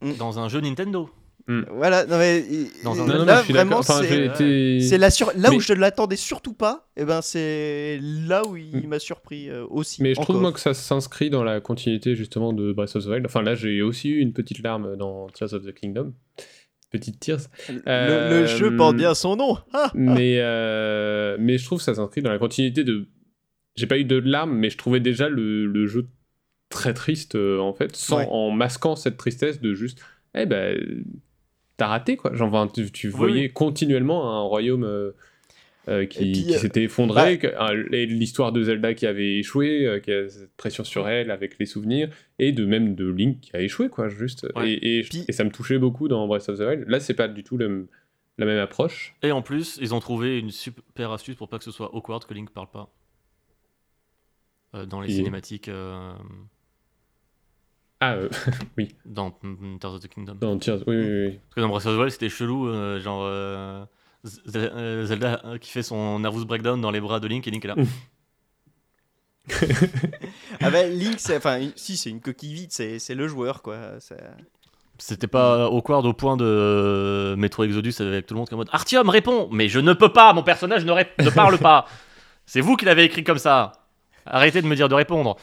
Mm. 0.01 0.13
Dans 0.17 0.37
un 0.37 0.47
jeu 0.47 0.59
Nintendo. 0.61 1.09
Voilà. 1.47 2.05
Non, 2.05 2.17
mais, 2.17 2.43
Non, 2.83 2.95
non, 2.95 3.05
mais 3.05 3.25
là, 3.25 3.43
suis 3.43 3.53
vraiment. 3.53 3.77
Enfin, 3.79 3.99
c'est. 4.01 4.07
j'ai 4.07 4.25
été- 4.25 4.79
C'est 4.79 4.97
la 4.97 5.09
sur... 5.11 5.31
là 5.37 5.49
où 5.49 5.53
Mais- 5.55 5.59
je 5.59 5.73
ne 5.73 5.79
l'attendais 5.79 6.15
surtout 6.15 6.53
pas, 6.53 6.87
et 6.95 7.03
ben 7.05 7.21
c'est 7.21 7.99
là 8.01 8.43
où 8.47 8.55
il 8.55 8.87
m'a 8.87 8.99
surpris 8.99 9.49
euh, 9.49 9.65
aussi. 9.69 10.01
Mais 10.01 10.13
je 10.15 10.21
trouve 10.21 10.39
moi 10.39 10.51
que 10.53 10.59
ça 10.59 10.73
s'inscrit 10.73 11.29
dans 11.29 11.43
la 11.43 11.59
continuité 11.61 12.15
justement 12.15 12.53
de 12.53 12.71
Breath 12.71 12.95
of 12.95 13.03
the 13.05 13.07
Wild. 13.09 13.25
Enfin 13.25 13.41
là 13.41 13.55
j'ai 13.55 13.81
aussi 13.81 14.09
eu 14.09 14.19
une 14.19 14.31
petite 14.33 14.63
larme 14.63 14.95
dans 14.95 15.27
Tears 15.29 15.53
of 15.53 15.65
the 15.65 15.73
Kingdom. 15.73 16.13
Petite 16.91 17.19
Tears. 17.19 17.39
le, 17.69 17.81
Euh, 17.87 18.41
le 18.41 18.45
jeu 18.45 18.75
porte 18.77 18.95
bien 18.95 19.13
son 19.15 19.35
nom. 19.35 19.57
Ah 19.73 19.91
mais, 19.95 20.37
euh, 20.39 21.35
mais 21.39 21.57
je 21.57 21.65
trouve 21.65 21.79
que 21.79 21.83
ça 21.85 21.95
s'inscrit 21.95 22.21
dans 22.21 22.31
la 22.31 22.37
continuité 22.39 22.83
de... 22.83 23.07
J'ai 23.75 23.87
pas 23.87 23.97
eu 23.97 24.05
de 24.05 24.17
larmes 24.19 24.55
mais 24.55 24.69
je 24.69 24.77
trouvais 24.77 24.99
déjà 24.99 25.27
le, 25.27 25.65
le 25.65 25.87
jeu 25.87 26.07
très 26.69 26.93
triste 26.93 27.33
euh, 27.35 27.57
en 27.59 27.73
fait, 27.73 27.95
sans, 27.95 28.17
Ouais. 28.19 28.27
en 28.29 28.51
masquant 28.51 28.95
cette 28.95 29.17
tristesse 29.17 29.59
de 29.59 29.73
juste... 29.73 29.99
Eh 30.35 30.45
ben... 30.45 30.77
T'as 31.77 31.87
raté 31.87 32.17
quoi. 32.17 32.33
Genre, 32.35 32.47
enfin, 32.53 32.71
tu, 32.73 32.91
tu 32.91 33.09
voyais 33.09 33.49
continuellement 33.49 34.37
un 34.39 34.41
royaume... 34.41 34.83
euh, 34.83 35.11
euh, 35.89 36.05
qui, 36.05 36.53
euh, 36.53 36.57
s'était 36.59 36.83
effondré, 36.83 37.37
et 37.91 38.05
l'histoire 38.05 38.53
de 38.53 38.63
Zelda 38.63 38.93
qui 38.93 39.05
avait 39.05 39.39
échoué, 39.39 39.85
euh, 39.85 39.99
qui 39.99 40.13
a 40.13 40.29
cette 40.29 40.55
pression 40.55 40.85
sur 40.85 41.09
elle 41.09 41.29
avec 41.29 41.59
les 41.59 41.65
souvenirs, 41.65 42.09
et 42.39 42.53
de 42.53 42.65
même 42.65 42.95
de 42.95 43.05
Link 43.05 43.41
qui 43.41 43.53
a 43.53 43.59
échoué, 43.59 43.89
quoi, 43.89 44.07
juste. 44.07 44.47
Ouais. 44.55 44.71
Et, 44.71 44.99
et, 44.99 45.01
Puis- 45.01 45.25
et 45.27 45.33
ça 45.33 45.43
me 45.43 45.49
touchait 45.51 45.77
beaucoup 45.79 46.07
dans 46.07 46.25
Breath 46.25 46.47
of 46.47 46.57
the 46.57 46.61
Wild. 46.61 46.85
Là, 46.87 47.01
c'est 47.01 47.13
pas 47.13 47.27
du 47.27 47.43
tout 47.43 47.57
le- 47.57 47.89
la 48.37 48.45
même 48.45 48.59
approche. 48.59 49.13
Et 49.23 49.33
en 49.33 49.41
plus, 49.41 49.77
ils 49.81 49.93
ont 49.93 49.99
trouvé 49.99 50.39
une 50.39 50.51
super 50.51 51.11
astuce 51.11 51.35
pour 51.35 51.49
pas 51.49 51.57
que 51.57 51.65
ce 51.65 51.71
soit 51.71 51.93
awkward 51.93 52.23
que 52.23 52.33
Link 52.33 52.51
parle 52.51 52.71
pas. 52.71 52.89
Euh, 54.75 54.85
dans 54.85 55.01
les 55.01 55.11
Et- 55.11 55.17
cinématiques 55.17 55.67
Ah, 58.03 58.13
euh, 58.15 58.29
dans 59.05 59.33
mm, 59.41 59.77
Tears 59.79 59.93
of 59.93 59.99
the 60.01 60.07
Kingdom. 60.07 60.35
dans 60.39 60.57
Tears, 60.57 60.79
oui, 60.87 60.95
oui, 60.97 61.25
oui. 61.27 61.39
Parce 61.39 61.55
que 61.55 61.61
dans 61.61 61.69
Breath 61.69 61.85
of 61.85 61.95
the 61.95 61.99
Wild, 61.99 62.11
c'était 62.11 62.29
chelou, 62.29 62.67
euh, 62.67 62.99
genre 62.99 63.23
euh, 63.25 63.85
euh, 64.55 65.05
Zelda 65.05 65.41
euh, 65.45 65.57
qui 65.57 65.69
fait 65.71 65.83
son 65.83 66.19
nervous 66.19 66.45
breakdown 66.45 66.79
dans 66.81 66.91
les 66.91 67.01
bras 67.01 67.19
de 67.19 67.27
Link 67.27 67.47
et 67.47 67.51
Link 67.51 67.63
est 67.65 67.67
là. 67.67 67.75
Ah 70.61 70.69
ben 70.69 70.89
Link, 70.97 71.15
c'est 71.17 71.35
enfin 71.35 71.59
si 71.75 71.97
c'est 71.97 72.09
une 72.09 72.21
coquille 72.21 72.53
vide, 72.53 72.71
c'est 72.71 72.97
c'est 72.99 73.15
le 73.15 73.27
joueur 73.27 73.61
quoi. 73.61 73.77
C'était 74.99 75.27
pas 75.27 75.67
awkward 75.67 76.05
au 76.05 76.13
point 76.13 76.37
de 76.37 76.45
euh, 76.45 77.35
Metro 77.35 77.63
Exodus 77.63 77.95
avec 77.99 78.25
tout 78.27 78.35
le 78.35 78.37
monde 78.37 78.47
qui 78.47 78.53
est 78.53 78.55
en 78.55 78.59
mode 78.59 78.69
Artyom, 78.71 79.09
réponds 79.09 79.49
Mais 79.51 79.67
je 79.67 79.79
ne 79.79 79.91
peux 79.93 80.13
pas, 80.13 80.31
mon 80.33 80.43
personnage 80.43 80.85
ne, 80.85 80.93
ne 80.93 81.29
parle 81.31 81.57
pas 81.57 81.87
C'est 82.45 82.61
vous 82.61 82.75
qui 82.77 82.85
l'avez 82.85 83.03
écrit 83.03 83.23
comme 83.23 83.39
ça 83.39 83.71
Arrêtez 84.25 84.61
de 84.61 84.67
me 84.67 84.75
dire 84.75 84.87
de 84.87 84.95
répondre 84.95 85.35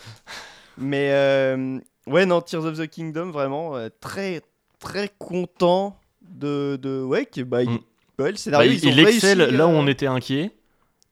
Mais 0.78 1.10
euh, 1.10 1.78
ouais 2.06 2.26
non, 2.26 2.40
Tears 2.40 2.64
of 2.64 2.78
the 2.78 2.86
Kingdom 2.88 3.30
vraiment 3.30 3.76
euh, 3.76 3.88
très 4.00 4.42
très 4.78 5.10
content 5.18 5.96
de, 6.22 6.76
de 6.80 7.02
ouais 7.02 7.26
que 7.26 7.42
bah, 7.42 7.62
il- 7.62 7.70
Mm. 7.70 7.78
ouais, 8.18 8.28
le 8.28 8.32
Bah, 8.32 8.36
scénario 8.36 8.72
il, 8.72 8.78
ils 8.78 8.86
ont 8.88 8.90
il 8.92 9.00
excelle 9.00 9.40
réussi, 9.42 9.56
là 9.56 9.66
où 9.66 9.70
euh, 9.70 9.74
on 9.74 9.86
était 9.86 10.06
inquiet, 10.06 10.50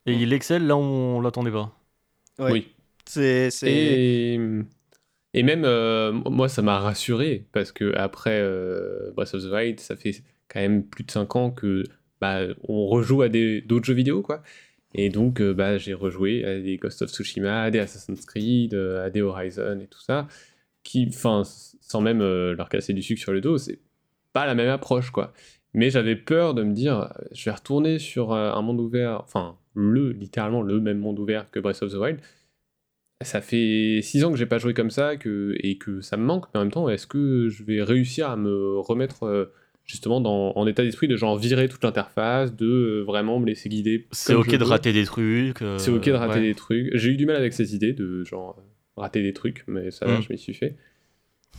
et 0.07 0.13
il 0.13 0.33
excelle 0.33 0.67
là 0.67 0.77
où 0.77 0.81
on 0.81 1.21
l'attendait 1.21 1.51
pas. 1.51 1.73
ouais. 2.39 2.53
Oui. 2.53 2.69
C'est 3.07 3.51
c'est 3.51 3.71
Et, 3.71 4.41
et 5.35 5.43
même, 5.43 5.65
euh, 5.65 6.13
moi, 6.13 6.49
ça 6.49 6.61
m'a 6.63 6.79
rassuré, 6.79 7.47
parce 7.53 7.73
que 7.73 7.95
après 7.97 8.39
euh, 8.43 9.11
Breath 9.17 9.35
of 9.35 9.43
the 9.43 9.53
Wild, 9.53 9.81
ça 9.81 9.97
fait 9.97 10.23
quand 10.49 10.61
même 10.61 10.83
plus 10.85 11.05
de 11.05 11.11
5 11.11 11.37
ans 11.37 11.51
que 11.51 11.85
bah, 12.21 12.41
on 12.69 12.87
rejoue 12.87 13.23
à 13.23 13.29
des- 13.29 13.61
d'autres 13.63 13.87
jeux 13.87 13.95
vidéo, 13.95 14.23
quoi. 14.23 14.43
Et 14.95 15.09
donc, 15.11 15.41
euh, 15.41 15.53
bah, 15.55 15.77
j'ai 15.79 15.93
rejoué 15.95 16.45
à 16.45 16.59
des 16.59 16.77
Ghost 16.79 17.03
of 17.03 17.11
Tsushima, 17.11 17.63
à 17.63 17.71
des 17.71 17.79
Assassin's 17.79 18.25
Creed, 18.27 18.75
euh, 18.75 19.05
à 19.07 19.11
des 19.11 19.21
Horizon 19.23 19.79
et 19.81 19.87
tout 19.87 20.01
ça, 20.01 20.27
qui, 20.89 21.07
enfin, 21.09 21.43
sans 21.45 22.01
même 22.01 22.23
euh, 22.23 22.55
leur 22.55 22.71
casser 22.71 22.95
du 22.95 23.03
sucre 23.03 23.21
sur 23.21 23.33
le 23.33 23.43
dos, 23.43 23.59
c'est 23.59 23.79
pas 24.33 24.47
la 24.47 24.55
même 24.55 24.71
approche, 24.71 25.11
quoi. 25.11 25.35
Mais 25.75 25.91
j'avais 25.91 26.17
peur 26.17 26.55
de 26.55 26.63
me 26.63 26.73
dire, 26.73 27.13
je 27.33 27.45
vais 27.45 27.51
retourner 27.55 27.99
sur 27.99 28.33
euh, 28.33 28.53
un 28.53 28.63
monde 28.63 28.81
ouvert, 28.81 29.21
enfin, 29.23 29.57
le, 29.75 30.13
littéralement 30.13 30.63
le 30.63 30.81
même 30.81 30.99
monde 30.99 31.19
ouvert 31.19 31.51
que 31.51 31.61
Breath 31.61 31.83
of 31.83 31.93
the 31.93 31.97
Wild. 31.97 32.21
Ça 33.23 33.43
fait 33.43 34.01
6 34.03 34.25
ans 34.25 34.31
que 34.33 34.39
j'ai 34.39 34.47
pas 34.47 34.59
joué 34.59 34.73
comme 34.73 34.91
ça 34.91 35.17
que, 35.17 35.55
et 35.61 35.77
que 35.77 36.01
ça 36.01 36.17
me 36.17 36.25
manque, 36.25 36.47
mais 36.55 36.61
en 36.61 36.63
même 36.63 36.73
temps, 36.73 36.89
est-ce 36.89 37.07
que 37.07 37.49
je 37.51 37.65
vais 37.65 37.83
réussir 37.83 38.31
à 38.31 38.37
me 38.37 38.79
remettre 38.79 39.25
euh, 39.25 39.53
justement 39.85 40.21
dans, 40.23 40.53
en 40.57 40.67
état 40.67 40.83
d'esprit 40.85 41.09
de 41.09 41.17
genre 41.17 41.37
virer 41.37 41.69
toute 41.69 41.85
l'interface, 41.85 42.55
de 42.57 42.67
euh, 42.67 43.03
vraiment 43.03 43.41
me 43.41 43.47
laisser 43.47 43.69
guider 43.69 44.07
C'est 44.13 44.35
ok 44.35 44.55
de 44.57 44.65
rater 44.65 44.93
des 44.95 45.05
trucs. 45.05 45.61
euh, 45.61 45.77
C'est 45.79 45.91
ok 45.91 46.05
de 46.07 46.13
rater 46.13 46.35
ouais. 46.37 46.47
des 46.47 46.55
trucs. 46.55 46.91
J'ai 46.95 47.11
eu 47.11 47.17
du 47.17 47.27
mal 47.27 47.37
avec 47.37 47.53
cette 47.53 47.73
idée 47.73 47.93
de 47.93 48.25
genre 48.25 48.57
rater 48.99 49.23
des 49.23 49.33
trucs, 49.33 49.65
mais 49.67 49.91
ça 49.91 50.07
va, 50.07 50.19
Mm. 50.19 50.23
je 50.23 50.33
m'y 50.33 50.39
suis 50.39 50.55
fait. 50.55 50.77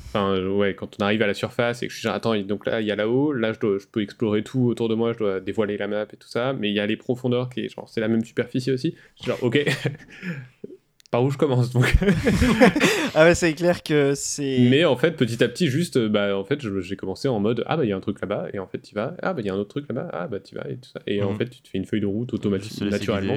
Enfin, 0.07 0.39
ouais, 0.43 0.73
quand 0.75 0.95
on 0.99 1.03
arrive 1.03 1.21
à 1.21 1.27
la 1.27 1.33
surface 1.35 1.83
et 1.83 1.87
que 1.87 1.93
je 1.93 1.97
suis 1.99 2.03
genre, 2.03 2.15
attends, 2.15 2.35
donc 2.41 2.65
là, 2.65 2.81
il 2.81 2.87
y 2.87 2.91
a 2.91 2.95
là-haut, 2.95 3.31
là, 3.31 3.53
je, 3.53 3.59
dois- 3.59 3.77
je 3.79 3.85
peux 3.87 4.01
explorer 4.01 4.43
tout 4.43 4.61
autour 4.65 4.89
de 4.89 4.95
moi, 4.95 5.13
je 5.13 5.19
dois 5.19 5.39
dévoiler 5.39 5.77
la 5.77 5.87
map 5.87 6.03
et 6.11 6.17
tout 6.17 6.27
ça, 6.27 6.53
mais 6.53 6.69
il 6.69 6.73
y 6.75 6.79
a 6.79 6.85
les 6.87 6.97
profondeurs 6.97 7.49
qui 7.49 7.61
est 7.61 7.69
genre, 7.69 7.87
c'est 7.89 8.01
la 8.01 8.07
même 8.07 8.23
superficie 8.25 8.71
aussi. 8.71 8.95
Je 9.17 9.21
suis 9.23 9.31
genre, 9.31 9.43
ok, 9.43 9.59
par 11.11 11.23
où 11.23 11.29
je 11.31 11.37
commence 11.37 11.71
donc 11.71 11.95
Ah 13.15 13.23
ouais, 13.25 13.35
c'est 13.35 13.53
clair 13.53 13.81
que 13.83 14.13
c'est. 14.15 14.57
Mais 14.69 14.85
en 14.85 14.95
fait, 14.95 15.11
petit 15.11 15.43
à 15.43 15.47
petit, 15.47 15.67
juste, 15.67 15.97
euh, 15.97 16.09
bah, 16.09 16.37
en 16.37 16.43
fait, 16.43 16.59
j'ai 16.81 16.95
commencé 16.95 17.27
en 17.27 17.39
mode, 17.39 17.63
ah 17.67 17.77
bah, 17.77 17.85
il 17.85 17.89
y 17.89 17.91
a 17.91 17.95
un 17.97 17.99
truc 18.01 18.19
là-bas, 18.21 18.47
et 18.53 18.59
en 18.59 18.67
fait, 18.67 18.79
tu 18.79 18.95
vas, 18.95 19.15
ah 19.21 19.33
bah, 19.33 19.41
il 19.41 19.47
y 19.47 19.49
a 19.49 19.53
un 19.53 19.57
autre 19.57 19.69
truc 19.69 19.85
là-bas, 19.89 20.09
ah 20.13 20.27
bah, 20.27 20.39
tu 20.39 20.55
vas, 20.55 20.67
et 20.69 20.77
tout 20.77 20.89
ça. 20.89 21.01
Et 21.07 21.21
en 21.23 21.31
Mhm. 21.31 21.37
fait, 21.37 21.49
tu 21.49 21.61
te 21.61 21.67
fais 21.67 21.77
une 21.77 21.85
feuille 21.85 22.01
de 22.01 22.05
route 22.07 22.31
laisser 22.45 22.85
naturellement. 22.85 23.35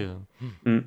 euh. 0.67 0.81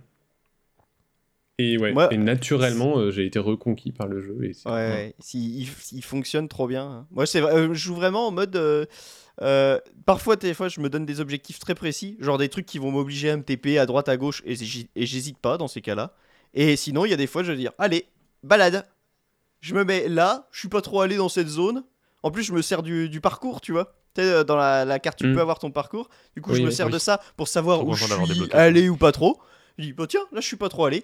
Et 1.57 1.77
ouais, 1.77 1.93
Moi- 1.93 2.13
et 2.13 2.17
naturellement, 2.17 2.97
euh, 2.97 3.11
j'ai 3.11 3.25
été 3.25 3.39
reconquis 3.39 3.93
par 3.93 4.07
le 4.07 4.21
jeu. 4.21 4.37
Et 4.43 4.51
Ouais, 4.69 5.15
il, 5.33 5.69
il 5.93 6.03
fonctionne 6.03 6.49
trop 6.49 6.67
bien. 6.67 7.07
Moi, 7.11 7.25
c'est, 7.25 7.39
vrai- 7.39 7.53
euh, 7.55 7.67
je 7.73 7.79
joue 7.79 7.95
vraiment 7.95 8.27
en 8.27 8.31
mode. 8.31 8.55
euh, 8.57 8.85
euh, 9.41 9.79
parfois, 10.05 10.35
des 10.35 10.53
fois, 10.53 10.67
je 10.67 10.79
me 10.81 10.89
donne 10.89 11.05
des 11.05 11.21
objectifs 11.21 11.59
très 11.59 11.75
précis, 11.75 12.17
genre 12.19 12.37
des 12.37 12.49
trucs 12.49 12.65
qui 12.65 12.77
vont 12.77 12.91
m'obliger 12.91 13.29
à 13.29 13.37
me 13.37 13.43
TP 13.43 13.77
à 13.77 13.85
droite, 13.85 14.09
à 14.09 14.17
gauche, 14.17 14.41
et, 14.45 14.55
j'hésite 14.55 15.37
pas 15.37 15.57
dans 15.57 15.67
ces 15.69 15.81
cas-là. 15.81 16.13
Et 16.53 16.75
sinon, 16.75 17.05
il 17.05 17.11
y 17.11 17.13
a 17.13 17.17
des 17.17 17.27
fois, 17.27 17.43
je 17.43 17.51
vais 17.51 17.57
dire, 17.57 17.71
allez, 17.77 18.05
balade. 18.43 18.85
Je 19.61 19.75
me 19.75 19.83
mets 19.83 20.07
là, 20.09 20.47
je 20.51 20.59
suis 20.59 20.69
pas 20.69 20.81
trop 20.81 21.01
allé 21.01 21.15
dans 21.15 21.29
cette 21.29 21.47
zone. 21.47 21.83
En 22.23 22.31
plus, 22.31 22.43
je 22.43 22.53
me 22.53 22.61
sers 22.61 22.83
du, 22.83 23.07
du 23.09 23.21
parcours, 23.21 23.61
tu 23.61 23.71
vois. 23.71 23.95
Dans 24.15 24.55
la, 24.55 24.85
la 24.85 24.99
carte, 24.99 25.17
tu 25.19 25.27
Mm. 25.27 25.33
peux 25.33 25.41
avoir 25.41 25.59
ton 25.59 25.71
parcours. 25.71 26.09
Du 26.35 26.41
coup, 26.41 26.51
Oui, 26.51 26.57
je 26.57 26.63
me 26.63 26.69
sers 26.69 26.85
oui. 26.87 26.93
de 26.93 26.99
ça 26.99 27.19
pour 27.35 27.47
savoir 27.49 27.79
Trop 27.79 27.91
où 27.91 27.95
je 27.95 28.05
suis 28.05 28.51
allé 28.53 28.87
ou 28.89 28.95
pas 28.95 29.11
trop. 29.11 29.39
Je 29.77 29.83
dis, 29.85 29.93
bah 29.93 30.05
tiens, 30.07 30.21
là, 30.31 30.39
je 30.39 30.47
suis 30.47 30.55
pas 30.55 30.69
trop 30.69 30.85
allé. 30.85 31.03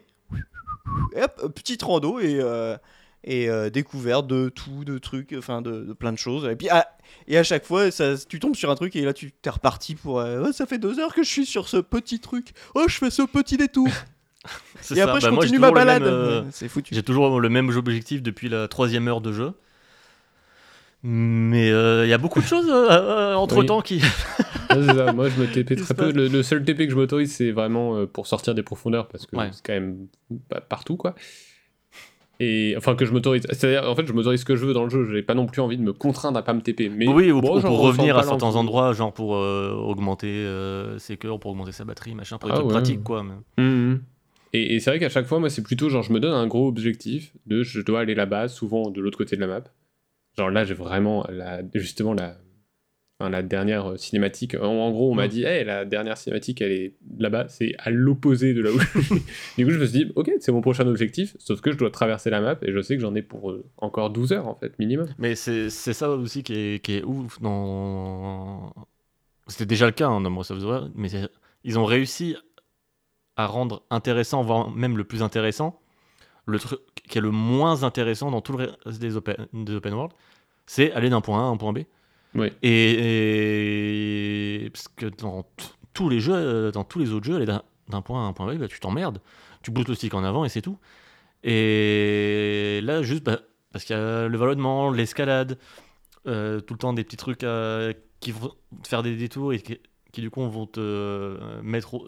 Et 1.15 1.21
hop, 1.21 1.53
petite 1.55 1.83
rando 1.83 2.19
et, 2.19 2.39
euh, 2.41 2.75
et 3.23 3.49
euh, 3.49 3.69
découverte 3.69 4.27
de 4.27 4.49
tout, 4.49 4.83
de 4.83 4.97
trucs, 4.97 5.33
enfin 5.37 5.61
de, 5.61 5.81
de 5.83 5.93
plein 5.93 6.11
de 6.11 6.17
choses. 6.17 6.45
Et 6.49 6.55
puis 6.55 6.69
ah, 6.69 6.87
et 7.27 7.37
à 7.37 7.43
chaque 7.43 7.65
fois, 7.65 7.91
ça, 7.91 8.13
tu 8.17 8.39
tombes 8.39 8.55
sur 8.55 8.69
un 8.71 8.75
truc 8.75 8.95
et 8.95 9.01
là 9.03 9.13
tu 9.13 9.31
t'es 9.31 9.49
reparti 9.49 9.95
pour. 9.95 10.19
euh, 10.19 10.41
Ouais, 10.43 10.53
ça 10.53 10.65
fait 10.65 10.77
deux 10.79 10.99
heures 10.99 11.13
que 11.13 11.23
je 11.23 11.29
suis 11.29 11.45
sur 11.45 11.67
ce 11.69 11.77
petit 11.77 12.19
truc. 12.19 12.53
Oh, 12.75 12.85
je 12.87 12.95
fais 12.97 13.09
ce 13.09 13.21
petit 13.23 13.57
détour. 13.57 13.87
C'est 14.81 14.95
et 14.95 14.97
ça. 14.97 15.03
après, 15.03 15.19
je 15.21 15.27
Bah, 15.27 15.31
moi, 15.31 15.41
continue 15.43 15.59
ma 15.59 15.71
balade. 15.71 16.01
euh, 16.03 16.43
C'est 16.51 16.67
foutu. 16.67 16.95
J'ai 16.95 17.03
toujours 17.03 17.39
le 17.39 17.49
même 17.49 17.69
objectif 17.69 18.23
depuis 18.23 18.49
la 18.49 18.67
troisième 18.67 19.07
heure 19.07 19.21
de 19.21 19.31
jeu. 19.31 19.53
Mais 21.03 21.67
il 21.69 22.09
y 22.09 22.13
a 22.13 22.17
beaucoup 22.17 22.41
de 22.41 22.45
choses 22.47 22.69
entre 22.71 23.63
temps 23.63 23.81
qui. 23.81 24.01
Ça. 24.73 25.13
Moi, 25.13 25.29
je 25.29 25.39
me 25.41 25.47
TP 25.51 25.75
très 25.75 25.93
peu. 25.93 26.11
Le, 26.11 26.27
le 26.27 26.43
seul 26.43 26.63
TP 26.63 26.77
que 26.85 26.89
je 26.91 26.95
m'autorise, 26.95 27.33
c'est 27.33 27.51
vraiment 27.51 27.97
euh, 27.97 28.05
pour 28.05 28.27
sortir 28.27 28.55
des 28.55 28.63
profondeurs 28.63 29.07
parce 29.07 29.25
que 29.25 29.35
Ouais. 29.35 29.49
c'est 29.51 29.65
quand 29.65 29.73
même 29.73 30.07
pas 30.49 30.61
partout, 30.61 30.97
quoi. 30.97 31.15
Et 32.43 32.73
enfin, 32.75 32.95
que 32.95 33.05
je 33.05 33.11
m'autorise. 33.13 33.43
C'est-à-dire, 33.51 33.87
en 33.87 33.95
fait, 33.95 34.07
je 34.07 34.13
m'autorise 34.13 34.39
ce 34.39 34.45
que 34.45 34.55
je 34.55 34.65
veux 34.65 34.73
dans 34.73 34.83
le 34.83 34.89
jeu. 34.89 35.07
J'ai 35.11 35.21
pas 35.21 35.35
non 35.35 35.45
plus 35.45 35.61
envie 35.61 35.77
de 35.77 35.83
me 35.83 35.93
contraindre 35.93 36.39
à 36.39 36.43
pas 36.43 36.53
me 36.53 36.61
TP. 36.61 36.89
Mais 36.91 37.07
oui, 37.07 37.31
ou 37.31 37.39
bon, 37.39 37.61
pour, 37.61 37.79
revenir 37.81 38.17
à 38.17 38.23
certains 38.23 38.55
endroits, 38.55 38.93
genre 38.93 39.13
pour 39.13 39.35
euh, 39.35 39.71
augmenter 39.73 40.27
euh, 40.27 40.97
ses 40.97 41.17
cœurs, 41.17 41.39
pour 41.39 41.51
augmenter 41.51 41.71
sa 41.71 41.85
batterie, 41.85 42.15
machin, 42.15 42.39
pour 42.39 42.49
des 42.49 42.55
Ah 42.57 42.63
ouais. 42.63 42.69
pratiques 42.71 43.03
quoi. 43.03 43.23
mais- 43.23 43.63
Mhm. 43.63 44.01
Et, 44.53 44.75
et 44.75 44.79
c'est 44.81 44.89
vrai 44.89 44.99
qu'à 44.99 45.07
chaque 45.09 45.27
fois, 45.27 45.39
moi, 45.39 45.49
c'est 45.49 45.61
plutôt 45.61 45.87
genre, 45.89 46.01
je 46.03 46.11
me 46.11 46.19
donne 46.19 46.33
un 46.33 46.47
gros 46.47 46.67
objectif 46.67 47.31
de 47.45 47.61
je 47.63 47.79
dois 47.79 48.01
aller 48.01 48.15
là-bas, 48.15 48.47
souvent 48.49 48.89
de 48.89 48.99
l'autre 48.99 49.17
côté 49.19 49.35
de 49.37 49.41
la 49.41 49.47
map. 49.47 49.63
Genre 50.37 50.49
là, 50.49 50.65
j'ai 50.65 50.73
vraiment 50.73 51.25
la, 51.29 51.61
justement 51.75 52.13
la, 52.13 52.35
enfin, 53.21 53.29
la 53.29 53.41
dernière 53.43 53.91
euh, 53.91 53.97
cinématique. 53.97 54.55
En, 54.55 54.65
en 54.67 54.91
gros, 54.91 55.11
on 55.11 55.15
m'a 55.15 55.25
Mm. 55.27 55.29
dit, 55.29 55.43
hey, 55.43 55.63
la 55.63 55.85
dernière 55.85 56.17
cinématique, 56.17 56.61
elle 56.61 56.71
est 56.71 56.93
là-bas, 57.19 57.47
c'est 57.47 57.73
à 57.79 57.89
l'opposé 57.91 58.53
de 58.53 58.61
là 58.61 58.71
où. 58.71 58.77
du 59.57 59.65
coup, 59.65 59.71
je 59.71 59.79
me 59.79 59.85
suis 59.85 60.05
dit, 60.05 60.11
ok, 60.15 60.31
c'est 60.39 60.51
mon 60.51 60.61
prochain 60.61 60.87
objectif, 60.87 61.35
sauf 61.39 61.61
que 61.61 61.71
je 61.71 61.77
dois 61.77 61.89
traverser 61.91 62.29
la 62.29 62.41
map 62.41 62.57
et 62.61 62.71
je 62.71 62.81
sais 62.81 62.95
que 62.95 63.01
j'en 63.01 63.15
ai 63.15 63.21
pour 63.21 63.51
euh, 63.51 63.63
encore 63.77 64.09
12 64.09 64.33
heures 64.33 64.47
en 64.47 64.55
fait, 64.55 64.77
minimum. 64.79 65.07
Mais 65.17 65.35
c'est 65.35 65.69
ça 65.69 66.09
aussi 66.09 66.43
qui 66.43 66.53
est, 66.53 66.83
qui 66.83 66.97
est 66.97 67.03
ouf 67.03 67.39
dans. 67.41 68.73
C'était 69.47 69.65
déjà 69.65 69.85
le 69.85 69.91
cas 69.91 70.07
hein, 70.07 70.21
dans 70.21 70.31
Breath 70.31 70.51
of 70.51 70.59
the 70.59 70.63
Wild, 70.63 70.91
mais 70.95 71.09
ils 71.63 71.77
ont 71.77 71.85
réussi 71.85 72.35
à 73.35 73.45
rendre 73.47 73.83
intéressant, 73.89 74.41
voire 74.43 74.69
même 74.71 74.97
le 74.97 75.03
plus 75.03 75.23
intéressant, 75.23 75.79
le 76.45 76.59
truc 76.59 76.79
qui 77.09 77.17
est 77.17 77.21
le 77.21 77.31
moins 77.31 77.83
intéressant 77.83 78.31
dans 78.31 78.41
tout 78.41 78.55
le 78.57 78.69
reste 78.85 79.01
des 79.01 79.15
open, 79.17 79.47
des 79.53 79.75
open 79.75 79.93
world, 79.93 80.11
c'est 80.65 80.91
aller 80.93 81.09
d'un 81.09 81.21
point 81.21 81.39
A 81.39 81.43
à 81.43 81.45
un 81.47 81.57
point 81.57 81.73
B. 81.73 81.79
Oui. 82.35 82.51
Et, 82.63 84.65
et- 84.65 84.69
parce 84.69 84.87
que 84.89 85.05
dans 85.07 85.45
tous 85.93 86.09
les 86.09 86.19
jeux, 86.19 86.33
euh, 86.33 86.71
dans 86.71 86.83
tous 86.83 86.99
les 86.99 87.11
autres 87.11 87.25
jeux, 87.25 87.35
aller 87.35 87.45
d'un 87.45 88.01
point 88.01 88.21
A 88.23 88.25
à 88.25 88.27
un 88.27 88.33
point 88.33 88.53
B, 88.53 88.57
bah, 88.57 88.67
tu 88.67 88.79
t'emmerdes. 88.79 89.19
Tu 89.63 89.71
bouges 89.71 89.87
le 89.87 89.95
stick 89.95 90.13
en 90.13 90.23
avant 90.23 90.45
et 90.45 90.49
c'est 90.49 90.61
tout. 90.61 90.77
Et 91.43 92.79
là, 92.83 93.01
juste 93.01 93.23
bah, 93.23 93.39
parce 93.71 93.85
qu'il 93.85 93.95
y 93.95 93.99
a 93.99 94.27
le 94.27 94.37
vallonnement, 94.37 94.91
l'escalade, 94.91 95.57
euh, 96.27 96.59
tout 96.61 96.73
le 96.73 96.77
temps 96.79 96.93
des 96.93 97.03
petits 97.03 97.17
trucs 97.17 97.43
euh, 97.43 97.93
qui 98.19 98.31
vont 98.31 98.51
te 98.83 98.87
faire 98.87 99.03
des 99.03 99.15
détours 99.15 99.53
et 99.53 99.59
qui, 99.59 99.79
qui, 100.11 100.21
du 100.21 100.29
coup 100.29 100.47
vont 100.49 100.67
te 100.67 100.79
euh, 100.79 101.61
mettre 101.63 101.93
au- 101.95 102.07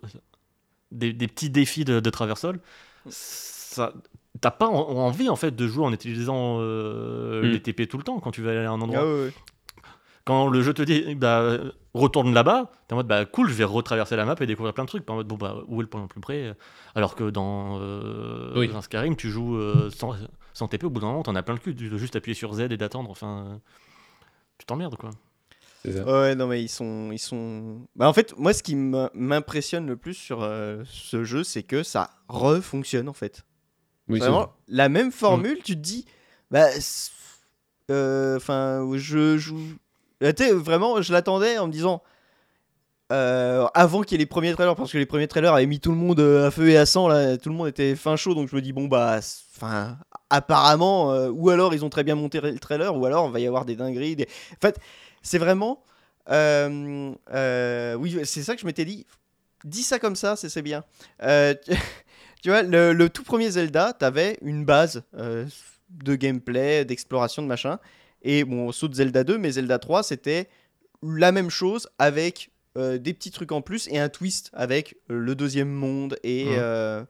des, 0.91 1.13
des 1.13 1.27
petits 1.27 1.49
défis 1.49 1.85
de, 1.85 1.99
de 1.99 2.09
traversol. 2.09 2.59
Ça, 3.09 3.93
t'as 4.39 4.51
pas 4.51 4.67
en- 4.67 4.89
envie 4.97 5.29
en 5.29 5.35
fait 5.35 5.55
de 5.55 5.67
jouer 5.67 5.85
en 5.85 5.93
utilisant 5.93 6.57
euh, 6.61 7.41
Mm. 7.43 7.51
les 7.51 7.61
TP 7.61 7.87
tout 7.87 7.97
le 7.97 8.03
temps 8.03 8.19
quand 8.19 8.31
tu 8.31 8.41
vas 8.41 8.51
aller 8.51 8.59
à 8.59 8.71
un 8.71 8.81
endroit 8.81 8.99
Ah 9.01 9.05
ouais, 9.05 9.23
ouais. 9.25 9.33
Quand 10.25 10.47
le 10.47 10.61
jeu 10.61 10.73
te 10.73 10.81
dit 10.81 11.15
bah, 11.15 11.57
retourne 11.93 12.33
là-bas, 12.33 12.71
t'es 12.87 12.93
en 12.93 12.97
mode 12.97 13.07
bah 13.07 13.25
cool, 13.25 13.49
je 13.49 13.53
vais 13.53 13.63
retraverser 13.63 14.15
la 14.15 14.25
map 14.25 14.35
et 14.39 14.45
découvrir 14.45 14.73
plein 14.73 14.83
de 14.85 14.89
trucs. 14.89 15.05
Pas 15.05 15.13
en 15.13 15.17
mode 15.17 15.27
bon 15.27 15.35
bah 15.35 15.57
où 15.67 15.79
est 15.81 15.83
le 15.83 15.89
point 15.89 16.01
le 16.01 16.07
plus 16.07 16.21
près? 16.21 16.55
Alors 16.95 17.15
que 17.15 17.29
dans, 17.29 17.79
euh, 17.81 18.53
Oui. 18.55 18.67
dans 18.69 18.81
Skyrim, 18.81 19.15
tu 19.15 19.29
joues 19.29 19.57
euh, 19.57 19.89
sans, 19.91 20.15
sans 20.53 20.67
TP, 20.67 20.85
au 20.85 20.89
bout 20.89 21.01
d'un 21.01 21.07
moment, 21.07 21.23
t'en 21.23 21.35
as 21.35 21.43
plein 21.43 21.55
le 21.55 21.59
cul. 21.59 21.75
Tu 21.75 21.89
dois 21.89 21.97
juste 21.99 22.15
appuyer 22.15 22.35
sur 22.35 22.53
Z 22.53 22.61
et 22.61 22.77
d'attendre. 22.77 23.09
Enfin, 23.09 23.59
tu 24.57 24.65
t'emmerdes 24.65 24.95
quoi. 24.95 25.09
C'est 25.85 25.91
ça. 25.91 26.05
Ouais, 26.05 26.33
non, 26.35 26.47
mais 26.47 26.63
ils 26.63 26.69
sont. 26.69 27.09
Ils 27.11 27.19
sont... 27.19 27.85
Bah, 27.97 28.07
en 28.07 28.13
fait, 28.13 28.33
moi, 28.37 28.53
ce 28.53 28.63
qui 28.63 28.73
m'impressionne 28.75 29.85
le 29.85 29.97
plus 29.97 30.13
sur 30.13 30.41
euh, 30.41 30.81
ce 30.85 31.25
jeu, 31.25 31.43
c'est 31.43 31.63
que 31.63 31.83
ça 31.83 32.09
refonctionne 32.29 33.09
en 33.09 33.13
fait. 33.13 33.43
Oui, 34.07 34.19
c'est 34.19 34.25
Vraiment, 34.27 34.43
vrai. 34.43 34.49
la 34.69 34.87
même 34.87 35.11
formule, 35.11 35.57
tu 35.61 35.75
te 35.75 35.81
dis, 35.81 36.05
bah, 36.51 36.67
euh, 37.91 38.37
enfin, 38.37 38.87
je 38.95 39.37
joue. 39.37 39.59
Sais, 40.37 40.51
vraiment, 40.53 41.01
je 41.01 41.11
l'attendais 41.11 41.57
en 41.57 41.67
me 41.67 41.71
disant, 41.71 42.01
euh, 43.11 43.65
avant 43.73 44.01
qu'il 44.01 44.13
y 44.13 44.15
ait 44.15 44.23
les 44.23 44.25
premiers 44.25 44.53
trailers, 44.53 44.75
parce 44.75 44.91
que 44.91 44.97
les 44.97 45.05
premiers 45.05 45.27
trailers 45.27 45.53
avaient 45.53 45.65
mis 45.65 45.79
tout 45.79 45.91
le 45.91 45.97
monde 45.97 46.19
euh, 46.19 46.47
à 46.47 46.51
feu 46.51 46.69
et 46.69 46.77
à 46.77 46.85
sang, 46.85 47.07
là, 47.07 47.37
tout 47.37 47.49
le 47.49 47.55
monde 47.55 47.67
était 47.67 47.95
fin 47.95 48.15
chaud, 48.15 48.33
donc 48.33 48.49
je 48.49 48.55
me 48.55 48.61
dis, 48.61 48.73
bon, 48.73 48.87
bah, 48.87 49.19
enfin, 49.55 49.97
apparemment, 50.29 51.11
euh, 51.11 51.29
ou 51.29 51.49
alors 51.49 51.73
ils 51.73 51.83
ont 51.85 51.89
très 51.89 52.03
bien 52.03 52.15
monté 52.15 52.39
le 52.41 52.57
trailer, 52.59 52.95
ou 52.97 53.05
alors 53.05 53.25
on 53.25 53.29
va 53.29 53.39
y 53.39 53.45
avoir 53.47 53.65
des 53.65 53.75
dingueries. 53.75 54.15
En 54.53 54.61
fait, 54.61 54.79
c'est 55.21 55.37
vraiment. 55.37 55.83
euh, 56.29 57.11
euh, 57.33 57.95
oui, 57.95 58.17
c'est 58.23 58.41
ça 58.43 58.55
que 58.55 58.61
je 58.61 58.65
m'étais 58.65 58.85
dit. 58.85 59.05
Dis 59.65 59.83
ça 59.83 59.99
comme 59.99 60.15
ça, 60.15 60.35
c'est 60.35 60.61
bien. 60.61 60.83
Euh, 61.21 61.53
tu- 62.41 62.49
vois, 62.49 62.63
le, 62.63 62.93
le 62.93 63.09
tout 63.09 63.23
premier 63.23 63.49
Zelda, 63.51 63.93
t'avais 63.93 64.37
une 64.41 64.65
base 64.65 65.03
euh, 65.17 65.45
de 65.89 66.15
gameplay, 66.15 66.83
d'exploration, 66.85 67.41
de 67.43 67.47
machin. 67.47 67.79
Et 68.23 68.43
bon, 68.43 68.67
on 68.67 68.71
saute 68.71 68.95
Zelda 68.95 69.23
2, 69.23 69.37
mais 69.37 69.51
Zelda 69.51 69.79
3, 69.79 70.03
c'était 70.03 70.47
la 71.01 71.31
même 71.31 71.49
chose 71.49 71.87
avec 71.99 72.49
euh, 72.77 72.97
des 72.97 73.13
petits 73.13 73.31
trucs 73.31 73.51
en 73.51 73.61
plus 73.61 73.87
et 73.91 73.99
un 73.99 74.09
twist 74.09 74.49
avec 74.53 74.95
euh, 75.11 75.19
le 75.19 75.35
deuxième 75.35 75.69
monde 75.69 76.17
et, 76.23 76.45
Mhm. 76.45 76.51
euh, 76.57 77.03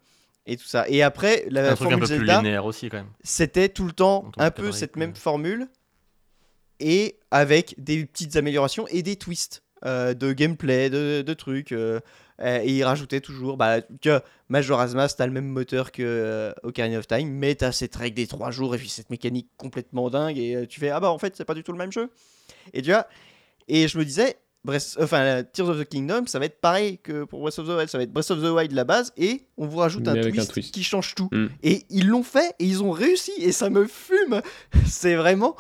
et 0.45 0.57
tout 0.57 0.65
ça. 0.65 0.85
Et 0.90 1.02
après, 1.03 1.45
la 1.49 1.72
un 1.72 1.76
truc 1.76 1.88
un 1.88 1.91
formule 1.91 1.99
peu 2.02 2.06
plus 2.07 2.18
Zelda, 2.18 2.38
linéaire 2.38 2.65
aussi 2.65 2.90
quand 2.90 2.98
même. 2.98 3.10
c'était 3.23 3.69
tout 3.69 3.85
le 3.85 3.94
temps 3.94 4.30
un 4.38 4.52
peu 4.52 4.72
cette 4.72 4.95
même 4.98 5.15
formule 5.15 5.68
et 6.80 7.18
avec 7.31 7.76
des 7.77 8.06
petites 8.06 8.35
améliorations 8.35 8.88
et 8.88 9.03
des 9.03 9.15
twists 9.15 9.64
euh, 9.85 10.14
de 10.14 10.34
gameplay, 10.34 10.90
de, 10.90 11.22
de 11.22 11.34
trucs. 11.34 11.73
Euh, 12.41 12.60
et 12.64 12.72
ils 12.72 12.84
rajoutaient 12.84 13.22
toujours 13.22 13.57
bah, 13.57 13.81
que 14.01 14.22
Majora's 14.49 14.93
Mask, 14.93 15.18
t'as 15.18 15.26
le 15.26 15.31
même 15.31 15.47
moteur 15.47 15.91
que 15.91 16.03
euh, 16.03 16.53
Ocarina 16.64 16.99
of 16.99 17.07
Time, 17.07 17.30
mais 17.30 17.55
t'as 17.55 17.72
cette 17.72 17.95
règle 17.95 18.15
des 18.15 18.27
3 18.27 18.51
jours 18.51 18.76
et 18.76 18.77
puis 18.77 18.89
cette 18.89 19.10
mécanique 19.10 19.49
complètement 19.57 20.10
dingue. 20.10 20.38
Et 20.38 20.55
euh, 20.55 20.65
tu 20.65 20.80
fais, 20.80 20.89
ah 20.89 20.99
bah 20.99 21.11
en 21.11 21.18
fait, 21.19 21.35
c'est 21.35 21.45
pas 21.45 21.53
du 21.53 21.64
tout 21.64 21.72
le 21.72 21.77
même 21.77 21.91
jeu. 21.91 22.10
Et 22.73 22.81
tu 22.81 22.91
vois, 22.91 23.07
et 23.68 23.88
je 23.88 23.97
me 23.97 24.05
disais, 24.05 24.38
Breath- 24.65 24.97
enfin, 25.01 25.43
Tears 25.43 25.69
of 25.69 25.80
the 25.80 25.85
Kingdom, 25.85 26.26
ça 26.26 26.39
va 26.39 26.45
être 26.45 26.61
pareil 26.61 26.97
que 26.99 27.26
pour 27.26 27.41
Breath 27.41 27.60
of 27.60 27.68
the 27.68 27.72
Wild. 27.72 27.89
Ça 27.89 27.97
va 27.97 28.03
être 28.05 28.14
Breath 28.14 28.31
of 28.31 28.41
the 28.41 28.49
Wild 28.49 28.72
la 28.72 28.85
base 28.85 29.11
et 29.18 29.45
on 29.57 29.68
vous 29.68 29.77
rajoute 29.77 30.07
un 30.07 30.14
twist. 30.22 30.73
qui 30.73 30.84
change 30.84 31.15
tout. 31.15 31.27
Mm. 31.31 31.47
Et 31.64 31.84
ils 31.89 32.07
l'ont 32.07 32.23
fait 32.23 32.55
et 32.60 32.65
ils 32.65 32.81
ont 32.81 32.91
réussi 32.91 33.31
et 33.39 33.51
ça 33.51 33.69
me 33.69 33.85
fume. 33.85 34.41
C'est 34.85 35.15
vraiment. 35.15 35.55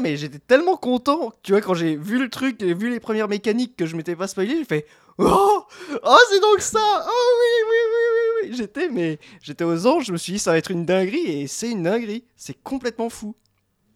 Mais 0.00 0.16
j'étais 0.16 0.38
tellement 0.38 0.76
content. 0.76 1.32
Tu 1.42 1.52
vois, 1.52 1.60
quand 1.60 1.74
j'ai 1.74 1.96
vu 1.96 2.18
le 2.18 2.28
truc, 2.28 2.62
et 2.62 2.74
vu 2.74 2.90
les 2.90 3.00
premières 3.00 3.28
mécaniques 3.28 3.76
que 3.76 3.86
je 3.86 3.96
m'étais 3.96 4.16
pas 4.16 4.26
spoilé, 4.28 4.56
j'ai 4.56 4.64
fait 4.64 4.86
Oh 5.18 5.64
Oh, 6.02 6.16
c'est 6.30 6.40
donc 6.40 6.60
ça 6.60 6.80
Oh 7.06 7.10
oui, 7.40 7.64
oui, 7.70 7.76
oui, 7.90 8.44
oui, 8.46 8.48
oui. 8.50 8.56
J'étais, 8.56 8.88
mais 8.88 9.18
j'étais 9.42 9.64
aux 9.64 9.86
anges, 9.86 10.06
je 10.06 10.12
me 10.12 10.16
suis 10.16 10.32
dit, 10.34 10.38
ça 10.38 10.52
va 10.52 10.58
être 10.58 10.70
une 10.70 10.84
dinguerie 10.86 11.26
et 11.42 11.46
c'est 11.46 11.70
une 11.70 11.82
dinguerie. 11.82 12.24
C'est 12.36 12.60
complètement 12.62 13.08
fou. 13.10 13.34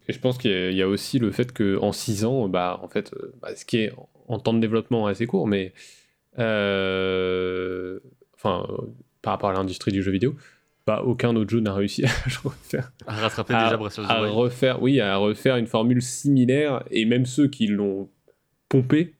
Et 0.08 0.12
je 0.12 0.20
pense 0.20 0.38
qu'il 0.38 0.72
y, 0.72 0.82
a- 0.82 0.88
aussi 0.88 1.18
le 1.18 1.32
fait 1.32 1.52
qu'en 1.52 1.90
6 1.92 2.24
ans, 2.24 2.48
bah, 2.48 2.78
en 2.82 2.88
fait, 2.88 3.12
euh, 3.14 3.32
bah, 3.42 3.56
ce 3.56 3.64
qui 3.64 3.78
est 3.78 3.92
en- 4.28 4.38
temps 4.38 4.54
de 4.54 4.60
développement 4.60 5.06
assez 5.06 5.26
court, 5.26 5.46
mais. 5.48 5.72
euh, 6.38 7.98
enfin, 8.34 8.66
euh, 8.70 8.76
par 9.22 9.32
rapport 9.34 9.50
à 9.50 9.52
l'industrie 9.54 9.92
du 9.92 10.02
jeu 10.02 10.12
vidéo, 10.12 10.34
bah, 10.86 11.02
jeu 11.02 11.04
aucun 11.04 11.34
autre 11.36 11.50
jeu 11.50 11.60
n'a 11.60 11.74
réussi 11.74 12.04
à 12.04 12.08
refaire, 12.44 12.92
À 13.06 13.16
rattraper 13.16 13.54
à, 13.54 13.64
déjà 13.64 13.76
Breath 13.76 13.98
of 13.98 14.06
the 14.06 14.10
à 14.10 14.22
Wild. 14.22 14.34
refaire, 14.34 14.82
oui, 14.82 15.00
à 15.00 15.16
refaire 15.16 15.56
une 15.56 15.66
formule 15.66 16.00
similaire, 16.02 16.84
et 16.90 17.04
même 17.04 17.26
ceux 17.26 17.48
qui 17.48 17.66
l'ont 17.66 18.08
pompé 18.68 19.14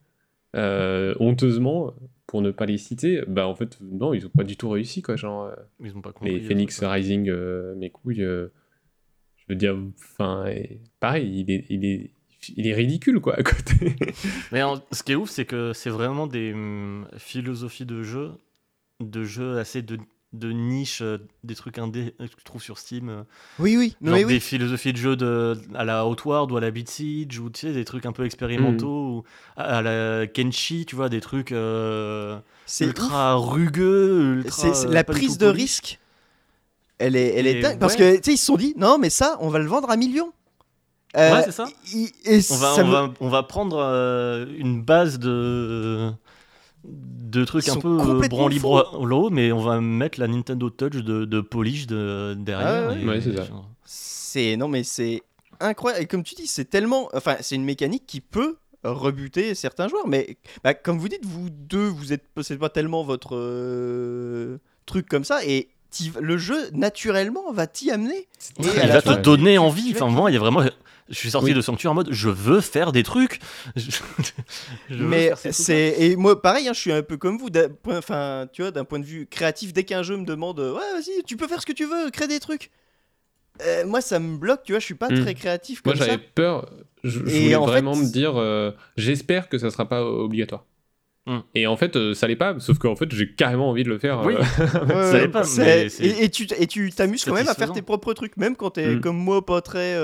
euh, 0.54 1.14
honteusement, 1.20 1.92
pour 2.26 2.42
ne 2.42 2.50
pas 2.50 2.66
les 2.66 2.78
citer, 2.78 3.22
bah 3.28 3.46
en 3.46 3.54
fait, 3.54 3.78
non, 3.80 4.14
ils 4.14 4.26
ont 4.26 4.30
pas 4.30 4.42
du 4.44 4.56
tout 4.56 4.68
réussi, 4.68 5.02
quoi, 5.02 5.16
genre, 5.16 5.44
euh, 5.46 5.54
Ils 5.84 5.96
ont 5.96 6.00
pas 6.00 6.12
compris. 6.12 6.38
les 6.38 6.44
euh, 6.44 6.48
Phoenix. 6.48 6.82
Rising, 6.82 7.28
euh, 7.28 7.74
mes 7.76 7.90
couilles, 7.90 8.22
euh, 8.22 8.48
je 9.36 9.44
veux 9.48 9.54
dire, 9.54 9.76
enfin, 9.96 10.46
pareil, 10.98 11.40
il 11.40 11.50
est, 11.50 11.66
il 11.68 11.84
est, 11.84 12.10
il 12.56 12.66
est 12.66 12.74
ridicule, 12.74 13.20
quoi, 13.20 13.34
à 13.38 13.42
côté. 13.42 13.94
Mais 14.52 14.62
en- 14.62 14.80
ce 14.92 15.02
qui 15.02 15.12
est 15.12 15.14
ouf, 15.14 15.30
c'est 15.30 15.44
que 15.44 15.72
c'est 15.72 15.90
vraiment 15.90 16.26
des 16.26 16.52
hum, 16.52 17.06
philosophies 17.16 17.86
de 17.86 18.02
jeu, 18.02 18.30
de 19.00 19.22
jeux 19.24 19.58
assez 19.58 19.82
de, 19.82 19.98
de 20.32 20.52
niche, 20.52 21.00
euh, 21.02 21.18
des 21.44 21.54
trucs 21.54 21.78
indés 21.78 22.14
euh, 22.20 22.26
que 22.28 22.34
tu 22.36 22.44
trouves 22.44 22.62
sur 22.62 22.78
Steam. 22.78 23.08
euh, 23.08 23.22
Oui, 23.58 23.76
oui. 23.76 23.96
Genre 24.02 24.14
mais 24.16 24.24
des 24.24 24.40
philosophies 24.40 24.92
de 24.92 24.98
jeu 24.98 25.16
de, 25.16 25.56
à 25.74 25.84
la 25.84 26.06
Outward 26.06 26.50
ou 26.52 26.56
à 26.56 26.60
la 26.60 26.70
Beat 26.70 26.90
Siege, 26.90 27.38
ou 27.38 27.48
tu 27.50 27.60
sais, 27.60 27.72
des 27.72 27.84
trucs 27.84 28.04
un 28.06 28.12
peu 28.12 28.24
expérimentaux, 28.24 28.88
ou 29.18 29.24
à, 29.56 29.78
à 29.78 29.82
la 29.82 30.26
Kenshi, 30.26 30.84
tu 30.86 30.96
vois, 30.96 31.08
des 31.08 31.20
trucs 31.20 31.52
euh, 31.52 32.36
ouf. 32.36 32.80
ultra 32.80 33.34
rugueux, 33.36 34.34
ultra, 34.38 34.72
la 34.90 35.04
prise 35.04 35.38
de 35.38 35.46
risque. 35.46 35.98
Elle 36.98 37.16
est, 37.16 37.34
elle 37.36 37.46
est 37.46 37.60
dingue. 37.60 37.78
Parce 37.78 37.94
que, 37.96 38.16
tu 38.16 38.22
sais, 38.24 38.32
ils 38.34 38.38
se 38.38 38.46
sont 38.46 38.56
dit, 38.56 38.74
non, 38.76 38.98
mais 38.98 39.10
ça, 39.10 39.36
on 39.40 39.48
va 39.48 39.58
le 39.58 39.66
vendre 39.66 39.90
à 39.90 39.96
millions. 39.96 40.32
Ouais, 41.14 41.42
c'est 41.44 41.52
ça. 41.52 41.66
et 41.94 42.10
On 42.50 42.56
va, 42.56 42.74
ça 42.74 42.84
on, 42.84 42.86
me- 42.86 42.92
va, 42.92 43.14
on 43.20 43.28
va 43.30 43.42
prendre 43.42 43.78
une 44.58 44.82
base 44.82 45.18
de, 45.18 46.10
de 46.88 47.44
trucs 47.44 47.68
un 47.68 47.76
peu 47.76 47.96
branly 48.28 48.58
l'eau, 48.60 49.30
mais 49.30 49.52
on 49.52 49.60
va 49.60 49.80
mettre 49.80 50.20
la 50.20 50.28
Nintendo 50.28 50.70
Touch 50.70 50.96
de, 50.96 51.24
de 51.24 51.40
polish 51.40 51.86
de, 51.86 52.34
derrière. 52.38 52.84
Ah 52.86 52.88
ouais, 52.88 53.02
et- 53.02 53.06
ouais, 53.06 53.20
c'est 53.20 53.36
ça. 53.36 53.44
C'est 53.84 54.56
non 54.56 54.68
mais 54.68 54.84
c'est 54.84 55.22
incroyable 55.60 56.02
et 56.04 56.06
comme 56.06 56.22
tu 56.22 56.34
dis 56.34 56.46
c'est 56.46 56.66
tellement 56.66 57.08
enfin 57.14 57.36
c'est 57.40 57.54
une 57.54 57.64
mécanique 57.64 58.04
qui 58.06 58.20
peut 58.20 58.56
rebuter 58.84 59.54
certains 59.54 59.88
joueurs 59.88 60.06
mais 60.06 60.36
bah, 60.62 60.74
comme 60.74 60.98
vous 60.98 61.08
dites 61.08 61.24
vous 61.24 61.48
deux 61.50 61.86
vous 61.88 62.12
êtes 62.12 62.24
c'est 62.42 62.58
pas 62.58 62.68
tellement 62.68 63.02
votre 63.02 63.34
euh, 63.34 64.58
truc 64.84 65.08
comme 65.08 65.24
ça 65.24 65.44
et 65.44 65.68
le 66.20 66.36
jeu 66.36 66.58
naturellement 66.72 67.50
va 67.52 67.66
t'y 67.66 67.90
amener 67.90 68.28
Et 68.58 68.66
il 68.82 68.88
va 68.88 69.00
te 69.00 69.18
donner 69.20 69.56
envie. 69.56 69.92
Enfin, 69.94 70.08
moi, 70.08 70.30
il 70.30 70.34
y 70.34 70.36
a 70.36 70.40
vraiment. 70.40 70.62
Je 71.08 71.14
suis 71.14 71.30
sorti 71.30 71.48
Oui. 71.50 71.54
de 71.54 71.60
Sanctuaire 71.60 71.92
en 71.92 71.94
mode 71.94 72.08
je 72.12 72.28
veux 72.28 72.60
faire 72.60 72.90
des 72.92 73.02
trucs. 73.02 73.38
Je- 73.76 73.90
je 74.90 74.94
veux 74.96 75.06
mais 75.06 75.32
c'est 75.52 75.94
et 75.98 76.16
moi 76.16 76.40
pareil 76.42 76.68
hein, 76.68 76.72
je 76.74 76.80
suis 76.80 76.92
un 76.92 77.02
peu 77.02 77.16
comme 77.16 77.38
vous 77.38 77.50
d'un 77.50 77.68
point 77.68 77.98
enfin 77.98 78.46
tu 78.52 78.62
vois 78.62 78.70
d'un 78.72 78.84
point 78.84 78.98
de 78.98 79.04
vue 79.04 79.26
créatif 79.26 79.72
dès 79.72 79.84
qu'un 79.84 80.02
jeu 80.02 80.16
me 80.16 80.24
demande 80.24 80.58
ouais 80.58 80.92
vas-y 80.94 81.22
tu 81.24 81.36
peux 81.36 81.46
faire 81.48 81.60
ce 81.60 81.66
que 81.66 81.72
tu 81.72 81.84
veux 81.86 82.10
crée 82.10 82.26
des 82.28 82.40
trucs 82.40 82.70
Euh, 83.64 83.86
moi 83.86 84.00
ça 84.02 84.18
me 84.18 84.36
bloque 84.36 84.64
tu 84.64 84.72
vois 84.72 84.80
je 84.80 84.84
suis 84.84 84.94
pas 84.94 85.08
Hmm. 85.08 85.22
très 85.22 85.34
créatif 85.34 85.80
Moi, 85.84 85.94
comme 85.94 86.00
ça 86.00 86.06
j'avais 86.10 86.22
peur. 86.34 86.68
Je, 87.04 87.20
voulais 87.20 87.50
fait- 87.50 87.54
vraiment 87.54 87.94
me 87.94 88.04
dire, 88.04 88.32
euh, 88.36 88.72
j'espère 88.96 89.48
que 89.48 89.58
ça 89.58 89.70
sera 89.70 89.88
pas 89.88 90.04
obligatoire. 90.04 90.64
Hmm. 91.26 91.38
Et 91.54 91.66
en 91.68 91.76
fait, 91.76 91.94
euh, 91.96 92.14
ça 92.14 92.26
l'est 92.26 92.34
pas, 92.36 92.58
sauf 92.58 92.78
qu'en 92.78 92.96
fait, 92.96 93.12
j'ai 93.14 93.32
carrément 93.32 93.70
envie 93.70 93.84
de 93.84 93.88
le 93.88 93.98
faire. 93.98 94.22
Oui. 94.24 94.34
euh, 94.34 95.10
Ça 95.12 95.18
l'est 95.18 95.28
pas, 95.28 95.44
mais 95.58 95.86
et, 96.00 96.24
et 96.24 96.30
tu 96.30 96.46
et 96.58 96.66
tu 96.66 96.90
t'amuses 96.90 97.24
quand 97.24 97.32
même 97.34 97.48
à 97.48 97.54
faire 97.54 97.72
tes 97.72 97.82
propres 97.82 98.12
trucs, 98.12 98.36
même 98.36 98.56
quand 98.56 98.70
t'es 98.70 98.96
Mm. 98.96 99.00
comme 99.00 99.16
moi 99.16 99.44
pas 99.46 99.60
très 99.60 99.94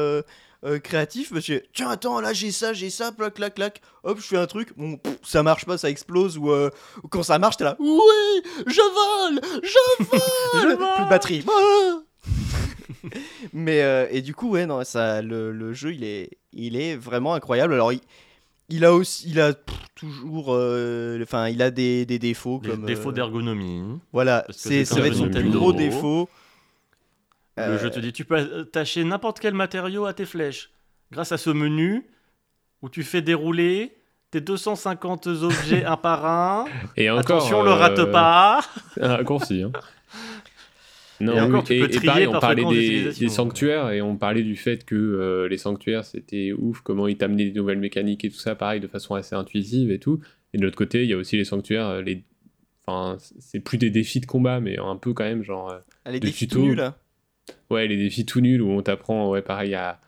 euh, 0.65 0.79
créatif. 0.79 1.33
Parce 1.33 1.47
que 1.47 1.63
tiens, 1.75 1.91
attends, 1.91 2.21
là 2.21 2.33
j'ai 2.33 2.51
ça, 2.53 2.73
j'ai 2.73 2.91
ça, 2.91 3.13
clac, 3.17 3.35
clac, 3.35 3.55
clac. 3.55 3.81
Hop, 4.05 4.19
je 4.19 4.25
fais 4.27 4.37
un 4.37 4.47
truc. 4.47 4.71
Bon, 4.77 4.97
pff, 4.97 5.19
ça 5.23 5.43
marche 5.43 5.65
pas, 5.65 5.79
ça 5.79 5.91
explose. 5.91 6.39
Ou 6.39 6.51
euh, 6.51 6.71
ou 7.03 7.09
quand 7.09 7.23
ça 7.23 7.39
marche, 7.39 7.57
t'es 7.57 7.65
là. 7.65 7.77
Oui, 7.79 8.43
je 8.67 8.81
vole, 8.81 9.41
je 9.63 10.05
vole. 10.05 10.77
Plus 10.77 11.05
de 11.05 11.09
batterie. 11.09 11.45
Ah 11.49 11.99
Mais 13.53 13.83
euh, 13.83 14.07
et 14.11 14.23
du 14.23 14.35
coup, 14.35 14.51
ouais, 14.51 14.67
non, 14.67 14.85
ça, 14.85 15.23
le, 15.23 15.53
le 15.53 15.73
jeu, 15.73 15.93
il 15.93 16.05
est, 16.05 16.31
il 16.53 16.77
est 16.77 16.97
vraiment 16.97 17.35
incroyable. 17.35 17.75
Alors, 17.75 17.93
il, 17.93 18.01
il 18.69 18.85
a 18.85 18.95
aussi, 18.95 19.29
il 19.29 19.41
a 19.41 19.53
pff, 19.53 19.77
toujours, 19.95 20.47
euh, 20.55 21.21
enfin, 21.23 21.49
il 21.49 21.63
a 21.63 21.71
des, 21.71 22.07
des 22.07 22.19
défauts 22.19 22.61
Des 22.63 22.71
comme 22.71 22.85
défauts 22.87 23.11
euh, 23.11 23.13
d'ergonomie. 23.13 23.83
voilà, 24.13 24.47
c'est, 24.51 24.85
ça 24.85 24.97
va 24.97 25.03
un 25.03 25.07
être 25.07 25.15
son 25.17 25.29
plus 25.29 25.51
gros 25.51 25.73
défaut. 25.73 26.29
Le 27.57 27.63
Euh, 27.63 27.79
jeu 27.79 27.91
te 27.91 28.01
dit 28.01 28.13
tu 28.13 28.25
peux 28.25 28.37
attacher 28.37 29.05
n'importe 29.05 29.41
quel 29.41 29.55
matériau 29.55 30.07
à 30.07 30.15
tes 30.15 30.25
flèches 30.25 30.71
grâce 31.11 31.33
à 31.33 31.39
ce 31.39 31.51
menu 31.51 32.07
où 32.81 32.89
tu 32.89 33.03
fais 33.03 33.23
dérouler 33.23 33.93
tes 34.31 34.41
250 34.41 35.27
objets 35.27 35.85
un 35.85 35.97
par 35.97 36.25
un. 36.25 36.65
Et 36.97 37.11
encore. 37.11 37.37
Attention, 37.37 37.63
le 37.63 37.71
euh, 37.71 37.75
rate 37.75 38.11
pas. 38.11 38.61
Un 39.01 39.17
raccourci. 39.17 39.63
Hein. 39.63 39.73
Non, 41.21 41.35
Et 41.35 41.41
encore, 41.41 41.65
oui, 41.69 41.77
tu 41.77 41.81
peux 41.81 41.89
trier 41.89 42.07
pareil, 42.07 42.27
on 42.27 42.33
par 42.33 42.41
parlait 42.41 42.65
des, 42.65 43.29
sanctuaires 43.29 43.91
et 43.91 44.03
on 44.03 44.17
parlait 44.17 44.43
du 44.43 44.57
fait 44.57 44.85
que 44.85 44.97
euh, 44.97 45.49
les 45.49 45.59
sanctuaires 45.59 46.05
c'était 46.05 46.53
ouf, 46.53 46.81
comment 46.81 47.07
ils 47.07 47.17
t'amenaient 47.17 47.45
des 47.45 47.53
nouvelles 47.53 47.79
mécaniques 47.79 48.25
et 48.25 48.31
tout 48.31 48.39
ça, 48.39 48.57
pareil, 48.57 48.81
de 48.81 48.89
façon 48.89 49.15
assez 49.15 49.37
intuitive 49.37 49.93
et 49.93 50.01
tout. 50.01 50.21
Et 50.53 50.59
de 50.59 50.63
l'autre 50.65 50.77
côté, 50.77 51.05
il 51.05 51.11
y 51.11 51.13
a 51.13 51.17
aussi 51.17 51.37
les 51.37 51.45
sanctuaires, 51.45 51.87
euh, 51.87 52.03
les... 52.03 52.25
enfin, 52.85 53.19
c'est 53.39 53.61
plus 53.61 53.79
des 53.79 53.91
défis 53.91 54.21
de 54.21 54.27
combat, 54.27 54.59
mais 54.61 54.79
un 54.79 54.97
peu 54.97 55.13
quand 55.13 55.25
même, 55.25 55.45
genre, 55.45 55.71
euh, 55.71 55.79
les 56.11 56.19
de 56.19 56.27
défis 56.27 56.49
tuto. 56.49 56.75
là. 56.75 56.97
Ouais, 57.71 57.87
les 57.87 57.97
défis 57.97 58.25
tout 58.27 58.41
nuls 58.41 58.63
où 58.63 58.71
on 58.71 58.83
t'apprend, 58.83 59.29
ouais, 59.31 59.43
pareil, 59.43 59.75
à, 59.75 59.99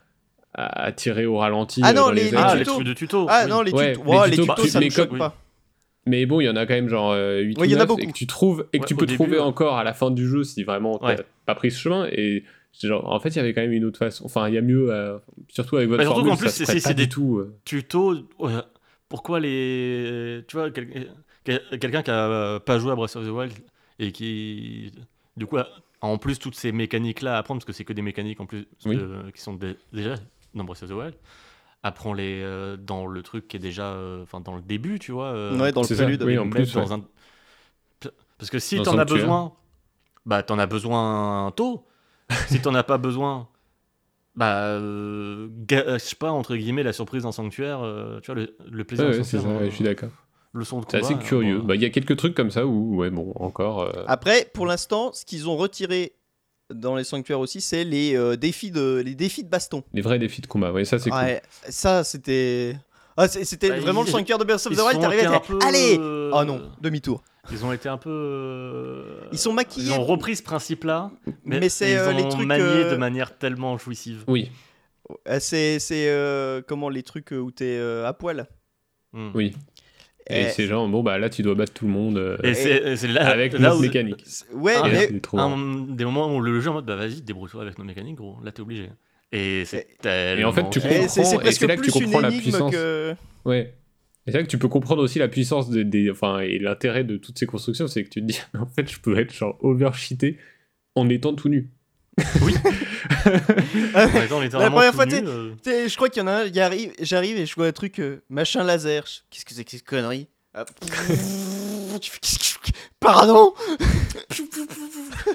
à, 0.55 0.85
à 0.85 0.93
tirer 0.93 1.27
au 1.27 1.37
ralenti. 1.39 1.81
Ah 1.85 1.91
euh, 1.91 1.93
non, 1.93 2.03
dans 2.07 2.11
les- 2.13 2.31
les. 2.31 2.37
Ah, 2.37 2.55
les 2.55 2.61
tutos. 2.61 2.75
trucs 2.75 2.87
de 2.87 2.93
tuto. 2.95 3.27
Ah 3.29 3.43
oui. 3.45 3.51
non, 3.51 3.63
les 3.63 3.73
Ouais, 3.73 3.93
tutos, 3.95 4.05
ouais, 4.09 4.29
les 4.31 4.37
tutos, 4.37 4.55
tutos, 4.55 4.63
tu- 4.63 4.69
ça 4.69 4.81
me 4.81 4.91
choque 4.91 5.19
pas. 5.19 5.37
Mais 6.07 6.27
bon, 6.27 6.41
il 6.41 6.45
y 6.45 6.49
en 6.51 6.57
a 6.57 6.67
quand 6.67 6.75
même 6.75 6.89
genre 6.89 7.13
euh, 7.13 7.41
8 7.41 7.57
Ouais, 7.57 7.63
ou 7.63 7.65
il 7.65 7.71
y 7.73 7.75
en 7.75 7.79
a 7.79 7.81
9 7.81 7.85
et 7.85 7.87
beaucoup. 8.03 8.13
que 8.13 8.17
tu 8.19 8.27
trouves 8.27 8.67
et 8.75 8.79
que 8.79 8.83
Ouais, 8.83 8.89
tu 8.89 8.95
peux 8.95 9.07
début, 9.07 9.15
trouver 9.17 9.39
ouais. 9.39 9.43
encore 9.43 9.79
à 9.79 9.85
la 9.85 9.95
fin 9.95 10.11
du 10.11 10.29
jeu 10.29 10.45
si 10.45 10.63
vraiment 10.63 10.99
t'as 10.99 11.07
Ouais. 11.07 11.17
pas 11.47 11.55
pris 11.55 11.71
ce 11.71 11.79
chemin 11.81 12.07
et 12.13 12.45
genre 12.83 13.11
en 13.11 13.19
fait 13.21 13.31
il 13.31 13.37
y 13.37 13.39
avait 13.39 13.55
quand 13.55 13.63
même 13.63 13.73
une 13.73 13.85
autre 13.87 13.99
façon 13.99 14.25
enfin 14.27 14.49
il 14.49 14.55
y 14.55 14.59
a 14.59 14.61
mieux 14.61 14.93
euh, 14.93 15.17
surtout 15.49 15.77
avec 15.77 15.89
votre 15.89 15.99
Bah, 15.99 16.05
surtout 16.05 16.21
formule 16.21 16.33
qu'en 16.35 16.39
plus, 16.39 16.51
c'est- 16.51 16.93
des- 16.95 17.09
tout 17.09 17.39
euh. 17.39 17.55
tuto. 17.65 18.17
ouais, 18.39 18.53
Pourquoi 19.09 19.41
les. 19.41 20.43
Tu 20.47 20.57
vois, 20.57 20.71
quel- 20.71 21.09
quel- 21.45 21.63
quelqu'un 21.81 22.03
qui 22.03 22.11
a 22.11 22.29
euh, 22.29 22.59
pas 22.59 22.79
joué 22.79 22.93
à 22.93 22.97
Breath 22.97 23.17
of 23.17 23.25
the 23.27 23.31
Wild 23.31 23.53
et 23.99 24.13
qui. 24.13 24.93
Du 25.39 25.47
coup, 25.47 25.57
en 26.09 26.19
plus 26.19 26.39
toutes 26.39 26.55
ces 26.57 26.73
mécaniques-là 26.73 27.37
à 27.37 27.39
apprendre, 27.39 27.61
parce 27.61 27.67
que 27.67 27.73
c'est 27.73 27.85
que 27.85 27.93
des 27.93 28.03
mécaniques 28.03 28.41
en 28.41 28.47
plus 28.47 28.67
Oui. 28.87 28.97
euh, 28.99 29.31
qui 29.33 29.41
sont 29.41 29.55
dé- 29.55 29.77
déjà 29.93 30.17
dans 30.55 30.65
Breath 30.65 30.83
of 30.85 30.91
the 30.91 30.93
Wild, 30.93 31.15
apprends-les 31.83 32.43
euh, 32.43 32.77
dans 32.77 33.07
le 33.07 33.23
truc 33.23 33.49
qui 33.49 33.57
est 33.57 33.61
déjà. 33.61 33.93
euh, 33.93 34.23
Enfin, 34.23 34.41
dans 34.41 34.57
le 34.57 34.63
début, 34.63 34.99
tu 34.99 35.13
vois. 35.13 35.27
euh, 35.29 35.59
Ouais, 35.59 35.73
dans 35.73 35.83
le 35.83 35.89
prélude. 35.89 36.23
oui, 36.23 36.39
en 36.39 36.49
plus, 36.49 36.73
dans 36.75 36.87
ouais. 36.89 36.93
un- 36.95 37.05
Parce 38.39 38.51
que 38.51 38.59
si 38.59 38.81
t'en 38.83 38.99
as 38.99 39.05
besoin, 39.05 39.53
bah 40.27 40.43
t'en 40.43 40.59
as 40.59 40.67
besoin 40.67 41.53
tôt. 41.57 41.87
si 42.49 42.61
t'en 42.61 42.75
as 42.75 42.83
pas 42.83 42.99
besoin, 42.99 43.49
bah 44.37 44.65
euh, 44.67 45.49
gâche 45.67 46.15
pas 46.17 46.33
entre 46.33 46.57
guillemets 46.57 46.83
la 46.85 46.93
surprise 46.93 47.25
d'un 47.25 47.33
sanctuaire. 47.33 47.83
euh, 47.83 48.21
tu 48.21 48.33
vois 48.33 48.41
le, 48.41 48.57
le 48.71 48.85
plaisir 48.85 49.07
Ouais, 49.09 49.23
c'est 49.25 49.39
ça 49.41 49.65
je 49.67 49.71
suis 49.71 49.85
d'accord 49.85 50.11
Le 50.55 50.65
son 50.65 50.81
de 50.81 50.87
c'est 50.89 50.99
assez 50.99 51.13
combat, 51.15 51.25
curieux 51.27 51.59
bah 51.61 51.75
il 51.75 51.83
y 51.83 51.85
a 51.85 51.91
quelques 51.91 52.17
trucs 52.17 52.35
comme 52.35 52.51
ça 52.53 52.65
où 52.65 52.97
ouais 52.97 53.11
bon 53.11 53.33
encore 53.37 53.81
euh, 53.83 54.05
Après, 54.07 54.49
pour 54.55 54.67
l'instant, 54.67 55.13
ce 55.13 55.25
qu'ils 55.25 55.49
ont 55.49 55.57
retiré 55.57 56.13
dans 56.73 56.95
les 56.95 57.05
sanctuaires 57.05 57.41
aussi, 57.41 57.61
c'est 57.61 57.83
les 57.85 58.17
euh, 58.17 58.37
défis 58.37 58.71
de 58.71 59.03
les 59.05 59.15
défis 59.15 59.43
de 59.45 59.49
baston. 59.51 59.83
les 59.93 60.01
vrais 60.01 60.19
défis 60.19 60.41
de 60.43 60.47
combat 60.47 60.71
ouais 60.73 60.85
ça 60.85 60.99
c'est 60.99 61.11
cool 61.11 61.19
Ouais, 61.19 61.43
ça 61.69 62.05
c'était 62.05 62.77
ah, 63.17 63.29
c'était 63.29 63.69
Bah, 63.69 63.81
vraiment 63.81 64.03
ils- 64.03 64.07
le 64.07 64.11
sanctuaire 64.13 64.39
de 64.39 64.45
Breath 64.45 64.65
of 64.67 64.73
ils 64.73 64.79
the 64.79 64.81
Wild, 64.81 65.05
à 65.05 65.41
peu, 65.41 65.59
allez 65.63 65.99
euh, 66.01 66.31
Oh 66.35 66.45
non, 66.45 66.63
demi-tour. 66.81 67.23
Ils 67.53 67.65
ont 67.65 67.73
été 67.73 67.89
un 67.91 67.99
peu. 67.99 69.19
Ils 69.33 69.39
sont 69.39 69.53
maquillés. 69.53 69.87
Ils 69.93 69.93
ont 69.93 70.03
repris 70.05 70.35
ce 70.37 70.43
principe-là, 70.43 71.11
mais, 71.45 71.61
Mais 71.61 71.69
c'est, 71.69 71.93
ils 71.93 71.99
euh, 71.99 72.13
ont 72.13 72.17
les 72.17 72.29
trucs, 72.29 72.47
manié 72.47 72.65
euh, 72.65 72.91
de 72.93 72.97
manière 72.97 73.37
tellement 73.39 73.77
jouissive. 73.77 74.25
oui 74.29 74.51
C'est 75.39 75.79
c'est 75.79 76.09
euh, 76.09 76.63
comment 76.67 76.89
les 76.89 77.03
trucs 77.03 77.33
où 77.33 77.51
t'es 77.51 77.77
euh, 77.77 78.07
à 78.07 78.13
poil? 78.15 78.47
Hmm. 79.13 79.31
oui 79.35 79.55
et 80.31 80.47
Euh, 80.47 80.49
c'est 80.51 80.67
genre 80.67 80.89
bon 80.89 81.03
bah 81.03 81.19
là 81.19 81.29
tu 81.29 81.43
dois 81.43 81.55
battre 81.55 81.73
tout 81.75 81.87
le 81.87 81.93
monde 81.93 82.17
euh, 82.19 82.37
Et 82.43 82.55
c'est 82.55 82.97
c'est 82.97 83.09
là, 83.09 83.29
avec 83.29 83.53
là 83.53 83.59
notre 83.59 83.79
où- 83.79 83.83
mécanique. 83.83 84.25
Ouais, 84.55 84.73
Ah, 84.77 84.89
Et 84.89 84.93
mais 84.93 85.21
un- 85.35 85.87
des 85.91 86.05
moments 86.05 86.35
où 86.35 86.41
le 86.41 86.61
jeu 86.61 86.71
en 86.71 86.75
mode 86.75 86.87
bah 86.87 86.97
vas-y 86.97 87.21
débrouille-toi 87.21 87.63
avec 87.63 87.79
nos 87.79 87.85
mécaniques 87.85 88.17
gros. 88.17 88.39
Là 88.43 88.51
t'es 88.53 88.63
obligé. 88.63 88.89
Et 89.33 89.65
c'est 89.65 89.87
tellement 90.01 90.41
Et 90.41 90.45
en 90.45 90.53
fait, 90.53 90.71
tu 90.71 90.79
et 90.79 90.83
comprends, 90.83 91.09
c'est 91.09 91.21
et 91.23 91.67
là 91.67 91.77
que 91.77 91.83
tu 91.83 91.91
comprends 91.91 92.21
la 92.21 92.31
puissance. 92.31 92.71
que 92.73 93.15
Ouais. 93.45 93.75
Et 94.27 94.31
c'est 94.31 94.39
là 94.39 94.43
que 94.45 94.49
tu 94.49 94.57
peux 94.59 94.69
comprendre 94.69 95.03
aussi 95.03 95.19
la 95.19 95.29
puissance 95.29 95.69
de- 95.69 95.83
des, 95.83 96.11
enfin, 96.11 96.39
et 96.41 96.59
l'intérêt 96.59 97.05
de 97.05 97.17
toutes 97.19 97.39
ces 97.39 97.45
constructions, 97.47 97.87
c'est 97.89 98.03
que 98.05 98.09
tu 98.09 98.21
te 98.23 98.27
dis, 98.27 98.41
en 98.59 98.65
fait, 98.67 98.91
je 98.91 98.99
peux 99.01 99.19
être 99.19 99.35
genre 99.35 99.59
overcheaté 99.61 100.39
en 100.95 101.09
étant 101.11 101.35
tout 101.35 101.49
nu. 101.51 101.69
En 102.19 102.23
littéralement 104.41 104.77
première 104.77 104.95
fois, 104.95 105.07
euh, 105.13 105.51
Tu 105.63 105.71
sais, 105.71 105.89
je 105.89 105.97
crois 105.97 106.09
qu'il 106.09 106.21
y 106.21 106.25
en 106.25 106.29
a 106.29 106.33
un, 106.33 106.45
il 106.45 106.61
arrive, 106.61 106.93
j'arrive 107.01 107.37
et 107.39 107.47
je 107.47 107.55
vois 107.55 107.67
un 107.67 107.73
truc 107.73 107.99
euh, 108.01 108.23
machin 108.29 108.65
laser. 108.65 109.05
Qu'est-ce 109.31 109.45
que 109.45 109.55
c'est 109.55 109.65
que 109.65 109.71
cette 109.71 109.85
connerie? 109.85 110.29
Ah, 110.55 110.65
Tu 112.01 112.11
fais, 112.11 112.19
qu'est-ce 112.21 112.59
que- 112.59 112.71
Pardon? 113.01 113.53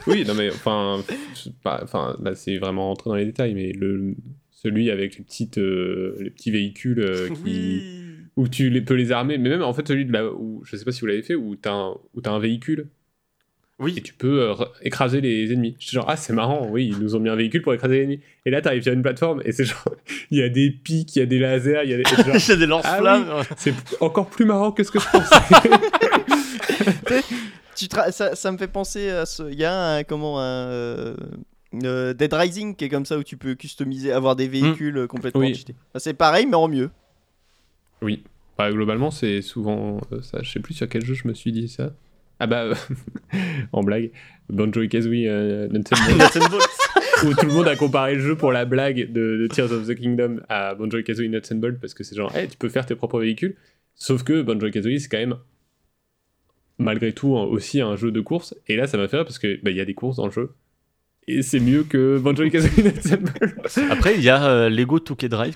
Oui, 0.07 0.25
non 0.25 0.33
mais 0.33 0.49
enfin, 0.49 1.03
c'est 1.35 1.55
pas- 1.61 1.79
enfin, 1.83 2.17
là 2.21 2.35
c'est 2.35 2.57
vraiment 2.57 2.87
rentrer 2.89 3.09
dans 3.09 3.15
les 3.15 3.25
détails, 3.25 3.53
mais 3.53 3.71
le 3.71 4.15
celui 4.51 4.91
avec 4.91 5.17
les 5.17 5.23
petites, 5.23 5.57
euh, 5.57 6.17
les 6.19 6.29
petits 6.31 6.51
véhicules 6.51 6.99
euh, 6.99 7.29
qui, 7.29 7.41
oui. 7.45 7.83
où 8.35 8.47
tu 8.49 8.69
les, 8.69 8.81
peux 8.81 8.95
les 8.95 9.11
armer, 9.13 9.37
mais 9.37 9.47
même 9.49 9.61
en 9.61 9.73
fait 9.73 9.87
celui 9.87 10.05
de 10.05 10.11
là 10.11 10.25
où 10.33 10.61
je 10.65 10.75
sais 10.75 10.83
pas 10.83 10.91
si 10.91 10.99
vous 11.01 11.05
l'avez 11.07 11.21
fait, 11.21 11.35
où 11.35 11.55
t'as 11.55 11.71
un, 11.71 11.95
où 12.13 12.21
t'as 12.21 12.31
un 12.31 12.39
véhicule 12.39 12.89
Et 13.79 13.83
Oui. 13.83 14.01
tu 14.03 14.13
peux 14.13 14.41
euh, 14.49 14.55
écraser 14.81 15.21
les 15.21 15.51
ennemis. 15.53 15.75
Je 15.79 15.87
suis 15.87 15.95
genre, 15.95 16.05
ah, 16.09 16.17
c'est 16.17 16.33
marrant, 16.33 16.67
oui, 16.69 16.87
ils 16.87 16.99
nous 16.99 17.15
ont 17.15 17.19
mis 17.19 17.29
un 17.29 17.35
véhicule 17.35 17.61
pour 17.61 17.73
écraser 17.73 17.95
les 17.97 18.03
ennemis. 18.03 18.19
Et 18.45 18.49
là, 18.51 18.61
t'arrives 18.61 18.83
sur 18.83 18.91
une 18.93 19.01
plateforme 19.01 19.41
et 19.45 19.51
c'est 19.53 19.63
genre, 19.65 19.83
il 20.31 20.37
y 20.39 20.43
a 20.43 20.49
des 20.49 20.69
pics, 20.69 21.15
il 21.15 21.19
y 21.19 21.21
a 21.21 21.25
des 21.25 21.39
lasers, 21.39 21.81
il 21.85 21.89
y 21.91 21.93
a 21.93 21.97
des. 21.97 22.03
et 22.35 22.39
c'est 22.39 22.57
des 22.57 22.65
lance-flammes. 22.65 23.25
c'est 23.57 23.73
encore 24.01 24.27
plus 24.27 24.45
marrant 24.45 24.71
que 24.71 24.83
ce 24.83 24.91
que 24.91 24.99
je 24.99 25.07
pensais. 25.09 25.69
Tu 27.75 27.85
tra- 27.85 28.11
ça, 28.11 28.35
ça 28.35 28.51
me 28.51 28.57
fait 28.57 28.67
penser 28.67 29.09
à 29.09 29.25
ce. 29.25 29.49
Il 29.51 29.57
y 29.57 29.63
a 29.63 29.95
un, 29.95 30.03
comment 30.03 30.39
un 30.41 30.43
euh, 30.67 31.15
euh, 31.85 32.13
Dead 32.13 32.33
Rising 32.33 32.75
qui 32.75 32.83
est 32.85 32.89
comme 32.89 33.05
ça 33.05 33.17
où 33.17 33.23
tu 33.23 33.37
peux 33.37 33.55
customiser, 33.55 34.11
avoir 34.11 34.35
des 34.35 34.49
véhicules 34.49 34.97
euh, 34.97 35.07
complètement 35.07 35.39
Oui. 35.39 35.63
Bah, 35.93 35.99
c'est 36.01 36.13
pareil 36.13 36.45
mais 36.45 36.55
en 36.57 36.67
mieux. 36.67 36.89
oui. 38.01 38.23
Bah, 38.57 38.69
globalement, 38.73 39.09
c'est 39.09 39.41
souvent 39.41 40.01
euh, 40.11 40.21
ça. 40.21 40.39
Je 40.43 40.51
sais 40.51 40.59
plus 40.59 40.73
sur 40.73 40.89
quel 40.89 41.05
jeu 41.05 41.13
je 41.13 41.25
me 41.29 41.33
suis 41.33 41.53
dit 41.53 41.69
ça. 41.69 41.91
Ah 42.39 42.47
bah, 42.47 42.63
euh, 42.63 42.75
en 43.73 43.83
blague, 43.83 44.11
Banjo 44.49 44.81
et 44.81 44.87
Kazooie 44.87 45.27
euh, 45.27 45.67
Nuts 45.67 45.83
and 45.91 46.49
Bolts, 46.49 47.25
où 47.25 47.33
tout 47.33 47.45
le 47.45 47.53
monde 47.53 47.67
a 47.67 47.75
comparé 47.75 48.15
le 48.15 48.21
jeu 48.21 48.35
pour 48.35 48.51
la 48.51 48.65
blague 48.65 49.11
de, 49.11 49.37
de 49.37 49.47
Tears 49.47 49.71
of 49.71 49.87
the 49.87 49.95
Kingdom 49.95 50.39
à 50.47 50.73
Banjo 50.75 50.97
et 50.97 51.03
Kazooie 51.03 51.27
Nuts 51.27 51.41
and 51.51 51.57
Bolts 51.57 51.79
parce 51.79 51.93
que 51.93 52.03
c'est 52.03 52.15
genre, 52.15 52.33
hey, 52.35 52.47
tu 52.47 52.57
peux 52.57 52.69
faire 52.69 52.85
tes 52.85 52.95
propres 52.95 53.19
véhicules. 53.19 53.55
Sauf 53.95 54.23
que 54.23 54.41
Banjo 54.41 54.67
et 54.67 54.71
Kazooie, 54.71 54.99
c'est 54.99 55.09
quand 55.09 55.17
même 55.17 55.35
malgré 56.77 57.11
tout 57.11 57.33
aussi 57.33 57.81
un 57.81 57.97
jeu 57.97 58.11
de 58.11 58.21
course. 58.21 58.55
Et 58.67 58.77
là, 58.77 58.87
ça 58.87 58.97
m'a 58.97 59.07
fait 59.07 59.17
rire 59.17 59.25
parce 59.25 59.39
que 59.39 59.59
bah, 59.61 59.71
il 59.71 59.77
y 59.77 59.81
a 59.81 59.85
des 59.85 59.93
courses 59.93 60.15
dans 60.15 60.25
le 60.25 60.31
jeu. 60.31 60.51
Et 61.27 61.41
c'est 61.41 61.59
mieux 61.59 61.83
que 61.83 62.17
Banjo 62.17 62.43
et 62.43 62.49
Kazooie 62.49 62.83
Nuts 62.83 63.13
and 63.13 63.21
Bolts. 63.21 63.91
Après, 63.91 64.15
il 64.15 64.23
y 64.23 64.29
a 64.29 64.49
euh, 64.49 64.69
Lego 64.69 64.99
2K 64.99 65.27
Drive 65.27 65.55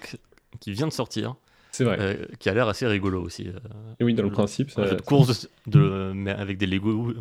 qui 0.59 0.71
vient 0.71 0.87
de 0.87 0.93
sortir, 0.93 1.35
C'est 1.73 1.83
vrai. 1.83 1.97
euh, 1.99 2.25
qui 2.39 2.47
a 2.49 2.53
l'air 2.53 2.67
assez 2.69 2.87
rigolo 2.87 3.21
aussi. 3.21 3.47
euh, 3.49 3.59
Et 3.99 4.03
oui, 4.05 4.13
dans 4.13 4.23
le 4.23 4.31
principe, 4.31 4.69
un 4.69 4.83
ça, 4.83 4.85
jeu 4.85 4.95
de 4.95 5.01
course 5.01 5.49
de, 5.67 5.79
de- 5.79 6.11
mais 6.15 6.31
avec 6.31 6.57
des 6.57 6.67
Lego. 6.67 6.91
où, 6.91 7.13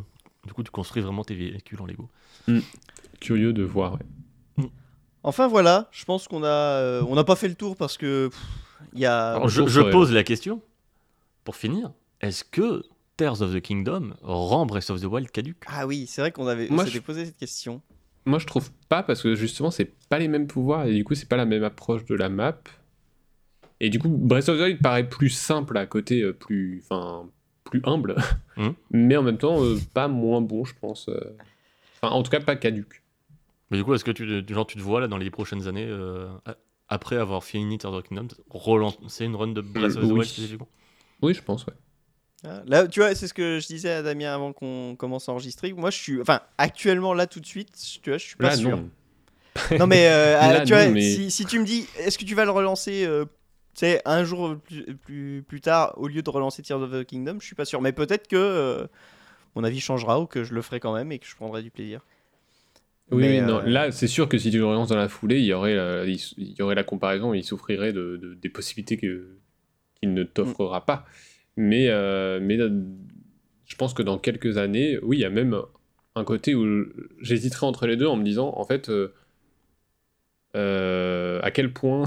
Du 0.47 0.53
coup, 0.53 0.63
tu 0.63 0.71
construis 0.71 1.03
vraiment 1.03 1.25
tes 1.25 1.35
véhicules 1.35 1.81
en 1.81 1.87
Lego. 1.87 2.09
curieux 3.21 3.53
de 3.53 3.63
voir. 3.65 3.95
ouais. 3.95 4.65
Enfin 5.25 5.47
voilà, 5.47 5.89
je 5.93 6.05
pense 6.05 6.27
qu'on 6.27 6.43
a 6.43 6.49
euh, 6.49 7.05
on 7.09 7.15
n'a 7.15 7.23
pas 7.25 7.37
fait 7.37 7.47
le 7.49 7.55
tour 7.55 7.77
parce 7.77 7.97
que 7.97 8.27
pff, 8.29 8.41
il 8.93 8.99
y 9.01 9.07
a 9.07 9.35
Alors, 9.35 9.49
je, 9.49 9.81
pose 9.91 10.13
la 10.13 10.25
question, 10.25 10.61
pour 11.45 11.55
finir, 11.55 11.93
est-ce 12.21 12.43
que 12.45 12.83
Tears 13.17 13.41
of 13.41 13.55
the 13.55 13.61
Kingdom 13.61 14.15
rend 14.23 14.67
Breath 14.67 14.91
of 14.91 15.01
the 15.01 15.05
Wild 15.05 15.31
caduque 15.31 15.63
Ah 15.69 15.87
oui, 15.87 16.07
c'est 16.09 16.23
vrai 16.23 16.33
qu'on 16.33 16.49
avait 16.49 16.67
on 16.71 16.75
Moi, 16.75 16.87
je- 16.87 16.99
posé 16.99 17.25
cette 17.25 17.37
question. 17.37 17.81
Moi, 18.27 18.41
je 18.41 18.47
trouve 18.47 18.71
pas 18.89 19.05
parce 19.05 19.23
que 19.23 19.35
justement, 19.37 19.71
c'est 19.71 19.93
pas 20.09 20.19
les 20.19 20.27
mêmes 20.29 20.49
pouvoirs 20.49 20.87
et 20.87 20.93
du 20.95 21.05
coup, 21.05 21.15
c'est 21.15 21.29
pas 21.29 21.37
la 21.37 21.47
même 21.47 21.63
approche 21.65 22.05
de 22.05 22.15
la 22.17 22.29
map. 22.29 22.59
Et 23.85 23.91
du 23.91 23.99
coup, 23.99 24.09
Breath 24.09 24.49
of 24.49 24.59
the 24.59 24.63
Wild 24.63 24.81
paraît 24.81 25.09
plus 25.09 25.29
simple 25.31 25.77
à 25.77 25.87
côté, 25.87 26.23
euh, 26.23 26.33
plus, 26.33 26.83
enfin, 26.89 27.29
plus 27.65 27.83
humble, 27.85 28.15
Mhm. 28.57 28.75
mais 28.93 29.17
en 29.17 29.23
même 29.23 29.39
temps, 29.39 29.63
euh, 29.65 29.77
pas 29.93 30.07
moins 30.09 30.41
bon, 30.41 30.65
je 30.65 30.73
pense. 30.81 31.09
euh. 31.09 31.19
Enfin, 32.01 32.15
en 32.15 32.23
tout 32.23 32.31
cas, 32.31 32.41
pas 32.41 32.57
caduque. 32.57 33.03
Mais 33.71 33.79
du 33.79 33.85
coup, 33.85 33.93
est-ce 33.95 34.05
que 34.05 34.11
tu, 34.13 34.25
genre, 34.55 34.67
tu 34.67 34.77
te 34.77 34.83
vois 34.83 35.01
là 35.01 35.09
dans 35.09 35.17
les 35.19 35.31
prochaines 35.31 35.67
années, 35.67 35.87
euh, 35.89 36.29
après 36.89 37.17
avoir 37.17 37.43
fini 37.43 37.77
Tears 37.79 37.93
of 37.95 38.05
the 38.05 38.09
Kingdom, 38.09 38.29
relancer 38.51 39.25
une 39.25 39.35
run 39.35 39.49
de 39.49 39.61
Breath 39.63 39.97
of 39.97 40.03
the. 40.09 40.13
Wild 40.13 40.25
spécifiquement? 40.25 40.69
Oui, 41.21 41.35
je 41.35 41.43
pense, 41.43 41.67
ouais. 41.67 41.73
Ah, 42.45 42.63
Là, 42.67 42.87
tu 42.87 43.01
vois, 43.01 43.15
c'est 43.17 43.27
ce 43.29 43.35
que 43.35 43.59
je 43.61 43.67
disais 43.67 43.91
à 43.91 44.03
Damien 44.03 44.33
avant 44.35 44.53
qu'on 44.53 44.95
commence 44.97 45.29
à 45.29 45.33
enregistrer. 45.33 45.73
Moi, 45.73 45.91
je 45.91 45.99
suis, 45.99 46.21
enfin, 46.21 46.41
actuellement 46.59 47.15
là 47.15 47.27
tout 47.27 47.41
de 47.41 47.47
suite, 47.47 47.71
tu 48.03 48.11
vois, 48.11 48.19
je 48.19 48.25
suis 48.27 48.37
pas 48.37 48.51
Là, 48.51 48.57
sûr. 48.57 48.77
non. 48.77 48.91
Non 49.79 49.87
mais, 49.87 50.07
euh, 50.09 50.33
Là, 50.41 50.61
ah, 50.61 50.65
tu 50.65 50.73
vois, 50.73 50.89
mais- 50.89 51.01
si, 51.01 51.31
si 51.31 51.47
tu 51.47 51.59
me 51.59 51.65
dis, 51.65 51.87
est-ce 51.99 52.19
que 52.19 52.25
tu 52.25 52.35
vas 52.35 52.45
le 52.45 52.51
relancer, 52.51 53.05
euh, 53.07 53.25
sais, 53.81 54.03
un 54.05 54.25
jour 54.25 54.57
plus, 54.59 54.85
plus, 54.97 55.45
plus 55.47 55.61
tard, 55.61 55.95
au 55.99 56.09
lieu 56.09 56.23
de 56.23 56.31
relancer 56.31 56.63
Tears 56.63 56.81
of 56.83 56.91
the 56.93 57.05
Kingdom, 57.05 57.39
je 57.41 57.47
suis 57.47 57.55
pas 57.55 57.65
sûr. 57.65 57.81
Mais 57.81 57.93
peut-être 57.93 58.29
que 58.29 58.37
euh, 58.37 58.87
mon 59.57 59.65
avis 59.65 59.81
changera 59.81 60.21
ou 60.21 60.27
que 60.27 60.45
je 60.45 60.55
le 60.55 60.63
ferai 60.63 60.81
quand 60.81 60.95
même 60.95 61.13
et 61.13 61.19
que 61.19 61.27
je 61.27 61.37
prendrai 61.37 61.63
du 61.63 61.71
plaisir. 61.71 62.03
Oui, 63.11 63.19
Mais, 63.19 63.29
oui, 63.29 63.43
non. 63.43 63.61
euh, 63.61 63.65
Là, 63.65 63.93
c'est 63.93 64.07
sûr 64.07 64.29
que 64.29 64.39
si 64.39 64.51
tu 64.51 64.57
le 64.59 64.65
relances 64.65 64.89
dans 64.89 64.97
la 64.97 65.09
foulée, 65.09 65.39
il 65.39 65.45
y 65.45 65.53
aurait, 65.53 65.75
la, 65.75 66.05
il 66.07 66.55
y 66.59 66.63
aurait 66.63 66.75
la 66.75 66.85
comparaison, 66.85 67.35
il 67.35 67.45
souffrirait 67.45 67.93
de, 67.93 68.17
de- 68.17 68.35
des 68.35 68.49
possibilités 68.49 68.97
qu'il 68.97 69.55
ne 70.15 70.23
t'offrera 70.25 70.87
pas. 70.87 71.05
Mais, 71.57 71.89
euh, 71.91 72.41
mais 72.43 72.59
je 73.67 73.77
pense 73.77 73.95
que 73.95 74.03
dans 74.03 74.19
quelques 74.19 74.57
années, 74.59 74.99
oui, 75.03 75.19
il 75.19 75.21
y 75.21 75.25
a 75.27 75.31
même 75.31 75.61
un 76.15 76.25
côté 76.25 76.55
où 76.55 76.87
j'hésiterais 77.21 77.67
entre 77.67 77.87
les 77.87 77.97
deux 77.97 78.07
en 78.07 78.17
me 78.17 78.25
disant, 78.25 78.53
en 78.57 78.65
fait, 78.65 78.91
à 80.55 81.51
quel 81.51 81.73
point 81.73 82.05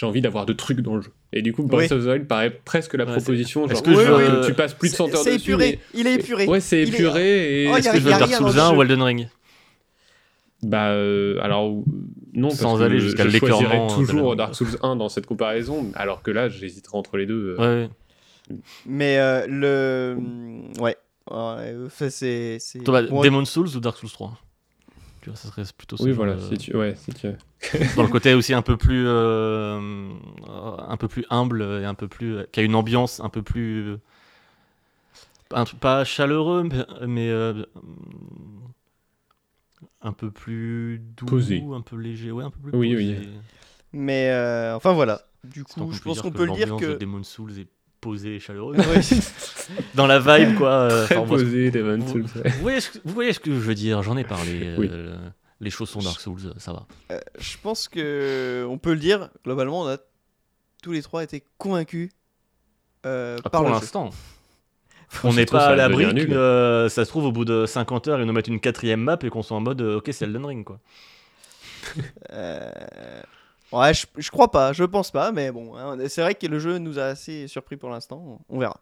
j'ai 0.00 0.06
envie 0.06 0.22
d'avoir 0.22 0.46
de 0.46 0.54
trucs 0.54 0.80
dans 0.80 0.96
le 0.96 1.02
jeu. 1.02 1.10
Et 1.34 1.42
du 1.42 1.52
coup, 1.52 1.62
Breath 1.64 1.90
Oui. 1.90 1.96
of 1.98 2.04
the 2.04 2.08
Wild 2.08 2.26
paraît 2.26 2.50
presque 2.64 2.94
la 2.94 3.04
Ouais, 3.04 3.12
proposition. 3.12 3.66
est-ce 3.66 3.84
Genre, 3.84 4.18
que 4.18 4.42
je 4.42 4.46
tu 4.46 4.54
passes 4.54 4.72
plus 4.72 4.88
de 4.90 4.94
100 4.94 5.10
heures 5.14 5.16
C'est 5.18 5.34
dessus. 5.36 5.50
épuré, 5.50 5.78
mais- 5.94 6.00
il 6.00 6.06
est 6.06 6.14
épuré. 6.14 6.46
Ouais, 6.46 6.60
c'est 6.60 6.82
Il 6.82 6.88
est- 6.94 6.98
épuré. 6.98 7.64
et 7.64 7.68
Oh, 7.70 7.76
Est-ce 7.76 7.88
a- 7.88 7.92
que 7.92 7.98
je 7.98 8.04
veux 8.04 8.10
Dark 8.10 8.32
Souls 8.32 8.46
le 8.54 8.58
1 8.60 8.70
jeu. 8.70 8.76
ou 8.78 8.82
Elden 8.82 9.02
Ring? 9.02 9.28
Bah 10.62 10.90
euh, 10.90 11.38
alors 11.42 11.70
non 12.34 12.48
parce 12.48 12.60
Sans 12.60 12.78
que 12.78 12.82
aller 12.82 12.98
je 12.98 13.06
jusqu'à 13.06 13.24
l'écœurement, 13.24 13.90
euh, 13.90 13.94
toujours. 13.94 14.36
Dark 14.36 14.54
Souls 14.54 14.76
1 14.82 14.96
dans 14.96 15.08
cette 15.10 15.26
comparaison 15.26 15.90
alors 15.94 16.22
que 16.22 16.30
là 16.30 16.48
j'hésiterais 16.48 16.96
entre 16.98 17.16
les 17.18 17.26
deux. 17.26 17.56
euh. 17.58 17.84
Ouais. 17.84 18.56
Mais 18.86 19.18
euh, 19.18 19.46
le, 19.46 20.16
ouais, 20.82 20.96
c'est, 22.10 22.58
bah, 22.84 23.02
Demon's 23.02 23.48
Souls 23.50 23.68
ou 23.76 23.80
Dark 23.80 23.96
Souls 23.98 24.10
3 24.10 24.38
Tu 25.22 25.28
vois, 25.28 25.36
ça 25.36 25.48
serait 25.48 25.62
plutôt 25.76 25.96
ce 25.96 26.04
Oui 26.04 26.12
voilà, 26.12 26.34
de- 26.36 26.40
si 26.40 26.56
tu 26.58 26.76
ouais, 26.76 26.94
si 26.96 27.12
tu 27.12 27.28
dans 27.96 28.02
le 28.02 28.08
côté 28.08 28.32
aussi 28.34 28.54
un 28.54 28.62
peu 28.62 28.76
plus 28.76 29.04
euh, 29.06 30.08
un 30.88 30.96
peu 30.96 31.08
plus 31.08 31.24
humble 31.30 31.62
et 31.62 31.84
un 31.84 31.94
peu 31.94 32.08
plus 32.08 32.38
qui 32.52 32.60
a 32.60 32.62
une 32.62 32.74
ambiance 32.74 33.20
un 33.20 33.28
peu 33.28 33.42
plus 33.42 33.96
un 35.52 35.64
truc 35.64 35.80
pas 35.80 36.04
chaleureux 36.04 36.62
mais, 36.62 36.86
mais, 37.06 37.28
euh, 37.28 37.64
un 40.02 40.12
peu 40.12 40.30
plus 40.30 40.98
doux 41.16 41.26
Posé. 41.26 41.62
un 41.74 41.80
peu 41.82 41.96
léger 41.96 42.30
ouais 42.32 42.44
un 42.44 42.50
peu 42.50 42.58
plus 42.60 42.78
Oui, 42.78 42.94
posé. 42.94 43.18
oui. 43.18 43.28
Mais 43.92 44.30
euh, 44.30 44.76
enfin 44.76 44.92
voilà. 44.92 45.22
Du 45.44 45.64
coup, 45.64 45.90
je 45.92 45.98
peut 45.98 46.04
pense 46.04 46.14
dire 46.14 46.22
qu'on 46.22 46.30
peut 46.30 46.44
le 46.46 46.52
dire 46.52 46.76
que. 46.76 46.92
de 46.92 46.98
Demon's 46.98 47.28
Souls 47.28 47.58
est 47.58 47.68
posée 48.00 48.36
et 48.36 48.40
chaleureuse 48.40 48.78
Oui. 48.78 49.20
dans 49.94 50.06
la 50.06 50.18
vibe 50.18 50.56
quoi 50.56 50.70
euh, 50.70 51.04
très 51.06 51.16
enfin, 51.16 51.26
moi, 51.26 51.38
posé 51.38 51.70
Demon's 51.70 52.04
vous, 52.04 52.10
Souls. 52.26 52.42
ouais. 52.42 52.50
vous 52.50 52.60
voyez 52.62 52.80
ce 52.80 52.90
que, 52.90 52.98
vous 53.04 53.14
voyez 53.14 53.32
ce 53.32 53.40
que 53.40 53.50
je 53.52 53.58
veux 53.58 53.74
dire 53.74 54.02
j'en 54.02 54.16
ai 54.16 54.24
parlé 54.24 54.62
euh, 54.64 54.76
Oui. 54.78 54.90
les 55.60 55.70
chaussons 55.70 56.00
Dark 56.00 56.20
Souls 56.20 56.54
ça 56.58 56.72
va 56.72 56.86
Euh, 57.12 57.20
je 57.38 57.56
pense 57.62 57.88
que 57.88 58.66
on 58.68 58.78
peut 58.78 58.92
le 58.94 58.98
dire. 59.00 59.28
Globalement, 59.44 59.82
on 59.82 59.86
a 59.88 59.98
tous 60.82 60.92
les 60.92 61.02
trois 61.02 61.22
été 61.22 61.44
convaincus 61.58 62.10
euh, 63.06 63.36
Ah, 63.44 63.50
par 63.50 63.62
pour 63.62 63.70
l'instant 63.70 64.10
On 65.24 65.32
n'est 65.32 65.44
pas 65.46 65.66
à 65.66 65.74
l'abri 65.76 66.04
que 66.14 66.32
euh, 66.32 66.88
ça 66.88 67.04
se 67.04 67.10
trouve 67.10 67.24
au 67.26 67.32
bout 67.32 67.44
de 67.44 67.66
50 67.66 68.06
heures, 68.08 68.20
ils 68.20 68.26
nous 68.26 68.32
mettent 68.32 68.46
une 68.48 68.60
quatrième 68.60 69.00
map 69.00 69.18
et 69.22 69.28
qu'on 69.28 69.42
soit 69.42 69.56
en 69.56 69.60
mode 69.60 69.82
euh, 69.82 69.96
ok, 69.98 70.08
c'est 70.12 70.24
Elden 70.24 70.44
Ring 70.46 70.64
quoi. 70.64 70.78
Euh, 72.32 72.70
Ouais, 73.72 73.94
je, 73.94 74.06
je 74.16 74.30
crois 74.30 74.50
pas, 74.50 74.72
je 74.72 74.82
pense 74.84 75.10
pas, 75.12 75.30
mais 75.32 75.52
bon, 75.52 75.76
hein, 75.76 75.96
c'est 76.08 76.22
vrai 76.22 76.34
que 76.34 76.46
le 76.46 76.58
jeu 76.58 76.78
nous 76.78 76.98
a 76.98 77.04
assez 77.04 77.46
surpris 77.46 77.76
pour 77.76 77.88
l'instant, 77.90 78.40
on 78.48 78.58
verra. 78.58 78.80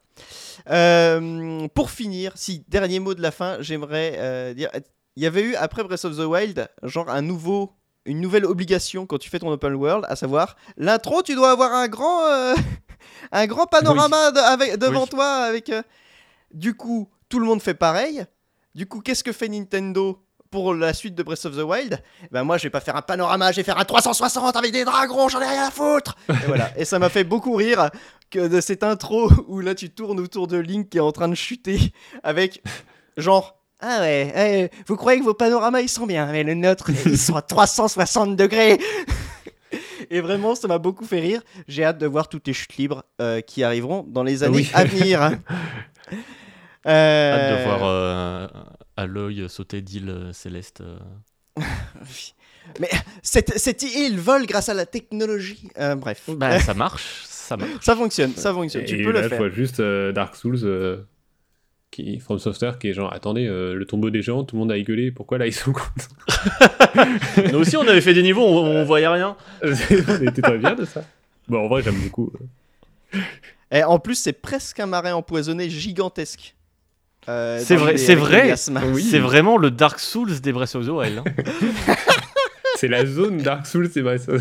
Euh, 0.70 1.68
pour 1.74 1.90
finir, 1.90 2.32
si, 2.36 2.64
dernier 2.68 2.98
mot 3.00 3.14
de 3.14 3.22
la 3.22 3.30
fin, 3.30 3.58
j'aimerais 3.60 4.14
euh, 4.16 4.54
dire, 4.54 4.70
il 5.16 5.22
y 5.22 5.26
avait 5.26 5.42
eu 5.42 5.54
après 5.56 5.84
Breath 5.84 6.04
of 6.04 6.16
the 6.16 6.20
Wild, 6.20 6.68
genre 6.82 7.08
un 7.10 7.22
nouveau, 7.22 7.72
une 8.04 8.20
nouvelle 8.20 8.44
obligation 8.46 9.06
quand 9.06 9.18
tu 9.18 9.28
fais 9.28 9.38
ton 9.38 9.50
open 9.50 9.74
world, 9.74 10.04
à 10.08 10.16
savoir 10.16 10.56
l'intro, 10.76 11.22
tu 11.22 11.34
dois 11.34 11.50
avoir 11.50 11.72
un 11.74 11.88
grand, 11.88 12.24
euh, 12.26 12.54
un 13.32 13.46
grand 13.46 13.66
panorama 13.66 14.30
de- 14.30 14.38
avec, 14.38 14.76
devant 14.78 15.02
Oui. 15.02 15.08
toi, 15.10 15.26
avec. 15.44 15.70
du 16.52 16.74
coup, 16.74 17.08
tout 17.28 17.38
le 17.38 17.46
monde 17.46 17.60
fait 17.62 17.74
pareil. 17.74 18.24
Du 18.74 18.86
coup, 18.86 19.00
qu'est-ce 19.00 19.24
que 19.24 19.32
fait 19.32 19.48
Nintendo 19.48 20.22
pour 20.50 20.74
la 20.74 20.92
suite 20.92 21.14
de 21.14 21.22
Breath 21.22 21.44
of 21.44 21.56
the 21.56 21.62
Wild 21.62 22.02
ben 22.30 22.44
moi 22.44 22.58
je 22.58 22.64
vais 22.64 22.70
pas 22.70 22.80
faire 22.80 22.96
un 22.96 23.02
panorama, 23.02 23.52
je 23.52 23.56
vais 23.56 23.62
faire 23.62 23.78
un 23.78 23.84
360 23.84 24.56
avec 24.56 24.72
des 24.72 24.84
dragons, 24.84 25.28
j'en 25.28 25.40
ai 25.40 25.46
rien 25.46 25.66
à 25.66 25.70
foutre. 25.70 26.16
Et 26.28 26.32
voilà. 26.46 26.70
Et 26.76 26.84
ça 26.84 26.98
m'a 26.98 27.08
fait 27.08 27.24
beaucoup 27.24 27.54
rire 27.54 27.90
que 28.30 28.46
de 28.48 28.60
cette 28.60 28.82
intro 28.82 29.30
où 29.46 29.60
là 29.60 29.74
tu 29.74 29.90
tournes 29.90 30.20
autour 30.20 30.46
de 30.46 30.56
Link 30.58 30.90
qui 30.90 30.98
est 30.98 31.02
en 31.02 31.12
train 31.12 31.28
de 31.28 31.34
chuter 31.34 31.92
avec 32.22 32.62
genre 33.16 33.54
ah 33.80 34.00
ouais, 34.00 34.32
ouais, 34.34 34.70
vous 34.88 34.96
croyez 34.96 35.20
que 35.20 35.24
vos 35.24 35.34
panoramas 35.34 35.80
ils 35.80 35.88
sont 35.88 36.04
bien, 36.06 36.26
mais 36.32 36.42
le 36.42 36.54
nôtre 36.54 36.90
ils 37.06 37.16
sont 37.16 37.36
à 37.36 37.42
360 37.42 38.34
degrés. 38.36 38.78
Et 40.10 40.20
vraiment, 40.20 40.54
ça 40.54 40.68
m'a 40.68 40.78
beaucoup 40.78 41.04
fait 41.04 41.20
rire. 41.20 41.42
J'ai 41.66 41.84
hâte 41.84 41.98
de 41.98 42.06
voir 42.06 42.28
toutes 42.28 42.46
les 42.46 42.54
chutes 42.54 42.76
libres 42.76 43.04
euh, 43.20 43.40
qui 43.40 43.62
arriveront 43.62 44.04
dans 44.08 44.22
les 44.22 44.42
années 44.42 44.56
Oui. 44.58 44.70
à 44.72 44.84
venir. 44.84 45.22
Euh, 46.86 47.34
Hâte 47.34 47.58
de 47.58 47.64
voir 47.64 47.80
euh, 47.84 48.48
Aloy 49.02 49.48
sauter 49.48 49.80
d'île 49.82 50.08
euh, 50.10 50.32
céleste. 50.32 50.80
euh. 50.80 50.98
Mais 52.80 52.88
cette, 53.22 53.58
cette 53.58 53.82
île 53.82 54.18
vole 54.18 54.44
grâce 54.46 54.68
à 54.68 54.74
la 54.74 54.84
technologie. 54.86 55.68
Euh, 55.78 55.94
bref, 55.94 56.24
Bah, 56.28 56.58
ça 56.60 56.74
marche, 56.74 57.22
ça 57.24 57.56
marche. 57.56 57.70
ça 57.84 57.96
fonctionne, 57.96 58.32
ça 58.34 58.52
fonctionne. 58.52 58.84
tu 58.84 59.00
Et 59.00 59.04
peux 59.04 59.10
là, 59.12 59.20
le 59.20 59.24
je 59.24 59.28
faire. 59.30 59.38
vois 59.38 59.50
juste 59.50 59.80
euh, 59.80 60.12
Dark 60.12 60.36
Souls 60.36 60.58
euh, 60.64 60.98
qui 61.90 62.18
From 62.18 62.38
Software 62.38 62.78
qui 62.78 62.88
est 62.88 62.92
genre 62.92 63.12
attendez 63.14 63.46
euh, 63.46 63.72
le 63.74 63.84
tombeau 63.86 64.10
des 64.10 64.20
géants, 64.20 64.44
tout 64.44 64.56
le 64.56 64.60
monde 64.60 64.70
a 64.70 64.74
rigolé, 64.74 65.10
pourquoi 65.10 65.38
là 65.38 65.46
ils 65.46 65.54
sont 65.54 65.72
contents 65.72 67.46
Nous 67.52 67.58
aussi, 67.58 67.76
on 67.78 67.88
avait 67.88 68.02
fait 68.02 68.12
des 68.14 68.22
niveaux, 68.22 68.44
on, 68.44 68.66
on 68.80 68.84
voyait 68.84 69.08
rien. 69.08 69.36
On 69.62 69.72
était 70.28 70.42
très 70.42 70.58
bien 70.58 70.74
de 70.74 70.84
ça. 70.84 71.02
Bon 71.48 71.64
en 71.64 71.68
vrai 71.68 71.82
j'aime 71.82 71.98
beaucoup. 72.02 72.30
euh. 73.14 73.18
Et 73.70 73.82
en 73.84 73.98
plus, 73.98 74.14
c'est 74.16 74.32
presque 74.34 74.80
un 74.80 74.86
marais 74.86 75.12
empoisonné 75.12 75.70
gigantesque. 75.70 76.54
Euh, 77.28 77.58
C'est 77.62 77.76
vrai- 77.76 77.96
c'est 77.96 78.14
vrai. 78.14 78.54
Oui. 78.92 79.02
C'est 79.02 79.18
vraiment 79.18 79.56
le 79.56 79.70
Dark 79.70 79.98
Souls 80.00 80.40
des 80.40 80.52
Breath 80.52 80.74
of 80.74 80.86
the 80.86 80.90
Wild. 80.90 81.18
hein. 81.18 81.24
C'est 82.76 82.88
la 82.88 83.04
zone 83.04 83.38
Dark 83.38 83.66
Souls, 83.66 83.90
c'est 83.92 84.02
vrai 84.02 84.18
ça. 84.18 84.32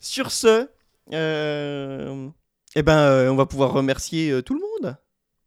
Sur 0.00 0.30
ce, 0.30 0.68
euh, 1.12 2.28
eh 2.74 2.82
ben, 2.82 2.96
euh, 2.98 3.28
on 3.30 3.36
va 3.36 3.44
pouvoir 3.46 3.72
remercier 3.72 4.30
euh, 4.30 4.40
tout 4.42 4.54
le 4.54 4.60
monde. 4.60 4.96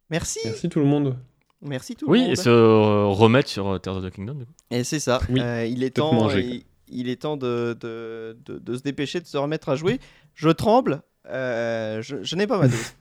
Merci. 0.09 0.39
Merci 0.45 0.69
tout 0.69 0.79
le 0.79 0.85
monde. 0.85 1.15
Merci 1.61 1.95
tout 1.95 2.05
le 2.05 2.11
Oui, 2.11 2.21
monde. 2.21 2.31
et 2.31 2.35
se 2.35 2.49
euh, 2.49 3.05
remettre 3.05 3.49
sur 3.49 3.67
euh, 3.67 3.79
Tears 3.79 3.97
of 3.97 4.03
the 4.05 4.11
Kingdom. 4.11 4.35
du 4.35 4.45
coup. 4.45 4.51
Et 4.71 4.83
c'est 4.83 4.99
ça. 4.99 5.19
Oui, 5.29 5.39
Euh, 5.41 5.65
il 5.65 5.83
est 5.83 5.91
temps, 5.91 6.13
manger, 6.13 6.41
il, 6.45 6.63
il 6.99 7.09
est 7.09 7.21
temps 7.21 7.37
de, 7.37 7.75
de, 7.79 8.37
de- 8.45 8.59
de 8.59 8.77
se 8.77 8.81
dépêcher, 8.83 9.19
de 9.21 9.25
se 9.27 9.37
remettre 9.37 9.69
à 9.69 9.75
jouer. 9.75 9.99
Je 10.35 10.49
tremble. 10.49 11.01
euh, 11.29 12.01
je 12.01 12.17
je 12.23 12.35
n'ai 12.35 12.47
pas 12.47 12.57
ma 12.59 12.67
dose. 12.67 12.93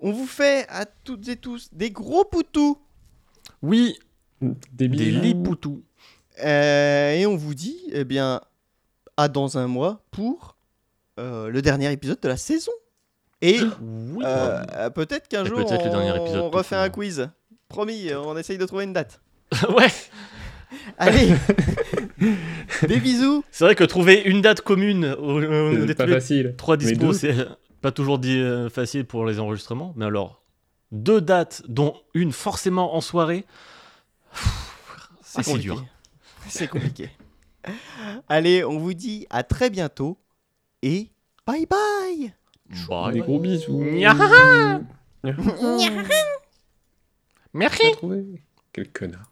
On 0.00 0.12
vous 0.12 0.26
fait 0.26 0.66
à 0.68 0.84
toutes 0.86 1.28
et 1.28 1.36
tous 1.36 1.68
des 1.72 1.90
gros 1.90 2.24
poutous. 2.24 2.78
Oui, 3.62 3.98
Des 4.40 4.54
des 4.72 4.88
bisous. 4.88 5.20
lipoutous. 5.20 5.82
Euh, 6.44 7.12
et 7.14 7.26
on 7.26 7.36
vous 7.36 7.54
dit, 7.54 7.78
eh 7.92 8.04
bien, 8.04 8.40
à 9.16 9.28
dans 9.28 9.58
un 9.58 9.66
mois 9.66 10.04
pour 10.12 10.56
euh, 11.18 11.48
le 11.48 11.62
dernier 11.62 11.90
épisode 11.92 12.20
de 12.20 12.28
la 12.28 12.36
saison. 12.36 12.70
Et 13.42 13.58
Oui. 13.80 14.22
euh, 14.24 14.90
peut-être 14.90 15.26
qu'un 15.28 15.44
jour, 15.44 15.58
peut-être 15.64 15.84
le 15.84 15.90
dernier 15.90 16.16
épisode 16.20 16.40
on 16.42 16.50
refait 16.50 16.76
un 16.76 16.90
quiz. 16.90 17.28
Promis, 17.68 18.10
on 18.14 18.36
essaye 18.36 18.58
de 18.58 18.66
trouver 18.66 18.84
une 18.84 18.92
date. 18.92 19.20
ouais, 19.76 19.88
Allez, 20.98 21.32
des 22.86 23.00
bisous. 23.00 23.42
c'est 23.50 23.64
vrai 23.64 23.74
que 23.74 23.84
trouver 23.84 24.22
une 24.24 24.42
date 24.42 24.60
commune 24.60 25.06
au, 25.18 25.40
au- 25.42 25.72
C'est 25.74 25.86
des 25.86 25.94
pas 25.94 26.06
facile. 26.06 26.54
trois 26.56 26.76
dispos, 26.76 27.12
c'est 27.14 27.34
pas 27.80 27.92
toujours 27.92 28.18
dit, 28.18 28.38
euh, 28.38 28.68
facile 28.68 29.04
pour 29.04 29.24
les 29.26 29.38
enregistrements. 29.40 29.92
Mais 29.96 30.06
alors, 30.06 30.42
deux 30.92 31.20
dates, 31.20 31.62
dont 31.68 31.94
une 32.14 32.32
forcément 32.32 32.94
en 32.96 33.00
soirée, 33.00 33.44
C'est 35.22 35.44
compliqué. 35.44 35.62
dur. 35.62 35.84
C'est 36.48 36.68
compliqué. 36.68 37.10
Allez, 38.28 38.64
on 38.64 38.78
vous 38.78 38.94
dit 38.94 39.26
à 39.30 39.42
très 39.42 39.68
bientôt 39.70 40.18
et 40.82 41.10
bye 41.46 41.66
bye. 41.66 42.32
Bah, 42.88 43.10
Des 43.12 43.20
gros 43.20 43.38
bisous. 43.38 43.82
Nyahaha. 43.82 44.80
Nyahaha. 45.24 46.04
Merci. 47.52 47.82
Quel 48.72 48.90
connard. 48.92 49.28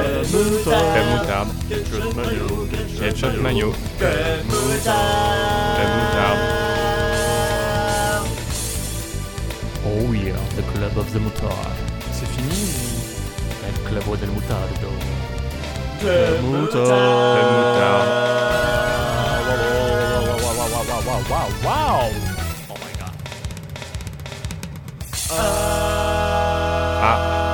Crème 0.00 1.08
moutarde. 1.10 1.52
Ketchup 2.98 3.36
mayo. 3.42 3.68
Crème 3.98 4.46
moutarde. 4.48 5.00
Oh 9.84 10.12
yeah, 10.12 10.40
the 10.56 10.62
club 10.72 10.96
of 10.96 11.12
the 11.12 11.18
moutarde. 11.18 11.78
C'est 12.12 12.26
fini 12.26 12.60
El 13.66 13.74
club 13.88 14.18
del 14.18 14.30
moutardo. 14.30 14.90
Crème 16.00 16.42
moutarde. 16.42 16.90
Oh 22.68 22.74
my 22.74 22.92
god. 22.98 23.12
Ah. 27.02 27.49